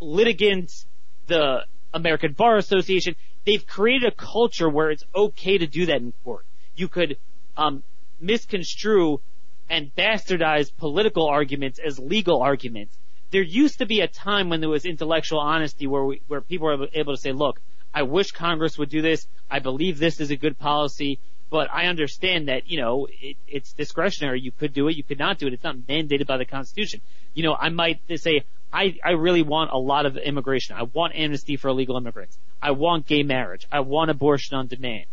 litigants, 0.00 0.86
the 1.26 1.64
American 1.92 2.34
Bar 2.34 2.58
Association, 2.58 3.16
they've 3.44 3.66
created 3.66 4.12
a 4.12 4.14
culture 4.14 4.68
where 4.68 4.90
it's 4.90 5.02
okay 5.14 5.58
to 5.58 5.66
do 5.66 5.86
that 5.86 5.96
in 5.96 6.12
court. 6.22 6.44
You 6.76 6.88
could 6.88 7.16
um, 7.56 7.82
misconstrue 8.20 9.20
and 9.68 9.90
bastardize 9.96 10.70
political 10.76 11.26
arguments 11.26 11.80
as 11.84 11.98
legal 11.98 12.42
arguments. 12.42 12.96
There 13.30 13.42
used 13.42 13.78
to 13.78 13.86
be 13.86 14.00
a 14.00 14.06
time 14.06 14.50
when 14.50 14.60
there 14.60 14.68
was 14.68 14.84
intellectual 14.84 15.40
honesty 15.40 15.86
where 15.86 16.04
we, 16.04 16.20
where 16.28 16.42
people 16.42 16.66
were 16.68 16.86
able 16.92 17.14
to 17.14 17.20
say, 17.20 17.32
look, 17.32 17.60
I 17.96 18.02
wish 18.02 18.30
Congress 18.30 18.76
would 18.76 18.90
do 18.90 19.00
this. 19.00 19.26
I 19.50 19.58
believe 19.58 19.98
this 19.98 20.20
is 20.20 20.30
a 20.30 20.36
good 20.36 20.58
policy. 20.58 21.18
But 21.48 21.72
I 21.72 21.86
understand 21.86 22.48
that, 22.48 22.68
you 22.70 22.78
know, 22.78 23.08
it, 23.10 23.38
it's 23.48 23.72
discretionary. 23.72 24.38
You 24.38 24.52
could 24.52 24.74
do 24.74 24.88
it, 24.88 24.96
you 24.96 25.02
could 25.02 25.18
not 25.18 25.38
do 25.38 25.46
it. 25.46 25.54
It's 25.54 25.64
not 25.64 25.76
mandated 25.76 26.26
by 26.26 26.36
the 26.36 26.44
Constitution. 26.44 27.00
You 27.32 27.44
know, 27.44 27.54
I 27.58 27.70
might 27.70 28.02
say, 28.16 28.44
I, 28.70 28.98
I 29.02 29.12
really 29.12 29.40
want 29.40 29.70
a 29.72 29.78
lot 29.78 30.04
of 30.04 30.18
immigration. 30.18 30.76
I 30.76 30.82
want 30.82 31.14
amnesty 31.16 31.56
for 31.56 31.68
illegal 31.68 31.96
immigrants. 31.96 32.36
I 32.60 32.72
want 32.72 33.06
gay 33.06 33.22
marriage. 33.22 33.66
I 33.72 33.80
want 33.80 34.10
abortion 34.10 34.58
on 34.58 34.66
demand. 34.66 35.06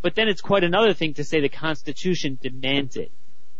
But 0.00 0.14
then 0.14 0.28
it's 0.28 0.40
quite 0.40 0.62
another 0.62 0.94
thing 0.94 1.14
to 1.14 1.24
say 1.24 1.40
the 1.40 1.48
Constitution 1.48 2.38
demands 2.40 2.96
it. 2.96 3.10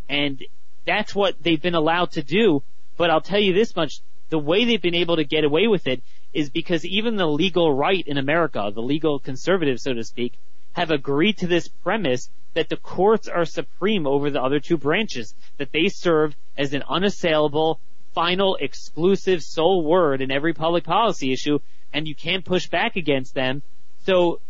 And 0.08 0.40
that's 0.86 1.12
what 1.12 1.42
they've 1.42 1.60
been 1.60 1.74
allowed 1.74 2.12
to 2.12 2.22
do. 2.22 2.62
But 2.96 3.10
I'll 3.10 3.20
tell 3.20 3.40
you 3.40 3.52
this 3.52 3.74
much, 3.74 3.94
the 4.28 4.38
way 4.38 4.64
they've 4.64 4.80
been 4.80 4.94
able 4.94 5.16
to 5.16 5.24
get 5.24 5.42
away 5.42 5.66
with 5.66 5.88
it 5.88 6.02
is 6.32 6.50
because 6.50 6.84
even 6.84 7.16
the 7.16 7.26
legal 7.26 7.72
right 7.72 8.06
in 8.06 8.18
America, 8.18 8.70
the 8.72 8.82
legal 8.82 9.18
conservatives, 9.18 9.82
so 9.82 9.92
to 9.94 10.04
speak, 10.04 10.38
have 10.72 10.90
agreed 10.90 11.38
to 11.38 11.46
this 11.46 11.68
premise 11.68 12.30
that 12.54 12.68
the 12.68 12.76
courts 12.76 13.28
are 13.28 13.44
supreme 13.44 14.06
over 14.06 14.30
the 14.30 14.42
other 14.42 14.60
two 14.60 14.76
branches, 14.76 15.34
that 15.58 15.72
they 15.72 15.88
serve 15.88 16.34
as 16.56 16.72
an 16.72 16.82
unassailable, 16.88 17.80
final, 18.12 18.56
exclusive, 18.56 19.42
sole 19.42 19.84
word 19.84 20.20
in 20.20 20.30
every 20.30 20.52
public 20.52 20.84
policy 20.84 21.32
issue, 21.32 21.58
and 21.92 22.06
you 22.06 22.14
can't 22.14 22.44
push 22.44 22.68
back 22.68 22.96
against 22.96 23.34
them. 23.34 23.62
So, 24.04 24.40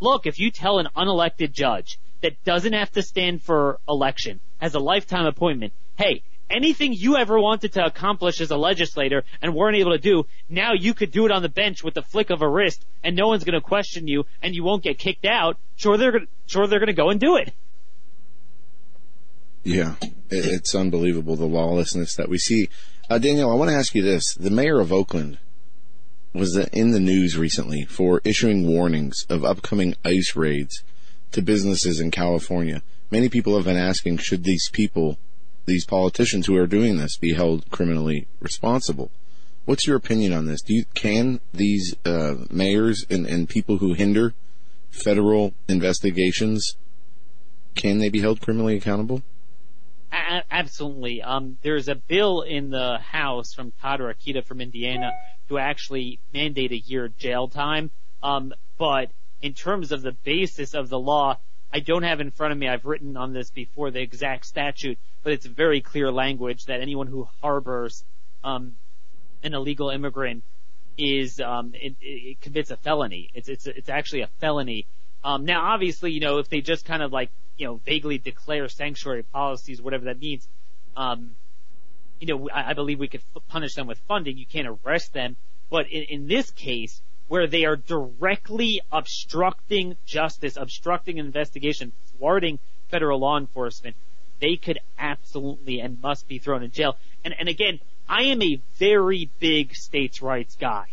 look, 0.00 0.26
if 0.26 0.38
you 0.38 0.50
tell 0.50 0.78
an 0.78 0.88
unelected 0.96 1.52
judge 1.52 1.98
that 2.22 2.42
doesn't 2.44 2.72
have 2.72 2.90
to 2.92 3.02
stand 3.02 3.42
for 3.42 3.78
election, 3.88 4.40
has 4.58 4.74
a 4.74 4.80
lifetime 4.80 5.26
appointment, 5.26 5.72
hey, 5.96 6.22
anything 6.50 6.92
you 6.92 7.16
ever 7.16 7.38
wanted 7.38 7.72
to 7.74 7.84
accomplish 7.84 8.40
as 8.40 8.50
a 8.50 8.56
legislator 8.56 9.24
and 9.42 9.54
weren't 9.54 9.76
able 9.76 9.92
to 9.92 9.98
do, 9.98 10.26
now 10.48 10.72
you 10.72 10.94
could 10.94 11.10
do 11.10 11.26
it 11.26 11.32
on 11.32 11.42
the 11.42 11.48
bench 11.48 11.82
with 11.82 11.94
the 11.94 12.02
flick 12.02 12.30
of 12.30 12.42
a 12.42 12.48
wrist 12.48 12.84
and 13.02 13.16
no 13.16 13.28
one's 13.28 13.44
going 13.44 13.54
to 13.54 13.60
question 13.60 14.08
you 14.08 14.24
and 14.42 14.54
you 14.54 14.62
won't 14.62 14.82
get 14.82 14.98
kicked 14.98 15.24
out. 15.24 15.58
Sure 15.76 15.96
they're 15.96 16.12
going 16.12 16.28
sure 16.46 16.66
they're 16.66 16.78
going 16.78 16.86
to 16.86 16.92
go 16.92 17.10
and 17.10 17.20
do 17.20 17.36
it. 17.36 17.52
Yeah, 19.62 19.94
it's 20.28 20.74
unbelievable 20.74 21.36
the 21.36 21.46
lawlessness 21.46 22.16
that 22.16 22.28
we 22.28 22.38
see. 22.38 22.68
Uh, 23.08 23.18
Daniel, 23.18 23.50
I 23.50 23.54
want 23.54 23.70
to 23.70 23.76
ask 23.76 23.94
you 23.94 24.02
this: 24.02 24.34
the 24.34 24.50
mayor 24.50 24.78
of 24.78 24.92
Oakland 24.92 25.38
was 26.34 26.56
in 26.56 26.90
the 26.90 27.00
news 27.00 27.38
recently 27.38 27.84
for 27.84 28.20
issuing 28.24 28.66
warnings 28.66 29.24
of 29.30 29.44
upcoming 29.44 29.94
ICE 30.04 30.34
raids 30.34 30.82
to 31.32 31.40
businesses 31.40 32.00
in 32.00 32.10
California. 32.10 32.82
Many 33.10 33.28
people 33.28 33.54
have 33.56 33.64
been 33.64 33.76
asking, 33.76 34.18
should 34.18 34.44
these 34.44 34.68
people 34.72 35.18
these 35.66 35.84
politicians 35.84 36.46
who 36.46 36.56
are 36.56 36.66
doing 36.66 36.96
this 36.96 37.16
be 37.16 37.34
held 37.34 37.70
criminally 37.70 38.26
responsible. 38.40 39.10
What's 39.64 39.86
your 39.86 39.96
opinion 39.96 40.32
on 40.32 40.46
this? 40.46 40.60
Do 40.60 40.74
you, 40.74 40.84
can 40.94 41.40
these 41.52 41.94
uh, 42.04 42.34
mayors 42.50 43.06
and, 43.08 43.26
and 43.26 43.48
people 43.48 43.78
who 43.78 43.94
hinder 43.94 44.34
federal 44.90 45.54
investigations 45.68 46.76
can 47.74 47.98
they 47.98 48.08
be 48.08 48.20
held 48.20 48.40
criminally 48.40 48.76
accountable? 48.76 49.22
A- 50.12 50.44
absolutely. 50.50 51.22
Um, 51.22 51.58
there's 51.62 51.88
a 51.88 51.94
bill 51.94 52.42
in 52.42 52.70
the 52.70 52.98
House 52.98 53.52
from 53.54 53.72
Todd 53.80 54.00
Rokita 54.00 54.44
from 54.44 54.60
Indiana 54.60 55.12
to 55.48 55.58
actually 55.58 56.20
mandate 56.32 56.72
a 56.72 56.78
year 56.78 57.08
jail 57.08 57.48
time. 57.48 57.90
Um, 58.22 58.52
but 58.78 59.10
in 59.42 59.54
terms 59.54 59.92
of 59.92 60.02
the 60.02 60.12
basis 60.12 60.74
of 60.74 60.88
the 60.88 60.98
law, 60.98 61.38
I 61.74 61.80
don't 61.80 62.04
have 62.04 62.20
in 62.20 62.30
front 62.30 62.52
of 62.52 62.58
me. 62.58 62.68
I've 62.68 62.84
written 62.84 63.16
on 63.16 63.32
this 63.32 63.50
before 63.50 63.90
the 63.90 64.00
exact 64.00 64.46
statute, 64.46 64.96
but 65.24 65.32
it's 65.32 65.44
very 65.44 65.80
clear 65.80 66.12
language 66.12 66.66
that 66.66 66.80
anyone 66.80 67.08
who 67.08 67.26
harbors 67.42 68.04
um, 68.44 68.76
an 69.42 69.54
illegal 69.54 69.90
immigrant 69.90 70.44
is 70.96 71.40
um, 71.40 71.72
it, 71.74 71.96
it 72.00 72.40
commits 72.40 72.70
a 72.70 72.76
felony. 72.76 73.28
It's 73.34 73.48
it's 73.48 73.66
it's 73.66 73.88
actually 73.88 74.20
a 74.20 74.28
felony. 74.38 74.86
Um, 75.24 75.46
now, 75.46 75.72
obviously, 75.72 76.12
you 76.12 76.20
know, 76.20 76.38
if 76.38 76.48
they 76.48 76.60
just 76.60 76.84
kind 76.84 77.02
of 77.02 77.12
like 77.12 77.30
you 77.58 77.66
know 77.66 77.80
vaguely 77.84 78.18
declare 78.18 78.68
sanctuary 78.68 79.24
policies, 79.24 79.82
whatever 79.82 80.04
that 80.04 80.20
means, 80.20 80.46
um, 80.96 81.32
you 82.20 82.28
know, 82.28 82.48
I, 82.50 82.70
I 82.70 82.72
believe 82.74 83.00
we 83.00 83.08
could 83.08 83.22
f- 83.34 83.42
punish 83.48 83.74
them 83.74 83.88
with 83.88 83.98
funding. 84.06 84.38
You 84.38 84.46
can't 84.46 84.68
arrest 84.68 85.12
them, 85.12 85.34
But 85.70 85.88
in, 85.88 86.04
in 86.04 86.28
this 86.28 86.52
case, 86.52 87.02
where 87.28 87.46
they 87.46 87.64
are 87.64 87.76
directly 87.76 88.80
obstructing 88.92 89.96
justice, 90.06 90.56
obstructing 90.56 91.18
an 91.18 91.26
investigation, 91.26 91.92
thwarting 92.16 92.58
federal 92.90 93.20
law 93.20 93.38
enforcement, 93.38 93.96
they 94.40 94.56
could 94.56 94.78
absolutely 94.98 95.80
and 95.80 96.00
must 96.02 96.28
be 96.28 96.38
thrown 96.38 96.62
in 96.62 96.70
jail. 96.70 96.96
And, 97.24 97.34
and 97.38 97.48
again, 97.48 97.80
I 98.08 98.24
am 98.24 98.42
a 98.42 98.60
very 98.78 99.30
big 99.38 99.74
states' 99.74 100.20
rights 100.20 100.56
guy. 100.56 100.86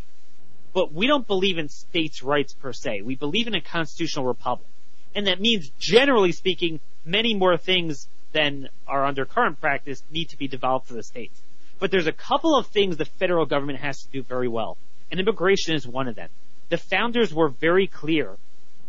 But 0.74 0.94
we 0.94 1.08
don't 1.08 1.28
believe 1.28 1.58
in 1.58 1.68
states' 1.68 2.24
rights 2.24 2.54
per 2.54 2.72
se. 2.72 3.02
We 3.02 3.16
believe 3.16 3.48
in 3.48 3.56
a 3.56 3.62
constitutional 3.62 4.26
republic. 4.26 4.70
And 5.14 5.28
that 5.28 5.42
means, 5.42 5.70
generally 5.78 6.32
speaking, 6.32 6.80
many 7.04 7.34
more 7.34 7.58
things 7.58 8.08
than 8.32 8.70
are 8.88 9.06
under 9.06 9.26
current 9.26 9.60
practice 9.60 10.02
need 10.10 10.30
to 10.30 10.38
be 10.38 10.48
devolved 10.48 10.88
to 10.88 10.94
the 10.94 11.04
states. 11.04 11.42
But 11.80 11.92
there's 11.92 12.08
a 12.08 12.14
couple 12.14 12.56
of 12.56 12.68
things 12.68 12.96
the 12.96 13.06
federal 13.06 13.46
government 13.46 13.80
has 13.80 14.04
to 14.04 14.12
do 14.12 14.24
very 14.24 14.48
well. 14.48 14.78
And 15.12 15.20
immigration 15.20 15.76
is 15.76 15.86
one 15.86 16.08
of 16.08 16.16
them. 16.16 16.30
The 16.70 16.78
founders 16.78 17.34
were 17.34 17.50
very 17.50 17.86
clear. 17.86 18.38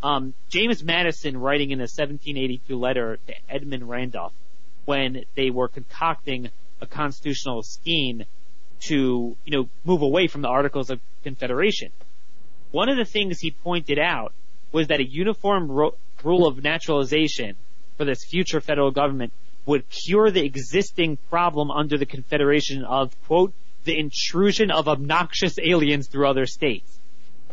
Um, 0.02 0.34
James 0.48 0.82
Madison 0.82 1.36
writing 1.36 1.70
in 1.70 1.80
a 1.80 1.82
1782 1.82 2.78
letter 2.78 3.18
to 3.26 3.34
Edmund 3.48 3.88
Randolph 3.88 4.32
when 4.84 5.24
they 5.34 5.50
were 5.50 5.68
concocting 5.68 6.50
a 6.80 6.86
constitutional 6.86 7.62
scheme 7.62 8.24
to, 8.80 9.36
you 9.44 9.56
know, 9.56 9.68
move 9.84 10.02
away 10.02 10.26
from 10.26 10.42
the 10.42 10.48
Articles 10.48 10.90
of 10.90 11.00
Confederation. 11.22 11.90
One 12.72 12.88
of 12.88 12.96
the 12.96 13.04
things 13.04 13.38
he 13.38 13.50
pointed 13.50 13.98
out 13.98 14.32
was 14.72 14.88
that 14.88 15.00
a 15.00 15.04
uniform 15.04 15.70
ro- 15.70 15.94
rule 16.24 16.46
of 16.46 16.62
naturalization 16.62 17.56
for 17.96 18.04
this 18.04 18.24
future 18.24 18.60
federal 18.60 18.90
government 18.90 19.32
would 19.66 19.88
cure 19.88 20.30
the 20.30 20.44
existing 20.44 21.18
problem 21.30 21.70
under 21.70 21.96
the 21.96 22.06
Confederation 22.06 22.84
of, 22.84 23.14
quote, 23.26 23.52
the 23.84 23.98
intrusion 23.98 24.70
of 24.70 24.88
obnoxious 24.88 25.58
aliens 25.58 26.06
through 26.06 26.28
other 26.28 26.46
states. 26.46 26.98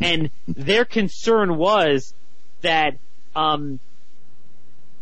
And 0.02 0.30
their 0.48 0.86
concern 0.86 1.58
was 1.58 2.14
that 2.62 2.98
um, 3.36 3.80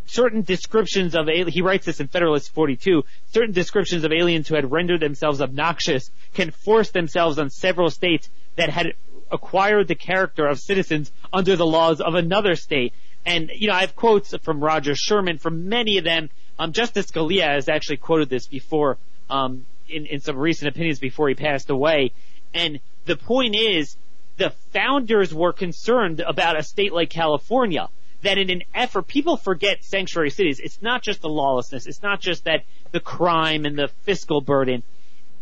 certain 0.07 0.41
descriptions 0.41 1.15
of 1.15 1.27
he 1.27 1.61
writes 1.61 1.85
this 1.85 1.99
in 1.99 2.07
Federalist 2.07 2.53
42 2.53 3.03
certain 3.31 3.53
descriptions 3.53 4.03
of 4.03 4.11
aliens 4.11 4.47
who 4.47 4.55
had 4.55 4.71
rendered 4.71 5.01
themselves 5.01 5.41
obnoxious 5.41 6.09
can 6.33 6.51
force 6.51 6.91
themselves 6.91 7.37
on 7.37 7.49
several 7.49 7.89
states 7.89 8.29
that 8.55 8.69
had 8.69 8.93
acquired 9.31 9.87
the 9.87 9.95
character 9.95 10.47
of 10.47 10.59
citizens 10.59 11.11
under 11.33 11.55
the 11.55 11.65
laws 11.65 11.99
of 11.99 12.15
another 12.15 12.55
state 12.55 12.93
and 13.25 13.51
you 13.53 13.67
know 13.67 13.73
I 13.73 13.81
have 13.81 13.95
quotes 13.95 14.33
from 14.37 14.63
Roger 14.63 14.95
Sherman 14.95 15.37
from 15.37 15.67
many 15.67 15.97
of 15.97 16.05
them 16.05 16.29
um, 16.57 16.71
Justice 16.71 17.07
Scalia 17.07 17.47
has 17.47 17.67
actually 17.67 17.97
quoted 17.97 18.29
this 18.29 18.47
before 18.47 18.97
um, 19.29 19.65
in, 19.89 20.05
in 20.05 20.19
some 20.19 20.37
recent 20.37 20.69
opinions 20.69 20.99
before 20.99 21.29
he 21.29 21.35
passed 21.35 21.69
away 21.69 22.11
and 22.53 22.79
the 23.05 23.15
point 23.15 23.55
is 23.55 23.97
the 24.37 24.51
founders 24.71 25.33
were 25.33 25.53
concerned 25.53 26.19
about 26.19 26.59
a 26.59 26.63
state 26.63 26.93
like 26.93 27.09
California 27.09 27.89
that 28.21 28.37
in 28.37 28.49
an 28.49 28.63
effort, 28.73 29.07
people 29.07 29.37
forget 29.37 29.83
sanctuary 29.83 30.29
cities. 30.29 30.59
It's 30.59 30.81
not 30.81 31.03
just 31.03 31.21
the 31.21 31.29
lawlessness. 31.29 31.85
It's 31.85 32.01
not 32.01 32.19
just 32.19 32.45
that 32.45 32.63
the 32.91 32.99
crime 32.99 33.65
and 33.65 33.77
the 33.77 33.89
fiscal 34.03 34.41
burden. 34.41 34.83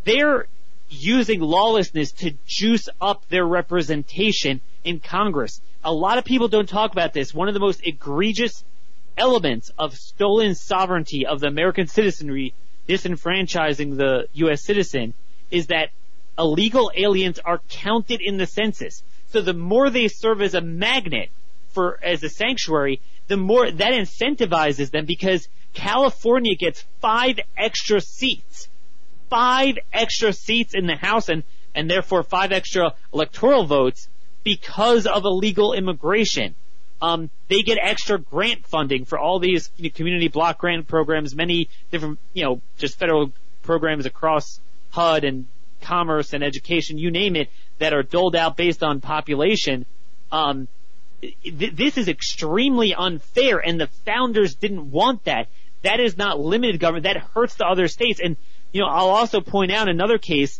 They're 0.03 0.47
using 0.89 1.39
lawlessness 1.39 2.11
to 2.11 2.33
juice 2.45 2.87
up 3.01 3.27
their 3.29 3.45
representation 3.45 4.61
in 4.83 4.99
Congress. 4.99 5.61
A 5.83 5.93
lot 5.93 6.17
of 6.17 6.25
people 6.25 6.47
don't 6.47 6.69
talk 6.69 6.91
about 6.91 7.13
this. 7.13 7.33
One 7.33 7.47
of 7.47 7.53
the 7.53 7.59
most 7.59 7.81
egregious 7.85 8.63
elements 9.17 9.71
of 9.79 9.95
stolen 9.95 10.53
sovereignty 10.53 11.25
of 11.25 11.39
the 11.39 11.47
American 11.47 11.87
citizenry 11.87 12.53
disenfranchising 12.87 13.97
the 13.97 14.27
U.S. 14.33 14.63
citizen 14.63 15.13
is 15.51 15.67
that 15.67 15.89
illegal 16.37 16.91
aliens 16.95 17.39
are 17.39 17.61
counted 17.69 18.21
in 18.21 18.37
the 18.37 18.45
census. 18.45 19.03
So 19.29 19.41
the 19.41 19.53
more 19.53 19.89
they 19.89 20.07
serve 20.07 20.41
as 20.41 20.53
a 20.53 20.61
magnet 20.61 21.29
for 21.69 21.99
as 22.03 22.23
a 22.23 22.29
sanctuary, 22.29 23.01
the 23.27 23.37
more 23.37 23.69
that 23.69 23.93
incentivizes 23.93 24.91
them 24.91 25.05
because 25.05 25.47
California 25.73 26.55
gets 26.55 26.85
five 27.01 27.39
extra 27.57 27.99
seats, 27.99 28.69
five 29.29 29.77
extra 29.91 30.31
seats 30.31 30.73
in 30.73 30.87
the 30.87 30.95
House 30.95 31.29
and 31.29 31.43
and 31.73 31.89
therefore 31.89 32.23
five 32.23 32.51
extra 32.51 32.93
electoral 33.13 33.65
votes 33.65 34.07
because 34.43 35.05
of 35.05 35.25
illegal 35.25 35.73
immigration. 35.73 36.55
Um, 37.01 37.29
they 37.49 37.61
get 37.61 37.77
extra 37.81 38.17
grant 38.17 38.65
funding 38.65 39.05
for 39.05 39.19
all 39.19 39.39
these 39.39 39.69
community 39.93 40.27
block 40.27 40.57
grant 40.57 40.87
programs, 40.87 41.35
many 41.35 41.69
different, 41.91 42.19
you 42.33 42.43
know, 42.43 42.61
just 42.77 42.97
federal 42.97 43.31
programs 43.63 44.05
across 44.05 44.59
HUD 44.91 45.23
and 45.25 45.45
commerce 45.81 46.33
and 46.33 46.43
education, 46.43 46.97
you 46.97 47.11
name 47.11 47.35
it, 47.35 47.49
that 47.79 47.93
are 47.93 48.03
doled 48.03 48.35
out 48.35 48.57
based 48.57 48.83
on 48.83 49.01
population. 49.01 49.85
Um, 50.31 50.67
this 51.51 51.97
is 51.97 52.07
extremely 52.07 52.93
unfair 52.93 53.59
and 53.59 53.79
the 53.79 53.87
founders 54.05 54.55
didn't 54.55 54.91
want 54.91 55.25
that. 55.25 55.47
That 55.83 55.99
is 55.99 56.17
not 56.17 56.39
limited 56.39 56.79
government. 56.79 57.03
That 57.03 57.17
hurts 57.17 57.55
the 57.55 57.65
other 57.65 57.87
states. 57.87 58.19
And, 58.23 58.37
you 58.71 58.81
know, 58.81 58.87
I'll 58.87 59.09
also 59.09 59.41
point 59.41 59.71
out 59.71 59.87
another 59.87 60.17
case, 60.17 60.59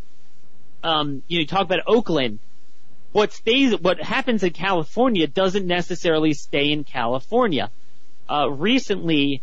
um, 0.84 1.24
you 1.28 1.38
know, 1.38 1.41
you 1.41 1.48
talk 1.48 1.64
about 1.64 1.80
Oakland. 1.88 2.40
What 3.16 3.32
stays, 3.32 3.74
what 3.80 4.02
happens 4.02 4.44
in 4.44 4.50
California 4.50 5.26
doesn't 5.26 5.66
necessarily 5.66 6.34
stay 6.34 6.74
in 6.74 6.84
California. 6.84 7.72
Uh, 8.30 8.50
recently, 8.50 9.42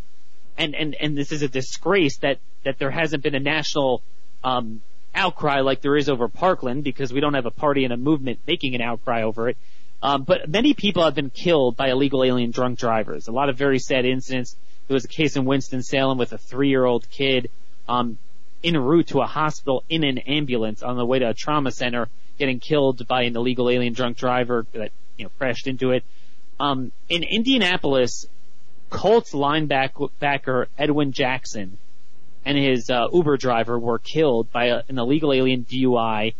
and, 0.58 0.74
and, 0.74 0.94
and 0.94 1.16
this 1.16 1.32
is 1.32 1.40
a 1.40 1.48
disgrace 1.48 2.18
that, 2.18 2.36
that 2.66 2.78
there 2.78 2.90
hasn't 2.90 3.22
been 3.22 3.34
a 3.34 3.40
national, 3.40 4.02
um, 4.44 4.82
outcry 5.14 5.60
like 5.60 5.80
there 5.80 5.96
is 5.96 6.10
over 6.10 6.28
Parkland 6.28 6.84
because 6.84 7.14
we 7.14 7.20
don't 7.20 7.32
have 7.32 7.46
a 7.46 7.50
party 7.50 7.84
and 7.84 7.94
a 7.94 7.96
movement 7.96 8.40
making 8.46 8.74
an 8.74 8.82
outcry 8.82 9.22
over 9.22 9.48
it. 9.48 9.56
Um, 10.02 10.24
but 10.24 10.50
many 10.50 10.74
people 10.74 11.02
have 11.04 11.14
been 11.14 11.30
killed 11.30 11.74
by 11.74 11.88
illegal 11.88 12.22
alien 12.24 12.50
drunk 12.50 12.78
drivers. 12.78 13.26
A 13.26 13.32
lot 13.32 13.48
of 13.48 13.56
very 13.56 13.78
sad 13.78 14.04
incidents. 14.04 14.54
There 14.86 14.94
was 14.94 15.06
a 15.06 15.08
case 15.08 15.34
in 15.34 15.46
Winston-Salem 15.46 16.18
with 16.18 16.34
a 16.34 16.38
three-year-old 16.38 17.08
kid 17.08 17.48
um, 17.88 18.18
en 18.62 18.76
route 18.76 19.06
to 19.06 19.22
a 19.22 19.26
hospital 19.26 19.82
in 19.88 20.04
an 20.04 20.18
ambulance 20.18 20.82
on 20.82 20.98
the 20.98 21.06
way 21.06 21.20
to 21.20 21.30
a 21.30 21.34
trauma 21.34 21.70
center, 21.70 22.10
getting 22.42 22.58
killed 22.58 23.06
by 23.06 23.22
an 23.22 23.36
illegal 23.36 23.70
alien 23.70 23.92
drunk 23.92 24.16
driver 24.16 24.66
that 24.72 24.90
you 25.16 25.24
know 25.24 25.30
crashed 25.38 25.68
into 25.68 25.92
it. 25.92 26.02
Um, 26.58 26.90
in 27.08 27.22
Indianapolis, 27.22 28.26
Colts 28.90 29.32
linebacker 29.32 30.66
Edwin 30.76 31.12
Jackson 31.12 31.78
and 32.44 32.58
his 32.58 32.90
uh, 32.90 33.06
Uber 33.12 33.36
driver 33.36 33.78
were 33.78 34.00
killed 34.00 34.50
by 34.50 34.66
a, 34.66 34.82
an 34.88 34.98
illegal 34.98 35.32
alien 35.32 35.64
DUI 35.64 36.34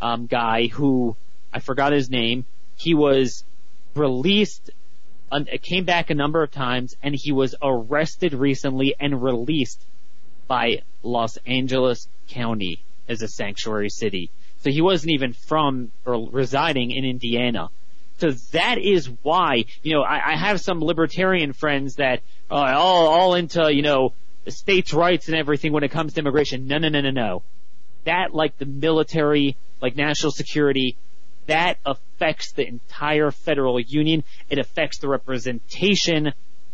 um, 0.00 0.26
guy 0.26 0.68
who 0.68 1.16
I 1.52 1.58
forgot 1.58 1.92
his 1.92 2.08
name 2.08 2.46
he 2.76 2.94
was 2.94 3.42
released, 3.96 4.70
came 5.62 5.84
back 5.84 6.10
a 6.10 6.14
number 6.14 6.44
of 6.44 6.52
times, 6.52 6.94
and 7.02 7.12
he 7.12 7.32
was 7.32 7.56
arrested 7.60 8.34
recently 8.34 8.94
and 9.00 9.20
released 9.20 9.84
by 10.46 10.82
Los 11.02 11.38
Angeles 11.44 12.08
County 12.28 12.84
as 13.08 13.20
a 13.20 13.28
sanctuary 13.28 13.90
city. 13.90 14.30
So 14.60 14.70
he 14.70 14.82
wasn't 14.82 15.12
even 15.12 15.32
from 15.32 15.90
or 16.04 16.28
residing 16.30 16.90
in 16.90 17.04
Indiana. 17.04 17.70
So 18.18 18.32
that 18.52 18.76
is 18.78 19.10
why, 19.22 19.64
you 19.82 19.94
know, 19.94 20.02
I, 20.02 20.32
I 20.32 20.36
have 20.36 20.60
some 20.60 20.82
libertarian 20.82 21.54
friends 21.54 21.96
that 21.96 22.20
are 22.50 22.74
all, 22.74 23.06
all 23.06 23.34
into, 23.34 23.74
you 23.74 23.80
know, 23.82 24.12
states' 24.48 24.92
rights 24.92 25.28
and 25.28 25.36
everything 25.36 25.72
when 25.72 25.84
it 25.84 25.90
comes 25.90 26.12
to 26.14 26.20
immigration. 26.20 26.66
No, 26.66 26.76
no, 26.76 26.90
no, 26.90 27.00
no, 27.00 27.10
no. 27.10 27.42
That, 28.04 28.34
like 28.34 28.58
the 28.58 28.66
military, 28.66 29.56
like 29.80 29.96
national 29.96 30.32
security, 30.32 30.96
that 31.46 31.78
affects 31.86 32.52
the 32.52 32.66
entire 32.66 33.30
federal 33.30 33.80
union. 33.80 34.24
It 34.50 34.58
affects 34.58 34.98
the 34.98 35.08
representation 35.08 36.32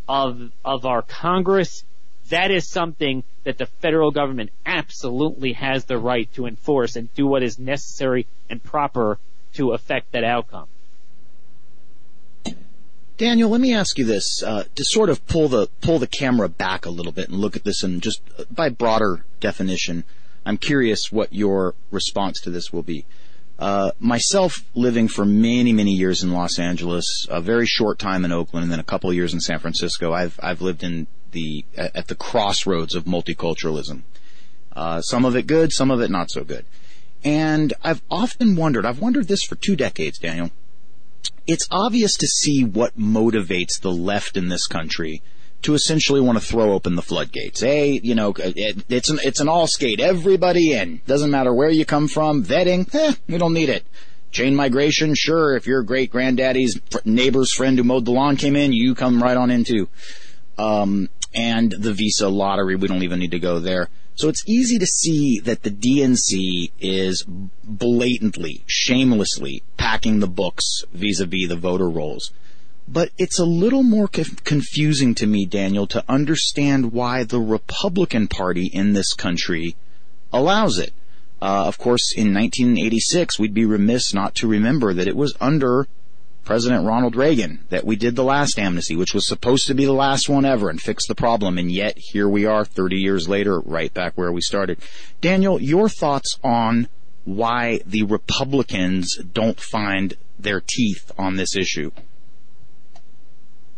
of, 0.09 0.51
of 0.65 0.85
our 0.85 1.03
Congress. 1.03 1.85
That 2.31 2.51
is 2.51 2.66
something 2.66 3.23
that 3.44 3.59
the 3.59 3.66
federal 3.66 4.11
government 4.11 4.51
absolutely 4.65 5.53
has 5.53 5.85
the 5.85 5.98
right 5.98 6.32
to 6.35 6.47
enforce 6.47 6.97
and 6.97 7.12
do 7.15 7.27
what 7.27 7.43
is 7.43 7.59
necessary 7.59 8.27
and 8.51 8.62
proper 8.62 9.19
to 9.55 9.73
affect 9.73 10.12
that 10.12 10.24
outcome. 10.24 10.66
Daniel, 13.16 13.48
let 13.48 13.61
me 13.61 13.73
ask 13.73 13.97
you 13.97 14.05
this 14.05 14.43
uh, 14.43 14.65
to 14.74 14.85
sort 14.85 15.09
of 15.09 15.27
pull 15.27 15.48
the 15.48 15.69
pull 15.81 15.98
the 15.98 16.07
camera 16.07 16.51
back 16.51 16.85
a 16.85 16.90
little 16.90 17.12
bit 17.12 17.28
and 17.31 17.39
look 17.39 17.57
at 17.57 17.65
this 17.65 17.82
and 17.82 18.03
just 18.03 18.20
uh, 18.39 18.44
by 18.51 18.69
broader 18.69 19.24
definition. 19.40 20.05
I'm 20.44 20.59
curious 20.59 21.11
what 21.11 21.32
your 21.32 21.74
response 21.90 22.40
to 22.43 22.51
this 22.51 22.73
will 22.73 22.82
be. 22.82 23.07
Uh, 23.59 23.93
myself 23.98 24.66
living 24.74 25.09
for 25.09 25.24
many, 25.24 25.73
many 25.73 25.93
years 25.93 26.23
in 26.23 26.32
Los 26.32 26.59
Angeles, 26.59 27.27
a 27.31 27.40
very 27.40 27.65
short 27.65 27.98
time 27.98 28.24
in 28.24 28.32
Oakland, 28.32 28.65
and 28.65 28.73
then 28.73 28.81
a 28.81 28.85
couple 28.85 29.11
years 29.15 29.32
in 29.32 29.40
San 29.40 29.61
Francisco. 29.61 30.12
I've 30.12 30.39
I've 30.43 30.61
lived 30.61 30.82
in 30.82 31.07
the 31.37 31.65
at 31.77 32.09
the 32.09 32.15
crossroads 32.15 32.95
of 32.95 33.05
multiculturalism. 33.05 34.03
Uh, 34.73 35.01
some 35.03 35.25
of 35.25 35.37
it 35.37 35.47
good, 35.47 35.73
some 35.73 35.91
of 35.91 36.01
it 36.01 36.11
not 36.11 36.31
so 36.31 36.43
good. 36.43 36.65
And 37.23 37.75
I've 37.83 38.03
often 38.11 38.57
wondered. 38.57 38.87
I've 38.87 39.01
wondered 39.01 39.29
this 39.29 39.43
for 39.43 39.55
two 39.57 39.77
decades, 39.77 40.19
Daniel. 40.19 40.51
It's 41.47 41.69
obvious 41.71 42.17
to 42.17 42.27
see 42.27 42.65
what 42.65 42.99
motivates 42.99 43.81
the 43.81 43.93
left 43.93 44.37
in 44.37 44.49
this 44.49 44.67
country 44.67 45.23
to 45.63 45.75
essentially 45.75 46.21
want 46.21 46.39
to 46.39 46.45
throw 46.45 46.73
open 46.73 46.95
the 46.95 47.03
floodgates. 47.03 47.61
Hey, 47.61 48.01
you 48.03 48.15
know, 48.15 48.33
it, 48.39 48.85
it's 48.89 49.11
an 49.11 49.19
it's 49.23 49.41
an 49.41 49.49
all 49.49 49.67
skate, 49.67 50.01
everybody 50.01 50.73
in. 50.73 51.01
Doesn't 51.07 51.31
matter 51.31 51.53
where 51.53 51.71
you 51.71 51.85
come 51.85 52.09
from. 52.09 52.45
Vetting, 52.45 52.93
eh, 52.95 53.15
we 53.29 53.39
don't 53.39 53.55
need 53.55 53.69
it. 53.69 53.85
Chain 54.31 54.55
migration, 54.55 55.15
sure. 55.15 55.57
If 55.57 55.67
your 55.67 55.83
great 55.83 56.11
granddaddy's 56.11 56.79
neighbor's 57.05 57.53
friend 57.53 57.79
who 57.79 57.85
mowed 57.85 58.05
the 58.05 58.11
lawn 58.11 58.37
came 58.37 58.57
in, 58.57 58.73
you 58.73 58.95
come 58.95 59.23
right 59.23 59.37
on 59.37 59.51
in 59.51 59.65
too. 59.65 59.89
Um, 60.59 61.09
and 61.37 61.71
the 61.71 61.93
visa 61.93 62.29
lottery, 62.29 62.75
we 62.75 62.89
don't 62.89 63.03
even 63.03 63.21
need 63.21 63.31
to 63.33 63.39
go 63.39 63.61
there. 63.61 63.89
So 64.15 64.31
it's 64.31 64.49
easy 64.49 64.79
to 64.79 64.87
see 64.87 65.41
that 65.41 65.63
the 65.63 65.71
DNC 65.71 66.73
is 66.81 67.25
blatantly, 67.63 68.63
shamelessly 68.67 69.63
packing 69.77 70.21
the 70.21 70.27
books 70.27 70.85
vis-a-vis 70.93 71.49
the 71.49 71.57
voter 71.57 71.91
rolls. 71.91 72.33
But 72.89 73.11
it's 73.19 73.39
a 73.39 73.45
little 73.45 73.83
more 73.83 74.09
confusing 74.09 75.15
to 75.17 75.27
me, 75.27 75.45
Daniel, 75.45 75.87
to 75.89 76.05
understand 76.09 76.93
why 76.93 77.25
the 77.25 77.41
Republican 77.41 78.27
Party 78.27 78.71
in 78.73 78.95
this 78.95 79.13
country 79.13 79.77
allows 80.33 80.79
it. 80.79 80.95
Uh, 81.43 81.67
of 81.67 81.77
course, 81.77 82.15
in 82.17 82.33
1986, 82.33 83.39
we'd 83.39 83.53
be 83.53 83.67
remiss 83.67 84.15
not 84.15 84.35
to 84.37 84.47
remember 84.49 84.95
that 84.95 85.09
it 85.09 85.17
was 85.17 85.37
under 85.41 85.87
President 86.47 86.86
Ronald 86.86 87.16
Reagan 87.16 87.64
that 87.68 87.85
we 87.85 87.97
did 87.97 88.16
the 88.16 88.24
last 88.24 88.59
amnesty, 88.59 88.97
which 88.97 89.12
was 89.12 89.28
supposed 89.28 89.66
to 89.66 89.74
be 89.74 89.85
the 89.85 89.93
last 89.93 90.28
one 90.28 90.44
ever 90.44 90.70
and 90.70 90.81
fix 90.81 91.06
the 91.06 91.14
problem. 91.14 91.59
And 91.59 91.70
yet 91.70 91.98
here 91.98 92.28
we 92.28 92.47
are 92.47 92.64
30 92.64 92.97
years 92.97 93.28
later, 93.28 93.60
right 93.60 93.93
back 93.93 94.14
where 94.14 94.32
we 94.32 94.40
started. 94.40 94.78
Daniel, 95.20 95.60
your 95.60 95.89
thoughts 95.89 96.39
on 96.43 96.89
why 97.24 97.81
the 97.85 98.05
Republicans 98.05 99.16
don't 99.16 99.60
find 99.60 100.16
their 100.39 100.62
teeth 100.64 101.10
on 101.18 101.36
this 101.36 101.56
issue? 101.56 101.90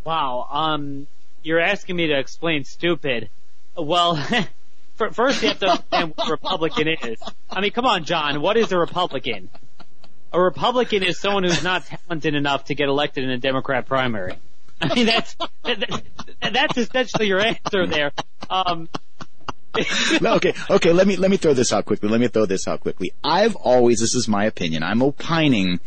Wow. 0.05 0.47
Um, 0.51 1.07
you're 1.43 1.61
asking 1.61 1.97
me 1.97 2.09
to 2.09 2.19
explain 2.19 2.65
stupid. 2.65 3.31
Well, 3.77 4.17
first 4.95 5.43
you 5.43 5.49
have 5.49 5.59
to 5.61 5.71
understand 5.71 6.13
what 6.15 6.29
a 6.29 6.31
Republican 6.31 6.89
is. 6.89 7.19
I 7.51 7.63
mean, 7.63 7.71
come 7.71 7.87
on, 7.87 8.05
John. 8.05 8.43
What 8.43 8.59
is 8.59 8.71
a 8.73 8.79
Republican? 8.79 9.49
A 10.33 10.41
Republican 10.41 11.03
is 11.03 11.19
someone 11.19 11.45
who's 11.45 11.63
not 11.63 11.87
talented 11.87 12.35
enough 12.35 12.65
to 12.67 12.75
get 12.75 12.89
elected 12.89 13.25
in 13.25 13.31
a 13.31 13.39
Democrat 13.39 13.87
primary. 13.87 14.35
I 14.81 14.95
mean, 14.95 15.07
that's 15.07 15.35
that, 15.65 16.03
that's 16.41 16.77
essentially 16.77 17.27
your 17.27 17.41
answer 17.41 17.87
there. 17.87 18.13
Um, 18.49 18.89
no, 20.21 20.35
okay, 20.35 20.55
okay. 20.71 20.93
Let 20.93 21.07
me 21.07 21.17
let 21.17 21.31
me 21.31 21.37
throw 21.37 21.53
this 21.53 21.73
out 21.73 21.85
quickly. 21.85 22.09
Let 22.09 22.21
me 22.21 22.29
throw 22.29 22.47
this 22.47 22.69
out 22.69 22.81
quickly. 22.81 23.13
I've 23.25 23.57
always, 23.57 24.01
this 24.01 24.15
is 24.15 24.29
my 24.29 24.45
opinion. 24.45 24.83
I'm 24.83 25.03
opining 25.03 25.81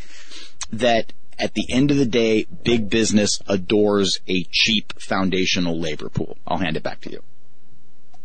that 0.72 1.14
at 1.40 1.54
the 1.54 1.66
end 1.72 1.92
of 1.92 1.98
the 1.98 2.06
day, 2.06 2.46
big 2.64 2.90
business 2.90 3.40
adores 3.48 4.20
a 4.28 4.44
cheap 4.52 5.00
foundational 5.00 5.80
labor 5.80 6.10
pool. 6.10 6.38
I'll 6.46 6.58
hand 6.58 6.78
it 6.78 6.84
back 6.84 7.02
to 7.02 7.12
you. 7.12 7.24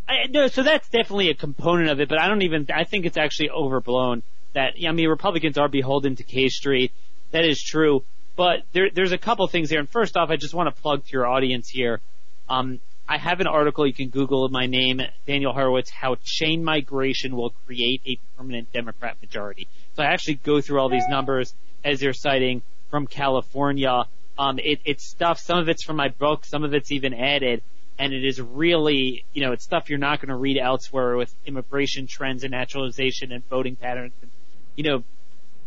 I, 0.08 0.26
no, 0.28 0.46
so 0.48 0.62
that's 0.62 0.88
definitely 0.88 1.30
a 1.30 1.34
component 1.34 1.90
of 1.90 2.00
it, 2.00 2.08
but 2.08 2.20
I 2.20 2.28
don't 2.28 2.42
even. 2.42 2.66
I 2.72 2.84
think 2.84 3.06
it's 3.06 3.16
actually 3.16 3.50
overblown 3.50 4.22
that, 4.56 4.74
I 4.86 4.92
mean, 4.92 5.08
Republicans 5.08 5.58
are 5.58 5.68
beholden 5.68 6.16
to 6.16 6.22
K 6.22 6.48
Street. 6.48 6.90
That 7.30 7.44
is 7.44 7.62
true. 7.62 8.02
But 8.36 8.62
there, 8.72 8.88
there's 8.90 9.12
a 9.12 9.18
couple 9.18 9.46
things 9.48 9.68
here. 9.68 9.80
And 9.80 9.88
first 9.88 10.16
off, 10.16 10.30
I 10.30 10.36
just 10.36 10.54
want 10.54 10.74
to 10.74 10.82
plug 10.82 11.04
to 11.04 11.12
your 11.12 11.26
audience 11.26 11.68
here. 11.68 12.00
Um, 12.48 12.80
I 13.06 13.18
have 13.18 13.40
an 13.40 13.46
article 13.46 13.86
you 13.86 13.92
can 13.92 14.08
Google 14.08 14.48
my 14.48 14.66
name, 14.66 15.02
Daniel 15.26 15.52
Horowitz, 15.52 15.90
how 15.90 16.16
chain 16.24 16.64
migration 16.64 17.36
will 17.36 17.50
create 17.66 18.00
a 18.06 18.18
permanent 18.36 18.72
Democrat 18.72 19.16
majority. 19.20 19.68
So 19.94 20.02
I 20.02 20.06
actually 20.06 20.36
go 20.36 20.60
through 20.60 20.80
all 20.80 20.88
these 20.88 21.06
numbers 21.08 21.54
as 21.84 22.02
you're 22.02 22.14
citing 22.14 22.62
from 22.90 23.06
California. 23.06 24.04
Um, 24.38 24.58
it, 24.58 24.80
it's 24.86 25.04
stuff, 25.04 25.38
some 25.38 25.58
of 25.58 25.68
it's 25.68 25.84
from 25.84 25.96
my 25.96 26.08
book, 26.08 26.46
some 26.46 26.64
of 26.64 26.74
it's 26.74 26.90
even 26.92 27.12
added, 27.14 27.62
and 27.98 28.12
it 28.12 28.24
is 28.24 28.40
really, 28.40 29.24
you 29.34 29.42
know, 29.42 29.52
it's 29.52 29.64
stuff 29.64 29.88
you're 29.88 29.98
not 29.98 30.20
going 30.20 30.30
to 30.30 30.36
read 30.36 30.58
elsewhere 30.58 31.16
with 31.16 31.34
immigration 31.46 32.06
trends 32.06 32.42
and 32.42 32.52
naturalization 32.52 33.32
and 33.32 33.46
voting 33.48 33.76
patterns 33.76 34.14
and 34.20 34.30
you 34.76 34.84
know, 34.84 35.04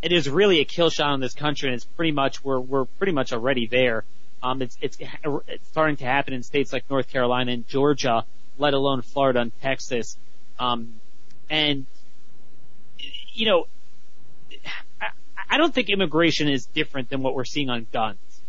it 0.02 0.11
is 0.11 0.30
really 0.30 0.60
a 0.60 0.65
kill 0.65 0.90
shot 0.90 1.11
on 1.11 1.19
this 1.19 1.34
country, 1.34 1.69
and 1.69 1.76
it's 1.76 1.86
pretty 1.86 2.11
much 2.11 2.44
we're 2.44 2.60
we're 2.60 2.86
pretty 2.86 3.11
much 3.11 3.34
already 3.34 3.68
there. 3.68 4.06
Um, 4.41 4.61
it's 4.61 4.77
it's 4.81 4.98
it's 5.48 5.68
starting 5.68 5.98
to 5.98 6.06
happen 6.06 6.34
in 6.34 6.44
states 6.44 6.72
like 6.72 6.90
North 6.90 7.10
Carolina 7.10 7.52
and 7.52 7.68
Georgia, 7.68 8.23
let 8.57 8.73
alone 8.73 9.02
Florida 9.02 9.41
and 9.41 9.52
Texas. 9.61 10.18
Um, 10.57 10.94
and 11.49 11.86
you 13.34 13.45
know, 13.45 13.68
I, 15.02 15.07
I 15.49 15.57
don't 15.57 15.73
think 15.73 15.90
immigration 15.90 16.48
is 16.48 16.65
different 16.68 17.10
than 17.10 17.22
what 17.22 17.36
we're 17.36 17.45
seeing 17.45 17.69
on 17.69 17.88
guns, 17.91 18.41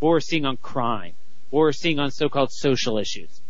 or 0.00 0.12
we're 0.12 0.20
seeing 0.20 0.44
on 0.44 0.58
crime, 0.58 1.14
or 1.50 1.66
we're 1.66 1.72
seeing 1.72 1.98
on 1.98 2.10
so-called 2.10 2.52
social 2.52 2.98
issues. 2.98 3.40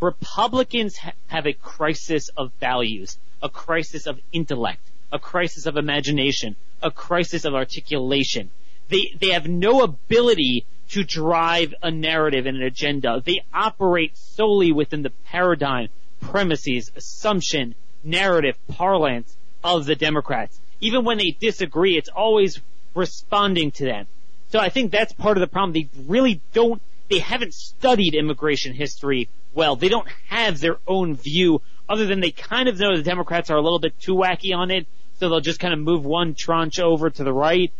Republicans 0.00 0.96
ha- 0.96 1.12
have 1.28 1.46
a 1.46 1.52
crisis 1.52 2.30
of 2.36 2.52
values, 2.60 3.18
a 3.42 3.48
crisis 3.48 4.06
of 4.06 4.18
intellect 4.32 4.80
a 5.12 5.18
crisis 5.18 5.66
of 5.66 5.76
imagination, 5.76 6.56
a 6.82 6.90
crisis 6.90 7.44
of 7.44 7.54
articulation. 7.54 8.50
They, 8.88 9.14
they 9.20 9.28
have 9.28 9.48
no 9.48 9.82
ability 9.82 10.66
to 10.90 11.04
drive 11.04 11.74
a 11.82 11.90
narrative 11.90 12.46
and 12.46 12.56
an 12.56 12.62
agenda. 12.62 13.22
They 13.24 13.42
operate 13.52 14.16
solely 14.16 14.72
within 14.72 15.02
the 15.02 15.10
paradigm, 15.26 15.88
premises, 16.20 16.90
assumption, 16.96 17.74
narrative, 18.02 18.56
parlance 18.68 19.36
of 19.62 19.84
the 19.86 19.94
Democrats. 19.94 20.58
Even 20.80 21.04
when 21.04 21.18
they 21.18 21.36
disagree, 21.38 21.96
it's 21.96 22.08
always 22.08 22.60
responding 22.94 23.70
to 23.72 23.84
them. 23.84 24.06
So 24.50 24.58
I 24.58 24.70
think 24.70 24.90
that's 24.90 25.12
part 25.12 25.36
of 25.36 25.40
the 25.42 25.46
problem. 25.46 25.72
They 25.72 25.88
really 26.06 26.40
don't, 26.54 26.80
they 27.10 27.18
haven't 27.18 27.52
studied 27.52 28.14
immigration 28.14 28.72
history 28.72 29.28
well. 29.52 29.76
They 29.76 29.88
don't 29.88 30.08
have 30.28 30.60
their 30.60 30.78
own 30.86 31.16
view 31.16 31.60
other 31.88 32.06
than 32.06 32.20
they 32.20 32.30
kind 32.30 32.68
of 32.68 32.78
know 32.78 32.96
the 32.96 33.02
Democrats 33.02 33.50
are 33.50 33.56
a 33.56 33.62
little 33.62 33.78
bit 33.78 33.98
too 33.98 34.14
wacky 34.14 34.54
on 34.54 34.70
it 34.70 34.86
so 35.18 35.28
they'll 35.28 35.40
just 35.40 35.60
kind 35.60 35.74
of 35.74 35.80
move 35.80 36.04
one 36.04 36.34
tranche 36.34 36.78
over 36.78 37.10
to 37.10 37.24
the 37.24 37.32
right. 37.32 37.72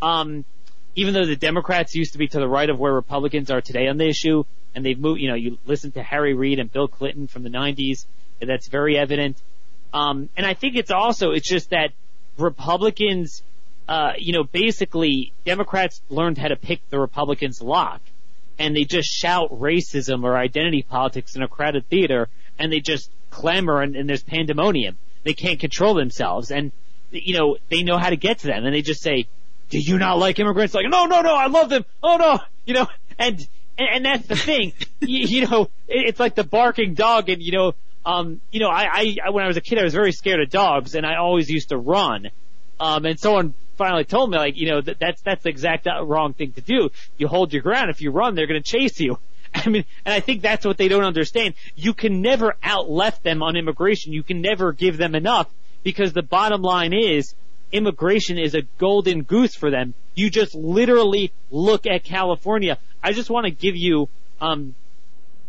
Um, 0.00 0.44
even 0.94 1.14
though 1.14 1.24
the 1.24 1.36
Democrats 1.36 1.94
used 1.94 2.12
to 2.12 2.18
be 2.18 2.28
to 2.28 2.38
the 2.38 2.48
right 2.48 2.68
of 2.68 2.78
where 2.78 2.92
Republicans 2.92 3.50
are 3.50 3.60
today 3.60 3.88
on 3.88 3.96
the 3.96 4.06
issue, 4.06 4.44
and 4.74 4.84
they've 4.84 4.98
moved, 4.98 5.20
you 5.20 5.28
know, 5.28 5.34
you 5.34 5.58
listen 5.64 5.92
to 5.92 6.02
Harry 6.02 6.34
Reid 6.34 6.58
and 6.58 6.70
Bill 6.70 6.88
Clinton 6.88 7.26
from 7.26 7.42
the 7.42 7.50
90s, 7.50 8.06
and 8.40 8.48
that's 8.48 8.68
very 8.68 8.98
evident. 8.98 9.40
Um, 9.94 10.28
and 10.36 10.46
I 10.46 10.54
think 10.54 10.76
it's 10.76 10.90
also, 10.90 11.32
it's 11.32 11.48
just 11.48 11.70
that 11.70 11.92
Republicans, 12.38 13.42
uh, 13.88 14.12
you 14.18 14.32
know, 14.32 14.44
basically 14.44 15.32
Democrats 15.44 16.00
learned 16.08 16.38
how 16.38 16.48
to 16.48 16.56
pick 16.56 16.88
the 16.90 16.98
Republicans 16.98 17.60
lock, 17.60 18.00
and 18.58 18.76
they 18.76 18.84
just 18.84 19.08
shout 19.08 19.50
racism 19.50 20.24
or 20.24 20.36
identity 20.36 20.82
politics 20.82 21.36
in 21.36 21.42
a 21.42 21.48
crowded 21.48 21.88
theater, 21.88 22.28
and 22.58 22.72
they 22.72 22.80
just 22.80 23.10
clamor 23.30 23.80
and, 23.80 23.96
and 23.96 24.08
there's 24.08 24.22
pandemonium. 24.22 24.98
They 25.24 25.34
can't 25.34 25.60
control 25.60 25.94
themselves, 25.94 26.50
and 26.50 26.72
you 27.12 27.34
know, 27.34 27.56
they 27.70 27.82
know 27.82 27.98
how 27.98 28.10
to 28.10 28.16
get 28.16 28.40
to 28.40 28.46
them 28.46 28.64
and 28.64 28.74
they 28.74 28.82
just 28.82 29.02
say, 29.02 29.26
do 29.70 29.78
you 29.78 29.98
not 29.98 30.18
like 30.18 30.38
immigrants? 30.38 30.74
Like, 30.74 30.86
no, 30.88 31.06
no, 31.06 31.22
no, 31.22 31.34
I 31.34 31.46
love 31.46 31.70
them. 31.70 31.84
Oh 32.02 32.16
no, 32.16 32.40
you 32.66 32.74
know, 32.74 32.88
and, 33.18 33.46
and, 33.78 33.88
and 33.92 34.04
that's 34.04 34.26
the 34.26 34.36
thing. 34.36 34.72
you, 35.00 35.26
you 35.26 35.46
know, 35.46 35.62
it, 35.88 36.08
it's 36.08 36.20
like 36.20 36.34
the 36.34 36.44
barking 36.44 36.94
dog 36.94 37.28
and, 37.28 37.42
you 37.42 37.52
know, 37.52 37.74
um, 38.04 38.40
you 38.50 38.60
know, 38.60 38.68
I, 38.68 39.16
I, 39.24 39.30
when 39.30 39.44
I 39.44 39.46
was 39.46 39.56
a 39.56 39.60
kid, 39.60 39.78
I 39.78 39.84
was 39.84 39.94
very 39.94 40.12
scared 40.12 40.40
of 40.40 40.50
dogs 40.50 40.94
and 40.94 41.06
I 41.06 41.16
always 41.16 41.48
used 41.48 41.68
to 41.68 41.78
run. 41.78 42.30
Um, 42.80 43.04
and 43.04 43.18
someone 43.18 43.54
finally 43.76 44.04
told 44.04 44.30
me, 44.30 44.38
like, 44.38 44.56
you 44.56 44.68
know, 44.70 44.80
that, 44.80 44.98
that's, 44.98 45.22
that's 45.22 45.44
the 45.44 45.50
exact 45.50 45.86
uh, 45.86 46.04
wrong 46.04 46.34
thing 46.34 46.52
to 46.52 46.60
do. 46.60 46.90
You 47.16 47.28
hold 47.28 47.52
your 47.52 47.62
ground. 47.62 47.90
If 47.90 48.00
you 48.00 48.10
run, 48.10 48.34
they're 48.34 48.48
going 48.48 48.62
to 48.62 48.68
chase 48.68 48.98
you. 48.98 49.18
I 49.54 49.68
mean, 49.68 49.84
and 50.04 50.12
I 50.12 50.20
think 50.20 50.42
that's 50.42 50.66
what 50.66 50.78
they 50.78 50.88
don't 50.88 51.04
understand. 51.04 51.54
You 51.76 51.94
can 51.94 52.22
never 52.22 52.56
out 52.62 52.90
left 52.90 53.22
them 53.22 53.42
on 53.42 53.56
immigration. 53.56 54.12
You 54.12 54.22
can 54.22 54.40
never 54.40 54.72
give 54.72 54.96
them 54.96 55.14
enough 55.14 55.48
because 55.82 56.12
the 56.12 56.22
bottom 56.22 56.62
line 56.62 56.92
is 56.92 57.34
immigration 57.72 58.38
is 58.38 58.54
a 58.54 58.62
golden 58.78 59.22
goose 59.22 59.54
for 59.54 59.70
them. 59.70 59.94
You 60.14 60.30
just 60.30 60.54
literally 60.54 61.32
look 61.50 61.86
at 61.86 62.04
California. 62.04 62.78
I 63.02 63.12
just 63.12 63.30
want 63.30 63.46
to 63.46 63.50
give 63.50 63.76
you, 63.76 64.08
um, 64.40 64.74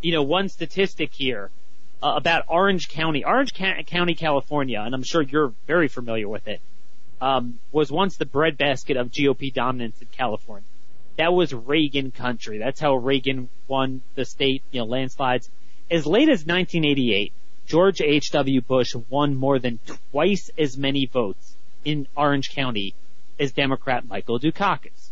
you 0.02 0.14
know, 0.14 0.24
one 0.24 0.50
statistic 0.50 1.12
here 1.14 1.52
uh, 2.02 2.14
about 2.16 2.46
Orange 2.48 2.90
County. 2.90 3.26
Orange 3.26 3.54
Ca- 3.54 3.84
County, 3.84 4.16
California, 4.16 4.82
and 4.82 4.96
I'm 4.96 5.04
sure 5.04 5.22
you're 5.22 5.54
very 5.68 5.90
familiar 5.90 6.28
with 6.28 6.48
it, 6.48 6.62
um, 7.22 7.60
was 7.72 7.92
once 7.92 8.18
the 8.18 8.26
breadbasket 8.26 8.98
of 8.98 9.12
GOP 9.12 9.54
dominance 9.54 10.02
in 10.02 10.08
California. 10.12 10.68
That 11.18 11.34
was 11.34 11.54
Reagan 11.54 12.12
country. 12.12 12.58
That's 12.58 12.80
how 12.80 12.96
Reagan 12.96 13.50
won 13.68 14.02
the 14.16 14.26
state, 14.26 14.64
you 14.72 14.80
know, 14.80 14.86
landslides. 14.86 15.50
As 15.92 16.08
late 16.08 16.30
as 16.30 16.46
1988, 16.46 17.34
George 17.66 18.02
H.W. 18.02 18.62
Bush 18.62 18.94
won 19.10 19.36
more 19.36 19.58
than 19.58 19.80
twice 20.12 20.50
as 20.58 20.78
many 20.78 21.06
votes 21.06 21.56
in 21.86 22.08
Orange 22.16 22.50
County 22.50 22.94
as 23.40 23.52
Democrat 23.52 24.08
Michael 24.08 24.40
Dukakis. 24.40 25.10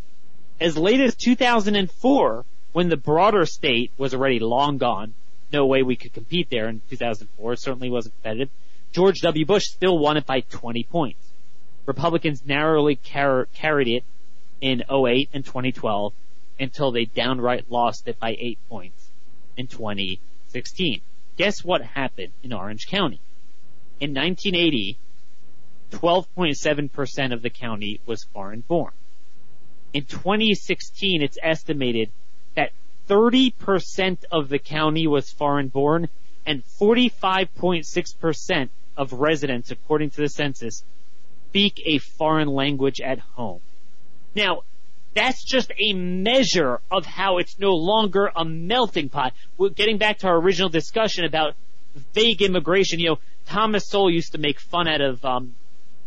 As 0.60 0.78
late 0.78 1.00
as 1.00 1.16
2004, 1.16 2.46
when 2.74 2.90
the 2.90 2.98
broader 2.98 3.46
state 3.46 3.92
was 3.98 4.14
already 4.14 4.40
long 4.40 4.78
gone, 4.78 5.14
no 5.52 5.66
way 5.66 5.82
we 5.82 5.96
could 5.96 6.14
compete 6.14 6.50
there 6.50 6.68
in 6.68 6.82
2004, 6.90 7.54
it 7.54 7.60
certainly 7.60 7.90
wasn't 7.90 8.16
competitive, 8.16 8.50
George 8.92 9.22
W. 9.22 9.46
Bush 9.46 9.66
still 9.66 9.98
won 9.98 10.18
it 10.18 10.26
by 10.26 10.42
20 10.42 10.84
points. 10.84 11.32
Republicans 11.86 12.46
narrowly 12.46 12.96
car- 12.96 13.48
carried 13.54 13.88
it 13.88 14.04
in 14.60 14.84
08 14.90 15.30
and 15.34 15.46
2012 15.46 16.14
until 16.60 16.92
they 16.92 17.06
downright 17.06 17.72
lost 17.72 18.08
it 18.08 18.20
by 18.20 18.36
8 18.38 18.60
points 18.70 19.10
in 19.58 19.68
2016. 19.68 21.02
Guess 21.38 21.64
what 21.64 21.82
happened 21.82 22.34
in 22.44 22.54
Orange 22.54 22.88
County? 22.88 23.20
In 24.00 24.14
1980, 24.14 24.98
12.7% 25.92 27.34
of 27.34 27.42
the 27.42 27.50
county 27.50 28.00
was 28.06 28.24
foreign 28.24 28.62
born. 28.62 28.94
In 29.94 30.06
2016, 30.06 31.22
it's 31.22 31.38
estimated 31.42 32.10
that 32.56 32.72
30% 33.08 34.24
of 34.32 34.50
the 34.50 34.60
county 34.60 35.08
was 35.08 35.32
foreign 35.32 35.68
born 35.68 36.10
and 36.46 36.64
45.6% 36.80 38.70
of 38.98 39.14
residents, 39.14 39.72
according 39.72 40.10
to 40.12 40.22
the 40.22 40.30
census, 40.30 40.84
speak 41.50 41.82
a 41.86 41.98
foreign 41.98 42.48
language 42.48 43.02
at 43.02 43.20
home. 43.20 43.60
Now, 44.36 44.64
that's 45.14 45.44
just 45.44 45.72
a 45.78 45.94
measure 45.94 46.80
of 46.90 47.06
how 47.06 47.38
it's 47.38 47.60
no 47.60 47.72
longer 47.72 48.32
a 48.36 48.46
melting 48.46 49.10
pot. 49.10 49.34
We're 49.58 49.70
getting 49.70 49.98
back 49.98 50.20
to 50.20 50.28
our 50.28 50.38
original 50.38 50.70
discussion 50.70 51.26
about 51.26 51.56
vague 52.14 52.42
immigration. 52.42 53.00
You 53.00 53.10
know, 53.10 53.20
Thomas 53.46 53.88
Sowell 53.88 54.10
used 54.10 54.32
to 54.34 54.38
make 54.38 54.60
fun 54.60 54.88
out 54.88 55.02
of 55.02 55.24
um, 55.26 55.56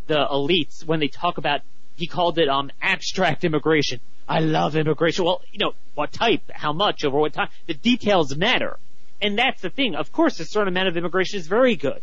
the 0.06 0.26
elites 0.30 0.84
when 0.84 1.00
they 1.00 1.08
talk 1.08 1.38
about. 1.38 1.60
He 1.96 2.06
called 2.06 2.38
it 2.38 2.48
um, 2.48 2.70
abstract 2.82 3.44
immigration. 3.44 4.00
I 4.28 4.40
love 4.40 4.74
immigration. 4.74 5.24
Well, 5.24 5.42
you 5.52 5.58
know, 5.58 5.74
what 5.94 6.12
type, 6.12 6.50
how 6.50 6.72
much, 6.72 7.04
over 7.04 7.18
what 7.18 7.34
time? 7.34 7.48
The 7.66 7.74
details 7.74 8.34
matter, 8.34 8.78
and 9.20 9.38
that's 9.38 9.60
the 9.60 9.70
thing. 9.70 9.94
Of 9.94 10.12
course, 10.12 10.40
a 10.40 10.46
certain 10.46 10.68
amount 10.68 10.88
of 10.88 10.96
immigration 10.96 11.38
is 11.38 11.46
very 11.46 11.76
good, 11.76 12.00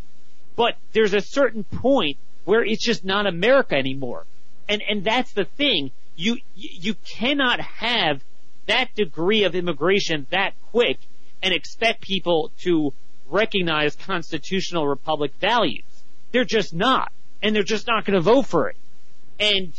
but 0.56 0.76
there's 0.94 1.15
a 1.15 1.22
certain 1.22 1.64
point 1.64 2.18
where 2.45 2.64
it's 2.64 2.86
just 2.86 3.03
not 3.03 3.26
America 3.26 3.76
anymore, 3.76 4.26
and 4.69 4.84
and 4.88 5.03
that's 5.03 5.34
the 5.34 5.45
thing 5.45 5.91
you 6.15 6.38
you 6.55 6.93
cannot 6.93 7.59
have 7.59 8.21
that 8.67 8.93
degree 8.95 9.43
of 9.43 9.55
immigration 9.55 10.27
that 10.29 10.53
quick 10.71 10.97
and 11.41 11.53
expect 11.53 12.01
people 12.01 12.51
to 12.59 12.93
recognize 13.29 13.95
constitutional 13.95 14.88
republic 14.88 15.33
values. 15.39 15.83
They're 16.31 16.45
just 16.45 16.73
not. 16.73 17.11
And 17.41 17.55
they're 17.55 17.63
just 17.63 17.88
not 17.88 18.05
going 18.05 18.13
to 18.13 18.21
vote 18.21 18.45
for 18.45 18.69
it. 18.69 18.77
And, 19.39 19.73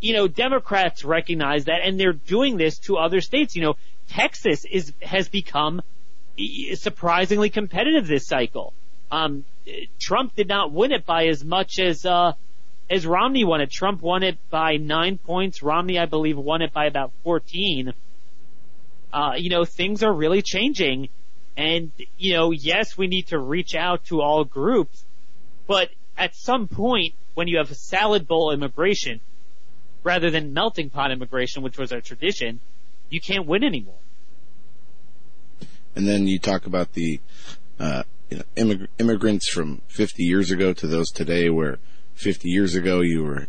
you 0.00 0.14
know, 0.14 0.28
Democrats 0.28 1.04
recognize 1.04 1.66
that 1.66 1.80
and 1.84 2.00
they're 2.00 2.14
doing 2.14 2.56
this 2.56 2.78
to 2.80 2.96
other 2.96 3.20
states. 3.20 3.54
You 3.54 3.62
know, 3.62 3.74
Texas 4.08 4.64
is, 4.64 4.92
has 5.02 5.28
become 5.28 5.82
surprisingly 6.74 7.50
competitive 7.50 8.06
this 8.06 8.26
cycle. 8.26 8.72
Um, 9.10 9.44
Trump 10.00 10.34
did 10.34 10.48
not 10.48 10.72
win 10.72 10.92
it 10.92 11.04
by 11.04 11.26
as 11.26 11.44
much 11.44 11.78
as, 11.78 12.06
uh, 12.06 12.32
as 12.90 13.06
Romney 13.06 13.44
won 13.44 13.60
it. 13.60 13.70
Trump 13.70 14.02
won 14.02 14.22
it 14.22 14.38
by 14.50 14.76
nine 14.76 15.18
points. 15.18 15.62
Romney, 15.62 15.98
I 15.98 16.06
believe, 16.06 16.36
won 16.36 16.62
it 16.62 16.72
by 16.72 16.86
about 16.86 17.12
14. 17.24 17.92
Uh, 19.12 19.32
you 19.36 19.50
know, 19.50 19.64
things 19.64 20.02
are 20.02 20.12
really 20.12 20.42
changing. 20.42 21.08
And, 21.56 21.92
you 22.16 22.34
know, 22.34 22.50
yes, 22.50 22.96
we 22.96 23.06
need 23.06 23.28
to 23.28 23.38
reach 23.38 23.74
out 23.74 24.04
to 24.06 24.22
all 24.22 24.44
groups, 24.44 25.04
but 25.66 25.90
at 26.16 26.34
some 26.34 26.66
point, 26.66 27.14
when 27.34 27.48
you 27.48 27.58
have 27.58 27.70
a 27.70 27.74
salad 27.74 28.26
bowl 28.26 28.52
immigration, 28.52 29.20
rather 30.02 30.30
than 30.30 30.52
melting 30.52 30.90
pot 30.90 31.10
immigration, 31.10 31.62
which 31.62 31.78
was 31.78 31.92
our 31.92 32.00
tradition, 32.00 32.60
you 33.10 33.20
can't 33.20 33.46
win 33.46 33.64
anymore. 33.64 33.98
And 35.94 36.08
then 36.08 36.26
you 36.26 36.38
talk 36.38 36.66
about 36.66 36.94
the, 36.94 37.20
uh, 37.78 38.02
you 38.30 38.38
know, 38.38 38.44
immig- 38.56 38.88
immigrants 38.98 39.48
from 39.48 39.82
50 39.88 40.22
years 40.22 40.50
ago 40.50 40.72
to 40.72 40.86
those 40.86 41.10
today 41.10 41.50
where 41.50 41.78
50 42.22 42.48
years 42.48 42.76
ago, 42.76 43.00
you 43.00 43.24
were 43.24 43.48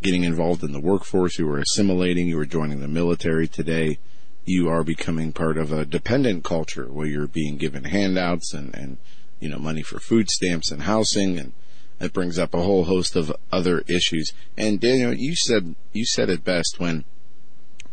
getting 0.00 0.22
involved 0.22 0.62
in 0.62 0.72
the 0.72 0.80
workforce, 0.80 1.38
you 1.38 1.46
were 1.46 1.58
assimilating, 1.58 2.28
you 2.28 2.36
were 2.36 2.46
joining 2.46 2.80
the 2.80 2.88
military. 2.88 3.48
Today, 3.48 3.98
you 4.44 4.68
are 4.68 4.84
becoming 4.84 5.32
part 5.32 5.58
of 5.58 5.72
a 5.72 5.84
dependent 5.84 6.44
culture 6.44 6.86
where 6.86 7.08
you're 7.08 7.26
being 7.26 7.56
given 7.56 7.84
handouts 7.84 8.54
and, 8.54 8.72
and, 8.74 8.98
you 9.40 9.48
know, 9.48 9.58
money 9.58 9.82
for 9.82 9.98
food 9.98 10.30
stamps 10.30 10.70
and 10.70 10.82
housing 10.82 11.36
and 11.36 11.52
it 11.98 12.12
brings 12.12 12.38
up 12.38 12.54
a 12.54 12.62
whole 12.62 12.84
host 12.84 13.16
of 13.16 13.34
other 13.50 13.82
issues. 13.88 14.32
And 14.56 14.78
Daniel, 14.78 15.12
you 15.12 15.34
said, 15.34 15.74
you 15.92 16.04
said 16.04 16.30
it 16.30 16.44
best 16.44 16.76
when 16.78 17.04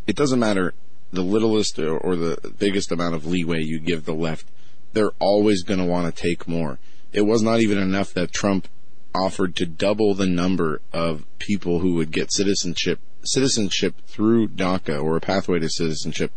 it 0.06 0.14
doesn't 0.14 0.38
matter 0.38 0.74
the 1.12 1.22
littlest 1.22 1.78
or, 1.78 1.96
or 1.96 2.14
the 2.14 2.54
biggest 2.58 2.92
amount 2.92 3.14
of 3.14 3.26
leeway 3.26 3.62
you 3.62 3.80
give 3.80 4.04
the 4.04 4.14
left. 4.14 4.46
They're 4.92 5.12
always 5.18 5.62
going 5.62 5.80
to 5.80 5.86
want 5.86 6.14
to 6.14 6.22
take 6.22 6.46
more. 6.46 6.78
It 7.12 7.22
was 7.22 7.42
not 7.42 7.60
even 7.60 7.78
enough 7.78 8.12
that 8.14 8.32
Trump 8.32 8.68
offered 9.14 9.54
to 9.56 9.66
double 9.66 10.14
the 10.14 10.26
number 10.26 10.80
of 10.92 11.24
people 11.38 11.80
who 11.80 11.94
would 11.94 12.10
get 12.10 12.32
citizenship 12.32 12.98
citizenship 13.24 13.94
through 14.06 14.48
DACA 14.48 15.02
or 15.02 15.16
a 15.16 15.20
pathway 15.20 15.58
to 15.58 15.68
citizenship 15.68 16.30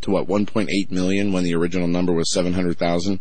to 0.00 0.10
what 0.10 0.26
1.8 0.26 0.90
million 0.90 1.32
when 1.32 1.44
the 1.44 1.54
original 1.54 1.86
number 1.86 2.12
was 2.12 2.32
700,000 2.32 3.20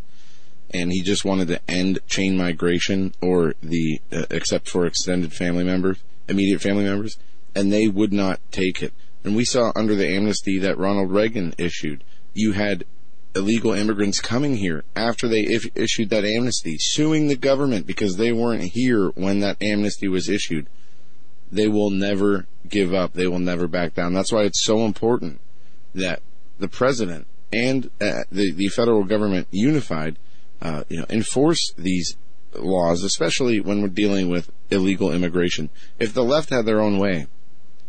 and 0.74 0.92
he 0.92 1.02
just 1.02 1.24
wanted 1.24 1.48
to 1.48 1.62
end 1.70 2.00
chain 2.08 2.36
migration 2.36 3.14
or 3.22 3.54
the 3.62 4.02
uh, 4.12 4.26
except 4.32 4.68
for 4.70 4.86
extended 4.86 5.34
family 5.34 5.64
members 5.64 6.00
immediate 6.28 6.62
family 6.62 6.84
members 6.84 7.18
and 7.54 7.72
they 7.72 7.88
would 7.88 8.14
not 8.14 8.40
take 8.52 8.82
it. 8.82 8.94
And 9.24 9.36
we 9.36 9.46
saw 9.46 9.72
under 9.76 9.94
the 9.94 10.08
amnesty 10.08 10.58
that 10.60 10.78
Ronald 10.78 11.12
Reagan 11.12 11.54
issued 11.58 12.04
you 12.34 12.54
had 12.54 12.86
illegal 13.36 13.74
immigrants 13.74 14.20
coming 14.20 14.58
here 14.58 14.84
after 14.96 15.28
they 15.28 15.42
if, 15.42 15.66
issued 15.76 16.10
that 16.10 16.26
amnesty, 16.26 16.78
suing 16.80 17.28
the 17.28 17.36
government 17.36 17.88
because 17.88 18.18
they 18.18 18.32
weren't 18.32 18.64
here 18.64 19.10
when 19.10 19.40
that 19.40 19.62
amnesty 19.62 20.08
was 20.08 20.30
issued. 20.30 20.68
They 21.52 21.68
will 21.68 21.90
never 21.90 22.48
give 22.68 22.94
up. 22.94 23.14
They 23.14 23.28
will 23.28 23.40
never 23.40 23.68
back 23.68 23.94
down. 23.94 24.14
That's 24.14 24.32
why 24.32 24.44
it's 24.44 24.64
so 24.64 24.86
important 24.86 25.42
that 25.94 26.22
the 26.60 26.70
president 26.70 27.28
and 27.52 27.90
uh, 28.00 28.24
the 28.32 28.54
the 28.54 28.70
federal 28.70 29.04
government 29.04 29.48
unified, 29.52 30.18
uh, 30.62 30.84
you 30.90 31.00
know, 31.00 31.06
enforce 31.10 31.74
these 31.78 32.16
laws, 32.56 33.04
especially 33.04 33.60
when 33.60 33.82
we're 33.82 33.88
dealing 33.88 34.30
with 34.30 34.52
illegal 34.70 35.12
immigration. 35.12 35.70
If 36.00 36.14
the 36.14 36.24
left 36.24 36.50
had 36.50 36.66
their 36.66 36.82
own 36.82 36.98
way, 36.98 37.28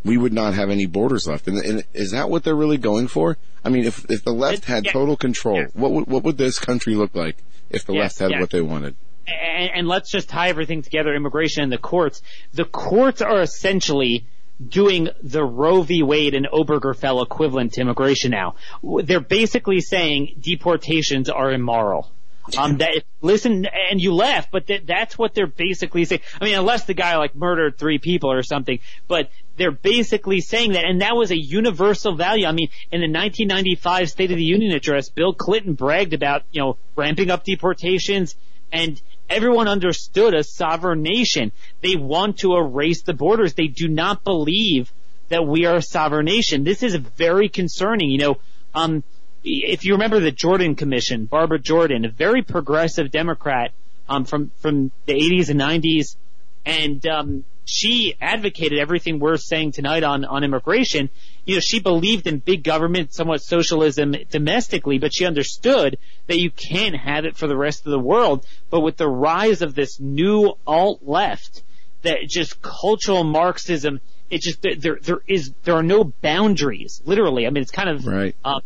we 0.05 0.17
would 0.17 0.33
not 0.33 0.55
have 0.55 0.71
any 0.71 0.87
borders 0.87 1.27
left. 1.27 1.49
And, 1.49 1.59
and 1.59 1.85
is 1.93 2.13
that 2.13 2.29
what 2.29 2.45
they're 2.45 2.55
really 2.55 2.79
going 2.79 3.09
for? 3.09 3.39
I 3.65 3.69
mean, 3.69 3.85
if 3.85 4.11
if 4.11 4.25
the 4.25 4.33
left 4.33 4.65
had 4.65 4.85
yeah. 4.85 4.93
total 4.93 5.17
control, 5.17 5.59
yeah. 5.59 5.67
what 5.75 5.93
would 5.93 6.07
what 6.07 6.25
would 6.25 6.39
this 6.39 6.59
country 6.59 6.95
look 6.95 7.15
like 7.15 7.37
if 7.71 7.85
the 7.85 7.93
left 7.93 8.19
had 8.19 8.33
what 8.39 8.51
they 8.51 8.61
wanted? 8.61 8.97
And, 9.27 9.71
and 9.75 9.89
let's 9.89 10.11
just 10.11 10.29
tie 10.29 10.49
everything 10.49 10.83
together: 10.83 11.15
immigration 11.15 11.63
and 11.63 11.73
the 11.73 11.79
courts. 11.79 12.23
The 12.53 12.65
courts 12.65 13.23
are 13.23 13.41
essentially 13.41 14.27
doing 14.69 15.09
the 15.23 15.45
Roe 15.45 15.83
v. 15.83 16.03
Wade 16.03 16.35
and 16.35 16.47
Obergefell 16.47 17.23
equivalent 17.23 17.75
to 17.75 17.81
immigration 17.81 18.31
now. 18.31 18.55
They're 18.83 19.21
basically 19.21 19.81
saying 19.81 20.37
deportations 20.41 21.29
are 21.29 21.53
immoral. 21.53 22.11
Um, 22.59 22.79
that, 22.79 23.05
listen, 23.21 23.67
and 23.91 24.01
you 24.01 24.15
laugh, 24.15 24.51
but 24.51 24.67
that, 24.67 24.87
that's 24.87 25.17
what 25.17 25.35
they're 25.35 25.47
basically 25.47 26.05
saying. 26.05 26.23
I 26.41 26.45
mean, 26.45 26.59
unless 26.59 26.85
the 26.85 26.95
guy 26.95 27.17
like 27.17 27.37
murdered 27.37 27.79
three 27.79 27.99
people 27.99 28.33
or 28.33 28.43
something, 28.43 28.81
but 29.07 29.31
they're 29.57 29.71
basically 29.71 30.41
saying 30.41 30.73
that, 30.73 30.85
and 30.85 31.03
that 31.03 31.15
was 31.15 31.31
a 31.31 31.39
universal 31.39 32.17
value. 32.17 32.47
I 32.47 32.53
mean, 32.53 32.69
in 32.91 33.01
the 33.01 33.07
1995 33.07 34.11
State 34.11 34.31
of 34.31 34.39
the 34.39 34.45
Union 34.45 34.73
address, 34.73 35.09
Bill 35.09 35.35
Clinton 35.35 35.75
bragged 35.75 36.15
about, 36.15 36.43
you 36.51 36.61
know, 36.61 36.79
ramping 36.97 37.31
up 37.31 37.45
deportations, 37.45 38.35
and 38.73 39.01
everyone 39.29 39.69
understood 39.69 40.35
a 40.35 40.43
sovereign 40.43 41.03
nation. 41.03 41.53
They 41.81 41.97
want 41.97 42.39
to 42.39 42.57
erase 42.57 43.03
the 43.03 43.15
borders. 43.15 43.55
They 43.55 43.69
do 43.69 43.89
not 43.89 44.25
believe 44.25 44.93
that 45.29 45.47
we 45.47 45.67
are 45.67 45.77
a 45.77 45.83
sovereign 45.83 46.27
nation. 46.27 46.65
This 46.65 46.83
is 46.83 46.95
very 46.97 47.49
concerning. 47.49 48.11
You 48.11 48.19
know, 48.19 48.37
um, 48.75 49.05
if 49.45 49.85
you 49.85 49.93
remember 49.95 50.21
the 50.21 50.31
Jordan 50.31 50.75
Commission, 50.75 51.27
Barbara 51.27 51.59
Jordan, 51.59 52.05
a 52.05 52.09
very 52.11 52.43
progressive 52.43 53.11
Democrat 53.11 53.73
um, 54.09 54.25
from 54.25 54.51
from 54.59 54.91
the 55.07 55.15
80s 55.15 55.49
and 55.49 55.61
90s, 55.61 56.17
and 56.65 57.05
um, 57.07 57.45
she 57.65 58.15
advocated 58.21 58.79
everything 58.79 59.19
we're 59.19 59.37
saying 59.37 59.73
tonight 59.73 60.03
on 60.03 60.25
on 60.25 60.45
immigration. 60.45 61.11
You 61.45 61.57
know, 61.57 61.61
she 61.61 61.81
believed 61.81 62.27
in 62.27 62.39
big 62.39 62.63
government, 62.63 63.13
somewhat 63.13 63.43
socialism 63.43 64.15
domestically, 64.31 64.99
but 64.99 65.15
she 65.15 65.27
understood 65.27 65.99
that 66.27 66.39
you 66.39 66.51
can't 66.51 66.97
have 66.97 67.25
it 67.25 67.37
for 67.37 67.47
the 67.47 67.57
rest 67.57 67.85
of 67.87 67.91
the 67.91 67.99
world. 67.99 68.47
But 68.71 68.81
with 68.81 68.97
the 68.97 69.09
rise 69.09 69.63
of 69.63 69.75
this 69.75 69.99
new 69.99 70.55
alt 70.67 71.01
left, 71.03 71.63
that 72.03 72.29
just 72.29 72.63
cultural 72.63 73.25
Marxism, 73.25 74.01
it 74.31 74.41
just 74.41 74.63
there 74.63 74.99
there 75.01 75.21
is 75.27 75.53
there 75.65 75.75
are 75.75 75.83
no 75.83 76.05
boundaries. 76.05 77.03
Literally, 77.05 77.47
I 77.47 77.51
mean, 77.51 77.63
it's 77.63 77.73
kind 77.73 77.89
of 77.89 78.07
right. 78.07 78.37
Uh, 78.45 78.61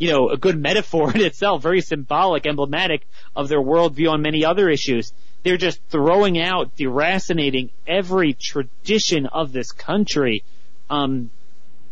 you 0.00 0.10
know, 0.10 0.30
a 0.30 0.36
good 0.38 0.58
metaphor 0.58 1.14
in 1.14 1.20
itself, 1.20 1.62
very 1.62 1.82
symbolic, 1.82 2.46
emblematic 2.46 3.06
of 3.36 3.48
their 3.48 3.60
worldview 3.60 4.10
on 4.10 4.22
many 4.22 4.44
other 4.46 4.68
issues. 4.70 5.12
They're 5.42 5.58
just 5.58 5.78
throwing 5.90 6.40
out, 6.40 6.74
deracinating 6.76 7.68
every 7.86 8.32
tradition 8.32 9.26
of 9.26 9.52
this 9.52 9.72
country, 9.72 10.42
um, 10.88 11.30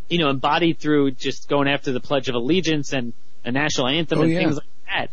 you 0.09 0.19
know, 0.19 0.31
embodied 0.31 0.79
through 0.79 1.13
just 1.13 1.49
going 1.51 1.69
after 1.69 1.93
the 1.93 2.01
Pledge 2.01 2.31
of 2.31 2.35
Allegiance 2.35 2.95
and 2.95 3.13
a 3.45 3.53
national 3.53 3.89
anthem 3.89 4.21
oh, 4.21 4.23
and 4.23 4.33
yeah. 4.33 4.39
things 4.39 4.55
like 4.55 4.65
that. 4.87 5.11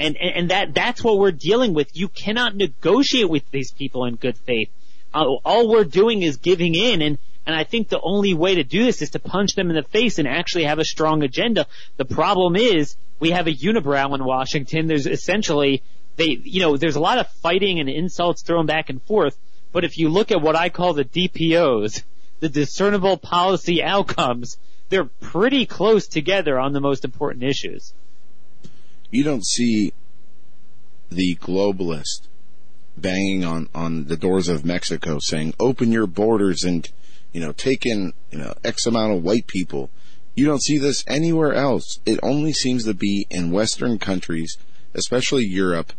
And, 0.00 0.16
and, 0.16 0.36
and 0.36 0.50
that, 0.50 0.74
that's 0.74 1.04
what 1.04 1.18
we're 1.18 1.32
dealing 1.32 1.74
with. 1.74 1.94
You 1.94 2.08
cannot 2.08 2.56
negotiate 2.56 3.28
with 3.28 3.48
these 3.50 3.72
people 3.72 4.06
in 4.06 4.16
good 4.16 4.38
faith. 4.38 4.70
Uh, 5.12 5.26
all 5.44 5.68
we're 5.68 5.84
doing 5.84 6.22
is 6.22 6.38
giving 6.38 6.74
in 6.74 7.02
and, 7.02 7.18
And 7.46 7.56
I 7.56 7.64
think 7.64 7.88
the 7.88 8.00
only 8.00 8.34
way 8.34 8.56
to 8.56 8.64
do 8.64 8.84
this 8.84 9.02
is 9.02 9.10
to 9.10 9.18
punch 9.18 9.54
them 9.54 9.68
in 9.68 9.76
the 9.76 9.82
face 9.82 10.18
and 10.18 10.28
actually 10.28 10.64
have 10.64 10.78
a 10.78 10.84
strong 10.84 11.22
agenda. 11.22 11.66
The 11.96 12.04
problem 12.04 12.54
is 12.56 12.96
we 13.18 13.30
have 13.30 13.46
a 13.46 13.52
unibrow 13.52 14.14
in 14.14 14.24
Washington. 14.24 14.86
There's 14.86 15.06
essentially 15.06 15.82
they, 16.16 16.40
you 16.42 16.60
know, 16.60 16.76
there's 16.76 16.96
a 16.96 17.00
lot 17.00 17.18
of 17.18 17.28
fighting 17.42 17.80
and 17.80 17.88
insults 17.88 18.42
thrown 18.42 18.66
back 18.66 18.90
and 18.90 19.02
forth. 19.02 19.36
But 19.72 19.84
if 19.84 19.96
you 19.96 20.08
look 20.08 20.30
at 20.30 20.42
what 20.42 20.56
I 20.56 20.68
call 20.68 20.92
the 20.92 21.04
DPOs, 21.04 22.02
the 22.40 22.48
discernible 22.48 23.16
policy 23.16 23.82
outcomes, 23.82 24.58
they're 24.90 25.04
pretty 25.04 25.64
close 25.64 26.06
together 26.06 26.58
on 26.58 26.72
the 26.72 26.80
most 26.80 27.04
important 27.04 27.44
issues. 27.44 27.94
You 29.10 29.24
don't 29.24 29.44
see 29.44 29.92
the 31.10 31.36
globalist 31.36 32.28
banging 32.96 33.44
on, 33.44 33.68
on 33.74 34.04
the 34.04 34.16
doors 34.16 34.48
of 34.48 34.64
Mexico 34.64 35.18
saying, 35.20 35.54
open 35.58 35.92
your 35.92 36.06
borders 36.06 36.62
and, 36.62 36.90
you 37.32 37.40
know, 37.40 37.52
take 37.52 37.86
in, 37.86 38.12
you 38.30 38.38
know, 38.38 38.54
X 38.64 38.86
amount 38.86 39.12
of 39.12 39.22
white 39.22 39.46
people. 39.46 39.90
You 40.34 40.46
don't 40.46 40.62
see 40.62 40.78
this 40.78 41.04
anywhere 41.06 41.52
else. 41.52 42.00
It 42.06 42.18
only 42.22 42.52
seems 42.52 42.84
to 42.84 42.94
be 42.94 43.26
in 43.30 43.50
Western 43.50 43.98
countries, 43.98 44.56
especially 44.94 45.44
Europe 45.44 45.92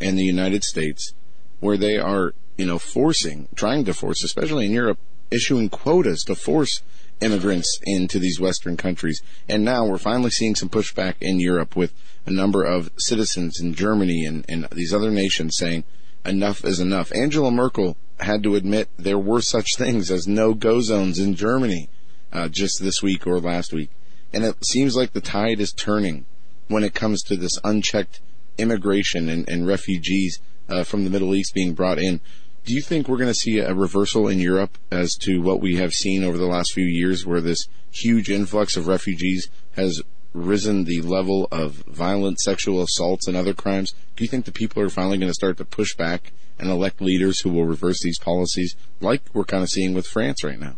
and 0.00 0.18
the 0.18 0.24
United 0.24 0.64
States, 0.64 1.12
where 1.60 1.76
they 1.76 1.98
are, 1.98 2.34
you 2.56 2.66
know, 2.66 2.78
forcing, 2.78 3.48
trying 3.54 3.84
to 3.84 3.94
force, 3.94 4.22
especially 4.22 4.66
in 4.66 4.72
Europe, 4.72 4.98
issuing 5.30 5.68
quotas 5.68 6.22
to 6.24 6.34
force 6.34 6.82
immigrants 7.20 7.78
into 7.84 8.18
these 8.18 8.40
Western 8.40 8.76
countries. 8.76 9.22
And 9.48 9.64
now 9.64 9.84
we're 9.84 9.98
finally 9.98 10.30
seeing 10.30 10.54
some 10.54 10.68
pushback 10.68 11.14
in 11.20 11.38
Europe 11.38 11.76
with 11.76 11.92
a 12.26 12.30
number 12.30 12.64
of 12.64 12.90
citizens 12.98 13.60
in 13.60 13.74
Germany 13.74 14.24
and, 14.24 14.44
and 14.48 14.66
these 14.72 14.94
other 14.94 15.10
nations 15.10 15.56
saying 15.56 15.84
enough 16.24 16.64
is 16.64 16.80
enough. 16.80 17.12
Angela 17.12 17.50
Merkel 17.50 17.96
had 18.22 18.42
to 18.42 18.54
admit 18.54 18.88
there 18.96 19.18
were 19.18 19.40
such 19.40 19.76
things 19.76 20.10
as 20.10 20.26
no-go 20.26 20.80
zones 20.80 21.18
in 21.18 21.34
Germany 21.34 21.88
uh, 22.32 22.48
just 22.48 22.82
this 22.82 23.02
week 23.02 23.26
or 23.26 23.40
last 23.40 23.72
week. 23.72 23.90
And 24.32 24.44
it 24.44 24.64
seems 24.64 24.96
like 24.96 25.12
the 25.12 25.20
tide 25.20 25.60
is 25.60 25.72
turning 25.72 26.26
when 26.68 26.84
it 26.84 26.94
comes 26.94 27.22
to 27.22 27.36
this 27.36 27.58
unchecked 27.64 28.20
immigration 28.58 29.28
and, 29.28 29.48
and 29.48 29.66
refugees 29.66 30.38
uh, 30.68 30.84
from 30.84 31.04
the 31.04 31.10
Middle 31.10 31.34
East 31.34 31.54
being 31.54 31.74
brought 31.74 31.98
in. 31.98 32.20
Do 32.64 32.74
you 32.74 32.82
think 32.82 33.08
we're 33.08 33.16
going 33.16 33.28
to 33.28 33.34
see 33.34 33.58
a 33.58 33.74
reversal 33.74 34.28
in 34.28 34.38
Europe 34.38 34.78
as 34.90 35.14
to 35.22 35.40
what 35.40 35.60
we 35.60 35.76
have 35.76 35.92
seen 35.92 36.22
over 36.22 36.36
the 36.36 36.46
last 36.46 36.72
few 36.72 36.84
years, 36.84 37.26
where 37.26 37.40
this 37.40 37.66
huge 37.90 38.30
influx 38.30 38.76
of 38.76 38.86
refugees 38.86 39.48
has 39.72 40.02
risen 40.32 40.84
the 40.84 41.00
level 41.00 41.48
of 41.50 41.82
violent 41.88 42.38
sexual 42.38 42.82
assaults 42.82 43.26
and 43.26 43.36
other 43.36 43.54
crimes? 43.54 43.94
Do 44.14 44.22
you 44.22 44.28
think 44.28 44.44
the 44.44 44.52
people 44.52 44.82
are 44.82 44.90
finally 44.90 45.18
going 45.18 45.30
to 45.30 45.34
start 45.34 45.56
to 45.56 45.64
push 45.64 45.96
back 45.96 46.32
and 46.60 46.70
elect 46.70 47.00
leaders 47.00 47.40
who 47.40 47.50
will 47.50 47.64
reverse 47.64 48.00
these 48.02 48.18
policies, 48.18 48.76
like 49.00 49.22
we're 49.32 49.44
kind 49.44 49.62
of 49.62 49.70
seeing 49.70 49.94
with 49.94 50.06
France 50.06 50.44
right 50.44 50.60
now? 50.60 50.76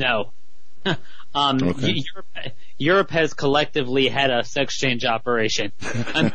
No. 0.00 0.32
um, 1.34 1.62
okay. 1.62 2.02
Europe, 2.14 2.54
Europe, 2.78 3.10
has 3.10 3.34
collectively 3.34 4.08
had 4.08 4.30
a 4.30 4.42
sex 4.44 4.76
change 4.76 5.04
operation. 5.04 5.72
I 6.14 6.22
mean, 6.22 6.32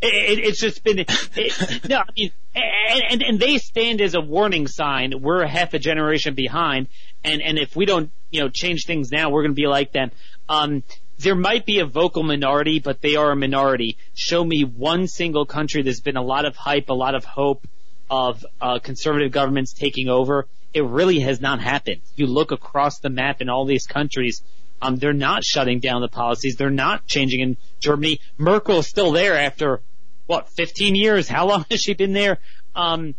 it, 0.00 0.38
it's 0.38 0.60
just 0.60 0.82
been 0.82 1.00
it, 1.00 1.88
no. 1.88 1.98
I 1.98 2.04
mean, 2.16 2.30
and, 2.54 3.02
and 3.10 3.22
and 3.22 3.40
they 3.40 3.58
stand 3.58 4.00
as 4.00 4.14
a 4.14 4.20
warning 4.20 4.66
sign. 4.66 5.20
We're 5.20 5.44
half 5.44 5.74
a 5.74 5.78
generation 5.78 6.34
behind, 6.34 6.88
and 7.22 7.42
and 7.42 7.58
if 7.58 7.76
we 7.76 7.84
don't, 7.84 8.10
you 8.30 8.40
know, 8.40 8.48
change 8.48 8.86
things 8.86 9.10
now, 9.12 9.30
we're 9.30 9.42
going 9.42 9.52
to 9.52 9.60
be 9.60 9.66
like 9.66 9.92
them. 9.92 10.10
Um, 10.48 10.82
there 11.18 11.34
might 11.34 11.66
be 11.66 11.80
a 11.80 11.84
vocal 11.84 12.22
minority, 12.22 12.78
but 12.78 13.02
they 13.02 13.16
are 13.16 13.30
a 13.30 13.36
minority. 13.36 13.98
Show 14.14 14.42
me 14.42 14.64
one 14.64 15.06
single 15.06 15.44
country 15.44 15.82
there's 15.82 16.00
been 16.00 16.16
a 16.16 16.22
lot 16.22 16.46
of 16.46 16.56
hype, 16.56 16.88
a 16.88 16.94
lot 16.94 17.14
of 17.14 17.26
hope 17.26 17.66
of 18.10 18.44
uh, 18.60 18.80
conservative 18.80 19.32
governments 19.32 19.72
taking 19.72 20.08
over. 20.08 20.46
It 20.74 20.84
really 20.84 21.20
has 21.20 21.40
not 21.40 21.60
happened. 21.60 22.00
You 22.16 22.26
look 22.26 22.50
across 22.50 22.98
the 22.98 23.08
map 23.08 23.40
in 23.40 23.48
all 23.48 23.64
these 23.64 23.86
countries, 23.86 24.42
um, 24.82 24.96
they're 24.96 25.12
not 25.12 25.44
shutting 25.44 25.80
down 25.80 26.00
the 26.00 26.08
policies. 26.08 26.56
They're 26.56 26.70
not 26.70 27.06
changing 27.06 27.40
in 27.40 27.56
Germany. 27.80 28.20
Merkel 28.38 28.80
is 28.80 28.86
still 28.86 29.12
there 29.12 29.36
after 29.36 29.80
what, 30.26 30.48
15 30.50 30.94
years? 30.94 31.28
How 31.28 31.46
long 31.46 31.66
has 31.70 31.80
she 31.80 31.94
been 31.94 32.12
there? 32.12 32.38
Um, 32.74 33.14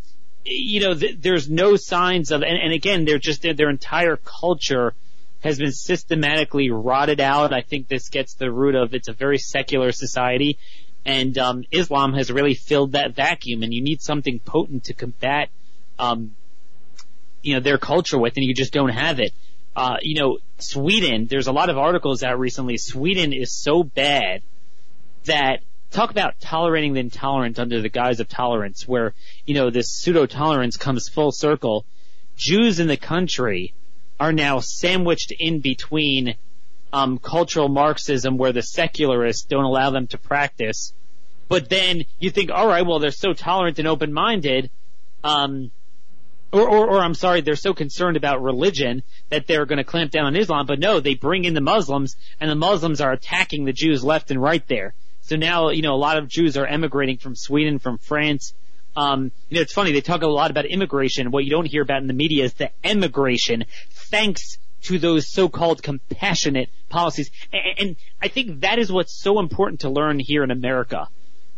you 0.46 0.80
know, 0.80 0.94
th- 0.94 1.18
there's 1.20 1.50
no 1.50 1.76
signs 1.76 2.32
of, 2.32 2.42
and, 2.42 2.58
and 2.58 2.74
again, 2.74 3.06
they're 3.06 3.20
just, 3.20 3.42
their, 3.42 3.54
their 3.54 3.70
entire 3.70 4.18
culture 4.18 4.94
has 5.42 5.58
been 5.58 5.72
systematically 5.72 6.70
rotted 6.70 7.20
out. 7.20 7.54
I 7.54 7.62
think 7.62 7.88
this 7.88 8.10
gets 8.10 8.36
the 8.36 8.52
root 8.52 8.76
of 8.76 8.94
it's 8.94 9.08
a 9.08 9.14
very 9.14 9.38
secular 9.38 9.92
society, 9.92 10.58
and 11.06 11.38
um, 11.38 11.64
Islam 11.72 12.14
has 12.14 12.32
really 12.32 12.54
filled 12.54 12.94
that 12.94 13.16
vacuum. 13.16 13.64
And 13.64 13.74
you 13.74 13.82
need 13.82 14.02
something 14.02 14.40
potent 14.40 14.86
to 14.86 14.94
combat, 14.94 15.50
um, 15.98 16.36
you 17.42 17.56
know, 17.56 17.60
their 17.60 17.78
culture 17.78 18.20
with, 18.20 18.38
and 18.38 18.46
you 18.46 18.54
just 18.54 18.74
don't 18.74 18.90
have 18.90 19.20
it. 19.20 19.34
Uh, 19.76 19.98
you 20.02 20.20
know, 20.20 20.40
Sweden. 20.60 21.28
There's 21.28 21.48
a 21.48 21.52
lot 21.52 21.70
of 21.70 21.78
articles 21.78 22.24
out 22.24 22.40
recently. 22.40 22.78
Sweden 22.78 23.34
is 23.34 23.54
so 23.54 23.84
bad 23.84 24.42
that 25.26 25.62
talk 25.92 26.12
about 26.12 26.40
tolerating 26.40 26.94
the 26.94 27.00
intolerant 27.00 27.60
under 27.60 27.82
the 27.82 27.90
guise 27.90 28.20
of 28.20 28.30
tolerance, 28.30 28.88
where, 28.88 29.14
you 29.46 29.56
know, 29.56 29.70
this 29.70 29.90
pseudo 29.90 30.26
tolerance 30.26 30.78
comes 30.78 31.10
full 31.10 31.32
circle. 31.32 31.86
Jews 32.36 32.80
in 32.80 32.88
the 32.88 32.98
country 32.98 33.74
are 34.20 34.32
now 34.34 34.60
sandwiched 34.60 35.34
in 35.38 35.60
between 35.62 36.36
um, 36.94 37.18
cultural 37.18 37.70
Marxism, 37.70 38.38
where 38.38 38.52
the 38.52 38.62
secularists 38.62 39.46
don't 39.46 39.64
allow 39.64 39.90
them 39.92 40.08
to 40.08 40.18
practice. 40.18 40.94
But 41.48 41.70
then 41.70 42.06
you 42.20 42.32
think, 42.32 42.50
all 42.50 42.68
right, 42.68 42.86
well, 42.86 43.00
they're 43.00 43.12
so 43.12 43.34
tolerant 43.34 43.80
and 43.80 43.88
open-minded, 43.88 44.70
um, 45.24 45.72
or, 46.54 46.68
or, 46.68 46.90
or 46.92 47.00
I'm 47.00 47.14
sorry, 47.14 47.42
they're 47.42 47.56
so 47.56 47.74
concerned 47.74 48.18
about 48.18 48.42
religion 48.42 49.04
that 49.30 49.48
they're 49.48 49.66
going 49.66 49.78
to 49.78 49.84
clamp 49.84 50.12
down 50.12 50.26
on 50.26 50.36
Islam. 50.36 50.66
But 50.66 50.80
no, 50.80 51.00
they 51.00 51.16
bring 51.16 51.46
in 51.46 51.54
the 51.54 51.62
Muslims, 51.62 52.16
and 52.40 52.50
the 52.50 52.56
Muslims 52.56 53.02
are 53.02 53.12
attacking 53.12 53.66
the 53.66 53.74
Jews 53.74 54.04
left 54.04 54.32
and 54.32 54.42
right 54.42 54.66
there. 54.68 54.94
So 55.22 55.36
now, 55.36 55.70
you 55.70 55.82
know, 55.82 55.94
a 55.94 55.96
lot 55.96 56.18
of 56.18 56.28
Jews 56.28 56.58
are 56.58 56.66
emigrating 56.66 57.18
from 57.18 57.36
Sweden, 57.36 57.80
from 57.80 57.98
France. 57.98 58.54
Um, 58.96 59.32
you 59.50 59.56
know, 59.56 59.62
it's 59.62 59.72
funny, 59.72 59.94
they 59.94 60.02
talk 60.02 60.24
a 60.24 60.28
lot 60.28 60.52
about 60.52 60.66
immigration. 60.66 61.32
What 61.32 61.46
you 61.46 61.52
don't 61.52 61.66
hear 61.66 61.82
about 61.82 62.02
in 62.02 62.08
the 62.08 62.14
media 62.14 62.44
is 62.44 62.54
the 62.54 62.72
emigration, 62.84 63.66
thanks 63.92 64.58
to 64.84 65.00
those 65.00 65.32
so-called 65.32 65.84
compassionate 65.84 66.70
policies. 66.90 67.32
And, 67.52 67.96
I 68.22 68.28
think 68.28 68.62
that 68.62 68.78
is 68.80 68.92
what's 68.92 69.20
so 69.20 69.40
important 69.40 69.82
to 69.82 69.90
learn 69.90 70.20
here 70.20 70.44
in 70.44 70.52
America. 70.52 71.08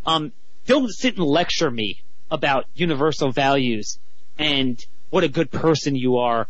Um, 0.06 0.32
don't 0.66 0.90
sit 0.90 1.18
and 1.18 1.26
lecture 1.26 1.70
me 1.70 2.02
about 2.32 2.66
universal 2.74 3.32
values 3.32 4.00
and 4.38 4.84
what 5.10 5.24
a 5.24 5.28
good 5.28 5.52
person 5.52 5.96
you 5.96 6.18
are 6.18 6.48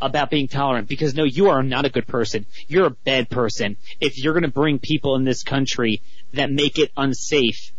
about 0.00 0.30
being 0.30 0.48
tolerant 0.48 0.86
because 0.86 1.14
no, 1.14 1.24
you 1.24 1.48
are 1.48 1.62
not 1.62 1.84
a 1.84 1.88
good 1.88 2.06
person. 2.06 2.46
You're 2.68 2.86
a 2.86 2.90
bad 2.90 3.30
person. 3.30 3.76
If 4.00 4.22
you're 4.22 4.34
going 4.34 4.42
to 4.42 4.50
bring 4.50 4.78
people 4.78 5.16
in 5.16 5.24
this 5.24 5.42
country 5.42 6.02
that 6.34 6.50
make 6.50 6.78
it 6.78 6.92
unsafe 6.96 7.72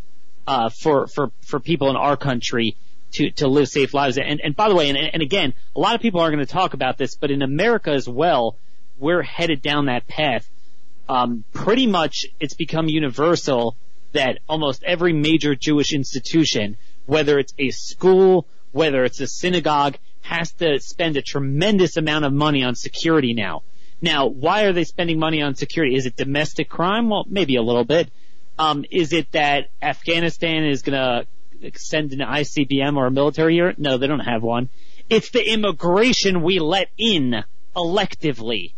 uh, 0.48 0.70
for 0.70 1.08
for 1.08 1.32
for 1.42 1.60
people 1.60 1.90
in 1.90 1.96
our 1.96 2.18
country 2.18 2.76
to 3.16 3.32
to 3.32 3.48
live 3.48 3.68
safe 3.68 3.94
lives. 3.94 4.18
And 4.18 4.40
and 4.42 4.56
by 4.56 4.70
the 4.70 4.76
way, 4.76 4.90
and 4.90 4.98
and 4.98 5.22
again, 5.22 5.54
a 5.76 5.80
lot 5.80 5.96
of 5.96 6.02
people 6.02 6.22
aren't 6.22 6.36
going 6.36 6.46
to 6.46 6.52
talk 6.52 6.74
about 6.74 6.98
this, 6.98 7.16
but 7.16 7.32
in 7.32 7.42
America 7.42 7.92
as 7.92 8.08
well, 8.08 8.58
we're 8.98 9.22
headed 9.22 9.62
down 9.62 9.86
that 9.86 10.08
path. 10.08 10.50
Um, 11.08 11.44
pretty 11.54 11.88
much, 11.88 12.26
it's 12.40 12.56
become 12.56 12.88
universal 12.88 13.76
that 14.14 14.40
almost 14.48 14.84
every 14.84 15.14
major 15.14 15.56
Jewish 15.56 15.94
institution, 15.94 16.78
whether 17.06 17.38
it's 17.38 17.54
a 17.60 17.70
school, 17.70 18.48
whether 18.72 19.04
it's 19.04 19.20
a 19.20 19.28
synagogue, 19.28 19.98
has 20.22 20.52
to 20.54 20.80
spend 20.80 21.18
a 21.18 21.22
tremendous 21.22 21.98
amount 21.98 22.26
of 22.26 22.34
money 22.34 22.64
on 22.64 22.76
security 22.76 23.34
now. 23.34 23.62
Now, 24.02 24.28
why 24.28 24.64
are 24.64 24.74
they 24.74 24.84
spending 24.84 25.20
money 25.20 25.42
on 25.42 25.56
security? 25.56 25.96
Is 25.96 26.06
it 26.06 26.16
domestic 26.16 26.70
crime? 26.70 27.10
Well, 27.10 27.26
maybe 27.28 27.56
a 27.56 27.62
little 27.62 27.86
bit. 27.86 28.10
Um, 28.58 28.86
is 28.90 29.14
it 29.14 29.32
that 29.34 29.70
Afghanistan 29.82 30.66
is 30.66 30.82
going 30.82 30.98
to 30.98 31.28
send 31.76 32.14
an 32.14 32.20
ICBM 32.20 32.98
or 32.98 33.08
a 33.08 33.12
military 33.12 33.56
unit? 33.56 33.80
No, 33.80 33.98
they 33.98 34.08
don't 34.08 34.20
have 34.20 34.44
one. 34.44 34.70
It's 35.10 35.30
the 35.30 35.54
immigration 35.54 36.42
we 36.42 36.60
let 36.60 36.90
in 36.98 37.44
electively, 37.76 38.74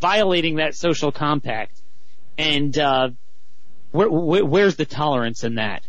violating 0.00 0.56
that 0.56 0.74
social 0.74 1.12
compact. 1.12 1.80
And 2.36 2.76
uh, 2.78 3.10
where, 3.92 4.10
where, 4.10 4.44
where's 4.44 4.76
the 4.76 4.86
tolerance 4.86 5.44
in 5.44 5.56
that? 5.56 5.82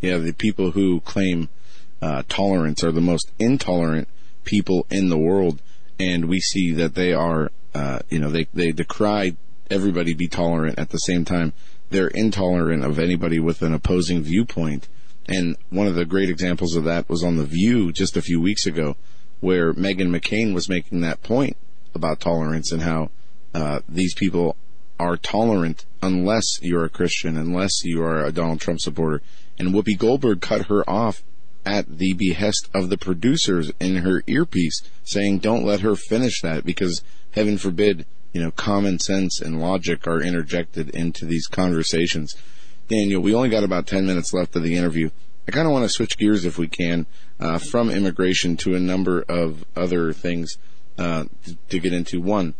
Yeah, 0.00 0.18
the 0.18 0.32
people 0.32 0.70
who 0.70 1.00
claim 1.00 1.48
uh, 2.00 2.22
tolerance 2.28 2.84
are 2.84 2.92
the 2.92 3.00
most 3.00 3.30
intolerant 3.38 4.08
people 4.44 4.86
in 4.90 5.08
the 5.08 5.18
world, 5.18 5.60
and 5.98 6.26
we 6.26 6.40
see 6.40 6.72
that 6.72 6.94
they 6.94 7.12
are, 7.12 7.50
uh, 7.74 7.98
you 8.08 8.18
know, 8.18 8.30
they 8.30 8.46
they 8.54 8.70
decry 8.70 9.36
everybody 9.70 10.14
be 10.14 10.28
tolerant 10.28 10.78
at 10.78 10.90
the 10.90 10.98
same 10.98 11.24
time 11.24 11.52
they're 11.90 12.08
intolerant 12.08 12.84
of 12.84 12.98
anybody 12.98 13.38
with 13.38 13.62
an 13.62 13.72
opposing 13.72 14.22
viewpoint. 14.22 14.88
And 15.26 15.56
one 15.70 15.86
of 15.86 15.94
the 15.94 16.04
great 16.04 16.30
examples 16.30 16.74
of 16.74 16.84
that 16.84 17.08
was 17.08 17.22
on 17.22 17.36
The 17.36 17.44
View 17.44 17.92
just 17.92 18.16
a 18.16 18.22
few 18.22 18.40
weeks 18.40 18.66
ago, 18.66 18.96
where 19.40 19.72
Meghan 19.74 20.08
McCain 20.08 20.54
was 20.54 20.68
making 20.68 21.00
that 21.02 21.22
point 21.22 21.56
about 21.94 22.20
tolerance 22.20 22.72
and 22.72 22.82
how 22.82 23.10
uh, 23.54 23.80
these 23.88 24.14
people 24.14 24.56
are 24.98 25.16
tolerant 25.16 25.86
unless 26.02 26.60
you're 26.60 26.84
a 26.84 26.90
Christian, 26.90 27.36
unless 27.36 27.84
you 27.84 28.02
are 28.02 28.24
a 28.24 28.32
Donald 28.32 28.60
Trump 28.60 28.80
supporter. 28.80 29.22
And 29.58 29.74
Whoopi 29.74 29.96
Goldberg 29.98 30.40
cut 30.40 30.66
her 30.66 30.88
off 30.88 31.22
at 31.64 31.98
the 31.98 32.14
behest 32.14 32.68
of 32.74 32.88
the 32.88 32.98
producers 32.98 33.70
in 33.80 33.96
her 33.96 34.22
earpiece, 34.26 34.80
saying, 35.04 35.38
"Don't 35.38 35.64
let 35.64 35.80
her 35.80 35.94
finish 35.94 36.40
that," 36.40 36.64
because 36.64 37.02
heaven 37.32 37.58
forbid, 37.58 38.06
you 38.32 38.42
know, 38.42 38.50
common 38.50 38.98
sense 38.98 39.40
and 39.40 39.60
logic 39.60 40.06
are 40.06 40.20
interjected 40.20 40.90
into 40.90 41.24
these 41.24 41.46
conversations. 41.46 42.34
Daniel, 42.88 43.20
we 43.20 43.34
only 43.34 43.48
got 43.48 43.64
about 43.64 43.86
ten 43.86 44.06
minutes 44.06 44.32
left 44.32 44.56
of 44.56 44.62
the 44.62 44.76
interview. 44.76 45.10
I 45.46 45.50
kind 45.50 45.66
of 45.66 45.72
want 45.72 45.84
to 45.84 45.88
switch 45.88 46.18
gears 46.18 46.44
if 46.44 46.58
we 46.58 46.68
can 46.68 47.06
uh, 47.40 47.58
from 47.58 47.88
immigration 47.88 48.56
to 48.58 48.74
a 48.74 48.80
number 48.80 49.24
of 49.28 49.64
other 49.74 50.12
things 50.12 50.58
uh, 50.98 51.24
to 51.70 51.78
get 51.78 51.94
into. 51.94 52.20
One, 52.20 52.54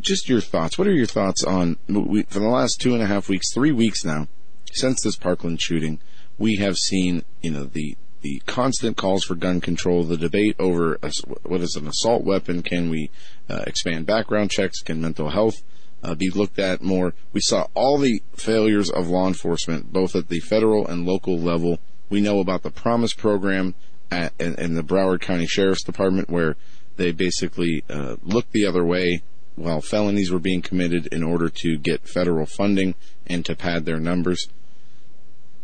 just 0.00 0.28
your 0.28 0.40
thoughts. 0.40 0.78
What 0.78 0.86
are 0.86 0.92
your 0.92 1.06
thoughts 1.06 1.42
on 1.42 1.76
we, 1.88 2.22
for 2.24 2.38
the 2.38 2.48
last 2.48 2.80
two 2.80 2.94
and 2.94 3.02
a 3.02 3.06
half 3.06 3.28
weeks, 3.28 3.52
three 3.52 3.72
weeks 3.72 4.04
now, 4.04 4.28
since 4.72 5.02
this 5.02 5.16
Parkland 5.16 5.60
shooting? 5.60 6.00
We 6.38 6.56
have 6.56 6.76
seen, 6.76 7.24
you 7.42 7.50
know, 7.50 7.64
the 7.64 7.96
the 8.20 8.42
constant 8.46 8.96
calls 8.96 9.24
for 9.24 9.34
gun 9.34 9.60
control, 9.60 10.02
the 10.02 10.16
debate 10.16 10.56
over 10.58 10.98
a, 11.02 11.12
what 11.42 11.60
is 11.60 11.76
an 11.76 11.86
assault 11.86 12.24
weapon. 12.24 12.62
Can 12.62 12.90
we 12.90 13.10
expand 13.48 14.06
background 14.06 14.50
checks? 14.50 14.80
Can 14.80 15.00
mental 15.00 15.30
health 15.30 15.62
uh, 16.02 16.14
be 16.14 16.30
looked 16.30 16.58
at 16.58 16.82
more? 16.82 17.14
We 17.32 17.40
saw 17.40 17.66
all 17.74 17.98
the 17.98 18.22
failures 18.36 18.90
of 18.90 19.08
law 19.08 19.26
enforcement, 19.26 19.92
both 19.92 20.14
at 20.16 20.28
the 20.28 20.40
federal 20.40 20.86
and 20.86 21.06
local 21.06 21.38
level. 21.38 21.78
We 22.10 22.20
know 22.20 22.40
about 22.40 22.62
the 22.62 22.70
Promise 22.70 23.14
program 23.14 23.74
at, 24.10 24.32
in, 24.38 24.54
in 24.54 24.74
the 24.74 24.82
Broward 24.82 25.20
County 25.20 25.46
Sheriff's 25.46 25.82
Department, 25.82 26.30
where 26.30 26.56
they 26.96 27.12
basically 27.12 27.84
uh, 27.90 28.16
looked 28.22 28.52
the 28.52 28.66
other 28.66 28.84
way 28.84 29.22
while 29.56 29.80
felonies 29.80 30.30
were 30.30 30.38
being 30.38 30.62
committed 30.62 31.06
in 31.12 31.22
order 31.22 31.48
to 31.48 31.78
get 31.78 32.08
federal 32.08 32.46
funding 32.46 32.94
and 33.26 33.44
to 33.44 33.54
pad 33.54 33.84
their 33.84 34.00
numbers. 34.00 34.48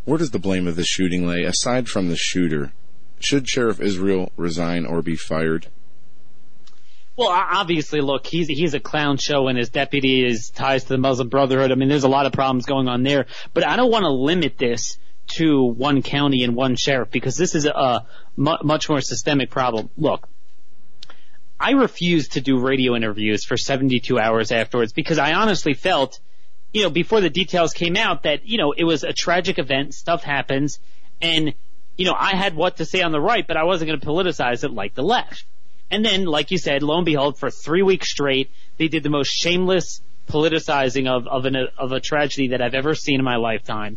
Where 0.05 0.19
does 0.19 0.31
the 0.31 0.39
blame 0.39 0.67
of 0.67 0.77
this 0.77 0.87
shooting 0.87 1.27
lay? 1.27 1.43
Aside 1.43 1.89
from 1.89 2.09
the 2.09 2.17
shooter, 2.17 2.73
should 3.19 3.49
Sheriff 3.49 3.81
Israel 3.81 4.33
resign 4.37 4.87
or 4.87 5.03
be 5.03 5.17
fired? 5.17 5.67
Well, 7.21 7.29
obviously, 7.29 8.01
look, 8.01 8.27
he's 8.27 8.49
he's 8.49 8.73
a 8.73 8.81
clown 8.81 9.19
show, 9.19 9.49
and 9.49 9.59
his 9.59 9.69
deputy 9.69 10.25
is 10.25 10.49
ties 10.49 10.85
to 10.85 10.89
the 10.89 10.97
Muslim 10.97 11.29
Brotherhood. 11.29 11.71
I 11.71 11.75
mean, 11.75 11.91
there's 11.91 12.05
a 12.05 12.09
lot 12.09 12.25
of 12.25 12.33
problems 12.33 12.65
going 12.65 12.89
on 12.89 13.03
there, 13.03 13.27
but 13.53 13.63
I 13.63 13.77
don't 13.77 13.91
want 13.91 14.05
to 14.05 14.11
limit 14.11 14.57
this 14.57 14.97
to 15.33 15.63
one 15.63 16.01
county 16.01 16.45
and 16.45 16.57
one 16.57 16.77
sheriff 16.77 17.11
because 17.11 17.37
this 17.37 17.55
is 17.55 17.67
a 17.67 18.07
much 18.37 18.89
more 18.89 19.03
systemic 19.03 19.51
problem. 19.51 19.91
Look, 19.99 20.31
I 21.61 21.73
refused 21.73 22.33
to 22.33 22.41
do 22.41 22.59
radio 22.59 22.97
interviews 22.97 23.45
for 23.45 23.59
72 23.59 24.19
hours 24.19 24.51
afterwards 24.51 24.95
because 24.95 25.19
I 25.19 25.35
honestly 25.35 25.75
felt, 25.75 26.21
you 26.73 26.85
know, 26.85 26.91
before 26.91 27.21
the 27.21 27.29
details 27.29 27.75
came 27.75 27.99
out 27.99 28.23
that, 28.23 28.47
you 28.47 28.57
know, 28.57 28.73
it 28.73 28.85
was 28.85 29.05
a 29.05 29.13
tragic 29.13 29.59
event, 29.59 29.93
stuff 29.93 30.23
happens, 30.23 30.79
and, 31.21 31.53
you 31.99 32.07
know, 32.07 32.17
I 32.19 32.35
had 32.35 32.57
what 32.57 32.79
to 32.79 32.87
say 32.87 33.03
on 33.03 33.13
the 33.13 33.21
right, 33.21 33.47
but 33.47 33.59
I 33.59 33.65
wasn't 33.65 33.91
going 33.91 34.01
to 34.01 34.07
politicize 34.07 34.65
it 34.65 34.71
like 34.71 34.95
the 34.95 35.03
left. 35.03 35.45
And 35.91 36.05
then, 36.05 36.25
like 36.25 36.51
you 36.51 36.59
said, 36.59 36.83
lo 36.83 36.97
and 36.97 37.05
behold, 37.05 37.39
for 37.39 37.51
three 37.51 37.83
weeks 37.83 38.11
straight, 38.11 38.51
they 38.79 38.89
did 38.89 39.03
the 39.03 39.11
most 39.11 39.29
shameless 39.29 40.01
politicizing 40.29 41.09
of, 41.09 41.27
of, 41.27 41.45
an, 41.45 41.57
of 41.77 41.93
a 41.93 42.01
tragedy 42.01 42.49
that 42.49 42.63
I've 42.63 42.75
ever 42.75 42.95
seen 42.95 43.19
in 43.19 43.25
my 43.25 43.37
lifetime. 43.37 43.97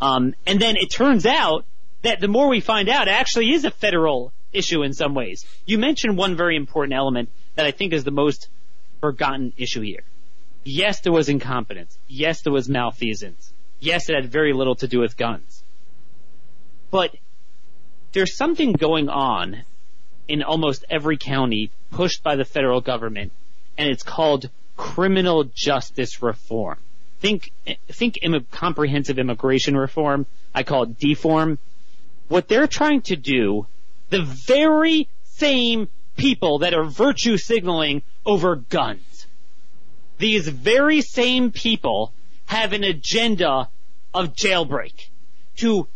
Um, 0.00 0.34
and 0.46 0.60
then 0.60 0.76
it 0.76 0.90
turns 0.90 1.26
out 1.26 1.64
that 2.02 2.20
the 2.20 2.28
more 2.28 2.48
we 2.48 2.60
find 2.60 2.88
out, 2.88 3.08
it 3.08 3.12
actually 3.12 3.52
is 3.52 3.64
a 3.64 3.70
federal 3.70 4.32
issue 4.52 4.82
in 4.82 4.92
some 4.92 5.14
ways. 5.14 5.44
You 5.66 5.78
mentioned 5.78 6.16
one 6.16 6.36
very 6.36 6.56
important 6.56 6.94
element 6.94 7.28
that 7.54 7.66
I 7.66 7.70
think 7.70 7.92
is 7.92 8.04
the 8.04 8.10
most 8.10 8.48
forgotten 9.00 9.52
issue 9.56 9.82
here. 9.82 10.02
Yes, 10.64 11.00
there 11.00 11.12
was 11.12 11.28
incompetence. 11.28 11.96
Yes, 12.08 12.42
there 12.42 12.52
was 12.52 12.68
malfeasance. 12.68 13.52
Yes, 13.80 14.08
it 14.08 14.14
had 14.14 14.30
very 14.30 14.52
little 14.52 14.74
to 14.76 14.88
do 14.88 15.00
with 15.00 15.16
guns. 15.16 15.62
But 16.90 17.14
there's 18.12 18.36
something 18.36 18.72
going 18.72 19.08
on 19.08 19.62
in 20.28 20.42
almost 20.42 20.84
every 20.90 21.16
county 21.16 21.70
pushed 21.90 22.22
by 22.22 22.36
the 22.36 22.44
federal 22.44 22.80
government, 22.80 23.32
and 23.76 23.88
it's 23.88 24.02
called 24.02 24.50
criminal 24.76 25.44
justice 25.44 26.22
reform. 26.22 26.78
Think, 27.20 27.50
think 27.88 28.18
Im- 28.22 28.46
comprehensive 28.52 29.18
immigration 29.18 29.76
reform. 29.76 30.26
I 30.54 30.62
call 30.62 30.84
it 30.84 30.98
deform. 30.98 31.58
What 32.28 32.46
they're 32.46 32.68
trying 32.68 33.02
to 33.02 33.16
do 33.16 33.66
the 34.10 34.22
very 34.22 35.08
same 35.24 35.88
people 36.16 36.58
that 36.58 36.74
are 36.74 36.84
virtue 36.84 37.36
signaling 37.36 38.02
over 38.24 38.56
guns. 38.56 39.26
These 40.18 40.48
very 40.48 41.00
same 41.00 41.52
people 41.52 42.12
have 42.46 42.72
an 42.72 42.84
agenda 42.84 43.68
of 44.12 44.34
jailbreak 44.34 45.08
to 45.56 45.86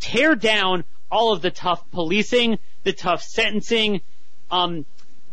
tear 0.00 0.34
down 0.34 0.84
all 1.10 1.32
of 1.32 1.42
the 1.42 1.50
tough 1.50 1.82
policing, 1.90 2.58
the 2.84 2.92
tough 2.92 3.22
sentencing, 3.22 4.00
um, 4.50 4.86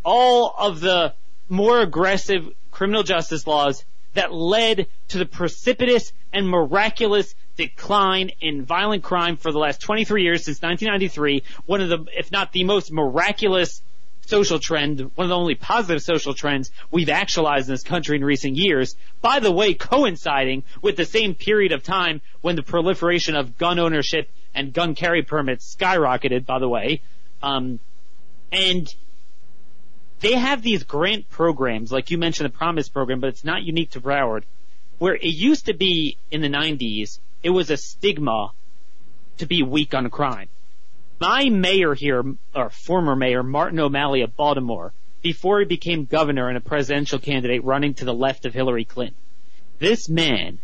all 0.03 0.53
of 0.57 0.79
the 0.79 1.13
more 1.49 1.81
aggressive 1.81 2.49
criminal 2.71 3.03
justice 3.03 3.45
laws 3.45 3.85
that 4.13 4.33
led 4.33 4.87
to 5.09 5.17
the 5.17 5.25
precipitous 5.25 6.11
and 6.33 6.47
miraculous 6.47 7.35
decline 7.55 8.31
in 8.41 8.63
violent 8.63 9.03
crime 9.03 9.37
for 9.37 9.51
the 9.51 9.59
last 9.59 9.81
23 9.81 10.23
years 10.23 10.45
since 10.45 10.61
1993. 10.61 11.43
One 11.65 11.81
of 11.81 11.89
the, 11.89 12.05
if 12.17 12.31
not 12.31 12.51
the 12.51 12.63
most 12.63 12.91
miraculous 12.91 13.81
social 14.25 14.59
trend, 14.59 14.99
one 15.15 15.25
of 15.25 15.29
the 15.29 15.35
only 15.35 15.55
positive 15.55 16.01
social 16.01 16.33
trends 16.33 16.71
we've 16.89 17.09
actualized 17.09 17.67
in 17.67 17.73
this 17.73 17.83
country 17.83 18.15
in 18.15 18.23
recent 18.23 18.55
years. 18.55 18.95
By 19.21 19.39
the 19.39 19.51
way, 19.51 19.73
coinciding 19.73 20.63
with 20.81 20.95
the 20.95 21.05
same 21.05 21.35
period 21.35 21.71
of 21.71 21.83
time 21.83 22.21
when 22.41 22.55
the 22.55 22.63
proliferation 22.63 23.35
of 23.35 23.57
gun 23.57 23.79
ownership 23.79 24.29
and 24.53 24.73
gun 24.73 24.95
carry 24.95 25.23
permits 25.23 25.75
skyrocketed, 25.75 26.45
by 26.45 26.59
the 26.59 26.69
way. 26.69 27.01
Um, 27.43 27.80
and 28.51 28.93
they 30.19 30.34
have 30.34 30.61
these 30.61 30.84
grant 30.84 31.30
programs, 31.30 31.91
like 31.91 32.11
you 32.11 32.18
mentioned 32.18 32.45
the 32.45 32.57
Promise 32.57 32.89
program, 32.89 33.19
but 33.19 33.27
it's 33.27 33.43
not 33.43 33.63
unique 33.63 33.91
to 33.91 34.01
Broward, 34.01 34.43
where 34.99 35.15
it 35.15 35.26
used 35.26 35.65
to 35.65 35.73
be 35.73 36.18
in 36.30 36.41
the 36.41 36.49
90s 36.49 37.19
it 37.43 37.49
was 37.49 37.69
a 37.69 37.77
stigma 37.77 38.51
to 39.38 39.45
be 39.45 39.63
weak 39.63 39.93
on 39.93 40.09
crime. 40.09 40.47
My 41.19 41.49
mayor 41.49 41.93
here, 41.93 42.23
or 42.55 42.69
former 42.69 43.15
mayor, 43.15 43.43
Martin 43.43 43.80
O'Malley 43.80 44.22
of 44.22 44.35
Baltimore, 44.35 44.93
before 45.22 45.59
he 45.59 45.65
became 45.65 46.05
governor 46.05 46.47
and 46.47 46.57
a 46.57 46.61
presidential 46.61 47.19
candidate 47.19 47.63
running 47.63 47.93
to 47.95 48.05
the 48.05 48.13
left 48.13 48.45
of 48.45 48.53
Hillary 48.53 48.85
Clinton, 48.85 49.18
this 49.80 50.09
man 50.09 50.59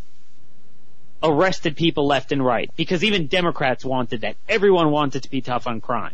arrested 1.21 1.75
people 1.75 2.05
left 2.05 2.31
and 2.31 2.43
right 2.43 2.71
because 2.75 3.03
even 3.03 3.27
Democrats 3.27 3.83
wanted 3.83 4.21
that. 4.21 4.35
Everyone 4.47 4.91
wanted 4.91 5.23
to 5.23 5.29
be 5.29 5.41
tough 5.41 5.67
on 5.67 5.81
crime. 5.81 6.13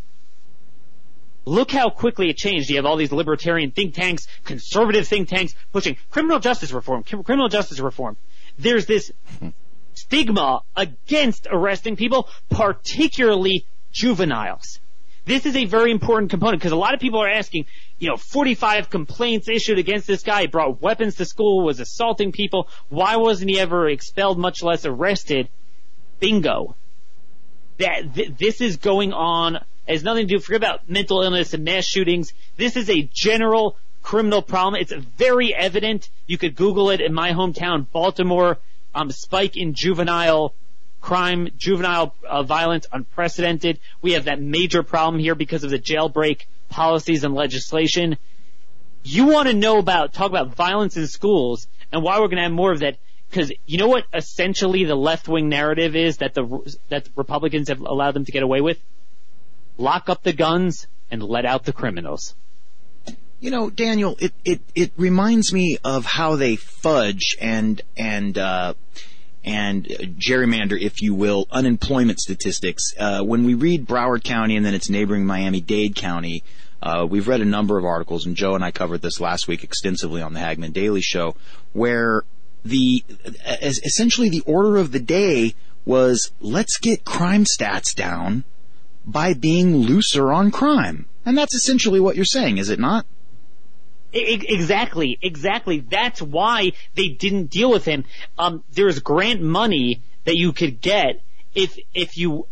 Look 1.45 1.71
how 1.71 1.89
quickly 1.89 2.29
it 2.29 2.37
changed. 2.37 2.69
You 2.69 2.77
have 2.77 2.85
all 2.85 2.95
these 2.95 3.11
libertarian 3.11 3.71
think 3.71 3.93
tanks, 3.93 4.27
conservative 4.45 5.07
think 5.07 5.27
tanks 5.27 5.53
pushing 5.71 5.97
criminal 6.09 6.39
justice 6.39 6.71
reform, 6.71 7.03
criminal 7.03 7.49
justice 7.49 7.79
reform. 7.79 8.15
There's 8.57 8.85
this 8.85 9.11
stigma 9.93 10.61
against 10.75 11.47
arresting 11.51 11.95
people, 11.95 12.29
particularly 12.49 13.65
juveniles. 13.91 14.79
This 15.25 15.45
is 15.45 15.55
a 15.55 15.65
very 15.65 15.91
important 15.91 16.31
component 16.31 16.59
because 16.59 16.73
a 16.73 16.77
lot 16.77 16.93
of 16.93 16.99
people 16.99 17.19
are 17.19 17.29
asking, 17.29 17.65
you 17.97 18.09
know, 18.09 18.17
45 18.17 18.89
complaints 18.89 19.47
issued 19.47 19.79
against 19.79 20.05
this 20.05 20.21
guy. 20.21 20.41
He 20.41 20.47
brought 20.47 20.81
weapons 20.81 21.15
to 21.15 21.25
school, 21.25 21.63
was 21.63 21.79
assaulting 21.79 22.33
people. 22.33 22.67
Why 22.89 23.15
wasn't 23.15 23.49
he 23.49 23.59
ever 23.59 23.87
expelled, 23.87 24.37
much 24.37 24.61
less 24.61 24.85
arrested? 24.85 25.47
Bingo. 26.19 26.75
That 27.77 28.13
th- 28.15 28.33
this 28.37 28.59
is 28.59 28.77
going 28.77 29.13
on. 29.13 29.63
It 29.87 29.93
has 29.93 30.03
nothing 30.03 30.27
to 30.27 30.35
do. 30.35 30.39
Forget 30.39 30.61
about 30.61 30.89
mental 30.89 31.21
illness 31.21 31.53
and 31.53 31.63
mass 31.63 31.85
shootings. 31.85 32.33
This 32.57 32.77
is 32.77 32.89
a 32.89 33.01
general 33.13 33.77
criminal 34.01 34.41
problem. 34.41 34.81
It's 34.81 34.93
very 34.93 35.53
evident. 35.53 36.09
You 36.27 36.37
could 36.37 36.55
Google 36.55 36.89
it 36.89 37.01
in 37.01 37.13
my 37.13 37.31
hometown, 37.31 37.87
Baltimore 37.91 38.59
um, 38.95 39.11
spike 39.11 39.57
in 39.57 39.73
juvenile 39.73 40.53
crime, 41.01 41.49
juvenile 41.57 42.15
uh, 42.27 42.43
violence, 42.43 42.85
unprecedented. 42.91 43.79
We 44.01 44.13
have 44.13 44.25
that 44.25 44.41
major 44.41 44.83
problem 44.83 45.21
here 45.21 45.35
because 45.35 45.63
of 45.63 45.69
the 45.69 45.79
jailbreak 45.79 46.45
policies 46.69 47.23
and 47.23 47.33
legislation. 47.33 48.17
You 49.03 49.25
want 49.27 49.49
to 49.49 49.53
know 49.53 49.79
about, 49.79 50.13
talk 50.13 50.29
about 50.29 50.55
violence 50.55 50.95
in 50.95 51.07
schools 51.07 51.67
and 51.91 52.01
why 52.03 52.19
we're 52.19 52.27
going 52.27 52.37
to 52.37 52.43
have 52.43 52.51
more 52.51 52.71
of 52.71 52.79
that. 52.79 52.97
Because 53.29 53.51
you 53.65 53.79
know 53.79 53.87
what 53.87 54.05
essentially 54.13 54.85
the 54.85 54.95
left 54.95 55.27
wing 55.27 55.49
narrative 55.49 55.95
is 55.95 56.17
that 56.17 56.35
the 56.35 56.77
that 56.89 57.09
Republicans 57.15 57.69
have 57.69 57.81
allowed 57.81 58.11
them 58.11 58.25
to 58.25 58.31
get 58.31 58.43
away 58.43 58.61
with? 58.61 58.79
Lock 59.77 60.09
up 60.09 60.23
the 60.23 60.33
guns 60.33 60.87
and 61.09 61.23
let 61.23 61.45
out 61.45 61.65
the 61.65 61.73
criminals. 61.73 62.35
You 63.39 63.51
know, 63.51 63.69
Daniel, 63.69 64.15
it, 64.19 64.33
it, 64.45 64.61
it 64.73 64.91
reminds 64.95 65.51
me 65.51 65.77
of 65.83 66.05
how 66.05 66.37
they 66.37 66.55
fudge 66.55 67.35
and, 67.41 67.81
and, 67.97 68.37
uh, 68.37 68.73
and 69.43 69.85
gerrymander, 69.85 70.79
if 70.79 71.01
you 71.01 71.13
will, 71.13 71.47
unemployment 71.51 72.19
statistics. 72.19 72.93
Uh, 72.97 73.21
when 73.21 73.43
we 73.43 73.53
read 73.53 73.85
Broward 73.85 74.23
County 74.23 74.55
and 74.55 74.65
then 74.65 74.73
its 74.73 74.89
neighboring 74.89 75.25
Miami-Dade 75.25 75.95
County, 75.95 76.43
uh, 76.81 77.05
we've 77.09 77.27
read 77.27 77.41
a 77.41 77.45
number 77.45 77.77
of 77.77 77.85
articles, 77.85 78.25
and 78.25 78.35
Joe 78.35 78.55
and 78.55 78.63
I 78.63 78.71
covered 78.71 79.01
this 79.01 79.19
last 79.19 79.47
week 79.47 79.63
extensively 79.63 80.21
on 80.21 80.33
the 80.33 80.39
Hagmann 80.39 80.71
Daily 80.71 81.01
Show, 81.01 81.35
where 81.73 82.23
the 82.65 83.03
essentially 83.61 84.29
the 84.29 84.41
order 84.41 84.77
of 84.77 84.91
the 84.91 84.99
day 84.99 85.55
was 85.85 86.31
let's 86.39 86.77
get 86.77 87.03
crime 87.03 87.45
stats 87.45 87.93
down 87.93 88.43
by 89.05 89.33
being 89.33 89.75
looser 89.77 90.31
on 90.31 90.51
crime. 90.51 91.05
And 91.25 91.37
that's 91.37 91.53
essentially 91.53 91.99
what 91.99 92.15
you're 92.15 92.25
saying, 92.25 92.57
is 92.57 92.69
it 92.69 92.79
not? 92.79 93.05
Exactly, 94.13 95.17
exactly. 95.21 95.79
That's 95.79 96.21
why 96.21 96.73
they 96.93 97.09
didn't 97.09 97.47
deal 97.47 97.71
with 97.71 97.85
him. 97.85 98.05
Um, 98.37 98.63
there's 98.71 98.99
grant 98.99 99.41
money 99.41 100.01
that 100.25 100.35
you 100.35 100.53
could 100.53 100.81
get 100.81 101.21
if 101.55 101.79
if 101.93 102.17
you 102.17 102.47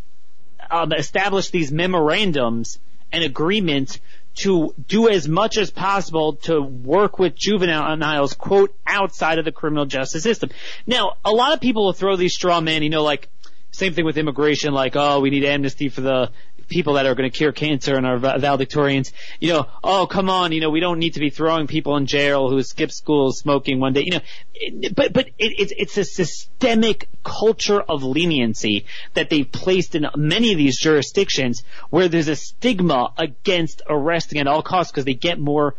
um, 0.72 0.92
establish 0.92 1.50
these 1.50 1.72
memorandums 1.72 2.80
and 3.12 3.24
agreements 3.24 4.00
to 4.34 4.74
do 4.88 5.10
as 5.10 5.28
much 5.28 5.58
as 5.58 5.70
possible 5.70 6.36
to 6.38 6.62
work 6.62 7.20
with 7.20 7.36
juveniles, 7.36 8.34
quote, 8.34 8.74
outside 8.88 9.40
of 9.40 9.46
the 9.46 9.52
criminal 9.52 9.86
justice 9.86 10.24
system. 10.24 10.50
Now, 10.88 11.18
a 11.26 11.32
lot 11.32 11.54
of 11.54 11.60
people 11.60 11.86
will 11.86 11.94
throw 11.94 12.16
these 12.16 12.34
straw 12.34 12.62
men, 12.62 12.82
you 12.82 12.90
know, 12.90 13.04
like, 13.04 13.28
same 13.72 13.94
thing 13.94 14.06
with 14.06 14.18
immigration, 14.18 14.74
like, 14.74 14.96
oh, 14.96 15.20
we 15.22 15.30
need 15.30 15.46
amnesty 15.46 15.90
for 15.90 16.02
the 16.02 16.30
people 16.72 16.94
that 16.94 17.06
are 17.06 17.14
going 17.16 17.30
to 17.30 17.38
cure 17.38 17.52
cancer 17.52 17.96
and 17.96 18.08
are 18.08 18.18
valedictorians, 18.18 19.12
you 19.40 19.50
know, 19.50 19.68
oh, 19.84 20.08
come 20.08 20.30
on, 20.30 20.52
you 20.52 20.62
know, 20.62 20.70
we 20.70 20.80
don't 20.80 21.00
need 21.00 21.14
to 21.14 21.20
be 21.20 21.30
throwing 21.30 21.68
people 21.68 21.98
in 21.98 22.06
jail 22.06 22.50
who 22.50 22.64
skip 22.64 22.92
school 22.92 23.32
smoking 23.32 23.80
one 23.80 23.94
day, 23.94 24.04
you 24.06 24.12
know, 24.12 24.22
it, 24.54 24.96
but, 24.96 25.12
but 25.12 25.28
it, 25.38 25.60
it's, 25.60 25.74
it's 25.78 25.98
a 25.98 26.06
systemic 26.06 27.10
culture 27.24 27.82
of 27.82 28.04
leniency 28.04 28.86
that 29.14 29.30
they've 29.30 29.52
placed 29.52 29.96
in 29.96 30.08
many 30.16 30.52
of 30.52 30.58
these 30.58 30.80
jurisdictions 30.80 31.64
where 31.90 32.08
there's 32.08 32.30
a 32.30 32.36
stigma 32.36 33.14
against 33.18 33.82
arresting 33.90 34.40
at 34.40 34.48
all 34.48 34.64
costs 34.64 34.92
because 34.92 35.06
they 35.06 35.14
get 35.14 35.40
more 35.40 35.76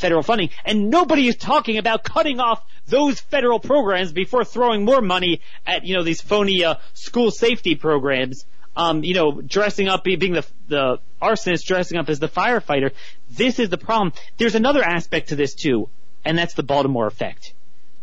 federal 0.00 0.22
funding. 0.22 0.50
And 0.64 0.90
nobody 0.90 1.28
is 1.28 1.36
talking 1.36 1.78
about 1.78 2.04
cutting 2.04 2.40
off 2.40 2.64
those 2.86 3.20
federal 3.20 3.60
programs 3.60 4.12
before 4.12 4.44
throwing 4.44 4.84
more 4.84 5.00
money 5.00 5.40
at, 5.66 5.84
you 5.84 5.94
know, 5.96 6.02
these 6.02 6.20
phony 6.20 6.64
uh, 6.64 6.76
school 6.94 7.30
safety 7.30 7.74
programs 7.74 8.44
um, 8.76 9.04
you 9.04 9.14
know, 9.14 9.40
dressing 9.40 9.88
up, 9.88 10.04
being 10.04 10.32
the, 10.32 10.46
the 10.68 10.98
arsonist, 11.20 11.66
dressing 11.66 11.98
up 11.98 12.08
as 12.08 12.18
the 12.18 12.28
firefighter. 12.28 12.92
This 13.30 13.58
is 13.58 13.68
the 13.68 13.78
problem. 13.78 14.12
There's 14.36 14.54
another 14.54 14.82
aspect 14.82 15.30
to 15.30 15.36
this 15.36 15.54
too, 15.54 15.88
and 16.24 16.38
that's 16.38 16.54
the 16.54 16.62
Baltimore 16.62 17.06
effect. 17.06 17.54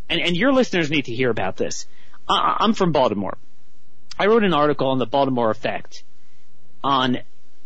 And, 0.10 0.22
and 0.22 0.36
your 0.36 0.54
listeners 0.54 0.90
need 0.90 1.06
to 1.06 1.16
hear 1.16 1.30
about 1.30 1.58
this. 1.58 1.86
I, 2.30 2.58
I'm 2.60 2.74
from 2.74 2.92
Baltimore. 2.92 3.38
I 4.20 4.28
wrote 4.28 4.44
an 4.44 4.54
article 4.54 4.90
on 4.90 5.00
the 5.00 5.06
Baltimore 5.06 5.52
effect 5.52 6.04
on 6.84 7.20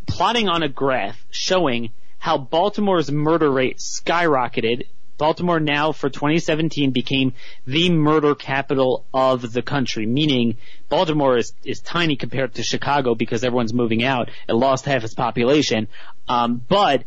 plotting 0.06 0.50
on 0.50 0.64
a 0.64 0.70
graph 0.70 1.24
showing 1.32 1.92
how 2.22 2.38
Baltimore's 2.38 3.12
murder 3.12 3.52
rate 3.52 3.80
skyrocketed 3.80 4.86
Baltimore 5.18 5.60
now 5.60 5.92
for 5.92 6.10
2017 6.10 6.92
became 6.92 7.34
the 7.66 7.90
murder 7.90 8.36
capital 8.36 9.06
of 9.12 9.52
the 9.52 9.64
country, 9.64 10.06
meaning 10.06 10.58
Baltimore 10.88 11.38
is, 11.38 11.54
is 11.64 11.80
tiny 11.80 12.16
compared 12.16 12.56
to 12.56 12.64
Chicago 12.64 13.16
because 13.16 13.44
everyone's 13.44 13.74
moving 13.74 14.04
out. 14.04 14.30
It 14.48 14.54
lost 14.54 14.86
half 14.86 15.04
its 15.04 15.16
population. 15.16 15.88
Um, 16.28 16.64
but 16.68 17.06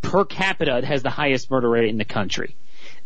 per 0.00 0.24
capita, 0.24 0.78
it 0.78 0.84
has 0.84 1.02
the 1.02 1.10
highest 1.10 1.50
murder 1.50 1.68
rate 1.68 1.90
in 1.90 1.98
the 1.98 2.04
country. 2.06 2.56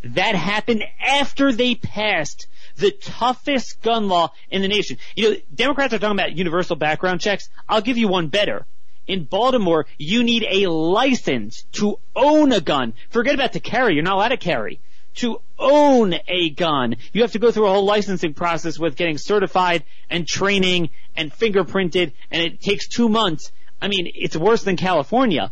That 0.03 0.35
happened 0.35 0.83
after 1.05 1.51
they 1.51 1.75
passed 1.75 2.47
the 2.77 2.91
toughest 2.91 3.81
gun 3.81 4.07
law 4.07 4.31
in 4.49 4.61
the 4.61 4.69
nation. 4.69 4.97
You 5.15 5.31
know, 5.31 5.37
Democrats 5.53 5.93
are 5.93 5.99
talking 5.99 6.17
about 6.17 6.37
universal 6.37 6.77
background 6.77 7.19
checks. 7.19 7.49
I'll 7.67 7.81
give 7.81 7.97
you 7.97 8.07
one 8.07 8.27
better 8.27 8.65
in 9.07 9.25
Baltimore, 9.25 9.85
you 9.97 10.23
need 10.23 10.45
a 10.49 10.67
license 10.67 11.63
to 11.73 11.99
own 12.15 12.51
a 12.51 12.61
gun. 12.61 12.93
Forget 13.09 13.35
about 13.35 13.53
to 13.53 13.59
carry. 13.59 13.93
You're 13.93 14.03
not 14.03 14.15
allowed 14.15 14.29
to 14.29 14.37
carry. 14.37 14.79
To 15.15 15.39
own 15.57 16.13
a 16.27 16.49
gun, 16.49 16.97
you 17.13 17.21
have 17.21 17.31
to 17.31 17.39
go 17.39 17.51
through 17.51 17.67
a 17.67 17.69
whole 17.69 17.85
licensing 17.85 18.33
process 18.33 18.77
with 18.77 18.97
getting 18.97 19.17
certified 19.17 19.83
and 20.09 20.27
training 20.27 20.89
and 21.15 21.31
fingerprinted, 21.31 22.11
and 22.31 22.43
it 22.43 22.59
takes 22.59 22.87
two 22.87 23.07
months. 23.07 23.51
I 23.81 23.87
mean, 23.87 24.11
it's 24.13 24.35
worse 24.35 24.63
than 24.63 24.75
California. 24.75 25.51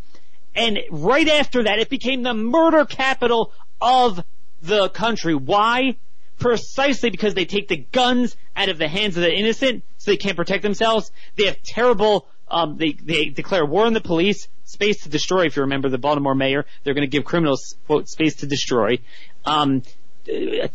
And 0.56 0.80
right 0.92 1.28
after 1.30 1.64
that, 1.64 1.80
it 1.80 1.90
became 1.90 2.24
the 2.24 2.34
murder 2.34 2.86
capital 2.86 3.54
of 3.82 4.24
the 4.62 4.90
country. 4.90 5.36
Why? 5.36 5.98
Precisely 6.40 7.10
because 7.10 7.34
they 7.34 7.46
take 7.46 7.68
the 7.68 7.78
guns 7.78 8.36
out 8.56 8.70
of 8.70 8.78
the 8.78 8.88
hands 8.88 9.16
of 9.18 9.24
the 9.24 9.34
innocent 9.34 9.84
so 9.98 10.12
they 10.12 10.18
can't 10.18 10.36
protect 10.36 10.64
themselves. 10.64 11.12
They 11.36 11.46
have 11.46 11.62
terrible 11.64 12.28
um, 12.54 12.78
they, 12.78 12.94
they 12.94 13.26
declare 13.26 13.66
war 13.66 13.86
on 13.86 13.94
the 13.94 14.02
police, 14.02 14.48
space 14.64 15.04
to 15.04 15.10
destroy, 15.10 15.46
if 15.46 15.56
you 15.56 15.64
remember 15.64 15.90
the 15.90 15.98
Baltimore 15.98 16.36
mayor. 16.36 16.66
They're 16.84 16.94
going 16.94 17.10
to 17.10 17.12
give 17.12 17.26
criminals, 17.26 17.76
quote, 17.88 18.08
space 18.08 18.36
to 18.38 18.46
destroy. 18.46 19.00
Um, 19.44 19.82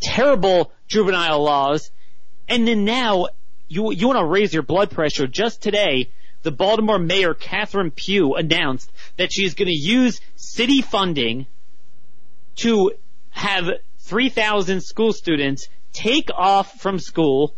terrible 0.01 0.73
juvenile 0.89 1.43
laws. 1.43 1.91
And 2.49 2.67
then 2.67 2.85
now, 2.85 3.29
you, 3.69 3.93
you 3.93 4.09
want 4.09 4.19
to 4.19 4.25
raise 4.25 4.53
your 4.53 4.65
blood 4.65 4.91
pressure. 4.91 5.29
Just 5.29 5.63
today, 5.63 6.11
the 6.43 6.51
Baltimore 6.51 6.99
mayor, 6.99 7.33
Catherine 7.33 7.93
Pugh, 7.93 8.35
announced 8.35 8.91
that 9.17 9.33
she 9.33 9.45
is 9.45 9.55
going 9.55 9.69
to 9.69 9.79
use 9.79 10.21
city 10.35 10.83
funding 10.83 11.47
to 12.57 12.93
have 13.31 13.69
3,000 14.01 14.83
school 14.83 15.13
students 15.13 15.69
take 15.93 16.29
off 16.35 16.81
from 16.81 16.99
school, 16.99 17.55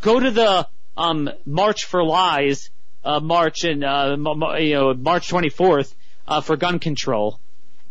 go 0.00 0.18
to 0.18 0.30
the 0.30 0.66
um, 0.96 1.30
March 1.46 1.84
for 1.84 2.04
Lies 2.04 2.70
uh, 3.04 3.20
March 3.20 3.64
and 3.64 3.84
uh, 3.84 4.16
you 4.58 4.74
know 4.74 4.94
March 4.94 5.28
24th 5.30 5.94
uh, 6.28 6.40
for 6.40 6.56
gun 6.56 6.78
control, 6.78 7.40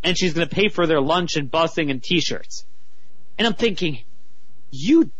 and 0.04 0.18
she's 0.18 0.34
going 0.34 0.48
to 0.48 0.54
pay 0.56 0.70
for 0.70 0.88
their 0.88 1.02
lunch 1.02 1.36
and 1.36 1.52
busing 1.52 1.90
and 1.92 2.02
T-shirts. 2.02 2.66
And 3.38 3.48
I'm 3.48 3.54
thinking, 3.54 4.00
you 4.72 5.12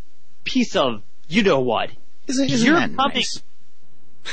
piece 0.44 0.76
of 0.76 1.02
you 1.28 1.42
know 1.42 1.60
what? 1.60 1.90
Isn't, 2.26 2.50
isn't 2.50 2.66
You're 2.66 2.76
that 2.76 2.94
coming. 2.96 3.14
nice? 3.14 3.42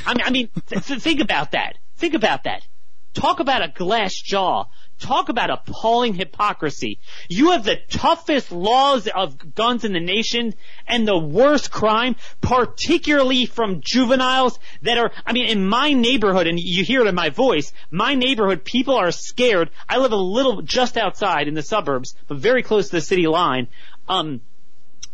I 0.05 0.13
mean, 0.13 0.23
I 0.25 0.29
mean, 0.29 0.49
th- 0.67 0.85
th- 0.85 1.01
think 1.01 1.19
about 1.19 1.51
that. 1.51 1.77
Think 1.97 2.13
about 2.13 2.43
that. 2.43 2.65
Talk 3.13 3.39
about 3.39 3.63
a 3.63 3.69
glass 3.69 4.13
jaw. 4.15 4.65
Talk 4.99 5.29
about 5.29 5.49
appalling 5.49 6.13
hypocrisy. 6.13 6.99
You 7.29 7.51
have 7.51 7.63
the 7.63 7.77
toughest 7.89 8.51
laws 8.51 9.07
of 9.07 9.55
guns 9.55 9.85
in 9.85 9.93
the 9.93 9.99
nation 9.99 10.53
and 10.87 11.07
the 11.07 11.17
worst 11.17 11.71
crime, 11.71 12.15
particularly 12.41 13.45
from 13.45 13.81
juveniles 13.81 14.59
that 14.81 14.97
are, 14.97 15.11
I 15.25 15.33
mean, 15.33 15.47
in 15.47 15.67
my 15.67 15.93
neighborhood, 15.93 16.47
and 16.47 16.59
you 16.59 16.83
hear 16.83 17.01
it 17.01 17.07
in 17.07 17.15
my 17.15 17.29
voice, 17.29 17.71
my 17.89 18.13
neighborhood, 18.15 18.65
people 18.65 18.95
are 18.95 19.11
scared. 19.11 19.69
I 19.87 19.97
live 19.97 20.11
a 20.11 20.17
little 20.17 20.61
just 20.61 20.97
outside 20.97 21.47
in 21.47 21.53
the 21.53 21.63
suburbs, 21.63 22.13
but 22.27 22.37
very 22.37 22.61
close 22.61 22.89
to 22.89 22.97
the 22.97 23.01
city 23.01 23.27
line. 23.27 23.67
Um, 24.07 24.41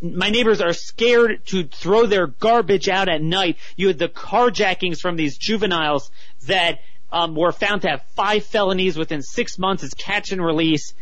my 0.01 0.29
neighbors 0.29 0.61
are 0.61 0.73
scared 0.73 1.45
to 1.47 1.63
throw 1.63 2.05
their 2.05 2.27
garbage 2.27 2.89
out 2.89 3.09
at 3.09 3.21
night. 3.21 3.57
You 3.75 3.87
had 3.87 3.99
the 3.99 4.09
carjackings 4.09 4.99
from 4.99 5.15
these 5.15 5.37
juveniles 5.37 6.11
that 6.47 6.79
um, 7.15 7.33
were 7.33 7.53
found 7.53 7.81
to 7.83 7.87
have 7.87 8.03
five 8.13 8.43
felonies 8.43 8.97
within 8.97 9.21
six 9.21 9.57
months 9.57 9.83
as 9.83 9.93
catch 9.93 10.33
and 10.33 10.43
release. 10.43 10.93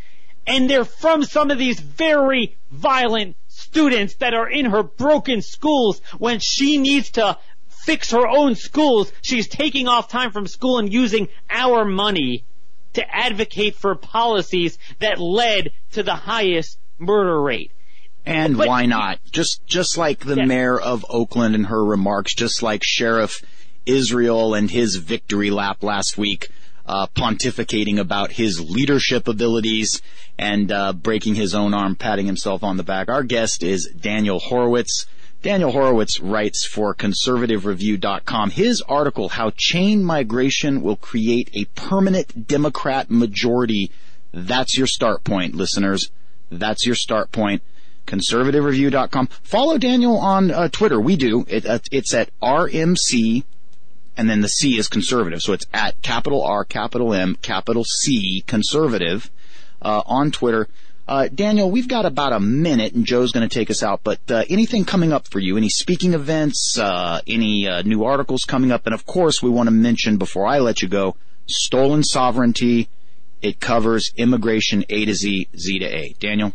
And 0.45 0.69
they're 0.69 0.85
from 0.85 1.23
some 1.23 1.49
of 1.49 1.57
these 1.57 1.79
very 1.79 2.55
violent 2.69 3.35
students 3.47 4.13
that 4.15 4.35
are 4.35 4.47
in 4.47 4.65
her 4.65 4.83
broken 4.83 5.41
schools 5.41 6.01
when 6.19 6.39
she 6.39 6.77
needs 6.77 7.09
to 7.11 7.39
fix 7.67 8.11
her 8.11 8.27
own 8.27 8.53
schools. 8.53 9.11
She's 9.23 9.47
taking 9.47 9.87
off 9.87 10.07
time 10.07 10.31
from 10.31 10.45
school 10.45 10.77
and 10.77 10.93
using 10.93 11.29
our 11.49 11.83
money 11.83 12.43
to 12.93 13.03
advocate 13.15 13.75
for 13.75 13.95
policies 13.95 14.77
that 14.99 15.19
led 15.19 15.71
to 15.93 16.03
the 16.03 16.13
highest 16.13 16.77
murder 16.99 17.41
rate. 17.41 17.71
And 18.23 18.55
but, 18.55 18.67
why 18.67 18.85
not? 18.85 19.19
Just 19.31 19.65
just 19.65 19.97
like 19.97 20.19
the 20.19 20.35
yeah. 20.35 20.45
mayor 20.45 20.79
of 20.79 21.05
Oakland 21.09 21.55
and 21.55 21.65
her 21.65 21.83
remarks, 21.83 22.35
just 22.35 22.61
like 22.61 22.81
Sheriff 22.83 23.41
Israel 23.85 24.53
and 24.53 24.71
his 24.71 24.95
victory 24.95 25.49
lap 25.51 25.83
last 25.83 26.17
week, 26.17 26.49
uh, 26.85 27.07
pontificating 27.07 27.97
about 27.97 28.33
his 28.33 28.61
leadership 28.61 29.27
abilities 29.27 30.01
and 30.37 30.71
uh, 30.71 30.93
breaking 30.93 31.35
his 31.35 31.53
own 31.53 31.73
arm, 31.73 31.95
patting 31.95 32.25
himself 32.25 32.63
on 32.63 32.77
the 32.77 32.83
back. 32.83 33.09
Our 33.09 33.23
guest 33.23 33.63
is 33.63 33.89
Daniel 33.99 34.39
Horowitz. 34.39 35.05
Daniel 35.41 35.71
Horowitz 35.71 36.21
writes 36.21 36.65
for 36.65 36.95
conservativereview.com. 36.95 38.51
His 38.51 38.81
article, 38.87 39.29
How 39.29 39.51
Chain 39.57 40.01
Migration 40.03 40.81
Will 40.81 40.95
Create 40.95 41.49
a 41.53 41.65
Permanent 41.75 42.47
Democrat 42.47 43.11
Majority. 43.11 43.91
That's 44.31 44.77
your 44.77 44.87
start 44.87 45.25
point, 45.25 45.53
listeners. 45.53 46.09
That's 46.49 46.85
your 46.85 46.95
start 46.95 47.31
point. 47.33 47.61
Conservativereview.com. 48.07 49.27
Follow 49.43 49.77
Daniel 49.77 50.17
on 50.17 50.49
uh, 50.49 50.69
Twitter. 50.69 50.99
We 50.99 51.17
do. 51.17 51.45
It, 51.49 51.65
uh, 51.65 51.79
it's 51.91 52.13
at 52.13 52.29
RMC 52.41 53.43
and 54.17 54.29
then 54.29 54.41
the 54.41 54.49
C 54.49 54.77
is 54.77 54.87
conservative. 54.87 55.41
So 55.41 55.53
it's 55.53 55.65
at 55.73 56.01
capital 56.01 56.43
R, 56.43 56.63
capital 56.63 57.13
M, 57.13 57.35
capital 57.35 57.83
C, 57.83 58.43
conservative, 58.45 59.31
uh, 59.81 60.01
on 60.05 60.31
Twitter. 60.31 60.67
Uh, 61.05 61.27
Daniel, 61.27 61.69
we've 61.69 61.89
got 61.89 62.05
about 62.05 62.31
a 62.31 62.39
minute, 62.39 62.93
and 62.93 63.05
Joe's 63.05 63.33
going 63.33 63.47
to 63.47 63.53
take 63.53 63.69
us 63.69 63.83
out. 63.83 64.01
But 64.03 64.19
uh, 64.31 64.45
anything 64.49 64.85
coming 64.85 65.11
up 65.11 65.27
for 65.27 65.39
you? 65.39 65.57
Any 65.57 65.69
speaking 65.69 66.13
events? 66.13 66.77
Uh, 66.79 67.19
any 67.27 67.67
uh, 67.67 67.81
new 67.81 68.05
articles 68.05 68.43
coming 68.43 68.71
up? 68.71 68.85
And 68.85 68.93
of 68.93 69.05
course, 69.05 69.43
we 69.43 69.49
want 69.49 69.67
to 69.67 69.71
mention 69.71 70.17
before 70.17 70.47
I 70.47 70.59
let 70.59 70.81
you 70.81 70.87
go, 70.87 71.15
stolen 71.47 72.03
sovereignty. 72.03 72.87
It 73.41 73.59
covers 73.59 74.13
immigration 74.15 74.85
A 74.89 75.03
to 75.03 75.13
Z, 75.13 75.49
Z 75.57 75.79
to 75.79 75.85
A. 75.85 76.15
Daniel. 76.19 76.53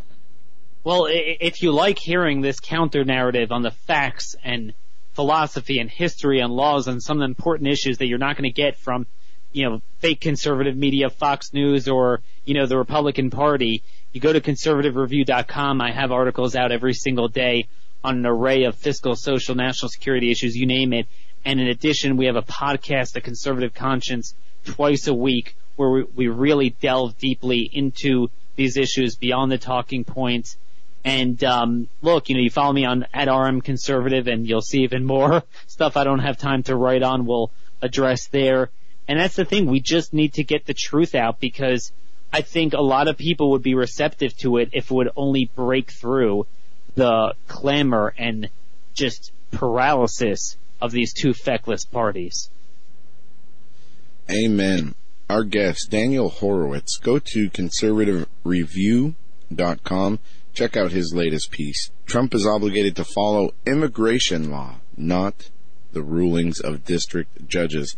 Well, 0.82 1.06
if 1.10 1.60
you 1.60 1.72
like 1.72 1.98
hearing 1.98 2.40
this 2.40 2.60
counter 2.60 3.04
narrative 3.04 3.52
on 3.52 3.60
the 3.62 3.70
facts 3.70 4.34
and 4.42 4.72
philosophy 5.18 5.80
and 5.80 5.90
history 5.90 6.38
and 6.38 6.52
laws 6.52 6.86
on 6.86 7.00
some 7.00 7.22
important 7.22 7.68
issues 7.68 7.98
that 7.98 8.06
you're 8.06 8.18
not 8.18 8.36
going 8.36 8.48
to 8.48 8.54
get 8.54 8.76
from, 8.76 9.04
you 9.50 9.68
know, 9.68 9.82
fake 9.98 10.20
conservative 10.20 10.76
media, 10.76 11.10
Fox 11.10 11.52
News 11.52 11.88
or, 11.88 12.20
you 12.44 12.54
know, 12.54 12.66
the 12.66 12.78
Republican 12.78 13.28
Party. 13.28 13.82
You 14.12 14.20
go 14.20 14.32
to 14.32 14.40
conservativereview.com. 14.40 15.80
I 15.80 15.90
have 15.90 16.12
articles 16.12 16.54
out 16.54 16.70
every 16.70 16.94
single 16.94 17.26
day 17.26 17.66
on 18.04 18.18
an 18.18 18.26
array 18.26 18.62
of 18.62 18.76
fiscal, 18.76 19.16
social, 19.16 19.56
national 19.56 19.88
security 19.88 20.30
issues, 20.30 20.54
you 20.54 20.66
name 20.66 20.92
it. 20.92 21.08
And 21.44 21.58
in 21.58 21.66
addition, 21.66 22.16
we 22.16 22.26
have 22.26 22.36
a 22.36 22.42
podcast, 22.42 23.10
The 23.10 23.20
Conservative 23.20 23.74
Conscience, 23.74 24.36
twice 24.64 25.08
a 25.08 25.14
week 25.14 25.56
where 25.74 25.90
we, 25.90 26.04
we 26.14 26.28
really 26.28 26.70
delve 26.80 27.18
deeply 27.18 27.68
into 27.72 28.30
these 28.54 28.76
issues 28.76 29.16
beyond 29.16 29.50
the 29.50 29.58
talking 29.58 30.04
points. 30.04 30.56
And 31.08 31.42
um, 31.42 31.88
look, 32.02 32.28
you 32.28 32.34
know, 32.34 32.42
you 32.42 32.50
follow 32.50 32.74
me 32.74 32.84
on 32.84 33.06
at 33.14 33.34
RM 33.34 33.62
Conservative, 33.62 34.28
and 34.28 34.46
you'll 34.46 34.60
see 34.60 34.82
even 34.82 35.06
more 35.06 35.42
stuff 35.66 35.96
I 35.96 36.04
don't 36.04 36.18
have 36.18 36.36
time 36.36 36.64
to 36.64 36.76
write 36.76 37.02
on. 37.02 37.24
We'll 37.24 37.50
address 37.80 38.26
there. 38.26 38.68
And 39.08 39.18
that's 39.18 39.36
the 39.36 39.46
thing. 39.46 39.64
We 39.64 39.80
just 39.80 40.12
need 40.12 40.34
to 40.34 40.44
get 40.44 40.66
the 40.66 40.74
truth 40.74 41.14
out 41.14 41.40
because 41.40 41.92
I 42.30 42.42
think 42.42 42.74
a 42.74 42.82
lot 42.82 43.08
of 43.08 43.16
people 43.16 43.52
would 43.52 43.62
be 43.62 43.74
receptive 43.74 44.36
to 44.38 44.58
it 44.58 44.68
if 44.74 44.90
it 44.90 44.94
would 44.94 45.08
only 45.16 45.46
break 45.46 45.90
through 45.90 46.46
the 46.94 47.32
clamor 47.46 48.12
and 48.18 48.50
just 48.92 49.32
paralysis 49.50 50.58
of 50.78 50.92
these 50.92 51.14
two 51.14 51.32
feckless 51.32 51.86
parties. 51.86 52.50
Amen. 54.30 54.94
Our 55.30 55.44
guest, 55.44 55.90
Daniel 55.90 56.28
Horowitz. 56.28 56.98
Go 56.98 57.18
to 57.18 57.48
conservativereview.com. 57.48 60.18
Check 60.58 60.76
out 60.76 60.90
his 60.90 61.14
latest 61.14 61.52
piece. 61.52 61.92
Trump 62.04 62.34
is 62.34 62.44
obligated 62.44 62.96
to 62.96 63.04
follow 63.04 63.54
immigration 63.64 64.50
law, 64.50 64.80
not 64.96 65.50
the 65.92 66.02
rulings 66.02 66.58
of 66.58 66.84
district 66.84 67.46
judges. 67.46 67.94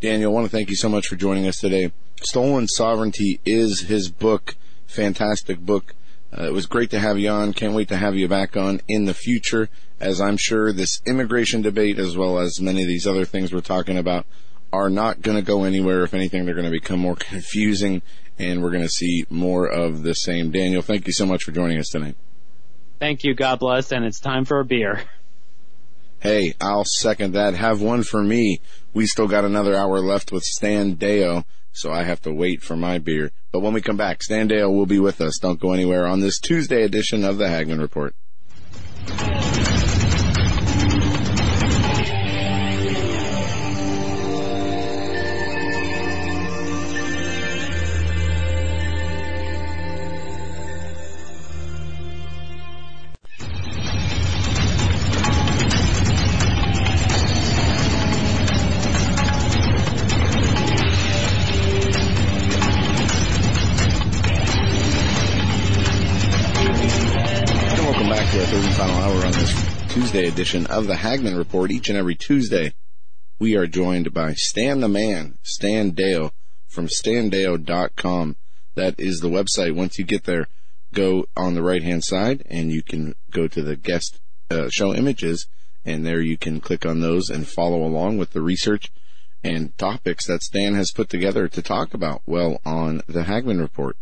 Daniel, 0.00 0.30
I 0.30 0.34
want 0.34 0.46
to 0.46 0.56
thank 0.56 0.70
you 0.70 0.76
so 0.76 0.88
much 0.88 1.08
for 1.08 1.16
joining 1.16 1.48
us 1.48 1.58
today. 1.58 1.90
Stolen 2.22 2.68
Sovereignty 2.68 3.40
is 3.44 3.88
his 3.88 4.12
book. 4.12 4.54
Fantastic 4.86 5.58
book. 5.58 5.96
Uh, 6.32 6.44
it 6.44 6.52
was 6.52 6.66
great 6.66 6.90
to 6.90 7.00
have 7.00 7.18
you 7.18 7.30
on. 7.30 7.52
Can't 7.52 7.74
wait 7.74 7.88
to 7.88 7.96
have 7.96 8.14
you 8.14 8.28
back 8.28 8.56
on 8.56 8.80
in 8.86 9.06
the 9.06 9.12
future, 9.12 9.68
as 9.98 10.20
I'm 10.20 10.36
sure 10.36 10.72
this 10.72 11.02
immigration 11.04 11.62
debate, 11.62 11.98
as 11.98 12.16
well 12.16 12.38
as 12.38 12.60
many 12.60 12.82
of 12.82 12.88
these 12.88 13.08
other 13.08 13.24
things 13.24 13.52
we're 13.52 13.60
talking 13.60 13.98
about, 13.98 14.24
are 14.72 14.88
not 14.88 15.20
going 15.20 15.36
to 15.36 15.42
go 15.42 15.64
anywhere. 15.64 16.04
If 16.04 16.14
anything, 16.14 16.44
they're 16.44 16.54
going 16.54 16.64
to 16.64 16.70
become 16.70 17.00
more 17.00 17.16
confusing, 17.18 18.02
and 18.38 18.62
we're 18.62 18.70
going 18.70 18.82
to 18.82 18.88
see 18.88 19.24
more 19.30 19.66
of 19.66 20.02
the 20.02 20.14
same. 20.14 20.50
Daniel, 20.50 20.82
thank 20.82 21.06
you 21.06 21.12
so 21.12 21.26
much 21.26 21.44
for 21.44 21.52
joining 21.52 21.78
us 21.78 21.88
tonight. 21.88 22.16
Thank 22.98 23.24
you. 23.24 23.34
God 23.34 23.58
bless, 23.60 23.92
and 23.92 24.04
it's 24.04 24.20
time 24.20 24.44
for 24.44 24.60
a 24.60 24.64
beer. 24.64 25.02
Hey, 26.20 26.54
I'll 26.60 26.84
second 26.84 27.34
that. 27.34 27.54
Have 27.54 27.80
one 27.80 28.02
for 28.02 28.22
me. 28.22 28.60
We 28.92 29.06
still 29.06 29.28
got 29.28 29.44
another 29.44 29.76
hour 29.76 30.00
left 30.00 30.32
with 30.32 30.42
Stan 30.42 30.96
Deyo, 30.96 31.44
so 31.72 31.92
I 31.92 32.02
have 32.02 32.20
to 32.22 32.32
wait 32.32 32.60
for 32.60 32.76
my 32.76 32.98
beer. 32.98 33.30
But 33.52 33.60
when 33.60 33.72
we 33.72 33.80
come 33.80 33.96
back, 33.96 34.22
Stan 34.24 34.48
Deyo 34.48 34.74
will 34.74 34.86
be 34.86 34.98
with 34.98 35.20
us. 35.20 35.38
Don't 35.38 35.60
go 35.60 35.72
anywhere 35.72 36.06
on 36.06 36.20
this 36.20 36.40
Tuesday 36.40 36.82
edition 36.82 37.24
of 37.24 37.38
the 37.38 37.48
Hagmann 37.48 37.80
Report. 37.80 38.14
Edition 70.38 70.66
of 70.68 70.86
the 70.86 70.94
Hagmann 70.94 71.36
Report. 71.36 71.72
Each 71.72 71.88
and 71.88 71.98
every 71.98 72.14
Tuesday, 72.14 72.72
we 73.40 73.56
are 73.56 73.66
joined 73.66 74.14
by 74.14 74.34
Stan 74.34 74.78
the 74.78 74.88
Man, 74.88 75.36
Stan 75.42 75.90
Deyo 75.90 76.30
from 76.68 76.86
standeyo.com. 76.86 78.36
That 78.76 78.94
is 79.00 79.18
the 79.18 79.30
website. 79.30 79.74
Once 79.74 79.98
you 79.98 80.04
get 80.04 80.22
there, 80.26 80.46
go 80.94 81.26
on 81.36 81.54
the 81.54 81.62
right 81.64 81.82
hand 81.82 82.04
side 82.04 82.44
and 82.48 82.70
you 82.70 82.84
can 82.84 83.16
go 83.32 83.48
to 83.48 83.62
the 83.62 83.74
guest 83.74 84.20
uh, 84.48 84.68
show 84.70 84.94
images 84.94 85.48
and 85.84 86.06
there 86.06 86.20
you 86.20 86.38
can 86.38 86.60
click 86.60 86.86
on 86.86 87.00
those 87.00 87.30
and 87.30 87.48
follow 87.48 87.82
along 87.82 88.18
with 88.18 88.30
the 88.30 88.40
research 88.40 88.92
and 89.42 89.76
topics 89.76 90.24
that 90.28 90.44
Stan 90.44 90.74
has 90.74 90.92
put 90.92 91.08
together 91.08 91.48
to 91.48 91.60
talk 91.60 91.94
about 91.94 92.22
well 92.26 92.60
on 92.64 93.02
the 93.08 93.24
Hagmann 93.24 93.58
Report. 93.58 93.96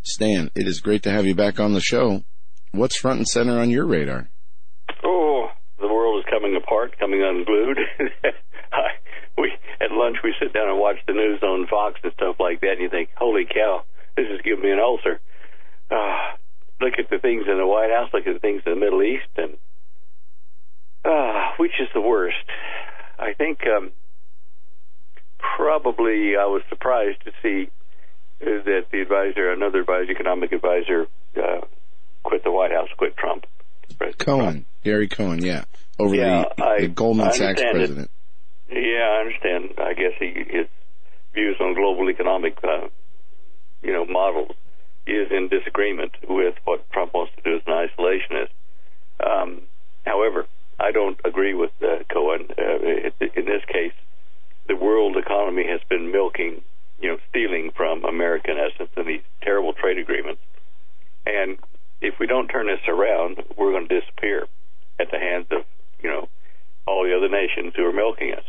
Stan, 0.00 0.50
it 0.54 0.66
is 0.66 0.80
great 0.80 1.02
to 1.02 1.10
have 1.10 1.26
you 1.26 1.34
back 1.34 1.60
on 1.60 1.74
the 1.74 1.82
show. 1.82 2.24
What's 2.70 2.96
front 2.96 3.18
and 3.18 3.28
center 3.28 3.60
on 3.60 3.68
your 3.68 3.84
radar? 3.84 4.30
Coming 6.32 6.56
apart, 6.56 6.98
coming 6.98 7.22
unglued. 7.22 7.78
We 9.38 9.50
at 9.80 9.90
lunch 9.90 10.18
we 10.22 10.34
sit 10.38 10.52
down 10.52 10.68
and 10.68 10.78
watch 10.78 10.98
the 11.06 11.14
news 11.14 11.42
on 11.42 11.66
Fox 11.66 11.98
and 12.04 12.12
stuff 12.12 12.36
like 12.38 12.60
that, 12.60 12.72
and 12.72 12.82
you 12.82 12.90
think, 12.90 13.08
"Holy 13.16 13.46
cow, 13.46 13.84
this 14.14 14.26
is 14.28 14.42
giving 14.42 14.62
me 14.62 14.70
an 14.70 14.78
ulcer." 14.78 15.20
Uh, 15.90 16.36
look 16.82 16.98
at 16.98 17.08
the 17.08 17.18
things 17.18 17.44
in 17.48 17.56
the 17.56 17.66
White 17.66 17.90
House, 17.90 18.10
look 18.12 18.26
at 18.26 18.34
the 18.34 18.40
things 18.40 18.62
in 18.66 18.74
the 18.74 18.78
Middle 18.78 19.02
East, 19.02 19.32
and 19.38 19.56
uh, 21.02 21.52
which 21.56 21.72
is 21.80 21.88
the 21.94 22.00
worst? 22.02 22.44
I 23.18 23.32
think 23.32 23.60
um, 23.66 23.92
probably 25.38 26.36
I 26.36 26.44
was 26.44 26.62
surprised 26.68 27.24
to 27.24 27.32
see 27.42 27.70
that 28.40 28.84
the 28.92 29.00
advisor, 29.00 29.50
another 29.50 29.80
advisor, 29.80 30.10
economic 30.10 30.52
advisor, 30.52 31.06
uh, 31.38 31.60
quit 32.22 32.44
the 32.44 32.50
White 32.52 32.72
House, 32.72 32.88
quit 32.98 33.16
Trump. 33.16 33.46
President 33.98 34.18
Cohen. 34.18 34.66
Gary 34.84 35.08
Cohen, 35.08 35.42
yeah 35.42 35.64
over 35.98 36.14
yeah, 36.14 36.44
the, 36.56 36.64
I, 36.64 36.80
the 36.80 36.88
Goldman 36.88 37.32
Sachs 37.32 37.60
president. 37.60 38.10
It. 38.68 38.82
Yeah, 38.82 39.04
I 39.04 39.20
understand. 39.20 39.74
I 39.78 39.94
guess 39.94 40.12
he, 40.18 40.32
his 40.48 40.66
views 41.34 41.56
on 41.60 41.74
global 41.74 42.08
economic, 42.10 42.58
uh, 42.64 42.88
you 43.82 43.92
know, 43.92 44.04
models 44.04 44.56
is 45.06 45.30
in 45.30 45.48
disagreement 45.48 46.12
with 46.28 46.54
what 46.64 46.90
Trump 46.92 47.14
wants 47.14 47.32
to 47.36 47.42
do 47.42 47.56
as 47.56 47.62
an 47.66 47.88
isolationist. 47.88 48.50
Um, 49.24 49.62
however, 50.06 50.46
I 50.78 50.92
don't 50.92 51.18
agree 51.24 51.54
with 51.54 51.70
uh, 51.82 52.02
Cohen. 52.10 52.48
Uh, 52.56 53.10
in 53.20 53.44
this 53.44 53.64
case, 53.66 53.92
the 54.68 54.76
world 54.76 55.16
economy 55.16 55.66
has 55.68 55.80
been 55.88 56.10
milking, 56.10 56.62
you 57.00 57.10
know, 57.10 57.18
stealing 57.28 57.72
from 57.76 58.04
American 58.04 58.56
essence 58.58 58.90
in 58.96 59.06
these 59.06 59.22
terrible 59.42 59.72
trade 59.72 59.98
agreements. 59.98 60.40
And 61.26 61.58
if 62.02 62.18
we 62.18 62.26
don't 62.26 62.48
turn 62.48 62.66
this 62.66 62.86
around, 62.88 63.42
we're 63.56 63.72
going 63.72 63.88
to 63.88 64.00
disappear 64.00 64.46
at 65.00 65.10
the 65.10 65.18
hands 65.18 65.46
of 65.50 65.64
you 66.02 66.10
know, 66.10 66.28
all 66.86 67.04
the 67.04 67.16
other 67.16 67.28
nations 67.28 67.72
who 67.76 67.86
are 67.86 67.92
milking 67.92 68.34
us. 68.34 68.44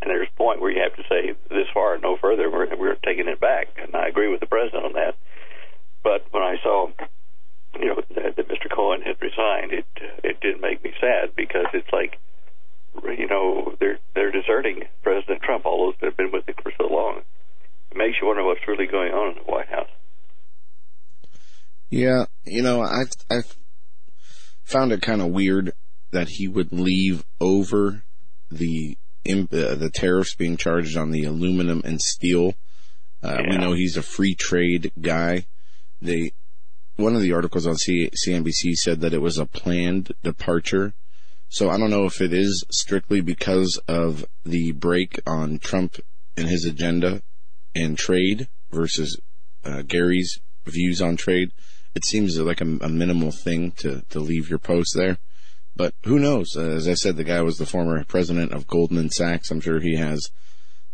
And 0.00 0.10
there's 0.10 0.28
a 0.32 0.38
point 0.38 0.60
where 0.60 0.70
you 0.70 0.80
have 0.80 0.96
to 0.96 1.02
say 1.08 1.34
this 1.50 1.68
far 1.74 1.98
no 1.98 2.16
further. 2.16 2.50
We're, 2.50 2.74
we're 2.76 2.94
taking 3.04 3.28
it 3.28 3.40
back, 3.40 3.68
and 3.76 3.94
I 3.94 4.08
agree 4.08 4.28
with 4.28 4.40
the 4.40 4.46
president 4.46 4.84
on 4.84 4.92
that. 4.94 5.16
But 6.02 6.26
when 6.30 6.42
I 6.42 6.56
saw, 6.62 6.90
you 7.78 7.86
know, 7.86 8.02
that, 8.14 8.36
that 8.36 8.48
Mr. 8.48 8.70
Cohen 8.74 9.02
had 9.02 9.20
resigned, 9.20 9.72
it 9.72 9.86
it 10.22 10.40
did 10.40 10.60
make 10.60 10.82
me 10.84 10.94
sad 11.00 11.34
because 11.36 11.66
it's 11.74 11.92
like, 11.92 12.18
you 13.18 13.26
know, 13.26 13.76
they're 13.80 13.98
they're 14.14 14.30
deserting 14.30 14.84
President 15.02 15.42
Trump. 15.42 15.66
All 15.66 15.86
those 15.86 15.96
that 16.00 16.06
have 16.06 16.16
been 16.16 16.30
with 16.32 16.48
him 16.48 16.54
for 16.62 16.72
so 16.78 16.86
long. 16.86 17.22
It 17.90 17.96
makes 17.96 18.18
you 18.20 18.28
wonder 18.28 18.44
what's 18.44 18.68
really 18.68 18.86
going 18.86 19.12
on 19.12 19.30
in 19.30 19.44
the 19.44 19.50
White 19.50 19.68
House. 19.68 19.90
Yeah, 21.90 22.26
you 22.44 22.62
know, 22.62 22.82
I 22.82 23.04
I 23.30 23.42
found 24.64 24.92
it 24.92 25.02
kind 25.02 25.22
of 25.22 25.28
weird 25.28 25.72
that 26.10 26.28
he 26.28 26.46
would 26.48 26.72
leave 26.72 27.24
over 27.40 28.02
the 28.50 28.96
uh, 29.26 29.74
the 29.74 29.90
tariffs 29.92 30.34
being 30.34 30.56
charged 30.56 30.96
on 30.96 31.10
the 31.10 31.24
aluminum 31.24 31.82
and 31.84 32.00
steel. 32.00 32.54
Uh, 33.22 33.38
yeah. 33.40 33.50
We 33.50 33.58
know 33.58 33.72
he's 33.72 33.96
a 33.96 34.02
free 34.02 34.34
trade 34.34 34.92
guy. 35.00 35.46
They 36.00 36.32
one 36.96 37.14
of 37.14 37.22
the 37.22 37.32
articles 37.32 37.66
on 37.66 37.76
C- 37.76 38.10
CNBC 38.26 38.74
said 38.74 39.00
that 39.00 39.14
it 39.14 39.22
was 39.22 39.38
a 39.38 39.46
planned 39.46 40.12
departure. 40.22 40.94
So 41.48 41.70
I 41.70 41.78
don't 41.78 41.90
know 41.90 42.04
if 42.04 42.20
it 42.20 42.32
is 42.32 42.64
strictly 42.70 43.20
because 43.20 43.80
of 43.88 44.26
the 44.44 44.72
break 44.72 45.20
on 45.26 45.58
Trump 45.58 45.96
and 46.36 46.48
his 46.48 46.64
agenda 46.64 47.22
and 47.74 47.96
trade 47.96 48.48
versus 48.70 49.18
uh, 49.64 49.82
Gary's 49.82 50.40
views 50.66 51.00
on 51.00 51.16
trade. 51.16 51.52
It 51.98 52.04
seems 52.04 52.38
like 52.38 52.60
a, 52.60 52.78
a 52.80 52.88
minimal 52.88 53.32
thing 53.32 53.72
to, 53.78 54.02
to 54.10 54.20
leave 54.20 54.48
your 54.48 54.60
post 54.60 54.94
there. 54.94 55.18
But 55.74 55.94
who 56.04 56.20
knows? 56.20 56.54
Uh, 56.56 56.60
as 56.60 56.86
I 56.86 56.94
said, 56.94 57.16
the 57.16 57.24
guy 57.24 57.42
was 57.42 57.58
the 57.58 57.66
former 57.66 58.04
president 58.04 58.52
of 58.52 58.68
Goldman 58.68 59.10
Sachs. 59.10 59.50
I'm 59.50 59.60
sure 59.60 59.80
he 59.80 59.96
has 59.96 60.30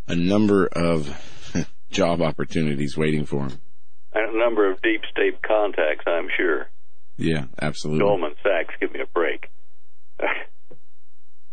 a 0.08 0.14
number 0.16 0.64
of 0.64 1.14
job 1.90 2.22
opportunities 2.22 2.96
waiting 2.96 3.26
for 3.26 3.42
him. 3.42 3.60
And 4.14 4.34
a 4.34 4.38
number 4.38 4.72
of 4.72 4.80
deep 4.80 5.02
state 5.10 5.42
contacts, 5.42 6.04
I'm 6.06 6.28
sure. 6.34 6.70
Yeah, 7.18 7.48
absolutely. 7.60 8.00
Goldman 8.00 8.36
Sachs, 8.42 8.72
give 8.80 8.94
me 8.94 9.00
a 9.00 9.06
break. 9.06 9.50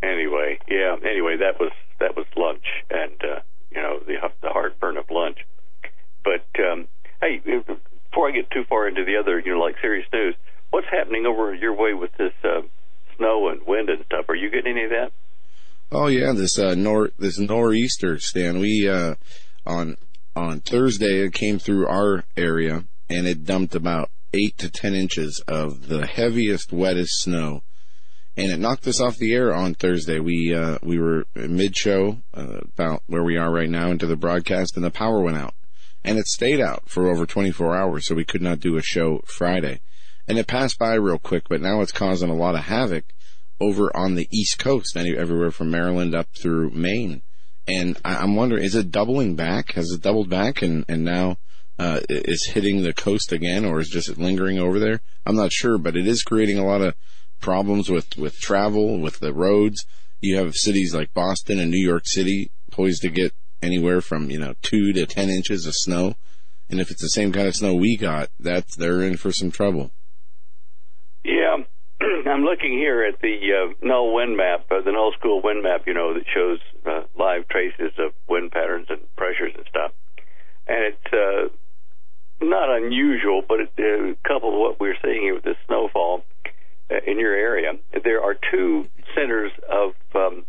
anyway, 0.02 0.60
yeah. 0.70 0.96
Anyway, 1.04 1.36
that 1.42 1.60
was 1.60 1.74
that 2.00 2.16
was 2.16 2.26
lunch, 2.38 2.64
and 2.90 3.22
uh, 3.22 3.42
you 3.70 3.82
know 3.82 4.00
the 4.00 4.16
the 4.42 4.50
heartburn 4.50 4.96
of 4.96 5.10
lunch. 5.10 5.40
But 6.24 6.46
um, 6.72 6.88
hey, 7.22 7.42
before 8.12 8.28
I 8.28 8.32
get 8.32 8.52
too 8.52 8.64
far 8.68 8.88
into 8.88 9.06
the 9.06 9.18
other, 9.18 9.40
you 9.40 9.54
know, 9.54 9.60
like 9.60 9.76
serious 9.82 10.06
news, 10.14 10.36
what's 10.70 10.88
happening 10.92 11.26
over 11.26 11.54
your 11.56 11.74
way 11.74 11.94
with 11.94 12.12
this 12.18 12.34
uh, 12.44 12.62
snow 13.18 13.50
and 13.50 13.66
wind 13.66 13.90
and 13.90 14.04
stuff? 14.06 14.26
Are 14.30 14.36
you 14.36 14.52
getting 14.52 14.74
any 14.74 14.84
of 14.84 14.90
that? 14.92 15.12
Oh 15.94 16.08
yeah, 16.08 16.32
this 16.32 16.58
uh 16.58 16.74
nor 16.76 17.10
this 17.20 17.38
nor'easter, 17.38 18.18
Stan. 18.18 18.60
We 18.60 18.88
uh 18.90 19.16
on 19.66 19.98
on 20.36 20.62
Thursday 20.62 21.26
it 21.26 21.34
came 21.34 21.60
through 21.60 21.86
our 21.88 22.24
area 22.38 22.86
and 23.10 23.28
it 23.28 23.46
dumped 23.46 23.76
about 23.76 24.10
eight 24.34 24.58
to 24.60 24.70
ten 24.70 24.96
inches 24.96 25.44
of 25.50 25.90
the 25.90 26.08
heaviest, 26.08 26.72
wettest 26.72 27.22
snow. 27.22 27.64
And 28.38 28.50
it 28.50 28.60
knocked 28.60 28.88
us 28.88 29.02
off 29.02 29.18
the 29.18 29.34
air 29.34 29.54
on 29.54 29.74
Thursday. 29.74 30.20
We 30.20 30.56
uh 30.56 30.78
we 30.82 30.98
were 30.98 31.26
mid 31.36 31.76
show, 31.76 32.20
uh, 32.34 32.60
about 32.74 33.04
where 33.08 33.24
we 33.24 33.36
are 33.36 33.52
right 33.52 33.70
now 33.70 33.92
into 33.92 34.08
the 34.08 34.16
broadcast 34.16 34.78
and 34.78 34.86
the 34.86 34.92
power 34.92 35.22
went 35.22 35.38
out. 35.38 35.54
And 36.04 36.18
it 36.18 36.28
stayed 36.28 36.60
out 36.60 36.84
for 36.90 37.10
over 37.10 37.26
24 37.26 37.76
hours, 37.76 38.08
so 38.08 38.16
we 38.16 38.26
could 38.26 38.42
not 38.42 38.60
do 38.60 38.78
a 38.78 38.82
show 38.82 39.22
Friday. 39.26 39.82
And 40.28 40.40
it 40.40 40.48
passed 40.48 40.80
by 40.80 40.94
real 40.94 41.20
quick, 41.20 41.50
but 41.50 41.62
now 41.62 41.82
it's 41.82 41.92
causing 41.92 42.30
a 42.30 42.36
lot 42.36 42.56
of 42.56 42.62
havoc 42.62 43.06
over 43.60 43.96
on 43.96 44.16
the 44.16 44.28
East 44.32 44.58
Coast, 44.58 44.98
everywhere 44.98 45.52
from 45.52 45.70
Maryland 45.70 46.16
up 46.16 46.28
through 46.36 46.72
Maine. 46.72 47.22
And 47.68 47.98
I'm 48.04 48.36
wondering, 48.36 48.64
is 48.64 48.76
it 48.76 48.92
doubling 48.92 49.36
back? 49.36 49.74
Has 49.74 49.92
it 49.92 50.02
doubled 50.02 50.30
back 50.30 50.64
and, 50.64 50.84
and 50.88 51.06
now 51.06 51.38
uh, 51.78 52.02
is 52.10 52.52
hitting 52.54 52.82
the 52.82 52.94
coast 52.94 53.32
again, 53.32 53.66
or 53.66 53.80
is 53.80 53.90
just 53.90 54.18
lingering 54.18 54.58
over 54.58 54.80
there? 54.80 55.02
I'm 55.26 55.36
not 55.36 55.52
sure, 55.52 55.78
but 55.78 55.96
it 55.96 56.08
is 56.08 56.24
creating 56.24 56.58
a 56.58 56.66
lot 56.66 56.82
of 56.82 56.96
problems 57.40 57.90
with, 57.90 58.18
with 58.18 58.40
travel, 58.40 59.00
with 59.00 59.20
the 59.20 59.34
roads. 59.34 59.86
You 60.20 60.38
have 60.38 60.56
cities 60.56 60.94
like 60.94 61.14
Boston 61.14 61.60
and 61.60 61.72
New 61.72 61.84
York 61.84 62.04
City 62.06 62.52
poised 62.72 63.04
to 63.04 63.10
get 63.10 63.34
anywhere 63.62 64.02
from, 64.02 64.30
you 64.30 64.40
know, 64.40 64.56
two 64.62 64.94
to 64.94 65.06
ten 65.06 65.30
inches 65.30 65.66
of 65.66 65.74
snow. 65.76 66.16
And 66.70 66.80
if 66.80 66.90
it's 66.90 67.02
the 67.02 67.10
same 67.10 67.32
kind 67.34 67.48
of 67.48 67.56
snow 67.56 67.76
we 67.76 67.98
got, 67.98 68.30
that's, 68.40 68.76
they're 68.76 69.02
in 69.02 69.18
for 69.18 69.32
some 69.32 69.52
trouble. 69.52 69.92
Yeah, 71.24 71.58
I'm 72.26 72.44
looking 72.44 72.72
here 72.72 73.04
at 73.04 73.20
the 73.22 73.36
uh, 73.36 73.74
null 73.82 74.14
wind 74.14 74.38
map, 74.38 74.66
uh, 74.72 74.82
the 74.82 74.92
null 74.92 75.12
school 75.20 75.42
wind 75.44 75.64
map, 75.64 75.82
you 75.86 75.94
know, 75.94 76.14
that 76.14 76.24
shows 76.34 76.60
uh, 76.86 77.04
live 77.18 77.48
traces 77.50 77.92
of 78.00 78.14
wind 78.28 78.52
patterns 78.52 78.88
and 78.90 79.00
pressures 79.16 79.54
and 79.56 79.66
stuff. 79.70 79.92
And 80.68 80.94
it's 80.94 81.14
uh, 81.14 81.54
not 82.42 82.70
unusual, 82.70 83.44
but 83.48 83.60
it, 83.60 83.72
uh, 83.78 84.16
coupled 84.28 84.54
with 84.54 84.62
what 84.62 84.80
we're 84.80 84.98
seeing 85.04 85.24
here 85.24 85.36
with 85.36 85.44
this 85.44 85.58
snowfall 85.68 86.24
uh, 86.90 86.96
in 87.06 87.20
your 87.20 87.34
area, 87.34 87.74
there 88.04 88.24
are 88.24 88.36
two 88.52 88.88
centers 89.16 89.52
of 89.70 89.94
um, 90.16 90.46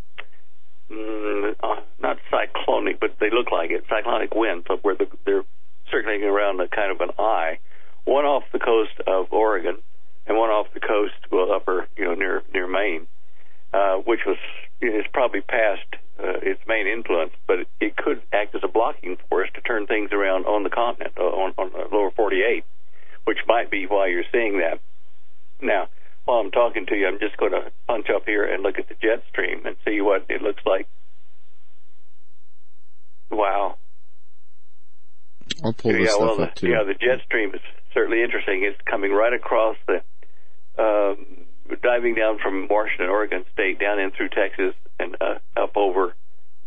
mm, 0.93 1.55
uh, 1.63 1.81
not 2.01 2.19
cyclonic, 2.31 3.01
but 3.01 3.17
they 3.21 3.31
look 3.31 3.51
like 3.51 3.71
it, 3.71 3.85
cyclonic 3.89 4.35
winds, 4.35 4.67
where 4.83 4.95
the, 4.95 5.07
they're 5.25 5.45
circulating 5.91 6.27
around 6.27 6.61
a 6.61 6.69
kind 6.69 6.93
of 6.93 7.01
an 7.01 7.11
eye. 7.19 7.59
One 8.05 8.25
off 8.25 8.45
the 8.53 8.59
coast 8.59 9.01
of 9.07 9.33
Oregon 9.33 9.79
and 10.27 10.37
one 10.37 10.51
off 10.51 10.67
the 10.75 10.81
coast, 10.81 11.15
well, 11.31 11.53
upper, 11.53 11.89
you 11.97 12.05
know, 12.05 12.15
near 12.15 12.43
near 12.53 12.67
Maine, 12.67 13.07
uh, 13.73 13.97
which 13.97 14.21
was 14.27 14.37
is 14.81 15.05
probably 15.13 15.41
past 15.41 15.87
uh, 16.19 16.39
its 16.43 16.61
main 16.67 16.87
influence, 16.87 17.33
but 17.47 17.61
it, 17.61 17.69
it 17.81 17.97
could 17.97 18.23
act 18.33 18.55
as 18.55 18.63
a 18.65 18.69
blocking 18.69 19.17
force 19.29 19.49
to 19.55 19.61
turn 19.61 19.87
things 19.87 20.11
around 20.13 20.47
on 20.47 20.63
the 20.63 20.71
continent, 20.71 21.15
uh, 21.19 21.23
on, 21.23 21.55
on 21.59 21.71
the 21.73 21.95
lower 21.95 22.11
48, 22.11 22.65
which 23.25 23.39
might 23.47 23.71
be 23.71 23.87
why 23.87 24.09
you're 24.09 24.25
seeing 24.33 24.59
that. 24.59 24.81
Now, 25.61 25.89
while 26.25 26.39
I'm 26.39 26.51
talking 26.51 26.87
to 26.87 26.97
you, 26.97 27.07
I'm 27.07 27.19
just 27.19 27.37
going 27.37 27.53
to 27.53 27.73
punch 27.87 28.07
up 28.15 28.25
here 28.27 28.45
and 28.45 28.63
look 28.63 28.79
at 28.79 28.89
the 28.89 28.95
jet 28.95 29.23
stream 29.31 29.67
and 29.67 29.77
see 29.85 30.01
what 30.01 30.27
it 30.29 30.43
looks 30.43 30.63
like. 30.65 30.89
Wow. 33.31 33.77
I'll 35.65 35.73
pull 35.73 35.93
this 35.93 36.11
yeah, 36.11 36.17
well, 36.19 36.37
the, 36.37 36.45
up 36.45 36.55
too. 36.55 36.69
yeah, 36.69 36.85
the 36.85 36.95
jet 36.95 37.21
stream 37.25 37.55
is 37.55 37.61
certainly 37.93 38.23
interesting. 38.23 38.63
It's 38.63 38.81
coming 38.85 39.13
right 39.13 39.33
across 39.33 39.77
the 39.87 40.03
um, 40.79 41.47
diving 41.83 42.15
down 42.15 42.39
from 42.39 42.69
Washington, 42.69 43.09
Oregon 43.09 43.45
State, 43.53 43.79
down 43.79 43.99
in 43.99 44.11
through 44.11 44.31
Texas 44.31 44.75
and 44.99 45.17
uh, 45.21 45.39
up 45.57 45.77
over 45.77 46.15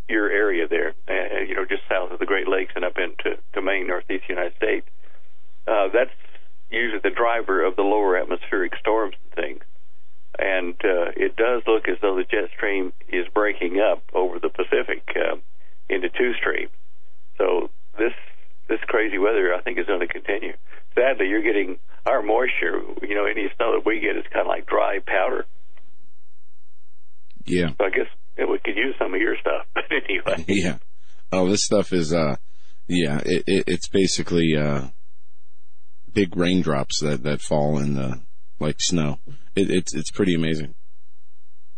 your 0.07 0.29
area 0.29 0.67
there, 0.67 0.93
uh, 1.07 1.41
you 1.47 1.55
know, 1.55 1.65
just 1.65 1.81
south 1.89 2.11
of 2.11 2.19
the 2.19 2.25
Great 2.25 2.47
Lakes 2.47 2.73
and 2.75 2.85
up 2.85 2.97
into 2.97 3.37
to 3.53 3.61
Maine, 3.61 3.87
northeast 3.87 4.25
United 4.29 4.55
States. 4.55 4.87
Uh, 5.67 5.87
that's 5.91 6.11
usually 6.71 7.01
the 7.03 7.15
driver 7.15 7.63
of 7.63 7.75
the 7.75 7.81
lower 7.81 8.17
atmospheric 8.17 8.73
storms 8.79 9.15
and 9.23 9.43
things. 9.45 9.63
And 10.37 10.73
uh, 10.83 11.15
it 11.15 11.35
does 11.35 11.63
look 11.65 11.87
as 11.87 11.97
though 12.01 12.15
the 12.15 12.23
jet 12.23 12.49
stream 12.55 12.91
is 13.07 13.25
breaking 13.33 13.79
up 13.79 14.03
over 14.13 14.39
the 14.39 14.49
Pacific 14.49 15.07
uh, 15.15 15.37
into 15.89 16.09
two 16.09 16.33
streams. 16.39 16.71
So 17.37 17.69
this 17.97 18.13
this 18.67 18.79
crazy 18.87 19.17
weather, 19.17 19.53
I 19.53 19.61
think, 19.61 19.79
is 19.79 19.85
going 19.85 20.01
to 20.01 20.07
continue. 20.07 20.53
Sadly, 20.95 21.27
you're 21.27 21.43
getting 21.43 21.77
our 22.05 22.21
moisture. 22.21 22.81
You 23.01 23.15
know, 23.15 23.25
any 23.25 23.47
snow 23.55 23.73
that 23.73 23.85
we 23.85 23.99
get 23.99 24.17
is 24.17 24.25
kind 24.33 24.41
of 24.41 24.47
like 24.47 24.65
dry 24.65 24.99
powder. 25.05 25.45
Yeah. 27.45 27.69
So 27.77 27.85
I 27.85 27.89
guess 27.91 28.07
yeah, 28.37 28.45
we 28.45 28.59
could 28.59 28.75
use 28.75 28.95
some 28.99 29.13
of 29.13 29.21
your 29.21 29.35
stuff. 29.39 29.65
But 29.73 29.85
anyway. 29.91 30.45
Yeah. 30.47 30.77
Oh, 31.31 31.49
this 31.49 31.65
stuff 31.65 31.91
is, 31.91 32.13
uh, 32.13 32.35
yeah, 32.87 33.19
it, 33.25 33.43
it, 33.47 33.63
it's 33.67 33.87
basically, 33.89 34.55
uh, 34.55 34.87
big 36.15 36.35
raindrops 36.35 36.99
that, 37.01 37.21
that 37.23 37.41
fall 37.41 37.77
in 37.77 37.93
the, 37.93 38.19
like 38.59 38.77
snow. 38.79 39.19
It, 39.55 39.69
it's, 39.69 39.93
it's 39.93 40.09
pretty 40.09 40.33
amazing. 40.33 40.73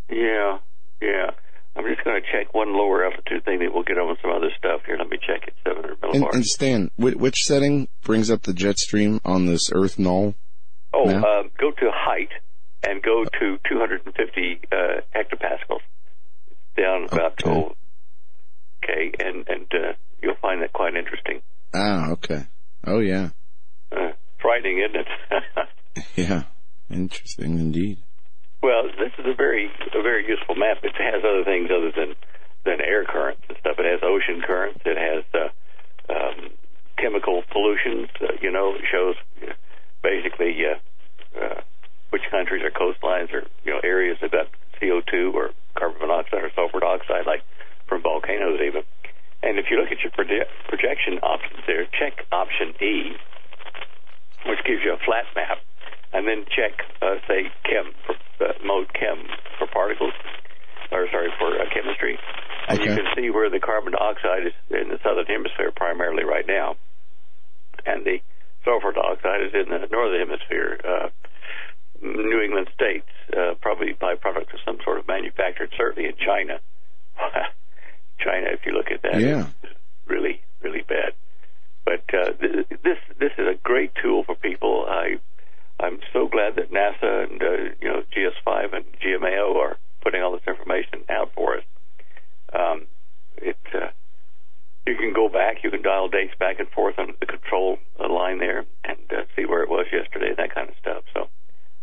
Yeah. 0.09 0.59
Yeah. 1.01 1.31
I'm 1.75 1.83
just 1.85 2.03
going 2.05 2.21
to 2.21 2.27
check 2.31 2.53
one 2.53 2.73
lower 2.73 3.03
altitude 3.05 3.43
thing 3.45 3.59
that 3.59 3.73
we'll 3.73 3.83
get 3.83 3.97
on 3.97 4.09
with 4.09 4.19
some 4.21 4.31
other 4.31 4.49
stuff 4.57 4.81
here. 4.85 4.95
Let 4.97 5.09
me 5.09 5.17
check 5.19 5.47
it. 5.47 5.53
700 5.67 5.97
And, 6.01 6.23
millibars. 6.23 6.33
and 6.35 6.45
Stan, 6.45 6.91
which, 6.97 7.35
setting 7.43 7.87
brings 8.03 8.31
up 8.31 8.43
the 8.43 8.53
jet 8.53 8.77
stream 8.79 9.19
on 9.25 9.45
this 9.45 9.69
Earth 9.73 9.99
null? 9.99 10.33
oh, 10.93 11.07
uh, 11.09 11.43
go 11.59 11.69
to 11.71 11.91
height 11.93 12.29
and 12.87 13.03
go 13.03 13.23
to 13.25 13.57
250 13.69 14.61
uh, 14.71 14.75
hectopascals. 15.15 15.81
Down 16.75 17.05
about 17.11 17.33
Okay. 17.43 17.49
oh, 17.49 17.75
okay, 18.83 19.11
and 19.19 19.47
and 19.47 19.65
uh, 19.73 19.93
you'll 20.21 20.35
find 20.41 20.61
that 20.61 20.73
quite 20.73 20.95
interesting. 20.95 21.41
Ah, 21.73 22.11
okay. 22.11 22.45
Oh, 22.85 22.99
yeah. 22.99 23.29
Frightening, 24.47 24.79
isn't 24.79 24.95
it? 25.03 25.09
Yeah. 26.15 26.43
Interesting 26.89 27.59
indeed. 27.59 27.97
well, 28.63 28.83
this 28.87 29.11
is 29.19 29.25
a 29.27 29.35
very 29.35 29.67
a 29.93 30.01
very 30.01 30.23
useful 30.25 30.55
map. 30.55 30.77
It 30.83 30.95
has 30.95 31.19
other 31.19 31.43
things 31.43 31.67
other 31.67 31.91
than 31.91 32.15
than 32.63 32.79
air 32.79 33.03
currents 33.03 33.43
and 33.49 33.57
stuff. 33.59 33.75
It 33.77 33.83
has 33.85 33.99
ocean 34.03 34.39
currents. 34.45 34.79
It 34.85 34.95
has 34.95 35.23
uh, 35.35 35.51
um, 36.13 36.55
chemical 36.97 37.43
pollutions. 37.51 38.07
Uh, 38.23 38.39
you 38.41 38.51
know, 38.51 38.71
it 38.75 38.85
shows 38.87 39.15
uh, 39.43 39.51
basically 40.01 40.55
uh, 40.63 40.79
uh, 41.43 41.59
which 42.11 42.23
countries 42.31 42.63
are 42.63 42.71
coastlines 42.71 43.33
or 43.35 43.43
you 43.65 43.73
know 43.73 43.81
areas 43.83 44.17
that 44.21 44.31
got 44.31 44.47
CO2 44.79 45.33
or 45.33 45.51
carbon 45.75 45.99
monoxide 46.07 46.43
or 46.43 46.51
sulfur 46.55 46.79
dioxide, 46.79 47.27
like 47.27 47.43
from 47.89 48.01
volcanoes 48.01 48.61
even. 48.63 48.83
And 49.43 49.59
if 49.59 49.65
you 49.69 49.77
look 49.77 49.91
at 49.91 50.01
your 50.01 50.11
proje- 50.15 50.49
projection 50.71 51.19
options 51.21 51.61
there, 51.67 51.85
check 51.99 52.25
option 52.31 52.73
E, 52.81 53.13
which 54.45 54.59
gives 54.65 54.83
you 54.83 54.93
a 54.93 55.01
flat 55.05 55.25
map, 55.35 55.57
and 56.13 56.27
then 56.27 56.45
check, 56.53 56.85
uh, 57.01 57.15
say, 57.27 57.49
chem 57.63 57.91
for, 58.05 58.15
uh, 58.45 58.53
mode 58.63 58.91
chem 58.93 59.27
for 59.57 59.67
particles, 59.67 60.13
or 60.91 61.07
sorry, 61.11 61.29
for 61.39 61.55
uh, 61.59 61.65
chemistry, 61.73 62.17
and 62.69 62.79
you 62.79 62.85
can 62.95 63.07
see 63.15 63.29
where 63.29 63.49
the 63.49 63.59
carbon 63.59 63.93
dioxide 63.93 64.45
is 64.47 64.53
in 64.69 64.89
the 64.89 64.99
southern 65.03 65.25
hemisphere 65.25 65.71
primarily 65.75 66.23
right 66.23 66.45
now, 66.47 66.75
and 67.85 68.05
the 68.05 68.19
sulfur 68.63 68.91
dioxide 68.91 69.41
is 69.47 69.53
in 69.53 69.69
the 69.69 69.87
northern 69.91 70.19
hemisphere. 70.27 70.79
Uh, 70.83 71.09
New 71.99 72.41
England 72.41 72.67
states, 72.75 73.09
uh, 73.35 73.55
probably 73.59 73.93
byproduct 73.99 74.53
of 74.53 74.59
some 74.63 74.77
sort 74.83 74.99
of 74.99 75.07
manufactured, 75.07 75.73
certainly 75.75 76.07
in 76.07 76.15
China. 76.23 76.59
China, 78.19 78.47
if 78.53 78.59
you 78.65 78.71
look 78.73 78.91
at 78.91 79.01
that, 79.01 79.19
Yeah. 79.19 79.47
is 79.63 79.71
really, 80.05 80.41
really 80.61 80.83
bad. 80.87 81.13
But 81.87 82.03
uh, 82.13 82.31
th- 82.33 82.67
this 82.83 82.99
this 83.17 83.31
is 83.37 83.47
a 83.47 83.57
great 83.63 83.93
tool 84.03 84.25
for 84.25 84.35
people. 84.35 84.85
I 84.89 85.19
I'm 85.79 85.99
so 86.11 86.27
glad 86.27 86.57
that 86.57 86.69
NASA 86.69 87.31
and 87.31 87.41
uh, 87.41 87.73
you 87.81 87.87
know 87.87 88.03
GEOS-5 88.13 88.75
and 88.75 88.85
GMAO 88.99 89.55
are 89.55 89.77
putting 90.01 90.21
all 90.21 90.33
this 90.33 90.45
information 90.45 91.05
out 91.07 91.31
for 91.33 91.55
us. 91.57 91.63
Um, 92.53 92.87
it 93.37 93.55
uh, 93.73 93.87
you 94.85 94.97
can 94.97 95.13
go 95.13 95.29
back, 95.29 95.63
you 95.63 95.71
can 95.71 95.81
dial 95.81 96.09
dates 96.09 96.33
back 96.37 96.59
and 96.59 96.67
forth 96.69 96.99
on 96.99 97.13
the 97.21 97.25
control 97.25 97.77
uh, 98.01 98.11
line 98.11 98.39
there 98.39 98.65
and 98.83 98.99
uh, 99.11 99.23
see 99.37 99.45
where 99.45 99.63
it 99.63 99.69
was 99.69 99.85
yesterday, 99.93 100.33
that 100.35 100.53
kind 100.53 100.67
of 100.67 100.75
stuff. 100.81 101.03
So 101.13 101.29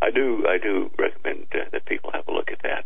I 0.02 0.10
do 0.10 0.44
I 0.46 0.58
do 0.58 0.90
recommend 0.98 1.46
uh, 1.54 1.70
that 1.72 1.86
people 1.86 2.10
have 2.12 2.28
a 2.28 2.32
look 2.32 2.50
at 2.52 2.60
that. 2.62 2.84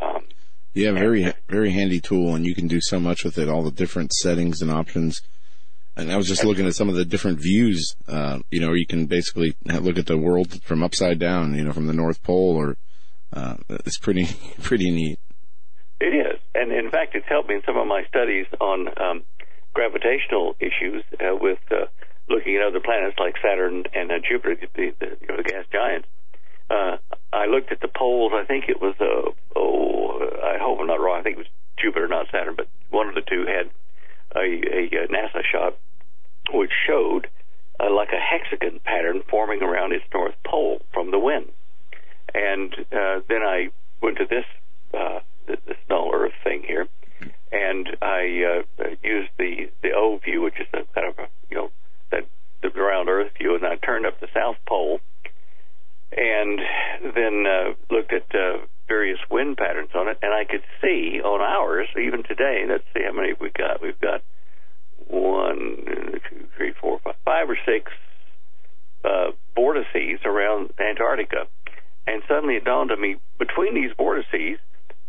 Um, 0.00 0.24
Yeah, 0.72 0.92
very, 0.92 1.34
very 1.50 1.72
handy 1.72 2.00
tool 2.00 2.34
and 2.34 2.46
you 2.46 2.54
can 2.54 2.66
do 2.66 2.80
so 2.80 2.98
much 2.98 3.24
with 3.24 3.36
it, 3.36 3.50
all 3.50 3.62
the 3.62 3.70
different 3.70 4.14
settings 4.14 4.62
and 4.62 4.70
options. 4.70 5.20
And 5.96 6.10
I 6.10 6.16
was 6.16 6.26
just 6.26 6.44
looking 6.44 6.66
at 6.66 6.74
some 6.74 6.88
of 6.88 6.96
the 6.96 7.04
different 7.04 7.38
views, 7.38 7.94
uh, 8.08 8.40
you 8.50 8.60
know, 8.60 8.72
you 8.72 8.86
can 8.86 9.06
basically 9.06 9.54
look 9.64 9.96
at 9.96 10.06
the 10.06 10.18
world 10.18 10.60
from 10.62 10.82
upside 10.82 11.20
down, 11.20 11.54
you 11.54 11.64
know, 11.64 11.72
from 11.72 11.86
the 11.86 11.92
North 11.92 12.22
Pole 12.22 12.56
or, 12.56 12.76
uh, 13.32 13.56
it's 13.68 13.98
pretty, 13.98 14.26
pretty 14.62 14.90
neat. 14.90 15.20
It 16.00 16.14
is, 16.14 16.40
and 16.54 16.72
in 16.72 16.90
fact, 16.90 17.14
it's 17.14 17.26
helped 17.28 17.48
me 17.48 17.56
in 17.56 17.62
some 17.64 17.76
of 17.76 17.86
my 17.86 18.02
studies 18.08 18.46
on 18.60 18.88
um, 19.00 19.22
gravitational 19.72 20.56
issues 20.58 21.04
uh, 21.20 21.36
with 21.38 21.58
uh, 21.70 21.86
looking 22.28 22.56
at 22.56 22.66
other 22.66 22.80
planets 22.80 23.16
like 23.18 23.34
Saturn 23.40 23.84
and 23.94 24.10
uh, 24.10 24.14
Jupiter, 24.28 24.56
the, 24.56 24.94
the, 24.98 25.06
you 25.20 25.28
know, 25.28 25.36
the 25.36 25.42
gas 25.44 25.64
giants. 25.72 26.08
Uh, 26.68 26.96
I 27.32 27.46
looked 27.46 27.70
at 27.70 27.80
the 27.80 27.88
poles. 27.88 28.32
I 28.34 28.44
think 28.44 28.64
it 28.68 28.80
was 28.80 28.94
oh, 29.54 30.18
I 30.42 30.58
hope 30.58 30.80
I'm 30.80 30.86
not 30.86 31.00
wrong. 31.00 31.20
I 31.20 31.22
think 31.22 31.36
it 31.36 31.44
was 31.44 31.52
Jupiter, 31.78 32.08
not 32.08 32.26
Saturn, 32.32 32.54
but 32.56 32.68
one 32.90 33.08
of 33.08 33.14
the 33.14 33.20
two 33.20 33.44
had 33.46 33.70
a, 34.36 34.40
a, 34.40 35.08
NASA 35.08 35.42
shot 35.50 35.76
which 36.52 36.70
showed 36.86 37.28
uh, 37.80 37.90
like 37.90 38.10
a 38.12 38.20
hexagon 38.20 38.80
pattern 38.84 39.22
forming 39.28 39.62
around 39.62 39.92
its 39.92 40.04
north 40.12 40.34
pole 40.44 40.82
from 40.92 41.10
the 41.10 41.18
wind. 41.18 41.50
And 42.34 42.74
uh, 42.92 43.20
then 43.28 43.42
I 43.42 43.68
went 44.00 44.18
to 44.18 44.26
this 44.26 44.44
uh, 44.92 45.20
this 45.46 45.76
null 45.88 46.10
Earth 46.12 46.32
thing 46.42 46.62
here, 46.66 46.88
and 47.52 47.96
I 48.00 48.62
uh, 48.80 48.84
used 49.02 49.30
the 49.38 49.70
the 49.82 49.92
O 49.92 50.18
view, 50.18 50.42
which 50.42 50.60
is 50.60 50.66
a 50.72 50.84
kind 50.94 51.08
of 51.08 51.18
a, 51.18 51.28
you 51.50 51.56
know 51.56 51.70
that 52.10 52.26
the 52.62 52.70
round 52.70 53.08
Earth 53.08 53.32
view, 53.38 53.54
and 53.54 53.64
I 53.64 53.76
turned 53.76 54.06
up 54.06 54.20
the 54.20 54.28
south 54.34 54.56
pole, 54.66 55.00
and 56.16 56.60
then 57.14 57.44
uh, 57.46 57.74
looked 57.90 58.12
at 58.12 58.26
uh, 58.34 58.64
various 58.88 59.18
wind 59.30 59.56
patterns 59.56 59.90
on 59.94 60.08
it, 60.08 60.18
and 60.22 60.32
I 60.32 60.44
could 60.44 60.62
see 60.80 61.20
on 61.24 61.40
ours 61.40 61.88
even 61.98 62.22
today. 62.22 62.64
Let's 62.68 62.84
see 62.94 63.02
how 63.04 63.12
many 63.12 63.32
we 63.40 63.50
got. 63.50 63.82
We've 63.82 64.00
got 64.00 64.22
one, 65.06 66.20
two, 66.28 66.46
three, 66.56 66.72
four, 66.80 67.00
five, 67.02 67.14
five 67.24 67.50
or 67.50 67.58
six 67.66 67.90
uh, 69.04 69.32
vortices 69.54 70.20
around 70.24 70.72
Antarctica. 70.78 71.46
And 72.06 72.22
suddenly 72.28 72.56
it 72.56 72.64
dawned 72.64 72.92
on 72.92 73.00
me, 73.00 73.16
between 73.38 73.74
these 73.74 73.90
vortices, 73.96 74.58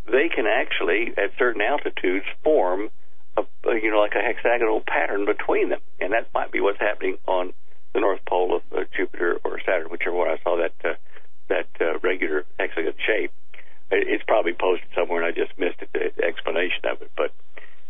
they 0.05 0.29
can 0.33 0.45
actually, 0.47 1.13
at 1.17 1.31
certain 1.37 1.61
altitudes, 1.61 2.25
form 2.43 2.89
a, 3.37 3.43
you 3.81 3.91
know 3.91 3.99
like 3.99 4.15
a 4.15 4.21
hexagonal 4.25 4.81
pattern 4.85 5.25
between 5.25 5.69
them, 5.69 5.81
and 5.99 6.13
that 6.13 6.27
might 6.33 6.51
be 6.51 6.61
what's 6.61 6.79
happening 6.79 7.17
on 7.27 7.53
the 7.95 8.01
north 8.01 8.19
pole 8.27 8.57
of 8.57 8.61
uh, 8.77 8.83
Jupiter 8.95 9.39
or 9.43 9.59
Saturn, 9.65 9.89
whichever 9.89 10.15
one 10.15 10.29
I 10.29 10.37
saw 10.43 10.55
that 10.57 10.73
uh, 10.83 10.93
that 11.47 11.69
uh, 11.81 11.97
regular 11.99 12.45
hexagon 12.59 12.93
shape. 13.07 13.31
It's 13.91 14.23
probably 14.27 14.53
posted 14.53 14.89
somewhere, 14.93 15.23
and 15.23 15.27
I 15.27 15.31
just 15.31 15.57
missed 15.57 15.81
it, 15.81 15.89
the 15.93 16.11
explanation 16.23 16.85
of 16.85 17.01
it. 17.01 17.09
But 17.15 17.33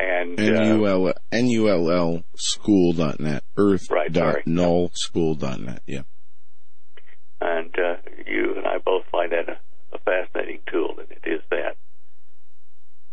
And 0.00 0.38
N-U-L- 0.38 1.12
N-U-L-L 1.32 2.22
school.net. 2.36 3.42
Earth 3.56 3.90
Right, 3.90 4.12
dot 4.12 4.32
sorry. 4.34 4.42
null 4.46 4.90
school.net. 4.94 5.82
Yeah. 5.86 6.02
and 7.40 7.74
uh, 7.78 7.96
you 8.26 8.54
and 8.56 8.66
I 8.66 8.78
both 8.78 9.04
find 9.10 9.32
that 9.32 9.48
a, 9.48 9.58
a 9.92 9.98
fascinating 9.98 10.60
tool, 10.70 10.94
and 11.00 11.10
it 11.10 11.22
is 11.28 11.40
that. 11.50 11.76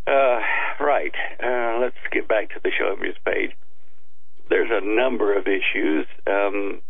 Uh, 0.07 0.39
right. 0.83 1.13
Uh, 1.43 1.79
let's 1.81 1.95
get 2.11 2.27
back 2.27 2.49
to 2.49 2.59
the 2.63 2.69
show 2.77 2.93
images 2.93 3.17
page. 3.25 3.51
There's 4.49 4.69
a 4.71 4.85
number 4.85 5.35
of 5.35 5.47
issues. 5.47 6.05
Um, 6.27 6.81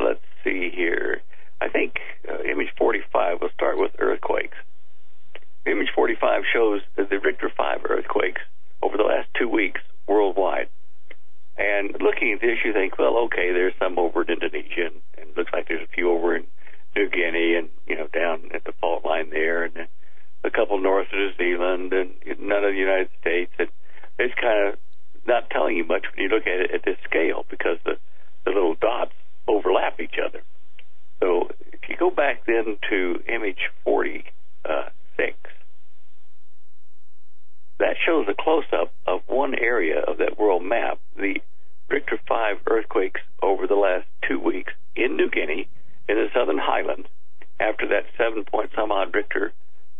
let's 0.00 0.20
see 0.44 0.70
here. 0.72 1.22
I 1.60 1.68
think 1.68 1.94
uh, 2.30 2.42
image 2.44 2.68
45. 2.78 3.38
We'll 3.40 3.50
start 3.50 3.78
with 3.78 3.90
earthquakes. 3.98 4.56
Image 5.66 5.88
45 5.94 6.42
shows 6.52 6.80
the 6.96 7.18
Richter 7.18 7.50
5 7.54 7.80
earthquakes 7.90 8.40
over 8.82 8.96
the 8.96 9.04
last 9.04 9.28
two 9.38 9.48
weeks 9.48 9.80
worldwide. 10.06 10.68
And 11.56 11.92
looking 12.00 12.32
at 12.32 12.40
this, 12.40 12.58
you 12.64 12.72
think, 12.72 12.98
well, 12.98 13.18
okay, 13.26 13.52
there's 13.52 13.74
some 13.78 13.98
over 13.98 14.22
in 14.22 14.30
Indonesia, 14.30 14.86
and, 14.86 15.00
and 15.18 15.36
looks 15.36 15.52
like 15.52 15.68
there's 15.68 15.82
a 15.82 15.94
few 15.94 16.10
over 16.10 16.36
in 16.36 16.46
New 16.96 17.08
Guinea, 17.08 17.54
and 17.54 17.68
you 17.86 17.96
know 17.96 18.08
down 18.08 18.50
at 18.54 18.64
the 18.64 18.72
fault 18.80 19.04
line 19.04 19.30
there, 19.30 19.64
and 19.64 19.86
a 20.42 20.50
couple 20.50 20.80
north 20.80 21.08
of 21.12 21.18
New 21.18 21.32
Zealand, 21.36 21.92
and 21.92 22.14
none 22.40 22.64
of 22.64 22.72
the 22.72 22.78
United 22.78 23.10
States. 23.20 23.52
And 23.58 23.68
it's 24.18 24.34
kind 24.40 24.68
of 24.72 24.78
not 25.26 25.50
telling 25.50 25.76
you 25.76 25.84
much 25.84 26.06
when 26.10 26.24
you 26.24 26.28
look 26.28 26.46
at 26.46 26.60
it 26.60 26.70
at 26.72 26.84
this 26.84 26.96
scale 27.04 27.44
because 27.48 27.78
the 27.84 27.98
the 28.44 28.50
little 28.50 28.74
dots 28.74 29.12
overlap 29.46 30.00
each 30.00 30.16
other. 30.24 30.42
So 31.20 31.50
if 31.72 31.88
you 31.88 31.96
go 31.98 32.10
back 32.10 32.46
then 32.46 32.78
to 32.88 33.22
image 33.28 33.68
46, 33.84 34.32
uh, 34.64 34.88
that 37.80 37.96
shows 38.04 38.26
a 38.28 38.34
close-up 38.34 38.92
of 39.06 39.20
one 39.26 39.54
area 39.54 40.00
of 40.00 40.18
that 40.18 40.38
world 40.38 40.62
map, 40.62 40.98
the 41.16 41.40
Richter 41.88 42.20
5 42.28 42.58
earthquakes 42.66 43.20
over 43.42 43.66
the 43.66 43.74
last 43.74 44.06
two 44.28 44.38
weeks 44.38 44.72
in 44.94 45.16
New 45.16 45.28
Guinea, 45.28 45.66
in 46.08 46.16
the 46.16 46.28
southern 46.34 46.58
highlands, 46.58 47.08
after 47.58 47.88
that 47.88 48.04
seven 48.16 48.44
point 48.44 48.70
some 48.76 48.92
odd 48.92 49.14
Richter 49.14 49.52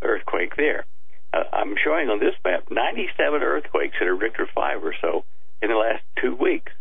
earthquake 0.03 0.57
there. 0.57 0.85
Uh, 1.33 1.45
I'm 1.53 1.75
showing 1.83 2.09
on 2.11 2.21
this 2.21 2.35
map 2.45 2.71
97 2.71 3.43
earthquakes 3.43 3.97
that 3.99 4.09
are 4.09 4.17
Richter 4.17 4.49
5 4.55 4.85
or 4.85 4.95
so 5.01 5.25
in 5.63 5.71
the 5.71 5.77
last 5.77 6.03
two 6.21 6.35
weeks. 6.35 6.73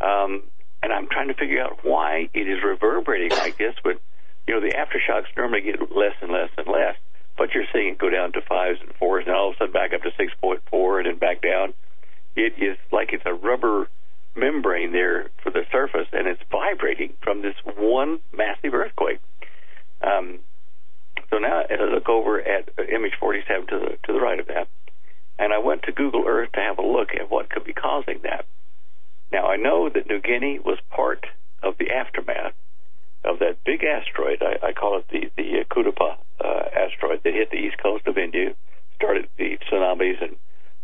Um, 0.00 0.42
and 0.82 0.92
I'm 0.92 1.08
trying 1.08 1.28
to 1.28 1.34
figure 1.34 1.62
out 1.62 1.80
why 1.82 2.28
it 2.32 2.48
is 2.48 2.62
reverberating 2.64 3.36
like 3.38 3.58
this, 3.58 3.74
but 3.82 4.00
you 4.46 4.54
know 4.54 4.60
the 4.60 4.74
aftershocks 4.74 5.26
normally 5.36 5.60
get 5.62 5.80
less 5.94 6.14
and 6.20 6.32
less 6.32 6.50
and 6.56 6.66
less, 6.66 6.96
but 7.40 7.54
you're 7.54 7.64
seeing 7.72 7.94
it 7.94 7.98
go 7.98 8.10
down 8.10 8.32
to 8.32 8.42
fives 8.42 8.78
and 8.82 8.92
fours, 8.96 9.24
and 9.26 9.34
all 9.34 9.48
of 9.48 9.54
a 9.54 9.56
sudden 9.56 9.72
back 9.72 9.94
up 9.94 10.02
to 10.02 10.10
6.4 10.10 10.98
and 10.98 11.06
then 11.06 11.16
back 11.16 11.40
down. 11.40 11.72
It 12.36 12.52
is 12.60 12.76
like 12.92 13.14
it's 13.14 13.24
a 13.24 13.32
rubber 13.32 13.88
membrane 14.36 14.92
there 14.92 15.30
for 15.42 15.50
the 15.50 15.62
surface, 15.72 16.06
and 16.12 16.28
it's 16.28 16.42
vibrating 16.50 17.14
from 17.22 17.40
this 17.40 17.54
one 17.64 18.20
massive 18.36 18.74
earthquake. 18.74 19.20
Um, 20.02 20.40
so 21.30 21.38
now 21.38 21.62
as 21.62 21.80
I 21.80 21.84
look 21.84 22.10
over 22.10 22.42
at 22.42 22.68
image 22.92 23.14
47 23.18 23.68
to 23.68 23.78
the 23.78 23.98
to 24.06 24.12
the 24.12 24.20
right 24.20 24.38
of 24.38 24.46
that, 24.48 24.68
and 25.38 25.54
I 25.54 25.58
went 25.58 25.84
to 25.84 25.92
Google 25.92 26.24
Earth 26.26 26.52
to 26.52 26.60
have 26.60 26.78
a 26.78 26.86
look 26.86 27.08
at 27.18 27.30
what 27.30 27.48
could 27.48 27.64
be 27.64 27.72
causing 27.72 28.20
that. 28.22 28.44
Now 29.32 29.46
I 29.46 29.56
know 29.56 29.88
that 29.88 30.06
New 30.06 30.20
Guinea 30.20 30.58
was 30.58 30.78
part 30.90 31.24
of 31.62 31.78
the 31.78 31.90
aftermath 31.90 32.52
of 33.24 33.38
that 33.40 33.62
big 33.64 33.84
asteroid. 33.84 34.42
I, 34.42 34.68
I 34.68 34.72
call 34.72 34.98
it 34.98 35.06
the 35.10 35.30
the 35.36 35.64
Kudapa 35.70 36.16
uh, 36.42 36.62
asteroid 36.74 37.22
that 37.24 37.34
hit 37.34 37.50
the 37.50 37.56
east 37.58 37.76
coast 37.82 38.06
of 38.06 38.16
India, 38.18 38.54
started 38.96 39.28
the 39.36 39.58
tsunamis 39.58 40.22
and 40.22 40.36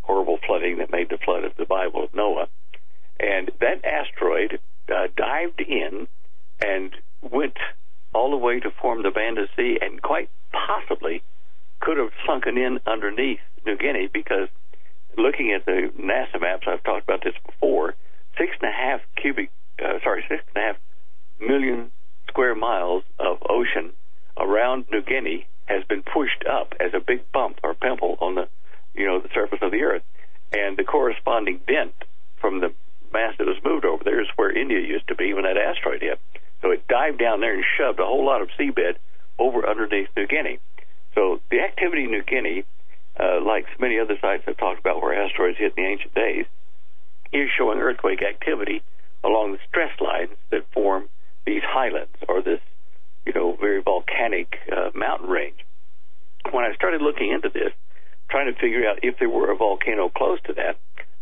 horrible 0.02 0.38
flooding 0.46 0.78
that 0.78 0.90
made 0.90 1.08
the 1.08 1.18
flood 1.18 1.44
of 1.44 1.52
the 1.56 1.64
Bible 1.64 2.04
of 2.04 2.14
Noah. 2.14 2.48
And 3.18 3.50
that 3.60 3.84
asteroid 3.84 4.60
uh, 4.88 5.08
dived 5.16 5.60
in 5.60 6.06
and 6.64 6.94
went 7.22 7.56
all 8.14 8.30
the 8.30 8.36
way 8.36 8.60
to 8.60 8.70
form 8.70 9.02
the 9.02 9.10
Banda 9.10 9.46
Sea, 9.56 9.78
and 9.80 10.00
quite 10.00 10.30
possibly 10.52 11.22
could 11.80 11.98
have 11.98 12.12
sunken 12.26 12.56
in 12.56 12.80
underneath 12.86 13.40
New 13.66 13.76
Guinea 13.76 14.08
because 14.12 14.48
looking 15.18 15.52
at 15.52 15.66
the 15.66 15.90
NASA 15.98 16.40
maps, 16.40 16.66
I've 16.66 16.82
talked 16.82 17.04
about 17.04 17.24
this 17.24 17.34
before, 17.44 17.94
six 18.38 18.52
and 18.60 18.70
a 18.70 18.72
half 18.72 19.00
cubic, 19.20 19.50
uh, 19.82 19.98
sorry, 20.02 20.24
six 20.28 20.42
and 20.54 20.64
a 20.64 20.66
half 20.66 20.76
million 21.40 21.90
square 22.36 22.54
miles 22.54 23.02
of 23.18 23.38
ocean 23.48 23.92
around 24.36 24.84
New 24.92 25.00
Guinea 25.00 25.46
has 25.64 25.82
been 25.84 26.02
pushed 26.02 26.44
up 26.46 26.74
as 26.78 26.92
a 26.92 27.00
big 27.00 27.20
bump 27.32 27.58
or 27.64 27.72
pimple 27.72 28.18
on 28.20 28.34
the, 28.34 28.46
you 28.94 29.06
know, 29.06 29.20
the 29.20 29.30
surface 29.32 29.60
of 29.62 29.70
the 29.70 29.80
Earth, 29.80 30.02
and 30.52 30.76
the 30.76 30.84
corresponding 30.84 31.58
dent 31.66 31.94
from 32.38 32.60
the 32.60 32.74
mass 33.10 33.32
that 33.38 33.46
was 33.46 33.56
moved 33.64 33.86
over 33.86 34.04
there 34.04 34.20
is 34.20 34.28
where 34.36 34.52
India 34.52 34.78
used 34.78 35.08
to 35.08 35.14
be 35.14 35.32
when 35.32 35.44
that 35.44 35.56
asteroid 35.56 36.02
hit. 36.02 36.20
So 36.60 36.72
it 36.72 36.86
dived 36.88 37.18
down 37.18 37.40
there 37.40 37.54
and 37.54 37.64
shoved 37.78 38.00
a 38.00 38.04
whole 38.04 38.26
lot 38.26 38.42
of 38.42 38.50
seabed 38.60 38.96
over 39.38 39.66
underneath 39.66 40.08
New 40.14 40.26
Guinea. 40.26 40.58
So 41.14 41.40
the 41.50 41.60
activity 41.60 42.04
in 42.04 42.10
New 42.10 42.22
Guinea, 42.22 42.64
uh, 43.18 43.40
like 43.40 43.64
many 43.80 43.98
other 43.98 44.18
sites 44.20 44.44
I've 44.46 44.58
talked 44.58 44.80
about 44.80 45.00
where 45.00 45.24
asteroids 45.24 45.56
hit 45.56 45.72
in 45.74 45.84
the 45.84 45.88
ancient 45.88 46.14
days, 46.14 46.44
is 47.32 47.48
showing 47.56 47.78
earthquake 47.78 48.20
activity 48.20 48.82
along 49.24 49.52
the 49.52 49.58
stress 49.70 49.98
lines 50.02 50.36
that 50.50 50.70
form 50.74 51.08
these 51.46 51.62
highlands 51.64 52.16
or 52.28 52.42
this, 52.42 52.60
you 53.24 53.32
know, 53.32 53.56
very 53.58 53.80
volcanic 53.80 54.56
uh, 54.70 54.90
mountain 54.94 55.28
range. 55.28 55.64
When 56.50 56.64
I 56.64 56.74
started 56.74 57.00
looking 57.00 57.32
into 57.32 57.48
this, 57.48 57.72
trying 58.28 58.52
to 58.52 58.60
figure 58.60 58.88
out 58.88 58.98
if 59.02 59.18
there 59.18 59.30
were 59.30 59.50
a 59.50 59.56
volcano 59.56 60.08
close 60.08 60.40
to 60.46 60.52
that, 60.54 60.76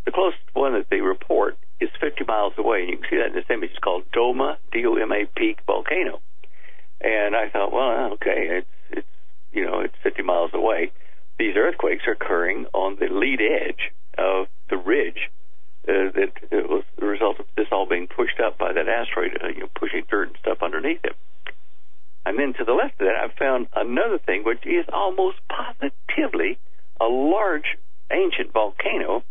the 0.05 0.12
closest 0.12 0.42
one 0.52 0.72
that 0.74 0.88
they 0.90 1.01
report 1.01 1.56
is 1.80 1.88
50 2.01 2.24
miles 2.24 2.52
away. 2.59 2.80
And 2.82 2.90
you 2.90 2.96
can 2.98 3.06
see 3.10 3.16
that 3.16 3.28
in 3.28 3.34
this 3.34 3.44
image. 3.51 3.70
It's 3.70 3.78
called 3.78 4.05
Doma, 4.12 4.56
D-O-M-A 4.72 5.26
Peak 5.36 5.59
Volcano. 5.66 6.20
And 7.01 7.36
I 7.36 7.48
thought, 7.51 7.72
well, 7.72 8.12
okay, 8.14 8.60
it's, 8.60 8.66
it's, 8.90 9.06
you 9.52 9.64
know, 9.64 9.80
it's 9.80 9.94
50 10.02 10.22
miles 10.22 10.51
away. 10.55 10.92
These 11.38 11.56
earthquakes 11.56 12.05
are 12.06 12.12
occurring 12.12 12.66
on 12.72 12.96
the 13.01 13.09
lead 13.09 13.40
edge 13.40 13.92
of 14.16 14.46
the 14.70 14.76
ridge 14.76 15.30
uh, 15.89 16.11
that 16.15 16.32
it 16.51 16.69
was 16.69 16.85
the 16.98 17.06
result 17.06 17.40
of 17.40 17.47
this 17.56 17.66
all 17.70 17.86
being 17.86 18.06
pushed 18.06 18.40
up 18.40 18.59
by 18.59 18.73
that 18.73 18.89
asteroid, 18.89 19.39
uh, 19.43 19.48
you 19.48 19.61
know, 19.61 19.70
pushing 19.74 20.05
dirt 20.11 20.28
and 20.28 20.36
stuff 20.40 20.59
underneath 20.62 21.05
it. 21.05 21.16
And 22.27 22.39
then 22.39 22.55
to 22.55 22.65
the 22.65 22.73
left 22.73 23.01
of 23.01 23.06
that, 23.06 23.16
I 23.16 23.28
found 23.39 23.69
another 23.77 24.19
thing, 24.19 24.44
which 24.44 24.65
is 24.65 24.86
almost 24.93 25.36
positively 25.48 26.59
a 27.01 27.05
large 27.05 27.77
ancient 28.11 28.52
volcano, 28.52 29.23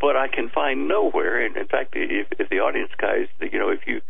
but 0.00 0.16
I 0.16 0.28
can 0.28 0.48
find 0.48 0.88
nowhere. 0.88 1.44
And 1.44 1.56
in 1.56 1.66
fact, 1.66 1.92
if, 1.94 2.28
if 2.38 2.48
the 2.48 2.60
audience 2.60 2.90
guys, 2.96 3.28
you 3.40 3.58
know, 3.58 3.68
if 3.68 3.80
you 3.86 4.00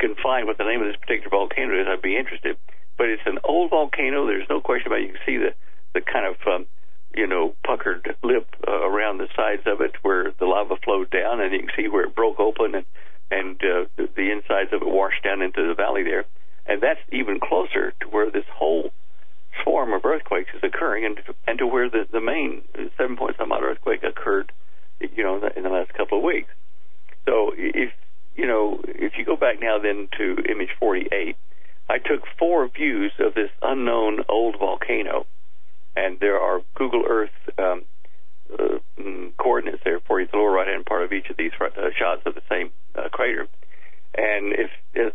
can 0.00 0.16
find 0.20 0.46
what 0.46 0.58
the 0.58 0.64
name 0.64 0.80
of 0.80 0.88
this 0.88 0.96
particular 0.96 1.30
volcano 1.30 1.80
is, 1.80 1.86
I'd 1.86 2.02
be 2.02 2.16
interested. 2.16 2.56
But 2.96 3.10
it's 3.10 3.22
an 3.26 3.38
old 3.44 3.70
volcano. 3.70 4.26
There's 4.26 4.48
no 4.50 4.60
question 4.60 4.88
about 4.88 5.00
it. 5.00 5.06
You 5.06 5.12
can 5.12 5.22
see 5.24 5.36
the 5.38 5.54
the 5.94 6.00
kind 6.02 6.26
of 6.26 6.36
um, 6.46 6.66
you 7.18 7.26
know 7.26 7.54
puckered 7.64 8.16
lip 8.22 8.46
uh, 8.66 8.70
around 8.70 9.18
the 9.18 9.26
sides 9.34 9.62
of 9.66 9.80
it 9.80 9.96
where 10.02 10.30
the 10.38 10.46
lava 10.46 10.76
flowed 10.84 11.10
down, 11.10 11.40
and 11.40 11.52
you 11.52 11.58
can 11.58 11.70
see 11.76 11.88
where 11.88 12.04
it 12.04 12.14
broke 12.14 12.38
open 12.38 12.76
and 12.76 12.86
and 13.30 13.60
uh, 13.62 13.84
the, 13.96 14.30
insides 14.30 14.72
of 14.72 14.80
it 14.80 14.88
washed 14.88 15.22
down 15.22 15.42
into 15.42 15.66
the 15.66 15.74
valley 15.74 16.02
there. 16.02 16.24
And 16.66 16.80
that's 16.80 17.00
even 17.12 17.40
closer 17.40 17.92
to 18.00 18.06
where 18.08 18.30
this 18.30 18.46
whole 18.54 18.90
swarm 19.62 19.92
of 19.92 20.04
earthquakes 20.04 20.50
is 20.54 20.62
occurring, 20.62 21.04
and 21.04 21.16
to, 21.16 21.34
and 21.46 21.58
to 21.58 21.66
where 21.66 21.90
the 21.90 22.06
the 22.10 22.20
main 22.20 22.62
seven 22.96 23.16
point 23.16 23.36
some 23.36 23.50
odd 23.50 23.64
earthquake 23.64 24.04
occurred, 24.04 24.52
you 25.00 25.24
know, 25.24 25.36
in 25.36 25.40
the, 25.42 25.58
in 25.58 25.62
the 25.64 25.70
last 25.70 25.92
couple 25.94 26.18
of 26.18 26.24
weeks. 26.24 26.50
So 27.26 27.52
if 27.56 27.92
you 28.36 28.46
know, 28.46 28.80
if 28.84 29.18
you 29.18 29.24
go 29.24 29.36
back 29.36 29.60
now 29.60 29.78
then 29.78 30.08
to 30.18 30.36
image 30.48 30.70
48, 30.78 31.36
I 31.90 31.98
took 31.98 32.22
four 32.38 32.68
views 32.68 33.12
of 33.18 33.34
this 33.34 33.50
unknown 33.60 34.24
old 34.28 34.56
volcano, 34.58 35.26
and 35.98 36.20
there 36.20 36.38
are 36.38 36.60
Google 36.74 37.04
Earth 37.08 37.38
um, 37.58 37.84
uh, 38.52 38.78
mm, 38.98 39.36
coordinates 39.36 39.82
there 39.84 40.00
for 40.00 40.20
you, 40.20 40.28
the 40.30 40.38
lower 40.38 40.52
right 40.52 40.68
hand 40.68 40.86
part 40.86 41.02
of 41.02 41.12
each 41.12 41.28
of 41.30 41.36
these 41.36 41.52
uh, 41.60 41.90
shots 41.98 42.22
of 42.24 42.34
the 42.34 42.42
same 42.48 42.70
uh, 42.94 43.08
crater. 43.10 43.46
And 44.14 44.54
if, 44.54 44.70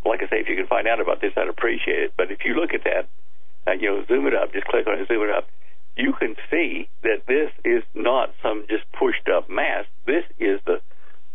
like 0.06 0.22
I 0.22 0.30
say, 0.30 0.40
if 0.40 0.48
you 0.48 0.56
can 0.56 0.68
find 0.68 0.88
out 0.88 1.00
about 1.00 1.20
this, 1.22 1.34
I'd 1.36 1.48
appreciate 1.48 2.00
it. 2.00 2.14
But 2.16 2.32
if 2.32 2.46
you 2.46 2.54
look 2.54 2.74
at 2.74 2.84
that, 2.84 3.08
uh, 3.68 3.72
you 3.74 3.90
know, 3.90 4.06
zoom 4.08 4.28
it 4.28 4.36
up, 4.36 4.54
just 4.54 4.68
click 4.68 4.86
on 4.88 5.00
it, 5.00 5.08
zoom 5.08 5.24
it 5.24 5.30
up, 5.30 5.48
you 5.96 6.14
can 6.14 6.36
see 6.50 6.90
that 7.04 7.26
this 7.28 7.52
is 7.64 7.84
not 7.94 8.34
some 8.42 8.66
just 8.70 8.84
pushed 8.92 9.30
up 9.30 9.50
mass. 9.50 9.86
This 10.06 10.26
is 10.40 10.60
the 10.66 10.82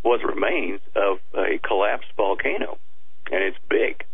what 0.03 0.21
remains 0.25 0.81
of 0.95 1.19
a 1.35 1.59
collapsed 1.67 2.13
volcano, 2.17 2.79
and 3.33 3.43
it's 3.43 3.59
big. 3.69 4.05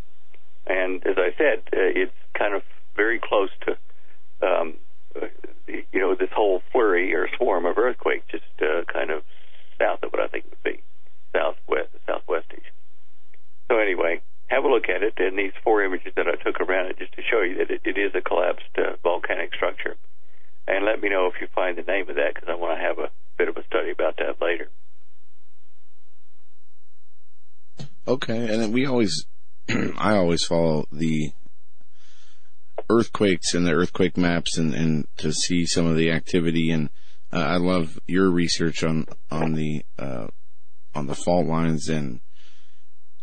And 0.66 1.06
as 1.06 1.16
I 1.18 1.34
said, 1.36 1.62
uh, 1.72 1.92
it's 1.94 2.16
kind 2.38 2.54
of 2.54 2.62
very 2.96 3.20
close 3.22 3.50
to, 3.66 3.76
um, 4.46 4.74
you 5.66 6.00
know, 6.00 6.14
this 6.14 6.30
whole 6.34 6.62
flurry 6.72 7.14
or 7.14 7.28
swarm 7.36 7.66
of 7.66 7.78
earthquakes, 7.78 8.24
just 8.30 8.44
uh, 8.60 8.84
kind 8.92 9.10
of 9.10 9.22
south 9.78 10.02
of 10.02 10.12
what 10.12 10.20
I 10.20 10.28
think 10.28 10.44
would 10.50 10.62
be, 10.62 10.82
southwest, 11.32 11.90
southwestish. 12.08 12.66
So 13.68 13.78
anyway, 13.78 14.22
have 14.48 14.64
a 14.64 14.68
look 14.68 14.88
at 14.88 15.02
it 15.02 15.14
and 15.16 15.38
these 15.38 15.52
four 15.62 15.82
images 15.82 16.12
that 16.16 16.26
I 16.28 16.36
took 16.42 16.60
around 16.60 16.90
it 16.90 16.98
just 16.98 17.12
to 17.14 17.22
show 17.22 17.40
you 17.40 17.58
that 17.58 17.70
it, 17.70 17.80
it 17.84 17.98
is 17.98 18.12
a 18.14 18.20
collapsed 18.20 18.76
uh, 18.76 18.96
volcanic 19.02 19.54
structure. 19.54 19.96
And 20.66 20.84
let 20.84 21.00
me 21.00 21.08
know 21.08 21.26
if 21.26 21.40
you 21.40 21.48
find 21.54 21.76
the 21.76 21.82
name 21.82 22.08
of 22.08 22.16
that 22.16 22.34
because 22.34 22.48
I 22.48 22.54
want 22.54 22.78
to 22.78 22.82
have 22.82 22.98
a 22.98 23.10
bit 23.36 23.48
of 23.48 23.56
a 23.56 23.64
study 23.64 23.90
about 23.90 24.16
that 24.18 24.40
later. 24.40 24.68
Okay, 28.06 28.36
and 28.36 28.60
then 28.60 28.72
we 28.72 28.86
always, 28.86 29.26
I 29.68 30.16
always 30.16 30.44
follow 30.44 30.86
the 30.92 31.32
earthquakes 32.88 33.54
and 33.54 33.66
the 33.66 33.72
earthquake 33.72 34.16
maps 34.16 34.56
and, 34.58 34.74
and 34.74 35.06
to 35.16 35.32
see 35.32 35.66
some 35.66 35.86
of 35.86 35.96
the 35.96 36.10
activity 36.10 36.70
and 36.70 36.88
uh, 37.32 37.38
I 37.38 37.56
love 37.56 37.98
your 38.06 38.30
research 38.30 38.84
on 38.84 39.06
on 39.30 39.54
the 39.54 39.84
uh, 39.98 40.28
on 40.94 41.06
the 41.06 41.14
fault 41.14 41.46
lines 41.46 41.88
and 41.88 42.20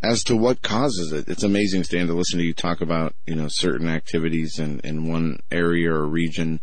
as 0.02 0.24
to 0.24 0.36
what 0.36 0.62
causes 0.62 1.12
it. 1.12 1.28
It's 1.28 1.44
amazing, 1.44 1.84
Stan, 1.84 2.08
to 2.08 2.12
listen 2.12 2.38
to 2.38 2.44
you 2.44 2.52
talk 2.52 2.80
about 2.80 3.14
you 3.26 3.34
know 3.34 3.48
certain 3.48 3.88
activities 3.88 4.58
in 4.58 4.80
in 4.80 5.08
one 5.08 5.40
area 5.50 5.92
or 5.92 6.06
region, 6.06 6.60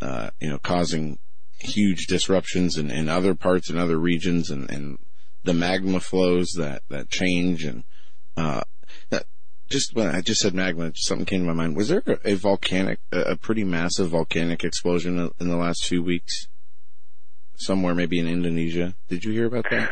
uh, 0.00 0.30
you 0.40 0.48
know, 0.48 0.58
causing 0.58 1.18
huge 1.58 2.06
disruptions 2.06 2.76
in, 2.76 2.90
in 2.90 3.08
other 3.08 3.34
parts 3.34 3.70
and 3.70 3.78
other 3.78 3.98
regions 3.98 4.50
and, 4.50 4.70
and 4.70 4.98
the 5.44 5.54
magma 5.54 6.00
flows 6.00 6.50
that, 6.56 6.82
that 6.88 7.08
change 7.08 7.64
and, 7.64 7.84
uh, 8.36 8.62
just 9.68 9.94
when 9.94 10.14
I 10.14 10.20
just 10.20 10.40
said 10.40 10.54
magma, 10.54 10.92
something 10.94 11.26
came 11.26 11.40
to 11.40 11.46
my 11.46 11.52
mind. 11.52 11.76
Was 11.76 11.88
there 11.88 12.02
a, 12.06 12.32
a 12.32 12.34
volcanic, 12.34 12.98
a, 13.12 13.20
a, 13.20 13.36
pretty 13.36 13.64
massive 13.64 14.10
volcanic 14.10 14.64
explosion 14.64 15.30
in 15.40 15.48
the 15.48 15.56
last 15.56 15.84
few 15.84 16.02
weeks? 16.02 16.48
Somewhere, 17.56 17.94
maybe 17.94 18.18
in 18.18 18.28
Indonesia. 18.28 18.94
Did 19.08 19.24
you 19.24 19.32
hear 19.32 19.46
about 19.46 19.64
that? 19.70 19.90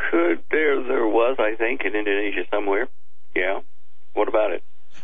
there, 0.50 0.82
there 0.82 1.06
was, 1.06 1.36
I 1.38 1.56
think, 1.56 1.80
in 1.80 1.96
Indonesia 1.96 2.42
somewhere. 2.50 2.88
Yeah. 3.34 3.60
What 4.12 4.28
about 4.28 4.52
it? 4.52 4.62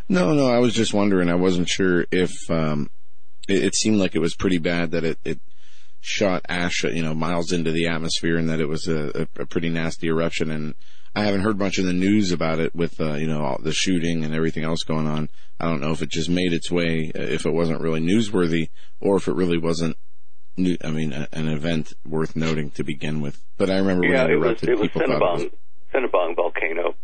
No, 0.09 0.35
no. 0.35 0.47
I 0.47 0.59
was 0.59 0.75
just 0.75 0.93
wondering. 0.93 1.31
I 1.31 1.37
wasn't 1.37 1.69
sure 1.69 2.07
if 2.13 2.51
um, 2.51 2.91
it, 3.49 3.65
it 3.65 3.75
seemed 3.75 3.99
like 3.99 4.15
it 4.15 4.21
was 4.21 4.35
pretty 4.35 4.59
bad 4.59 4.91
that 4.91 5.05
it, 5.05 5.19
it 5.25 5.41
shot 6.01 6.45
ash, 6.49 6.85
you 6.85 7.03
know, 7.03 7.15
miles 7.15 7.53
into 7.53 7.73
the 7.73 7.87
atmosphere 7.87 8.37
and 8.37 8.49
that 8.49 8.61
it 8.61 8.69
was 8.69 8.89
a, 8.89 9.27
a, 9.37 9.47
pretty 9.47 9.69
nasty 9.69 10.09
eruption. 10.09 10.51
And 10.51 10.75
I 11.15 11.25
haven't 11.25 11.41
heard 11.41 11.59
much 11.59 11.79
in 11.79 11.87
the 11.87 11.93
news 11.93 12.31
about 12.31 12.61
it 12.61 12.75
with, 12.75 13.01
uh, 13.01 13.15
you 13.15 13.27
know, 13.27 13.59
the 13.61 13.73
shooting 13.73 14.25
and 14.25 14.35
everything 14.35 14.65
else 14.65 14.83
going 14.85 15.07
on. 15.09 15.29
I 15.59 15.65
don't 15.67 15.81
know 15.81 15.91
if 15.91 16.03
it 16.03 16.11
just 16.11 16.29
made 16.31 16.53
its 16.53 16.71
way, 16.71 17.11
uh, 17.15 17.23
if 17.23 17.45
it 17.47 17.51
wasn't 17.51 17.81
really 17.81 18.01
newsworthy 18.01 18.69
or 19.01 19.17
if 19.17 19.27
it 19.27 19.35
really 19.35 19.59
wasn't, 19.59 19.97
new, 20.57 20.77
I 20.85 20.91
mean, 20.91 21.13
a, 21.13 21.29
an 21.33 21.49
event 21.49 21.95
worth 22.07 22.37
noting 22.37 22.71
to 22.73 22.85
begin 22.85 23.21
with. 23.21 23.43
But 23.59 23.71
I 23.71 23.79
remember 23.79 24.07
yeah, 24.07 24.23
when 24.25 24.31
it 24.31 24.35
erupted, 24.35 24.69
it 24.69 24.79
was, 24.79 24.87
it 24.89 24.93
people 24.93 25.09
was 25.09 25.19
thought 25.19 25.41
it 25.41 25.53
was... 25.53 25.61
Sinabung 25.93 26.37
volcano. 26.37 26.95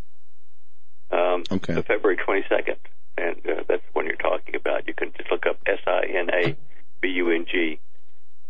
Um, 1.10 1.42
okay. 1.50 1.74
February 1.82 2.16
22nd. 2.16 2.76
And 3.18 3.36
uh, 3.46 3.64
that's 3.66 3.82
when 3.92 4.06
you're 4.06 4.16
talking 4.16 4.54
about. 4.54 4.86
You 4.86 4.94
can 4.94 5.12
just 5.16 5.30
look 5.30 5.46
up 5.46 5.58
S-I-N-A-B-U-N-G 5.66 6.60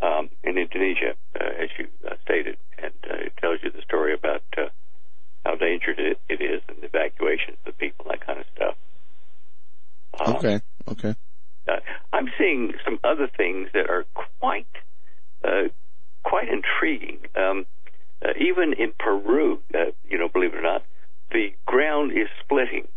um, 0.03 0.29
in 0.45 0.59
Indonesia, 0.59 1.15
uh, 1.41 1.63
as 1.63 1.71
you 1.79 1.89
uh, 2.07 2.17
stated, 2.23 2.59
and 2.77 2.93
uh, 3.09 3.15
it 3.15 3.33
tells 3.39 3.61
you 3.63 3.71
the 3.71 3.81
story 3.83 4.13
about 4.13 4.43
uh, 4.59 4.69
how 5.47 5.55
dangerous 5.55 5.97
it, 5.99 6.19
it 6.29 6.43
is 6.43 6.61
and 6.69 6.79
the 6.81 6.87
evacuations 6.87 7.57
of 7.67 7.79
people, 7.79 8.07
that 8.11 8.25
kind 8.27 8.41
of 8.41 8.47
stuff. 8.55 8.75
Um, 10.19 10.37
okay, 10.37 10.61
okay. 10.89 11.15
Uh, 11.69 11.81
I'm 12.13 12.31
seeing 12.39 12.75
some 12.85 12.99
other 13.05 13.29
things 13.37 13.69
that 13.73 13.89
are 13.89 14.05
quite, 14.41 14.67
uh, 15.45 15.69
quite 16.25 16.49
intriguing. 16.49 17.19
Um, 17.37 17.67
uh, 18.25 18.31
even 18.41 18.73
in 18.73 18.93
Peru, 18.99 19.61
uh, 19.75 19.93
you 20.09 20.19
know, 20.19 20.29
believe 20.29 20.55
it 20.55 20.59
or 20.59 20.63
not, 20.63 20.85
the 21.31 21.55
ground 21.67 22.13
is 22.13 22.29
splitting, 22.43 22.89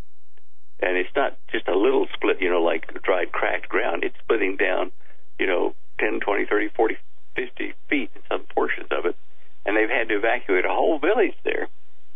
and 0.80 0.98
it's 0.98 1.10
not 1.16 1.38
just 1.52 1.68
a 1.68 1.78
little 1.78 2.08
split, 2.14 2.42
you 2.42 2.50
know, 2.50 2.62
like 2.62 2.92
dried, 3.04 3.32
cracked 3.32 3.70
ground. 3.70 4.04
It's 4.04 4.16
splitting 4.24 4.58
down, 4.58 4.92
you 5.38 5.46
know, 5.46 5.76
10, 6.00 6.22
20, 6.22 6.46
30, 6.46 6.70
40, 6.70 6.98
50 7.36 7.74
feet 7.90 8.12
in 8.16 8.22
some 8.30 8.44
portions 8.56 8.88
of 8.92 9.06
it, 9.06 9.16
and 9.66 9.76
they've 9.76 9.90
had 9.90 10.10
to 10.10 10.18
evacuate 10.18 10.66
a 10.66 10.70
whole 10.70 11.00
village 11.00 11.36
there 11.44 11.68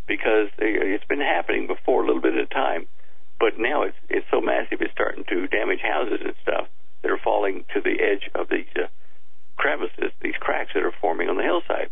because 0.06 0.48
it's 0.58 1.04
been 1.04 1.20
happening 1.20 1.66
before 1.66 2.02
a 2.02 2.06
little 2.06 2.20
bit 2.20 2.34
at 2.34 2.44
a 2.44 2.46
time, 2.46 2.86
but 3.38 3.58
now 3.58 3.82
it's 3.82 3.96
it's 4.08 4.26
so 4.30 4.40
massive 4.40 4.80
it's 4.80 4.92
starting 4.92 5.24
to 5.28 5.46
damage 5.48 5.80
houses 5.80 6.20
and 6.24 6.34
stuff 6.42 6.66
that 7.02 7.10
are 7.10 7.18
falling 7.18 7.64
to 7.74 7.80
the 7.80 8.00
edge 8.00 8.30
of 8.34 8.48
these 8.48 8.68
uh, 8.76 8.86
crevices, 9.56 10.12
these 10.22 10.36
cracks 10.40 10.72
that 10.74 10.82
are 10.82 10.94
forming 11.00 11.28
on 11.28 11.36
the 11.36 11.42
hillside. 11.42 11.90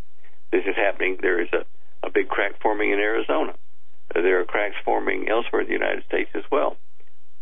This 0.50 0.64
is 0.66 0.76
happening. 0.76 1.18
There 1.20 1.40
is 1.40 1.48
a, 1.52 1.64
a 2.06 2.10
big 2.10 2.28
crack 2.28 2.60
forming 2.60 2.90
in 2.90 2.98
Arizona. 2.98 3.54
There 4.14 4.40
are 4.40 4.44
cracks 4.44 4.76
forming 4.84 5.28
elsewhere 5.28 5.62
in 5.62 5.68
the 5.68 5.72
United 5.72 6.04
States 6.04 6.30
as 6.34 6.44
well. 6.50 6.76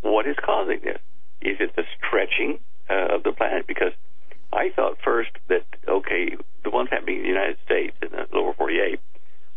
What 0.02 0.26
is 0.26 0.36
causing 0.44 0.80
this? 0.84 1.00
Is 1.42 1.56
it 1.60 1.74
the 1.74 1.84
stretching 1.98 2.60
uh, 2.88 3.16
of 3.16 3.22
the 3.22 3.32
planet? 3.32 3.66
Because 3.66 3.92
I 4.52 4.70
thought 4.74 4.98
first 5.02 5.30
that 5.48 5.64
okay, 5.88 6.36
the 6.64 6.70
ones 6.70 6.88
happening 6.90 7.16
in 7.16 7.22
the 7.22 7.28
United 7.28 7.58
States 7.64 7.96
in 8.02 8.10
the 8.10 8.26
lower 8.32 8.54
48 8.54 9.00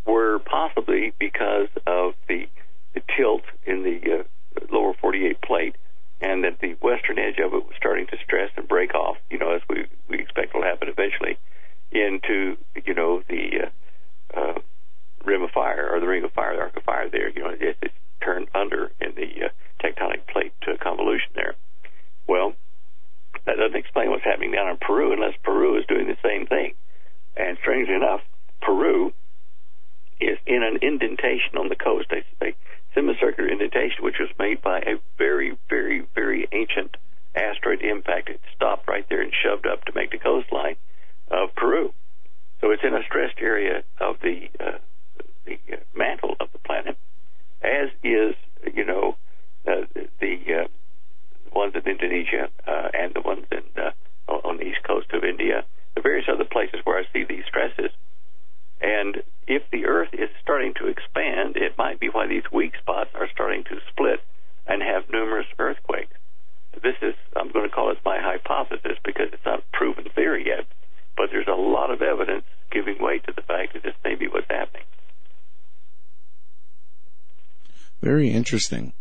were 0.05 0.39
possibly 0.39 1.13
because 1.19 1.69
of 1.87 2.13
the, 2.27 2.47
the 2.93 3.01
tilt 3.15 3.43
in 3.65 3.83
the 3.83 4.19
uh, 4.19 4.65
lower 4.71 4.93
48 4.93 5.41
plate, 5.41 5.75
and 6.21 6.43
that 6.43 6.59
the 6.59 6.73
western 6.81 7.19
edge 7.19 7.39
of 7.39 7.53
it 7.53 7.65
was 7.65 7.73
starting 7.77 8.07
to 8.07 8.17
stress 8.23 8.51
and 8.55 8.67
break 8.67 8.93
off. 8.93 9.17
You 9.29 9.37
know, 9.37 9.51
as 9.51 9.61
we 9.69 9.85
we 10.07 10.19
expect 10.19 10.53
will 10.53 10.63
happen 10.63 10.87
eventually, 10.87 11.37
into 11.91 12.57
you 12.85 12.93
know 12.93 13.21
the 13.27 13.69
uh, 14.35 14.39
uh, 14.39 14.59
rim 15.25 15.43
of 15.43 15.51
fire 15.51 15.89
or 15.91 15.99
the 15.99 16.07
ring 16.07 16.23
of 16.23 16.31
fire, 16.31 16.55
the 16.55 16.61
arc 16.61 16.77
of 16.77 16.83
fire. 16.83 17.09
There, 17.09 17.29
you 17.29 17.43
know, 17.43 17.49
it, 17.49 17.77
it's 17.81 17.93
turned 18.21 18.47
under 18.55 18.91
in 19.01 19.15
the 19.15 19.45
uh, 19.45 19.49
tectonic 19.83 20.25
plate 20.27 20.53
uh, 20.67 20.77
convolution 20.81 21.31
there. 21.35 21.55
Well, 22.27 22.53
that 23.45 23.57
doesn't 23.57 23.75
explain 23.75 24.09
what's 24.09 24.23
happening 24.23 24.51
down 24.51 24.69
in 24.69 24.77
Peru 24.77 25.11
unless 25.11 25.33
Peru 25.43 25.77
is 25.77 25.85
doing 25.87 26.07
the 26.07 26.17
same 26.23 26.47
thing. 26.47 26.73
And 27.35 27.57
strangely 27.59 27.95
enough, 27.95 28.21
Peru 28.61 29.11
is 30.21 30.37
in 30.45 30.63
an 30.63 30.79
indentation 30.81 31.57
on 31.57 31.69
the 31.69 31.75
coast, 31.75 32.07
a, 32.11 32.23
a 32.45 32.55
semicircular 32.93 33.49
indentation, 33.49 34.03
which 34.03 34.19
was 34.19 34.29
made 34.39 34.61
by 34.61 34.79
a 34.79 34.99
very, 35.17 35.57
very, 35.69 36.05
very 36.15 36.47
ancient 36.51 36.95
asteroid 37.35 37.81
impact. 37.81 38.29
It 38.29 38.39
stopped 38.55 38.87
right 38.87 39.05
there 39.09 39.21
and 39.21 39.33
shoved 39.33 39.65
up 39.65 39.85
to 39.85 39.93
make 39.93 40.11
the 40.11 40.19
coastline 40.19 40.75
of 41.29 41.53
Peru. 41.55 41.93
So 42.61 42.71
it's 42.71 42.83
in 42.83 42.93
a 42.93 43.03
stressed 43.03 43.39
area 43.41 43.83
of 43.99 44.17
the 44.21 44.49
uh, 44.59 44.77
the 45.45 45.59
uh, 45.73 45.77
mantle 45.93 46.37
of 46.39 46.47
the 46.53 46.59
planet, 46.59 46.97
as 47.61 47.89
is 48.03 48.35
you 48.73 48.85
know 48.85 49.17
uh, 49.67 49.83
the 50.21 50.37
uh, 50.63 50.67
ones 51.53 51.73
in 51.75 51.89
Indonesia 51.89 52.49
uh, 52.65 52.89
and 52.93 53.13
the 53.13 53.21
ones 53.21 53.45
in 53.51 53.63
uh, 53.75 53.91
on 54.29 54.57
the 54.57 54.63
east 54.63 54.83
coast 54.87 55.11
of 55.11 55.25
India, 55.25 55.65
the 55.95 56.01
various 56.01 56.27
other 56.31 56.45
places 56.45 56.79
where 56.85 56.97
I 56.97 57.03
see 57.11 57.25
these 57.25 57.43
stresses. 57.45 57.91
to 60.83 60.89
expand, 60.89 61.55
it 61.55 61.77
might 61.77 61.99
be 61.99 62.07
why 62.07 62.27
these 62.27 62.43
weak 62.51 62.73
spots 62.79 63.09
are 63.15 63.29
starting 63.31 63.63
to 63.65 63.79
split 63.89 64.19
and 64.67 64.81
have 64.81 65.09
numerous 65.11 65.47
earthquakes. 65.59 66.15
This 66.81 66.95
is, 67.01 67.15
I'm 67.35 67.51
going 67.51 67.69
to 67.69 67.73
call 67.73 67.91
it 67.91 67.99
my 68.03 68.19
hypothesis 68.19 68.97
because 69.03 69.29
it's 69.31 69.45
not 69.45 69.59
a 69.59 69.77
proven 69.77 70.05
theory 70.15 70.45
yet, 70.47 70.65
but 71.15 71.29
there's 71.31 71.47
a 71.47 71.55
lot 71.55 71.91
of 71.91 72.01
evidence 72.01 72.45
giving 72.71 72.97
weight 72.99 73.23
to 73.25 73.33
the 73.33 73.43
fact 73.43 73.73
that 73.73 73.83
this 73.83 73.95
may 74.03 74.15
be 74.15 74.27
what's 74.27 74.47
happening. 74.49 74.83
Very 78.01 78.31
interesting. 78.53 78.93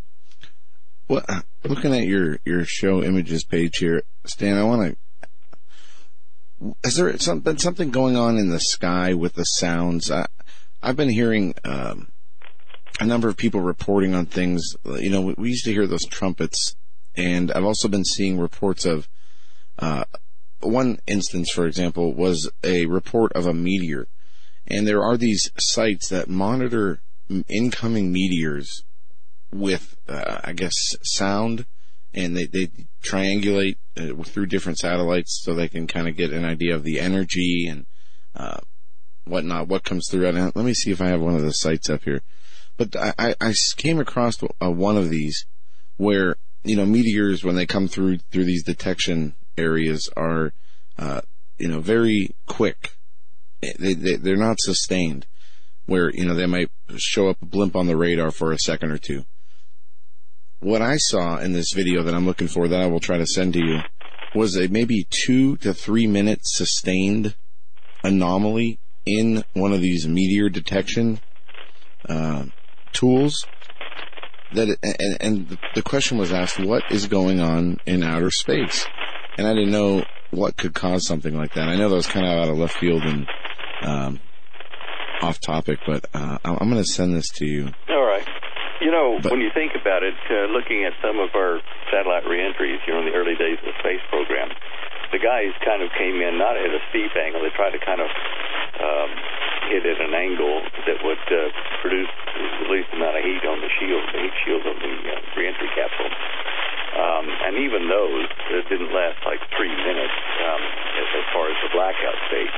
Well, 1.08 1.22
looking 1.62 1.94
at 1.94 2.06
your, 2.06 2.38
your 2.42 2.64
show 2.64 3.02
images 3.02 3.44
page 3.44 3.76
here, 3.76 4.02
Stan, 4.24 4.56
I 4.56 4.62
want 4.64 4.96
to 6.62 6.74
has 6.82 6.94
there 6.94 7.18
some, 7.18 7.40
been 7.40 7.58
something 7.58 7.90
going 7.90 8.16
on 8.16 8.38
in 8.38 8.48
the 8.48 8.60
sky 8.60 9.12
with 9.12 9.34
the 9.34 9.44
sounds? 9.44 10.10
I, 10.10 10.24
I've 10.82 10.96
been 10.96 11.10
hearing 11.10 11.54
um, 11.64 12.08
a 12.98 13.04
number 13.04 13.28
of 13.28 13.36
people 13.36 13.60
reporting 13.60 14.14
on 14.14 14.24
things. 14.24 14.74
You 14.86 15.10
know, 15.10 15.20
we, 15.20 15.34
we 15.36 15.48
used 15.50 15.66
to 15.66 15.72
hear 15.72 15.86
those 15.86 16.06
trumpets, 16.06 16.74
and 17.14 17.52
I've 17.52 17.64
also 17.64 17.88
been 17.88 18.06
seeing 18.06 18.38
reports 18.38 18.86
of 18.86 19.06
uh, 19.78 20.04
one 20.60 20.98
instance, 21.06 21.50
for 21.50 21.66
example, 21.66 22.14
was 22.14 22.50
a 22.64 22.86
report 22.86 23.32
of 23.34 23.46
a 23.46 23.52
meteor, 23.52 24.06
and 24.66 24.88
there 24.88 25.02
are 25.02 25.18
these 25.18 25.50
sites 25.58 26.08
that 26.08 26.30
monitor 26.30 27.02
incoming 27.50 28.12
meteors 28.12 28.84
with, 29.52 29.96
uh, 30.08 30.40
I 30.44 30.52
guess, 30.52 30.74
sound, 31.02 31.66
and 32.14 32.36
they, 32.36 32.46
they 32.46 32.70
triangulate 33.02 33.76
uh, 33.96 34.22
through 34.24 34.46
different 34.46 34.78
satellites 34.78 35.40
so 35.42 35.54
they 35.54 35.68
can 35.68 35.86
kind 35.86 36.08
of 36.08 36.16
get 36.16 36.32
an 36.32 36.44
idea 36.44 36.74
of 36.74 36.84
the 36.84 37.00
energy 37.00 37.66
and 37.68 37.86
uh, 38.34 38.58
whatnot, 39.24 39.68
what 39.68 39.84
comes 39.84 40.08
through. 40.10 40.26
And 40.26 40.38
let 40.38 40.64
me 40.64 40.74
see 40.74 40.90
if 40.90 41.00
I 41.00 41.08
have 41.08 41.20
one 41.20 41.34
of 41.34 41.42
the 41.42 41.52
sites 41.52 41.90
up 41.90 42.04
here. 42.04 42.22
But 42.76 42.96
I, 42.96 43.34
I 43.40 43.54
came 43.76 44.00
across 44.00 44.42
uh, 44.42 44.70
one 44.70 44.96
of 44.96 45.10
these 45.10 45.44
where 45.98 46.36
you 46.64 46.76
know 46.76 46.86
meteors 46.86 47.44
when 47.44 47.54
they 47.54 47.66
come 47.66 47.86
through 47.86 48.18
through 48.30 48.44
these 48.44 48.64
detection 48.64 49.34
areas 49.58 50.08
are 50.16 50.52
uh, 50.98 51.20
you 51.58 51.68
know 51.68 51.80
very 51.80 52.34
quick. 52.46 52.96
They, 53.60 53.92
they 53.94 54.16
they're 54.16 54.36
not 54.36 54.58
sustained. 54.58 55.26
Where 55.84 56.10
you 56.10 56.24
know 56.24 56.34
they 56.34 56.46
might 56.46 56.70
show 56.96 57.28
up 57.28 57.42
a 57.42 57.46
blimp 57.46 57.76
on 57.76 57.88
the 57.88 57.96
radar 57.96 58.30
for 58.30 58.52
a 58.52 58.58
second 58.58 58.90
or 58.90 58.98
two 58.98 59.24
what 60.62 60.80
I 60.80 60.96
saw 60.96 61.38
in 61.38 61.52
this 61.52 61.72
video 61.74 62.04
that 62.04 62.14
I'm 62.14 62.24
looking 62.24 62.46
for 62.46 62.68
that 62.68 62.80
I 62.80 62.86
will 62.86 63.00
try 63.00 63.18
to 63.18 63.26
send 63.26 63.52
to 63.54 63.60
you 63.60 63.82
was 64.32 64.56
a 64.56 64.68
maybe 64.68 65.06
two 65.10 65.56
to 65.58 65.74
three 65.74 66.06
minute 66.06 66.40
sustained 66.42 67.34
anomaly 68.04 68.78
in 69.04 69.44
one 69.54 69.72
of 69.72 69.80
these 69.80 70.06
meteor 70.06 70.48
detection 70.48 71.20
uh, 72.08 72.44
tools. 72.92 73.48
That 74.52 74.76
and, 74.82 75.16
and 75.20 75.58
the 75.72 75.82
question 75.82 76.16
was 76.16 76.32
asked, 76.32 76.58
what 76.58 76.84
is 76.88 77.06
going 77.06 77.40
on 77.40 77.80
in 77.84 78.04
outer 78.04 78.30
space? 78.30 78.88
And 79.36 79.46
I 79.46 79.54
didn't 79.54 79.72
know 79.72 80.04
what 80.30 80.56
could 80.56 80.74
cause 80.74 81.06
something 81.06 81.36
like 81.36 81.54
that. 81.54 81.68
I 81.68 81.76
know 81.76 81.88
that 81.88 81.96
was 81.96 82.06
kind 82.06 82.24
of 82.24 82.32
out 82.32 82.48
of 82.48 82.58
left 82.58 82.74
field 82.74 83.04
and 83.04 83.26
um, 83.80 84.20
off 85.20 85.40
topic, 85.40 85.80
but 85.84 86.04
uh, 86.14 86.38
I'm 86.44 86.70
going 86.70 86.82
to 86.82 86.84
send 86.84 87.14
this 87.14 87.30
to 87.36 87.46
you. 87.46 87.74
All 87.88 88.04
right. 88.04 88.26
You 88.82 88.90
know, 88.90 89.22
but, 89.22 89.30
when 89.30 89.40
you 89.40 89.54
think 89.54 89.78
about 89.78 90.02
it, 90.02 90.18
uh, 90.26 90.50
looking 90.50 90.82
at 90.82 90.92
some 90.98 91.22
of 91.22 91.30
our 91.38 91.62
satellite 91.94 92.26
reentries, 92.26 92.82
you 92.82 92.90
know, 92.90 93.06
in 93.06 93.06
the 93.06 93.14
early 93.14 93.38
days 93.38 93.54
of 93.62 93.70
the 93.70 93.78
space 93.78 94.02
program, 94.10 94.50
the 95.14 95.22
guys 95.22 95.54
kind 95.62 95.86
of 95.86 95.88
came 95.94 96.18
in 96.18 96.34
not 96.34 96.58
at 96.58 96.66
a 96.66 96.82
steep 96.90 97.14
angle. 97.14 97.46
They 97.46 97.54
tried 97.54 97.78
to 97.78 97.82
kind 97.84 98.02
of 98.02 98.10
um, 98.82 99.10
hit 99.70 99.86
at 99.86 100.02
an 100.02 100.10
angle 100.18 100.66
that 100.90 100.98
would 100.98 101.24
uh, 101.30 101.54
produce 101.78 102.10
the 102.34 102.74
least 102.74 102.90
amount 102.90 103.14
of 103.14 103.22
heat 103.22 103.44
on 103.46 103.62
the 103.62 103.70
shield, 103.78 104.02
the 104.10 104.18
heat 104.18 104.36
shield 104.42 104.64
of 104.66 104.76
the 104.82 104.94
uh, 105.14 105.14
reentry 105.38 105.70
capsule. 105.78 106.10
Um, 106.98 107.24
and 107.30 107.62
even 107.62 107.86
those 107.86 108.26
uh, 108.50 108.66
didn't 108.66 108.90
last 108.90 109.22
like 109.24 109.40
three 109.54 109.70
minutes 109.70 110.18
um, 110.42 110.62
as, 110.98 111.08
as 111.22 111.26
far 111.30 111.46
as 111.48 111.56
the 111.62 111.70
blackout 111.70 112.18
state. 112.26 112.52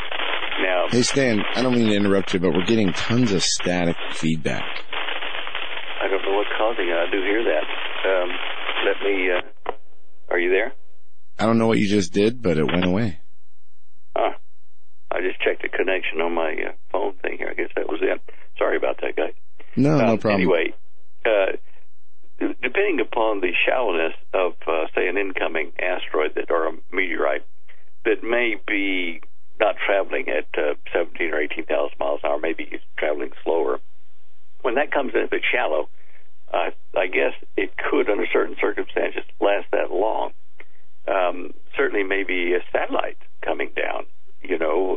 Now, 0.64 0.88
hey 0.88 1.02
Stan, 1.02 1.44
I 1.54 1.62
don't 1.62 1.74
mean 1.74 1.90
to 1.90 1.96
interrupt 1.96 2.32
you, 2.32 2.40
but 2.40 2.54
we're 2.54 2.64
getting 2.64 2.92
tons 2.92 3.32
of 3.32 3.42
static 3.42 3.96
feedback. 4.12 4.64
I 6.04 6.08
don't 6.08 6.20
know 6.20 6.36
what's 6.36 6.50
causing 6.58 6.86
it. 6.86 6.92
I 6.92 7.10
do 7.10 7.16
hear 7.22 7.42
that. 7.44 7.64
Um, 8.04 8.28
let 8.84 9.00
me. 9.02 9.30
Uh, 9.32 9.72
are 10.28 10.38
you 10.38 10.50
there? 10.50 10.74
I 11.38 11.46
don't 11.46 11.56
know 11.56 11.66
what 11.66 11.78
you 11.78 11.88
just 11.88 12.12
did, 12.12 12.42
but 12.42 12.58
it 12.58 12.64
went 12.64 12.84
away. 12.84 13.20
Huh. 14.14 14.36
I 15.10 15.20
just 15.20 15.40
checked 15.40 15.62
the 15.62 15.68
connection 15.68 16.20
on 16.20 16.34
my 16.34 16.52
uh, 16.52 16.72
phone 16.92 17.14
thing 17.22 17.38
here. 17.38 17.48
I 17.50 17.54
guess 17.54 17.70
that 17.76 17.88
was 17.88 18.00
it. 18.02 18.20
Sorry 18.58 18.76
about 18.76 19.00
that, 19.00 19.16
guy. 19.16 19.32
No, 19.76 19.94
um, 19.94 20.06
no 20.06 20.16
problem. 20.18 20.42
Anyway, 20.42 20.74
uh, 21.24 21.56
depending 22.38 23.00
upon 23.00 23.40
the 23.40 23.52
shallowness 23.64 24.12
of, 24.34 24.52
uh, 24.68 24.84
say, 24.94 25.08
an 25.08 25.16
incoming 25.16 25.72
asteroid 25.78 26.34
that 26.34 26.50
or 26.50 26.68
a 26.68 26.72
meteorite 26.92 27.46
that 28.04 28.22
may 28.22 28.56
be 28.68 29.22
not 29.58 29.76
traveling 29.86 30.26
at 30.28 30.46
uh, 30.58 30.74
17 30.92 31.32
or 31.32 31.40
18,000 31.40 31.98
miles 31.98 32.20
an 32.22 32.30
hour, 32.30 32.38
maybe 32.38 32.78
traveling 32.98 33.30
slower 33.42 33.80
when 34.64 34.76
that 34.76 34.90
comes 34.90 35.12
in 35.14 35.20
a 35.20 35.28
bit 35.28 35.42
shallow, 35.52 35.90
uh, 36.52 36.70
I 36.96 37.06
guess 37.06 37.34
it 37.54 37.76
could, 37.76 38.08
under 38.08 38.26
certain 38.32 38.56
circumstances, 38.58 39.22
last 39.40 39.66
that 39.72 39.92
long. 39.92 40.32
Um, 41.06 41.52
certainly, 41.76 42.02
maybe 42.02 42.54
a 42.54 42.60
satellite 42.72 43.18
coming 43.42 43.72
down. 43.76 44.06
You 44.42 44.58
know, 44.58 44.96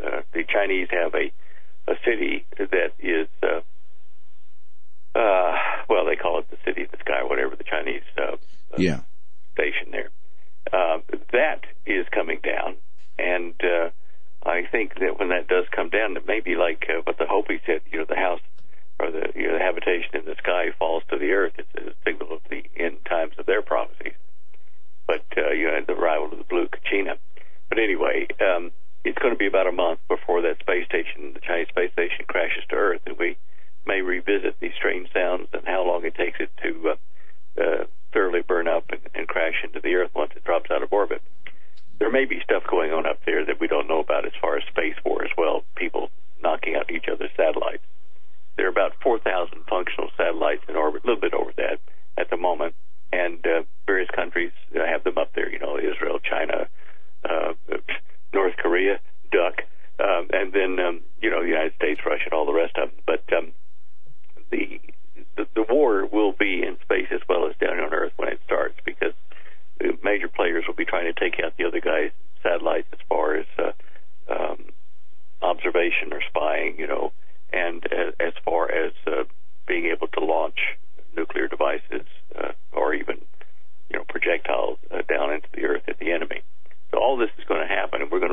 uh, 0.00 0.06
uh, 0.06 0.22
the 0.32 0.44
Chinese 0.44 0.88
have 0.90 1.14
a 1.14 1.30
a 1.88 1.94
city 2.04 2.44
that 2.58 2.92
is, 2.98 3.28
uh, 3.42 3.60
uh, 5.16 5.54
well, 5.88 6.04
they 6.04 6.16
call 6.16 6.40
it 6.40 6.50
the 6.50 6.56
city 6.64 6.82
of 6.82 6.90
the 6.90 6.96
sky, 6.98 7.22
whatever 7.22 7.54
the 7.54 7.64
Chinese 7.64 8.02
uh, 8.18 8.32
uh 8.32 8.36
yeah. 8.76 9.00
station 9.52 9.92
there. 9.92 10.10
Uh, 10.72 10.98
that 11.32 11.60
is 11.86 12.06
coming 12.10 12.40
down, 12.42 12.76
and 13.18 13.54
uh, 13.62 13.90
I 14.44 14.62
think 14.70 14.94
that 14.98 15.18
when 15.18 15.28
that 15.28 15.46
does 15.46 15.66
come 15.70 15.90
down, 15.90 16.16
it 16.16 16.26
may 16.26 16.40
be 16.40 16.56
like 16.56 16.86
uh, 16.88 17.02
what 17.04 17.18
the 17.18 17.26
Hopi 17.26 17.60
said. 17.66 17.82
You 17.92 18.00
know, 18.00 18.06
the 18.08 18.16
house 18.16 18.40
or 18.98 19.10
the, 19.10 19.32
you 19.34 19.48
know, 19.48 19.54
the 19.54 19.64
habitation 19.64 20.16
in 20.16 20.24
the 20.24 20.36
sky 20.36 20.70
falls 20.78 21.02
to 21.10 21.18
the 21.18 21.32
earth. 21.32 21.52
It's 21.58 21.74
a 21.74 21.92
signal 22.04 22.32
of 22.32 22.40
the 22.48 22.64
end 22.76 23.04
times 23.04 23.34
of 23.38 23.46
their 23.46 23.62
prophecies. 23.62 24.14
But 25.06 25.24
uh, 25.36 25.50
you 25.50 25.66
know, 25.66 25.80
the 25.86 25.92
arrival 25.94 26.32
of 26.32 26.38
the 26.38 26.44
blue 26.44 26.68
Kachina. 26.68 27.18
But 27.68 27.78
anyway, 27.78 28.26
um, 28.40 28.72
it's 29.04 29.18
going 29.18 29.34
to 29.34 29.38
be 29.38 29.46
about 29.46 29.66
a 29.66 29.72
month 29.72 30.00
before 30.08 30.42
that 30.42 30.60
space 30.60 30.86
station, 30.86 31.32
the 31.34 31.40
Chinese 31.40 31.68
space 31.68 31.92
station, 31.92 32.24
crashes 32.26 32.64
to 32.70 32.76
Earth, 32.76 33.02
and 33.06 33.18
we 33.18 33.36
may 33.86 34.00
revisit 34.00 34.58
these 34.60 34.74
strange 34.76 35.12
sounds 35.12 35.48
and 35.52 35.62
how 35.66 35.86
long 35.86 36.04
it 36.04 36.14
takes 36.14 36.40
it 36.40 36.50
to 36.62 36.90
uh, 36.90 37.62
uh, 37.62 37.84
thoroughly 38.12 38.42
burn 38.42 38.66
up 38.66 38.84
and, 38.90 39.00
and 39.14 39.28
crash 39.28 39.62
into 39.62 39.80
the 39.80 39.94
Earth 39.94 40.10
once 40.14 40.32
it 40.34 40.44
drops 40.44 40.70
out 40.70 40.82
of 40.82 40.92
orbit. 40.92 41.22
There 41.98 42.10
may 42.10 42.24
be 42.24 42.40
stuff 42.42 42.64
going 42.68 42.92
on 42.92 43.06
up 43.06 43.20
there 43.24 43.44
that 43.44 43.60
we 43.60 43.68
don't 43.68 43.88
know 43.88 44.00
about 44.00 44.26
as 44.26 44.32
far 44.40 44.56
as 44.56 44.64
space 44.68 44.96
war 45.04 45.24
as 45.24 45.30
well. 45.38 45.62
People 45.76 46.10
knocking 46.42 46.74
out 46.74 46.90
each 46.90 47.06
other's 47.10 47.30
satellites. 47.36 47.84
There 48.56 48.66
are 48.66 48.70
about 48.70 48.92
4,000 49.02 49.64
functional 49.68 50.10
satellites 50.16 50.62
in 50.68 50.76
orbit, 50.76 51.04
a 51.04 51.06
little 51.06 51.20
bit 51.20 51.34
over 51.34 51.52
that 51.56 51.78
at 52.18 52.30
the 52.30 52.36
moment, 52.36 52.74
and 53.12 53.44
uh, 53.46 53.62
various 53.86 54.08
countries 54.14 54.52
have 54.74 55.04
them 55.04 55.18
up 55.18 55.32
there. 55.34 55.50
You 55.50 55.58
know, 55.58 55.78
Israel, 55.78 56.18
China, 56.18 56.68
uh, 57.28 57.52
North 58.32 58.56
Korea, 58.56 59.00
duck, 59.30 59.62
um, 60.00 60.28
and 60.32 60.52
then 60.52 60.78
um, 60.80 61.00
you 61.20 61.30
know 61.30 61.42
the 61.42 61.48
United 61.48 61.74
States, 61.76 62.00
Russia, 62.04 62.24
and 62.26 62.32
all 62.32 62.46
the 62.46 62.52
rest 62.52 62.76
of 62.76 62.90
them. 62.90 62.98
But 63.06 63.24
um, 63.36 63.52
the, 64.50 64.80
the 65.36 65.46
the 65.54 65.64
war 65.68 66.06
will 66.06 66.32
be 66.32 66.62
in 66.62 66.76
space 66.82 67.08
as 67.12 67.20
well 67.28 67.48
as 67.48 67.54
down 67.56 67.78
on 67.78 67.92
Earth 67.92 68.12
when 68.16 68.28
it 68.28 68.40
starts, 68.44 68.76
because 68.84 69.12
major 70.02 70.28
players 70.28 70.64
will 70.66 70.74
be 70.74 70.84
trying 70.84 71.12
to 71.12 71.18
take 71.18 71.40
out 71.44 71.52
the 71.56 71.64
other 71.64 71.80
guy's 71.80 72.12
satellites 72.42 72.88
as 72.92 72.98
far 73.08 73.36
as 73.36 73.46
uh, 73.58 73.72
um, 74.32 74.64
observation 75.42 76.12
or 76.12 76.20
spying. 76.28 76.76
You 76.78 76.86
know, 76.86 77.12
and 77.52 77.84
as 78.20 78.32
far 78.44 78.70
as 78.70 78.92
uh, 79.06 79.24
being 79.66 79.86
able 79.86 80.08
to 80.08 80.20
launch 80.20 80.58
nuclear 81.16 81.48
devices 81.48 82.06
uh, 82.38 82.52
or 82.72 82.94
even 82.94 83.20
you 83.90 83.96
know 83.96 84.04
projectiles 84.08 84.78
uh, 84.90 85.02
down 85.08 85.32
into 85.32 85.48
the 85.54 85.64
earth 85.64 85.82
at 85.88 85.98
the 85.98 86.12
enemy. 86.12 86.42
So 86.90 86.98
all 86.98 87.16
this 87.16 87.30
is 87.38 87.44
going 87.44 87.60
to 87.60 87.66
happen, 87.66 88.02
and 88.02 88.10
we're 88.10 88.20
going 88.20 88.25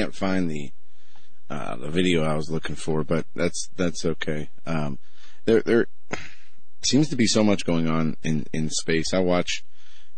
can't 0.00 0.14
find 0.14 0.50
the 0.50 0.72
uh, 1.48 1.76
the 1.76 1.90
video 1.90 2.22
I 2.22 2.34
was 2.34 2.50
looking 2.50 2.76
for, 2.76 3.02
but 3.04 3.26
that's 3.34 3.68
that's 3.76 4.04
okay. 4.04 4.48
Um, 4.66 4.98
there 5.44 5.60
there 5.62 5.86
seems 6.82 7.08
to 7.08 7.16
be 7.16 7.26
so 7.26 7.42
much 7.44 7.64
going 7.64 7.88
on 7.88 8.16
in 8.22 8.46
in 8.52 8.70
space. 8.70 9.12
I 9.12 9.18
watch 9.18 9.64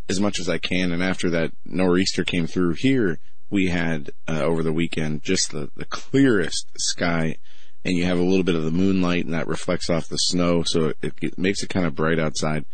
as 0.09 0.20
much 0.20 0.38
as 0.38 0.48
I 0.48 0.59
can, 0.59 0.92
and 0.92 1.02
after 1.02 1.30
that 1.30 1.52
nor'easter 1.64 2.24
came 2.24 2.46
through 2.46 2.74
here, 2.78 3.18
we 3.50 3.68
had 3.68 4.10
uh, 4.28 4.42
over 4.42 4.62
the 4.62 4.72
weekend 4.72 5.22
just 5.22 5.50
the 5.52 5.70
the 5.76 5.86
clearest 5.86 6.66
sky, 6.78 7.36
and 7.84 7.96
you 7.96 8.04
have 8.04 8.18
a 8.18 8.22
little 8.24 8.44
bit 8.44 8.54
of 8.54 8.64
the 8.64 8.70
moonlight, 8.70 9.24
and 9.24 9.34
that 9.34 9.48
reflects 9.48 9.88
off 9.90 10.09
the 10.09 10.16
snow, 10.16 10.62
so 10.64 10.92
it, 11.02 11.14
it 11.22 11.38
makes 11.38 11.62
it 11.62 11.70
kind 11.70 11.86
of 11.86 11.94
bright 11.94 12.18
outside. 12.18 12.64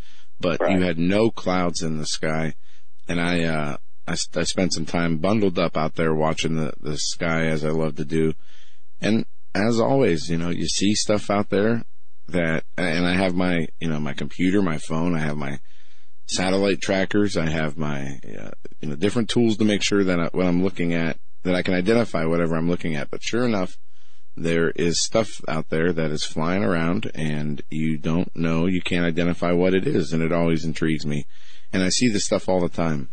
But 0.41 0.61
Right. 0.61 0.79
you 0.79 0.85
had 0.85 0.99
no 0.99 1.31
clouds 1.31 1.83
in 1.83 1.99
the 1.99 2.07
sky, 2.07 2.55
and 3.09 3.21
I 3.21 3.45
uh, 3.45 3.77
I, 4.09 4.17
I 4.35 4.43
spent 4.45 4.73
some 4.73 4.87
time 4.87 5.19
bundled 5.19 5.59
up 5.59 5.77
out 5.77 5.95
there 5.95 6.15
watching 6.15 6.57
the 6.57 6.73
the 6.81 6.97
sky 6.97 7.47
as 7.47 7.65
I 7.65 7.71
love 7.71 7.97
to 7.97 8.05
do, 8.05 8.35
and 9.01 9.25
as 9.55 9.81
always, 9.81 10.31
you 10.31 10.39
know, 10.39 10.51
you 10.51 10.67
see 10.67 10.95
stuff 10.95 11.31
out 11.31 11.51
there 11.51 11.85
that, 12.29 12.65
and 12.77 13.07
I 13.07 13.15
have 13.15 13.35
my, 13.35 13.69
you 13.81 13.89
know, 13.89 13.99
my 13.99 14.13
computer, 14.13 14.63
my 14.63 14.79
phone, 14.79 15.17
I 15.17 15.21
have 15.21 15.37
my 15.37 15.59
satellite 16.27 16.81
trackers, 16.81 17.37
I 17.37 17.49
have 17.49 17.79
my, 17.79 18.21
uh, 18.39 18.51
you 18.81 18.89
know, 18.89 18.97
different 18.97 19.31
tools 19.31 19.57
to 19.57 19.65
make 19.65 19.83
sure 19.83 20.05
that 20.05 20.21
I, 20.21 20.29
what 20.33 20.47
I'm 20.47 20.63
looking 20.63 20.93
at, 20.93 21.19
that 21.43 21.55
I 21.55 21.63
can 21.63 21.75
identify 21.75 22.25
whatever 22.25 22.57
I'm 22.57 22.69
looking 22.69 22.95
at. 22.97 23.11
But 23.11 23.23
sure 23.23 23.47
enough, 23.47 23.79
there 24.37 24.71
is 24.71 25.03
stuff 25.03 25.41
out 25.49 25.71
there 25.71 25.93
that 25.93 26.11
is 26.11 26.25
flying 26.25 26.63
around 26.63 27.11
and 27.15 27.63
you 27.71 27.97
don't 27.97 28.35
know, 28.37 28.67
you 28.67 28.81
can't 28.81 29.07
identify 29.07 29.53
what 29.53 29.75
it 29.75 29.87
is, 29.87 30.13
and 30.13 30.23
it 30.23 30.33
always 30.33 30.65
intrigues 30.65 31.07
me. 31.07 31.27
And 31.73 31.83
I 31.83 31.89
see 31.89 32.09
this 32.09 32.25
stuff 32.25 32.49
all 32.49 32.61
the 32.61 32.69
time. 32.69 33.09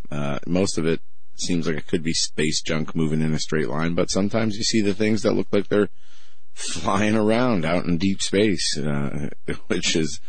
Most 0.45 0.77
of 0.77 0.85
it 0.85 1.01
seems 1.35 1.67
like 1.67 1.77
it 1.77 1.87
could 1.87 2.03
be 2.03 2.13
space 2.13 2.61
junk 2.61 2.95
moving 2.95 3.21
in 3.21 3.33
a 3.33 3.39
straight 3.39 3.67
line, 3.69 3.93
but 3.93 4.09
sometimes 4.09 4.55
you 4.57 4.63
see 4.63 4.81
the 4.81 4.93
things 4.93 5.21
that 5.23 5.33
look 5.33 5.47
like 5.51 5.67
they're 5.67 5.89
flying 6.53 7.15
around 7.15 7.65
out 7.65 7.85
in 7.85 7.97
deep 7.97 8.21
space, 8.21 8.77
uh, 8.77 9.29
which 9.67 9.95
is, 9.95 10.19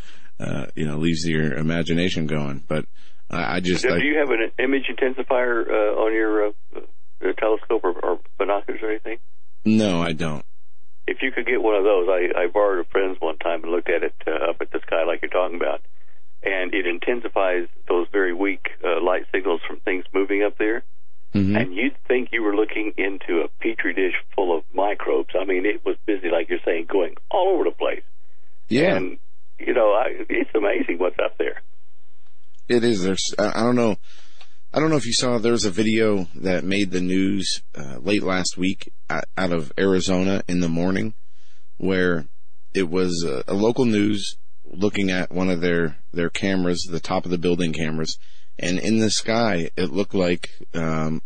uh, 0.40 0.66
you 0.74 0.84
know, 0.86 0.96
leaves 0.96 1.24
your 1.26 1.54
imagination 1.54 2.26
going. 2.26 2.64
But 2.66 2.86
I 3.30 3.56
I 3.56 3.60
just, 3.60 3.84
Do, 3.84 3.90
I, 3.94 3.98
you 3.98 4.18
have 4.18 4.30
an 4.30 4.50
image 4.58 4.90
intensifier 4.90 5.68
uh, 5.68 6.00
on 6.00 6.12
your 6.12 6.48
uh, 6.48 6.50
uh, 6.76 7.32
telescope 7.38 7.82
or, 7.84 7.92
or 7.92 8.18
binoculars 8.38 8.80
or 8.82 8.90
anything? 8.90 9.18
no, 9.64 10.00
I 10.02 10.12
don't. 10.12 10.44
if 11.08 11.18
you 11.22 11.30
could 11.32 11.46
get 11.46 11.62
one 11.62 11.74
of 11.76 11.84
those, 11.84 12.08
I, 12.08 12.42
I 12.42 12.46
borrowed 12.48 12.84
a 12.84 12.88
friend's 12.90 13.20
one 13.20 13.38
time 13.38 13.62
and 13.62 13.72
looked 13.72 13.88
at 13.90 14.02
it 14.02 14.14
uh, 14.26 14.50
up 14.50 14.56
at 14.60 14.70
the 14.72 14.80
sky 14.86 15.04
like 15.04 15.22
you're 15.22 15.30
talking 15.30 15.56
about, 15.56 15.80
and 16.46 16.72
it 16.72 16.86
intensifies 16.86 17.68
those 17.88 18.06
very 18.12 18.32
weak 18.32 18.68
uh, 18.84 19.02
light 19.02 19.24
signals 19.32 19.60
from 19.66 19.80
things 19.80 20.04
moving 20.14 20.42
up 20.42 20.56
there. 20.58 20.84
Mhm. 21.34 21.60
And 21.60 21.74
you'd 21.74 21.96
think 22.08 22.28
you 22.32 22.42
were 22.42 22.54
looking 22.54 22.94
into 22.96 23.40
a 23.40 23.48
petri 23.60 23.92
dish 23.92 24.14
full 24.34 24.56
of 24.56 24.64
microbes. 24.72 25.34
I 25.38 25.44
mean, 25.44 25.66
it 25.66 25.84
was 25.84 25.96
busy, 26.06 26.30
like 26.30 26.48
you're 26.48 26.60
saying, 26.64 26.86
going 26.90 27.16
all 27.30 27.48
over 27.54 27.64
the 27.64 27.72
place. 27.72 28.04
Yeah. 28.68 28.96
And 28.96 29.18
you 29.58 29.74
know, 29.74 29.90
I, 29.92 30.24
it's 30.28 30.50
amazing 30.54 30.98
what's 30.98 31.18
up 31.22 31.36
there. 31.38 31.60
It 32.68 32.84
is. 32.84 33.02
There's. 33.02 33.34
I 33.38 33.62
don't 33.62 33.76
know. 33.76 33.96
I 34.72 34.80
don't 34.80 34.90
know 34.90 34.96
if 34.96 35.06
you 35.06 35.12
saw. 35.12 35.38
There 35.38 35.52
was 35.52 35.64
a 35.64 35.70
video 35.70 36.26
that 36.34 36.64
made 36.64 36.90
the 36.90 37.00
news 37.00 37.62
uh, 37.74 37.98
late 38.00 38.22
last 38.22 38.56
week 38.56 38.92
out 39.08 39.24
out 39.36 39.52
of 39.52 39.72
Arizona 39.78 40.42
in 40.48 40.60
the 40.60 40.68
morning, 40.68 41.14
where 41.78 42.26
it 42.74 42.88
was 42.90 43.24
a, 43.24 43.44
a 43.50 43.54
local 43.54 43.84
news 43.84 44.36
looking 44.70 45.10
at 45.10 45.32
one 45.32 45.48
of 45.50 45.60
their 45.60 45.98
their 46.12 46.30
cameras, 46.30 46.86
the 46.90 47.00
top 47.00 47.24
of 47.24 47.30
the 47.30 47.38
building 47.38 47.72
cameras, 47.72 48.18
and 48.58 48.78
in 48.78 48.98
the 48.98 49.10
sky 49.10 49.70
it 49.76 49.90
looked 49.92 50.14
like 50.14 50.50
um, 50.74 51.22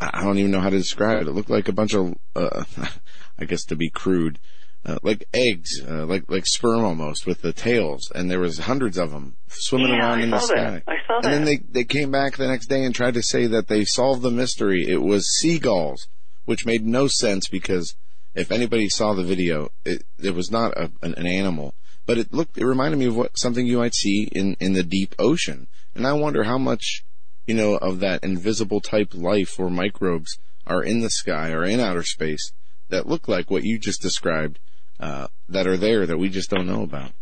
I 0.00 0.22
don't 0.22 0.38
even 0.38 0.50
know 0.50 0.60
how 0.60 0.70
to 0.70 0.78
describe 0.78 1.22
it. 1.22 1.28
It 1.28 1.32
looked 1.32 1.50
like 1.50 1.68
a 1.68 1.72
bunch 1.72 1.94
of, 1.94 2.14
uh, 2.36 2.64
I 3.38 3.44
guess 3.46 3.64
to 3.66 3.76
be 3.76 3.88
crude, 3.90 4.38
uh, 4.84 4.98
like 5.02 5.24
eggs, 5.32 5.80
uh, 5.88 6.04
like 6.06 6.24
like 6.28 6.46
sperm 6.46 6.84
almost 6.84 7.26
with 7.26 7.40
the 7.42 7.52
tails, 7.52 8.10
and 8.14 8.30
there 8.30 8.40
was 8.40 8.58
hundreds 8.58 8.98
of 8.98 9.12
them 9.12 9.36
swimming 9.48 9.88
Yeah, 9.88 9.98
around 10.00 10.18
I 10.18 10.22
in 10.24 10.30
the 10.30 10.40
sky. 10.40 10.54
that. 10.54 10.82
I 10.86 10.96
saw 11.06 11.16
and 11.22 11.32
then 11.32 11.44
they 11.44 11.56
they 11.56 11.84
came 11.84 12.10
back 12.10 12.36
the 12.36 12.48
next 12.48 12.66
day 12.66 12.84
and 12.84 12.94
tried 12.94 13.14
to 13.14 13.22
say 13.22 13.46
that 13.46 13.68
they 13.68 13.84
solved 13.84 14.22
the 14.22 14.30
mystery. 14.30 14.84
It 14.86 15.00
was 15.02 15.38
seagulls, 15.38 16.08
which 16.44 16.66
made 16.66 16.84
no 16.84 17.06
sense 17.06 17.48
because 17.48 17.94
if 18.34 18.50
anybody 18.50 18.88
saw 18.88 19.14
the 19.14 19.22
video, 19.22 19.70
it 19.86 20.02
it 20.22 20.34
was 20.34 20.50
not 20.50 20.76
a, 20.76 20.90
an, 21.02 21.14
an 21.14 21.26
animal, 21.26 21.72
but 22.06 22.18
it 22.18 22.32
looked 22.32 22.58
it 22.58 22.66
reminded 22.66 22.98
me 22.98 23.06
of 23.06 23.16
what 23.16 23.38
something 23.38 23.66
you 23.66 23.78
might 23.78 23.94
see 23.94 24.28
in 24.32 24.56
in 24.60 24.72
the 24.72 24.82
deep 24.82 25.14
ocean, 25.18 25.66
and 25.94 26.06
I 26.06 26.12
wonder 26.12 26.44
how 26.44 26.58
much 26.58 27.04
you 27.46 27.54
know 27.54 27.76
of 27.76 28.00
that 28.00 28.24
invisible 28.24 28.80
type 28.80 29.14
life 29.14 29.58
or 29.58 29.70
microbes 29.70 30.38
are 30.66 30.82
in 30.82 31.00
the 31.00 31.10
sky 31.10 31.50
or 31.50 31.64
in 31.64 31.80
outer 31.80 32.02
space 32.02 32.52
that 32.88 33.06
look 33.06 33.28
like 33.28 33.50
what 33.50 33.64
you 33.64 33.78
just 33.78 34.00
described 34.00 34.58
uh, 35.00 35.28
that 35.48 35.66
are 35.66 35.76
there 35.76 36.06
that 36.06 36.18
we 36.18 36.28
just 36.28 36.50
don't 36.50 36.66
know 36.66 36.82
about. 36.82 37.12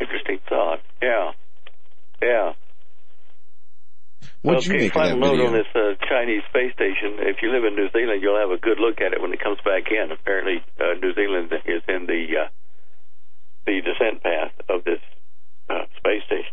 Interesting 0.00 0.38
thought. 0.48 0.80
Yeah. 1.00 1.32
Yeah. 2.20 2.52
What'd 4.42 4.66
well, 4.68 4.76
you 4.76 4.82
make 4.82 4.90
of 4.90 4.94
final 4.94 5.20
that 5.20 5.26
note 5.26 5.36
video? 5.38 5.46
on 5.46 5.52
this 5.52 5.72
uh, 5.74 5.94
Chinese 6.08 6.42
space 6.50 6.72
station. 6.74 7.22
If 7.22 7.42
you 7.42 7.52
live 7.52 7.64
in 7.64 7.76
New 7.76 7.90
Zealand, 7.90 8.22
you'll 8.22 8.38
have 8.38 8.50
a 8.50 8.58
good 8.58 8.78
look 8.78 9.00
at 9.00 9.12
it 9.12 9.22
when 9.22 9.32
it 9.32 9.40
comes 9.40 9.58
back 9.64 9.90
in. 9.90 10.10
Apparently, 10.10 10.62
uh, 10.80 10.98
New 11.00 11.14
Zealand 11.14 11.52
is 11.64 11.82
in 11.86 12.06
the 12.06 12.46
uh, 12.46 12.48
the 13.66 13.80
descent 13.80 14.22
path 14.22 14.52
of 14.68 14.84
this 14.84 15.00
uh, 15.70 15.84
space 15.96 16.22
station. 16.26 16.52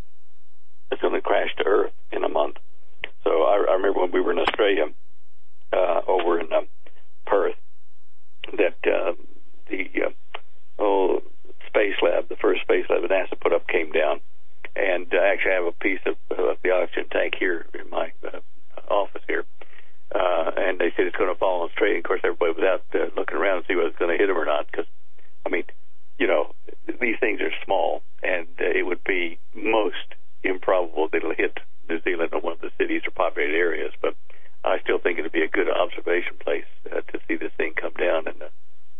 It's 0.91 1.01
going 1.01 1.13
to 1.13 1.21
crash 1.21 1.49
to 1.57 1.65
Earth 1.65 1.93
in 2.11 2.23
a 2.23 2.29
month. 2.29 2.57
So 3.23 3.43
I, 3.43 3.65
I 3.69 3.73
remember 3.73 4.01
when 4.01 4.11
we 4.11 4.21
were 4.21 4.31
in 4.31 4.39
Australia, 4.39 4.85
uh, 5.73 6.01
over 6.07 6.39
in 6.39 6.51
um, 6.53 6.67
Perth, 7.25 7.55
that 8.57 8.77
uh, 8.85 9.13
the 9.69 9.89
uh, 10.07 10.09
oh 10.79 11.21
space 11.67 11.95
lab, 12.01 12.29
the 12.29 12.35
first 12.37 12.61
space 12.61 12.85
lab 12.89 13.01
that 13.03 13.11
NASA 13.11 13.39
put 13.39 13.53
up, 13.53 13.67
came 13.67 13.91
down, 13.91 14.19
and 14.75 15.13
uh, 15.13 15.17
actually 15.17 15.51
I 15.51 15.55
have 15.55 15.65
a 15.65 15.71
piece 15.73 15.99
of 16.07 16.15
uh, 16.31 16.55
the 16.63 16.71
oxygen 16.71 17.05
tank 17.11 17.35
here 17.39 17.67
in 17.79 17.89
my 17.91 18.11
uh, 18.25 18.39
office 18.91 19.21
here, 19.27 19.45
uh, 20.15 20.51
and 20.57 20.79
they 20.79 20.91
said 20.97 21.05
it's 21.05 21.15
going 21.15 21.31
to 21.31 21.37
fall 21.39 21.61
on 21.63 21.69
straight. 21.73 21.95
And 21.97 22.05
of 22.05 22.05
course, 22.05 22.21
everybody 22.23 22.53
was 22.53 22.63
out 22.65 22.83
uh, 22.95 23.09
looking 23.15 23.37
around 23.37 23.61
to 23.61 23.67
see 23.67 23.75
whether 23.75 23.89
it's 23.89 23.99
going 23.99 24.11
to 24.11 24.17
hit 24.17 24.27
them 24.27 24.37
or 24.37 24.45
not, 24.45 24.65
because 24.65 24.87
I 25.45 25.49
mean, 25.49 25.65
you 26.17 26.25
know, 26.25 26.55
these 26.99 27.19
things 27.19 27.41
are 27.41 27.51
small, 27.63 28.01
and 28.23 28.47
uh, 28.59 28.65
it 28.65 28.85
would 28.87 29.03
be 29.03 29.37
most 29.53 30.17
improbable 30.43 31.09
that 31.09 31.17
it'll 31.17 31.35
hit 31.35 31.59
New 31.89 32.01
Zealand 32.01 32.29
or 32.33 32.39
one 32.39 32.53
of 32.53 32.61
the 32.61 32.71
cities 32.79 33.01
or 33.05 33.11
populated 33.11 33.55
areas. 33.55 33.91
But 34.01 34.15
I 34.63 34.79
still 34.79 34.97
think 34.99 35.19
it'd 35.19 35.31
be 35.31 35.43
a 35.43 35.47
good 35.49 35.69
observation 35.69 36.33
place 36.39 36.65
uh, 36.91 37.01
to 37.01 37.19
see 37.27 37.35
this 37.35 37.51
thing 37.57 37.73
come 37.75 37.93
down 37.93 38.27
and 38.27 38.39
the 38.39 38.49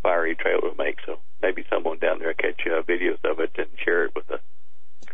fiery 0.03 0.35
trail 0.35 0.57
it 0.59 0.63
would 0.63 0.77
make. 0.77 0.97
So 1.05 1.19
maybe 1.41 1.65
someone 1.69 1.99
down 1.99 2.19
there 2.19 2.33
catch 2.33 2.61
uh, 2.65 2.81
videos 2.83 3.19
of 3.23 3.39
it 3.39 3.51
and 3.57 3.67
share 3.83 4.05
it 4.05 4.15
with 4.15 4.29
us. 4.31 4.39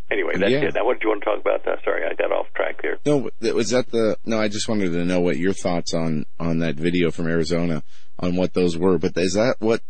Anyway, 0.10 0.34
that's 0.38 0.52
Yeah. 0.52 0.66
it. 0.66 0.74
Now, 0.76 0.86
what 0.86 0.94
did 1.00 1.04
you 1.04 1.10
want 1.10 1.24
to 1.24 1.26
talk 1.26 1.40
about? 1.42 1.68
Uh, 1.68 1.78
sorry, 1.84 2.06
I 2.06 2.14
got 2.14 2.32
off 2.32 2.48
track 2.56 2.82
there. 2.82 2.98
No, 3.06 3.30
th- 3.42 3.45
was 3.56 3.70
that 3.72 3.90
the? 3.92 4.18
No, 4.26 4.40
I 4.40 4.48
just 4.48 4.68
wanted 4.70 4.92
to 4.92 5.06
know 5.06 5.20
what 5.22 5.38
your 5.38 5.54
thoughts 5.54 5.94
on 5.94 6.26
on 6.40 6.60
that 6.60 6.76
video 6.76 7.12
from 7.12 7.28
Arizona 7.28 7.84
on 8.20 8.36
what 8.36 8.54
those 8.54 8.78
were. 8.78 8.98
But 8.98 9.14
is 9.18 9.34
that 9.34 9.56
what 9.60 9.82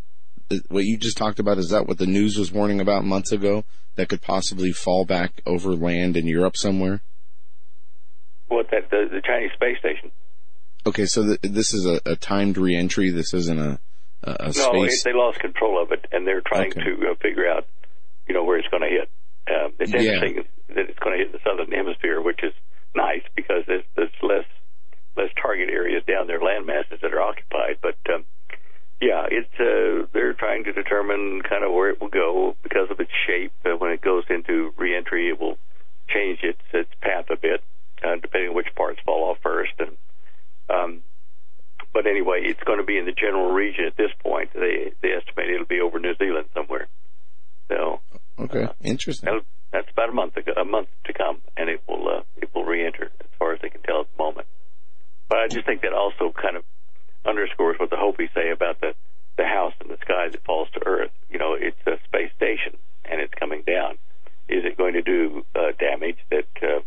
what 0.69 0.85
you 0.85 0.97
just 0.97 1.17
talked 1.17 1.39
about? 1.39 1.57
Is 1.57 1.69
that 1.69 1.87
what 1.87 1.97
the 1.97 2.05
news 2.05 2.37
was 2.37 2.51
warning 2.51 2.79
about 2.79 3.03
months 3.03 3.31
ago 3.31 3.65
that 3.95 4.09
could 4.09 4.21
possibly 4.21 4.71
fall 4.71 5.05
back 5.05 5.41
over 5.45 5.73
land 5.73 6.15
in 6.15 6.27
Europe 6.27 6.55
somewhere? 6.57 7.01
What 8.47 8.69
that 8.71 8.89
the, 8.91 9.07
the 9.11 9.21
Chinese 9.21 9.51
space 9.53 9.79
station? 9.79 10.11
Okay, 10.85 11.05
so 11.05 11.23
th- 11.25 11.39
this 11.41 11.73
is 11.73 11.85
a, 11.85 11.99
a 12.05 12.15
timed 12.15 12.57
reentry. 12.57 13.09
This 13.09 13.33
isn't 13.33 13.59
a 13.59 13.79
a, 14.23 14.31
a 14.39 14.51
No, 14.55 14.83
it, 14.83 14.91
they 15.03 15.13
lost 15.13 15.39
control 15.39 15.81
of 15.81 15.91
it, 15.91 16.05
and 16.11 16.25
they're 16.27 16.41
trying 16.45 16.71
Okay. 16.71 16.81
to 16.81 17.11
uh, 17.11 17.15
figure 17.21 17.49
out, 17.49 17.67
you 18.27 18.33
know, 18.35 18.43
where 18.43 18.57
it's 18.57 18.67
going 18.69 18.83
to 18.83 18.89
hit. 18.89 19.09
Um, 19.47 19.73
it's 19.79 19.91
Yeah. 19.91 20.01
interesting 20.01 20.45
that 20.69 20.89
it's 20.89 20.99
going 20.99 21.17
to 21.17 21.23
hit 21.23 21.31
the 21.31 21.39
southern 21.43 21.71
hemisphere, 21.71 22.21
which 22.21 22.43
is 22.43 22.53
nice 22.95 23.23
because 23.35 23.63
there's, 23.67 23.83
there's 23.95 24.11
less 24.21 24.45
less 25.17 25.29
target 25.41 25.69
areas 25.69 26.03
down 26.07 26.27
there, 26.27 26.41
land 26.41 26.65
masses 26.65 26.99
that 27.01 27.13
are 27.13 27.21
occupied. 27.21 27.77
But 27.81 27.97
um, 28.13 28.25
yeah, 29.01 29.25
it's 29.29 29.53
uh, 29.59 30.07
they're 30.13 30.33
trying 30.33 30.63
to 30.65 30.73
determine 30.73 31.41
kind 31.47 31.63
of 31.63 31.71
where 31.73 31.89
it 31.89 31.99
will 32.01 32.09
go 32.09 32.55
because 32.63 32.89
of 32.91 32.99
its 32.99 33.11
shape. 33.27 33.53
Uh, 33.65 33.71
when 33.77 33.91
it 33.91 34.01
goes 34.01 34.23
into 34.29 34.71
reentry, 34.77 35.29
it 35.29 35.39
will 35.39 35.57
change 36.09 36.39
its 36.43 36.61
its 36.73 36.89
path 37.01 37.25
a 37.31 37.37
bit, 37.37 37.63
uh, 38.03 38.15
depending 38.21 38.49
on 38.49 38.55
which 38.55 38.73
parts 38.75 38.99
fall 39.05 39.29
off 39.29 39.37
first. 39.43 39.73
And 39.79 39.97
um, 40.67 41.01
but 41.93 42.07
anyway, 42.07 42.41
it's 42.43 42.63
going 42.63 42.79
to 42.79 42.85
be 42.85 42.97
in 42.97 43.05
the 43.05 43.11
general 43.13 43.51
region 43.51 43.85
at 43.85 43.95
this 43.95 44.11
point. 44.23 44.49
They 44.53 44.93
they 45.01 45.09
estimate 45.11 45.49
it'll 45.49 45.65
be 45.67 45.79
over 45.81 45.99
New 45.99 46.15
Zealand 46.17 46.47
somewhere. 46.53 46.87
So 47.69 47.99
okay, 48.39 48.67
interesting. 49.05 49.27
that'll, 49.27 49.45
that's 49.71 49.89
about 49.91 50.09
a 50.09 50.13
month 50.13 50.37
ago, 50.37 50.53
a 50.57 50.65
month 50.65 50.89
to 51.05 51.13
come, 51.13 51.41
and 51.57 51.69
it 51.69 51.81
will 51.87 52.07
uh, 52.07 52.21
it 52.37 52.49
will 52.53 52.65
re-enter 52.65 53.11
as 53.19 53.27
far 53.37 53.53
as 53.53 53.61
they 53.61 53.69
can 53.69 53.81
tell 53.81 54.01
at 54.01 54.07
the 54.15 54.23
moment. 54.23 54.47
But 55.29 55.39
I 55.39 55.47
just 55.47 55.65
think 55.65 55.81
that 55.81 55.93
also 55.93 56.31
kind 56.31 56.57
of 56.57 56.63
underscores 57.25 57.79
what 57.79 57.89
the 57.89 57.97
Hopi 57.97 58.29
say 58.33 58.51
about 58.51 58.81
the 58.81 58.93
the 59.37 59.45
house 59.45 59.73
in 59.81 59.89
the 59.89 59.97
sky 60.01 60.29
that 60.31 60.43
falls 60.45 60.69
to 60.73 60.85
Earth. 60.85 61.11
You 61.29 61.39
know, 61.39 61.53
it's 61.53 61.77
a 61.85 61.99
space 62.05 62.31
station 62.35 62.77
and 63.03 63.21
it's 63.21 63.33
coming 63.33 63.63
down. 63.65 63.97
Is 64.47 64.63
it 64.63 64.77
going 64.77 64.93
to 64.93 65.01
do 65.01 65.45
uh, 65.55 65.71
damage 65.77 66.17
that 66.29 66.47
uh, 66.61 66.81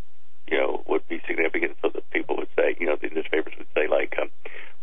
you 0.47 0.59
know 0.59 0.83
would 0.89 1.07
be 1.09 1.21
significant? 1.27 1.77
So 1.83 1.91
that 1.91 2.09
people 2.11 2.37
would 2.37 2.49
say, 2.57 2.77
you 2.81 2.87
know, 2.87 2.97
the 3.01 3.11
newspapers 3.11 3.55
would 3.59 3.67
say 3.75 3.87
like, 3.89 4.17
um, 4.21 4.31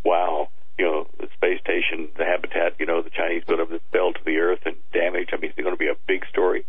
"Wow, 0.03 0.49
you 0.77 0.85
know, 0.85 1.07
the 1.19 1.27
space 1.33 1.59
station, 1.61 2.09
the 2.17 2.25
habitat, 2.25 2.75
you 2.79 2.85
know, 2.85 3.01
the 3.01 3.09
Chinese 3.09 3.43
put 3.47 3.59
up 3.59 3.69
this 3.69 3.81
fell 3.91 4.13
to 4.13 4.23
the 4.23 4.37
Earth 4.37 4.61
and 4.65 4.75
damage." 4.93 5.29
I 5.33 5.37
mean, 5.37 5.51
it's 5.51 5.59
going 5.59 5.73
to 5.73 5.79
be 5.79 5.87
a 5.87 5.97
big 6.07 6.25
story. 6.27 6.65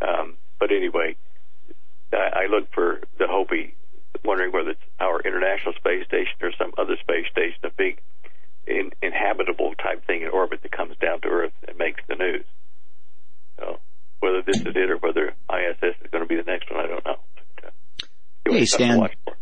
Um, 0.00 0.36
but 0.58 0.70
anyway, 0.70 1.16
I, 2.12 2.44
I 2.44 2.46
look 2.46 2.72
for 2.72 3.00
the 3.18 3.26
Hopi, 3.26 3.74
wondering 4.24 4.52
whether 4.52 4.70
it's 4.70 4.80
our 4.98 5.20
International 5.20 5.74
Space 5.74 6.06
Station 6.06 6.36
or 6.42 6.52
some 6.58 6.72
other 6.78 6.96
space 7.00 7.26
station, 7.30 7.58
a 7.64 7.70
big 7.70 8.00
in, 8.66 8.90
inhabitable 9.02 9.74
type 9.74 10.06
thing 10.06 10.22
in 10.22 10.28
orbit 10.28 10.62
that 10.62 10.72
comes 10.72 10.96
down 10.98 11.20
to 11.22 11.28
Earth 11.28 11.52
and 11.66 11.76
makes 11.78 12.02
the 12.08 12.14
news. 12.14 12.44
So 13.58 13.80
whether 14.20 14.42
this 14.42 14.60
is 14.60 14.66
it 14.66 14.90
or 14.90 14.98
whether 14.98 15.34
ISS 15.52 15.96
is 16.02 16.10
going 16.10 16.24
to 16.24 16.28
be 16.28 16.36
the 16.36 16.44
next 16.44 16.70
one, 16.70 16.80
I 16.80 16.86
don't 16.86 17.04
know. 17.04 17.18
But, 17.34 17.64
uh, 18.52 18.59
Hey, 18.76 18.84
something 18.84 18.88
to 18.88 18.94
Stan. 18.94 19.00
watch 19.00 19.16
for. 19.24 19.36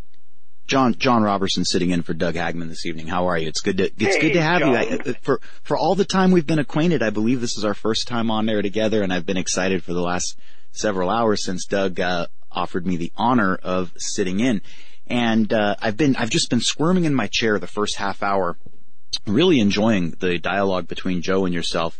John 0.66 0.94
John 0.96 1.22
Robertson 1.22 1.64
sitting 1.64 1.90
in 1.90 2.02
for 2.02 2.12
Doug 2.12 2.34
Hagmann 2.34 2.68
this 2.68 2.84
evening. 2.84 3.06
How 3.06 3.28
are 3.28 3.38
you? 3.38 3.48
It's 3.48 3.60
good 3.62 3.78
to 3.78 3.84
it's 3.84 4.16
Hey, 4.16 4.20
good 4.20 4.32
to 4.34 4.42
have 4.42 4.60
you. 4.60 4.74
I, 4.76 5.14
for 5.22 5.40
for 5.62 5.76
all 5.76 5.94
the 5.94 6.04
time 6.04 6.30
we've 6.30 6.46
been 6.46 6.58
acquainted, 6.58 7.02
I 7.02 7.10
believe 7.10 7.40
this 7.40 7.56
is 7.56 7.64
our 7.64 7.74
first 7.74 8.06
time 8.06 8.30
on 8.30 8.44
there 8.46 8.60
together, 8.60 9.02
and 9.02 9.12
I've 9.12 9.24
been 9.24 9.38
excited 9.38 9.82
for 9.82 9.94
the 9.94 10.02
last 10.02 10.38
several 10.72 11.08
hours 11.08 11.42
since 11.42 11.64
Doug 11.64 11.98
uh, 12.00 12.26
offered 12.52 12.86
me 12.86 12.96
the 12.96 13.12
honor 13.16 13.54
of 13.56 13.92
sitting 13.96 14.40
in. 14.40 14.60
And 15.06 15.50
uh, 15.54 15.76
I've 15.80 15.96
been 15.96 16.16
I've 16.16 16.30
just 16.30 16.50
been 16.50 16.60
squirming 16.60 17.04
in 17.04 17.14
my 17.14 17.28
chair 17.32 17.58
the 17.58 17.66
first 17.66 17.96
half 17.96 18.22
hour, 18.22 18.58
really 19.26 19.60
enjoying 19.60 20.10
the 20.20 20.38
dialogue 20.38 20.86
between 20.86 21.22
Joe 21.22 21.46
and 21.46 21.54
yourself. 21.54 21.98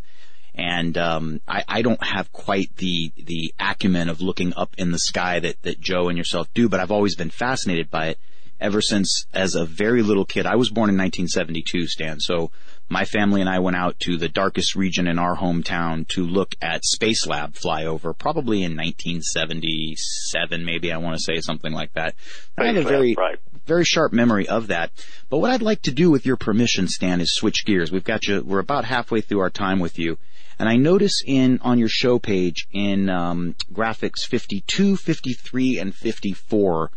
And 0.54 0.98
um, 0.98 1.40
I, 1.48 1.64
I 1.68 1.82
don't 1.82 2.02
have 2.04 2.27
quite 2.48 2.74
the 2.76 3.12
the 3.18 3.52
acumen 3.60 4.08
of 4.08 4.22
looking 4.22 4.54
up 4.56 4.74
in 4.78 4.90
the 4.90 4.98
sky 4.98 5.38
that 5.38 5.60
that 5.64 5.78
Joe 5.78 6.08
and 6.08 6.16
yourself 6.16 6.48
do, 6.54 6.66
but 6.66 6.80
I've 6.80 6.90
always 6.90 7.14
been 7.14 7.28
fascinated 7.28 7.90
by 7.90 8.06
it 8.06 8.18
ever 8.58 8.80
since 8.80 9.26
as 9.34 9.54
a 9.54 9.66
very 9.66 10.02
little 10.02 10.24
kid. 10.24 10.46
I 10.46 10.56
was 10.56 10.70
born 10.70 10.88
in 10.88 10.96
1972, 10.96 11.86
Stan. 11.88 12.20
So 12.20 12.50
my 12.88 13.04
family 13.04 13.42
and 13.42 13.50
I 13.50 13.58
went 13.58 13.76
out 13.76 14.00
to 14.00 14.16
the 14.16 14.30
darkest 14.30 14.74
region 14.76 15.06
in 15.06 15.18
our 15.18 15.36
hometown 15.36 16.08
to 16.08 16.24
look 16.24 16.54
at 16.62 16.86
Space 16.86 17.26
Lab 17.26 17.52
flyover, 17.52 18.16
probably 18.16 18.64
in 18.64 18.74
1977, 18.74 20.64
maybe 20.64 20.90
I 20.90 20.96
want 20.96 21.16
to 21.16 21.22
say 21.22 21.42
something 21.42 21.74
like 21.74 21.92
that. 21.92 22.14
I 22.56 22.68
have 22.68 22.76
a 22.76 22.80
Lab, 22.80 22.88
very 22.88 23.14
right. 23.14 23.37
Very 23.68 23.84
sharp 23.84 24.12
memory 24.12 24.48
of 24.48 24.66
that. 24.68 24.90
But 25.30 25.38
what 25.38 25.50
I'd 25.50 25.62
like 25.62 25.82
to 25.82 25.92
do 25.92 26.10
with 26.10 26.26
your 26.26 26.36
permission, 26.36 26.88
Stan, 26.88 27.20
is 27.20 27.34
switch 27.34 27.64
gears. 27.64 27.92
We've 27.92 28.02
got 28.02 28.26
you. 28.26 28.42
We're 28.42 28.58
about 28.58 28.84
halfway 28.84 29.20
through 29.20 29.40
our 29.40 29.50
time 29.50 29.78
with 29.78 29.98
you, 29.98 30.18
and 30.58 30.68
I 30.68 30.76
notice 30.76 31.22
in 31.24 31.60
on 31.62 31.78
your 31.78 31.88
show 31.88 32.18
page 32.18 32.66
in 32.72 33.08
um, 33.08 33.54
graphics 33.72 34.26
52, 34.26 34.96
53, 34.96 35.78
and 35.78 35.94
54. 35.94 36.90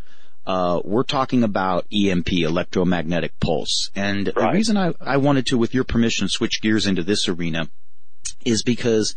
Uh, 0.43 0.81
we're 0.83 1.03
talking 1.03 1.43
about 1.43 1.85
EMP, 1.93 2.33
electromagnetic 2.33 3.39
pulse. 3.39 3.91
And 3.95 4.27
the 4.27 4.49
reason 4.51 4.75
I, 4.75 4.93
I 4.99 5.17
wanted 5.17 5.45
to, 5.47 5.57
with 5.57 5.75
your 5.75 5.83
permission, 5.83 6.27
switch 6.27 6.61
gears 6.61 6.87
into 6.87 7.03
this 7.03 7.27
arena 7.27 7.69
is 8.43 8.63
because 8.63 9.13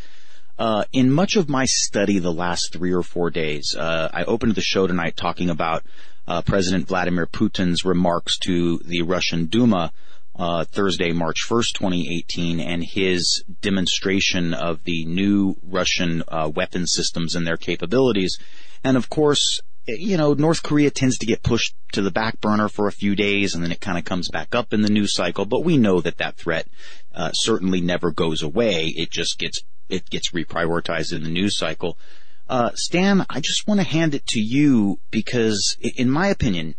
uh, 0.59 0.85
in 0.93 1.11
much 1.11 1.37
of 1.37 1.49
my 1.49 1.65
study 1.65 2.19
the 2.19 2.33
last 2.33 2.73
three 2.73 2.93
or 2.93 3.03
four 3.03 3.31
days, 3.31 3.75
uh, 3.75 4.11
I 4.13 4.25
opened 4.25 4.55
the 4.55 4.61
show 4.61 4.87
tonight 4.87 5.17
talking 5.17 5.49
about 5.49 5.83
uh, 6.27 6.43
President 6.43 6.89
Vladimir 6.89 7.27
Putin's 7.27 7.85
remarks 7.85 8.39
to 8.39 8.79
the 8.79 9.03
Russian 9.03 9.47
Duma 9.47 9.93
uh, 10.37 10.65
Thursday, 10.65 11.13
March 11.13 11.47
1st, 11.49 11.75
2018, 11.75 12.61
and 12.61 12.85
his 12.85 13.45
demonstration 13.61 14.53
of 14.53 14.83
the 14.85 15.05
new 15.05 15.57
Russian 15.63 16.23
uh, 16.29 16.51
weapon 16.53 16.87
systems 16.87 17.35
and 17.35 17.47
their 17.47 17.57
capabilities. 17.57 18.39
And 18.83 18.97
of 18.97 19.09
course, 19.09 19.61
you 19.87 20.17
know, 20.17 20.35
North 20.35 20.63
Korea 20.63 20.91
tends 20.91 21.19
to 21.19 21.27
get 21.27 21.43
pushed 21.43 21.75
to 21.93 22.03
the 22.03 22.11
back 22.11 22.41
burner 22.41 22.69
for 22.69 22.89
a 22.89 22.93
few 22.93 23.15
days 23.15 23.55
and 23.55 23.63
then 23.63 23.71
it 23.71 23.81
kind 23.81 23.99
of 23.99 24.05
comes 24.05 24.29
back 24.31 24.55
up 24.55 24.73
in 24.73 24.83
the 24.83 24.89
news 24.89 25.15
cycle. 25.15 25.45
But 25.45 25.65
we 25.65 25.77
know 25.77 26.01
that 26.01 26.19
that 26.19 26.37
threat 26.37 26.67
uh, 27.15 27.33
certainly 27.33 27.81
never 27.81 28.11
goes 28.11 28.43
away. 28.43 28.87
It 28.97 29.11
just 29.11 29.39
gets 29.39 29.63
it 29.89 30.09
gets 30.09 30.31
reprioritized 30.31 31.13
in 31.13 31.23
the 31.23 31.29
news 31.29 31.59
cycle. 31.59 31.99
Uh, 32.49 32.71
Stan, 32.75 33.25
I 33.31 33.41
just 33.41 33.67
want 33.67 33.81
to 33.81 33.87
hand 33.87 34.15
it 34.15 34.27
to 34.29 34.41
you 34.41 34.99
because, 35.11 35.79
in 35.81 36.11
my 36.11 36.29
opinion, 36.29 36.75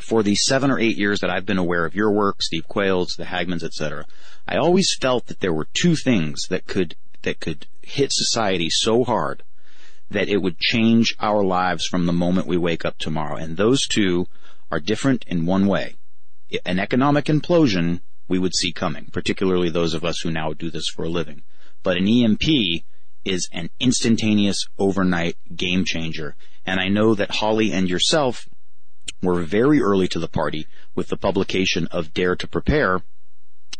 for 0.00 0.22
the 0.22 0.34
seven 0.34 0.70
or 0.70 0.78
eight 0.78 0.96
years 0.96 1.20
that 1.20 1.30
I've 1.30 1.46
been 1.46 1.58
aware 1.58 1.84
of 1.84 1.94
your 1.94 2.12
work, 2.12 2.42
Steve 2.42 2.68
Quayle's, 2.68 3.16
the 3.16 3.24
Hagmanns, 3.24 3.64
etc., 3.64 4.06
I 4.46 4.56
always 4.56 4.94
felt 5.00 5.26
that 5.26 5.40
there 5.40 5.52
were 5.52 5.68
two 5.72 5.96
things 5.96 6.46
that 6.50 6.66
could 6.66 6.94
that 7.22 7.40
could 7.40 7.66
hit 7.82 8.12
society 8.12 8.68
so 8.70 9.02
hard 9.02 9.42
that 10.10 10.28
it 10.28 10.40
would 10.40 10.58
change 10.58 11.16
our 11.18 11.42
lives 11.42 11.84
from 11.86 12.06
the 12.06 12.12
moment 12.12 12.46
we 12.46 12.56
wake 12.56 12.84
up 12.84 12.98
tomorrow. 12.98 13.36
And 13.36 13.56
those 13.56 13.88
two 13.88 14.28
are 14.70 14.78
different 14.78 15.24
in 15.26 15.46
one 15.46 15.66
way. 15.66 15.96
An 16.64 16.78
economic 16.78 17.24
implosion 17.24 18.00
we 18.28 18.38
would 18.38 18.54
see 18.54 18.72
coming, 18.72 19.06
particularly 19.06 19.68
those 19.68 19.94
of 19.94 20.04
us 20.04 20.20
who 20.20 20.30
now 20.30 20.52
do 20.52 20.70
this 20.70 20.88
for 20.88 21.04
a 21.04 21.08
living. 21.08 21.42
But 21.82 21.96
an 21.96 22.06
EMP 22.06 22.84
is 23.26 23.48
an 23.52 23.70
instantaneous 23.80 24.66
overnight 24.78 25.36
game 25.54 25.84
changer. 25.84 26.36
And 26.64 26.80
I 26.80 26.88
know 26.88 27.14
that 27.14 27.36
Holly 27.36 27.72
and 27.72 27.88
yourself 27.88 28.48
were 29.22 29.42
very 29.42 29.80
early 29.80 30.08
to 30.08 30.18
the 30.18 30.28
party 30.28 30.66
with 30.94 31.08
the 31.08 31.16
publication 31.16 31.86
of 31.88 32.14
Dare 32.14 32.36
to 32.36 32.46
Prepare. 32.46 33.02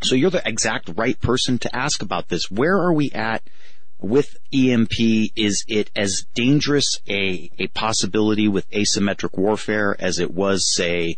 So 0.02 0.14
you're 0.14 0.30
the 0.30 0.46
exact 0.46 0.90
right 0.96 1.18
person 1.20 1.58
to 1.58 1.76
ask 1.76 2.02
about 2.02 2.28
this. 2.28 2.50
Where 2.50 2.76
are 2.76 2.92
we 2.92 3.10
at 3.12 3.42
with 3.98 4.36
EMP? 4.52 4.98
Is 5.36 5.64
it 5.68 5.90
as 5.96 6.26
dangerous 6.34 7.00
a, 7.08 7.50
a 7.58 7.68
possibility 7.68 8.48
with 8.48 8.70
asymmetric 8.70 9.38
warfare 9.38 9.96
as 9.98 10.18
it 10.18 10.32
was, 10.32 10.74
say, 10.74 11.16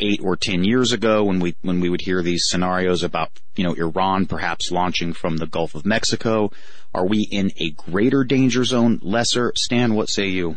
eight 0.00 0.20
or 0.22 0.36
ten 0.36 0.64
years 0.64 0.92
ago 0.92 1.24
when 1.24 1.40
we 1.40 1.56
when 1.62 1.80
we 1.80 1.88
would 1.88 2.00
hear 2.00 2.22
these 2.22 2.46
scenarios 2.48 3.02
about 3.02 3.30
you 3.56 3.64
know 3.64 3.74
Iran 3.74 4.26
perhaps 4.26 4.70
launching 4.70 5.12
from 5.12 5.36
the 5.36 5.46
Gulf 5.46 5.74
of 5.74 5.84
Mexico? 5.86 6.50
Are 6.94 7.06
we 7.06 7.28
in 7.30 7.52
a 7.58 7.70
greater 7.70 8.24
danger 8.24 8.64
zone, 8.64 8.98
lesser? 9.02 9.52
Stan, 9.56 9.94
what 9.94 10.08
say 10.08 10.28
you? 10.28 10.56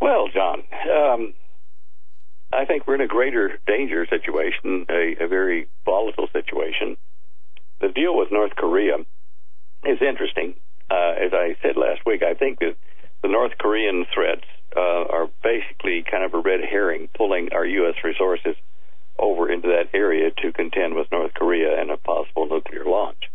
Well, 0.00 0.28
John, 0.32 0.62
um, 0.90 1.34
I 2.52 2.64
think 2.64 2.86
we're 2.86 2.96
in 2.96 3.00
a 3.00 3.06
greater 3.06 3.58
danger 3.66 4.06
situation, 4.06 4.86
a, 4.88 5.24
a 5.24 5.28
very 5.28 5.68
volatile 5.84 6.28
situation. 6.32 6.96
The 7.80 7.88
deal 7.88 8.16
with 8.16 8.30
North 8.30 8.54
Korea 8.56 8.96
is 9.84 9.98
interesting. 10.00 10.54
Uh, 10.90 11.12
as 11.24 11.32
I 11.32 11.56
said 11.62 11.76
last 11.76 12.04
week, 12.04 12.22
I 12.22 12.34
think 12.34 12.58
that 12.58 12.76
the 13.22 13.28
North 13.28 13.52
Korean 13.58 14.04
threats 14.12 14.44
uh, 14.76 15.04
are 15.10 15.28
basically 15.42 16.04
kind 16.08 16.24
of 16.24 16.34
a 16.34 16.40
red 16.40 16.60
herring, 16.60 17.08
pulling 17.16 17.52
our 17.52 17.64
U.S. 17.64 17.94
resources 18.04 18.56
over 19.18 19.50
into 19.50 19.68
that 19.68 19.90
area 19.92 20.30
to 20.42 20.52
contend 20.52 20.94
with 20.94 21.10
North 21.12 21.34
Korea 21.34 21.80
and 21.80 21.90
a 21.90 21.96
possible 21.96 22.46
nuclear 22.46 22.84
launch. 22.84 23.30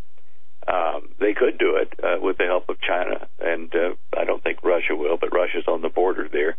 Um, 0.67 1.09
they 1.19 1.33
could 1.33 1.59
do 1.59 1.75
it 1.75 1.93
uh, 2.03 2.19
with 2.19 2.37
the 2.37 2.45
help 2.45 2.69
of 2.69 2.81
China, 2.81 3.27
and 3.39 3.73
uh, 3.75 3.93
I 4.17 4.25
don't 4.25 4.41
think 4.41 4.63
Russia 4.63 4.95
will, 4.95 5.17
but 5.17 5.31
Russia's 5.31 5.65
on 5.67 5.81
the 5.81 5.89
border 5.89 6.27
there 6.31 6.57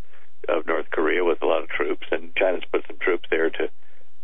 of 0.48 0.66
North 0.66 0.86
Korea 0.92 1.24
with 1.24 1.42
a 1.42 1.46
lot 1.46 1.64
of 1.64 1.68
troops, 1.68 2.06
and 2.12 2.34
China's 2.36 2.62
put 2.70 2.86
some 2.86 2.98
troops 2.98 3.24
there 3.30 3.50
to 3.50 3.68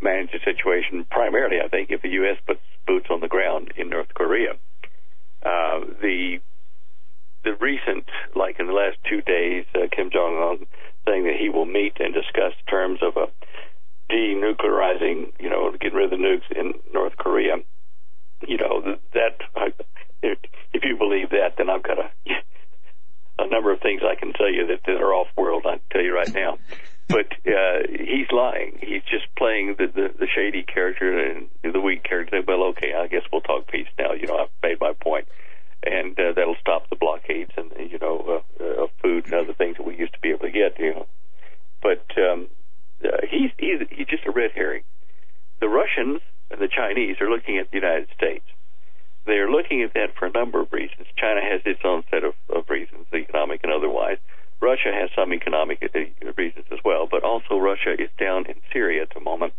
manage 0.01 0.31
the 0.31 0.39
situation. 0.45 1.05
Primarily, 1.11 1.57
I 1.65 1.69
think, 1.69 1.91
if 1.91 2.03
the 2.03 2.11
U.S. 2.11 2.39
puts 2.47 2.61
boots 2.87 3.07
on 3.11 3.21
the 3.21 3.29
ground 3.29 3.73
in 3.77 3.89
North 3.89 4.15
Korea. 4.15 4.53
Uh, 5.43 5.81
the 6.01 6.39
the 7.45 7.55
recent, 7.55 8.05
like 8.37 8.59
in 8.59 8.67
the 8.67 8.73
last 8.73 8.99
two 9.09 9.21
days, 9.23 9.65
uh, 9.75 9.87
Kim 9.91 10.11
Jong 10.11 10.37
Un 10.37 10.67
saying 11.07 11.25
that 11.25 11.37
he 11.41 11.49
will 11.49 11.67
meet 11.67 11.95
and 11.99 12.15
discuss 12.15 12.53
terms 12.69 13.01
of 13.03 13.17
a 13.17 13.27
denuclearizing, 14.13 15.33
you 15.41 15.51
know, 15.51 15.73
getting 15.73 15.95
rid 15.95 16.13
of 16.13 16.19
the 16.19 16.25
nukes 16.25 16.51
in 16.55 16.75
North 16.93 17.17
Korea 17.17 17.57
you 18.47 18.57
know 18.57 18.97
that 19.15 19.39
if 20.23 20.85
you 20.85 20.97
believe 20.97 21.31
that, 21.31 21.55
then 21.59 21.71
I've 21.71 21.83
got 21.83 21.99
a 21.99 22.11
a 23.39 23.49
number 23.49 23.73
of 23.73 23.81
things 23.81 24.03
I 24.05 24.15
can 24.15 24.33
tell 24.33 24.51
you 24.53 24.67
that, 24.69 24.81
that 24.87 25.01
are 25.01 25.15
off 25.15 25.29
world. 25.37 25.65
I 25.67 25.73
can 25.73 25.81
tell 25.91 26.03
you 26.03 26.15
right 26.15 26.33
now. 26.33 26.59
But 27.09 27.33
uh, 27.47 27.81
he's 27.89 28.31
lying. 28.31 28.79
He's 28.81 29.03
just 29.03 29.27
playing 29.37 29.77
the, 29.79 29.87
the 29.87 30.15
the 30.19 30.27
shady 30.35 30.63
character 30.63 31.19
and 31.19 31.49
the 31.63 31.81
weak 31.81 32.05
character. 32.05 32.41
Well, 32.47 32.63
okay, 32.71 32.95
I 32.95 33.07
guess 33.07 33.23
we'll 33.33 33.43
talk 33.43 33.69
peace 33.69 33.89
now. 33.99 34.13
You 34.13 34.27
know, 34.27 34.37
I've 34.39 34.51
made 34.63 34.81
my 34.81 34.93
point, 34.93 35.27
and 35.83 36.19
uh, 36.19 36.33
that'll 36.35 36.57
stop 36.61 36.89
the 36.91 36.97
blockades 36.97 37.53
and 37.57 37.73
you 37.91 37.99
know 37.99 38.43
uh, 38.61 38.85
of 38.85 38.91
food 39.03 39.25
and 39.25 39.35
other 39.35 39.55
things 39.55 39.77
that 39.77 39.87
we 39.87 39.97
used 39.97 40.13
to 40.13 40.21
be 40.21 40.31
able 40.31 40.47
to 40.47 40.51
get. 40.51 40.79
You 40.79 40.95
know, 40.95 41.07
but 41.83 42.05
um, 42.19 42.49
uh, 43.05 43.19
he's 43.29 43.51
he's 43.59 43.81
he's 43.91 44.07
just 44.07 44.27
a 44.27 44.31
red 44.31 44.53
herring. 44.55 44.85
The 45.61 45.69
Russians 45.69 46.21
and 46.51 46.61
the 46.61 46.69
Chinese 46.69 47.21
are 47.21 47.31
looking 47.31 47.59
at 47.59 47.71
the 47.71 47.77
United 47.77 48.09
States. 48.17 48.45
They 49.25 49.39
are 49.39 49.51
looking 49.51 49.83
at 49.83 49.95
that 49.95 50.17
for 50.19 50.27
a 50.27 50.33
number 50.33 50.61
of 50.61 50.73
reasons. 50.73 51.07
China 51.17 51.41
has 51.41 51.61
its 51.65 51.81
own 51.85 52.03
set 52.11 52.25
of, 52.25 52.35
of 52.49 52.69
reasons, 52.69 53.07
economic 53.15 53.61
and 53.63 53.73
otherwise. 53.73 54.19
Russia 54.61 54.93
has 54.93 55.11
some 55.15 55.33
economic 55.33 55.83
uh, 55.83 56.33
reasons 56.37 56.67
as 56.71 56.79
well, 56.85 57.07
but 57.11 57.23
also 57.25 57.59
Russia 57.59 57.95
is 57.99 58.11
down 58.19 58.47
in 58.47 58.57
Syria 58.73 59.03
at 59.03 59.15
the 59.15 59.21
moment, 59.21 59.55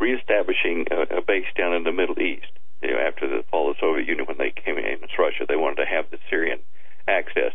reestablishing 0.00 0.86
a, 0.90 1.18
a 1.18 1.22
base 1.22 1.46
down 1.56 1.74
in 1.74 1.84
the 1.84 1.92
Middle 1.92 2.20
East. 2.20 2.50
You 2.82 2.92
know, 2.92 2.98
after 2.98 3.28
the 3.28 3.42
fall 3.50 3.70
of 3.70 3.76
the 3.76 3.80
Soviet 3.80 4.06
Union, 4.06 4.26
when 4.26 4.38
they 4.38 4.50
came 4.52 4.78
in 4.78 4.84
against 4.84 5.18
Russia, 5.18 5.44
they 5.48 5.56
wanted 5.56 5.84
to 5.84 5.86
have 5.86 6.10
the 6.10 6.18
Syrian 6.30 6.60
access 7.06 7.52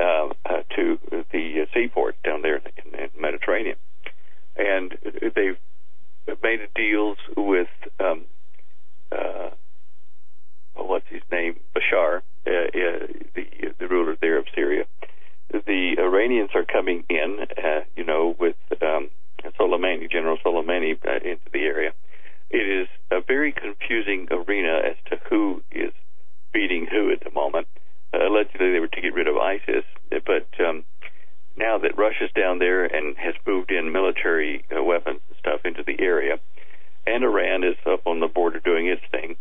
uh, 0.00 0.28
uh, 0.44 0.62
to 0.76 0.98
the 1.32 1.66
seaport 1.72 2.16
down 2.22 2.42
there 2.42 2.56
in 2.56 2.92
the 2.92 3.08
Mediterranean, 3.20 3.76
and 4.56 4.96
they've 5.34 5.58
made 6.42 6.60
deals 6.74 7.18
with 7.36 7.68
um, 8.00 8.24
uh, 9.12 9.50
what's 10.74 11.06
his 11.08 11.22
name, 11.30 11.60
Bashar, 11.74 12.22
uh, 12.46 12.50
uh, 12.50 13.06
the 13.34 13.46
the 13.78 13.88
ruler 13.88 14.16
there 14.20 14.38
of 14.38 14.46
Syria. 14.54 14.84
The 15.50 15.96
Iranians 15.98 16.50
are 16.54 16.64
coming 16.64 17.04
in, 17.08 17.46
uh, 17.62 17.80
you 17.96 18.04
know, 18.04 18.34
with 18.38 18.56
um, 18.82 19.10
Soleimani, 19.58 20.10
General 20.10 20.38
Soleimani, 20.44 20.90
into 20.90 21.50
the 21.52 21.60
area. 21.60 21.92
It 22.50 22.68
is 22.82 22.88
a 23.10 23.20
very 23.20 23.52
confusing 23.52 24.28
arena 24.30 24.80
as 24.84 24.96
to 25.06 25.18
who 25.28 25.62
is 25.70 25.92
beating 26.52 26.86
who 26.86 27.10
at 27.12 27.24
the 27.24 27.30
moment. 27.30 27.66
Uh, 28.12 28.28
allegedly, 28.28 28.72
they 28.72 28.80
were 28.80 28.88
to 28.88 29.00
get 29.00 29.14
rid 29.14 29.26
of 29.26 29.36
ISIS, 29.36 29.84
but 30.10 30.46
um, 30.64 30.84
now 31.56 31.78
that 31.78 31.98
Russia's 31.98 32.30
down 32.34 32.58
there 32.58 32.84
and 32.84 33.16
has 33.16 33.34
moved 33.46 33.70
in 33.70 33.92
military 33.92 34.64
uh, 34.76 34.82
weapons 34.82 35.20
and 35.28 35.38
stuff 35.38 35.60
into 35.64 35.82
the 35.82 36.00
area, 36.00 36.38
and 37.06 37.24
Iran 37.24 37.64
is 37.64 37.76
up 37.86 38.06
on 38.06 38.20
the 38.20 38.28
border 38.28 38.60
doing 38.60 38.86
its 38.86 39.02
thing, 39.10 39.36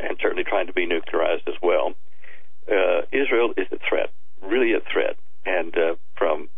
and 0.00 0.18
certainly 0.20 0.44
trying 0.44 0.66
to 0.66 0.72
be 0.72 0.86
nuclearized 0.86 1.46
as 1.46 1.54
well, 1.62 1.94
uh, 2.70 3.02
Israel 3.12 3.54
is 3.56 3.68
a 3.72 3.78
threat, 3.88 4.10
really 4.42 4.72
a 4.72 4.80
threat. 4.80 5.16
And 5.44 5.76
uh, 5.76 5.94
from 6.16 6.48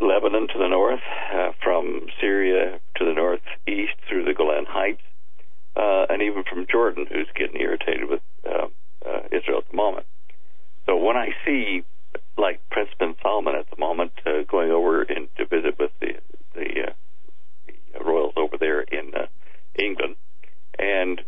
Lebanon 0.00 0.48
to 0.48 0.58
the 0.58 0.68
north, 0.68 1.00
uh, 1.32 1.52
from 1.62 2.06
Syria 2.20 2.80
to 2.96 3.04
the 3.04 3.12
northeast 3.12 3.94
through 4.08 4.24
the 4.24 4.34
Golan 4.34 4.66
Heights, 4.66 5.02
uh, 5.76 6.06
and 6.08 6.22
even 6.22 6.44
from 6.44 6.66
Jordan, 6.70 7.06
who's 7.06 7.28
getting 7.34 7.60
irritated 7.60 8.08
with 8.08 8.20
uh, 8.46 8.66
uh, 9.06 9.22
Israel 9.30 9.58
at 9.58 9.70
the 9.70 9.76
moment. 9.76 10.06
So 10.86 10.96
when 10.96 11.16
I 11.16 11.28
see 11.44 11.84
like 12.36 12.60
Prince 12.70 12.90
bin 12.98 13.14
Salman 13.22 13.54
at 13.54 13.68
the 13.70 13.76
moment, 13.76 14.12
uh, 14.26 14.42
going 14.48 14.70
over 14.70 15.02
in, 15.02 15.28
to 15.36 15.46
visit 15.46 15.78
with 15.78 15.92
the 16.00 16.14
the, 16.54 16.88
uh, 16.88 16.92
the 17.92 18.04
royals 18.04 18.34
over 18.36 18.56
there 18.58 18.80
in 18.80 19.12
England, 19.78 20.16
and 20.78 21.20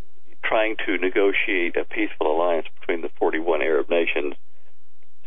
trying 0.45 0.77
to 0.87 0.99
negotiate 0.99 1.77
a 1.77 1.85
peaceful 1.85 2.27
alliance 2.27 2.67
between 2.81 3.03
the 3.03 3.11
41 3.19 3.63
Arab 3.63 3.89
nations, 3.89 4.35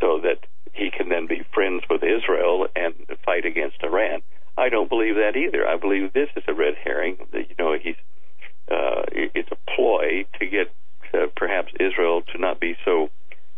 so 0.00 0.20
that 0.20 0.46
he 0.76 0.90
can 0.90 1.08
then 1.08 1.26
be 1.26 1.42
friends 1.52 1.82
with 1.88 2.02
Israel 2.02 2.66
and 2.76 2.94
fight 3.24 3.44
against 3.44 3.82
Iran. 3.82 4.22
I 4.58 4.68
don't 4.68 4.88
believe 4.88 5.16
that 5.16 5.36
either. 5.36 5.66
I 5.66 5.76
believe 5.76 6.12
this 6.12 6.28
is 6.36 6.44
a 6.48 6.54
red 6.54 6.74
herring. 6.82 7.16
That, 7.32 7.48
you 7.48 7.54
know, 7.58 7.76
he's 7.80 7.96
uh, 8.70 9.02
it's 9.12 9.50
a 9.52 9.70
ploy 9.74 10.24
to 10.38 10.46
get 10.46 10.72
uh, 11.14 11.26
perhaps 11.36 11.72
Israel 11.78 12.22
to 12.32 12.38
not 12.38 12.58
be 12.58 12.76
so 12.84 13.10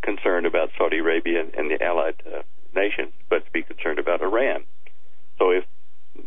concerned 0.02 0.47
about 0.47 0.70
Saudi 0.76 0.98
Arabia 0.98 1.44
and 1.56 1.70
the 1.70 1.82
allied 1.82 2.22
uh, 2.26 2.42
nations, 2.74 3.12
but 3.30 3.44
to 3.44 3.50
be 3.52 3.62
concerned 3.62 3.98
about 3.98 4.22
Iran. 4.22 4.64
So 5.38 5.50
if 5.50 5.64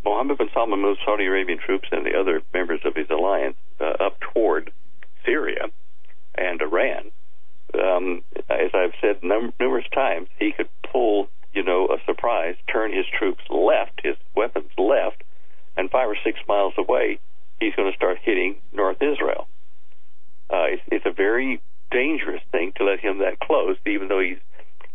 Mohammed 0.04 0.38
bin 0.38 0.48
Salman 0.52 0.80
moves 0.80 1.00
Saudi 1.04 1.26
Arabian 1.26 1.58
troops 1.58 1.88
and 1.92 2.04
the 2.04 2.18
other 2.18 2.42
members 2.52 2.80
of 2.84 2.94
his 2.94 3.08
alliance 3.10 3.56
uh, 3.80 4.04
up 4.04 4.18
toward 4.20 4.72
Syria 5.24 5.66
and 6.34 6.60
Iran, 6.60 7.12
um, 7.74 8.22
as 8.50 8.70
I've 8.74 8.94
said 9.00 9.22
num- 9.22 9.52
numerous 9.60 9.86
times, 9.94 10.28
he 10.38 10.52
could 10.52 10.68
pull, 10.90 11.28
you 11.52 11.62
know, 11.62 11.88
a 11.88 11.96
surprise, 12.06 12.56
turn 12.70 12.92
his 12.92 13.06
troops 13.18 13.42
left, 13.50 14.00
his 14.02 14.16
weapons 14.34 14.70
left, 14.76 15.22
and 15.76 15.90
five 15.90 16.08
or 16.08 16.16
six 16.24 16.38
miles 16.46 16.74
away, 16.76 17.18
he's 17.60 17.74
going 17.74 17.90
to 17.90 17.96
start 17.96 18.18
hitting 18.22 18.56
North 18.72 19.00
Israel. 19.00 19.48
Uh, 20.50 20.68
it's, 20.68 20.82
it's 20.88 21.06
a 21.06 21.12
very 21.12 21.62
dangerous 21.90 22.42
thing 22.50 22.72
to 22.76 22.84
let 22.84 23.00
him 23.00 23.18
that 23.18 23.40
close, 23.40 23.76
even 23.86 24.08
though 24.08 24.20
he's, 24.20 24.38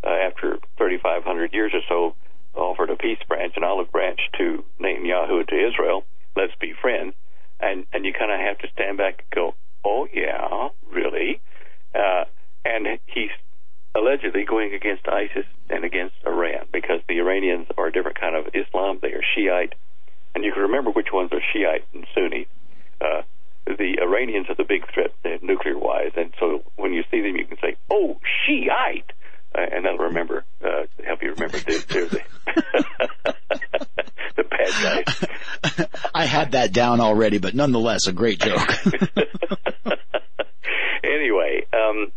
uh, 0.04 0.10
after 0.10 0.58
3,500 0.76 1.52
years 1.52 1.72
or 1.74 1.80
so, 1.88 2.14
offered 2.54 2.90
a 2.90 2.96
peace 2.96 3.18
branch, 3.26 3.54
an 3.56 3.64
olive 3.64 3.90
branch 3.90 4.20
to 4.38 4.64
Netanyahu 4.80 5.40
and 5.40 5.48
to 5.48 5.68
Israel. 5.68 6.04
Let's 6.36 6.54
be 6.60 6.74
friends. 6.80 7.14
And, 7.60 7.86
and 7.92 8.04
you 8.04 8.12
kind 8.12 8.30
of 8.30 8.38
have 8.38 8.58
to 8.58 8.68
stand 8.72 8.98
back 8.98 9.18
and 9.18 9.30
go, 9.34 9.54
oh, 9.84 10.06
yeah, 10.12 10.68
really? 10.92 11.40
Uh, 11.94 12.24
and 12.68 12.98
he's 13.06 13.30
allegedly 13.94 14.44
going 14.44 14.74
against 14.74 15.08
ISIS 15.08 15.46
and 15.70 15.84
against 15.84 16.14
Iran 16.26 16.66
because 16.72 17.00
the 17.08 17.18
Iranians 17.18 17.66
are 17.76 17.86
a 17.86 17.92
different 17.92 18.20
kind 18.20 18.36
of 18.36 18.54
Islam. 18.54 18.98
They 19.00 19.12
are 19.12 19.22
Shiite. 19.34 19.74
And 20.34 20.44
you 20.44 20.52
can 20.52 20.62
remember 20.62 20.90
which 20.90 21.08
ones 21.12 21.30
are 21.32 21.40
Shiite 21.52 21.84
and 21.94 22.06
Sunni. 22.14 22.46
Uh, 23.00 23.22
the 23.66 23.98
Iranians 24.00 24.46
are 24.48 24.54
the 24.54 24.64
big 24.64 24.90
threat 24.92 25.12
uh, 25.24 25.38
nuclear 25.42 25.78
wise, 25.78 26.12
and 26.16 26.32
so 26.38 26.62
when 26.76 26.92
you 26.92 27.02
see 27.10 27.20
them, 27.20 27.36
you 27.36 27.44
can 27.44 27.58
say, 27.58 27.76
"Oh, 27.90 28.18
Shiite," 28.46 29.12
uh, 29.54 29.60
and 29.60 29.84
that'll 29.84 30.06
remember 30.06 30.44
uh, 30.64 30.84
help 31.04 31.22
you 31.22 31.32
remember 31.32 31.58
they're, 31.58 31.80
they're 31.80 32.06
the, 32.06 32.22
the 34.36 34.44
bad 34.44 35.04
guys. 35.04 35.88
I 36.14 36.24
had 36.24 36.52
that 36.52 36.72
down 36.72 37.00
already, 37.00 37.38
but 37.38 37.54
nonetheless, 37.54 38.06
a 38.06 38.12
great 38.12 38.40
joke. 38.40 38.58
anyway, 41.04 41.66
um, 41.72 42.12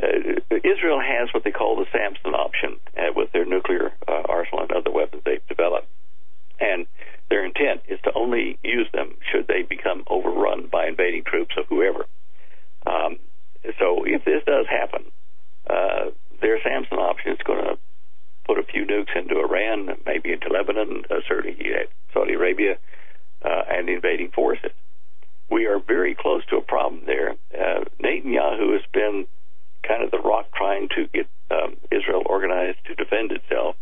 uh, 0.00 0.56
Israel 0.64 1.00
has 1.00 1.28
what 1.34 1.44
they 1.44 1.50
call 1.50 1.76
the 1.76 1.86
Samson 1.92 2.34
option 2.34 2.78
uh, 2.96 3.12
with 3.14 3.32
their 3.32 3.44
nuclear 3.44 3.92
uh, 4.06 4.22
arsenal 4.28 4.62
and 4.62 4.72
other 4.72 4.90
weapons 4.90 5.22
they've 5.24 5.46
developed, 5.48 5.88
and 6.60 6.86
their 7.30 7.44
intent 7.44 7.82
is 7.88 7.98
to 8.04 8.12
only 8.14 8.58
use 8.62 8.86
them 8.92 9.14
should 9.30 9.46
they 9.48 9.62
become 9.62 10.04
overrun 10.06 10.68
by 10.70 10.86
invading 10.86 11.24
troops 11.24 11.54
of 11.58 11.66
whoever. 11.66 12.06
Um, 12.86 13.18
so 13.78 14.04
if 14.04 14.24
this 14.24 14.42
does 14.46 14.66
happen, 14.70 15.04
uh, 15.68 16.10
their 16.40 16.62
Samson 16.62 16.98
option 16.98 17.32
is 17.32 17.38
going 17.44 17.64
to 17.64 17.78
put 18.46 18.58
a 18.58 18.62
few 18.62 18.86
nukes 18.86 19.14
into 19.16 19.40
Iran, 19.40 19.90
maybe 20.06 20.32
into 20.32 20.48
Lebanon, 20.48 21.04
uh, 21.10 21.16
certainly 21.26 21.58
Saudi 22.14 22.34
Arabia, 22.34 22.78
and 23.42 23.88
invading 23.88 24.30
forces. 24.30 24.70
We 25.50 25.66
are 25.66 25.78
very 25.78 26.14
close 26.14 26.44
to 26.46 26.56
a 26.56 26.62
problem 26.62 27.02
there. 27.04 27.34
Netanyahu 28.00 28.72
has 28.72 28.82
been 28.92 29.26
kind 29.88 30.04
of 30.04 30.10
the 30.10 30.20
rock 30.20 30.46
trying 30.54 30.88
to 30.94 31.08
get 31.08 31.26
um, 31.50 31.76
Israel 31.90 32.22
organized 32.26 32.78
to 32.86 32.94
defend 32.94 33.32
itself 33.32 33.74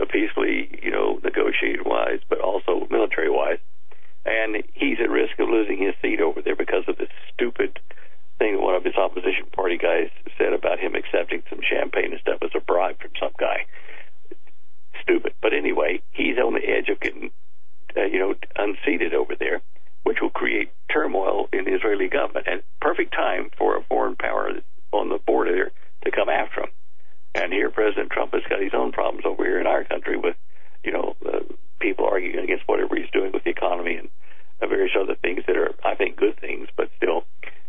uh, 0.00 0.06
peacefully, 0.06 0.80
you 0.82 0.90
know, 0.90 1.20
negotiated 1.22 1.84
wise, 1.84 2.20
but 2.28 2.40
also 2.40 2.88
military 2.90 3.30
wise. 3.30 3.58
And 4.24 4.64
he's 4.72 4.98
at 5.02 5.10
risk 5.10 5.38
of 5.38 5.48
losing 5.48 5.78
his 5.78 5.94
seat 6.00 6.20
over 6.20 6.40
there 6.40 6.56
because 6.56 6.84
of 6.88 6.96
this 6.96 7.10
stupid 7.34 7.78
thing 8.38 8.60
one 8.60 8.74
of 8.74 8.84
his 8.84 8.96
opposition 8.96 9.46
party 9.52 9.76
guys 9.76 10.08
said 10.38 10.52
about 10.52 10.78
him 10.78 10.94
accepting 10.94 11.42
some 11.50 11.60
champagne 11.60 12.12
and 12.12 12.20
stuff 12.20 12.38
as 12.42 12.50
a 12.56 12.60
bribe 12.60 12.98
from 13.00 13.10
some 13.20 13.32
guy. 13.38 13.66
Stupid. 15.02 15.34
But 15.42 15.52
anyway, 15.52 16.00
he's 16.12 16.38
on 16.38 16.54
the 16.54 16.64
edge 16.64 16.88
of 16.88 17.00
getting, 17.00 17.30
uh, 17.96 18.04
you 18.04 18.18
know, 18.18 18.34
unseated 18.56 19.12
over 19.12 19.34
there 19.38 19.60
which 20.04 20.18
will 20.20 20.30
create 20.30 20.70
turmoil 20.92 21.48
in 21.52 21.64
the 21.64 21.74
Israeli 21.74 22.08
government. 22.08 22.46
And 22.50 22.62
perfect 22.80 23.12
time 23.12 23.50
for 23.56 23.76
a 23.76 23.84
foreign 23.84 24.16
power 24.16 24.50
on 24.92 25.08
the 25.08 25.18
border 25.18 25.72
to 26.04 26.10
come 26.10 26.28
after 26.28 26.62
him, 26.62 26.70
And 27.34 27.52
here, 27.52 27.70
President 27.70 28.10
Trump 28.10 28.32
has 28.34 28.42
got 28.48 28.60
his 28.60 28.74
own 28.74 28.92
problems 28.92 29.24
over 29.24 29.44
here 29.44 29.60
in 29.60 29.66
our 29.66 29.84
country 29.84 30.16
with, 30.16 30.36
you 30.84 30.92
know, 30.92 31.16
uh, 31.26 31.40
people 31.80 32.06
arguing 32.06 32.44
against 32.44 32.68
whatever 32.68 32.96
he's 32.96 33.10
doing 33.12 33.32
with 33.32 33.44
the 33.44 33.50
economy 33.50 33.96
and 33.96 34.08
various 34.60 34.92
other 34.98 35.16
things 35.16 35.42
that 35.46 35.56
are, 35.56 35.74
I 35.84 35.94
think, 35.94 36.16
good 36.16 36.38
things. 36.40 36.68
But 36.76 36.90
still, 36.96 37.24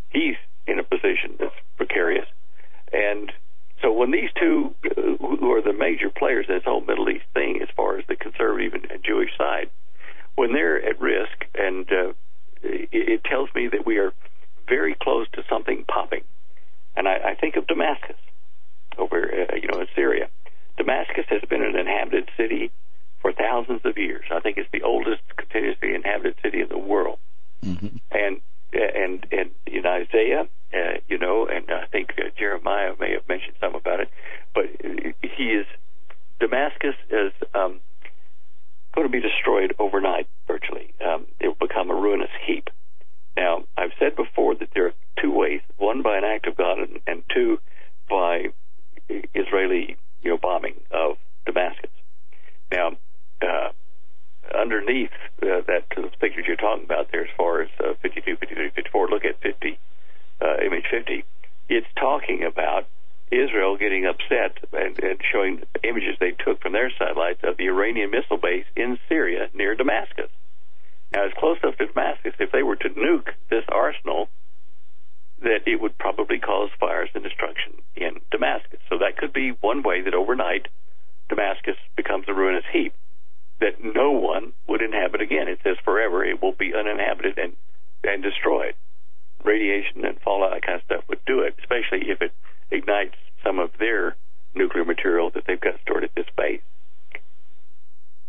he's 0.09 0.35
in 0.67 0.79
a 0.79 0.83
position 0.83 1.35
that's 1.39 1.55
precarious. 1.77 2.27
And 2.91 3.31
so 3.81 3.91
when 3.91 4.11
these 4.11 4.29
two, 4.39 4.75
uh, 4.85 5.17
who 5.17 5.51
are 5.51 5.61
the 5.61 5.73
major 5.73 6.09
players 6.09 6.45
in 6.47 6.55
this 6.55 6.63
whole 6.65 6.81
Middle 6.81 7.09
East 7.09 7.25
thing, 7.33 7.59
as 7.61 7.69
far 7.75 7.97
as 7.97 8.05
the 8.07 8.15
conservative 8.15 8.73
and 8.73 9.03
Jewish 9.03 9.35
side, 9.37 9.69
when 10.35 10.53
they're 10.53 10.83
at 10.83 10.99
risk, 10.99 11.45
and 11.55 11.91
uh, 11.91 12.13
it, 12.61 12.89
it 12.91 13.23
tells 13.23 13.49
me 13.55 13.67
that 13.67 13.85
we 13.85 13.97
are 13.97 14.13
very 14.67 14.95
close 15.01 15.27
to 15.33 15.43
something 15.49 15.83
popping. 15.87 16.23
And 16.95 17.07
I, 17.07 17.31
I 17.31 17.35
think 17.35 17.55
of 17.55 17.67
Damascus 17.67 18.17
over, 18.97 19.23
uh, 19.23 19.55
you 19.55 19.67
know, 19.67 19.79
in 19.79 19.87
Syria. 19.95 20.29
Damascus 20.77 21.25
has 21.29 21.41
been 21.49 21.63
an 21.63 21.75
inhabited 21.75 22.29
city 22.37 22.71
for 23.21 23.31
thousands 23.31 23.81
of 23.85 23.97
years. 23.97 24.25
I 24.31 24.39
think 24.39 24.57
it's 24.57 24.69
the 24.71 24.81
oldest 24.81 25.21
continuously 25.37 25.93
inhabited 25.93 26.35
city 26.41 26.61
in 26.61 26.69
the 26.69 26.77
world. 26.77 27.19
Mm-hmm. 27.63 27.97
And 28.11 28.41
and 28.73 29.25
and 29.31 29.51
in 29.67 29.85
Isaiah, 29.85 30.47
uh, 30.73 30.97
you 31.07 31.17
know, 31.17 31.47
and 31.47 31.69
I 31.71 31.85
think 31.85 32.13
uh, 32.17 32.29
Jeremiah 32.37 32.93
may 32.99 33.11
have 33.13 33.27
mentioned 33.29 33.55
some 33.59 33.75
about 33.75 33.99
it, 33.99 34.09
but 34.53 34.65
he 35.21 35.43
is 35.43 35.65
Damascus 36.39 36.95
is 37.09 37.31
um, 37.53 37.79
going 38.93 39.07
to 39.07 39.11
be 39.11 39.21
destroyed 39.21 39.73
overnight, 39.79 40.27
virtually. 40.47 40.93
Um, 41.03 41.25
it 41.39 41.47
will 41.47 41.67
become 41.67 41.89
a 41.89 41.95
ruinous 41.95 42.31
heap. 42.45 42.69
Now, 43.35 43.63
I've 43.77 43.91
said 43.99 44.15
before 44.15 44.55
that 44.55 44.69
there 44.73 44.87
are 44.87 44.93
two 45.21 45.31
ways: 45.31 45.61
one 45.77 46.01
by 46.01 46.17
an 46.17 46.23
act 46.23 46.47
of 46.47 46.57
God, 46.57 46.79
and, 46.79 46.99
and 47.07 47.23
two 47.33 47.59
by 48.09 48.47
Israeli, 49.09 49.97
you 50.21 50.31
know, 50.31 50.37
bombing 50.37 50.75
of 50.91 51.17
Damascus. 51.45 51.89
Now, 52.71 52.97
uh, 53.41 53.69
underneath 54.55 55.11
uh, 55.41 55.61
that 55.67 55.85
those 55.95 56.11
pictures 56.19 56.45
you're 56.47 56.55
talking 56.55 56.85
about 56.85 57.11
there, 57.11 57.23
as 57.23 57.29
far 57.37 57.61
as 57.61 57.69
uh, 57.79 57.93
52, 58.01 58.37
53, 58.37 58.69
54, 58.69 59.09
look 59.09 59.25
at 59.25 59.41
50, 59.41 59.79
uh, 60.41 60.57
image 60.65 60.85
50. 60.89 61.23
It's 61.69 61.87
talking 61.99 62.43
about 62.43 62.87
Israel 63.31 63.77
getting 63.77 64.05
upset 64.05 64.57
and, 64.73 64.99
and 64.99 65.19
showing 65.31 65.63
images 65.83 66.15
they 66.19 66.31
took 66.31 66.61
from 66.61 66.73
their 66.73 66.91
satellites 66.97 67.39
of 67.43 67.57
the 67.57 67.67
Iranian 67.67 68.11
missile 68.11 68.37
base 68.37 68.65
in 68.75 68.99
Syria 69.09 69.49
near 69.53 69.75
Damascus. 69.75 70.29
Now, 71.13 71.25
it's 71.25 71.37
close 71.37 71.57
enough 71.61 71.77
to 71.77 71.85
Damascus. 71.85 72.33
If 72.39 72.51
they 72.51 72.63
were 72.63 72.75
to 72.77 72.89
nuke 72.89 73.29
this 73.49 73.63
arsenal, 73.69 74.29
that 75.41 75.67
it 75.67 75.79
would 75.79 75.97
probably 75.97 76.39
cause 76.39 76.69
fires 76.79 77.09
and 77.13 77.23
destruction 77.23 77.73
in 77.95 78.19
Damascus. 78.31 78.79
So 78.89 78.97
that 78.97 79.17
could 79.17 79.33
be 79.33 79.51
one 79.61 79.83
way 79.83 80.01
that 80.01 80.13
overnight 80.13 80.67
Damascus 81.29 81.77
becomes 81.95 82.25
a 82.27 82.33
ruinous 82.33 82.65
heap 82.71 82.93
that 83.59 83.83
no 83.83 84.11
one 84.11 84.53
would 84.67 84.81
inhabit 84.81 85.21
again. 85.21 85.47
It 85.47 85.59
says 85.63 85.77
forever 85.83 86.23
it 86.25 86.41
will 86.41 86.53
be 86.53 86.73
uninhabited 86.73 87.37
and 87.37 87.53
and 88.03 88.21
destroyed. 88.21 88.73
Radiation 89.45 90.03
and 90.03 90.19
fallout, 90.19 90.51
that 90.51 90.65
kind 90.65 90.79
of 90.79 90.85
stuff 90.85 91.03
would 91.07 91.23
do 91.25 91.39
it, 91.39 91.55
especially 91.59 92.09
if 92.09 92.21
it 92.21 92.33
ignites 92.69 93.15
some 93.43 93.59
of 93.59 93.71
their 93.79 94.15
nuclear 94.53 94.83
material 94.83 95.29
that 95.31 95.45
they've 95.47 95.59
got 95.59 95.79
stored 95.81 96.03
at 96.03 96.13
this 96.15 96.25
base. 96.35 96.61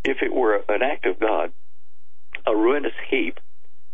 If 0.05 0.19
it 0.23 0.33
were 0.33 0.63
an 0.69 0.83
act 0.83 1.07
of 1.07 1.19
God, 1.19 1.53
a 2.47 2.55
ruinous 2.55 2.95
heap, 3.09 3.39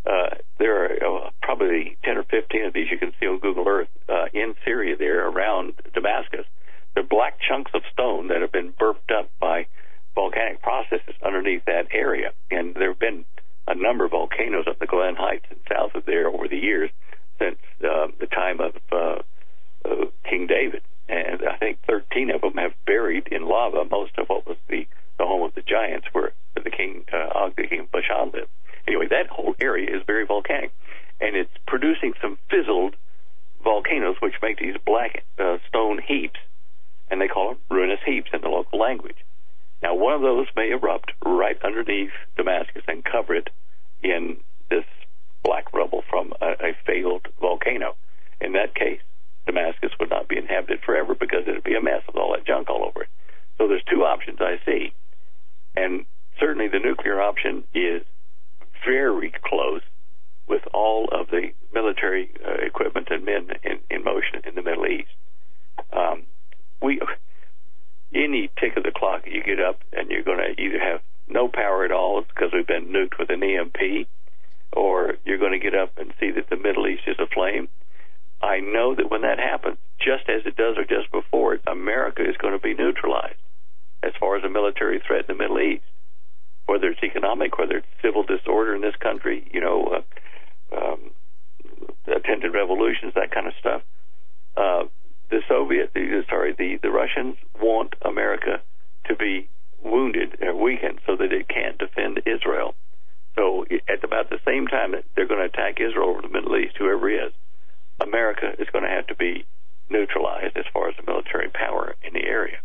uh, 0.06 0.36
there 0.58 0.84
are 0.84 1.26
uh, 1.26 1.30
probably 1.42 1.96
10 2.04 2.16
or 2.16 2.24
15 2.24 2.64
of 2.64 2.72
these 2.72 2.90
you 2.90 2.98
can 2.98 3.12
see 3.20 3.26
on 3.26 3.38
Google 3.38 3.68
Earth 3.68 3.88
uh, 4.08 4.26
in 4.32 4.54
Syria 4.64 4.96
there 4.96 5.26
around 5.28 5.74
Damascus. 5.94 6.46
They're 6.94 7.04
black 7.04 7.38
chunks 7.46 7.70
of 7.74 7.82
stone 7.92 8.28
that 8.28 8.40
have 8.40 8.52
been 8.52 8.72
burped 8.78 9.10
up 9.10 9.30
by 9.38 9.66
volcanic 10.14 10.62
processes 10.62 11.14
underneath 11.24 11.64
that 11.66 11.88
area. 11.92 12.32
And 12.50 12.74
there 12.74 12.90
have 12.90 12.98
been 12.98 13.24
a 13.68 13.74
number 13.74 14.04
of 14.04 14.10
volcanoes 14.10 14.66
up 14.68 14.78
the 14.78 14.86
Golan 14.86 15.16
Heights 15.16 15.46
and 15.50 15.60
south 15.70 15.94
of 15.94 16.04
there 16.06 16.28
over 16.28 16.48
the 16.48 16.58
years 16.58 16.90
since 17.38 17.58
uh, 17.84 18.08
the 18.18 18.26
time 18.26 18.60
of 18.60 18.74
uh, 18.90 19.22
uh, 19.88 20.06
King 20.28 20.46
David. 20.46 20.82
And 21.08 21.42
I 21.48 21.56
think 21.56 21.78
13 21.86 22.30
of 22.30 22.40
them 22.40 22.54
have 22.54 22.72
buried 22.86 23.28
in 23.30 23.46
lava 23.46 23.84
most 23.90 24.12
of 24.18 24.28
what 24.28 24.46
was 24.46 24.56
the, 24.68 24.86
the 25.20 25.26
home 25.26 25.42
of 25.42 25.54
the 25.54 25.60
giants 25.60 26.06
where 26.12 26.32
the 26.54 26.70
king, 26.70 27.04
uh, 27.12 27.38
Og, 27.38 27.54
the 27.54 27.66
king 27.66 27.80
of 27.80 27.92
Bashan 27.92 28.30
lived. 28.32 28.48
Anyway, 28.88 29.06
that 29.10 29.28
whole 29.28 29.54
area 29.60 29.94
is 29.94 30.02
very 30.06 30.24
volcanic. 30.24 30.72
And 31.20 31.36
it's 31.36 31.52
producing 31.66 32.14
some 32.22 32.38
fizzled 32.50 32.96
volcanoes, 33.62 34.16
which 34.20 34.40
make 34.40 34.58
these 34.58 34.76
black 34.86 35.22
uh, 35.38 35.58
stone 35.68 36.00
heaps, 36.00 36.40
and 37.10 37.20
they 37.20 37.28
call 37.28 37.50
them 37.50 37.58
ruinous 37.70 38.00
heaps 38.06 38.30
in 38.32 38.40
the 38.40 38.48
local 38.48 38.78
language. 38.78 39.18
Now, 39.82 39.94
one 39.94 40.14
of 40.14 40.22
those 40.22 40.46
may 40.56 40.70
erupt 40.70 41.12
right 41.24 41.58
underneath 41.62 42.12
Damascus 42.38 42.82
and 42.88 43.04
cover 43.04 43.34
it 43.34 43.50
in 44.02 44.38
this 44.70 44.84
black 45.42 45.72
rubble 45.74 46.02
from 46.08 46.32
a, 46.40 46.52
a 46.52 46.76
failed 46.86 47.28
volcano. 47.40 47.94
In 48.40 48.52
that 48.52 48.74
case, 48.74 49.00
Damascus 49.44 49.92
would 50.00 50.08
not 50.08 50.28
be 50.28 50.38
inhabited 50.38 50.80
forever 50.80 51.14
because 51.14 51.44
it 51.46 51.52
would 51.52 51.64
be 51.64 51.74
a 51.74 51.82
mess 51.82 52.02
with 52.06 52.16
all 52.16 52.32
that 52.32 52.46
junk 52.46 52.70
all 52.70 52.84
over 52.84 53.02
it. 53.02 53.08
So 53.58 53.68
there's 53.68 53.84
two 53.84 54.04
options 54.04 54.38
I 54.40 54.58
see. 54.64 54.92
And 55.76 56.04
certainly 56.38 56.68
the 56.68 56.78
nuclear 56.78 57.20
option 57.20 57.64
is 57.74 58.02
very 58.84 59.32
close 59.44 59.82
with 60.48 60.62
all 60.74 61.08
of 61.12 61.28
the 61.28 61.52
military 61.72 62.30
uh, 62.44 62.54
equipment 62.66 63.08
and 63.10 63.24
men 63.24 63.48
in, 63.62 63.78
in 63.90 64.02
motion 64.02 64.42
in 64.44 64.54
the 64.54 64.62
Middle 64.62 64.86
East. 64.86 65.10
Um, 65.92 66.24
we 66.82 67.00
any 68.12 68.50
tick 68.58 68.76
of 68.76 68.82
the 68.82 68.90
clock 68.90 69.22
you 69.26 69.42
get 69.42 69.60
up 69.60 69.80
and 69.92 70.10
you're 70.10 70.24
going 70.24 70.38
to 70.38 70.60
either 70.60 70.80
have 70.80 71.00
no 71.28 71.46
power 71.46 71.84
at 71.84 71.92
all 71.92 72.22
because 72.22 72.50
we've 72.52 72.66
been 72.66 72.86
nuked 72.86 73.18
with 73.18 73.30
an 73.30 73.42
EMP, 73.42 74.08
or 74.72 75.14
you're 75.24 75.38
going 75.38 75.52
to 75.52 75.58
get 75.58 75.74
up 75.74 75.96
and 75.96 76.12
see 76.18 76.32
that 76.32 76.50
the 76.50 76.56
Middle 76.56 76.88
East 76.88 77.02
is 77.06 77.16
aflame. 77.20 77.68
I 78.42 78.58
know 78.58 78.94
that 78.96 79.10
when 79.10 79.22
that 79.22 79.38
happens, 79.38 79.76
just 79.98 80.28
as 80.28 80.42
it 80.46 80.56
does 80.56 80.76
or 80.76 80.84
just 80.84 81.12
before 81.12 81.54
it, 81.54 81.62
America 81.66 82.28
is 82.28 82.36
going 82.38 82.54
to 82.54 82.58
be 82.58 82.74
neutralized 82.74 83.38
as 84.02 84.12
far 84.18 84.36
as 84.36 84.44
a 84.44 84.48
military 84.48 85.00
threat 85.06 85.26
in 85.28 85.36
the 85.36 85.42
Middle 85.42 85.60
East. 85.60 85.84
Whether 86.66 86.88
it's 86.88 87.02
economic, 87.02 87.58
whether 87.58 87.78
it's 87.78 87.86
civil 88.02 88.22
disorder 88.22 88.74
in 88.74 88.80
this 88.80 88.96
country, 88.96 89.48
you 89.52 89.60
know, 89.60 90.02
uh, 90.72 90.76
um, 90.76 91.10
attended 92.06 92.54
revolutions, 92.54 93.14
that 93.14 93.32
kind 93.32 93.46
of 93.46 93.54
stuff. 93.58 93.82
Uh, 94.56 94.84
the 95.30 95.42
Soviet, 95.48 95.92
the, 95.94 96.24
sorry, 96.28 96.54
the, 96.56 96.78
the 96.82 96.90
Russians 96.90 97.36
want 97.60 97.94
America 98.02 98.62
to 99.06 99.16
be 99.16 99.48
wounded 99.82 100.38
or 100.42 100.54
weakened 100.54 101.00
so 101.06 101.16
that 101.16 101.32
it 101.32 101.48
can't 101.48 101.78
defend 101.78 102.22
Israel. 102.26 102.74
So 103.36 103.64
at 103.88 104.04
about 104.04 104.28
the 104.28 104.40
same 104.44 104.66
time 104.66 104.92
that 104.92 105.04
they're 105.14 105.26
going 105.26 105.40
to 105.40 105.46
attack 105.46 105.80
Israel 105.80 106.10
over 106.10 106.22
the 106.22 106.28
Middle 106.28 106.56
East, 106.56 106.76
whoever 106.78 107.08
is, 107.08 107.32
America 108.00 108.52
is 108.58 108.68
going 108.72 108.84
to 108.84 108.90
have 108.90 109.06
to 109.08 109.14
be 109.14 109.46
neutralized 109.88 110.56
as 110.56 110.64
far 110.72 110.88
as 110.88 110.96
the 110.96 111.10
military 111.10 111.48
power 111.48 111.94
in 112.02 112.12
the 112.12 112.24
area. 112.24 112.58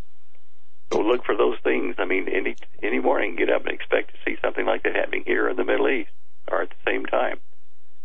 So 0.92 1.00
look 1.00 1.24
for 1.24 1.36
those 1.36 1.58
things. 1.64 1.96
I 1.98 2.04
mean, 2.04 2.28
any 2.28 2.56
any 2.82 3.00
morning, 3.00 3.36
get 3.36 3.50
up 3.50 3.64
and 3.64 3.74
expect 3.74 4.12
to 4.12 4.16
see 4.24 4.36
something 4.40 4.64
like 4.64 4.82
that 4.84 4.94
happening 4.94 5.24
here 5.26 5.48
in 5.48 5.56
the 5.56 5.64
Middle 5.64 5.88
East, 5.88 6.10
or 6.50 6.62
at 6.62 6.70
the 6.70 6.90
same 6.90 7.04
time. 7.06 7.38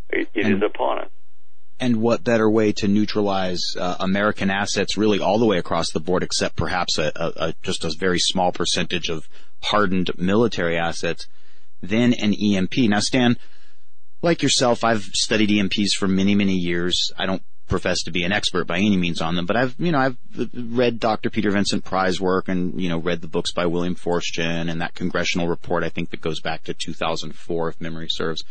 It, 0.09 0.29
it 0.33 0.47
is 0.47 0.61
upon 0.61 0.99
us 0.99 1.09
and 1.81 1.97
what 1.97 2.23
better 2.23 2.47
way 2.47 2.71
to 2.71 2.87
neutralize 2.87 3.75
uh, 3.77 3.95
American 3.99 4.51
assets 4.51 4.97
really 4.97 5.19
all 5.19 5.39
the 5.39 5.47
way 5.47 5.57
across 5.57 5.91
the 5.91 5.99
board, 5.99 6.21
except 6.21 6.55
perhaps 6.55 6.99
a, 6.99 7.11
a, 7.15 7.47
a, 7.47 7.53
just 7.63 7.83
a 7.83 7.91
very 7.97 8.19
small 8.19 8.51
percentage 8.51 9.09
of 9.09 9.27
hardened 9.63 10.11
military 10.15 10.77
assets 10.77 11.27
than 11.81 12.13
an 12.13 12.35
EMP. 12.35 12.77
Now, 12.77 12.99
Stan, 12.99 13.35
like 14.21 14.43
yourself, 14.43 14.83
I've 14.83 15.01
studied 15.01 15.49
EMPs 15.49 15.93
for 15.97 16.07
many, 16.07 16.35
many 16.35 16.53
years. 16.53 17.11
I 17.17 17.25
don't 17.25 17.41
profess 17.71 18.03
to 18.03 18.11
be 18.11 18.23
an 18.23 18.31
expert 18.31 18.67
by 18.67 18.77
any 18.77 18.97
means 18.97 19.21
on 19.21 19.35
them, 19.35 19.47
but 19.47 19.55
I've, 19.55 19.73
you 19.79 19.91
know, 19.91 19.97
I've 19.97 20.17
read 20.53 20.99
Dr. 20.99 21.31
Peter 21.31 21.49
Vincent 21.49 21.83
Pry's 21.83 22.21
work 22.21 22.49
and, 22.49 22.79
you 22.79 22.89
know, 22.89 22.99
read 22.99 23.21
the 23.21 23.27
books 23.27 23.51
by 23.51 23.65
William 23.65 23.95
Forstchen 23.95 24.69
and 24.69 24.81
that 24.81 24.93
congressional 24.93 25.47
report, 25.47 25.83
I 25.83 25.89
think 25.89 26.11
that 26.11 26.21
goes 26.21 26.41
back 26.41 26.65
to 26.65 26.75
2004, 26.75 27.69
if 27.69 27.81
memory 27.81 28.07
serves. 28.09 28.43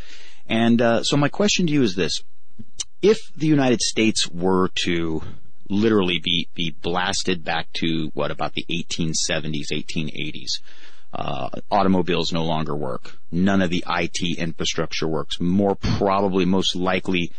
And, 0.49 0.83
uh, 0.83 1.05
so 1.05 1.17
my 1.17 1.29
question 1.29 1.67
to 1.69 1.73
you 1.73 1.83
is 1.83 1.95
this 1.95 2.25
if 3.03 3.19
the 3.37 3.47
United 3.47 3.81
States 3.81 4.27
were 4.29 4.69
to 4.87 5.23
literally 5.69 6.19
be, 6.19 6.49
be 6.55 6.75
blasted 6.83 7.45
back 7.45 7.73
to 7.75 8.11
what 8.15 8.31
about 8.31 8.55
the 8.55 8.65
1870s, 8.69 9.67
1880s, 9.73 10.61
uh, 11.13 11.49
automobiles 11.71 12.33
no 12.33 12.45
longer 12.45 12.75
work. 12.75 13.19
None 13.31 13.63
of 13.63 13.71
the 13.71 13.85
IT 13.89 14.39
infrastructure 14.39 15.09
works. 15.09 15.41
More 15.41 15.75
probably, 15.75 16.45
most 16.45 16.75
likely, 16.77 17.33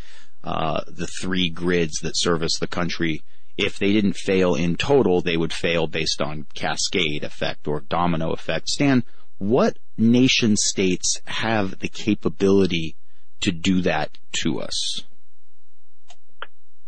uh, 0.44 0.82
the 0.88 1.08
three 1.08 1.50
grids 1.50 2.00
that 2.02 2.18
service 2.18 2.58
the 2.60 2.68
country. 2.68 3.22
If 3.58 3.78
they 3.78 3.92
didn't 3.94 4.16
fail 4.16 4.56
in 4.56 4.76
total, 4.76 5.22
they 5.22 5.38
would 5.38 5.54
fail 5.54 5.88
based 5.88 6.22
on 6.22 6.48
cascade 6.54 7.24
effect 7.24 7.68
or 7.68 7.82
domino 7.82 8.32
effect. 8.32 8.70
Stan, 8.70 9.04
what 9.38 9.78
nation 9.98 10.56
states 10.56 11.20
have 11.26 11.80
the 11.80 11.88
capability 11.88 12.96
to 13.42 13.52
do 13.52 13.82
that 13.82 14.18
to 14.44 14.62
us? 14.62 15.02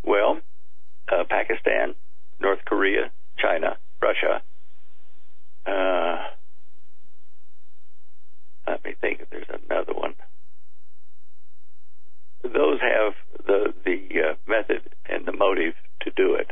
Well, 0.03 0.39
uh, 1.11 1.23
Pakistan, 1.29 1.95
North 2.39 2.59
Korea, 2.65 3.11
China, 3.37 3.77
Russia. 4.01 4.41
Uh, 5.65 6.17
let 8.67 8.83
me 8.83 8.93
think 8.99 9.21
if 9.21 9.29
there's 9.29 9.47
another 9.49 9.93
one 9.93 10.13
those 12.43 12.79
have 12.81 13.13
the 13.45 13.73
the 13.85 13.99
uh, 14.21 14.35
method 14.47 14.81
and 15.05 15.25
the 15.25 15.31
motive 15.31 15.73
to 16.01 16.11
do 16.11 16.35
it. 16.35 16.51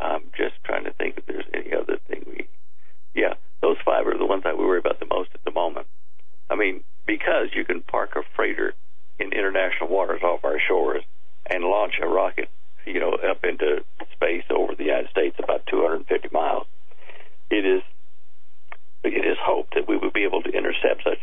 I'm 0.00 0.24
just 0.36 0.54
trying 0.64 0.84
to 0.84 0.92
think 0.92 1.18
if 1.18 1.26
there's 1.26 1.46
any 1.52 1.72
other 1.72 1.98
thing 2.08 2.24
we. 2.26 2.48
Yeah, 3.14 3.34
those 3.62 3.76
five 3.84 4.06
are 4.06 4.18
the 4.18 4.26
ones 4.26 4.42
that 4.44 4.58
we 4.58 4.64
worry 4.64 4.78
about 4.80 4.98
the 4.98 5.06
most 5.06 5.30
at 5.34 5.44
the 5.44 5.52
moment. 5.52 5.86
I 6.50 6.56
mean, 6.56 6.82
because 7.06 7.48
you 7.54 7.64
can 7.64 7.80
park 7.82 8.16
a 8.16 8.22
freighter 8.34 8.74
in 9.18 9.32
international 9.32 9.88
waters 9.88 10.22
off 10.22 10.44
our 10.44 10.58
shores 10.58 11.04
and 11.46 11.64
launch 11.64 11.94
a 12.02 12.06
rocket, 12.06 12.48
you 12.84 12.98
know, 12.98 13.12
up 13.12 13.44
into 13.44 13.84
space 14.12 14.44
over 14.50 14.74
the 14.74 14.84
United 14.84 15.10
States 15.10 15.36
about 15.42 15.66
250 15.66 16.28
miles. 16.32 16.66
It 17.50 17.64
is 17.64 17.82
it 19.04 19.24
is 19.24 19.36
hoped 19.40 19.74
that 19.74 19.86
we 19.86 19.98
would 19.98 20.14
be 20.14 20.24
able 20.24 20.42
to 20.42 20.50
intercept 20.50 21.04
such 21.04 21.13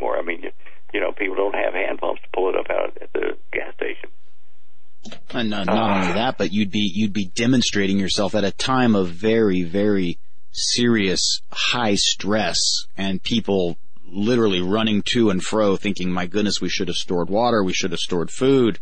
anymore? 0.00 0.18
I 0.18 0.22
mean, 0.22 0.42
you, 0.42 0.50
you 0.92 1.00
know, 1.00 1.12
people 1.12 1.36
don't 1.36 1.54
have 1.54 1.74
hand 1.74 1.98
pumps 1.98 2.22
to 2.22 2.28
pull 2.34 2.48
it 2.50 2.56
up 2.56 2.70
out 2.70 2.98
at 3.00 3.12
the 3.12 3.36
gas 3.52 3.74
station. 3.74 4.10
And 5.30 5.54
uh, 5.54 5.64
not 5.64 5.96
only 5.96 6.12
that, 6.14 6.36
but 6.36 6.52
you'd 6.52 6.70
be 6.70 6.90
you'd 6.94 7.12
be 7.12 7.26
demonstrating 7.26 7.98
yourself 7.98 8.34
at 8.34 8.44
a 8.44 8.50
time 8.50 8.94
of 8.94 9.08
very 9.08 9.62
very 9.62 10.18
serious 10.52 11.40
high 11.50 11.94
stress 11.94 12.58
and 12.98 13.22
people 13.22 13.78
literally 14.04 14.60
running 14.60 15.02
to 15.02 15.30
and 15.30 15.42
fro 15.42 15.76
thinking, 15.76 16.10
my 16.10 16.26
goodness, 16.26 16.60
we 16.60 16.68
should 16.68 16.88
have 16.88 16.96
stored 16.96 17.30
water, 17.30 17.64
we 17.64 17.72
should 17.72 17.92
have 17.92 18.00
stored 18.00 18.30
food. 18.30 18.78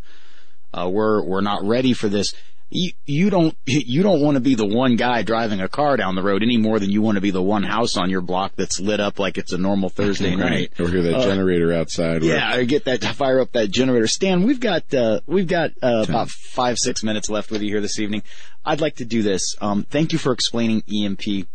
Uh, 0.73 0.89
we're 0.93 1.23
we're 1.23 1.41
not 1.41 1.63
ready 1.63 1.93
for 1.93 2.09
this 2.09 2.35
you, 2.71 2.93
you 3.07 3.31
don't 3.31 3.57
you 3.67 4.03
don't 4.03 4.21
want 4.21 4.35
to 4.35 4.41
be 4.41 4.55
the 4.55 4.67
one 4.67 4.97
guy 4.97 5.23
driving 5.23 5.61
a 5.61 5.69
car 5.69 5.97
down 5.97 6.15
the 6.15 6.23
road 6.23 6.43
any 6.43 6.59
more 6.59 6.79
than 6.79 6.91
you 6.91 7.01
want 7.01 7.17
to 7.17 7.21
be 7.21 7.31
the 7.31 7.43
one 7.43 7.63
house 7.63 7.97
on 7.97 8.11
your 8.11 8.21
block 8.21 8.53
that's 8.57 8.79
lit 8.79 9.01
up 9.01 9.19
like 9.19 9.39
it's 9.39 9.53
a 9.53 9.59
normal 9.59 9.89
Thursday 9.89 10.31
right. 10.37 10.51
night. 10.51 10.81
Or 10.81 10.89
hear 10.89 11.03
that 11.03 11.15
uh, 11.15 11.25
generator 11.25 11.73
outside. 11.73 12.23
Yeah, 12.23 12.57
or 12.57 12.65
get 12.65 12.85
that 12.85 13.03
fire 13.03 13.41
up 13.41 13.53
that 13.53 13.71
generator. 13.71 14.07
Stan, 14.07 14.43
we've 14.43 14.61
got 14.61 14.93
uh, 14.93 15.21
we've 15.27 15.47
got 15.47 15.71
uh, 15.83 16.05
about 16.07 16.29
five 16.29 16.79
six 16.79 17.03
minutes 17.03 17.31
left 17.31 17.51
with 17.51 17.63
you 17.63 17.71
here 17.71 17.81
this 17.81 17.99
evening. 17.99 18.23
I'd 18.65 18.83
like 18.83 18.97
to 18.97 19.07
do 19.07 19.23
this. 19.23 19.57
Um, 19.61 19.85
thank 19.85 20.13
you 20.13 20.19
for 20.19 20.33
explaining 20.33 20.83
EMP 20.93 21.47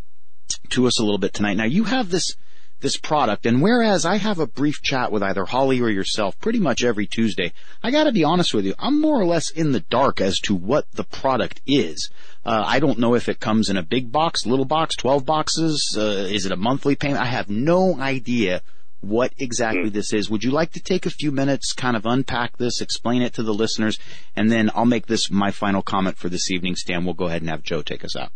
to 0.69 0.87
us 0.87 0.99
a 0.99 1.03
little 1.03 1.19
bit 1.19 1.33
tonight. 1.33 1.57
Now 1.57 1.65
you 1.65 1.83
have 1.83 2.09
this 2.09 2.35
this 2.83 2.97
product. 2.97 3.47
And 3.47 3.61
whereas 3.61 4.05
I 4.05 4.17
have 4.17 4.37
a 4.37 4.45
brief 4.45 4.83
chat 4.83 5.11
with 5.11 5.23
either 5.23 5.45
Holly 5.45 5.81
or 5.81 5.89
yourself 5.89 6.39
pretty 6.39 6.59
much 6.59 6.83
every 6.83 7.07
Tuesday, 7.07 7.51
I 7.81 7.89
gotta 7.89 8.11
be 8.11 8.23
honest 8.23 8.53
with 8.53 8.65
you, 8.65 8.75
I'm 8.77 9.01
more 9.01 9.19
or 9.19 9.25
less 9.25 9.49
in 9.49 9.71
the 9.71 9.79
dark 9.79 10.21
as 10.21 10.39
to 10.41 10.53
what 10.53 10.91
the 10.91 11.03
product 11.03 11.61
is. 11.65 12.11
Uh, 12.45 12.63
I 12.63 12.79
don't 12.79 12.99
know 12.99 13.15
if 13.15 13.27
it 13.27 13.39
comes 13.39 13.69
in 13.69 13.77
a 13.77 13.83
big 13.83 14.11
box, 14.11 14.45
little 14.45 14.65
box, 14.65 14.95
12 14.97 15.25
boxes, 15.25 15.97
uh, 15.97 16.27
is 16.29 16.45
it 16.45 16.51
a 16.51 16.57
monthly 16.57 16.95
payment? 16.95 17.21
I 17.21 17.25
have 17.25 17.49
no 17.49 17.99
idea 17.99 18.61
what 19.01 19.33
exactly 19.37 19.89
this 19.89 20.13
is. 20.13 20.29
Would 20.29 20.43
you 20.43 20.51
like 20.51 20.71
to 20.73 20.79
take 20.79 21.05
a 21.05 21.09
few 21.09 21.31
minutes, 21.31 21.73
kind 21.73 21.97
of 21.97 22.05
unpack 22.05 22.57
this, 22.57 22.81
explain 22.81 23.21
it 23.21 23.33
to 23.33 23.43
the 23.43 23.53
listeners, 23.53 23.99
and 24.35 24.51
then 24.51 24.69
I'll 24.75 24.85
make 24.85 25.07
this 25.07 25.29
my 25.29 25.51
final 25.51 25.81
comment 25.81 26.17
for 26.17 26.29
this 26.29 26.51
evening. 26.51 26.75
Stan, 26.75 27.03
we'll 27.03 27.13
go 27.13 27.25
ahead 27.25 27.41
and 27.41 27.49
have 27.49 27.63
Joe 27.63 27.81
take 27.81 28.05
us 28.05 28.15
out. 28.15 28.31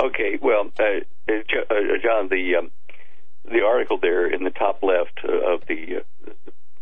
Okay, 0.00 0.38
well, 0.40 0.70
uh, 0.78 0.82
uh, 1.28 1.32
uh 1.32 1.98
John, 2.02 2.28
the 2.28 2.56
um, 2.56 2.70
the 3.50 3.62
article 3.64 3.98
there 3.98 4.26
in 4.26 4.44
the 4.44 4.50
top 4.50 4.82
left 4.82 5.24
of 5.24 5.62
the, 5.66 5.98
uh, 5.98 6.30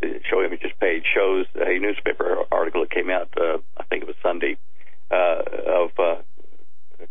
the 0.00 0.20
show 0.28 0.42
images 0.42 0.72
page 0.80 1.04
shows 1.14 1.46
a 1.54 1.78
newspaper 1.78 2.44
article 2.50 2.82
that 2.82 2.90
came 2.90 3.10
out, 3.10 3.28
uh, 3.36 3.58
I 3.76 3.84
think 3.84 4.02
it 4.02 4.06
was 4.06 4.16
Sunday, 4.22 4.58
uh, 5.10 5.42
of 5.66 5.90
uh, 5.98 6.16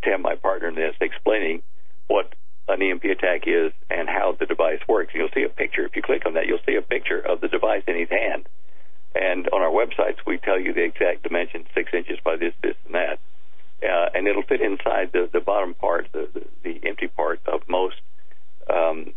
Tim, 0.04 0.22
my 0.22 0.36
partner 0.36 0.70
in 0.70 0.76
this, 0.76 0.96
explaining 1.02 1.62
what 2.08 2.34
an 2.68 2.82
EMP 2.82 3.04
attack 3.06 3.44
is 3.48 3.72
and 3.90 4.10
how 4.10 4.36
the 4.40 4.46
device 4.46 4.80
works. 4.88 5.14
You'll 5.14 5.30
see 5.34 5.44
a 5.44 5.50
picture. 5.50 5.86
If 5.86 5.96
you 5.96 6.02
click 6.02 6.26
on 6.26 6.34
that, 6.34 6.48
you'll 6.48 6.64
see 6.66 6.76
a 6.76 6.82
picture 6.82 7.20
of 7.20 7.42
the 7.42 7.48
device 7.48 7.84
in 7.88 7.98
his 7.98 8.10
hand. 8.10 8.48
And 9.14 9.48
on 9.50 9.62
our 9.62 9.72
websites, 9.72 10.18
we 10.26 10.38
tell 10.38 10.60
you 10.60 10.74
the 10.74 10.84
exact 10.84 11.24
dimensions, 11.24 11.68
six 11.74 11.94
inches 11.94 12.20
by 12.24 12.36
this, 12.36 12.54
this, 12.62 12.76
and 12.86 12.96
that. 12.96 13.20
Uh, 13.84 14.10
and 14.14 14.28
it'll 14.28 14.44
fit 14.44 14.62
inside 14.62 15.12
the, 15.14 15.30
the 15.32 15.40
bottom 15.40 15.74
part, 15.74 16.08
the, 16.12 16.28
the, 16.34 16.46
the 16.64 16.88
empty 16.88 17.08
part 17.08 17.40
of 17.46 17.62
most 17.70 17.96
um, 18.70 19.14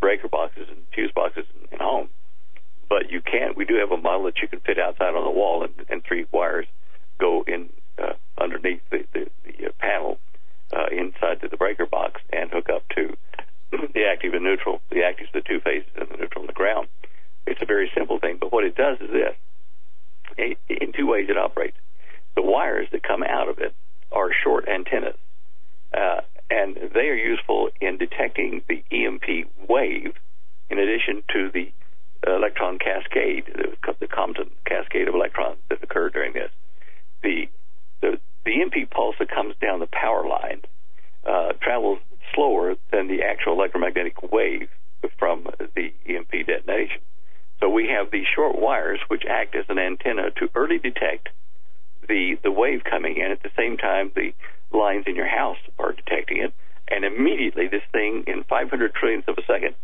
breaker 0.00 0.28
boxes 0.28 0.68
and 0.68 0.78
fuse 0.94 1.12
boxes 1.14 1.44
in 1.70 1.78
home. 1.78 2.08
But 2.88 3.10
you 3.10 3.20
can't. 3.20 3.56
We 3.56 3.64
do 3.64 3.76
have 3.76 3.92
a 3.92 3.96
model 3.96 4.24
that 4.24 4.38
you 4.40 4.48
can 4.48 4.60
fit 4.60 4.78
outside 4.78 5.14
on 5.14 5.24
the 5.24 5.30
wall, 5.30 5.62
and, 5.62 5.74
and 5.88 6.02
three 6.02 6.26
wires 6.32 6.66
go 7.18 7.44
in 7.46 7.68
uh, 7.98 8.14
underneath 8.38 8.80
the, 8.90 9.04
the, 9.12 9.26
the 9.44 9.66
uh, 9.66 9.70
panel 9.78 10.18
uh, 10.74 10.86
inside 10.90 11.40
the, 11.42 11.48
the 11.48 11.56
breaker 11.56 11.86
box 11.86 12.20
and 12.32 12.50
hook 12.50 12.68
up 12.70 12.88
to 12.90 13.16
the 13.94 14.04
active 14.04 14.34
and 14.34 14.44
neutral. 14.44 14.80
The 14.90 15.04
active 15.04 15.26
is 15.26 15.32
the 15.34 15.40
two 15.40 15.60
phases, 15.60 15.90
and 15.96 16.08
the 16.08 16.16
neutral 16.16 16.42
and 16.42 16.48
the 16.48 16.54
ground. 16.54 16.88
It's 17.46 17.62
a 17.62 17.66
very 17.66 17.90
simple 17.96 18.18
thing, 18.18 18.38
but 18.40 18.52
what 18.52 18.64
it 18.64 18.76
does 18.76 18.98
is 19.00 19.10
this: 19.10 19.34
in 20.68 20.92
two 20.92 21.06
ways 21.06 21.28
it 21.28 21.38
operates. 21.38 21.76
The 22.36 22.42
wires 22.42 22.88
that 22.92 23.02
come 23.02 23.22
out 23.22 23.48
of 23.48 23.58
it 23.58 23.74
are 24.12 24.30
short 24.32 24.68
antennas, 24.68 25.16
uh, 25.92 26.20
and 26.50 26.76
they 26.94 27.08
are 27.08 27.14
useful 27.14 27.70
in 27.80 27.98
detecting 27.98 28.62
the 28.68 28.82
EMP 28.90 29.48
wave 29.68 30.14
in 30.70 30.78
addition 30.78 31.22
to 31.32 31.50
the 31.52 31.72
electron 32.26 32.78
cascade, 32.78 33.44
the 34.00 34.06
Compton 34.06 34.50
cascade 34.66 35.08
of 35.08 35.14
electrons 35.14 35.58
that 35.68 35.82
occur 35.82 36.10
during 36.10 36.32
this. 36.32 36.50
The, 37.22 37.48
the, 38.00 38.18
the 38.44 38.62
EMP 38.62 38.90
pulse 38.90 39.16
that 39.18 39.30
comes 39.30 39.54
down 39.60 39.80
the 39.80 39.88
power 39.90 40.26
line 40.26 40.62
uh, 41.26 41.52
travels 41.60 41.98
slower 42.34 42.74
than 42.92 43.08
the 43.08 43.22
actual 43.22 43.54
electromagnetic 43.54 44.30
wave 44.30 44.68
from 45.18 45.46
the 45.74 45.92
EMP 46.06 46.30
detonation. 46.46 47.00
So 47.60 47.68
we 47.68 47.88
have 47.88 48.10
these 48.10 48.26
short 48.34 48.56
wires 48.58 49.00
which 49.08 49.24
act 49.28 49.54
as 49.54 49.64
an 49.68 49.78
antenna 49.78 50.30
to 50.36 50.48
early 50.54 50.78
detect 50.78 51.28
the, 52.08 52.38
the 52.42 52.52
wave 52.52 52.82
coming 52.88 53.16
in. 53.16 53.32
At 53.32 53.42
the 53.42 53.50
same 53.56 53.76
time, 53.76 54.12
the 54.14 54.32
lines 54.72 55.04
in 55.06 55.16
your 55.16 55.28
house 55.28 55.58
are 55.78 55.92
detecting 55.92 56.38
it, 56.38 56.52
and 56.88 57.04
immediately 57.04 57.68
this 57.68 57.82
thing, 57.92 58.24
in 58.26 58.44
500 58.44 58.92
trillionths 58.94 59.28
of 59.28 59.38
a 59.38 59.44
second, 59.46 59.74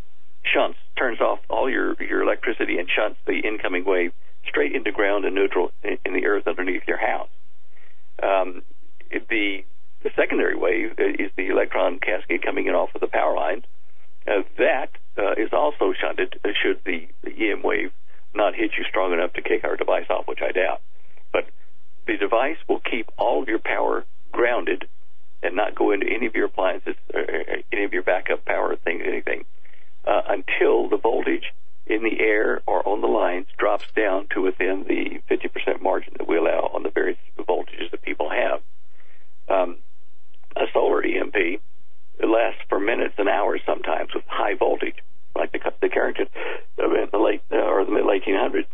shunts, 0.43 0.79
turns 0.97 1.21
off 1.21 1.39
all 1.49 1.71
your, 1.71 2.01
your 2.03 2.23
electricity 2.23 2.79
and 2.79 2.89
shunts 2.89 3.19
the 3.27 3.41
incoming 3.41 3.85
wave 3.85 4.13
straight 4.47 4.75
into 4.75 4.93
ground 4.93 5.25
and 5.25 5.35
neutral 5.35 5.73
in, 5.83 5.99
in 6.05 6.13
the 6.15 6.27
earth 6.27 6.47
underneath 6.47 6.83
your 6.87 6.99
house. 6.99 7.29
Um, 8.23 8.63
the, 9.11 9.65
the 10.03 10.11
secondary 10.17 10.57
wave 10.57 10.93
is 10.99 11.31
the 11.37 11.49
electron 11.49 11.99
cascade 11.99 12.43
coming 12.43 12.67
in 12.67 12.75
off 12.75 12.95
of 12.95 13.01
the 13.01 13.07
power 13.07 13.35
lines. 13.35 13.65
Uh, 14.27 14.43
that 14.59 14.91
uh, 15.19 15.33
is 15.33 15.53
also 15.53 15.93
shunted 15.93 16.41
uh, 16.45 16.49
should 16.63 16.81
the, 16.85 17.07
the 17.23 17.51
EM 17.51 17.63
wave 17.63 17.91
not 18.35 18.55
hit 18.55 18.73
you 18.77 18.85
strong 18.89 19.13
enough 19.13 19.33
to 19.35 19.43
kick 19.43 19.65
our 19.65 19.77
device 19.77 20.07
off, 20.11 20.27
which 20.27 20.41
I 20.43 20.53
doubt. 20.53 20.81
But 21.33 21.45
the 22.07 22.17
device 22.17 22.57
will 22.69 22.81
keep 22.81 23.11
all 23.19 23.43
of 23.43 23.49
your 23.49 23.59
power 23.59 24.05
grounded 24.35 24.89
and 25.43 25.57
not 25.57 25.75
go 25.75 25.93
into 25.93 26.07
any 26.07 26.27
of 26.27 26.35
your 26.35 26.47
appliances, 26.47 26.97
or 27.13 27.25
any 27.73 27.85
of 27.85 27.93
your 27.93 28.03
backup 28.03 28.45
power 28.45 28.77
things, 28.77 29.03
anything, 29.07 29.45
uh, 30.07 30.23
until 30.29 30.89
the 30.89 30.97
voltage 30.97 31.53
in 31.87 32.03
the 32.03 32.19
air 32.21 32.63
or 32.67 32.87
on 32.89 33.01
the 33.01 33.07
lines 33.07 33.47
drops 33.59 33.85
down 33.95 34.27
to 34.33 34.41
within 34.41 34.85
the 34.89 35.21
50% 35.31 35.83
margin 35.83 36.15
that 36.17 36.27
we 36.27 36.37
allow 36.37 36.71
on 36.75 36.83
the 36.83 36.91
various 36.91 37.19
voltages 37.39 37.91
that 37.91 38.03
people 38.03 38.31
have. 38.31 38.61
Um, 39.49 39.77
a 40.57 40.65
solar 40.73 41.05
EMP 41.05 41.61
lasts 42.23 42.63
for 42.69 42.81
minutes 42.81 43.15
and 43.19 43.29
hours 43.29 43.61
sometimes 43.67 44.15
with 44.15 44.25
high 44.27 44.55
voltage, 44.55 44.97
like 45.37 45.53
the, 45.53 45.59
the 45.83 45.89
Carrington 45.89 46.29
in 46.79 47.09
the 47.13 47.19
late 47.19 47.43
uh, 47.53 47.57
or 47.57 47.85
the 47.85 47.91
mid 47.91 48.05
1800s. 48.05 48.67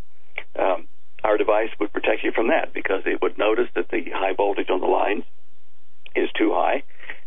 Um, 0.56 0.86
our 1.24 1.36
device 1.36 1.70
would 1.80 1.92
protect 1.92 2.22
you 2.22 2.32
from 2.32 2.48
that 2.48 2.72
because 2.72 3.02
it 3.06 3.20
would 3.22 3.38
notice 3.38 3.68
that 3.74 3.88
the 3.90 4.04
high 4.12 4.34
voltage 4.34 4.70
on 4.70 4.80
the 4.80 4.86
lines 4.86 5.24
is 6.14 6.28
too 6.36 6.52
high, 6.52 6.82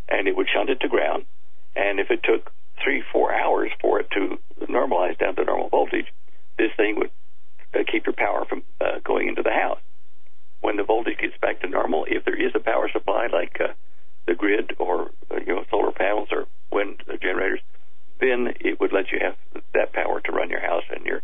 and 0.09 0.27
it 0.27 0.35
would 0.35 0.47
shunt 0.53 0.69
it 0.69 0.79
to 0.81 0.87
ground. 0.87 1.25
And 1.75 1.99
if 1.99 2.11
it 2.11 2.21
took 2.23 2.51
three, 2.83 3.03
four 3.11 3.33
hours 3.33 3.71
for 3.81 3.99
it 3.99 4.09
to 4.11 4.37
normalize 4.67 5.17
down 5.17 5.35
to 5.35 5.43
normal 5.43 5.69
voltage, 5.69 6.07
this 6.57 6.71
thing 6.77 6.95
would 6.97 7.11
uh, 7.73 7.83
keep 7.89 8.05
your 8.05 8.13
power 8.13 8.45
from 8.45 8.63
uh, 8.81 8.99
going 9.03 9.27
into 9.27 9.41
the 9.41 9.51
house. 9.51 9.79
When 10.61 10.77
the 10.77 10.83
voltage 10.83 11.17
gets 11.17 11.37
back 11.41 11.61
to 11.61 11.67
normal, 11.67 12.05
if 12.07 12.25
there 12.25 12.39
is 12.39 12.51
a 12.55 12.59
power 12.59 12.89
supply 12.91 13.27
like 13.27 13.59
uh, 13.59 13.73
the 14.27 14.35
grid 14.35 14.73
or 14.79 15.11
uh, 15.31 15.39
you 15.45 15.53
know 15.55 15.65
solar 15.69 15.91
panels 15.91 16.29
or 16.31 16.47
wind 16.71 17.03
generators, 17.21 17.59
then 18.19 18.53
it 18.59 18.79
would 18.79 18.93
let 18.93 19.11
you 19.11 19.19
have 19.21 19.35
that 19.73 19.93
power 19.93 20.21
to 20.21 20.31
run 20.31 20.49
your 20.49 20.61
house 20.61 20.83
and 20.89 21.05
your 21.05 21.21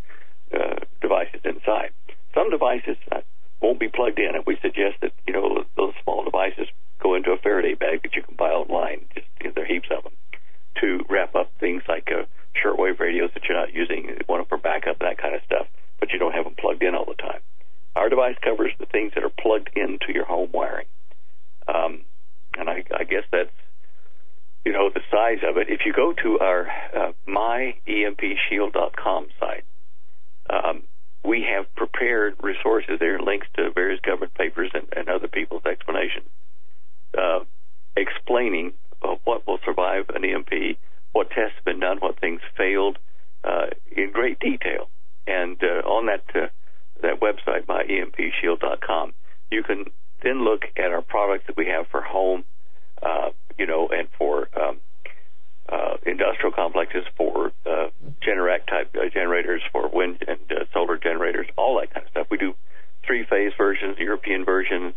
uh, 0.54 0.80
devices 1.02 1.42
inside. 1.46 1.92
Some 2.34 2.50
devices 2.50 2.98
uh, 3.12 3.22
won't 3.62 3.80
be 3.80 3.88
plugged 3.88 4.20
in, 4.20 4.36
and 4.36 4.46
we 4.46 4.58
suggest 4.62 4.98
that 5.02 5.14
you 5.26 5.34
know 5.34 5.64
those 5.78 5.94
small 6.04 6.24
devices 6.24 6.68
go 7.02 7.16
into 7.16 7.32
a 7.32 7.38
Faraday 7.38 7.74
bag 7.74 8.03
that 8.03 8.16
you 8.16 8.24
can 8.24 8.36
buy 8.36 8.50
online. 8.50 9.06
Just 9.14 9.28
because 9.38 9.56
there 9.56 9.64
are 9.64 9.68
heaps 9.68 9.90
of 9.95 10.03
them 10.03 10.14
to 10.82 11.06
wrap 11.10 11.36
up 11.36 11.52
things 11.60 11.84
like 11.88 12.10
uh, 12.11 12.24
shortwave 12.64 13.00
radios 13.00 13.30
that 13.34 13.44
you're 13.48 13.58
not 13.58 13.74
using, 13.74 14.19
one 14.28 14.44
for 14.45 14.58
backup, 14.58 15.00
that 15.00 15.18
kind 15.18 15.34
of 15.36 15.42
stuff, 15.45 15.68
but 16.00 16.11
you 16.11 16.19
don't 16.19 16.34
have 16.34 16.45
them 16.45 16.56
plugged 16.58 16.84
in 16.84 16.95
all 16.95 17.06
the 17.06 17.16
time. 17.16 17.42
Our 17.95 18.10
device 18.10 18.36
covers 18.42 18.72
the 18.80 18.86
things 18.86 19.14
that 19.16 19.24
are 19.24 19.30
plugged 19.30 19.72
into 19.76 20.14
your 20.14 20.26
home 20.26 20.50
wiring, 20.53 20.86
um, 21.68 22.02
and 22.58 22.69
I, 22.69 22.84
I 22.95 23.03
guess 23.03 23.24
that's 23.32 23.50
you 24.64 24.72
know 24.72 24.90
the 24.90 25.02
size 25.11 25.40
of 25.48 25.58
it. 25.58 25.69
If 25.69 25.82
you 25.86 25.94
go 25.94 26.14
to 26.14 26.40
our 26.40 26.68
uh, 26.95 27.11
myempshield.com 27.28 29.28
site, 29.40 29.66
um, 30.50 30.84
we 31.26 31.48
have 31.52 31.74
prepared 31.76 32.36
resources 32.42 33.00
there, 33.00 33.19
links 33.19 33.48
to 33.56 33.72
various 33.72 34.00
government 34.02 34.36
papers 34.36 34.72
and, 34.74 34.88
and 34.95 35.10
other 35.10 35.28
people's 35.28 35.66
explanations 35.66 36.30
uh, 37.18 37.40
explaining 37.96 38.74
what 39.24 39.48
will 39.48 39.60
survive 39.66 40.10
an 40.10 40.24
EMP, 40.26 40.78
what 41.12 41.30
tests 41.30 41.56
have 41.56 41.66
been 41.66 41.80
done, 41.80 41.98
what 42.00 42.20
things 42.20 42.42
failed, 42.58 42.98
uh, 43.44 43.68
in 43.92 44.12
great 44.12 44.40
detail. 44.40 44.90
And 45.28 45.62
uh, 45.64 45.88
on 45.88 46.08
that 46.08 46.24
uh, 46.36 46.48
that 47.02 47.22
website, 47.22 47.66
myempshield.com, 47.66 49.14
you 49.52 49.64
can 49.64 49.86
then 50.22 50.44
look 50.44 50.64
at 50.76 50.92
our 50.92 51.02
products 51.02 51.46
that 51.48 51.56
we 51.56 51.68
have 51.68 51.88
for 51.88 52.02
home, 52.02 52.44
uh, 53.02 53.30
you 53.58 53.66
know, 53.66 53.88
and 53.88 54.10
for 54.18 54.50
um, 54.60 54.80
uh, 55.70 55.96
industrial 56.06 56.52
complexes, 56.52 57.06
for 57.16 57.54
Generac 58.22 58.68
type 58.68 58.94
generators, 59.14 59.62
for 59.72 59.88
wind 59.88 60.26
and 60.28 60.40
solar 60.74 60.98
generators, 60.98 61.48
all 61.58 61.80
that 61.80 61.94
kind 61.94 62.06
of 62.06 62.12
stuff. 62.12 62.28
We 62.30 62.38
do 62.38 62.54
three 63.06 63.24
phase 63.24 63.54
versions, 63.58 63.98
European 63.98 64.44
versions, 64.44 64.94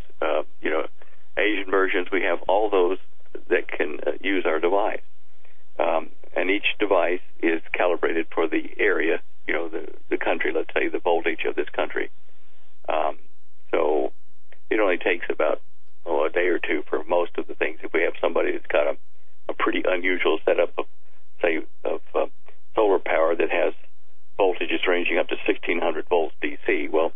you 0.61 0.71
know, 0.71 0.87
Asian 1.37 1.71
versions. 1.71 2.09
We 2.13 2.23
have 2.23 2.43
all 2.49 2.71
those 2.71 2.99
that 3.49 3.69
can 3.69 3.99
uh, 4.07 4.13
use 4.21 4.45
our 4.47 4.61
device. 4.61 5.01
Um, 5.79 6.11
and 6.35 6.51
each 6.51 6.67
device 6.79 7.21
is 7.43 7.61
calibrated 7.73 8.27
for 8.35 8.49
the 8.49 8.71
area, 8.79 9.21
you 9.47 9.55
know, 9.55 9.69
the, 9.69 9.89
the 10.11 10.19
country, 10.19 10.53
let's 10.55 10.73
say 10.75 10.89
the 10.89 10.99
voltage 10.99 11.45
of 11.47 11.55
this 11.55 11.69
country. 11.71 12.11
Um, 12.89 13.19
so 13.71 14.13
it 14.71 14.81
only 14.81 14.99
takes 14.99 15.27
about 15.29 15.61
oh, 16.07 16.25
a 16.25 16.31
day 16.31 16.49
or 16.49 16.59
two 16.59 16.83
for 16.89 17.05
most 17.05 17.37
of 17.39 17.47
the 17.47 17.55
things. 17.55 17.81
If 17.83 17.93
we 17.93 18.03
have 18.03 18.15
somebody 18.21 18.53
that's 18.53 18.67
got 18.67 18.87
a, 18.87 18.97
a 19.49 19.55
pretty 19.55 19.83
unusual 19.87 20.39
setup 20.45 20.73
of, 20.79 20.87
say, 21.41 21.65
of 21.85 22.01
uh, 22.15 22.27
solar 22.75 22.99
power 22.99 23.35
that 23.37 23.51
has 23.51 23.75
voltages 24.39 24.87
ranging 24.87 25.19
up 25.19 25.29
to 25.29 25.37
1600 25.37 26.09
volts 26.09 26.35
DC, 26.43 26.91
well, 26.91 27.13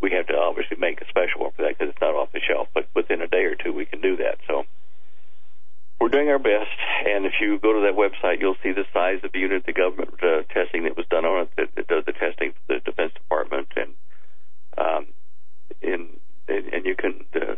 we 0.00 0.12
have 0.12 0.26
to 0.28 0.34
obviously 0.34 0.76
make 0.78 1.00
a 1.00 1.08
special 1.08 1.42
one 1.42 1.52
for 1.52 1.62
that 1.62 1.76
because 1.76 1.92
it's 1.92 2.00
not 2.00 2.14
off 2.14 2.32
the 2.32 2.40
shelf. 2.40 2.68
But 2.72 2.88
within 2.94 3.20
a 3.20 3.28
day 3.28 3.44
or 3.44 3.54
two, 3.54 3.72
we 3.72 3.84
can 3.84 4.00
do 4.00 4.16
that. 4.16 4.38
So 4.46 4.64
we're 6.00 6.08
doing 6.08 6.28
our 6.28 6.38
best. 6.38 6.72
And 7.06 7.26
if 7.26 7.34
you 7.40 7.58
go 7.58 7.74
to 7.74 7.80
that 7.80 7.94
website, 7.94 8.40
you'll 8.40 8.56
see 8.62 8.72
the 8.72 8.86
size 8.92 9.20
of 9.22 9.32
the 9.32 9.38
unit, 9.38 9.66
the 9.66 9.72
government 9.72 10.14
uh, 10.22 10.42
testing 10.52 10.84
that 10.84 10.96
was 10.96 11.06
done 11.10 11.24
on 11.24 11.42
it, 11.42 11.50
that, 11.56 11.74
that 11.76 11.88
does 11.88 12.04
the 12.06 12.12
testing 12.12 12.52
for 12.52 12.74
the 12.74 12.80
Defense 12.80 13.12
Department, 13.14 13.68
and 13.76 13.94
um, 14.78 15.06
in 15.82 16.08
and 16.48 16.84
you 16.84 16.96
can 16.96 17.24
uh, 17.36 17.54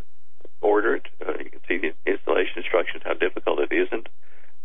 order 0.60 0.97
it. 0.97 1.07
Uh, 1.26 1.32
you 1.42 1.50
can 1.50 1.60
see 1.66 1.78
the 1.78 1.94
installation 2.10 2.58
instructions, 2.58 3.02
how 3.05 3.15
difficult 3.15 3.58
it 3.60 3.73
isn't. 3.73 4.08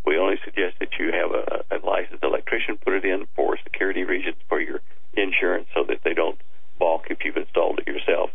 We 0.05 0.17
only 0.17 0.35
suggest 0.43 0.79
that 0.79 0.97
you 0.99 1.11
have 1.11 1.31
a, 1.31 1.63
a 1.75 1.77
licensed 1.85 2.23
electrician 2.23 2.77
put 2.77 2.93
it 2.93 3.05
in 3.05 3.27
for 3.35 3.57
security 3.63 4.03
reasons 4.03 4.37
for 4.49 4.59
your 4.59 4.81
insurance, 5.13 5.67
so 5.73 5.83
that 5.87 5.99
they 6.03 6.13
don't 6.13 6.39
balk 6.79 7.07
if 7.09 7.19
you've 7.23 7.37
installed 7.37 7.79
it 7.79 7.87
yourself. 7.87 8.31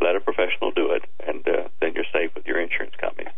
Let 0.00 0.16
a 0.16 0.20
professional 0.20 0.72
do 0.72 0.92
it, 0.92 1.04
and 1.26 1.46
uh, 1.46 1.68
then 1.80 1.92
you're 1.94 2.08
safe 2.12 2.34
with 2.34 2.46
your 2.46 2.60
insurance 2.60 2.94
company. 2.98 3.28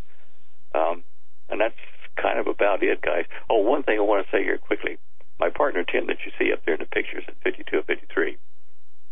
Um, 0.73 1.03
and 1.49 1.61
that's 1.61 1.75
kind 2.15 2.39
of 2.39 2.47
about 2.47 2.83
it, 2.83 3.01
guys. 3.01 3.25
Oh, 3.49 3.59
one 3.59 3.83
thing 3.83 3.99
I 3.99 4.01
want 4.01 4.25
to 4.25 4.31
say 4.31 4.43
here 4.43 4.57
quickly. 4.57 4.97
My 5.39 5.49
partner 5.49 5.83
Tim, 5.83 6.07
that 6.07 6.17
you 6.25 6.31
see 6.39 6.53
up 6.53 6.63
there 6.65 6.75
in 6.75 6.79
the 6.79 6.85
pictures 6.85 7.23
at 7.27 7.35
52 7.43 7.77
and 7.77 7.85
53, 7.85 8.37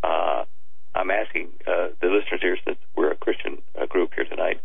uh, 0.03 0.45
I'm 0.93 1.11
asking 1.11 1.49
uh, 1.67 1.89
the 2.01 2.07
listeners 2.07 2.41
here, 2.41 2.57
since 2.65 2.77
we're 2.95 3.11
a 3.11 3.15
Christian 3.15 3.61
uh, 3.79 3.85
group 3.85 4.13
here 4.15 4.25
tonight, 4.25 4.61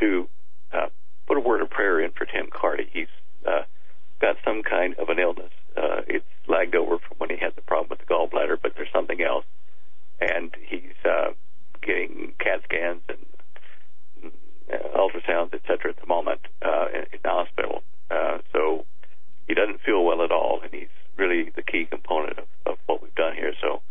to 0.00 0.28
uh, 0.72 0.88
put 1.26 1.36
a 1.36 1.40
word 1.40 1.62
of 1.62 1.70
prayer 1.70 2.00
in 2.00 2.12
for 2.12 2.26
Tim 2.26 2.48
Carty. 2.50 2.88
He's 2.92 3.08
uh, 3.46 3.62
got 4.20 4.36
some 4.44 4.62
kind 4.62 4.94
of 4.98 5.08
an 5.08 5.18
illness. 5.18 5.52
Uh, 5.76 6.02
it's 6.06 6.26
lagged 6.46 6.74
over 6.74 6.98
from 6.98 7.18
when 7.18 7.30
he 7.30 7.36
had 7.36 7.54
the 7.56 7.62
problem 7.62 7.88
with 7.88 8.00
the 8.00 8.12
gallbladder, 8.12 8.58
but 8.60 8.72
there's 8.76 8.92
something 8.92 9.22
else, 9.22 9.44
and 10.20 10.54
he's 10.68 10.98
uh, 11.04 11.32
getting 11.82 12.34
CAT 12.38 12.62
scans 12.64 13.02
and 13.08 13.18
uh, 14.72 14.76
ultrasounds, 14.96 15.54
etc. 15.54 15.90
At 15.90 16.00
the 16.00 16.06
moment 16.06 16.40
uh, 16.62 16.86
in, 16.94 17.00
in 17.12 17.18
the 17.22 17.28
hospital, 17.28 17.82
uh, 18.10 18.38
so 18.52 18.84
he 19.46 19.54
doesn't 19.54 19.80
feel 19.82 20.04
well 20.04 20.22
at 20.22 20.30
all, 20.30 20.60
and 20.62 20.72
he's 20.72 20.92
really 21.16 21.50
the 21.54 21.62
key 21.62 21.86
component 21.90 22.38
of, 22.38 22.44
of 22.66 22.78
what 22.86 23.02
we've 23.02 23.14
done 23.14 23.34
here. 23.34 23.52
So 23.60 23.82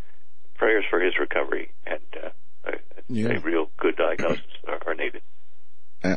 prayers 0.56 0.86
for 0.90 1.00
his 1.00 1.14
recovery 1.20 1.72
and 1.86 2.00
uh, 2.24 2.30
a, 2.66 2.72
yeah. 3.10 3.30
a 3.30 3.40
real 3.40 3.70
good 3.78 3.96
diagnosis 3.96 4.46
are, 4.68 4.80
are 4.88 4.96
needed. 4.96 5.22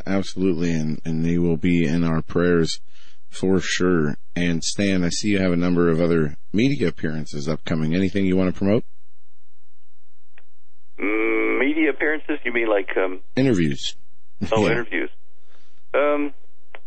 absolutely, 0.07 0.73
and 0.73 1.01
and 1.05 1.25
they 1.25 1.39
will 1.39 1.57
be 1.57 1.85
in 1.87 2.05
our 2.05 2.23
prayers 2.23 2.81
for 3.29 3.54
sure. 3.65 4.17
And 4.37 4.63
Stan, 4.63 5.05
I 5.05 5.09
see 5.09 5.29
you 5.29 5.39
have 5.41 5.53
a 5.53 5.57
number 5.57 5.89
of 5.89 6.01
other 6.01 6.37
media 6.53 6.89
appearances 6.89 7.49
upcoming. 7.49 7.95
Anything 7.95 8.27
you 8.27 8.37
want 8.37 8.55
to 8.55 8.59
promote? 8.59 8.85
Mm, 10.99 11.59
media 11.59 11.91
appearances? 11.91 12.39
You 12.45 12.53
mean 12.53 12.69
like 12.69 12.91
um, 12.97 13.21
interviews? 13.37 13.97
Oh, 14.53 14.63
yeah. 14.67 14.73
interviews. 14.73 15.11
Um, 15.95 16.33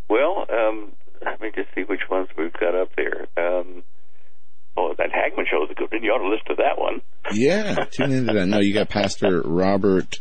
well, 0.09 0.45
um, 0.49 0.91
let 1.25 1.41
me 1.41 1.51
just 1.55 1.69
see 1.75 1.81
which 1.81 2.01
ones 2.09 2.29
we've 2.37 2.53
got 2.53 2.75
up 2.75 2.89
there. 2.95 3.27
Um, 3.37 3.83
oh, 4.75 4.93
that 4.97 5.09
Hagmann 5.11 5.45
show 5.49 5.63
is 5.65 5.71
a 5.71 5.73
good 5.73 5.91
one. 5.91 6.03
You 6.03 6.11
ought 6.11 6.23
to 6.23 6.29
listen 6.29 6.55
to 6.55 6.63
that 6.63 6.79
one. 6.79 7.01
Yeah, 7.33 7.85
tune 7.91 8.11
into 8.11 8.33
that. 8.33 8.47
No, 8.47 8.59
you 8.59 8.73
got 8.73 8.89
Pastor 8.89 9.41
Robert 9.41 10.19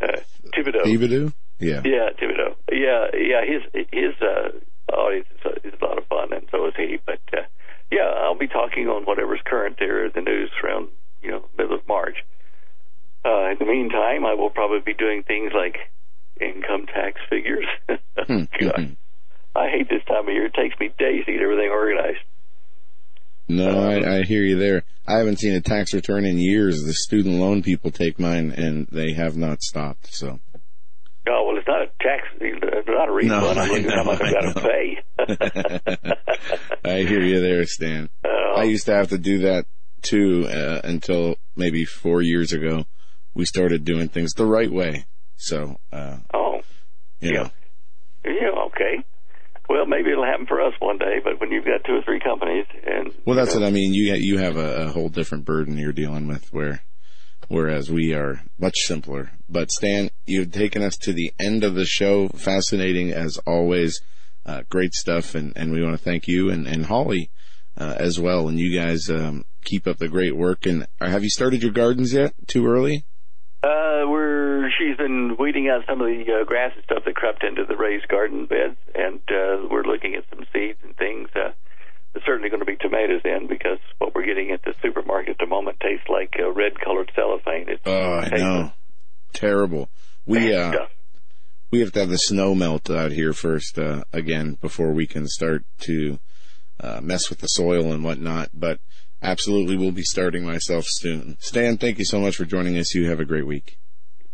uh, 0.00 0.06
Thibodeau. 0.54 0.84
Thibodeau? 0.84 1.32
Yeah. 1.58 1.82
Yeah, 1.84 2.10
Thibodeau. 2.18 2.56
Yeah, 2.72 3.06
yeah. 3.14 3.44
His 3.44 3.86
his 3.92 4.14
uh, 4.20 4.94
audience 4.94 5.26
is, 5.44 5.72
is 5.72 5.80
a 5.80 5.84
lot 5.84 5.98
of 5.98 6.06
fun, 6.06 6.32
and 6.32 6.48
so 6.50 6.66
is 6.66 6.74
he. 6.76 6.98
But 7.04 7.20
uh, 7.32 7.42
yeah, 7.92 8.08
I'll 8.24 8.38
be 8.38 8.48
talking 8.48 8.88
on 8.88 9.04
whatever's 9.04 9.40
current 9.44 9.76
there 9.78 10.06
in 10.06 10.12
the 10.14 10.22
news 10.22 10.50
around 10.64 10.88
you 11.22 11.30
know 11.30 11.44
middle 11.56 11.74
of 11.76 11.86
March. 11.86 12.16
Uh, 13.24 13.50
in 13.50 13.56
the 13.58 13.66
meantime, 13.66 14.24
I 14.24 14.34
will 14.34 14.48
probably 14.48 14.80
be 14.80 14.94
doing 14.94 15.22
things 15.22 15.52
like 15.54 15.76
income 16.40 16.86
tax 16.86 17.20
figures. 17.28 17.66
Hmm, 18.26 18.44
God, 18.60 18.96
I 19.56 19.68
hate 19.68 19.88
this 19.88 20.04
time 20.06 20.28
of 20.28 20.32
year. 20.32 20.46
It 20.46 20.54
takes 20.54 20.78
me 20.78 20.88
days 20.98 21.24
to 21.26 21.32
get 21.32 21.40
everything 21.40 21.70
organized. 21.70 22.20
No, 23.48 23.80
um, 23.80 24.04
I, 24.04 24.18
I 24.18 24.22
hear 24.22 24.42
you 24.42 24.58
there. 24.58 24.84
I 25.06 25.19
haven't 25.30 25.38
seen 25.38 25.54
a 25.54 25.60
tax 25.60 25.94
return 25.94 26.24
in 26.24 26.38
years. 26.38 26.82
The 26.82 26.92
student 26.92 27.36
loan 27.36 27.62
people 27.62 27.92
take 27.92 28.18
mine, 28.18 28.50
and 28.50 28.88
they 28.90 29.12
have 29.12 29.36
not 29.36 29.62
stopped. 29.62 30.12
So. 30.12 30.40
Oh 31.28 31.44
well, 31.46 31.56
it's 31.56 31.68
not 31.68 31.82
a 31.82 31.86
tax. 32.00 32.26
It's 32.40 32.88
not 32.88 33.08
a 33.08 33.12
refund. 33.12 33.40
No, 33.40 33.50
I'm 33.50 33.68
looking 33.68 33.90
how 33.90 34.02
much 34.02 34.20
I 34.20 34.32
got 34.32 34.54
to 34.56 34.60
pay. 34.60 34.98
I 36.90 37.02
hear 37.04 37.20
you 37.20 37.40
there, 37.40 37.64
Stan. 37.64 38.08
Uh, 38.24 38.56
I 38.56 38.64
used 38.64 38.86
to 38.86 38.94
have 38.94 39.10
to 39.10 39.18
do 39.18 39.38
that 39.40 39.66
too 40.02 40.48
uh, 40.48 40.80
until 40.82 41.36
maybe 41.54 41.84
four 41.84 42.22
years 42.22 42.52
ago. 42.52 42.86
We 43.32 43.44
started 43.44 43.84
doing 43.84 44.08
things 44.08 44.32
the 44.32 44.46
right 44.46 44.70
way. 44.70 45.04
So. 45.36 45.78
Uh, 45.92 46.16
oh. 46.34 46.62
You 47.20 47.34
yeah. 47.34 47.42
Know. 47.42 47.50
Yeah. 48.24 48.64
Okay. 48.66 49.04
Well, 49.68 49.86
maybe 49.86 50.10
it'll 50.10 50.24
happen 50.24 50.46
for 50.46 50.60
us 50.60 50.72
one 50.80 50.98
day, 50.98 51.20
but 51.22 51.38
when 51.38 51.52
you've 51.52 51.64
got 51.64 51.84
two 51.86 51.94
or 51.94 52.02
three 52.02 52.18
companies, 52.18 52.66
and 52.84 53.12
well, 53.30 53.38
that's 53.38 53.54
what 53.54 53.62
I 53.62 53.70
mean. 53.70 53.94
You 53.94 54.12
you 54.14 54.38
have 54.38 54.56
a, 54.56 54.86
a 54.86 54.88
whole 54.88 55.08
different 55.08 55.44
burden 55.44 55.78
you're 55.78 55.92
dealing 55.92 56.26
with, 56.26 56.52
where 56.52 56.82
whereas 57.46 57.88
we 57.88 58.12
are 58.12 58.42
much 58.58 58.74
simpler. 58.78 59.30
But 59.48 59.70
Stan, 59.70 60.10
you've 60.26 60.50
taken 60.50 60.82
us 60.82 60.96
to 61.02 61.12
the 61.12 61.32
end 61.38 61.62
of 61.62 61.76
the 61.76 61.84
show. 61.84 62.26
Fascinating 62.30 63.12
as 63.12 63.38
always. 63.46 64.00
Uh, 64.44 64.62
great 64.68 64.94
stuff, 64.94 65.36
and, 65.36 65.52
and 65.54 65.70
we 65.70 65.80
want 65.80 65.96
to 65.96 66.02
thank 66.02 66.26
you 66.26 66.50
and, 66.50 66.66
and 66.66 66.86
Holly 66.86 67.30
uh, 67.76 67.94
as 67.98 68.18
well. 68.18 68.48
And 68.48 68.58
you 68.58 68.76
guys 68.76 69.08
um, 69.08 69.44
keep 69.62 69.86
up 69.86 69.98
the 69.98 70.08
great 70.08 70.34
work. 70.34 70.66
And 70.66 70.88
have 71.00 71.22
you 71.22 71.30
started 71.30 71.62
your 71.62 71.70
gardens 71.70 72.12
yet? 72.12 72.34
Too 72.48 72.66
early? 72.66 73.04
Uh, 73.62 74.08
we're 74.08 74.68
she's 74.76 74.96
been 74.96 75.36
weeding 75.38 75.68
out 75.68 75.84
some 75.86 76.00
of 76.00 76.08
the 76.08 76.24
uh, 76.32 76.44
grass 76.44 76.72
and 76.74 76.82
stuff 76.82 77.04
that 77.04 77.14
crept 77.14 77.44
into 77.44 77.64
the 77.64 77.76
raised 77.76 78.08
garden 78.08 78.46
beds, 78.46 78.78
and 78.92 79.20
uh, 79.28 79.68
we're 79.70 79.84
looking 79.84 80.16
at 80.16 80.24
some 80.30 80.44
seeds 80.52 80.80
and 80.82 80.96
things. 80.96 81.28
Uh, 81.36 81.52
there's 82.12 82.24
certainly 82.24 82.48
going 82.48 82.60
to 82.60 82.66
be 82.66 82.76
tomatoes 82.76 83.22
in 83.24 83.46
because 83.46 83.78
what 83.98 84.14
we're 84.14 84.26
getting 84.26 84.50
at 84.50 84.62
the 84.62 84.74
supermarket 84.82 85.30
at 85.30 85.38
the 85.38 85.46
moment 85.46 85.78
tastes 85.80 86.08
like 86.08 86.34
uh, 86.38 86.50
red 86.50 86.78
colored 86.80 87.10
cellophane. 87.14 87.68
It's 87.68 87.82
oh, 87.86 88.14
I 88.14 88.28
know, 88.36 88.72
terrible. 89.32 89.88
We 90.26 90.54
uh, 90.54 90.72
we 91.70 91.80
have 91.80 91.92
to 91.92 92.00
have 92.00 92.08
the 92.08 92.18
snow 92.18 92.54
melt 92.54 92.90
out 92.90 93.12
here 93.12 93.32
first 93.32 93.78
uh, 93.78 94.04
again 94.12 94.58
before 94.60 94.92
we 94.92 95.06
can 95.06 95.28
start 95.28 95.64
to 95.80 96.18
uh, 96.80 97.00
mess 97.00 97.30
with 97.30 97.40
the 97.40 97.46
soil 97.46 97.92
and 97.92 98.02
whatnot. 98.02 98.50
But 98.52 98.80
absolutely 99.22 99.76
we'll 99.76 99.92
be 99.92 100.02
starting 100.02 100.44
myself 100.44 100.84
soon. 100.86 101.36
Stan, 101.40 101.78
thank 101.78 101.98
you 101.98 102.04
so 102.04 102.20
much 102.20 102.36
for 102.36 102.44
joining 102.44 102.76
us. 102.76 102.94
You 102.94 103.08
have 103.08 103.20
a 103.20 103.24
great 103.24 103.46
week. 103.46 103.78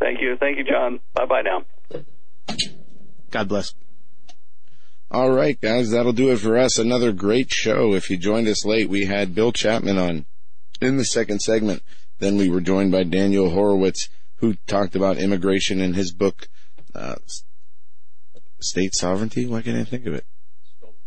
Thank 0.00 0.20
you. 0.20 0.36
Thank 0.38 0.58
you, 0.58 0.64
John. 0.64 1.00
Bye 1.14 1.26
bye 1.26 1.42
now. 1.42 1.64
God 3.30 3.48
bless. 3.48 3.74
All 5.10 5.30
right, 5.30 5.60
guys, 5.60 5.90
that'll 5.90 6.12
do 6.12 6.30
it 6.32 6.38
for 6.38 6.56
us. 6.56 6.78
Another 6.78 7.12
great 7.12 7.52
show. 7.52 7.94
If 7.94 8.10
you 8.10 8.16
joined 8.16 8.48
us 8.48 8.64
late, 8.64 8.88
we 8.88 9.04
had 9.04 9.34
Bill 9.34 9.52
Chapman 9.52 9.98
on 9.98 10.26
in 10.80 10.96
the 10.96 11.04
second 11.04 11.40
segment. 11.40 11.82
Then 12.18 12.36
we 12.36 12.48
were 12.48 12.60
joined 12.60 12.92
by 12.92 13.04
Daniel 13.04 13.50
Horowitz, 13.50 14.08
who 14.36 14.54
talked 14.66 14.96
about 14.96 15.18
immigration 15.18 15.80
in 15.80 15.94
his 15.94 16.12
book, 16.12 16.48
uh, 16.94 17.16
State 18.58 18.94
Sovereignty. 18.94 19.46
Why 19.46 19.62
can't 19.62 19.76
I 19.76 19.84
think 19.84 20.06
of 20.06 20.14
it? 20.14 20.24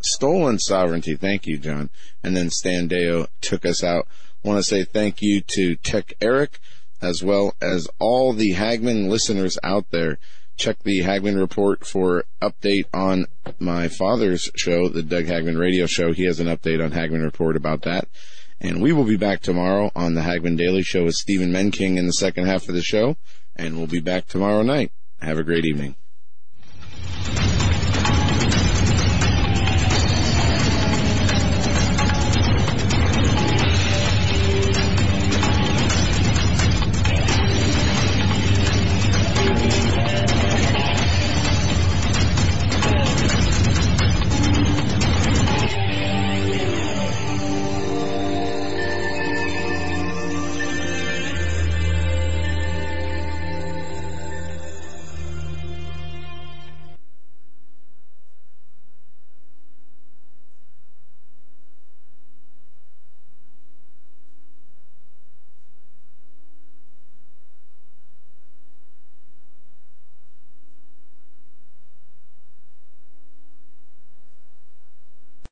stolen 0.02 0.60
sovereignty. 0.60 1.16
Thank 1.16 1.46
you, 1.46 1.58
John. 1.58 1.90
And 2.24 2.36
then 2.36 2.50
Stan 2.50 2.90
Deyo 2.90 3.28
took 3.42 3.66
us 3.66 3.84
out. 3.84 4.08
I 4.44 4.48
want 4.48 4.60
to 4.60 4.64
say 4.64 4.84
thank 4.84 5.22
you 5.22 5.42
to 5.56 5.76
Tech 5.76 6.14
Eric 6.22 6.60
as 7.02 7.24
well 7.24 7.56
as 7.62 7.88
all 8.00 8.34
the 8.34 8.54
Hagmann 8.54 9.10
listeners 9.10 9.58
out 9.64 9.90
there. 9.92 10.20
Check 10.60 10.84
the 10.84 11.00
Hagmann 11.04 11.40
report 11.40 11.88
for 11.88 12.26
update 12.42 12.84
on 12.94 13.28
my 13.60 13.88
father's 13.88 14.52
show, 14.58 14.90
the 14.90 15.02
Doug 15.02 15.24
Hagmann 15.24 15.58
radio 15.58 15.86
show. 15.86 16.12
He 16.12 16.26
has 16.26 16.42
an 16.42 16.48
update 16.48 16.84
on 16.84 16.92
Hagmann 16.92 17.24
report 17.24 17.56
about 17.56 17.84
that. 17.84 18.10
And 18.60 18.82
we 18.82 18.92
will 18.92 19.06
be 19.06 19.16
back 19.16 19.40
tomorrow 19.40 19.90
on 19.96 20.16
the 20.16 20.22
Hagmann 20.22 20.58
Daily 20.58 20.84
Show 20.84 21.06
with 21.06 21.16
Stephen 21.16 21.54
Menking 21.54 21.96
in 21.96 22.08
the 22.08 22.12
second 22.12 22.48
half 22.48 22.68
of 22.68 22.76
the 22.76 22.82
show. 22.82 23.16
And 23.56 23.78
we'll 23.78 23.88
be 23.88 24.02
back 24.02 24.28
tomorrow 24.28 24.62
night. 24.62 24.92
Have 25.22 25.38
a 25.38 25.44
great 25.46 25.64
evening. 25.64 25.96